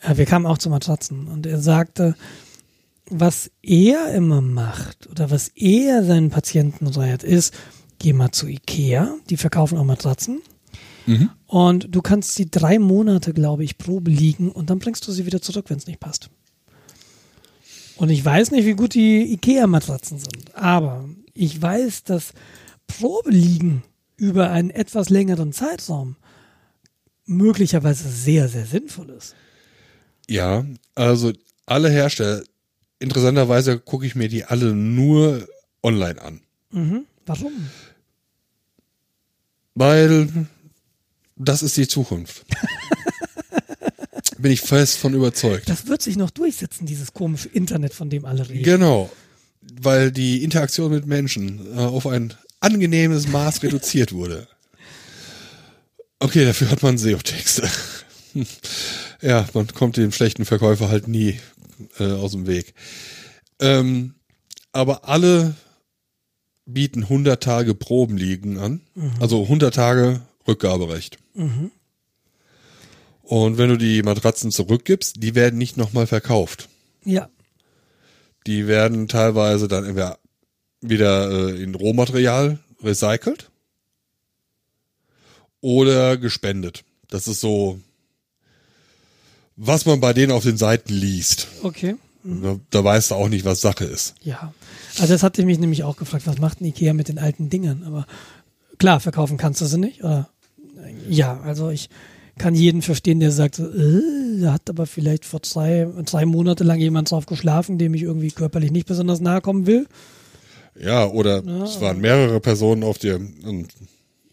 äh, 0.00 0.16
wir 0.16 0.26
kamen 0.26 0.46
auch 0.46 0.58
zu 0.58 0.70
Matratzen 0.70 1.28
und 1.28 1.46
er 1.46 1.60
sagte, 1.60 2.14
was 3.08 3.50
er 3.62 4.12
immer 4.14 4.40
macht 4.40 5.06
oder 5.06 5.30
was 5.30 5.48
er 5.54 6.04
seinen 6.04 6.30
Patienten 6.30 6.86
rät, 6.88 7.22
ist, 7.22 7.54
geh 7.98 8.12
mal 8.12 8.32
zu 8.32 8.48
Ikea, 8.48 9.14
die 9.30 9.36
verkaufen 9.36 9.78
auch 9.78 9.84
Matratzen. 9.84 10.40
Und 11.46 11.94
du 11.94 12.02
kannst 12.02 12.34
sie 12.34 12.50
drei 12.50 12.78
Monate, 12.80 13.32
glaube 13.32 13.62
ich, 13.62 13.78
Probe 13.78 14.10
liegen 14.10 14.50
und 14.50 14.70
dann 14.70 14.80
bringst 14.80 15.06
du 15.06 15.12
sie 15.12 15.24
wieder 15.24 15.40
zurück, 15.40 15.66
wenn 15.68 15.78
es 15.78 15.86
nicht 15.86 16.00
passt. 16.00 16.30
Und 17.96 18.10
ich 18.10 18.24
weiß 18.24 18.50
nicht, 18.50 18.66
wie 18.66 18.74
gut 18.74 18.94
die 18.94 19.32
Ikea-Matratzen 19.34 20.18
sind, 20.18 20.54
aber 20.54 21.08
ich 21.32 21.62
weiß, 21.62 22.02
dass 22.04 22.32
Probe 22.88 23.30
liegen 23.30 23.82
über 24.16 24.50
einen 24.50 24.70
etwas 24.70 25.10
längeren 25.10 25.52
Zeitraum 25.52 26.16
möglicherweise 27.26 28.08
sehr, 28.08 28.48
sehr 28.48 28.66
sinnvoll 28.66 29.10
ist. 29.10 29.34
Ja, 30.28 30.64
also 30.94 31.32
alle 31.66 31.90
Hersteller, 31.90 32.42
interessanterweise 32.98 33.78
gucke 33.78 34.06
ich 34.06 34.14
mir 34.14 34.28
die 34.28 34.44
alle 34.44 34.74
nur 34.74 35.46
online 35.82 36.20
an. 36.22 36.40
Warum? 37.26 37.52
Weil 39.74 40.46
das 41.36 41.62
ist 41.62 41.76
die 41.76 41.88
Zukunft. 41.88 42.44
Bin 44.38 44.52
ich 44.52 44.60
fest 44.60 44.98
von 44.98 45.14
überzeugt. 45.14 45.68
Das 45.68 45.86
wird 45.86 46.02
sich 46.02 46.16
noch 46.16 46.30
durchsetzen, 46.30 46.86
dieses 46.86 47.12
komische 47.14 47.48
Internet, 47.48 47.94
von 47.94 48.10
dem 48.10 48.24
alle 48.24 48.48
reden. 48.48 48.64
Genau. 48.64 49.10
Weil 49.80 50.12
die 50.12 50.44
Interaktion 50.44 50.90
mit 50.92 51.06
Menschen 51.06 51.74
äh, 51.74 51.80
auf 51.80 52.06
ein 52.06 52.34
angenehmes 52.60 53.28
Maß 53.28 53.62
reduziert 53.62 54.12
wurde. 54.12 54.48
Okay, 56.18 56.44
dafür 56.44 56.70
hat 56.70 56.82
man 56.82 56.98
SEO-Texte. 56.98 57.68
ja, 59.20 59.46
man 59.54 59.66
kommt 59.68 59.96
dem 59.96 60.12
schlechten 60.12 60.44
Verkäufer 60.44 60.88
halt 60.88 61.08
nie 61.08 61.38
äh, 61.98 62.12
aus 62.12 62.32
dem 62.32 62.46
Weg. 62.46 62.74
Ähm, 63.60 64.14
aber 64.72 65.08
alle 65.08 65.54
bieten 66.64 67.02
100 67.04 67.42
Tage 67.42 67.74
Probenliegen 67.74 68.58
an. 68.58 68.80
Also 69.20 69.42
100 69.42 69.74
Tage 69.74 70.22
Rückgaberecht. 70.48 71.18
Und 73.22 73.58
wenn 73.58 73.68
du 73.68 73.76
die 73.76 74.02
Matratzen 74.02 74.50
zurückgibst, 74.50 75.16
die 75.22 75.34
werden 75.34 75.58
nicht 75.58 75.76
nochmal 75.76 76.06
verkauft. 76.06 76.68
Ja, 77.04 77.28
Die 78.46 78.66
werden 78.66 79.08
teilweise 79.08 79.68
dann 79.68 79.84
entweder 79.84 80.18
wieder 80.88 81.30
äh, 81.30 81.62
in 81.62 81.74
Rohmaterial 81.74 82.58
recycelt 82.82 83.50
oder 85.60 86.16
gespendet. 86.16 86.84
Das 87.08 87.28
ist 87.28 87.40
so, 87.40 87.80
was 89.56 89.86
man 89.86 90.00
bei 90.00 90.12
denen 90.12 90.32
auf 90.32 90.44
den 90.44 90.56
Seiten 90.56 90.92
liest. 90.92 91.48
okay. 91.62 91.96
Da, 92.28 92.58
da 92.70 92.82
weißt 92.82 93.12
du 93.12 93.14
auch 93.14 93.28
nicht, 93.28 93.44
was 93.44 93.60
Sache 93.60 93.84
ist. 93.84 94.16
Ja. 94.22 94.52
Also 94.98 95.12
das 95.12 95.22
hatte 95.22 95.40
ich 95.40 95.46
mich 95.46 95.60
nämlich 95.60 95.84
auch 95.84 95.96
gefragt, 95.96 96.26
was 96.26 96.38
macht 96.38 96.60
ein 96.60 96.64
Ikea 96.64 96.92
mit 96.92 97.06
den 97.06 97.20
alten 97.20 97.50
Dingern? 97.50 97.84
Aber 97.84 98.04
klar, 98.78 98.98
verkaufen 98.98 99.36
kannst 99.36 99.60
du 99.60 99.66
sie 99.66 99.78
nicht. 99.78 100.02
Oder? 100.02 100.28
Ja, 101.08 101.40
also 101.42 101.70
ich 101.70 101.88
kann 102.36 102.56
jeden 102.56 102.82
verstehen, 102.82 103.20
der 103.20 103.30
sagt, 103.30 103.60
äh, 103.60 104.40
da 104.40 104.52
hat 104.52 104.68
aber 104.68 104.86
vielleicht 104.86 105.24
vor 105.24 105.40
drei, 105.40 105.86
drei 106.04 106.26
Monate 106.26 106.64
lang 106.64 106.80
jemand 106.80 107.10
drauf 107.10 107.26
geschlafen, 107.26 107.78
dem 107.78 107.94
ich 107.94 108.02
irgendwie 108.02 108.30
körperlich 108.30 108.72
nicht 108.72 108.88
besonders 108.88 109.20
nahe 109.20 109.40
kommen 109.40 109.66
will. 109.66 109.86
Ja, 110.80 111.06
oder 111.06 111.42
es 111.64 111.80
waren 111.80 112.00
mehrere 112.00 112.40
Personen 112.40 112.82
auf 112.84 112.98
dir. 112.98 113.20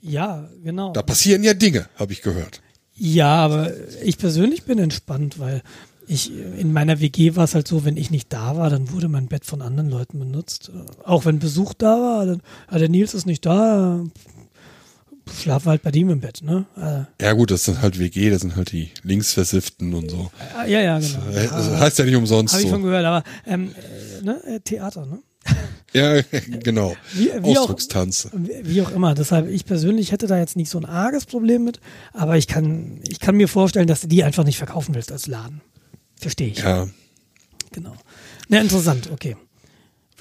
Ja, 0.02 0.50
genau. 0.64 0.92
da 0.92 1.02
passieren 1.02 1.44
ja 1.44 1.54
Dinge, 1.54 1.88
habe 1.96 2.12
ich 2.14 2.22
gehört. 2.22 2.62
Ja, 2.96 3.36
aber 3.38 3.72
ich 4.04 4.18
persönlich 4.18 4.64
bin 4.64 4.78
entspannt, 4.80 5.40
weil 5.40 5.62
ich 6.08 6.32
in 6.60 6.74
meiner 6.74 7.00
WG 7.00 7.36
war 7.38 7.46
es 7.46 7.56
halt 7.56 7.68
so, 7.68 7.86
wenn 7.86 7.96
ich 7.98 8.12
nicht 8.12 8.32
da 8.34 8.58
war, 8.58 8.70
dann 8.70 8.92
wurde 8.92 9.08
mein 9.08 9.28
Bett 9.28 9.46
von 9.46 9.62
anderen 9.62 9.90
Leuten 9.90 10.20
benutzt. 10.20 10.70
Auch 11.04 11.26
wenn 11.26 11.40
Besuch 11.40 11.74
da 11.74 11.98
war, 12.00 12.26
dann, 12.26 12.42
ah, 12.68 12.78
der 12.78 12.90
Nils 12.90 13.14
ist 13.14 13.26
nicht 13.26 13.46
da, 13.46 14.04
schlafen 15.34 15.70
halt 15.70 15.82
bei 15.82 15.92
ihm 15.92 16.10
im 16.10 16.20
Bett, 16.20 16.42
ne? 16.44 16.66
Äh, 16.78 17.24
Ja 17.24 17.32
gut, 17.32 17.52
das 17.52 17.64
sind 17.64 17.82
halt 17.82 17.98
WG, 18.00 18.30
das 18.30 18.42
sind 18.42 18.58
halt 18.58 18.74
die 18.74 18.92
Linksversifften 19.04 19.94
und 19.94 20.12
so. 20.12 20.30
ah, 20.58 20.66
ja, 20.66 20.82
ja, 20.82 21.00
genau. 21.00 21.30
Äh, 21.34 21.48
Das 21.48 21.70
heißt 21.80 22.00
ja 22.00 22.06
nicht 22.06 22.16
umsonst 22.16 22.54
Habe 22.54 22.64
ich 22.64 22.70
schon 22.70 22.82
so. 22.82 22.88
gehört, 22.88 23.06
aber 23.06 23.24
ähm, 23.48 23.72
äh, 24.20 24.24
ne? 24.26 24.44
äh, 24.46 24.60
Theater, 24.60 25.06
ne? 25.06 25.20
Ja, 25.94 26.22
genau. 26.64 26.96
Wie- 27.14 27.26
wie 27.42 27.58
auch- 27.58 27.62
Ausdruckstanze. 27.62 28.32
Wie 28.34 28.76
wie 28.76 28.82
auch 28.82 28.92
immer. 28.92 29.14
Deshalb, 29.14 29.48
ich 29.50 29.66
persönlich 29.66 30.12
hätte 30.12 30.28
da 30.28 30.38
jetzt 30.40 30.56
nicht 30.56 30.70
so 30.70 30.78
ein 30.80 30.86
arges 30.86 31.26
Problem 31.26 31.64
mit, 31.66 31.80
aber 32.14 32.38
ich 32.38 32.48
kann, 32.48 33.00
ich 33.08 33.20
kann 33.20 33.36
mir 33.36 33.48
vorstellen, 33.48 33.88
dass 33.88 34.02
du 34.02 34.08
die 34.08 34.24
einfach 34.24 34.44
nicht 34.44 34.58
verkaufen 34.58 34.96
willst 34.96 35.12
als 35.12 35.28
Laden. 35.28 35.62
Verstehe 36.16 36.48
ich. 36.50 36.60
Ja, 36.60 36.88
Genau. 37.72 37.96
Na, 38.50 38.62
interessant, 38.62 39.10
okay. 39.12 39.36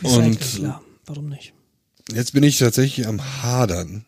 Recycling, 0.03 0.25
Und- 0.33 0.41
klar. 0.41 0.83
Warum 1.07 1.29
nicht? 1.29 1.53
jetzt 2.13 2.33
bin 2.33 2.43
ich 2.43 2.59
tatsächlich 2.59 3.07
am 3.07 3.43
Hadern. 3.43 4.05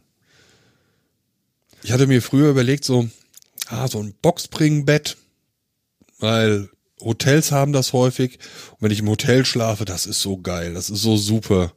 Ich 1.82 1.92
hatte 1.92 2.06
mir 2.06 2.22
früher 2.22 2.50
überlegt, 2.50 2.84
so, 2.84 3.08
ah, 3.68 3.86
so 3.88 4.00
ein 4.02 4.14
Boxspringbett, 4.22 5.16
weil 6.18 6.70
Hotels 7.04 7.52
haben 7.52 7.72
das 7.72 7.92
häufig. 7.92 8.38
Und 8.72 8.82
wenn 8.82 8.90
ich 8.90 9.00
im 9.00 9.08
Hotel 9.08 9.44
schlafe, 9.44 9.84
das 9.84 10.06
ist 10.06 10.20
so 10.20 10.38
geil, 10.38 10.74
das 10.74 10.90
ist 10.90 11.02
so 11.02 11.16
super. 11.16 11.72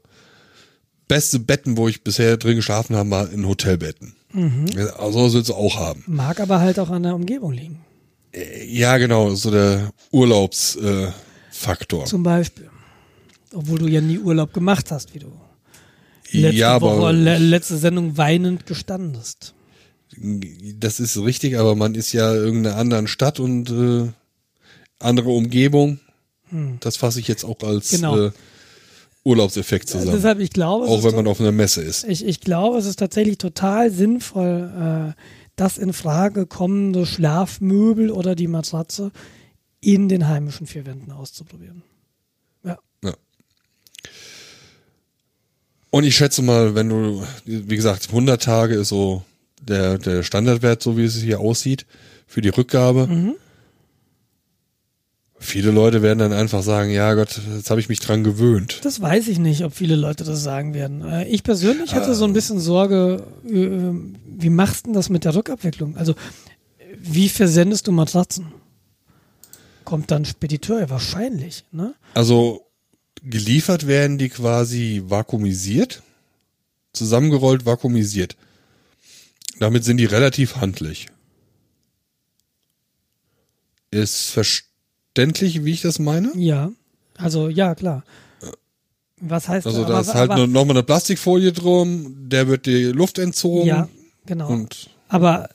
Beste 1.07 1.39
Betten, 1.39 1.77
wo 1.77 1.87
ich 1.87 2.03
bisher 2.03 2.37
drin 2.37 2.57
geschlafen 2.57 2.95
habe, 2.95 3.09
war 3.09 3.31
in 3.31 3.47
Hotelbetten. 3.47 4.15
Ja, 4.75 4.87
Also 4.97 5.29
soll 5.29 5.41
es 5.41 5.49
auch 5.49 5.77
haben. 5.77 6.03
Mag 6.05 6.39
aber 6.39 6.59
halt 6.59 6.79
auch 6.79 6.89
an 6.89 7.03
der 7.03 7.15
Umgebung 7.15 7.53
liegen. 7.53 7.79
Ja, 8.67 8.97
genau, 8.97 9.33
so 9.35 9.51
der 9.51 9.91
Urlaubsfaktor. 10.11 12.03
Äh. 12.03 12.05
Zum 12.05 12.23
Beispiel. 12.23 12.69
Obwohl 13.53 13.79
du 13.79 13.87
ja 13.87 14.01
nie 14.01 14.19
Urlaub 14.19 14.53
gemacht 14.53 14.91
hast, 14.91 15.15
wie 15.15 15.19
du 15.19 15.31
letzte 16.31 16.57
ja, 16.57 16.81
Woche, 16.81 17.11
le 17.11 17.37
letzte 17.37 17.77
Sendung 17.77 18.17
weinend 18.17 18.65
gestandest. 18.65 19.53
das 20.75 20.99
ist 20.99 21.17
richtig, 21.17 21.57
aber 21.57 21.75
man 21.75 21.95
ist 21.95 22.11
ja 22.11 22.33
in 22.33 22.37
irgendeiner 22.43 22.75
anderen 22.75 23.07
Stadt 23.07 23.39
und 23.39 23.69
äh, 23.69 24.09
andere 24.99 25.29
Umgebung. 25.29 25.99
Das 26.79 26.95
fasse 26.97 27.19
ich 27.19 27.27
jetzt 27.27 27.43
auch 27.43 27.59
als 27.63 27.91
Hm. 27.91 27.97
Genau. 27.97 28.25
äh, 28.27 28.31
Urlaubseffekt 29.23 29.89
zusammen. 29.89 30.13
Deshalb, 30.13 30.39
ich 30.39 30.51
glaube, 30.51 30.85
auch 30.87 31.03
wenn 31.03 31.13
man 31.13 31.27
auf 31.27 31.41
einer 31.41 31.51
Messe 31.51 31.81
ist. 31.81 32.05
Ich, 32.05 32.25
ich 32.25 32.39
glaube, 32.39 32.77
es 32.77 32.85
ist 32.85 32.97
tatsächlich 32.97 33.37
total 33.37 33.91
sinnvoll, 33.91 35.13
äh, 35.17 35.21
das 35.57 35.77
in 35.77 35.91
Frage 35.91 36.45
kommende 36.45 37.05
Schlafmöbel 37.05 38.09
oder 38.09 38.35
die 38.35 38.47
Matratze 38.47 39.11
in 39.81 40.07
den 40.07 40.29
heimischen 40.29 40.65
vier 40.67 40.85
Wänden 40.85 41.11
auszuprobieren. 41.11 41.83
Ja. 42.63 42.77
Ja. 43.03 43.13
Und 45.89 46.03
ich 46.05 46.15
schätze 46.15 46.41
mal, 46.41 46.75
wenn 46.75 46.87
du, 46.89 47.23
wie 47.45 47.75
gesagt, 47.75 48.07
100 48.07 48.41
Tage 48.41 48.75
ist 48.75 48.89
so 48.89 49.23
der, 49.61 49.97
der 49.97 50.23
Standardwert, 50.23 50.81
so 50.81 50.95
wie 50.97 51.03
es 51.03 51.15
hier 51.17 51.39
aussieht, 51.41 51.85
für 52.27 52.41
die 52.41 52.49
Rückgabe. 52.49 53.07
Mhm. 53.07 53.35
Viele 55.39 55.69
Leute 55.71 56.01
werden 56.01 56.19
dann 56.19 56.33
einfach 56.33 56.63
sagen, 56.63 56.89
ja 56.89 57.13
Gott, 57.13 57.39
jetzt 57.55 57.69
habe 57.69 57.79
ich 57.79 57.89
mich 57.89 57.99
dran 57.99 58.23
gewöhnt. 58.23 58.79
Das 58.83 59.01
weiß 59.01 59.27
ich 59.27 59.37
nicht, 59.37 59.63
ob 59.63 59.73
viele 59.75 59.95
Leute 59.95 60.23
das 60.23 60.41
sagen 60.41 60.73
werden. 60.73 61.01
Äh, 61.03 61.27
Ich 61.27 61.43
persönlich 61.43 61.93
hatte 61.93 62.15
so 62.15 62.25
ein 62.25 62.33
bisschen 62.33 62.59
Sorge, 62.59 63.23
äh, 63.45 63.91
wie 64.25 64.49
machst 64.49 64.85
du 64.85 64.89
denn 64.89 64.93
das 64.93 65.09
mit 65.09 65.25
der 65.25 65.35
Rückabwicklung? 65.35 65.95
Also, 65.95 66.15
wie 66.99 67.29
versendest 67.29 67.87
du 67.87 67.91
Matratzen? 67.91 68.47
Kommt 69.85 70.09
dann 70.11 70.25
Spediteur? 70.25 70.79
Ja, 70.81 70.89
wahrscheinlich, 70.89 71.63
ne? 71.71 71.93
Also 72.13 72.65
geliefert 73.23 73.87
werden 73.87 74.17
die 74.17 74.29
quasi 74.29 75.03
vakuumisiert, 75.05 76.01
zusammengerollt, 76.93 77.65
vakuumisiert. 77.65 78.35
Damit 79.59 79.83
sind 79.83 79.97
die 79.97 80.05
relativ 80.05 80.57
handlich. 80.57 81.07
Ist 83.91 84.31
verständlich, 84.31 84.66
wie 85.17 85.71
ich 85.71 85.81
das 85.81 85.99
meine? 85.99 86.31
Ja. 86.35 86.71
Also, 87.17 87.49
ja, 87.49 87.73
klar. 87.75 88.03
Was 89.19 89.47
heißt 89.49 89.65
Also 89.65 89.83
aber- 89.83 89.93
da 89.93 89.99
ist 90.01 90.13
halt 90.13 90.29
aber, 90.31 90.45
nochmal 90.45 90.77
eine 90.77 90.83
Plastikfolie 90.83 91.51
drum, 91.51 92.29
der 92.29 92.47
wird 92.47 92.65
die 92.67 92.83
Luft 92.83 93.17
entzogen. 93.17 93.65
Ja, 93.67 93.89
genau. 94.27 94.49
Und 94.49 94.89
Aber 95.09 95.49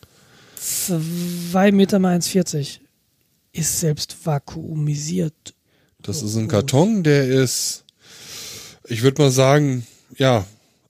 2 0.57 1.71
Meter 1.73 1.99
mal 2.01 2.17
1,40 2.19 2.81
ist 3.53 3.79
selbst 3.81 4.17
vakuumisiert. 4.27 5.55
das 6.01 6.23
ist 6.23 6.35
ein 6.37 6.49
Karton, 6.49 7.05
der 7.05 7.29
ist, 7.29 7.85
ich 8.89 9.03
würde 9.03 9.23
mal 9.23 9.31
sagen, 9.31 9.87
ja, 10.17 10.45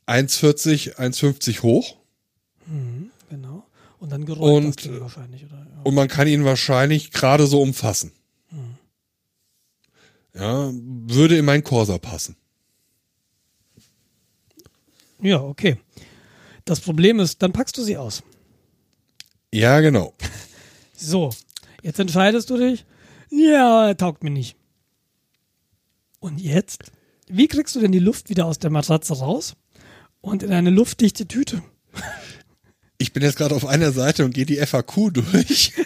1,40, 0.07 0.97
1,50 0.99 1.62
hoch. 1.62 1.97
Genau. 3.28 3.65
Und 3.99 4.10
dann 4.12 4.25
gerollt 4.25 4.65
Und, 4.65 5.01
wahrscheinlich, 5.01 5.44
oder? 5.44 5.67
Und 5.84 5.94
man 5.94 6.09
kann 6.09 6.26
ihn 6.28 6.44
wahrscheinlich 6.44 7.10
gerade 7.12 7.47
so 7.47 7.60
umfassen. 7.60 8.12
Ja, 10.35 10.70
würde 10.73 11.36
in 11.36 11.44
meinen 11.44 11.65
Corsa 11.65 11.99
passen. 11.99 12.36
Ja, 15.20 15.41
okay. 15.41 15.77
Das 16.65 16.81
Problem 16.81 17.20
ist, 17.20 17.43
dann 17.43 17.52
packst 17.52 17.77
du 17.78 17.83
sie 17.83 17.97
aus. 17.97 18.23
Ja, 19.52 19.81
genau. 19.81 20.15
So, 20.97 21.31
jetzt 21.83 21.99
entscheidest 21.99 22.51
du 22.51 22.57
dich. 22.57 22.85
Ja, 23.31 23.94
taugt 23.94 24.25
mir 24.25 24.31
nicht. 24.31 24.57
Und 26.20 26.41
jetzt? 26.41 26.85
Wie 27.28 27.49
kriegst 27.49 27.75
du 27.75 27.81
denn 27.81 27.93
die 27.93 27.99
Luft 27.99 28.31
wieder 28.31 28.47
aus 28.47 28.59
der 28.59 28.70
Matratze 28.70 29.15
raus 29.15 29.55
und 30.20 30.43
in 30.43 30.52
eine 30.52 30.70
luftdichte 30.70 31.27
Tüte? 31.27 31.62
Ich 32.99 33.12
bin 33.12 33.23
jetzt 33.23 33.36
gerade 33.36 33.55
auf 33.55 33.67
einer 33.67 33.93
Seite 33.93 34.25
und 34.25 34.33
gehe 34.33 34.47
die 34.47 34.65
FAQ 34.65 35.12
durch. 35.12 35.73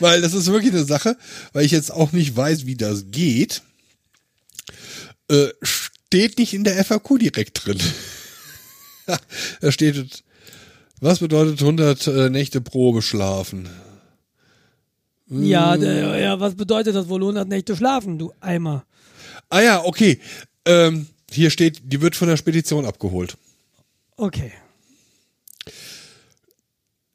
weil 0.00 0.20
das 0.20 0.34
ist 0.34 0.46
wirklich 0.46 0.72
eine 0.72 0.84
Sache, 0.84 1.16
weil 1.52 1.64
ich 1.64 1.72
jetzt 1.72 1.92
auch 1.92 2.12
nicht 2.12 2.36
weiß, 2.36 2.66
wie 2.66 2.76
das 2.76 3.06
geht. 3.10 3.62
Äh, 5.28 5.48
steht 5.62 6.38
nicht 6.38 6.54
in 6.54 6.64
der 6.64 6.82
FAQ 6.84 7.18
direkt 7.18 7.64
drin. 7.64 7.78
da 9.60 9.72
steht, 9.72 10.24
was 11.00 11.18
bedeutet 11.18 11.60
100 11.60 12.06
äh, 12.06 12.30
Nächte 12.30 12.60
Probe 12.60 13.02
schlafen? 13.02 13.68
Ja, 15.28 15.76
der, 15.76 16.18
ja, 16.18 16.38
was 16.38 16.54
bedeutet 16.54 16.94
das 16.94 17.08
wohl 17.08 17.20
100 17.20 17.48
Nächte 17.48 17.76
schlafen, 17.76 18.18
du 18.18 18.32
Eimer? 18.40 18.84
Ah 19.48 19.60
ja, 19.60 19.84
okay. 19.84 20.20
Ähm, 20.64 21.06
hier 21.30 21.50
steht, 21.50 21.80
die 21.84 22.00
wird 22.00 22.14
von 22.14 22.28
der 22.28 22.36
Spedition 22.36 22.86
abgeholt. 22.86 23.36
Okay. 24.16 24.52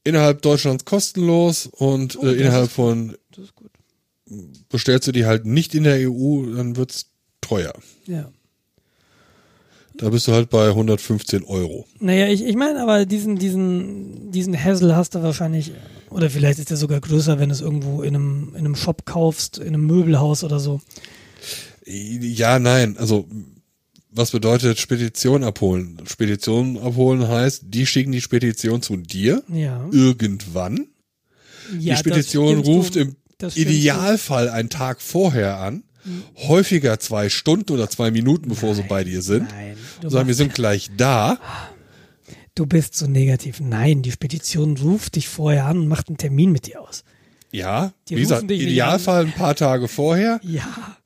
Innerhalb 0.03 0.41
Deutschlands 0.41 0.85
kostenlos 0.85 1.67
und 1.67 2.17
Oh, 2.17 2.25
äh, 2.25 2.33
innerhalb 2.33 2.65
ist- 2.65 2.73
von 2.73 3.15
Das 3.31 3.45
ist 3.45 3.55
gut. 3.55 3.69
bestellst 4.69 5.07
du 5.07 5.11
die 5.11 5.25
halt 5.25 5.45
nicht 5.45 5.75
in 5.75 5.83
der 5.83 6.09
EU, 6.09 6.45
dann 6.55 6.75
wird's 6.75 7.07
teuer. 7.41 7.73
Ja. 8.07 8.31
Da 9.95 10.09
bist 10.09 10.27
du 10.27 10.31
halt 10.31 10.49
bei 10.49 10.69
115 10.69 11.43
Euro. 11.43 11.85
Naja, 11.99 12.27
ich, 12.27 12.43
ich 12.43 12.55
meine, 12.55 12.81
aber 12.81 13.05
diesen, 13.05 13.37
diesen, 13.37 14.31
diesen 14.31 14.55
Hassel 14.61 14.95
hast 14.95 15.13
du 15.15 15.21
wahrscheinlich, 15.21 15.71
oder 16.09 16.29
vielleicht 16.29 16.59
ist 16.59 16.69
der 16.69 16.77
sogar 16.77 16.99
größer, 17.01 17.39
wenn 17.39 17.49
du 17.49 17.55
es 17.55 17.61
irgendwo 17.61 18.01
in 18.01 18.15
einem, 18.15 18.49
in 18.53 18.59
einem 18.59 18.75
Shop 18.75 19.05
kaufst, 19.05 19.57
in 19.57 19.67
einem 19.67 19.85
Möbelhaus 19.85 20.43
oder 20.43 20.59
so. 20.59 20.81
Ja, 21.85 22.57
nein, 22.57 22.97
also 22.97 23.27
was 24.11 24.31
bedeutet 24.31 24.79
Spedition 24.79 25.43
abholen? 25.43 25.99
Spedition 26.05 26.77
abholen 26.77 27.27
heißt, 27.27 27.63
die 27.67 27.85
schicken 27.85 28.11
die 28.11 28.21
Spedition 28.21 28.81
zu 28.81 28.97
dir 28.97 29.43
Ja. 29.47 29.87
irgendwann. 29.91 30.87
ja 31.79 31.93
die 31.95 31.99
Spedition 31.99 32.59
ruft 32.59 32.95
im. 32.95 33.15
Idealfall 33.55 34.49
einen 34.49 34.69
Tag 34.69 35.01
vorher 35.01 35.57
an, 35.57 35.83
häufiger 36.47 36.99
zwei 36.99 37.27
Stunden 37.29 37.71
oder 37.71 37.89
zwei 37.89 38.11
Minuten, 38.11 38.49
bevor 38.49 38.75
sie 38.75 38.83
bei 38.83 39.03
dir 39.03 39.23
sind. 39.23 39.49
Nein, 39.49 39.77
du, 40.01 40.09
Sagen, 40.11 40.27
wir 40.27 40.35
sind 40.35 40.53
gleich 40.53 40.91
da. 40.95 41.39
du 42.53 42.67
bist 42.67 42.95
so 42.95 43.07
negativ. 43.07 43.59
Nein, 43.59 44.03
die 44.03 44.11
Spedition 44.11 44.77
ruft 44.77 45.15
dich 45.15 45.27
vorher 45.27 45.65
an 45.65 45.79
und 45.79 45.87
macht 45.87 46.09
einen 46.09 46.17
Termin 46.17 46.51
mit 46.51 46.67
dir 46.67 46.81
aus. 46.81 47.03
Ja, 47.51 47.93
Die 48.09 48.15
wie 48.17 48.21
gesagt, 48.21 48.49
Idealfall 48.51 49.25
ein 49.25 49.31
paar 49.33 49.55
Tage 49.55 49.87
vorher. 49.87 50.39
Ja. 50.43 50.97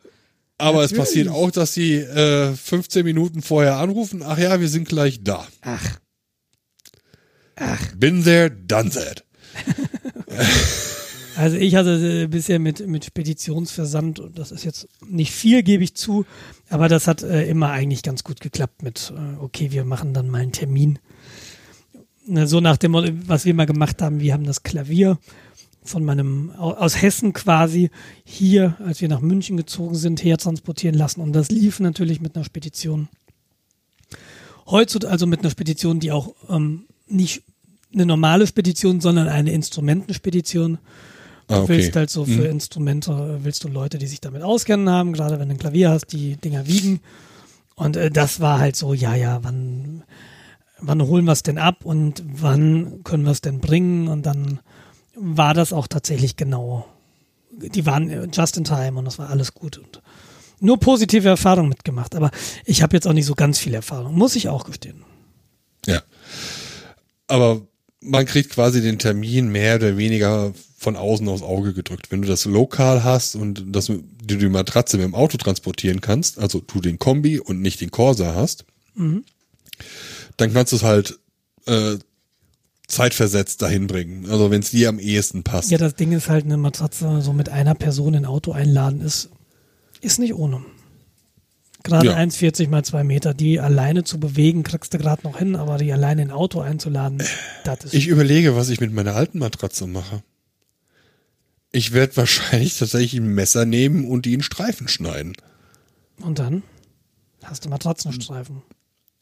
Aber 0.57 0.83
es 0.83 0.91
Natürlich. 0.91 1.09
passiert 1.09 1.27
auch, 1.29 1.51
dass 1.51 1.73
sie 1.73 1.95
äh, 1.95 2.53
15 2.53 3.03
Minuten 3.03 3.41
vorher 3.41 3.77
anrufen. 3.77 4.23
Ach 4.23 4.37
ja, 4.37 4.59
wir 4.59 4.69
sind 4.69 4.87
gleich 4.87 5.23
da. 5.23 5.45
Ach, 5.61 5.97
Been 7.95 8.23
there, 8.23 8.51
done 8.51 8.89
that. 8.91 9.23
Also 11.37 11.57
ich 11.57 11.75
hatte 11.75 12.23
äh, 12.23 12.27
bisher 12.27 12.59
mit, 12.59 12.87
mit 12.87 13.03
Speditionsversand, 13.03 14.19
und 14.21 14.39
das 14.39 14.53
ist 14.53 14.63
jetzt 14.63 14.87
nicht 15.05 15.33
viel, 15.33 15.63
gebe 15.63 15.83
ich 15.83 15.93
zu, 15.93 16.25
aber 16.69 16.87
das 16.87 17.07
hat 17.07 17.23
äh, 17.23 17.45
immer 17.49 17.71
eigentlich 17.71 18.03
ganz 18.03 18.23
gut 18.23 18.39
geklappt 18.39 18.83
mit, 18.83 19.11
äh, 19.13 19.43
okay, 19.43 19.71
wir 19.71 19.83
machen 19.83 20.13
dann 20.13 20.29
mal 20.29 20.41
einen 20.41 20.53
Termin. 20.53 20.97
Ne, 22.25 22.47
So 22.47 22.61
nach 22.61 22.77
dem, 22.77 22.91
Motto, 22.91 23.09
was 23.27 23.43
wir 23.43 23.53
mal 23.53 23.65
gemacht 23.65 24.01
haben, 24.01 24.21
wir 24.21 24.31
haben 24.31 24.45
das 24.45 24.63
Klavier 24.63 25.19
von 25.85 26.03
meinem, 26.03 26.51
au- 26.57 26.73
aus 26.73 27.01
Hessen 27.01 27.33
quasi 27.33 27.89
hier, 28.23 28.75
als 28.85 29.01
wir 29.01 29.07
nach 29.09 29.21
München 29.21 29.55
gezogen 29.57 29.95
sind, 29.95 30.23
hertransportieren 30.23 30.97
lassen 30.97 31.21
und 31.21 31.33
das 31.33 31.49
lief 31.49 31.79
natürlich 31.79 32.19
mit 32.21 32.35
einer 32.35 32.45
Spedition. 32.45 33.07
Heutzutage 34.67 35.11
also 35.11 35.27
mit 35.27 35.41
einer 35.41 35.51
Spedition, 35.51 35.99
die 35.99 36.11
auch 36.11 36.33
ähm, 36.49 36.85
nicht 37.07 37.43
eine 37.93 38.05
normale 38.05 38.47
Spedition, 38.47 38.99
sondern 38.99 39.27
eine 39.27 39.51
Instrumentenspedition. 39.51 40.79
Ah, 41.47 41.57
Du 41.57 41.63
okay. 41.63 41.67
willst 41.77 41.95
halt 41.95 42.09
so 42.09 42.25
für 42.25 42.45
Instrumente, 42.47 43.11
äh, 43.11 43.43
willst 43.45 43.63
du 43.63 43.67
Leute, 43.67 43.99
die 43.99 44.07
sich 44.07 44.21
damit 44.21 44.41
auskennen 44.41 44.89
haben, 44.89 45.13
gerade 45.13 45.39
wenn 45.39 45.47
du 45.49 45.55
ein 45.55 45.59
Klavier 45.59 45.91
hast, 45.91 46.07
die 46.07 46.35
Dinger 46.37 46.65
wiegen. 46.67 46.99
Und 47.75 47.95
äh, 47.95 48.09
das 48.09 48.39
war 48.39 48.59
halt 48.59 48.75
so, 48.75 48.93
ja, 48.95 49.13
ja, 49.15 49.43
wann, 49.43 50.03
wann 50.79 51.01
holen 51.03 51.25
wir 51.25 51.33
es 51.33 51.43
denn 51.43 51.59
ab 51.59 51.85
und 51.85 52.23
wann 52.25 53.03
können 53.03 53.23
wir 53.25 53.31
es 53.31 53.41
denn 53.41 53.59
bringen? 53.59 54.07
Und 54.07 54.25
dann 54.25 54.59
war 55.15 55.53
das 55.53 55.73
auch 55.73 55.87
tatsächlich 55.87 56.35
genau. 56.35 56.85
Die 57.51 57.85
waren 57.85 58.09
äh, 58.09 58.27
just 58.31 58.57
in 58.57 58.63
time 58.63 58.99
und 58.99 59.05
das 59.05 59.17
war 59.17 59.29
alles 59.29 59.53
gut. 59.53 59.77
Und 59.77 60.01
nur 60.59 60.79
positive 60.79 61.27
Erfahrungen 61.27 61.69
mitgemacht. 61.69 62.15
Aber 62.15 62.31
ich 62.65 62.81
habe 62.81 62.95
jetzt 62.95 63.07
auch 63.07 63.13
nicht 63.13 63.25
so 63.25 63.35
ganz 63.35 63.57
viel 63.57 63.73
Erfahrung, 63.73 64.15
muss 64.15 64.35
ich 64.35 64.49
auch 64.49 64.65
gestehen. 64.65 65.03
Ja. 65.85 66.01
Aber 67.27 67.61
man 68.01 68.25
kriegt 68.25 68.51
quasi 68.51 68.81
den 68.81 68.99
Termin 68.99 69.49
mehr 69.49 69.75
oder 69.75 69.97
weniger 69.97 70.53
von 70.77 70.95
außen 70.95 71.27
aufs 71.27 71.41
Auge 71.41 71.73
gedrückt. 71.73 72.11
Wenn 72.11 72.21
du 72.21 72.27
das 72.27 72.45
lokal 72.45 73.03
hast 73.03 73.35
und 73.35 73.63
das, 73.67 73.87
du 73.87 74.03
die 74.21 74.49
Matratze 74.49 74.97
mit 74.97 75.05
dem 75.05 75.15
Auto 75.15 75.37
transportieren 75.37 76.01
kannst, 76.01 76.37
also 76.37 76.59
du 76.59 76.81
den 76.81 76.99
Kombi 76.99 77.39
und 77.39 77.61
nicht 77.61 77.81
den 77.81 77.91
Corsa 77.91 78.35
hast, 78.35 78.65
dann 80.37 80.53
kannst 80.53 80.71
du 80.71 80.75
es 80.75 80.83
halt 80.83 81.19
äh, 81.65 81.97
zeitversetzt 82.87 83.61
dahin 83.61 83.87
bringen. 83.87 84.29
Also 84.29 84.51
wenn 84.51 84.61
es 84.61 84.71
dir 84.71 84.89
am 84.89 84.99
ehesten 84.99 85.43
passt. 85.43 85.71
Ja, 85.71 85.77
das 85.77 85.95
Ding 85.95 86.11
ist 86.11 86.29
halt 86.29 86.45
eine 86.45 86.57
Matratze 86.57 87.21
so 87.21 87.33
mit 87.33 87.49
einer 87.49 87.75
Person 87.75 88.13
in 88.13 88.23
ein 88.23 88.25
Auto 88.25 88.51
einladen 88.51 89.01
ist, 89.01 89.29
ist 90.01 90.19
nicht 90.19 90.33
ohne. 90.35 90.61
Gerade 91.83 92.07
Ja. 92.07 92.15
1,40 92.15 92.67
mal 92.69 92.83
2 92.83 93.03
Meter, 93.03 93.33
die 93.35 93.59
alleine 93.59 94.03
zu 94.03 94.19
bewegen, 94.19 94.63
kriegst 94.63 94.93
du 94.93 94.97
gerade 94.97 95.21
noch 95.23 95.37
hin, 95.37 95.55
aber 95.55 95.77
die 95.77 95.91
alleine 95.93 96.23
in 96.23 96.29
ein 96.29 96.33
Auto 96.35 96.59
einzuladen, 96.59 97.21
das 97.63 97.85
ist. 97.85 97.93
Ich 97.93 98.07
überlege, 98.07 98.55
was 98.55 98.69
ich 98.69 98.79
mit 98.81 98.91
meiner 98.91 99.15
alten 99.15 99.37
Matratze 99.39 99.85
mache. 99.85 100.23
Ich 101.71 101.91
werde 101.91 102.17
wahrscheinlich 102.17 102.77
tatsächlich 102.79 103.19
ein 103.21 103.27
Messer 103.27 103.65
nehmen 103.65 104.05
und 104.07 104.25
die 104.25 104.33
in 104.33 104.41
Streifen 104.41 104.87
schneiden. 104.87 105.33
und 106.21 106.39
dann 106.39 106.63
hast 107.43 107.65
du 107.65 107.69
Matratzenstreifen. 107.69 108.63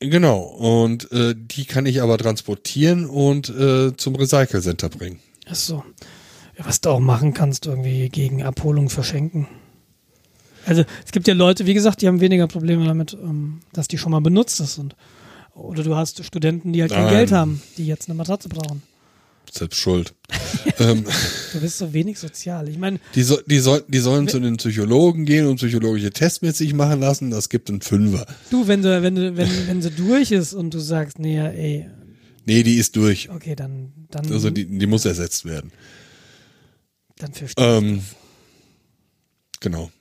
Genau, 0.10 0.42
und 0.42 1.12
äh, 1.14 1.34
die 1.36 1.66
kann 1.66 1.86
ich 1.86 2.02
aber 2.02 2.18
transportieren 2.18 3.06
und 3.06 3.50
äh, 3.50 3.96
zum 3.96 4.16
Recycle 4.16 4.62
Center 4.62 4.90
bringen. 4.90 5.20
Ist 5.50 5.68
so. 5.68 5.84
Ja, 6.58 6.66
was 6.66 6.82
du 6.82 6.90
auch 6.90 7.00
machen 7.00 7.34
kannst, 7.34 7.66
irgendwie 7.66 8.10
gegen 8.10 8.44
Abholung 8.44 8.90
verschenken. 8.90 9.48
Also 10.66 10.84
es 11.06 11.12
gibt 11.12 11.28
ja 11.28 11.34
Leute, 11.34 11.66
wie 11.66 11.74
gesagt, 11.74 12.02
die 12.02 12.08
haben 12.08 12.20
weniger 12.20 12.48
Probleme 12.48 12.86
damit, 12.86 13.14
ähm, 13.14 13.62
dass 13.72 13.88
die 13.88 13.98
schon 13.98 14.12
mal 14.12 14.22
benutzt 14.22 14.60
ist. 14.60 14.78
Und, 14.78 14.96
oder 15.56 15.84
du 15.84 15.96
hast 15.96 16.24
Studenten, 16.26 16.74
die 16.74 16.82
halt 16.82 16.92
kein 16.92 17.06
Nein. 17.06 17.14
Geld 17.14 17.32
haben, 17.32 17.62
die 17.78 17.86
jetzt 17.86 18.10
eine 18.10 18.18
Matratze 18.18 18.50
brauchen. 18.50 18.84
Selbst 19.56 19.80
schuld. 19.80 20.16
ähm, 20.80 21.06
Du 21.52 21.60
bist 21.60 21.78
so 21.78 21.94
wenig 21.94 22.18
sozial. 22.18 22.68
Ich 22.70 22.80
meine, 22.80 23.00
die, 23.14 23.22
so, 23.22 23.40
die, 23.46 23.60
soll, 23.60 23.84
die 23.88 24.00
sollen 24.00 24.28
zu 24.28 24.40
den 24.40 24.58
Psychologen 24.58 25.26
gehen 25.26 25.46
und 25.46 25.58
psychologische 25.58 26.10
Tests 26.10 26.42
mit 26.42 26.56
sich 26.56 26.74
machen 26.74 27.00
lassen. 27.00 27.30
Das 27.30 27.50
gibt 27.50 27.70
einen 27.70 27.82
Fünfer. 27.82 28.26
du, 28.50 28.68
wenn 28.68 28.82
du, 28.82 29.04
wenn 29.04 29.14
du, 29.14 29.38
wenn, 29.38 29.50
wenn 29.68 29.82
sie 29.84 29.92
durch 29.92 30.32
ist 30.32 30.54
und 30.54 30.74
du 30.74 30.80
sagst, 30.80 31.20
nee, 31.20 31.36
ja, 31.38 31.48
ey, 31.50 31.88
Nee, 32.46 32.64
die 32.64 32.76
ist 32.78 32.96
durch. 32.96 33.30
okay, 33.30 33.56
dann, 33.56 33.94
dann, 34.10 34.32
Also 34.32 34.50
die, 34.50 34.66
die 34.66 34.88
muss 34.88 35.06
ersetzt 35.06 35.46
werden. 35.46 35.72
dann 37.20 37.32
verstehe 37.34 37.78
ich. 37.78 37.84
Ähm, 37.84 38.02
genau. 39.60 39.92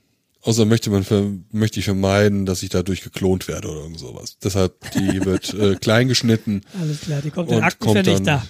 Außer 0.41 0.65
möchte 0.65 0.91
man 0.91 1.05
ver 1.05 1.31
möchte 1.53 1.79
ich 1.79 1.85
vermeiden, 1.85 2.47
dass 2.47 2.63
ich 2.65 2.71
dadurch 2.71 3.03
geklont 3.03 3.47
werde 3.47 3.69
oder 3.69 3.83
irgend 3.83 4.01
sowas. 4.01 4.39
Deshalb, 4.43 4.75
die 4.93 5.25
wird 5.25 5.55
äh, 5.55 5.77
klein 5.77 6.09
geschnitten. 6.09 6.63
Alles 6.81 7.03
klar, 7.03 7.21
die 7.23 7.31
kommt 7.31 7.53
in 7.53 7.61
Aktenvernichter. 7.63 8.39
kommt 8.39 8.49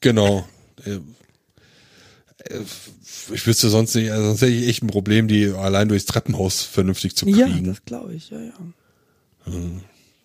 Genau. 0.00 0.46
Äh, 0.84 0.90
äh, 2.54 2.60
Ich 3.32 3.46
wüsste 3.46 3.68
sonst 3.68 3.94
nicht, 3.94 4.10
also 4.10 4.28
sonst 4.28 4.40
hätte 4.42 4.52
ich 4.52 4.68
echt 4.68 4.82
ein 4.82 4.86
Problem, 4.88 5.28
die 5.28 5.46
allein 5.48 5.88
durchs 5.88 6.06
Treppenhaus 6.06 6.62
vernünftig 6.62 7.14
zu 7.16 7.28
Ja, 7.28 7.46
kriegen. 7.46 7.64
das 7.66 7.84
glaube 7.84 8.14
ich, 8.14 8.30
ja, 8.30 8.40
ja. 8.40 8.52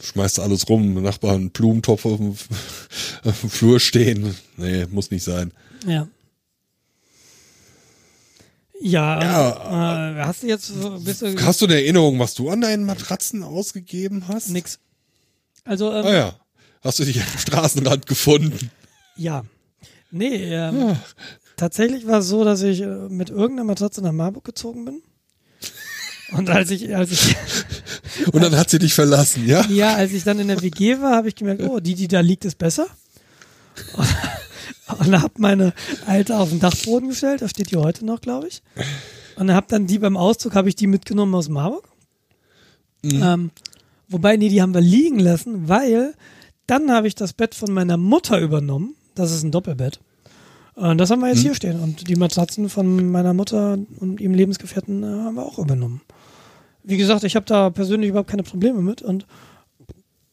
Schmeißt 0.01 0.39
alles 0.39 0.67
rum, 0.69 1.01
Nachbarn 1.01 1.49
Blumentopf 1.51 2.05
auf 2.05 2.17
dem, 2.17 2.35
auf 3.23 3.41
dem 3.41 3.49
Flur 3.49 3.79
stehen. 3.79 4.35
Nee, 4.57 4.85
muss 4.89 5.11
nicht 5.11 5.23
sein. 5.23 5.51
Ja. 5.87 6.07
Ja, 8.81 9.21
Ja, 9.21 10.11
äh, 10.21 10.25
hast 10.25 10.43
du 10.43 10.47
jetzt 10.47 10.67
so, 10.67 10.97
du 10.97 11.41
Hast 11.45 11.61
du 11.61 11.65
eine 11.65 11.75
Erinnerung, 11.75 12.19
was 12.19 12.33
du 12.33 12.49
an 12.49 12.59
deinen 12.61 12.85
Matratzen 12.85 13.41
ausgegeben 13.43 14.27
hast? 14.27 14.49
nix. 14.49 14.79
Also, 15.63 15.93
ähm, 15.93 16.05
Ah 16.05 16.13
ja. 16.13 16.39
Hast 16.81 16.99
du 16.99 17.05
dich 17.05 17.21
am 17.21 17.37
Straßenrand 17.37 18.07
gefunden? 18.07 18.69
ja. 19.15 19.45
Nee, 20.13 20.53
ähm, 20.53 20.95
tatsächlich 21.57 22.05
war 22.05 22.19
es 22.19 22.27
so, 22.27 22.43
dass 22.43 22.61
ich 22.61 22.81
äh, 22.81 23.09
mit 23.09 23.31
irgendeiner 23.31 23.65
Matratze 23.65 24.01
nach 24.03 24.11
Marburg 24.11 24.43
gezogen 24.43 24.85
bin. 24.85 25.01
Und 26.37 26.49
als 26.49 26.69
ich, 26.69 26.95
als 26.95 27.11
ich, 27.11 27.35
Und 28.31 28.43
dann 28.43 28.55
hat 28.55 28.69
sie 28.69 28.77
dich 28.77 28.93
verlassen, 28.93 29.47
ja? 29.47 29.65
ja, 29.65 29.95
als 29.95 30.13
ich 30.13 30.23
dann 30.23 30.39
in 30.39 30.47
der 30.47 30.61
WG 30.61 30.99
war, 31.01 31.15
habe 31.15 31.29
ich 31.29 31.35
gemerkt, 31.35 31.63
oh, 31.63 31.79
die, 31.79 31.95
die 31.95 32.07
da 32.07 32.19
liegt, 32.19 32.45
ist 32.45 32.59
besser. 32.59 32.85
Und, 33.97 34.07
und 35.07 35.21
habe 35.21 35.33
meine 35.37 35.73
alte 36.05 36.37
auf 36.37 36.49
den 36.49 36.59
Dachboden 36.59 37.09
gestellt, 37.09 37.41
da 37.41 37.49
steht 37.49 37.71
die 37.71 37.77
heute 37.77 38.05
noch, 38.05 38.21
glaube 38.21 38.47
ich. 38.47 38.61
Und 39.35 39.51
habe 39.51 39.65
dann 39.67 39.87
die 39.87 39.97
beim 39.97 40.15
Auszug, 40.15 40.53
habe 40.53 40.69
ich 40.69 40.75
die 40.75 40.87
mitgenommen 40.87 41.33
aus 41.33 41.49
Marburg. 41.49 41.87
Ähm, 43.03 43.49
wobei, 44.07 44.37
nee, 44.37 44.49
die 44.49 44.61
haben 44.61 44.75
wir 44.75 44.81
liegen 44.81 45.19
lassen, 45.19 45.67
weil 45.67 46.13
dann 46.67 46.91
habe 46.91 47.07
ich 47.07 47.15
das 47.15 47.33
Bett 47.33 47.55
von 47.55 47.73
meiner 47.73 47.97
Mutter 47.97 48.39
übernommen. 48.39 48.95
Das 49.15 49.31
ist 49.31 49.43
ein 49.43 49.51
Doppelbett. 49.51 49.99
Und 50.75 50.97
das 50.97 51.11
haben 51.11 51.19
wir 51.21 51.29
jetzt 51.29 51.41
hier 51.41 51.53
stehen. 51.53 51.79
Und 51.79 52.07
die 52.07 52.15
Matratzen 52.15 52.67
von 52.69 53.11
meiner 53.11 53.33
Mutter 53.33 53.77
und 53.99 54.19
ihrem 54.19 54.33
Lebensgefährten 54.33 55.03
äh, 55.03 55.05
haben 55.05 55.35
wir 55.35 55.45
auch 55.45 55.59
übernommen. 55.59 56.01
Wie 56.83 56.97
gesagt, 56.97 57.23
ich 57.23 57.35
habe 57.35 57.45
da 57.45 57.69
persönlich 57.69 58.09
überhaupt 58.09 58.29
keine 58.29 58.43
Probleme 58.43 58.81
mit 58.81 59.01
und 59.01 59.25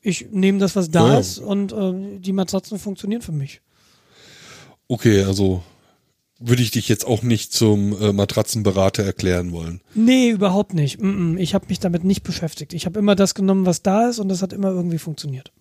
ich 0.00 0.28
nehme 0.30 0.58
das, 0.58 0.76
was 0.76 0.90
da 0.90 1.08
Ja, 1.08 1.12
ja. 1.14 1.18
ist 1.20 1.38
und 1.38 1.72
äh, 1.72 2.18
die 2.18 2.32
Matratzen 2.32 2.78
funktionieren 2.78 3.22
für 3.22 3.32
mich. 3.32 3.60
Okay, 4.88 5.22
also 5.24 5.62
würde 6.40 6.62
ich 6.62 6.70
dich 6.70 6.88
jetzt 6.88 7.06
auch 7.06 7.22
nicht 7.22 7.52
zum 7.52 8.00
äh, 8.00 8.12
Matratzenberater 8.14 9.04
erklären 9.04 9.52
wollen. 9.52 9.82
Nee, 9.94 10.30
überhaupt 10.30 10.72
nicht. 10.72 11.00
Mm 11.00 11.34
-mm. 11.34 11.38
Ich 11.38 11.54
habe 11.54 11.66
mich 11.68 11.80
damit 11.80 12.02
nicht 12.02 12.22
beschäftigt. 12.22 12.72
Ich 12.72 12.86
habe 12.86 12.98
immer 12.98 13.14
das 13.14 13.34
genommen, 13.34 13.66
was 13.66 13.82
da 13.82 14.08
ist 14.08 14.18
und 14.18 14.28
das 14.28 14.40
hat 14.40 14.54
immer 14.54 14.68
irgendwie 14.70 14.98
funktioniert. 14.98 15.52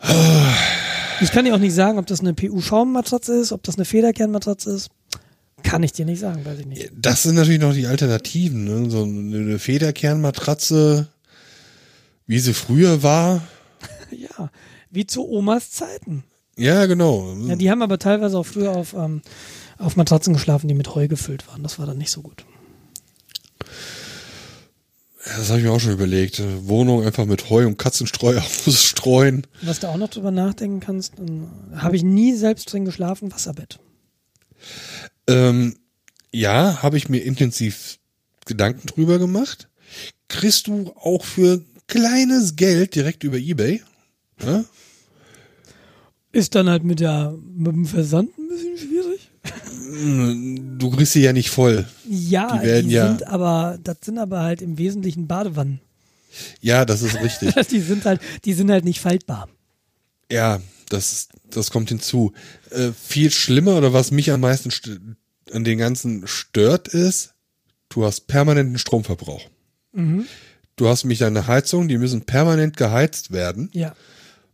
Ich 1.20 1.30
kann 1.32 1.44
dir 1.44 1.54
auch 1.54 1.60
nicht 1.60 1.74
sagen, 1.74 1.98
ob 1.98 2.06
das 2.06 2.20
eine 2.20 2.34
PU-Schaummatratze 2.34 3.34
ist, 3.34 3.52
ob 3.52 3.62
das 3.62 3.76
eine 3.76 3.84
Federkernmatratze 3.84 4.70
ist. 4.70 4.90
Kann 5.62 5.82
ich 5.82 5.92
dir 5.92 6.04
nicht 6.04 6.20
sagen, 6.20 6.44
weiß 6.44 6.60
ich 6.60 6.66
nicht. 6.66 6.92
Das 6.96 7.22
sind 7.22 7.34
natürlich 7.34 7.60
noch 7.60 7.72
die 7.72 7.86
Alternativen, 7.86 8.64
ne? 8.64 8.90
So 8.90 9.02
eine 9.02 9.58
Federkernmatratze, 9.58 11.08
wie 12.26 12.38
sie 12.38 12.54
früher 12.54 13.02
war. 13.02 13.42
Ja, 14.12 14.50
wie 14.88 15.04
zu 15.04 15.28
Omas 15.28 15.72
Zeiten. 15.72 16.22
Ja, 16.56 16.86
genau. 16.86 17.36
Ja, 17.48 17.56
die 17.56 17.70
haben 17.70 17.82
aber 17.82 17.98
teilweise 17.98 18.38
auch 18.38 18.46
früher 18.46 18.70
auf, 18.70 18.94
ähm, 18.94 19.20
auf 19.78 19.96
Matratzen 19.96 20.32
geschlafen, 20.32 20.68
die 20.68 20.74
mit 20.74 20.94
Heu 20.94 21.08
gefüllt 21.08 21.48
waren. 21.48 21.64
Das 21.64 21.80
war 21.80 21.86
dann 21.86 21.98
nicht 21.98 22.12
so 22.12 22.22
gut. 22.22 22.46
Das 25.26 25.48
habe 25.48 25.58
ich 25.58 25.64
mir 25.64 25.72
auch 25.72 25.80
schon 25.80 25.92
überlegt. 25.92 26.40
Wohnung 26.68 27.04
einfach 27.04 27.24
mit 27.24 27.50
Heu 27.50 27.66
und 27.66 27.78
Katzenstreu 27.78 28.38
ausstreuen. 28.66 29.46
Was 29.62 29.80
du 29.80 29.88
auch 29.88 29.96
noch 29.96 30.08
drüber 30.08 30.30
nachdenken 30.30 30.80
kannst, 30.80 31.14
habe 31.74 31.96
ich 31.96 32.04
nie 32.04 32.34
selbst 32.34 32.72
drin 32.72 32.84
geschlafen, 32.84 33.32
Wasserbett. 33.32 33.80
Ähm, 35.26 35.76
ja, 36.32 36.82
habe 36.82 36.96
ich 36.96 37.08
mir 37.08 37.18
intensiv 37.18 37.98
Gedanken 38.44 38.86
drüber 38.86 39.18
gemacht. 39.18 39.68
Kriegst 40.28 40.68
du 40.68 40.92
auch 40.94 41.24
für 41.24 41.64
kleines 41.88 42.54
Geld 42.54 42.94
direkt 42.94 43.24
über 43.24 43.38
Ebay? 43.38 43.82
Ja? 44.44 44.64
Ist 46.30 46.54
dann 46.54 46.68
halt 46.68 46.84
mit, 46.84 47.00
der, 47.00 47.36
mit 47.42 47.72
dem 47.72 47.86
Versand 47.86 48.36
ein 48.38 48.48
bisschen 48.48 48.78
schwierig. 48.78 49.30
Du 50.78 50.90
kriegst 50.90 51.12
sie 51.12 51.22
ja 51.22 51.32
nicht 51.32 51.50
voll. 51.50 51.86
Ja, 52.08 52.52
Die 52.54 52.58
die, 52.60 52.66
werden 52.66 52.90
ja- 52.90 53.08
sind 53.08 53.26
aber, 53.26 53.78
das 53.82 53.98
sind 54.02 54.18
aber 54.18 54.40
halt 54.42 54.62
im 54.62 54.78
Wesentlichen 54.78 55.26
Badewannen. 55.26 55.80
Ja, 56.60 56.84
das 56.84 57.02
ist 57.02 57.20
richtig. 57.22 57.54
Die 57.70 57.80
sind 57.80 58.04
halt, 58.04 58.20
die 58.44 58.52
sind 58.52 58.70
halt 58.70 58.84
nicht 58.84 59.00
faltbar. 59.00 59.48
Ja, 60.30 60.60
das, 60.90 61.28
das 61.50 61.70
kommt 61.70 61.88
hinzu. 61.88 62.32
Äh, 62.70 62.90
viel 62.92 63.30
schlimmer 63.30 63.76
oder 63.76 63.92
was 63.94 64.10
mich 64.10 64.30
am 64.30 64.40
meisten 64.40 64.68
st- 64.70 65.00
an 65.52 65.64
den 65.64 65.78
ganzen 65.78 66.26
stört 66.26 66.88
ist, 66.88 67.32
du 67.88 68.04
hast 68.04 68.26
permanenten 68.26 68.76
Stromverbrauch. 68.78 69.48
Du 70.76 70.88
hast 70.88 71.04
mich 71.04 71.20
deine 71.20 71.46
Heizung, 71.46 71.88
die 71.88 71.96
müssen 71.96 72.22
permanent 72.26 72.76
geheizt 72.76 73.30
werden, 73.30 73.70
Ja. 73.72 73.94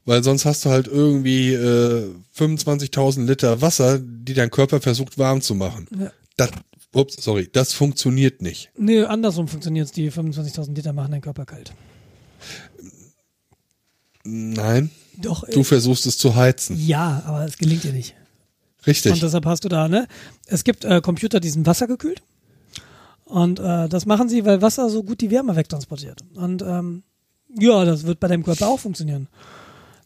Weil 0.05 0.23
sonst 0.25 0.45
hast 0.45 0.65
du 0.65 0.71
halt 0.71 0.89
irgendwie 0.89 1.53
äh, 1.53 2.11
25.000 2.37 3.25
Liter 3.27 3.61
Wasser, 3.61 3.99
die 3.99 4.35
dein 4.35 4.51
Körper 4.51 4.81
versucht 4.81 5.19
warm 5.19 5.41
zu 5.41 5.55
machen. 5.55 5.87
Ja. 5.99 6.13
Das, 6.37 6.51
ups, 6.95 7.23
sorry, 7.23 7.49
das 7.53 7.73
funktioniert 7.73 8.43
nicht. 8.43 8.71
Nee, 8.77 9.03
andersrum 9.05 9.49
funktioniert's. 9.49 9.93
Die 9.93 10.11
25.000 10.11 10.75
Liter 10.75 10.93
machen 10.93 11.13
deinen 11.13 11.21
Körper 11.21 11.45
kalt. 11.45 11.73
Nein, 14.25 14.91
Doch, 15.19 15.49
du 15.49 15.61
äh, 15.61 15.65
versuchst 15.65 16.07
es 16.07 16.17
zu 16.17 16.37
heizen. 16.37 16.79
ja, 16.79 17.23
aber 17.27 17.45
es 17.45 17.59
gelingt 17.59 17.83
dir 17.85 17.93
nicht. 17.93 18.15
Richtig. 18.87 19.13
Und 19.13 19.23
deshalb 19.23 19.47
hast 19.47 19.65
du 19.65 19.69
da, 19.69 19.89
ne? 19.89 20.07
Es 20.47 20.65
gibt 20.65 20.85
äh, 20.85 21.01
Computer, 21.01 21.41
die 21.41 21.51
sind 21.51 21.67
wassergekühlt. 21.67 22.23
Und 23.25 23.61
äh, 23.61 23.89
das 23.89 24.07
machen 24.07 24.29
sie, 24.29 24.45
weil 24.45 24.61
Wasser 24.61 24.91
so 24.91 25.03
gut 25.03 25.21
die 25.21 25.31
Wärme 25.31 25.57
wegtransportiert. 25.57 26.23
Und 26.35 26.63
ähm, 26.63 27.03
ja, 27.59 27.85
das 27.85 28.05
wird 28.05 28.21
bei 28.21 28.29
deinem 28.29 28.43
Körper 28.45 28.69
auch 28.69 28.81
funktionieren. 28.81 29.29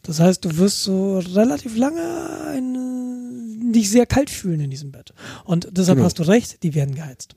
Das 0.07 0.19
heißt, 0.19 0.43
du 0.45 0.57
wirst 0.57 0.83
so 0.83 1.19
relativ 1.19 1.75
lange 1.77 2.01
ein, 2.47 3.71
dich 3.73 3.89
sehr 3.89 4.05
kalt 4.05 4.29
fühlen 4.29 4.61
in 4.61 4.69
diesem 4.71 4.91
Bett. 4.91 5.13
Und 5.43 5.67
deshalb 5.71 5.97
Genau. 5.97 6.05
hast 6.07 6.19
du 6.19 6.23
recht, 6.23 6.63
die 6.63 6.73
werden 6.73 6.95
geheizt. 6.95 7.35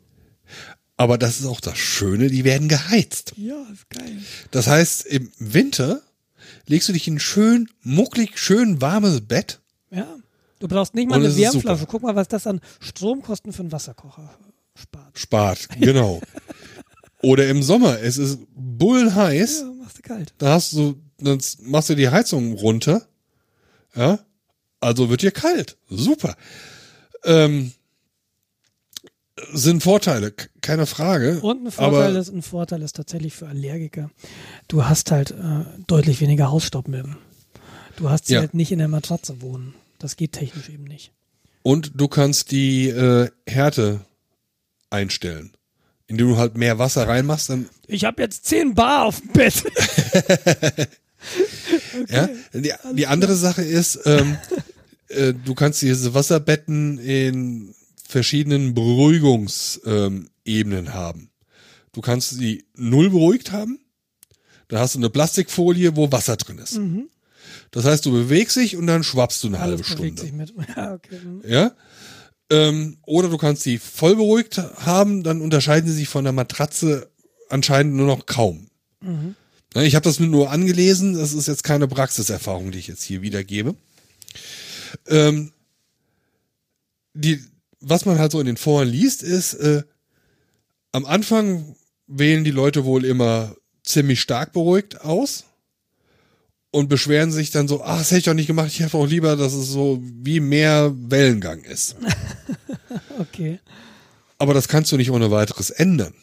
Aber 0.97 1.19
das 1.19 1.41
ist 1.41 1.47
auch 1.47 1.61
das 1.61 1.79
Schöne, 1.79 2.29
die 2.29 2.45
werden 2.45 2.69
geheizt. 2.69 3.33
Ja, 3.37 3.57
ist 3.73 3.89
geil. 3.91 4.19
Das 4.51 4.67
heißt, 4.67 5.07
im 5.07 5.31
Winter 5.39 6.03
legst 6.67 6.89
du 6.89 6.93
dich 6.93 7.09
in 7.09 7.15
ein 7.17 7.21
schön, 7.21 7.69
mucklig, 7.83 8.39
schön 8.39 8.81
warmes 8.81 9.21
Bett. 9.23 9.61
Ja. 9.91 10.07
Du 10.59 10.69
brauchst 10.69 10.95
nicht 10.95 11.09
mal 11.09 11.17
eine 11.17 11.35
Wärmflasche. 11.35 11.87
Guck 11.87 12.03
mal, 12.03 12.15
was 12.15 12.29
das 12.29 12.47
an 12.47 12.61
Stromkosten 12.81 13.53
für 13.53 13.63
einen 13.63 13.73
Wasserkocher 13.73 14.31
spart. 14.77 15.19
Spart, 15.19 15.69
genau. 15.81 16.21
Oder 17.23 17.49
im 17.49 17.63
Sommer, 17.63 17.99
es 18.01 18.17
ist 18.19 18.39
bullenheiß, 18.55 19.61
Ja, 19.61 19.73
machst 19.83 19.99
du 19.99 20.03
kalt. 20.03 20.35
da 20.39 20.53
hast 20.55 20.73
du, 20.75 21.01
dann 21.27 21.41
machst 21.63 21.89
du 21.91 21.95
die 21.95 22.09
Heizung 22.09 22.53
runter, 22.55 23.07
ja, 23.95 24.19
also 24.81 25.11
wird 25.11 25.23
dir 25.23 25.31
kalt. 25.33 25.77
Super. 25.89 26.37
Ähm, 27.25 27.73
sind 29.53 29.83
Vorteile, 29.83 30.33
keine 30.61 30.87
Frage. 30.87 31.41
Und 31.41 31.67
ein 31.67 31.73
Vorteil, 31.73 32.17
ist, 32.17 32.29
ein 32.29 32.43
Vorteil 32.43 32.83
ist 32.83 32.97
tatsächlich 32.97 33.35
für 33.35 33.49
Allergiker. 33.49 34.11
Du 34.69 34.85
hast 34.85 35.11
halt 35.11 35.31
äh, 35.33 35.65
deutlich 35.87 36.21
weniger 36.21 36.51
Hausstaubmilben. 36.51 37.17
Du 37.97 38.11
hast 38.11 38.27
sie 38.27 38.35
Ja. 38.35 38.41
halt 38.41 38.55
nicht 38.55 38.73
in 38.73 38.79
der 38.79 38.89
Matratze 38.89 39.41
wohnen. 39.43 39.75
Das 39.99 40.17
geht 40.17 40.33
technisch 40.33 40.69
eben 40.69 40.85
nicht. 40.85 41.13
Und 41.63 41.93
du 41.95 42.09
kannst 42.09 42.51
die 42.53 42.89
äh, 42.89 43.31
Härte 43.47 44.01
einstellen. 44.91 45.53
Indem 46.07 46.29
du 46.31 46.37
halt 46.39 46.57
mehr 46.57 46.79
Wasser 46.79 47.07
reinmachst, 47.07 47.51
dann 47.51 47.69
Ich 47.87 48.05
habe 48.05 48.21
jetzt 48.23 48.45
10 48.47 48.75
Bar 48.75 49.05
auf 49.07 49.21
dem 49.21 49.29
Bett. 49.29 49.63
Ja, 52.09 52.29
die, 52.53 52.73
die 52.95 53.07
andere 53.07 53.37
Sache 53.37 53.63
ist, 53.63 54.01
ähm, 54.05 54.37
äh, 55.09 55.35
du 55.35 55.55
kannst 55.55 55.83
diese 55.83 56.15
Wasserbetten 56.15 56.99
in 56.99 57.75
verschiedenen 58.07 58.75
Beruhigungsebenen 58.75 60.87
ähm, 60.87 60.95
haben. 60.95 61.31
Du 61.93 62.01
kannst 62.01 62.31
sie 62.31 62.65
null 62.77 63.11
beruhigt 63.11 63.53
haben. 63.53 63.81
Da 64.69 64.79
hast 64.79 64.95
du 64.95 65.01
eine 65.01 65.11
Plastikfolie, 65.11 65.97
wo 65.97 66.13
Wasser 66.13 66.37
drin 66.37 66.59
ist. 66.59 66.79
Das 67.73 67.85
heißt, 67.85 68.07
du 68.07 68.13
bewegst 68.13 68.57
dich 68.57 68.77
und 68.77 68.87
dann 68.87 69.03
schwappst 69.03 69.43
du 69.43 69.49
eine 69.49 69.61
halbe 69.61 69.83
Alles 69.83 69.95
bewegt 69.95 70.21
Stunde. 70.21 70.23
sich 70.23 70.33
mit. 70.33 70.55
Ja, 70.77 70.95
okay. 70.95 71.19
hm. 71.21 71.43
Ja. 71.47 71.73
Ähm, 72.51 72.99
oder 73.07 73.29
du 73.29 73.39
kannst 73.39 73.63
sie 73.63 73.79
voll 73.79 74.17
beruhigt 74.17 74.59
haben, 74.59 75.23
dann 75.23 75.41
unterscheiden 75.41 75.89
sie 75.89 75.97
sich 75.97 76.09
von 76.09 76.25
der 76.25 76.33
Matratze 76.33 77.11
anscheinend 77.49 77.95
nur 77.95 78.07
noch 78.07 78.27
kaum. 78.27 78.69
Ja, 79.03 79.09
Ich 79.75 79.95
habe 79.95 80.05
das 80.05 80.19
nur 80.19 80.51
angelesen, 80.51 81.15
das 81.15 81.33
ist 81.33 81.47
jetzt 81.47 81.63
keine 81.63 81.87
Praxiserfahrung, 81.87 82.73
die 82.73 82.79
ich 82.79 82.89
jetzt 82.89 83.05
hier 83.05 83.23
wiedergebe. 83.23 83.77
Ähm, 85.07 85.53
die, 87.15 87.45
was 87.81 88.05
man 88.05 88.19
halt 88.19 88.33
so 88.33 88.41
in 88.41 88.47
den 88.47 88.57
Foren 88.57 88.89
liest, 88.89 89.23
ist, 89.23 89.55
äh, 89.55 89.85
am 90.93 91.07
Anfang 91.07 91.77
wählen 92.09 92.43
die 92.43 92.51
Leute 92.51 92.85
wohl 92.85 93.05
immer 93.05 93.55
ziemlich 93.85 94.21
stark 94.21 94.53
beruhigt 94.53 95.03
aus 95.03 95.45
und 96.73 96.89
beschweren 96.89 97.31
sich 97.31 97.51
dann 97.51 97.69
so, 97.69 97.83
ach, 97.83 97.99
das 97.99 98.11
hätte 98.11 98.19
ich 98.19 98.25
doch 98.25 98.35
nicht 98.35 98.49
gemacht, 98.49 98.69
ich 98.69 98.81
hätte 98.81 98.97
auch 98.97 99.07
lieber, 99.07 99.37
dass 99.37 99.53
es 99.53 99.69
so 99.69 100.01
wie 100.03 100.41
mehr 100.41 100.93
Wellengang 100.95 101.63
ist. 101.63 101.97
Okay. 103.19 103.61
Aber 104.39 104.55
das 104.55 104.67
kannst 104.67 104.91
du 104.91 104.97
nicht 104.97 105.11
ohne 105.11 105.31
weiteres 105.31 105.69
ändern. 105.69 106.15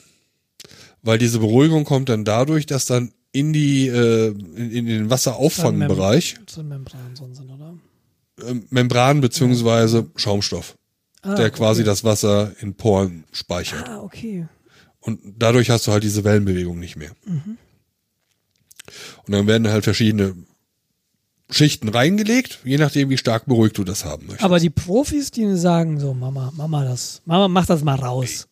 Weil 1.03 1.19
diese 1.19 1.39
kommt 1.39 2.09
dann 2.09 2.25
dadurch, 2.25 2.65
dass 2.65 2.87
dann 2.87 3.13
in 3.31 3.53
die, 3.53 3.87
äh, 3.87 4.29
in, 4.29 4.71
in 4.71 4.85
den 4.85 5.09
Wasserauffangbereich 5.09 6.37
So 6.49 6.61
ein 6.61 6.67
Membran 6.69 7.15
so 7.15 7.27
sind, 7.33 7.49
oder? 7.51 7.75
äh, 8.41 8.55
Membran 8.69 9.21
beziehungsweise 9.21 10.09
Schaumstoff, 10.15 10.75
Ah, 11.21 11.35
der 11.35 11.49
quasi 11.49 11.81
okay. 11.81 11.89
das 11.89 12.03
Wasser 12.03 12.53
in 12.59 12.75
Poren 12.75 13.23
speichert. 13.31 13.87
Ah, 13.87 14.01
okay. 14.01 14.47
Und 14.99 15.19
dadurch 15.37 15.69
hast 15.69 15.87
du 15.87 15.91
halt 15.91 16.03
diese 16.03 16.23
Wellenbewegung 16.23 16.79
nicht 16.79 16.95
mehr. 16.95 17.11
Mhm. 17.25 17.57
Und 19.25 19.31
dann 19.33 19.47
werden 19.47 19.67
halt 19.67 19.83
verschiedene 19.83 20.35
Schichten 21.49 21.87
reingelegt, 21.89 22.59
je 22.65 22.77
nachdem, 22.77 23.09
wie 23.09 23.17
stark 23.17 23.45
beruhigt 23.45 23.77
du 23.77 23.83
das 23.83 24.03
haben 24.03 24.25
möchtest. 24.27 24.43
Aber 24.43 24.59
die 24.59 24.69
Profis, 24.69 25.31
die 25.31 25.55
sagen 25.55 25.99
so, 25.99 26.13
Mama, 26.13 26.51
Mama, 26.55 26.83
das, 26.83 27.21
Mama, 27.25 27.47
mach 27.47 27.65
das 27.65 27.83
mal 27.83 27.95
raus. 27.95 28.47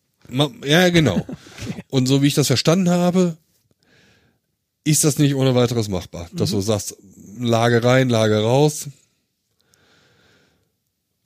Ja, 0.64 0.88
genau. 0.88 1.26
Und 1.90 2.06
so 2.06 2.22
wie 2.22 2.26
ich 2.26 2.34
das 2.34 2.46
verstanden 2.46 2.88
habe, 2.90 3.36
ist 4.86 5.02
das 5.02 5.18
nicht 5.18 5.34
ohne 5.34 5.54
weiteres 5.54 5.88
machbar. 5.88 6.28
Dass 6.32 6.52
du 6.52 6.60
sagst, 6.60 6.96
Lage 7.38 7.82
rein, 7.82 8.08
Lage 8.08 8.38
raus. 8.38 8.88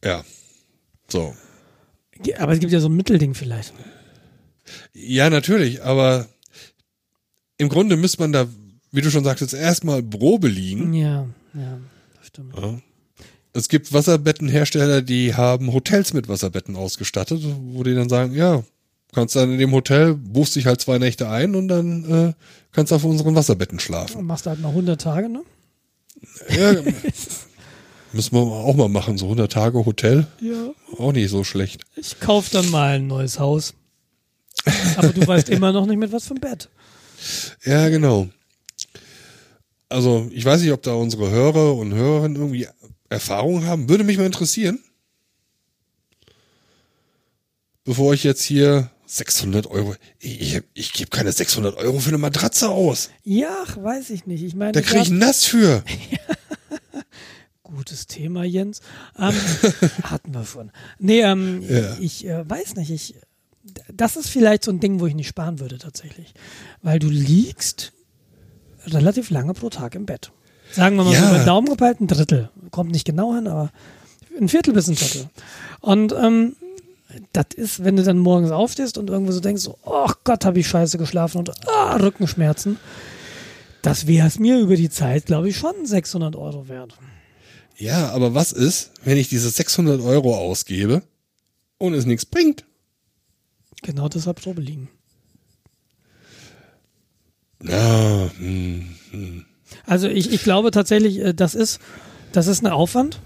Ja. 0.03 0.25
So. 1.09 1.35
Aber 2.39 2.53
es 2.53 2.61
gibt 2.61 2.73
ja 2.73 2.81
so 2.81 2.89
ein 2.89 2.97
Mittelding 2.97 3.35
vielleicht. 3.35 3.75
Ja, 4.95 5.29
natürlich, 5.29 5.83
aber 5.83 6.27
im 7.59 7.69
Grunde 7.69 7.97
müsste 7.97 8.21
man 8.21 8.33
da, 8.33 8.47
wie 8.93 9.01
du 9.03 9.11
schon 9.11 9.25
sagtest, 9.25 9.53
erstmal 9.53 10.03
Probe 10.03 10.49
liegen. 10.49 10.95
Ja, 10.95 11.27
ja, 11.55 11.81
das 12.17 12.29
stimmt. 12.29 12.55
Es 13.53 13.69
gibt 13.69 13.93
Wasserbettenhersteller, 13.93 15.03
die 15.03 15.35
haben 15.35 15.73
Hotels 15.73 16.15
mit 16.15 16.29
Wasserbetten 16.29 16.77
ausgestattet, 16.77 17.43
wo 17.45 17.83
die 17.83 17.95
dann 17.95 18.09
sagen, 18.09 18.35
ja, 18.35 18.63
kannst 19.13 19.35
dann 19.37 19.53
in 19.53 19.59
dem 19.59 19.73
Hotel, 19.73 20.15
buchst 20.15 20.55
dich 20.57 20.67
halt 20.67 20.81
zwei 20.81 20.99
Nächte 20.99 21.29
ein 21.29 21.55
und 21.55 21.69
dann 21.69 22.05
äh, 22.11 22.33
kannst 22.73 22.93
du 22.93 22.97
auf 22.97 23.05
unseren 23.05 23.35
Wasserbetten 23.35 23.79
schlafen. 23.81 24.17
Und 24.19 24.27
machst 24.27 24.47
halt 24.47 24.61
mal 24.61 24.69
100 24.69 25.01
Tage, 25.01 25.29
ne? 25.29 25.43
Ja, 26.51 26.75
müssen 28.13 28.35
wir 28.35 28.41
auch 28.41 28.75
mal 28.75 28.89
machen, 28.89 29.19
so 29.19 29.27
100 29.27 29.51
Tage 29.53 29.85
Hotel, 29.87 30.27
Ja. 30.41 30.71
auch 30.99 31.13
nicht 31.13 31.31
so 31.31 31.45
schlecht. 31.45 31.83
Ich 31.97 32.21
kauf 32.21 32.51
dann 32.51 32.71
mal 32.71 32.97
ein 32.97 33.07
neues 33.07 33.39
Haus. 33.39 33.75
Aber 34.97 35.09
du 35.09 35.27
weißt 35.27 35.49
immer 35.51 35.73
noch 35.73 35.87
nicht 35.87 35.97
mit 35.99 36.13
was 36.13 36.27
für 36.27 36.35
ein 36.35 36.41
Bett. 36.41 36.69
Ja, 37.65 37.89
genau. 37.89 38.29
Also, 39.89 40.29
ich 40.33 40.45
weiß 40.45 40.61
nicht, 40.61 40.73
ob 40.73 40.83
da 40.83 40.93
unsere 40.95 41.31
Hörer 41.31 41.75
und 41.75 41.93
Hörerinnen 41.95 42.37
irgendwie 42.37 42.69
Erfahrung 43.09 43.65
haben. 43.67 43.89
Würde 43.89 44.05
mich 44.05 44.19
mal 44.19 44.27
interessieren. 44.27 44.79
Bevor 47.85 48.15
ich 48.15 48.23
jetzt 48.23 48.43
hier 48.43 48.91
600 49.13 49.67
Euro, 49.67 49.95
ich, 50.21 50.63
ich 50.75 50.93
gebe 50.93 51.11
keine 51.11 51.33
600 51.33 51.77
Euro 51.77 51.99
für 51.99 52.11
eine 52.11 52.19
Matratze 52.19 52.69
aus. 52.69 53.11
Ja, 53.25 53.65
weiß 53.77 54.11
ich 54.11 54.27
nicht. 54.27 54.43
Ich 54.45 54.55
meine, 54.55 54.73
Da 54.73 54.83
kriege 54.83 55.03
ich 55.03 55.11
nass 55.11 55.45
für. 55.45 55.83
gutes 57.63 58.07
Thema, 58.07 58.45
Jens. 58.45 58.81
Ähm, 59.19 59.35
hatten 60.05 60.33
wir 60.35 60.45
schon. 60.45 60.71
Nee, 60.99 61.23
ähm, 61.23 61.63
Ja. 61.69 61.97
ich 62.01 62.27
äh, 62.27 62.49
weiß 62.49 62.77
nicht. 62.77 62.91
Ich, 62.91 63.15
das 63.93 64.17
ist 64.17 64.29
vielleicht 64.29 64.65
so 64.65 64.71
ein 64.71 64.81
Ding, 64.81 65.01
wo 65.01 65.07
ich 65.07 65.15
nicht 65.15 65.29
sparen 65.29 65.59
würde 65.61 65.79
tatsächlich. 65.79 66.33
Weil 66.83 66.99
du 66.99 67.09
liegst 67.09 67.93
relativ 68.87 69.31
lange 69.31 69.55
pro 69.55 69.71
Tag 69.71 69.95
im 69.95 70.07
Bett. 70.07 70.31
Sagen 70.73 70.97
wir 70.97 71.05
mal 71.05 71.13
Ja. 71.15 71.29
so 71.31 71.35
den 71.37 71.47
Daumen 71.47 71.69
gepeilt, 71.69 72.01
ein 72.01 72.07
Drittel. 72.07 72.51
Kommt 72.71 72.93
nicht 72.93 73.05
genau 73.07 73.35
hin, 73.35 73.47
aber 73.49 73.71
ein 74.41 74.49
Viertel 74.49 74.73
bis 74.73 74.87
ein 74.89 74.95
Drittel. 74.95 75.29
Und 75.81 76.13
ähm, 76.13 76.55
das 77.33 77.47
ist, 77.57 77.85
wenn 77.85 77.97
du 77.97 78.03
dann 78.03 78.19
morgens 78.19 78.51
aufstehst 78.51 78.99
und 78.99 79.11
irgendwo 79.11 79.33
so 79.33 79.41
denkst, 79.41 79.63
so, 79.63 79.79
oh 79.85 80.11
Gott, 80.25 80.45
habe 80.45 80.61
ich 80.61 80.69
scheiße 80.69 80.99
geschlafen 80.99 81.39
und 81.39 81.51
ah, 81.69 81.97
Rückenschmerzen. 81.97 82.79
Das 83.83 84.07
wäre 84.07 84.27
es 84.27 84.39
mir 84.39 84.59
über 84.59 84.77
die 84.77 84.91
Zeit, 84.91 85.27
glaube 85.27 85.49
ich, 85.49 85.57
schon 85.57 85.75
600 85.85 86.37
Euro 86.37 86.69
wert. 86.69 86.99
Ja, 87.77 88.11
aber 88.11 88.35
was 88.35 88.53
ist, 88.53 88.93
wenn 89.05 89.17
ich 89.17 89.29
diese 89.29 89.49
600 89.49 90.03
Euro 90.03 90.37
ausgebe 90.37 91.03
und 91.79 91.95
es 91.95 92.05
nichts 92.05 92.27
bringt? 92.27 92.67
Genau 93.83 94.09
deshalb 94.09 94.43
Probe 94.43 94.61
liegen. 94.61 94.91
Ja, 97.63 98.31
hm, 98.39 99.47
Also 99.87 100.09
ich, 100.09 100.33
ich 100.33 100.43
glaube 100.43 100.71
tatsächlich, 100.71 101.19
äh, 101.19 101.35
das 101.35 101.55
ist, 101.55 101.81
das 102.33 102.47
ist 102.47 102.63
ein 102.63 102.71
Aufwand, 102.71 103.21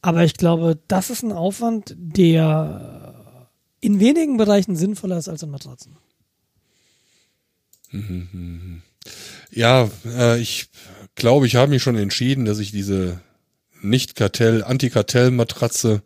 aber 0.00 0.24
ich 0.24 0.34
glaube, 0.34 0.78
das 0.88 1.10
ist 1.10 1.22
ein 1.22 1.32
Aufwand, 1.32 1.94
der 1.98 3.11
in 3.82 4.00
wenigen 4.00 4.38
Bereichen 4.38 4.76
sinnvoller 4.76 5.18
ist 5.18 5.28
als 5.28 5.42
in 5.42 5.50
Matratzen. 5.50 5.96
Ja, 9.50 9.90
äh, 10.06 10.40
ich 10.40 10.68
glaube, 11.14 11.46
ich 11.46 11.56
habe 11.56 11.70
mich 11.70 11.82
schon 11.82 11.96
entschieden, 11.96 12.46
dass 12.46 12.58
ich 12.60 12.70
diese 12.70 13.20
Nicht-Kartell, 13.82 14.64
Anti-Kartell-Matratze 14.64 16.02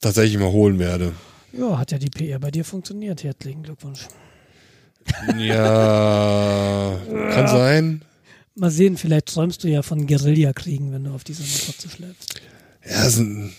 tatsächlich 0.00 0.38
mal 0.38 0.52
holen 0.52 0.78
werde. 0.78 1.12
Ja, 1.52 1.76
hat 1.76 1.90
ja 1.90 1.98
die 1.98 2.08
PR 2.08 2.38
bei 2.38 2.50
dir 2.50 2.64
funktioniert. 2.64 3.24
Herzlichen 3.24 3.64
Glückwunsch. 3.64 4.06
Ja, 5.36 6.98
kann 7.34 7.48
sein. 7.48 8.02
Mal 8.54 8.70
sehen, 8.70 8.96
vielleicht 8.96 9.26
träumst 9.26 9.64
du 9.64 9.68
ja 9.68 9.82
von 9.82 10.06
Guerilla-Kriegen, 10.06 10.92
wenn 10.92 11.04
du 11.04 11.10
auf 11.10 11.24
diese 11.24 11.42
Matratze 11.42 11.90
schläfst. 11.90 12.40
Ja, 12.84 13.06
es 13.06 13.16
sind 13.16 13.52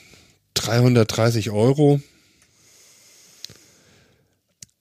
330 0.55 1.51
Euro. 1.51 2.01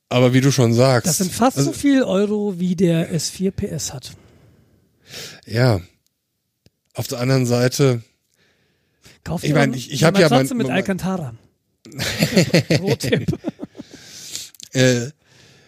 Aber 0.09 0.34
wie 0.34 0.41
du 0.42 0.52
schon 0.52 0.75
sagst. 0.75 1.07
Das 1.07 1.18
sind 1.18 1.33
fast 1.33 1.57
also, 1.59 1.73
so 1.73 1.78
viel 1.78 2.02
Euro, 2.02 2.59
wie 2.59 2.76
der 2.76 3.15
S4 3.15 3.51
PS 3.51 3.92
hat. 3.94 4.12
Ja. 5.47 5.81
Auf 6.94 7.09
der 7.09 7.18
anderen 7.18 7.47
Seite, 7.47 8.02
Kauf 9.25 9.42
Ich 9.42 9.51
dir 9.51 9.55
mein, 9.57 9.70
mal 9.70 9.76
ich- 9.76 9.92
ich 9.92 10.05
eine 10.05 10.18
hab 10.18 10.31
ja 10.31 10.36
mein- 10.36 10.57
mit 10.57 10.68
Alcantara. 10.70 11.34
Äh, 14.75 15.10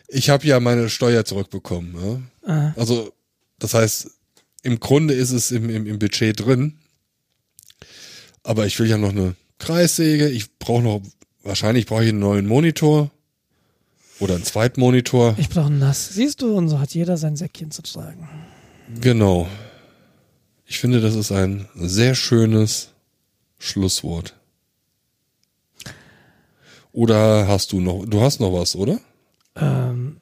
ich 0.08 0.30
habe 0.30 0.46
ja 0.46 0.60
meine 0.60 0.88
Steuer 0.88 1.26
zurückbekommen. 1.26 2.30
Ah. 2.42 2.72
Also, 2.74 3.12
das 3.58 3.74
heißt, 3.74 4.08
im 4.62 4.80
Grunde 4.80 5.12
ist 5.12 5.30
es 5.30 5.50
im, 5.50 5.68
im, 5.68 5.86
im 5.86 5.98
Budget 5.98 6.40
drin. 6.40 6.78
Aber 8.42 8.64
ich 8.64 8.78
will 8.78 8.88
ja 8.88 8.96
noch 8.96 9.10
eine 9.10 9.36
Kreissäge. 9.58 10.28
Ich 10.28 10.58
brauche 10.58 10.82
noch, 10.82 11.02
wahrscheinlich 11.42 11.86
brauche 11.86 12.04
ich 12.04 12.10
einen 12.10 12.20
neuen 12.20 12.46
Monitor. 12.46 13.10
Oder 14.20 14.36
einen 14.36 14.44
Zweitmonitor. 14.44 15.34
Ich 15.38 15.48
brauche 15.48 15.72
nass. 15.72 16.14
Siehst 16.14 16.40
du, 16.40 16.56
und 16.56 16.68
so 16.68 16.78
hat 16.78 16.94
jeder 16.94 17.16
sein 17.16 17.36
Säckchen 17.36 17.70
zu 17.70 17.82
tragen. 17.82 18.28
Genau. 19.00 19.48
Ich 20.66 20.78
finde, 20.78 21.00
das 21.00 21.14
ist 21.14 21.32
ein 21.32 21.68
sehr 21.74 22.14
schönes 22.14 22.90
Schlusswort. 23.58 24.36
Oder 26.92 27.48
hast 27.48 27.72
du 27.72 27.80
noch, 27.80 28.04
du 28.06 28.20
hast 28.20 28.38
noch 28.40 28.52
was, 28.52 28.76
oder? 28.76 29.00
Ähm, 29.56 30.20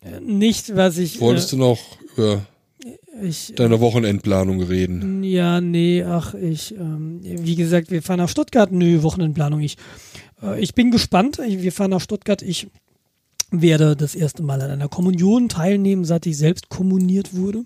äh, 0.00 0.18
nicht, 0.20 0.74
was 0.74 0.96
ich. 0.96 1.20
Wolltest 1.20 1.52
du 1.52 1.58
noch 1.58 1.78
über 2.16 2.34
äh, 2.34 2.38
ich, 3.22 3.54
deine 3.56 3.80
Wochenendplanung 3.80 4.62
reden? 4.62 5.22
Ja, 5.22 5.60
nee, 5.60 6.02
ach, 6.02 6.34
ich, 6.34 6.74
ähm, 6.74 7.20
wie 7.22 7.56
gesagt, 7.56 7.90
wir 7.90 8.02
fahren 8.02 8.18
nach 8.18 8.28
Stuttgart. 8.28 8.72
Nö, 8.72 9.02
Wochenendplanung. 9.02 9.60
Ich, 9.60 9.76
äh, 10.42 10.60
ich 10.60 10.74
bin 10.74 10.90
gespannt. 10.90 11.38
Wir 11.38 11.72
fahren 11.72 11.90
nach 11.90 12.00
Stuttgart. 12.00 12.42
Ich 12.42 12.68
werde 13.50 13.96
das 13.96 14.14
erste 14.14 14.42
Mal 14.42 14.60
an 14.62 14.70
einer 14.70 14.88
Kommunion 14.88 15.48
teilnehmen, 15.48 16.04
seit 16.04 16.26
ich 16.26 16.36
selbst 16.36 16.68
kommuniert 16.68 17.34
wurde. 17.34 17.64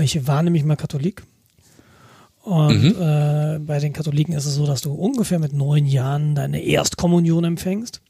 Ich 0.00 0.26
war 0.26 0.42
nämlich 0.42 0.64
mal 0.64 0.76
Katholik. 0.76 1.22
Und 2.42 2.96
äh, 2.98 3.58
bei 3.60 3.78
den 3.78 3.92
Katholiken 3.92 4.34
ist 4.34 4.46
es 4.46 4.54
so, 4.54 4.66
dass 4.66 4.80
du 4.80 4.92
ungefähr 4.92 5.38
mit 5.38 5.52
neun 5.52 5.86
Jahren 5.86 6.34
deine 6.34 6.62
Erstkommunion 6.62 7.44
empfängst. 7.44 8.00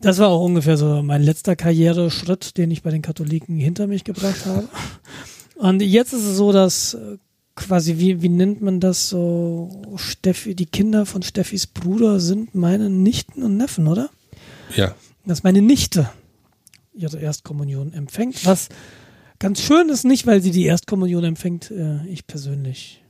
Das 0.00 0.18
war 0.18 0.28
auch 0.28 0.44
ungefähr 0.44 0.76
so 0.76 1.02
mein 1.02 1.22
letzter 1.22 1.56
Karriereschritt, 1.56 2.56
den 2.56 2.70
ich 2.70 2.82
bei 2.82 2.90
den 2.90 3.02
Katholiken 3.02 3.58
hinter 3.58 3.86
mich 3.86 4.04
gebracht 4.04 4.46
habe. 4.46 4.68
Und 5.56 5.82
jetzt 5.82 6.12
ist 6.12 6.24
es 6.24 6.36
so, 6.36 6.52
dass 6.52 6.94
äh, 6.94 7.18
quasi, 7.56 7.98
wie, 7.98 8.22
wie 8.22 8.28
nennt 8.28 8.60
man 8.60 8.78
das 8.78 9.08
so, 9.08 9.82
Steffi, 9.96 10.54
die 10.54 10.66
Kinder 10.66 11.04
von 11.04 11.22
Steffis 11.22 11.66
Bruder 11.66 12.20
sind 12.20 12.54
meine 12.54 12.88
Nichten 12.88 13.42
und 13.42 13.56
Neffen, 13.56 13.88
oder? 13.88 14.10
Ja. 14.76 14.94
Dass 15.26 15.42
meine 15.42 15.60
Nichte 15.60 16.08
ihre 16.94 17.18
Erstkommunion 17.18 17.92
empfängt, 17.92 18.46
was 18.46 18.68
ganz 19.38 19.60
schön 19.60 19.88
ist, 19.88 20.04
nicht 20.04 20.26
weil 20.26 20.40
sie 20.40 20.52
die 20.52 20.64
Erstkommunion 20.64 21.24
empfängt, 21.24 21.70
äh, 21.70 22.06
ich 22.06 22.26
persönlich 22.26 23.02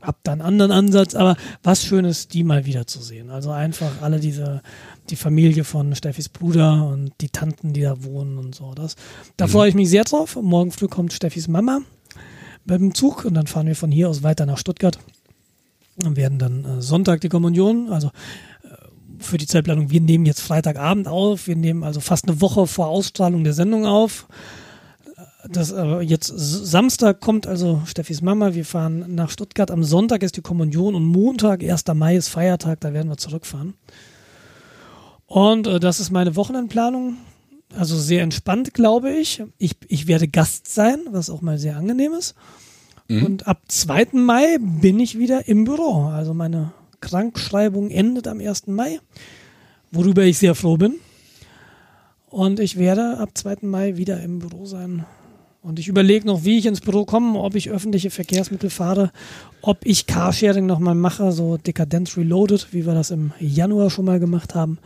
hab 0.00 0.22
da 0.22 0.32
einen 0.32 0.42
anderen 0.42 0.72
Ansatz, 0.72 1.14
aber 1.14 1.36
was 1.62 1.84
schön 1.84 2.04
ist, 2.04 2.34
die 2.34 2.44
mal 2.44 2.66
wieder 2.66 2.86
zu 2.86 3.00
sehen. 3.00 3.30
Also 3.30 3.50
einfach 3.50 4.02
alle 4.02 4.20
diese, 4.20 4.62
die 5.10 5.16
Familie 5.16 5.64
von 5.64 5.94
Steffis 5.94 6.28
Bruder 6.28 6.86
und 6.88 7.12
die 7.20 7.28
Tanten, 7.28 7.72
die 7.72 7.82
da 7.82 8.04
wohnen 8.04 8.38
und 8.38 8.54
so. 8.54 8.72
Das, 8.74 8.96
da 9.36 9.46
mhm. 9.46 9.50
freue 9.50 9.68
ich 9.68 9.74
mich 9.74 9.90
sehr 9.90 10.04
drauf. 10.04 10.38
Morgen 10.40 10.72
früh 10.72 10.88
kommt 10.88 11.12
Steffis 11.12 11.48
Mama 11.48 11.80
mit 12.64 12.80
dem 12.80 12.94
Zug 12.94 13.24
und 13.24 13.34
dann 13.34 13.46
fahren 13.46 13.66
wir 13.66 13.76
von 13.76 13.90
hier 13.90 14.08
aus 14.08 14.22
weiter 14.22 14.46
nach 14.46 14.58
Stuttgart 14.58 14.98
und 16.02 16.16
werden 16.16 16.38
dann 16.38 16.64
äh, 16.64 16.82
Sonntag 16.82 17.20
die 17.20 17.28
Kommunion, 17.28 17.90
also 17.90 18.08
äh, 18.08 18.68
für 19.18 19.36
die 19.36 19.46
Zeitplanung, 19.46 19.90
wir 19.90 20.00
nehmen 20.00 20.26
jetzt 20.26 20.40
Freitagabend 20.40 21.06
auf, 21.06 21.46
wir 21.46 21.56
nehmen 21.56 21.84
also 21.84 22.00
fast 22.00 22.26
eine 22.26 22.40
Woche 22.40 22.66
vor 22.66 22.88
Ausstrahlung 22.88 23.44
der 23.44 23.52
Sendung 23.52 23.86
auf 23.86 24.26
das 25.48 25.72
aber 25.72 26.02
jetzt 26.02 26.32
Samstag 26.34 27.20
kommt 27.20 27.46
also 27.46 27.82
Steffis 27.86 28.22
Mama, 28.22 28.54
wir 28.54 28.64
fahren 28.64 29.14
nach 29.14 29.30
Stuttgart, 29.30 29.70
am 29.70 29.84
Sonntag 29.84 30.22
ist 30.22 30.36
die 30.36 30.42
Kommunion 30.42 30.94
und 30.94 31.04
Montag, 31.04 31.62
1. 31.62 31.84
Mai 31.94 32.16
ist 32.16 32.28
Feiertag, 32.28 32.80
da 32.80 32.92
werden 32.92 33.08
wir 33.08 33.16
zurückfahren. 33.16 33.74
Und 35.34 35.66
äh, 35.66 35.80
das 35.80 35.98
ist 35.98 36.12
meine 36.12 36.36
Wochenendplanung. 36.36 37.16
Also 37.76 37.98
sehr 37.98 38.22
entspannt, 38.22 38.72
glaube 38.72 39.10
ich. 39.10 39.42
ich. 39.58 39.74
Ich 39.88 40.06
werde 40.06 40.28
Gast 40.28 40.72
sein, 40.72 41.00
was 41.10 41.28
auch 41.28 41.42
mal 41.42 41.58
sehr 41.58 41.76
angenehm 41.76 42.12
ist. 42.12 42.36
Mhm. 43.08 43.26
Und 43.26 43.48
ab 43.48 43.62
2. 43.66 44.10
Mai 44.12 44.58
bin 44.60 45.00
ich 45.00 45.18
wieder 45.18 45.48
im 45.48 45.64
Büro. 45.64 46.04
Also 46.04 46.34
meine 46.34 46.72
Krankschreibung 47.00 47.90
endet 47.90 48.28
am 48.28 48.38
1. 48.38 48.68
Mai, 48.68 49.00
worüber 49.90 50.22
ich 50.22 50.38
sehr 50.38 50.54
froh 50.54 50.76
bin. 50.76 50.94
Und 52.28 52.60
ich 52.60 52.78
werde 52.78 53.18
ab 53.18 53.30
2. 53.34 53.56
Mai 53.62 53.96
wieder 53.96 54.22
im 54.22 54.38
Büro 54.38 54.66
sein 54.66 55.04
und 55.64 55.78
ich 55.78 55.88
überlege 55.88 56.26
noch, 56.26 56.44
wie 56.44 56.58
ich 56.58 56.66
ins 56.66 56.82
Büro 56.82 57.06
komme, 57.06 57.38
ob 57.40 57.54
ich 57.54 57.70
öffentliche 57.70 58.10
Verkehrsmittel 58.10 58.68
fahre, 58.68 59.10
ob 59.62 59.78
ich 59.84 60.06
Carsharing 60.06 60.66
nochmal 60.66 60.94
mache, 60.94 61.32
so 61.32 61.56
Dekadenz 61.56 62.18
Reloaded, 62.18 62.68
wie 62.72 62.84
wir 62.84 62.92
das 62.92 63.10
im 63.10 63.32
Januar 63.40 63.88
schon 63.88 64.04
mal 64.04 64.20
gemacht 64.20 64.54
haben. 64.54 64.78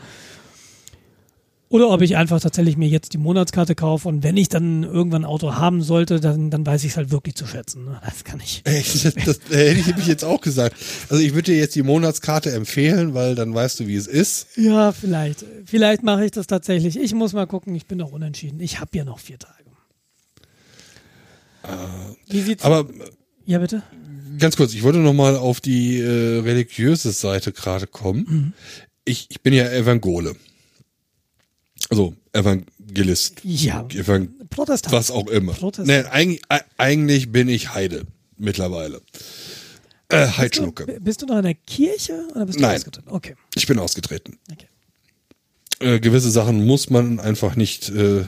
Oder 1.70 1.90
ob 1.90 2.00
ich 2.00 2.16
einfach 2.16 2.40
tatsächlich 2.40 2.76
mir 2.78 2.88
jetzt 2.88 3.12
die 3.12 3.18
Monatskarte 3.18 3.74
kaufe 3.74 4.08
und 4.08 4.22
wenn 4.22 4.36
ich 4.38 4.48
dann 4.48 4.84
irgendwann 4.84 5.22
ein 5.22 5.28
Auto 5.28 5.54
haben 5.54 5.82
sollte, 5.82 6.18
dann, 6.18 6.50
dann 6.50 6.64
weiß 6.64 6.84
ich 6.84 6.92
es 6.92 6.96
halt 6.96 7.10
wirklich 7.10 7.34
zu 7.34 7.46
schätzen. 7.46 7.84
Ne? 7.84 8.00
Das 8.04 8.24
kann 8.24 8.40
ich. 8.40 8.62
Das, 8.68 9.02
das, 9.02 9.14
das 9.24 9.38
hätte 9.50 10.00
ich 10.00 10.06
jetzt 10.06 10.24
auch 10.24 10.40
gesagt. 10.40 10.76
Also 11.10 11.22
ich 11.22 11.34
würde 11.34 11.52
dir 11.52 11.58
jetzt 11.58 11.74
die 11.74 11.82
Monatskarte 11.82 12.50
empfehlen, 12.52 13.12
weil 13.12 13.34
dann 13.34 13.54
weißt 13.54 13.80
du, 13.80 13.86
wie 13.86 13.96
es 13.96 14.06
ist. 14.06 14.56
Ja, 14.56 14.92
vielleicht. 14.92 15.44
Vielleicht 15.66 16.02
mache 16.02 16.24
ich 16.24 16.30
das 16.30 16.46
tatsächlich. 16.46 16.98
Ich 16.98 17.12
muss 17.14 17.32
mal 17.32 17.46
gucken, 17.46 17.74
ich 17.74 17.86
bin 17.86 17.98
noch 17.98 18.12
unentschieden. 18.12 18.60
Ich 18.60 18.80
habe 18.80 18.96
ja 18.96 19.04
noch 19.04 19.18
vier 19.18 19.38
Tage. 19.38 19.54
Wie 22.28 22.40
sieht's 22.40 22.64
Aber 22.64 22.86
ja, 23.44 23.58
bitte. 23.58 23.82
Ganz 24.38 24.56
kurz, 24.56 24.74
ich 24.74 24.82
wollte 24.82 24.98
noch 24.98 25.12
mal 25.12 25.36
auf 25.36 25.60
die 25.60 25.98
äh, 25.98 26.40
religiöse 26.40 27.12
Seite 27.12 27.52
gerade 27.52 27.86
kommen. 27.86 28.26
Mhm. 28.28 28.52
Ich, 29.04 29.26
ich 29.30 29.40
bin 29.40 29.52
ja 29.54 29.68
Evangole. 29.70 30.34
Also 31.90 32.14
Evangelist. 32.32 33.40
Ja. 33.42 33.86
Evang 33.94 34.30
Protestant. 34.50 34.92
Was 34.92 35.10
auch 35.10 35.28
immer. 35.28 35.52
Protestant. 35.54 35.88
Nee, 35.88 36.10
eigentlich, 36.10 36.42
eigentlich 36.76 37.32
bin 37.32 37.48
ich 37.48 37.74
Heide 37.74 38.04
mittlerweile. 38.36 39.00
Äh, 40.10 40.26
Heidschnucke. 40.26 40.86
Bist 40.86 40.98
du, 40.98 41.04
bist 41.04 41.22
du 41.22 41.26
noch 41.26 41.36
in 41.36 41.44
der 41.44 41.54
Kirche 41.54 42.26
oder 42.34 42.46
bist 42.46 42.58
du 42.58 42.62
Nein. 42.62 42.76
ausgetreten? 42.76 43.08
Okay. 43.10 43.34
Ich 43.54 43.66
bin 43.66 43.78
ausgetreten. 43.78 44.38
Okay. 44.50 44.68
Äh, 45.80 46.00
gewisse 46.00 46.30
Sachen 46.30 46.66
muss 46.66 46.90
man 46.90 47.20
einfach 47.20 47.56
nicht 47.56 47.88
äh, 47.90 48.24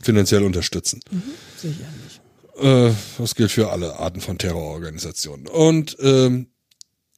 finanziell 0.00 0.42
unterstützen. 0.42 1.00
Mhm. 1.10 1.22
Sehe 1.56 1.70
ich 1.70 1.78
ähnlich. 1.80 2.90
Äh, 2.90 2.94
das 3.18 3.34
gilt 3.34 3.50
für 3.50 3.70
alle 3.70 3.98
Arten 3.98 4.20
von 4.20 4.38
Terrororganisationen. 4.38 5.46
Und 5.46 5.96
ähm, 6.00 6.48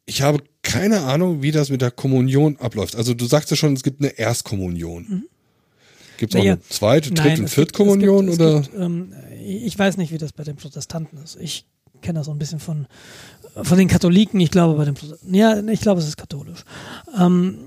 ich 0.05 0.23
habe 0.23 0.43
keine 0.63 1.01
Ahnung, 1.03 1.43
wie 1.43 1.51
das 1.53 1.71
mit 1.71 1.83
der 1.83 1.91
Kommunion 1.91 2.57
abläuft. 2.59 2.97
Also 2.97 3.15
du 3.15 3.27
sagst 3.27 3.51
ja 3.51 3.57
schon, 3.57 3.75
es 3.75 3.83
gibt 3.83 4.01
eine 4.01 4.19
Erstkommunion. 4.19 5.07
Mhm. 5.09 5.29
Gibt 6.19 6.35
es 6.35 6.41
auch 6.41 6.45
eine 6.45 6.61
zweite, 6.61 7.11
dritte 7.11 7.29
Nein, 7.29 7.41
und 7.41 7.49
Viertkommunion? 7.49 8.27
Gibt, 8.27 8.41
oder? 8.41 8.61
Gibt, 8.61 8.75
ähm, 8.75 9.13
ich 9.45 9.79
weiß 9.79 9.97
nicht, 9.97 10.13
wie 10.13 10.19
das 10.19 10.33
bei 10.33 10.45
den 10.45 10.57
Protestanten 10.57 11.19
ist. 11.23 11.37
Ich 11.41 11.67
kenne 12.03 12.21
das 12.21 12.27
so 12.27 12.33
ein 12.33 12.39
bisschen 12.39 12.61
von, 12.61 12.87
von 13.63 13.79
den 13.79 13.89
Katholiken. 13.89 14.41
Ich 14.41 14.51
glaube, 14.51 14.75
bei 14.75 14.85
den 14.85 14.95
Protestanten. 14.95 15.35
Ja, 15.35 15.63
ich 15.63 15.81
glaube, 15.81 16.01
es 16.01 16.09
ist 16.09 16.17
katholisch. 16.17 16.65
Ähm, 17.19 17.59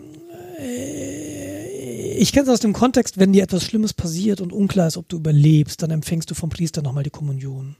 ich 2.18 2.34
kenne 2.34 2.44
es 2.44 2.50
aus 2.50 2.60
dem 2.60 2.74
Kontext, 2.74 3.18
wenn 3.18 3.32
dir 3.32 3.44
etwas 3.44 3.64
Schlimmes 3.64 3.94
passiert 3.94 4.42
und 4.42 4.52
unklar 4.52 4.88
ist, 4.88 4.98
ob 4.98 5.08
du 5.08 5.18
überlebst, 5.18 5.82
dann 5.82 5.92
empfängst 5.92 6.30
du 6.30 6.36
vom 6.36 6.50
Priester 6.50 6.82
nochmal 6.82 7.03
die 7.03 7.10
Kommunion. 7.10 7.76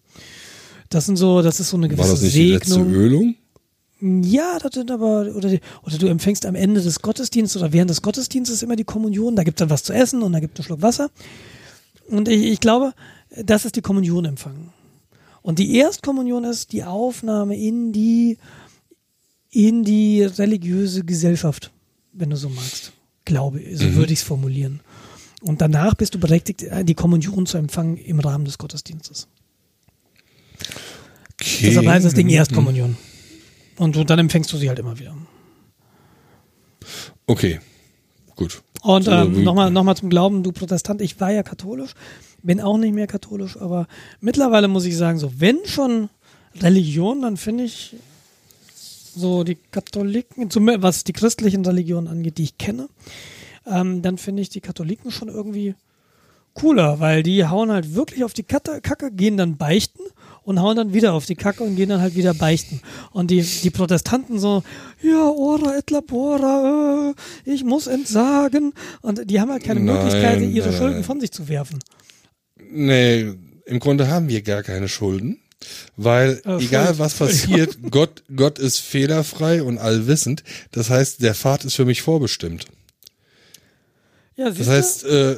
Das 0.90 1.06
sind 1.06 1.18
so, 1.18 1.42
das 1.42 1.60
ist 1.60 1.70
so 1.70 1.78
eine 1.78 1.88
gewisse 1.88 2.08
War 2.08 2.14
das 2.16 2.22
nicht 2.22 2.34
Segnung. 2.34 2.50
die 2.50 2.54
letzte 2.54 2.80
Ölung? 2.82 3.36
Ja, 4.02 4.58
das 4.60 4.74
sind 4.74 4.92
aber, 4.92 5.36
oder, 5.36 5.58
oder 5.84 5.98
du 5.98 6.08
empfängst 6.08 6.46
am 6.46 6.56
Ende 6.56 6.82
des 6.82 7.02
Gottesdienstes 7.02 7.62
oder 7.62 7.74
während 7.74 7.90
des 7.90 8.02
Gottesdienstes 8.02 8.64
immer 8.64 8.76
die 8.76 8.86
Kommunion, 8.86 9.36
da 9.36 9.44
gibt 9.44 9.60
es 9.60 9.64
dann 9.64 9.70
was 9.70 9.84
zu 9.84 9.94
essen 9.94 10.22
und 10.22 10.32
da 10.32 10.40
gibt 10.40 10.58
es 10.58 10.64
einen 10.64 10.68
Schluck 10.68 10.82
Wasser. 10.82 11.10
Und 12.08 12.28
ich, 12.28 12.44
ich 12.44 12.60
glaube, 12.60 12.94
das 13.36 13.66
ist 13.66 13.76
die 13.76 13.82
Kommunion 13.82 14.26
empfangen. 14.26 14.72
Und 15.42 15.60
die 15.60 15.76
Erstkommunion 15.76 16.44
ist 16.46 16.72
die 16.72 16.84
Aufnahme 16.84 17.58
in 17.58 17.92
die, 17.92 18.38
in 19.52 19.84
die 19.84 20.24
religiöse 20.24 21.04
Gesellschaft, 21.04 21.72
wenn 22.14 22.30
du 22.30 22.38
so 22.38 22.50
magst 22.50 22.94
glaube, 23.30 23.62
so 23.74 23.86
mhm. 23.86 23.96
würde 23.96 24.12
ich 24.12 24.20
es 24.20 24.26
formulieren. 24.26 24.82
Und 25.42 25.62
danach 25.62 25.96
bist 25.96 26.16
du 26.16 26.20
berechtigt, 26.20 26.64
äh, 26.64 26.84
die 26.84 26.96
Kommunion 26.96 27.46
zu 27.46 27.58
empfangen 27.58 27.96
im 27.96 28.20
Rahmen 28.20 28.44
des 28.44 28.58
Gottesdienstes. 28.58 29.30
Okay. 31.34 31.68
Deshalb 31.68 31.88
heißt 31.88 32.06
das 32.06 32.14
Ding 32.14 32.28
mhm. 32.28 32.34
Erstkommunion. 32.34 32.90
Und, 32.90 32.98
und 33.80 34.10
dann 34.10 34.20
empfängst 34.20 34.52
du 34.52 34.58
sie 34.58 34.70
halt 34.70 34.80
immer 34.80 35.00
wieder. 35.00 35.16
Okay, 37.26 37.60
gut. 38.36 38.62
Und 38.82 39.08
ähm, 39.08 39.44
nochmal 39.44 39.72
noch 39.72 39.84
mal 39.84 39.96
zum 39.96 40.10
Glauben, 40.10 40.44
du 40.44 40.52
Protestant, 40.52 41.02
ich 41.02 41.20
war 41.20 41.32
ja 41.32 41.44
katholisch, 41.44 41.94
bin 42.44 42.62
auch 42.62 42.78
nicht 42.78 42.94
mehr 42.94 43.08
katholisch, 43.08 43.58
aber 43.58 43.88
mittlerweile 44.22 44.68
muss 44.68 44.86
ich 44.86 44.96
sagen, 44.96 45.20
so 45.20 45.32
wenn 45.40 45.60
schon 45.66 46.10
Religion, 46.62 47.22
dann 47.22 47.38
finde 47.38 47.66
ich 47.66 47.96
so 49.16 49.44
die 49.44 49.56
Katholiken, 49.56 50.50
was 50.82 51.04
die 51.04 51.14
christlichen 51.14 51.66
Religionen 51.66 52.08
angeht, 52.08 52.38
die 52.38 52.44
ich 52.44 52.58
kenne, 52.58 52.88
ähm, 53.66 54.02
dann 54.02 54.18
finde 54.18 54.42
ich 54.42 54.50
die 54.50 54.62
Katholiken 54.62 55.12
schon 55.12 55.28
irgendwie 55.28 55.76
cooler, 56.54 57.00
weil 57.00 57.24
die 57.24 57.46
hauen 57.46 57.72
halt 57.72 57.96
wirklich 57.96 58.24
auf 58.24 58.34
die 58.34 58.44
Kacke, 58.44 59.12
gehen 59.12 59.38
dann 59.38 59.58
beichten 59.58 60.04
und 60.44 60.60
hauen 60.60 60.76
dann 60.76 60.94
wieder 60.94 61.14
auf 61.14 61.26
die 61.26 61.36
Kacke 61.36 61.64
und 61.64 61.76
gehen 61.76 61.90
dann 61.90 62.02
halt 62.02 62.16
wieder 62.16 62.34
beichten. 62.34 62.82
Und 63.12 63.32
die, 63.32 63.42
die 63.42 63.70
Protestanten 63.70 64.40
so, 64.40 64.64
ja, 65.02 65.26
ora 65.26 65.78
et 65.78 65.92
labora, 65.92 67.14
äh, 67.46 67.50
ich 67.52 67.64
muss 67.64 67.88
entsagen. 67.88 68.74
Und 69.02 69.30
die 69.30 69.40
haben 69.40 69.52
halt 69.52 69.64
keine 69.64 69.80
nein, 69.80 69.96
Möglichkeit, 69.96 70.42
ihre 70.42 70.70
nein, 70.70 70.78
Schulden 70.78 71.04
von 71.04 71.20
sich 71.20 71.32
zu 71.32 71.48
werfen. 71.48 71.80
Nee, 72.72 73.34
im 73.66 73.80
Grunde 73.80 74.08
haben 74.08 74.28
wir 74.28 74.42
gar 74.42 74.64
keine 74.64 74.88
Schulden. 74.88 75.40
Weil 75.98 76.42
oh, 76.46 76.58
egal 76.58 76.98
was 76.98 77.14
passiert, 77.18 77.78
Gott, 77.92 78.24
Gott 78.34 78.60
ist 78.60 78.80
fehlerfrei 78.80 79.62
und 79.62 79.78
allwissend. 79.78 80.44
Das 80.72 80.90
heißt, 80.90 81.22
der 81.22 81.36
Pfad 81.36 81.66
ist 81.66 81.76
für 81.76 81.86
mich 81.86 82.02
vorbestimmt. 82.02 82.66
Ja, 84.36 84.50
das 84.50 84.68
heißt, 84.68 85.04
äh, 85.04 85.36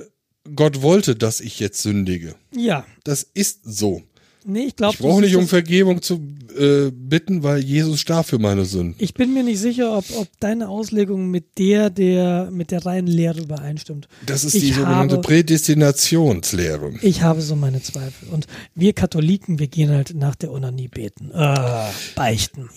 Gott 0.55 0.81
wollte, 0.81 1.15
dass 1.15 1.39
ich 1.39 1.59
jetzt 1.59 1.81
sündige. 1.81 2.35
Ja. 2.55 2.85
Das 3.03 3.25
ist 3.33 3.59
so. 3.63 4.01
Nee, 4.43 4.65
ich 4.67 4.75
glaube. 4.75 4.93
Ich 4.93 4.99
brauche 4.99 5.21
nicht 5.21 5.35
um 5.35 5.47
Vergebung 5.47 6.01
zu 6.01 6.19
äh, 6.57 6.91
bitten, 6.91 7.43
weil 7.43 7.59
Jesus 7.59 7.99
starb 7.99 8.25
für 8.25 8.39
meine 8.39 8.65
Sünden. 8.65 8.95
Ich 8.97 9.13
bin 9.13 9.33
mir 9.33 9.43
nicht 9.43 9.59
sicher, 9.59 9.95
ob, 9.97 10.05
ob 10.17 10.27
deine 10.39 10.67
Auslegung 10.67 11.29
mit 11.29 11.59
der, 11.59 11.89
der, 11.89 12.49
mit 12.51 12.71
der 12.71 12.85
reinen 12.85 13.07
Lehre 13.07 13.41
übereinstimmt. 13.41 14.07
Das 14.25 14.43
ist 14.43 14.55
ich 14.55 14.63
die 14.63 14.73
sogenannte 14.73 15.17
habe, 15.17 15.27
Prädestinationslehre. 15.27 16.93
Ich 17.01 17.21
habe 17.21 17.41
so 17.41 17.55
meine 17.55 17.83
Zweifel. 17.83 18.29
Und 18.29 18.47
wir 18.73 18.93
Katholiken, 18.93 19.59
wir 19.59 19.67
gehen 19.67 19.91
halt 19.91 20.15
nach 20.15 20.35
der 20.35 20.51
Onanie 20.51 20.87
beten. 20.87 21.31
Äh, 21.33 21.89
beichten. 22.15 22.69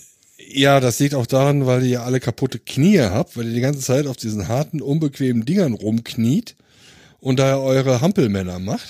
Ja, 0.47 0.79
das 0.79 0.99
liegt 0.99 1.15
auch 1.15 1.25
daran, 1.25 1.65
weil 1.65 1.83
ihr 1.83 1.89
ja 1.89 2.03
alle 2.03 2.19
kaputte 2.19 2.59
Knie 2.59 2.99
habt, 2.99 3.35
weil 3.35 3.47
ihr 3.47 3.53
die 3.53 3.61
ganze 3.61 3.79
Zeit 3.79 4.05
auf 4.05 4.17
diesen 4.17 4.47
harten, 4.47 4.81
unbequemen 4.81 5.45
Dingern 5.45 5.73
rumkniet 5.73 6.55
und 7.25 7.39
da 7.39 7.57
eure 7.57 8.01
Hampelmänner 8.01 8.59
macht. 8.59 8.87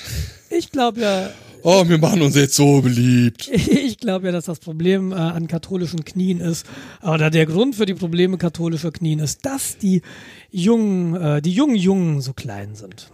Ich 0.50 0.70
glaube 0.70 1.00
ja, 1.00 1.30
Oh, 1.64 1.88
wir 1.90 1.98
machen 1.98 2.22
uns 2.22 2.36
jetzt 2.36 2.54
so 2.54 2.82
beliebt. 2.82 3.48
ich 3.52 3.98
glaube 3.98 4.28
ja, 4.28 4.32
dass 4.32 4.46
das 4.46 4.60
Problem 4.60 5.12
äh, 5.12 5.16
an 5.16 5.48
katholischen 5.48 6.06
Knien 6.06 6.40
ist, 6.40 6.64
oder 7.02 7.32
der 7.32 7.48
Grund 7.48 7.76
für 7.76 7.88
die 7.88 7.96
Probleme 7.96 8.38
katholischer 8.38 8.92
Knien 8.92 9.18
ist, 9.18 9.46
dass 9.46 9.78
die 9.80 10.04
jungen, 10.52 11.16
äh, 11.16 11.42
die 11.42 11.54
jungen 11.54 11.76
Jungen 11.76 12.22
so 12.22 12.34
klein 12.34 12.76
sind. 12.76 13.10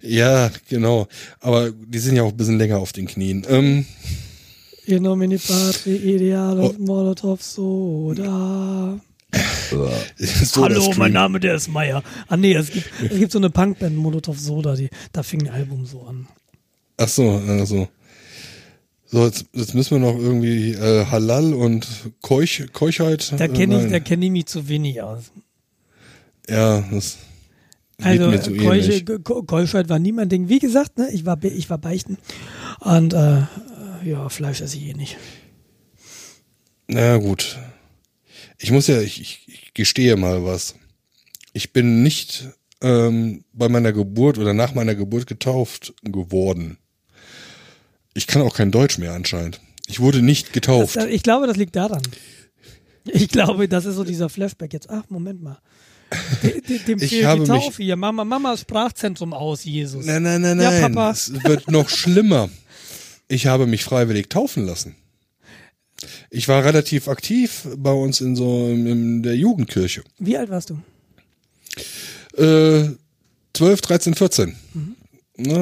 Ja, 0.00 0.50
genau. 0.68 1.06
Aber 1.38 1.70
die 1.70 1.98
sind 1.98 2.16
ja 2.16 2.24
auch 2.24 2.30
ein 2.30 2.36
bisschen 2.36 2.58
länger 2.58 2.78
auf 2.78 2.92
den 2.92 3.06
Knien. 3.06 3.46
Ähm, 3.48 3.86
In 4.86 5.04
nomine 5.04 5.38
patri 5.38 5.94
idealis 5.94 6.78
Molotov 6.78 7.42
soda. 7.42 8.98
So 9.70 10.62
Hallo, 10.64 10.92
mein. 10.96 11.12
Name, 11.12 11.40
der 11.40 11.54
ist 11.54 11.68
Meier. 11.68 12.02
Ah 12.28 12.36
nee, 12.36 12.54
es 12.54 12.70
gibt, 12.70 12.90
es 13.02 13.18
gibt 13.18 13.32
so 13.32 13.38
eine 13.38 13.50
Punkband 13.50 13.96
Molotov 13.96 14.38
Soda, 14.38 14.74
die, 14.74 14.90
da 15.12 15.22
fing 15.22 15.42
ein 15.48 15.54
Album 15.54 15.86
so 15.86 16.02
an. 16.02 16.26
Ach 16.98 17.08
so, 17.08 17.30
also. 17.48 17.88
So, 19.06 19.26
jetzt, 19.26 19.44
jetzt 19.52 19.74
müssen 19.74 19.90
wir 20.00 20.10
noch 20.10 20.18
irgendwie 20.18 20.72
äh, 20.72 21.04
Halal 21.06 21.52
und 21.52 21.86
Keuch, 22.22 22.66
Keuchheit. 22.72 23.32
Da 23.38 23.44
äh, 23.44 23.48
kenne 23.48 23.84
ich, 23.84 23.90
da 23.90 24.00
kenne 24.00 24.24
ich 24.26 24.30
mich 24.30 24.46
zu 24.46 24.68
wenig 24.68 25.02
aus. 25.02 25.32
Ja, 26.48 26.82
das 26.90 27.18
Also 28.02 28.30
geht 28.30 28.30
mir 28.30 28.40
zu 28.42 28.54
Keuche, 28.56 28.92
ähnlich. 28.92 29.04
Ke- 29.04 29.42
Keuschheit 29.46 29.88
war 29.90 29.98
nie 29.98 30.12
mein 30.12 30.28
Ding. 30.30 30.48
Wie 30.48 30.58
gesagt, 30.58 30.96
ne, 30.98 31.08
ich 31.12 31.26
war, 31.26 31.42
ich 31.44 31.68
war 31.70 31.78
beichten 31.78 32.16
und 32.80 33.12
äh, 33.12 33.38
äh, 33.40 33.44
ja, 34.04 34.28
Fleisch 34.30 34.60
esse 34.62 34.76
ich 34.78 34.84
eh 34.88 34.94
nicht. 34.94 35.16
Na 36.88 37.16
gut. 37.18 37.58
Ich 38.62 38.70
muss 38.70 38.86
ja, 38.86 39.00
ich, 39.00 39.20
ich, 39.20 39.74
gestehe 39.74 40.16
mal 40.16 40.44
was. 40.44 40.76
Ich 41.52 41.72
bin 41.72 42.04
nicht 42.04 42.48
ähm, 42.80 43.44
bei 43.52 43.68
meiner 43.68 43.92
Geburt 43.92 44.38
oder 44.38 44.54
nach 44.54 44.72
meiner 44.72 44.94
Geburt 44.94 45.26
getauft 45.26 45.92
geworden. 46.04 46.78
Ich 48.14 48.28
kann 48.28 48.40
auch 48.40 48.54
kein 48.54 48.70
Deutsch 48.70 48.98
mehr 48.98 49.14
anscheinend. 49.14 49.60
Ich 49.88 49.98
wurde 49.98 50.22
nicht 50.22 50.52
getauft. 50.52 50.94
Das, 50.94 51.06
ich 51.06 51.24
glaube, 51.24 51.48
das 51.48 51.56
liegt 51.56 51.74
daran. 51.74 52.02
Ich 53.04 53.28
glaube, 53.30 53.66
das 53.66 53.84
ist 53.84 53.96
so 53.96 54.04
dieser 54.04 54.28
Flashback 54.28 54.72
jetzt. 54.72 54.88
Ach, 54.88 55.02
Moment 55.08 55.42
mal. 55.42 55.58
De, 56.44 56.60
de, 56.60 56.78
dem 56.78 56.98
Ich 57.02 57.24
habe 57.24 57.42
die 57.44 57.50
mich- 57.50 57.64
Taufe 57.64 57.82
hier. 57.82 57.96
Mama, 57.96 58.24
Mama, 58.24 58.56
Sprachzentrum 58.56 59.32
aus, 59.32 59.64
Jesus. 59.64 60.06
Nein, 60.06 60.22
nein, 60.22 60.40
nein, 60.40 60.60
Ja, 60.60 60.70
nein. 60.70 60.94
Papa. 60.94 61.10
Es 61.10 61.32
wird 61.42 61.68
noch 61.68 61.88
schlimmer. 61.88 62.48
Ich 63.26 63.46
habe 63.48 63.66
mich 63.66 63.82
freiwillig 63.82 64.28
taufen 64.28 64.66
lassen. 64.66 64.94
Ich 66.30 66.48
war 66.48 66.64
relativ 66.64 67.08
aktiv 67.08 67.66
bei 67.76 67.92
uns 67.92 68.20
in 68.20 68.34
so 68.36 68.68
in, 68.68 69.22
der 69.22 69.36
Jugendkirche. 69.36 70.02
Wie 70.18 70.36
alt 70.36 70.50
warst 70.50 70.70
du? 70.70 70.78
Äh, 72.42 72.90
12, 73.54 73.80
13, 73.80 74.14
14. 74.14 74.56
Mhm. 74.74 74.96
Na, 75.36 75.54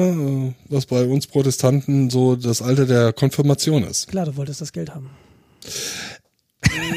äh, 0.47 0.53
was 0.69 0.85
bei 0.85 1.03
uns 1.05 1.27
Protestanten 1.27 2.09
so 2.09 2.35
das 2.35 2.61
Alter 2.61 2.85
der 2.85 3.13
Konfirmation 3.13 3.83
ist. 3.83 4.07
Klar, 4.07 4.25
du 4.25 4.35
wolltest 4.35 4.61
das 4.61 4.73
Geld 4.73 4.93
haben. 4.93 5.09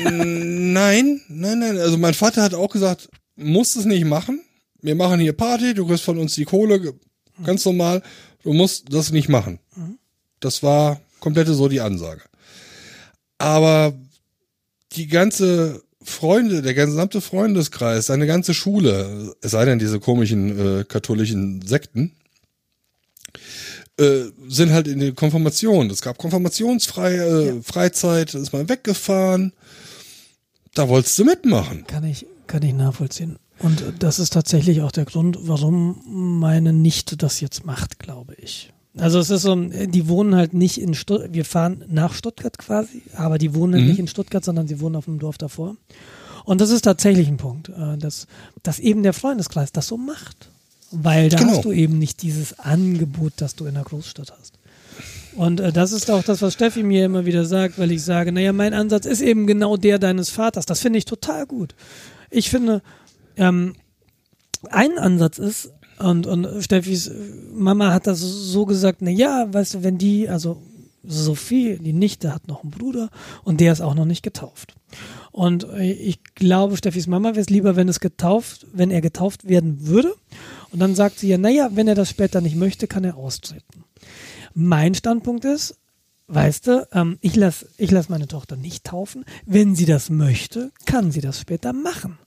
Nein, 0.04 1.20
nein, 1.28 1.58
nein. 1.58 1.78
Also 1.78 1.96
mein 1.98 2.14
Vater 2.14 2.42
hat 2.42 2.54
auch 2.54 2.68
gesagt, 2.70 3.08
musst 3.36 3.76
es 3.76 3.84
nicht 3.84 4.04
machen. 4.04 4.40
Wir 4.80 4.94
machen 4.94 5.20
hier 5.20 5.32
Party, 5.32 5.74
du 5.74 5.86
kriegst 5.86 6.04
von 6.04 6.18
uns 6.18 6.34
die 6.34 6.44
Kohle, 6.44 6.80
ge- 6.80 6.92
ganz 7.44 7.64
normal. 7.64 8.02
Du 8.42 8.52
musst 8.52 8.92
das 8.92 9.10
nicht 9.12 9.28
machen. 9.28 9.58
Das 10.40 10.62
war 10.62 11.00
komplette 11.20 11.54
so 11.54 11.68
die 11.68 11.80
Ansage. 11.80 12.22
Aber 13.38 13.94
die 14.92 15.08
ganze 15.08 15.82
Freunde, 16.02 16.62
der 16.62 16.74
gesamte 16.74 17.20
Freundeskreis, 17.20 18.06
seine 18.06 18.26
ganze 18.26 18.54
Schule, 18.54 19.34
es 19.40 19.52
sei 19.52 19.64
denn 19.64 19.78
diese 19.78 20.00
komischen 20.00 20.80
äh, 20.80 20.84
katholischen 20.84 21.62
Sekten, 21.62 22.12
äh, 23.98 24.24
sind 24.48 24.72
halt 24.72 24.86
in 24.86 25.00
der 25.00 25.12
Konfirmation. 25.12 25.90
Es 25.90 26.02
gab 26.02 26.18
konfirmationsfreie 26.18 27.48
äh, 27.48 27.62
Freizeit, 27.62 28.34
ist 28.34 28.52
man 28.52 28.68
weggefahren. 28.68 29.52
Da 30.74 30.88
wolltest 30.88 31.18
du 31.18 31.24
mitmachen. 31.24 31.86
Kann 31.86 32.04
ich, 32.04 32.26
kann 32.46 32.62
ich 32.62 32.74
nachvollziehen. 32.74 33.38
Und 33.60 33.82
das 34.00 34.18
ist 34.18 34.32
tatsächlich 34.32 34.82
auch 34.82 34.92
der 34.92 35.04
Grund, 35.04 35.38
warum 35.42 36.02
meine 36.40 36.72
Nichte 36.72 37.16
das 37.16 37.40
jetzt 37.40 37.64
macht, 37.64 37.98
glaube 37.98 38.34
ich. 38.34 38.73
Also 38.96 39.18
es 39.18 39.28
ist 39.30 39.42
so, 39.42 39.56
die 39.56 40.08
wohnen 40.08 40.34
halt 40.36 40.54
nicht 40.54 40.80
in 40.80 40.94
Stuttgart, 40.94 41.32
wir 41.34 41.44
fahren 41.44 41.84
nach 41.88 42.14
Stuttgart 42.14 42.56
quasi, 42.58 43.02
aber 43.16 43.38
die 43.38 43.54
wohnen 43.54 43.80
Mhm. 43.82 43.88
nicht 43.88 43.98
in 43.98 44.06
Stuttgart, 44.08 44.44
sondern 44.44 44.68
sie 44.68 44.80
wohnen 44.80 44.94
auf 44.96 45.08
einem 45.08 45.18
Dorf 45.18 45.36
davor. 45.38 45.76
Und 46.44 46.60
das 46.60 46.70
ist 46.70 46.82
tatsächlich 46.82 47.26
ein 47.26 47.36
Punkt, 47.38 47.70
äh, 47.70 47.96
dass, 47.98 48.26
dass 48.62 48.78
eben 48.78 49.02
der 49.02 49.12
Freundeskreis 49.14 49.72
das 49.72 49.86
so 49.88 49.96
macht. 49.96 50.48
Weil 50.92 51.28
da 51.28 51.38
Genau. 51.38 51.50
hast 51.52 51.64
du 51.64 51.72
eben 51.72 51.98
nicht 51.98 52.22
dieses 52.22 52.58
Angebot, 52.60 53.32
das 53.38 53.56
du 53.56 53.64
in 53.66 53.74
der 53.74 53.82
Großstadt 53.82 54.32
hast. 54.38 54.54
Und 55.34 55.58
äh, 55.58 55.72
das 55.72 55.90
ist 55.90 56.08
auch 56.08 56.22
das, 56.22 56.40
was 56.40 56.52
Steffi 56.52 56.84
mir 56.84 57.06
immer 57.06 57.24
wieder 57.26 57.44
sagt, 57.46 57.78
weil 57.80 57.90
ich 57.90 58.04
sage, 58.04 58.30
naja, 58.30 58.52
mein 58.52 58.74
Ansatz 58.74 59.06
ist 59.06 59.20
eben 59.22 59.48
genau 59.48 59.76
der 59.76 59.98
deines 59.98 60.30
Vaters. 60.30 60.66
Das 60.66 60.78
finde 60.80 60.98
ich 61.00 61.04
total 61.04 61.46
gut. 61.46 61.74
Ich 62.30 62.48
finde, 62.48 62.80
ähm, 63.36 63.74
ein 64.70 64.96
Ansatz 64.98 65.38
ist, 65.38 65.72
und, 65.98 66.26
und 66.26 66.62
Steffis 66.62 67.10
Mama 67.52 67.92
hat 67.92 68.06
das 68.06 68.20
so 68.20 68.66
gesagt, 68.66 68.98
na 69.00 69.10
ja, 69.10 69.52
weißt 69.52 69.74
du, 69.74 69.82
wenn 69.82 69.98
die, 69.98 70.28
also 70.28 70.60
Sophie, 71.06 71.78
die 71.78 71.92
Nichte, 71.92 72.34
hat 72.34 72.48
noch 72.48 72.62
einen 72.62 72.70
Bruder 72.70 73.10
und 73.42 73.60
der 73.60 73.72
ist 73.72 73.80
auch 73.80 73.94
noch 73.94 74.06
nicht 74.06 74.22
getauft. 74.22 74.74
Und 75.32 75.66
ich 75.78 76.22
glaube, 76.34 76.76
Steffis 76.76 77.06
Mama 77.06 77.30
wäre 77.30 77.40
es 77.40 77.50
lieber, 77.50 77.76
wenn 77.76 77.88
es 77.88 78.00
getauft, 78.00 78.66
wenn 78.72 78.90
er 78.90 79.00
getauft 79.00 79.48
werden 79.48 79.86
würde. 79.86 80.14
Und 80.70 80.80
dann 80.80 80.94
sagt 80.94 81.18
sie 81.18 81.28
ja, 81.28 81.38
naja, 81.38 81.70
wenn 81.74 81.88
er 81.88 81.94
das 81.94 82.10
später 82.10 82.40
nicht 82.40 82.56
möchte, 82.56 82.86
kann 82.86 83.04
er 83.04 83.16
austreten. 83.16 83.84
Mein 84.54 84.94
Standpunkt 84.94 85.44
ist, 85.44 85.76
weißt 86.28 86.66
du, 86.68 86.88
ähm, 86.92 87.18
ich 87.20 87.36
lasse 87.36 87.68
ich 87.76 87.90
lass 87.90 88.08
meine 88.08 88.28
Tochter 88.28 88.56
nicht 88.56 88.84
taufen. 88.84 89.24
Wenn 89.44 89.74
sie 89.74 89.86
das 89.86 90.10
möchte, 90.10 90.70
kann 90.86 91.10
sie 91.10 91.20
das 91.20 91.40
später 91.40 91.72
machen. 91.72 92.18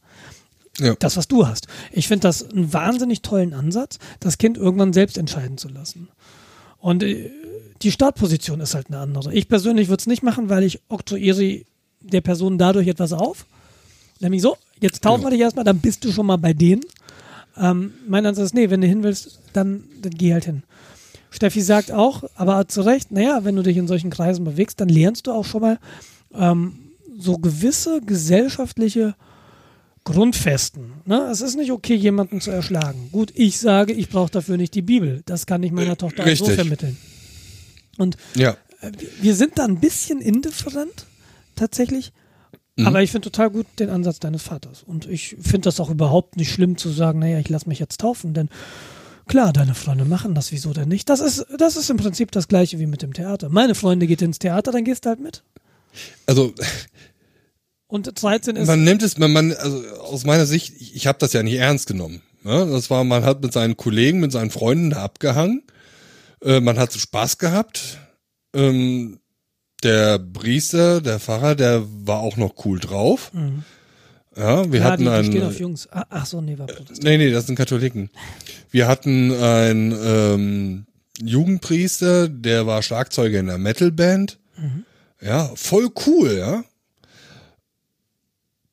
Ja. 0.80 0.96
Das, 1.00 1.18
was 1.18 1.28
du 1.28 1.48
hast. 1.48 1.68
Ich 1.92 2.08
finde 2.08 2.28
das 2.28 2.50
einen 2.50 2.72
wahnsinnig 2.72 3.22
tollen 3.22 3.54
Ansatz, 3.54 3.98
das 4.20 4.38
Kind 4.38 4.58
irgendwann 4.58 4.94
selbst 4.94 5.18
entscheiden 5.18 5.58
zu 5.58 5.70
lassen. 5.70 6.10
Und 6.80 7.04
äh, 7.04 7.32
die 7.82 7.92
Startposition 7.92 8.60
ist 8.60 8.76
halt 8.76 8.88
eine 8.88 9.00
andere. 9.00 9.34
Ich 9.34 9.48
persönlich 9.48 9.90
würde 9.90 10.02
es 10.02 10.08
nicht 10.08 10.24
machen, 10.24 10.50
weil 10.50 10.64
ich 10.64 10.80
oktroyiere 10.90 11.62
der 12.02 12.22
Person 12.22 12.58
dadurch 12.58 12.88
etwas 12.88 13.14
auf. 13.14 13.46
Nämlich 14.20 14.42
so, 14.42 14.58
jetzt 14.80 15.04
taufen 15.04 15.24
wir 15.24 15.32
dich 15.32 15.42
erstmal, 15.42 15.66
dann 15.66 15.80
bist 15.80 16.04
du 16.04 16.12
schon 16.12 16.26
mal 16.26 16.38
bei 16.38 16.54
denen. 16.54 16.82
Ähm, 17.56 17.94
mein 18.08 18.26
Ansatz 18.26 18.48
ist, 18.48 18.54
nee, 18.54 18.70
wenn 18.70 18.82
du 18.82 18.88
hin 18.88 19.04
willst, 19.04 19.40
dann, 19.54 19.84
dann 20.02 20.12
geh 20.12 20.34
halt 20.34 20.46
hin. 20.46 20.64
Steffi 21.30 21.62
sagt 21.62 21.92
auch, 21.92 22.24
aber 22.36 22.68
zu 22.68 22.82
Recht, 22.82 23.12
naja, 23.12 23.44
wenn 23.44 23.56
du 23.56 23.64
dich 23.64 23.78
in 23.78 23.88
solchen 23.88 24.10
Kreisen 24.10 24.46
bewegst, 24.46 24.80
dann 24.80 24.90
lernst 24.90 25.28
du 25.28 25.32
auch 25.32 25.46
schon 25.46 25.62
mal 25.62 25.80
ähm, 26.34 26.74
so 27.18 27.38
gewisse 27.38 28.02
gesellschaftliche 28.02 29.16
Grundfesten. 30.08 30.94
Ne? 31.06 31.28
Es 31.32 31.42
ist 31.42 31.56
nicht 31.58 31.72
okay, 31.72 31.94
jemanden 31.96 32.40
zu 32.42 32.50
erschlagen. 32.52 33.10
Gut, 33.12 33.32
ich 33.36 33.60
sage, 33.60 33.92
ich 33.94 34.10
brauche 34.10 34.32
dafür 34.32 34.58
nicht 34.58 34.74
die 34.74 34.82
Bibel. 34.82 35.22
Das 35.26 35.46
kann 35.46 35.62
ich 35.64 35.72
meiner 35.72 35.98
Tochter 35.98 36.24
auch 36.26 36.36
so 36.36 36.46
vermitteln. 36.46 36.98
Und 37.98 38.16
Ja. 38.36 38.56
äh, 38.82 38.92
wir- 39.22 39.36
sind 39.36 39.58
da 39.58 39.66
ein 39.66 39.80
bisschen 39.80 40.22
indifferent, 40.22 41.06
tatsächlich. 41.56 42.14
Aber 42.86 43.02
ich 43.02 43.10
finde 43.12 43.32
total 43.32 43.50
gut 43.50 43.66
den 43.80 43.90
Ansatz 43.90 44.20
deines 44.20 44.44
Vaters. 44.44 44.84
Und 44.84 45.08
ich 45.08 45.36
finde 45.42 45.62
das 45.62 45.80
auch 45.80 45.90
überhaupt 45.90 46.38
nicht 46.38 46.52
schlimm 46.52 46.78
zu 46.78 46.90
sagen, 46.90 47.18
naja, 47.20 47.40
ich 47.40 47.50
lasse 47.50 47.68
mich 47.68 47.80
jetzt 47.80 48.00
taufen, 48.00 48.36
denn 48.36 48.50
klar, 49.28 49.52
deine 49.52 49.74
Freunde 49.74 50.06
machen 50.06 50.36
das, 50.36 50.52
wieso 50.52 50.74
denn 50.74 50.88
nicht? 50.88 51.10
Das 51.10 51.20
ist, 51.20 51.44
das 51.58 51.76
ist 51.76 51.90
im 51.90 51.98
Prinzip 51.98 52.32
das 52.32 52.48
gleiche 52.48 52.78
wie 52.78 52.86
mit 52.86 53.02
dem 53.02 53.14
Theater. 53.14 53.50
Meine 53.50 53.74
Freunde 53.74 54.06
geht 54.06 54.22
ins 54.22 54.38
Theater, 54.38 54.72
dann 54.72 54.84
gehst 54.84 55.06
du 55.06 55.10
halt 55.10 55.20
mit. 55.20 55.44
Also 56.28 56.54
Und 57.88 58.22
13 58.22 58.56
ist. 58.58 58.68
man 58.68 58.84
nimmt 58.84 59.02
es, 59.02 59.18
man, 59.18 59.32
man 59.32 59.54
also 59.54 59.82
aus 60.00 60.26
meiner 60.26 60.46
Sicht, 60.46 60.74
ich, 60.80 60.96
ich 60.96 61.08
habe 61.08 61.20
das 61.20 61.34
ja 61.34 61.42
nicht 61.44 61.56
ernst 61.56 61.88
genommen. 61.88 62.22
Ne? 62.44 62.68
Das 62.72 62.90
war, 62.90 63.04
man 63.04 63.24
hat 63.24 63.42
mit 63.42 63.54
seinen 63.54 63.78
Kollegen, 63.78 64.20
mit 64.20 64.32
seinen 64.32 64.52
Freunden 64.52 64.90
da 64.92 65.04
abgehangen. 65.04 65.64
Äh, 66.44 66.60
man 66.60 66.78
hat 66.78 66.92
so 66.92 67.00
Spaß 67.00 67.38
gehabt. 67.38 68.00
Ähm, 68.54 69.20
der 69.84 70.20
Priester, 70.20 71.02
der 71.02 71.20
Pfarrer, 71.20 71.56
der 71.56 71.84
war 71.88 72.20
auch 72.20 72.36
noch 72.38 72.66
cool 72.66 72.80
drauf. 72.80 73.32
Ja, 74.36 74.64
wir 74.64 74.66
Mhm. 74.68 74.74
ja, 74.74 74.84
hatten 74.84 74.98
die, 75.04 75.04
die 75.06 75.10
einen. 75.16 75.32
stehen 75.32 75.44
auf 75.44 75.60
Jungs. 75.60 75.88
Ah, 75.92 76.06
Ach 76.10 76.26
so, 76.26 76.42
nee, 76.42 76.58
war 76.58 76.68
Protestant. 76.68 77.04
Nee, 77.04 77.18
nee, 77.18 77.32
das 77.32 77.46
sind 77.48 77.56
Katholiken. 77.56 78.10
Wir 78.70 78.88
hatten 78.88 79.32
einen 79.34 79.92
ähm, 80.04 80.86
Jugendpriester, 81.22 82.28
der 82.28 82.68
war 82.68 82.82
Schlagzeuger 82.84 83.40
in 83.40 83.48
der 83.48 83.58
Metalband. 83.58 84.40
Ja, 85.22 85.50
voll 85.56 85.90
cool, 86.06 86.34
ja. 86.38 86.64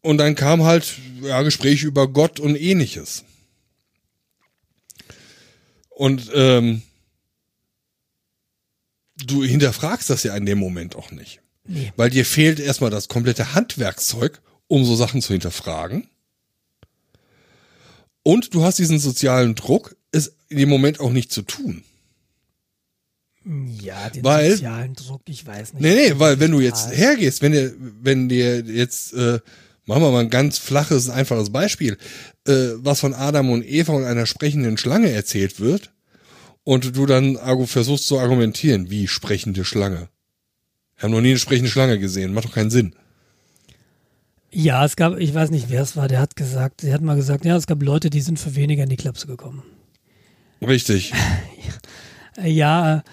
Und 0.05 0.19
dann 0.19 0.35
kam 0.35 0.65
halt 0.65 0.99
ja, 1.23 1.41
Gespräche 1.41 1.87
über 1.87 2.09
Gott 2.09 2.39
und 2.39 2.57
ähnliches. 2.57 3.25
Und 5.89 6.31
ähm, 6.35 6.83
du 9.17 9.43
hinterfragst 9.43 10.11
das 10.11 10.23
ja 10.23 10.37
in 10.37 10.45
dem 10.45 10.59
Moment 10.59 10.95
auch 10.95 11.11
nicht. 11.11 11.41
Nee. 11.67 11.91
Weil 11.97 12.11
dir 12.11 12.27
fehlt 12.27 12.61
erstmal 12.61 12.91
das 12.91 13.09
komplette 13.09 13.55
Handwerkszeug, 13.55 14.43
um 14.67 14.85
so 14.85 14.95
Sachen 14.95 15.23
zu 15.23 15.33
hinterfragen. 15.33 16.07
Und 18.23 18.53
du 18.53 18.63
hast 18.63 18.79
diesen 18.79 18.99
sozialen 18.99 19.55
Druck, 19.55 19.97
es 20.13 20.35
in 20.51 20.59
dem 20.59 20.69
Moment 20.69 21.01
auch 21.01 21.13
nicht 21.13 21.33
zu 21.33 21.41
tun. 21.41 21.83
Ja, 23.81 24.11
den 24.11 24.23
Weil- 24.23 24.51
sozialen 24.53 24.93
Druck, 24.93 25.23
ich 25.31 25.47
weiß 25.47 25.73
nicht. 25.73 25.83
Nee, 25.83 25.95
nee, 25.95 26.19
weil 26.19 26.41
wenn 26.41 26.51
du 26.51 26.61
jetzt 26.61 26.91
hergehst, 26.91 27.41
wenn 27.41 27.53
dir, 27.53 27.75
wenn 27.79 28.29
dir 28.29 28.61
jetzt, 28.61 29.15
äh, 29.15 29.41
machen 29.87 30.03
wir 30.03 30.11
mal 30.11 30.21
ein 30.21 30.31
ganz 30.31 30.59
flaches, 30.59 31.11
einfaches 31.11 31.51
Beispiel, 31.51 31.99
äh, 32.47 32.71
was 32.77 33.01
von 33.01 33.15
Adam 33.15 33.51
und 33.51 33.67
Eva 33.67 33.93
und 33.93 34.05
einer 34.05 34.27
sprechenden 34.27 34.79
Schlange 34.79 35.11
erzählt 35.11 35.61
wird, 35.61 35.91
und 36.65 36.97
du 36.97 37.07
dann 37.07 37.39
versuchst 37.67 38.07
zu 38.07 38.19
argumentieren, 38.19 38.91
wie 38.91 39.07
sprechende 39.07 39.65
Schlange. 39.65 40.09
Wir 40.97 41.03
haben 41.05 41.13
noch 41.13 41.21
nie 41.21 41.31
eine 41.31 41.39
sprechende 41.39 41.71
Schlange 41.71 41.99
gesehen, 41.99 42.33
macht 42.33 42.47
doch 42.47 42.53
keinen 42.53 42.71
Sinn. 42.71 42.95
Ja, 44.51 44.85
es 44.85 44.97
gab, 44.97 45.19
ich 45.19 45.35
weiß 45.35 45.51
nicht, 45.51 45.69
wer 45.69 45.83
es 45.83 45.97
war, 45.97 46.09
der 46.09 46.21
hat 46.21 46.37
gesagt, 46.37 46.83
der 46.83 46.95
hat 46.95 47.03
mal 47.03 47.17
gesagt, 47.17 47.45
ja, 47.45 47.57
es 47.57 47.67
gab 47.67 47.83
Leute, 47.83 48.09
die 48.09 48.21
sind 48.21 48.39
für 48.39 48.55
weniger 48.55 48.85
in 48.85 48.89
die 48.89 48.97
Klapse 48.97 49.27
gekommen. 49.27 49.63
Richtig. 50.61 51.13
Ja, 52.43 53.05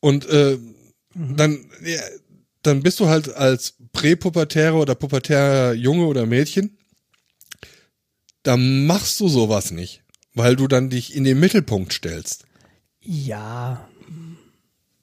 Und 0.00 0.26
äh, 0.30 0.58
dann, 1.14 1.66
ja, 1.84 2.00
dann 2.62 2.82
bist 2.82 2.98
du 2.98 3.08
halt 3.08 3.34
als 3.34 3.75
präpubertärer 3.96 4.76
oder 4.76 4.94
pubertärer 4.94 5.72
Junge 5.72 6.06
oder 6.06 6.26
Mädchen, 6.26 6.76
da 8.42 8.56
machst 8.56 9.18
du 9.20 9.28
sowas 9.28 9.70
nicht, 9.70 10.02
weil 10.34 10.54
du 10.54 10.68
dann 10.68 10.90
dich 10.90 11.14
in 11.16 11.24
den 11.24 11.40
Mittelpunkt 11.40 11.92
stellst. 11.92 12.44
ja. 13.00 13.88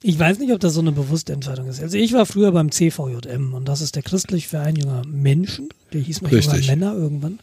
Ich 0.06 0.18
weiß 0.18 0.38
nicht, 0.38 0.52
ob 0.52 0.60
das 0.60 0.74
so 0.74 0.82
eine 0.82 0.92
bewusste 0.92 1.32
Entscheidung 1.32 1.66
ist. 1.66 1.80
Also 1.80 1.96
ich 1.96 2.12
war 2.12 2.26
früher 2.26 2.52
beim 2.52 2.70
CVJM 2.70 3.54
und 3.54 3.66
das 3.66 3.80
ist 3.80 3.96
der 3.96 4.02
christliche 4.02 4.46
Verein 4.46 4.76
junger 4.76 5.02
Menschen. 5.06 5.70
Der 5.94 6.02
hieß 6.02 6.20
mal 6.20 6.30
junger. 6.30 6.58
Männer 6.66 6.92
irgendwann. 6.92 7.38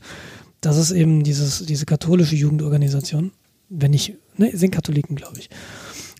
Das 0.62 0.78
ist 0.78 0.92
eben 0.92 1.24
dieses, 1.24 1.66
diese 1.66 1.88
katholische 1.88 2.36
Jugendorganisation. 2.36 3.32
Wenn 3.70 3.90
nicht, 3.90 4.14
ne, 4.38 4.56
sind 4.56 4.70
Katholiken, 4.70 5.16
glaube 5.16 5.40
ich. 5.40 5.50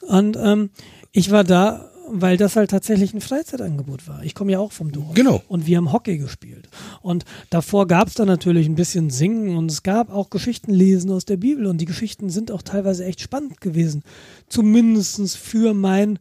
Und 0.02 0.36
ähm, 0.36 0.72
ich 1.12 1.30
war 1.30 1.44
da, 1.44 1.91
weil 2.14 2.38
das 2.38 2.56
halt 2.56 2.72
tatsächlich 2.72 3.14
ein 3.14 3.22
Freizeitangebot 3.22 4.08
war. 4.08 4.24
Ich 4.24 4.36
komme 4.36 4.52
ja 4.52 4.60
auch 4.60 4.72
vom 4.72 4.92
Dorf. 4.92 5.14
Genau. 5.14 5.42
Und 5.48 5.66
wir 5.66 5.78
haben 5.78 5.92
Hockey 5.92 6.18
gespielt. 6.18 6.70
Und 7.02 7.26
davor 7.50 7.88
gab 7.88 8.08
es 8.08 8.16
dann 8.16 8.28
natürlich 8.28 8.68
ein 8.68 8.76
bisschen 8.76 9.10
Singen 9.10 9.56
und 9.56 9.72
es 9.72 9.84
gab 9.84 10.12
auch 10.12 10.30
Geschichten 10.30 10.74
lesen 10.74 11.12
aus 11.12 11.26
der 11.26 11.38
Bibel 11.38 11.66
und 11.66 11.80
die 11.80 11.86
Geschichten 11.86 12.30
sind 12.30 12.52
auch 12.52 12.62
teilweise 12.62 13.06
echt 13.06 13.22
spannend 13.22 13.62
gewesen. 13.62 14.04
Zumindestens 14.48 15.36
für 15.36 15.74
mein, 15.74 16.20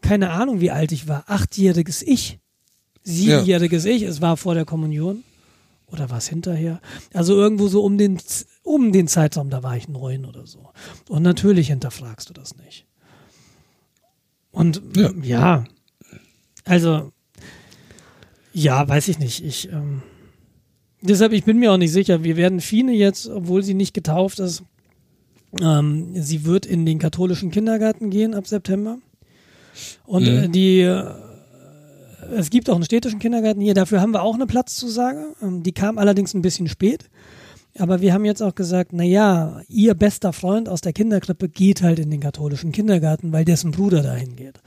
keine 0.00 0.30
Ahnung, 0.30 0.60
wie 0.60 0.70
alt 0.70 0.92
ich 0.92 1.08
war, 1.08 1.24
achtjähriges 1.26 2.02
Ich, 2.02 2.38
siebenjähriges 3.02 3.84
Ich. 3.84 4.02
Es 4.02 4.20
war 4.20 4.36
vor 4.36 4.54
der 4.54 4.64
Kommunion. 4.64 5.24
Oder 5.92 6.08
war 6.08 6.18
es 6.18 6.28
hinterher? 6.28 6.80
Also 7.12 7.34
irgendwo 7.34 7.68
so 7.68 7.84
um 7.84 7.98
den, 7.98 8.18
um 8.62 8.92
den 8.92 9.08
Zeitraum, 9.08 9.50
da 9.50 9.62
war 9.62 9.76
ich 9.76 9.88
neun 9.88 10.24
oder 10.24 10.46
so. 10.46 10.70
Und 11.10 11.22
natürlich 11.22 11.68
hinterfragst 11.68 12.30
du 12.30 12.32
das 12.32 12.56
nicht. 12.56 12.86
Und 14.52 14.80
Ja. 14.96 15.10
ja, 15.22 15.64
also 16.64 17.12
ja, 18.52 18.86
weiß 18.86 19.08
ich 19.08 19.18
nicht. 19.18 19.42
Ich 19.44 19.70
ähm, 19.72 20.02
deshalb, 21.00 21.32
ich 21.32 21.44
bin 21.44 21.58
mir 21.58 21.72
auch 21.72 21.78
nicht 21.78 21.92
sicher. 21.92 22.22
Wir 22.22 22.36
werden 22.36 22.60
Fine 22.60 22.92
jetzt, 22.92 23.26
obwohl 23.28 23.62
sie 23.62 23.74
nicht 23.74 23.94
getauft 23.94 24.38
ist, 24.40 24.62
ähm, 25.60 26.12
sie 26.14 26.44
wird 26.44 26.66
in 26.66 26.84
den 26.86 26.98
katholischen 26.98 27.50
Kindergarten 27.50 28.10
gehen 28.10 28.34
ab 28.34 28.46
September. 28.46 28.98
Und 30.04 30.24
Mhm. 30.24 30.28
äh, 30.28 30.48
die 30.48 30.80
äh, 30.80 31.04
es 32.34 32.50
gibt 32.50 32.70
auch 32.70 32.76
einen 32.76 32.84
städtischen 32.84 33.18
Kindergarten 33.18 33.60
hier, 33.60 33.74
dafür 33.74 34.00
haben 34.00 34.12
wir 34.12 34.22
auch 34.22 34.34
eine 34.34 34.46
Platzzusage. 34.46 35.34
Ähm, 35.42 35.62
die 35.62 35.72
kam 35.72 35.98
allerdings 35.98 36.34
ein 36.34 36.42
bisschen 36.42 36.68
spät. 36.68 37.08
Aber 37.78 38.02
wir 38.02 38.12
haben 38.12 38.24
jetzt 38.26 38.42
auch 38.42 38.54
gesagt, 38.54 38.92
na 38.92 39.02
ja, 39.02 39.62
ihr 39.68 39.94
bester 39.94 40.32
Freund 40.32 40.68
aus 40.68 40.82
der 40.82 40.92
Kinderkrippe 40.92 41.48
geht 41.48 41.82
halt 41.82 41.98
in 41.98 42.10
den 42.10 42.20
katholischen 42.20 42.70
Kindergarten, 42.70 43.32
weil 43.32 43.46
dessen 43.46 43.70
Bruder 43.70 44.02
dahin 44.02 44.36
geht. 44.36 44.60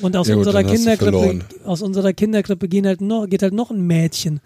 Und 0.00 0.14
aus 0.14 0.28
Ja 0.28 0.34
gut, 0.34 0.46
unserer 0.46 0.64
Kinderkrippe, 0.64 1.38
aus 1.64 1.80
unserer 1.80 2.12
Kinderkrippe 2.12 2.68
gehen 2.68 2.86
halt 2.86 3.00
noch, 3.00 3.26
geht 3.26 3.42
halt 3.42 3.54
noch 3.54 3.70
ein 3.70 3.86
Mädchen 3.86 4.40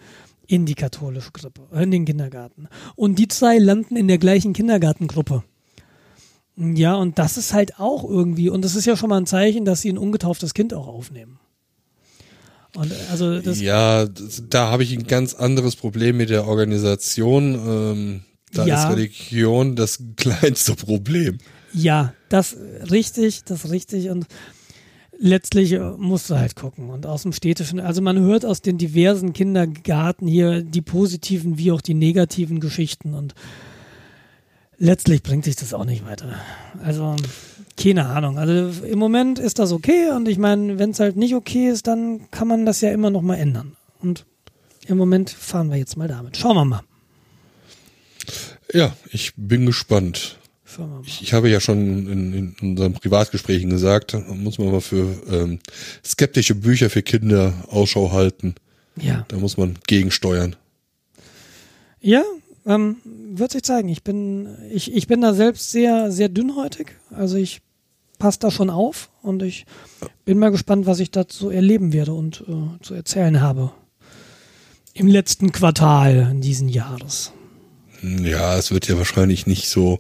in 0.46 0.64
die 0.64 0.74
katholische 0.74 1.32
Krippe, 1.32 1.62
in 1.72 1.90
den 1.90 2.04
Kindergarten. 2.04 2.68
Und 2.94 3.18
die 3.18 3.28
zwei 3.28 3.58
landen 3.58 3.96
in 3.96 4.06
der 4.06 4.18
gleichen 4.18 4.52
Kindergartengruppe. 4.52 5.42
Ja, 6.56 6.94
und 6.94 7.18
das 7.18 7.36
ist 7.36 7.52
halt 7.52 7.80
auch 7.80 8.08
irgendwie, 8.08 8.48
und 8.48 8.64
das 8.64 8.76
ist 8.76 8.84
ja 8.84 8.96
schon 8.96 9.10
mal 9.10 9.16
ein 9.16 9.26
Zeichen, 9.26 9.64
dass 9.64 9.80
sie 9.80 9.90
ein 9.90 9.98
ungetauftes 9.98 10.54
Kind 10.54 10.72
auch 10.72 10.86
aufnehmen. 10.86 11.40
Und 12.76 12.92
also 13.10 13.32
ja, 13.34 14.06
da 14.50 14.70
habe 14.70 14.82
ich 14.82 14.92
ein 14.92 15.06
ganz 15.06 15.34
anderes 15.34 15.76
Problem 15.76 16.16
mit 16.16 16.30
der 16.30 16.46
Organisation. 16.46 17.54
Ähm, 17.54 18.20
da 18.52 18.66
Ja. 18.66 18.82
ist 18.82 18.90
Religion 18.90 19.76
das 19.76 19.98
kleinste 20.16 20.74
Problem. 20.74 21.38
Ja, 21.72 22.14
das 22.28 22.56
richtig, 22.90 23.44
das 23.44 23.70
richtig 23.70 24.10
und 24.10 24.26
letztlich 25.18 25.72
äh, 25.72 25.78
musst 25.96 26.30
du 26.30 26.36
halt 26.36 26.56
gucken 26.56 26.90
und 26.90 27.06
aus 27.06 27.22
dem 27.22 27.32
städtischen, 27.32 27.78
also 27.80 28.02
man 28.02 28.18
hört 28.18 28.44
aus 28.44 28.60
den 28.62 28.78
diversen 28.78 29.32
Kindergarten 29.32 30.26
hier 30.26 30.62
die 30.62 30.82
positiven 30.82 31.58
wie 31.58 31.70
auch 31.72 31.80
die 31.80 31.94
negativen 31.94 32.58
Geschichten 32.60 33.14
und 33.14 33.34
letztlich 34.78 35.22
bringt 35.22 35.44
sich 35.44 35.56
das 35.56 35.72
auch 35.74 35.84
nicht 35.84 36.04
weiter. 36.04 36.34
Also 36.82 37.14
keine 37.76 38.06
Ahnung. 38.06 38.38
Also 38.38 38.84
im 38.84 38.98
Moment 38.98 39.38
ist 39.38 39.58
das 39.58 39.72
okay 39.72 40.10
und 40.10 40.28
ich 40.28 40.38
meine, 40.38 40.78
wenn 40.78 40.90
es 40.90 41.00
halt 41.00 41.16
nicht 41.16 41.34
okay 41.34 41.68
ist, 41.68 41.86
dann 41.86 42.30
kann 42.30 42.48
man 42.48 42.66
das 42.66 42.80
ja 42.80 42.90
immer 42.92 43.10
noch 43.10 43.22
mal 43.22 43.36
ändern. 43.36 43.76
Und 44.00 44.26
im 44.86 44.96
Moment 44.96 45.30
fahren 45.30 45.70
wir 45.70 45.76
jetzt 45.76 45.96
mal 45.96 46.08
damit. 46.08 46.36
Schauen 46.36 46.56
wir 46.56 46.64
mal. 46.64 46.82
Ja, 48.72 48.96
ich 49.10 49.32
bin 49.36 49.66
gespannt. 49.66 50.38
Ich, 51.04 51.22
ich 51.22 51.32
habe 51.32 51.48
ja 51.48 51.60
schon 51.60 52.08
in, 52.08 52.32
in 52.32 52.56
unseren 52.60 52.94
Privatgesprächen 52.94 53.70
gesagt, 53.70 54.16
muss 54.28 54.58
man 54.58 54.72
mal 54.72 54.80
für 54.80 55.16
ähm, 55.30 55.60
skeptische 56.04 56.56
Bücher 56.56 56.90
für 56.90 57.02
Kinder 57.02 57.54
Ausschau 57.68 58.10
halten. 58.10 58.56
Ja. 59.00 59.24
Da 59.28 59.36
muss 59.36 59.56
man 59.56 59.78
gegensteuern. 59.86 60.56
Ja, 62.00 62.22
ähm, 62.66 62.96
wird 63.04 63.52
sich 63.52 63.62
zeigen. 63.62 63.88
Ich 63.88 64.02
bin, 64.02 64.48
ich, 64.70 64.92
ich 64.92 65.06
bin 65.06 65.20
da 65.20 65.34
selbst 65.34 65.70
sehr, 65.70 66.10
sehr 66.10 66.28
dünnhäutig. 66.28 66.96
Also 67.10 67.36
ich 67.36 67.60
passe 68.18 68.38
da 68.40 68.50
schon 68.50 68.70
auf 68.70 69.10
und 69.22 69.42
ich 69.42 69.66
bin 70.24 70.38
mal 70.38 70.50
gespannt, 70.50 70.86
was 70.86 71.00
ich 71.00 71.10
dazu 71.10 71.50
erleben 71.50 71.92
werde 71.92 72.14
und 72.14 72.44
äh, 72.48 72.82
zu 72.82 72.94
erzählen 72.94 73.40
habe. 73.40 73.72
Im 74.94 75.08
letzten 75.08 75.52
Quartal 75.52 76.34
diesen 76.36 76.68
Jahres. 76.68 77.32
Ja, 78.02 78.56
es 78.56 78.70
wird 78.70 78.86
ja 78.86 78.96
wahrscheinlich 78.96 79.46
nicht 79.46 79.68
so. 79.68 79.98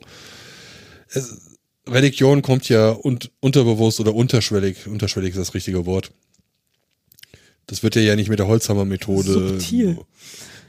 Es, 1.08 1.38
Religion 1.86 2.42
kommt 2.42 2.68
ja 2.68 2.92
un, 2.92 3.18
unterbewusst 3.40 4.00
oder 4.00 4.14
unterschwellig. 4.14 4.86
Unterschwellig 4.86 5.30
ist 5.30 5.38
das 5.38 5.54
richtige 5.54 5.84
Wort. 5.84 6.12
Das 7.66 7.82
wird 7.82 7.96
ja 7.96 8.02
ja 8.02 8.16
nicht 8.16 8.28
mit 8.28 8.38
der 8.38 8.46
Holzhammer-Methode. 8.46 9.32
Subtil. 9.32 9.98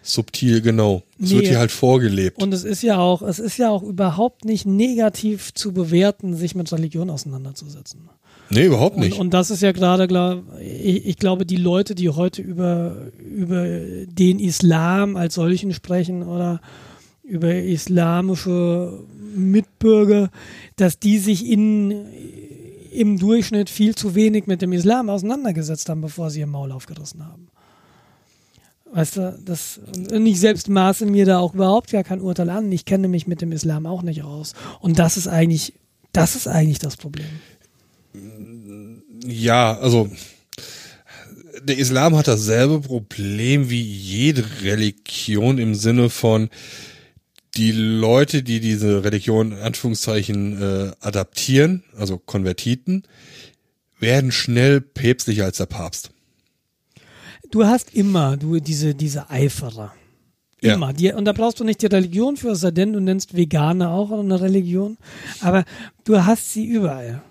Subtil, 0.07 0.61
genau. 0.61 1.01
Es 1.19 1.31
wird 1.31 1.41
Nee. 1.43 1.49
hier 1.49 1.59
halt 1.59 1.71
vorgelebt. 1.71 2.41
Und 2.41 2.53
es 2.53 2.63
ist 2.63 2.83
ja 2.83 2.99
auch, 2.99 3.21
es 3.23 3.39
ist 3.39 3.57
ja 3.57 3.69
auch 3.69 3.81
überhaupt 3.81 4.45
nicht 4.45 4.65
negativ 4.65 5.53
zu 5.53 5.73
bewerten, 5.73 6.35
sich 6.35 6.53
mit 6.55 6.71
Religion 6.71 7.09
auseinanderzusetzen. 7.09 8.01
nee, 8.51 8.65
überhaupt 8.65 8.97
Und, 8.97 9.01
nicht. 9.03 9.19
und 9.19 9.33
das 9.33 9.49
ist 9.49 9.61
ja 9.63 9.71
gerade, 9.71 10.07
glaub, 10.07 10.43
ich, 10.61 11.05
ich 11.07 11.17
glaube, 11.17 11.45
die 11.47 11.55
Leute, 11.57 11.95
die 11.95 12.09
heute 12.09 12.43
über, 12.43 12.95
über 13.19 13.65
den 14.05 14.39
Islam 14.39 15.15
als 15.17 15.33
solchen 15.33 15.73
sprechen 15.73 16.21
oder 16.21 16.61
über 17.23 17.55
islamische 17.55 18.99
Mitbürger, 19.35 20.29
dass 20.75 20.99
die 20.99 21.17
sich 21.17 21.49
in, 21.49 22.05
im 22.91 23.17
Durchschnitt 23.17 23.69
viel 23.71 23.95
zu 23.95 24.13
wenig 24.13 24.45
mit 24.45 24.61
dem 24.61 24.71
Islam 24.73 25.09
auseinandergesetzt 25.09 25.89
haben, 25.89 26.01
bevor 26.01 26.29
sie 26.29 26.41
ihr 26.41 26.47
Maul 26.47 26.71
aufgerissen 26.71 27.25
haben. 27.25 27.47
Weißt 28.95 29.17
du, 29.17 29.37
das, 29.43 29.81
und 30.09 30.25
ich 30.25 30.39
selbst 30.39 30.69
maße 30.69 31.05
mir 31.05 31.25
da 31.25 31.39
auch 31.39 31.53
überhaupt 31.53 31.91
gar 31.91 32.05
kein 32.05 32.21
Urteil 32.21 32.49
an. 32.49 32.71
Ich 32.71 32.85
kenne 32.85 33.09
mich 33.09 33.27
mit 33.27 33.41
dem 33.41 33.51
Islam 33.51 33.85
auch 33.85 34.03
nicht 34.03 34.23
aus. 34.23 34.53
Und 34.79 34.99
das 34.99 35.17
ist 35.17 35.27
eigentlich, 35.27 35.73
das 36.13 36.37
ist 36.37 36.47
eigentlich 36.47 36.79
das 36.79 36.95
Problem. 36.95 37.27
Ja, 39.27 39.77
also 39.77 40.09
der 41.61 41.77
Islam 41.77 42.15
hat 42.15 42.29
dasselbe 42.29 42.79
Problem 42.79 43.69
wie 43.69 43.81
jede 43.81 44.45
Religion 44.63 45.57
im 45.57 45.75
Sinne 45.75 46.09
von 46.09 46.47
die 47.57 47.73
Leute, 47.73 48.43
die 48.43 48.61
diese 48.61 49.03
Religion 49.03 49.51
in 49.51 49.57
Anführungszeichen 49.57 50.61
äh, 50.61 50.91
adaptieren, 51.01 51.83
also 51.97 52.17
Konvertiten, 52.17 53.03
werden 53.99 54.31
schnell 54.31 54.79
päpstlicher 54.79 55.43
als 55.43 55.57
der 55.57 55.65
Papst. 55.65 56.11
Du 57.51 57.65
hast 57.65 57.93
immer 57.93 58.37
du 58.37 58.59
diese, 58.59 58.95
diese 58.95 59.29
Eiferer. 59.29 59.93
Ja. 60.61 60.73
Immer. 60.75 60.93
Die, 60.93 61.11
und 61.11 61.25
da 61.25 61.33
brauchst 61.33 61.59
du 61.59 61.63
nicht 61.63 61.81
die 61.81 61.85
Religion 61.87 62.37
für, 62.37 62.49
es 62.51 62.61
sei 62.61 62.71
denn, 62.71 62.93
du 62.93 62.99
nennst 62.99 63.35
Veganer 63.35 63.91
auch 63.91 64.11
eine 64.11 64.39
Religion. 64.41 64.97
Aber 65.41 65.63
du 66.05 66.25
hast 66.25 66.53
sie 66.53 66.65
überall. 66.65 67.21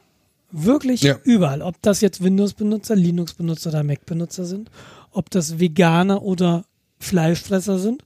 Wirklich 0.53 1.03
Ja. 1.03 1.17
überall. 1.25 1.63
Ob 1.63 1.81
das 1.83 2.01
jetzt 2.01 2.23
Windows-Benutzer, 2.23 2.95
Linux-Benutzer 2.95 3.71
oder 3.71 3.83
Mac-Benutzer 3.83 4.45
sind, 4.45 4.71
ob 5.11 5.31
das 5.31 5.59
Veganer 5.59 6.23
oder 6.23 6.65
Fleischfresser 7.01 7.79
sind, 7.79 8.03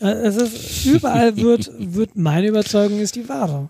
Äh, 0.00 0.10
Es 0.10 0.36
ist, 0.36 0.86
überall 0.86 1.36
wird, 1.38 1.72
wird 1.76 2.14
meine 2.14 2.46
Überzeugung 2.46 3.00
ist 3.00 3.16
die 3.16 3.28
wahre. 3.28 3.68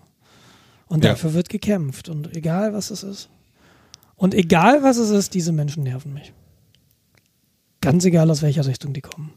Und 0.87 1.03
Ja. 1.03 1.11
dafür 1.11 1.33
wird 1.33 1.49
gekämpft. 1.49 2.07
Und 2.07 2.35
egal 2.35 2.71
was 2.71 2.91
es 2.91 3.01
ist. 3.01 3.29
Und 4.15 4.35
egal 4.35 4.83
was 4.83 4.97
es 4.97 5.09
ist, 5.09 5.33
diese 5.33 5.51
Menschen 5.51 5.81
nerven 5.81 6.13
mich. 6.13 6.31
Ganz 7.81 8.05
egal 8.05 8.29
aus 8.29 8.41
welcher 8.41 8.65
Richtung 8.65 8.93
die 8.93 9.01
kommen. 9.01 9.31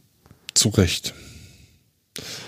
Zu 0.55 0.71
Recht. 0.71 1.15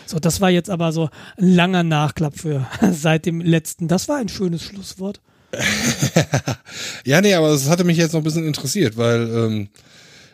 So, 0.07 0.19
das 0.19 0.41
war 0.41 0.51
jetzt 0.51 0.71
aber 0.71 0.93
so 0.93 1.09
ein 1.37 1.49
langer 1.49 1.83
Nachklapp 1.83 2.39
für 2.39 2.67
seit 2.93 3.27
dem 3.27 3.41
letzten. 3.41 3.89
Das 3.89 4.09
war 4.09 4.17
ein 4.17 4.29
schönes 4.29 4.63
Schlusswort. 4.63 5.21
Ja, 7.05 7.21
nee, 7.21 7.35
aber 7.35 7.51
es 7.51 7.69
hatte 7.69 7.85
mich 7.85 7.99
jetzt 7.99 8.13
noch 8.13 8.21
ein 8.21 8.25
bisschen 8.25 8.47
interessiert, 8.47 8.97
weil, 8.97 9.29
ähm, 9.29 9.69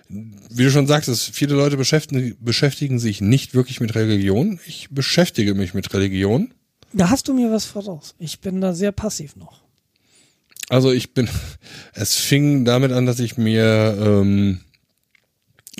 wie 0.09 0.63
du 0.63 0.71
schon 0.71 0.87
sagtest, 0.87 1.35
viele 1.35 1.55
Leute 1.55 1.77
beschäftigen, 1.77 2.37
beschäftigen 2.41 2.99
sich 2.99 3.21
nicht 3.21 3.55
wirklich 3.55 3.81
mit 3.81 3.95
Religion. 3.95 4.61
Ich 4.67 4.89
beschäftige 4.91 5.55
mich 5.55 5.75
mit 5.75 5.93
Religion. 5.93 6.55
Da 6.93 7.11
hast 7.11 7.29
du 7.29 7.35
mir 7.35 7.51
was 7.51 7.65
voraus. 7.65 8.15
Ich 8.19 8.41
bin 8.41 8.61
da 8.61 8.73
sehr 8.73 8.93
passiv 8.93 9.37
noch. 9.37 9.63
Also 10.69 10.93
ich 10.93 11.13
bin, 11.13 11.29
es 11.93 12.15
fing 12.15 12.65
damit 12.65 12.93
an, 12.93 13.07
dass 13.07 13.19
ich 13.19 13.37
mir 13.37 13.99
ähm, 14.01 14.61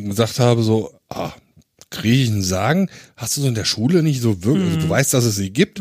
gesagt 0.08 0.38
habe, 0.38 0.62
so, 0.62 0.92
ah, 1.08 1.32
Griechen 1.90 2.42
sagen, 2.42 2.88
hast 3.16 3.36
du 3.36 3.40
so 3.40 3.48
in 3.48 3.54
der 3.54 3.64
Schule 3.64 4.02
nicht 4.02 4.20
so 4.20 4.44
wirklich, 4.44 4.74
also 4.74 4.80
du 4.80 4.88
weißt, 4.88 5.12
dass 5.12 5.24
es 5.24 5.36
sie 5.36 5.52
gibt. 5.52 5.80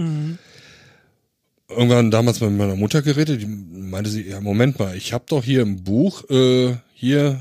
Irgendwann 1.69 2.09
damals 2.09 2.41
mit 2.41 2.51
meiner 2.51 2.75
Mutter 2.75 3.03
geredet, 3.03 3.41
die 3.41 3.45
meinte 3.45 4.09
sie, 4.09 4.27
ja, 4.27 4.41
Moment 4.41 4.79
mal, 4.79 4.95
ich 4.97 5.13
habe 5.13 5.25
doch 5.27 5.43
hier 5.43 5.61
im 5.61 5.83
Buch, 5.83 6.27
äh, 6.31 6.75
hier 6.95 7.39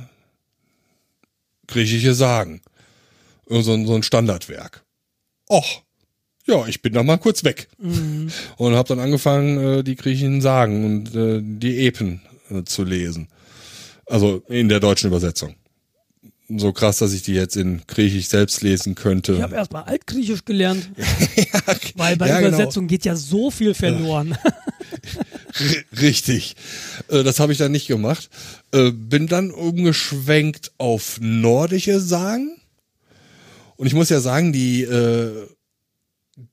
griechische 1.66 2.14
Sagen. 2.14 2.60
So 3.48 3.72
ein, 3.72 3.86
so 3.86 3.94
ein 3.94 4.02
Standardwerk. 4.02 4.84
Och, 5.48 5.82
ja, 6.46 6.66
ich 6.66 6.82
bin 6.82 6.92
da 6.92 7.02
mal 7.02 7.16
kurz 7.16 7.44
weg. 7.44 7.68
Und 8.56 8.74
habe 8.74 8.88
dann 8.88 9.00
angefangen, 9.00 9.78
äh, 9.78 9.84
die 9.84 9.96
griechischen 9.96 10.42
Sagen 10.42 10.84
und 10.84 11.14
äh, 11.14 11.40
die 11.42 11.86
Epen 11.86 12.20
äh, 12.50 12.64
zu 12.64 12.84
lesen. 12.84 13.28
Also 14.04 14.42
in 14.48 14.68
der 14.68 14.80
deutschen 14.80 15.08
Übersetzung. 15.08 15.54
So 16.50 16.72
krass, 16.72 16.98
dass 16.98 17.12
ich 17.12 17.22
die 17.22 17.34
jetzt 17.34 17.56
in 17.56 17.82
Griechisch 17.86 18.28
selbst 18.28 18.62
lesen 18.62 18.94
könnte. 18.94 19.34
Ich 19.34 19.42
habe 19.42 19.56
erstmal 19.56 19.84
Altgriechisch 19.84 20.46
gelernt, 20.46 20.90
weil 21.94 22.16
bei 22.16 22.28
Ja, 22.28 22.40
genau. 22.40 22.56
Übersetzung 22.56 22.86
geht 22.86 23.04
ja 23.04 23.16
so 23.16 23.50
viel 23.50 23.74
verloren. 23.74 24.36
Richtig. 26.00 26.56
Äh, 27.08 27.22
das 27.22 27.38
habe 27.38 27.52
ich 27.52 27.58
dann 27.58 27.72
nicht 27.72 27.86
gemacht. 27.86 28.30
Äh, 28.72 28.92
bin 28.92 29.26
dann 29.26 29.50
umgeschwenkt 29.50 30.72
auf 30.78 31.18
nordische 31.20 32.00
Sagen. 32.00 32.56
Und 33.76 33.86
ich 33.86 33.94
muss 33.94 34.08
ja 34.08 34.20
sagen, 34.20 34.52
die 34.52 34.82
äh, 34.82 35.48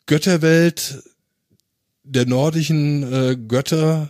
Götterwelt 0.07 1.03
der 2.03 2.25
nordischen 2.25 3.13
äh, 3.13 3.35
Götter 3.35 4.09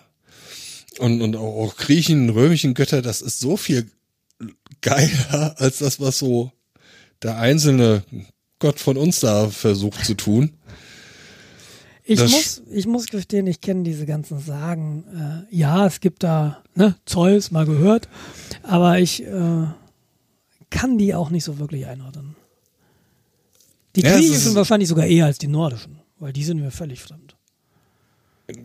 und, 0.97 1.21
und 1.21 1.35
auch, 1.35 1.63
auch 1.63 1.77
Griechen, 1.77 2.29
römischen 2.29 2.73
Götter, 2.73 3.01
das 3.01 3.21
ist 3.21 3.39
so 3.39 3.55
viel 3.55 3.89
geiler 4.85 5.55
als 5.59 5.79
das, 5.79 5.99
was 5.99 6.19
so 6.19 6.51
der 7.23 7.37
einzelne 7.37 8.03
Gott 8.59 8.79
von 8.79 8.97
uns 8.97 9.19
da 9.19 9.49
versucht 9.49 10.05
zu 10.05 10.13
tun. 10.13 10.51
Ich 12.03 12.19
Das- 12.19 12.31
muss, 12.31 12.61
ich 12.71 12.85
muss 12.85 13.07
gestehen, 13.07 13.47
ich 13.47 13.61
kenne 13.61 13.83
diese 13.83 14.05
ganzen 14.05 14.39
Sagen. 14.39 15.45
Äh, 15.51 15.55
ja, 15.55 15.87
es 15.87 15.99
gibt 15.99 16.21
da 16.23 16.61
ne, 16.75 16.95
Zeus, 17.05 17.49
mal 17.51 17.65
gehört, 17.65 18.07
aber 18.63 18.99
ich 18.99 19.23
äh, 19.23 19.63
kann 20.69 20.97
die 20.99 21.15
auch 21.15 21.31
nicht 21.31 21.43
so 21.43 21.57
wirklich 21.57 21.87
einordnen. 21.87 22.35
Die 23.95 24.01
Ja, 24.01 24.15
griechischen 24.17 24.53
wahrscheinlich 24.55 24.89
sogar 24.89 25.07
eher 25.07 25.25
als 25.25 25.37
die 25.39 25.47
nordischen, 25.47 25.99
weil 26.19 26.31
die 26.33 26.43
sind 26.43 26.59
mir 26.59 26.69
völlig 26.71 27.01
fremd. 27.01 27.35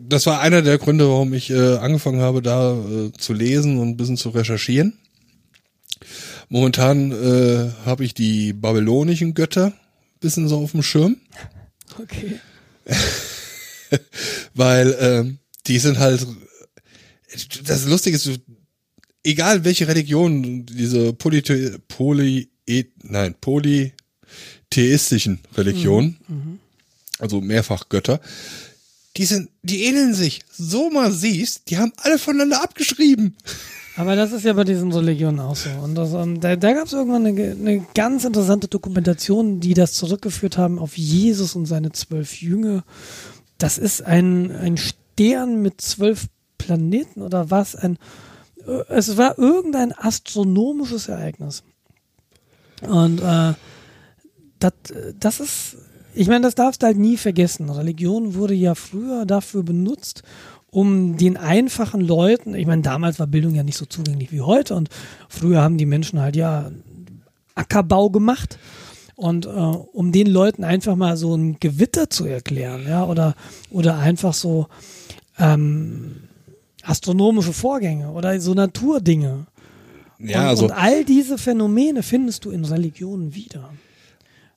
das 0.07 0.25
war 0.27 0.39
einer 0.41 0.61
der 0.61 0.77
Gründe, 0.77 1.07
warum 1.09 1.33
ich 1.33 1.49
äh, 1.49 1.77
angefangen 1.77 2.21
habe, 2.21 2.41
da 2.43 2.73
äh, 2.75 3.11
zu 3.13 3.33
lesen 3.33 3.79
und 3.79 3.89
ein 3.89 3.97
bisschen 3.97 4.17
zu 4.17 4.29
recherchieren. 4.29 4.99
Momentan 6.49 7.11
äh, 7.11 7.71
habe 7.85 8.05
ich 8.05 8.13
die 8.13 8.53
babylonischen 8.53 9.33
Götter 9.33 9.67
ein 9.67 10.19
bisschen 10.19 10.47
so 10.47 10.59
auf 10.59 10.71
dem 10.71 10.83
Schirm, 10.83 11.17
Okay. 11.99 12.39
weil 14.53 14.95
ähm, 14.99 15.39
die 15.67 15.79
sind 15.79 15.99
halt. 15.99 16.25
Das 17.65 17.85
Lustige 17.85 18.17
ist, 18.17 18.29
egal 19.23 19.63
welche 19.63 19.87
Religion, 19.87 20.65
diese 20.65 21.13
poly, 21.13 21.41
poly 21.87 22.49
nein 23.03 23.35
polytheistischen 23.39 25.39
Religionen, 25.55 26.59
also 27.19 27.41
mehrfach 27.41 27.89
Götter, 27.89 28.19
die 29.17 29.25
sind, 29.25 29.49
die 29.61 29.83
ähneln 29.85 30.13
sich. 30.13 30.41
So 30.51 30.89
mal 30.89 31.11
siehst, 31.11 31.69
die 31.69 31.77
haben 31.77 31.93
alle 31.97 32.17
voneinander 32.17 32.63
abgeschrieben. 32.63 33.35
Aber 33.97 34.15
das 34.15 34.31
ist 34.31 34.45
ja 34.45 34.53
bei 34.53 34.63
diesen 34.63 34.91
Religionen 34.91 35.39
auch 35.39 35.55
so. 35.55 35.69
Und 35.83 35.95
das, 35.95 36.13
ähm, 36.13 36.39
da, 36.39 36.55
da 36.55 36.73
gab 36.73 36.85
es 36.85 36.93
irgendwann 36.93 37.25
eine, 37.25 37.51
eine 37.51 37.85
ganz 37.93 38.23
interessante 38.23 38.67
Dokumentation, 38.67 39.59
die 39.59 39.73
das 39.73 39.93
zurückgeführt 39.93 40.57
haben 40.57 40.79
auf 40.79 40.97
Jesus 40.97 41.55
und 41.55 41.65
seine 41.65 41.91
zwölf 41.91 42.41
Jünger. 42.41 42.83
Das 43.57 43.77
ist 43.77 44.01
ein, 44.01 44.51
ein 44.51 44.77
Stern 44.77 45.61
mit 45.61 45.81
zwölf 45.81 46.27
Planeten 46.57 47.21
oder 47.21 47.51
was? 47.51 47.75
Ein, 47.75 47.97
äh, 48.65 48.83
es 48.89 49.17
war 49.17 49.37
irgendein 49.37 49.93
astronomisches 49.97 51.09
Ereignis. 51.09 51.63
Und 52.81 53.21
äh, 53.21 53.53
das, 54.59 54.73
das 55.19 55.39
ist, 55.39 55.77
ich 56.13 56.27
meine, 56.27 56.41
das 56.41 56.55
darfst 56.55 56.81
du 56.81 56.87
halt 56.87 56.97
nie 56.97 57.17
vergessen. 57.17 57.69
Religion 57.69 58.35
wurde 58.35 58.53
ja 58.53 58.75
früher 58.75 59.25
dafür 59.25 59.63
benutzt, 59.63 60.23
um 60.71 61.17
den 61.17 61.37
einfachen 61.37 62.01
Leuten, 62.01 62.55
ich 62.55 62.65
meine, 62.65 62.81
damals 62.81 63.19
war 63.19 63.27
Bildung 63.27 63.53
ja 63.55 63.63
nicht 63.63 63.77
so 63.77 63.85
zugänglich 63.85 64.31
wie 64.31 64.41
heute 64.41 64.73
und 64.75 64.89
früher 65.29 65.61
haben 65.61 65.77
die 65.77 65.85
Menschen 65.85 66.19
halt 66.19 66.35
ja 66.35 66.71
Ackerbau 67.55 68.09
gemacht 68.09 68.57
und 69.15 69.45
äh, 69.45 69.49
um 69.49 70.11
den 70.13 70.27
Leuten 70.27 70.63
einfach 70.63 70.95
mal 70.95 71.17
so 71.17 71.35
ein 71.35 71.57
Gewitter 71.59 72.09
zu 72.09 72.25
erklären, 72.25 72.85
ja, 72.87 73.05
oder, 73.05 73.35
oder 73.69 73.97
einfach 73.99 74.33
so 74.33 74.67
ähm, 75.37 76.23
astronomische 76.83 77.53
Vorgänge 77.53 78.09
oder 78.11 78.39
so 78.39 78.53
Naturdinge. 78.53 79.45
Ja, 80.19 80.43
und, 80.43 80.47
also 80.47 80.65
und 80.65 80.71
all 80.71 81.03
diese 81.03 81.37
Phänomene 81.37 82.01
findest 82.03 82.45
du 82.45 82.51
in 82.51 82.63
Religionen 82.63 83.35
wieder. 83.35 83.73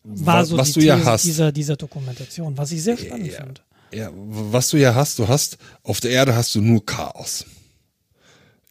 War 0.04 0.40
wa- 0.40 0.44
so 0.44 0.56
was 0.58 0.68
die 0.72 0.80
du 0.80 0.86
ja 0.86 0.96
These 0.96 1.10
hast. 1.10 1.24
dieser, 1.24 1.52
dieser 1.52 1.76
Dokumentation, 1.76 2.56
was 2.56 2.70
ich 2.72 2.82
sehr 2.82 2.96
spannend 2.96 3.26
Ja. 3.32 3.42
finde. 3.42 3.60
Ja, 3.94 4.10
was 4.12 4.70
du 4.70 4.76
ja 4.76 4.94
hast, 4.94 5.18
du 5.20 5.28
hast, 5.28 5.56
auf 5.84 6.00
der 6.00 6.10
Erde 6.10 6.34
hast 6.34 6.54
du 6.54 6.60
nur 6.60 6.84
Chaos. 6.84 7.44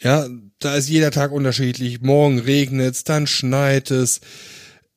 Ja, 0.01 0.27
da 0.59 0.75
ist 0.75 0.89
jeder 0.89 1.11
Tag 1.11 1.31
unterschiedlich. 1.31 2.01
Morgen 2.01 2.39
regnet's, 2.39 3.05
dann 3.05 3.25
schneit 3.25 3.89
es. 3.89 4.19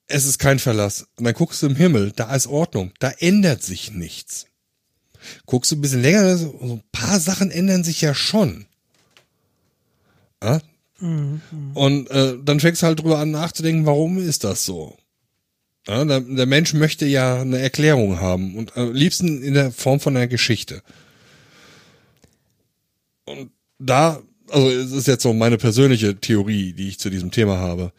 Es 0.09 0.25
ist 0.25 0.39
kein 0.39 0.59
Verlass. 0.59 1.07
Und 1.17 1.25
dann 1.25 1.35
guckst 1.35 1.63
du 1.63 1.67
im 1.67 1.77
Himmel, 1.77 2.13
da 2.15 2.35
ist 2.35 2.49
Ordnung. 2.49 2.93
Da 2.99 3.11
ändert 3.11 3.63
sich 3.63 3.93
nichts. 3.93 4.47
Guckst 5.47 5.71
du 5.71 5.77
ein 5.77 5.81
bisschen 5.81 6.03
länger, 6.03 6.37
so 6.37 6.53
ein 6.61 6.83
paar 6.91 7.21
Sachen 7.21 7.51
ändern 7.53 7.85
sich 7.85 8.01
ja 8.01 8.15
schon. 8.15 8.67
Ja? 10.43 10.61
Und 11.75 12.11
äh, 12.11 12.37
dann 12.43 12.61
fängst 12.61 12.83
du 12.83 12.87
halt 12.87 13.01
drüber 13.01 13.19
an 13.19 13.31
nachzudenken, 13.31 13.87
warum 13.87 14.19
ist 14.19 14.45
das 14.45 14.65
so? 14.65 14.97
Ja, 15.89 16.05
der, 16.05 16.21
der 16.21 16.47
Mensch 16.47 16.75
möchte 16.75 17.07
ja 17.07 17.41
eine 17.41 17.59
Erklärung 17.59 18.21
haben 18.21 18.57
und 18.57 18.77
am 18.77 18.93
liebsten 18.93 19.43
in 19.43 19.55
der 19.55 19.71
Form 19.71 20.01
von 20.01 20.17
einer 20.17 20.27
Geschichte. 20.27 20.83
Und 23.25 23.51
da, 23.79 24.21
also 24.51 24.69
es 24.71 24.93
ist 24.93 25.07
jetzt 25.07 25.23
so 25.23 25.33
meine 25.33 25.59
persönliche 25.59 26.17
Theorie, 26.17 26.73
die 26.73 26.89
ich 26.89 26.99
zu 26.99 27.11
diesem 27.11 27.31
Thema 27.31 27.59
habe. 27.59 27.93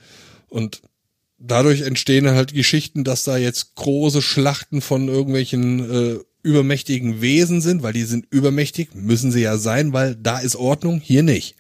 Und 0.50 0.82
dadurch 1.38 1.82
entstehen 1.82 2.30
halt 2.30 2.54
Geschichten, 2.54 3.04
dass 3.04 3.24
da 3.24 3.38
jetzt 3.38 3.76
große 3.76 4.22
Schlachten 4.22 4.82
von 4.82 5.08
irgendwelchen 5.08 5.90
äh, 5.90 6.20
übermächtigen 6.44 7.22
Wesen 7.22 7.62
sind, 7.62 7.84
weil 7.84 7.94
die 7.94 8.04
sind 8.04 8.26
übermächtig, 8.30 8.96
müssen 8.96 9.32
sie 9.32 9.42
ja 9.42 9.58
sein, 9.58 9.94
weil 9.94 10.16
da 10.16 10.40
ist 10.40 10.56
Ordnung, 10.56 11.00
hier 11.00 11.24
nicht. 11.24 11.56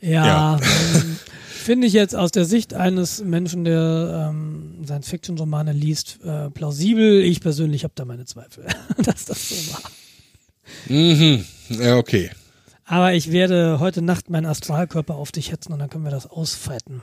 Ja, 0.00 0.58
ähm, 0.94 1.18
finde 1.66 1.86
ich 1.86 1.92
jetzt 1.92 2.14
aus 2.16 2.30
der 2.30 2.44
Sicht 2.46 2.72
eines 2.74 3.22
Menschen, 3.22 3.64
der 3.64 4.28
ähm, 4.30 4.82
Science-Fiction-Romane 4.86 5.72
liest, 5.72 6.20
äh, 6.24 6.48
plausibel. 6.50 7.22
Ich 7.22 7.40
persönlich 7.40 7.84
habe 7.84 7.92
da 7.94 8.04
meine 8.04 8.24
Zweifel, 8.24 8.64
dass 9.04 9.24
das 9.26 9.48
so 9.50 9.72
war. 9.72 9.82
Mhm. 10.88 11.44
Ja, 11.68 11.96
okay. 11.96 12.30
Aber 12.84 13.12
ich 13.14 13.32
werde 13.32 13.80
heute 13.80 14.00
Nacht 14.00 14.30
meinen 14.30 14.46
Astralkörper 14.46 15.16
auf 15.16 15.32
dich 15.32 15.50
hetzen 15.50 15.72
und 15.72 15.80
dann 15.80 15.90
können 15.90 16.04
wir 16.04 16.10
das 16.12 16.26
ausfeiten. 16.26 17.02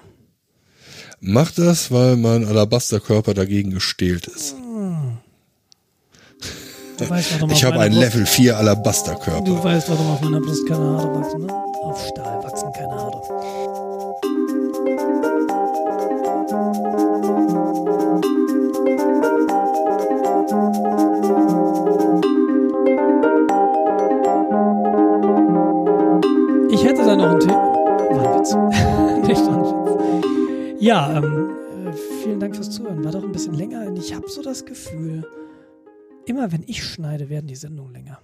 Mach 1.20 1.52
das, 1.52 1.92
weil 1.92 2.16
mein 2.18 2.46
Alabasterkörper 2.46 3.34
dagegen 3.34 3.72
gestählt 3.72 4.28
ist. 4.28 4.56
Du 6.98 7.10
weißt, 7.10 7.32
Ich 7.52 7.64
habe 7.66 7.80
einen 7.80 7.96
Brust- 7.96 8.14
Level 8.14 8.26
4 8.26 8.58
Alabasterkörper. 8.58 9.44
Du 9.44 9.62
weißt, 9.64 9.90
warum 9.90 10.08
auf 10.12 10.22
meiner 10.22 10.40
Brust 10.40 10.66
keine 10.68 10.80
Haare 10.84 11.16
wachsen, 11.20 11.46
ne? 11.46 11.54
Auf 11.54 12.08
Stahl 12.08 12.33
Ja, 30.84 31.16
ähm, 31.16 31.56
äh, 31.88 31.94
vielen 32.22 32.42
Dank 32.42 32.58
fürs 32.58 32.70
Zuhören. 32.70 33.06
War 33.06 33.14
doch 33.14 33.24
ein 33.24 33.32
bisschen 33.32 33.54
länger 33.54 33.90
ich 33.96 34.14
habe 34.14 34.28
so 34.28 34.42
das 34.42 34.66
Gefühl, 34.66 35.26
immer 36.26 36.52
wenn 36.52 36.66
ich 36.68 36.84
schneide, 36.84 37.30
werden 37.30 37.48
die 37.48 37.56
Sendungen 37.56 37.94
länger. 37.94 38.20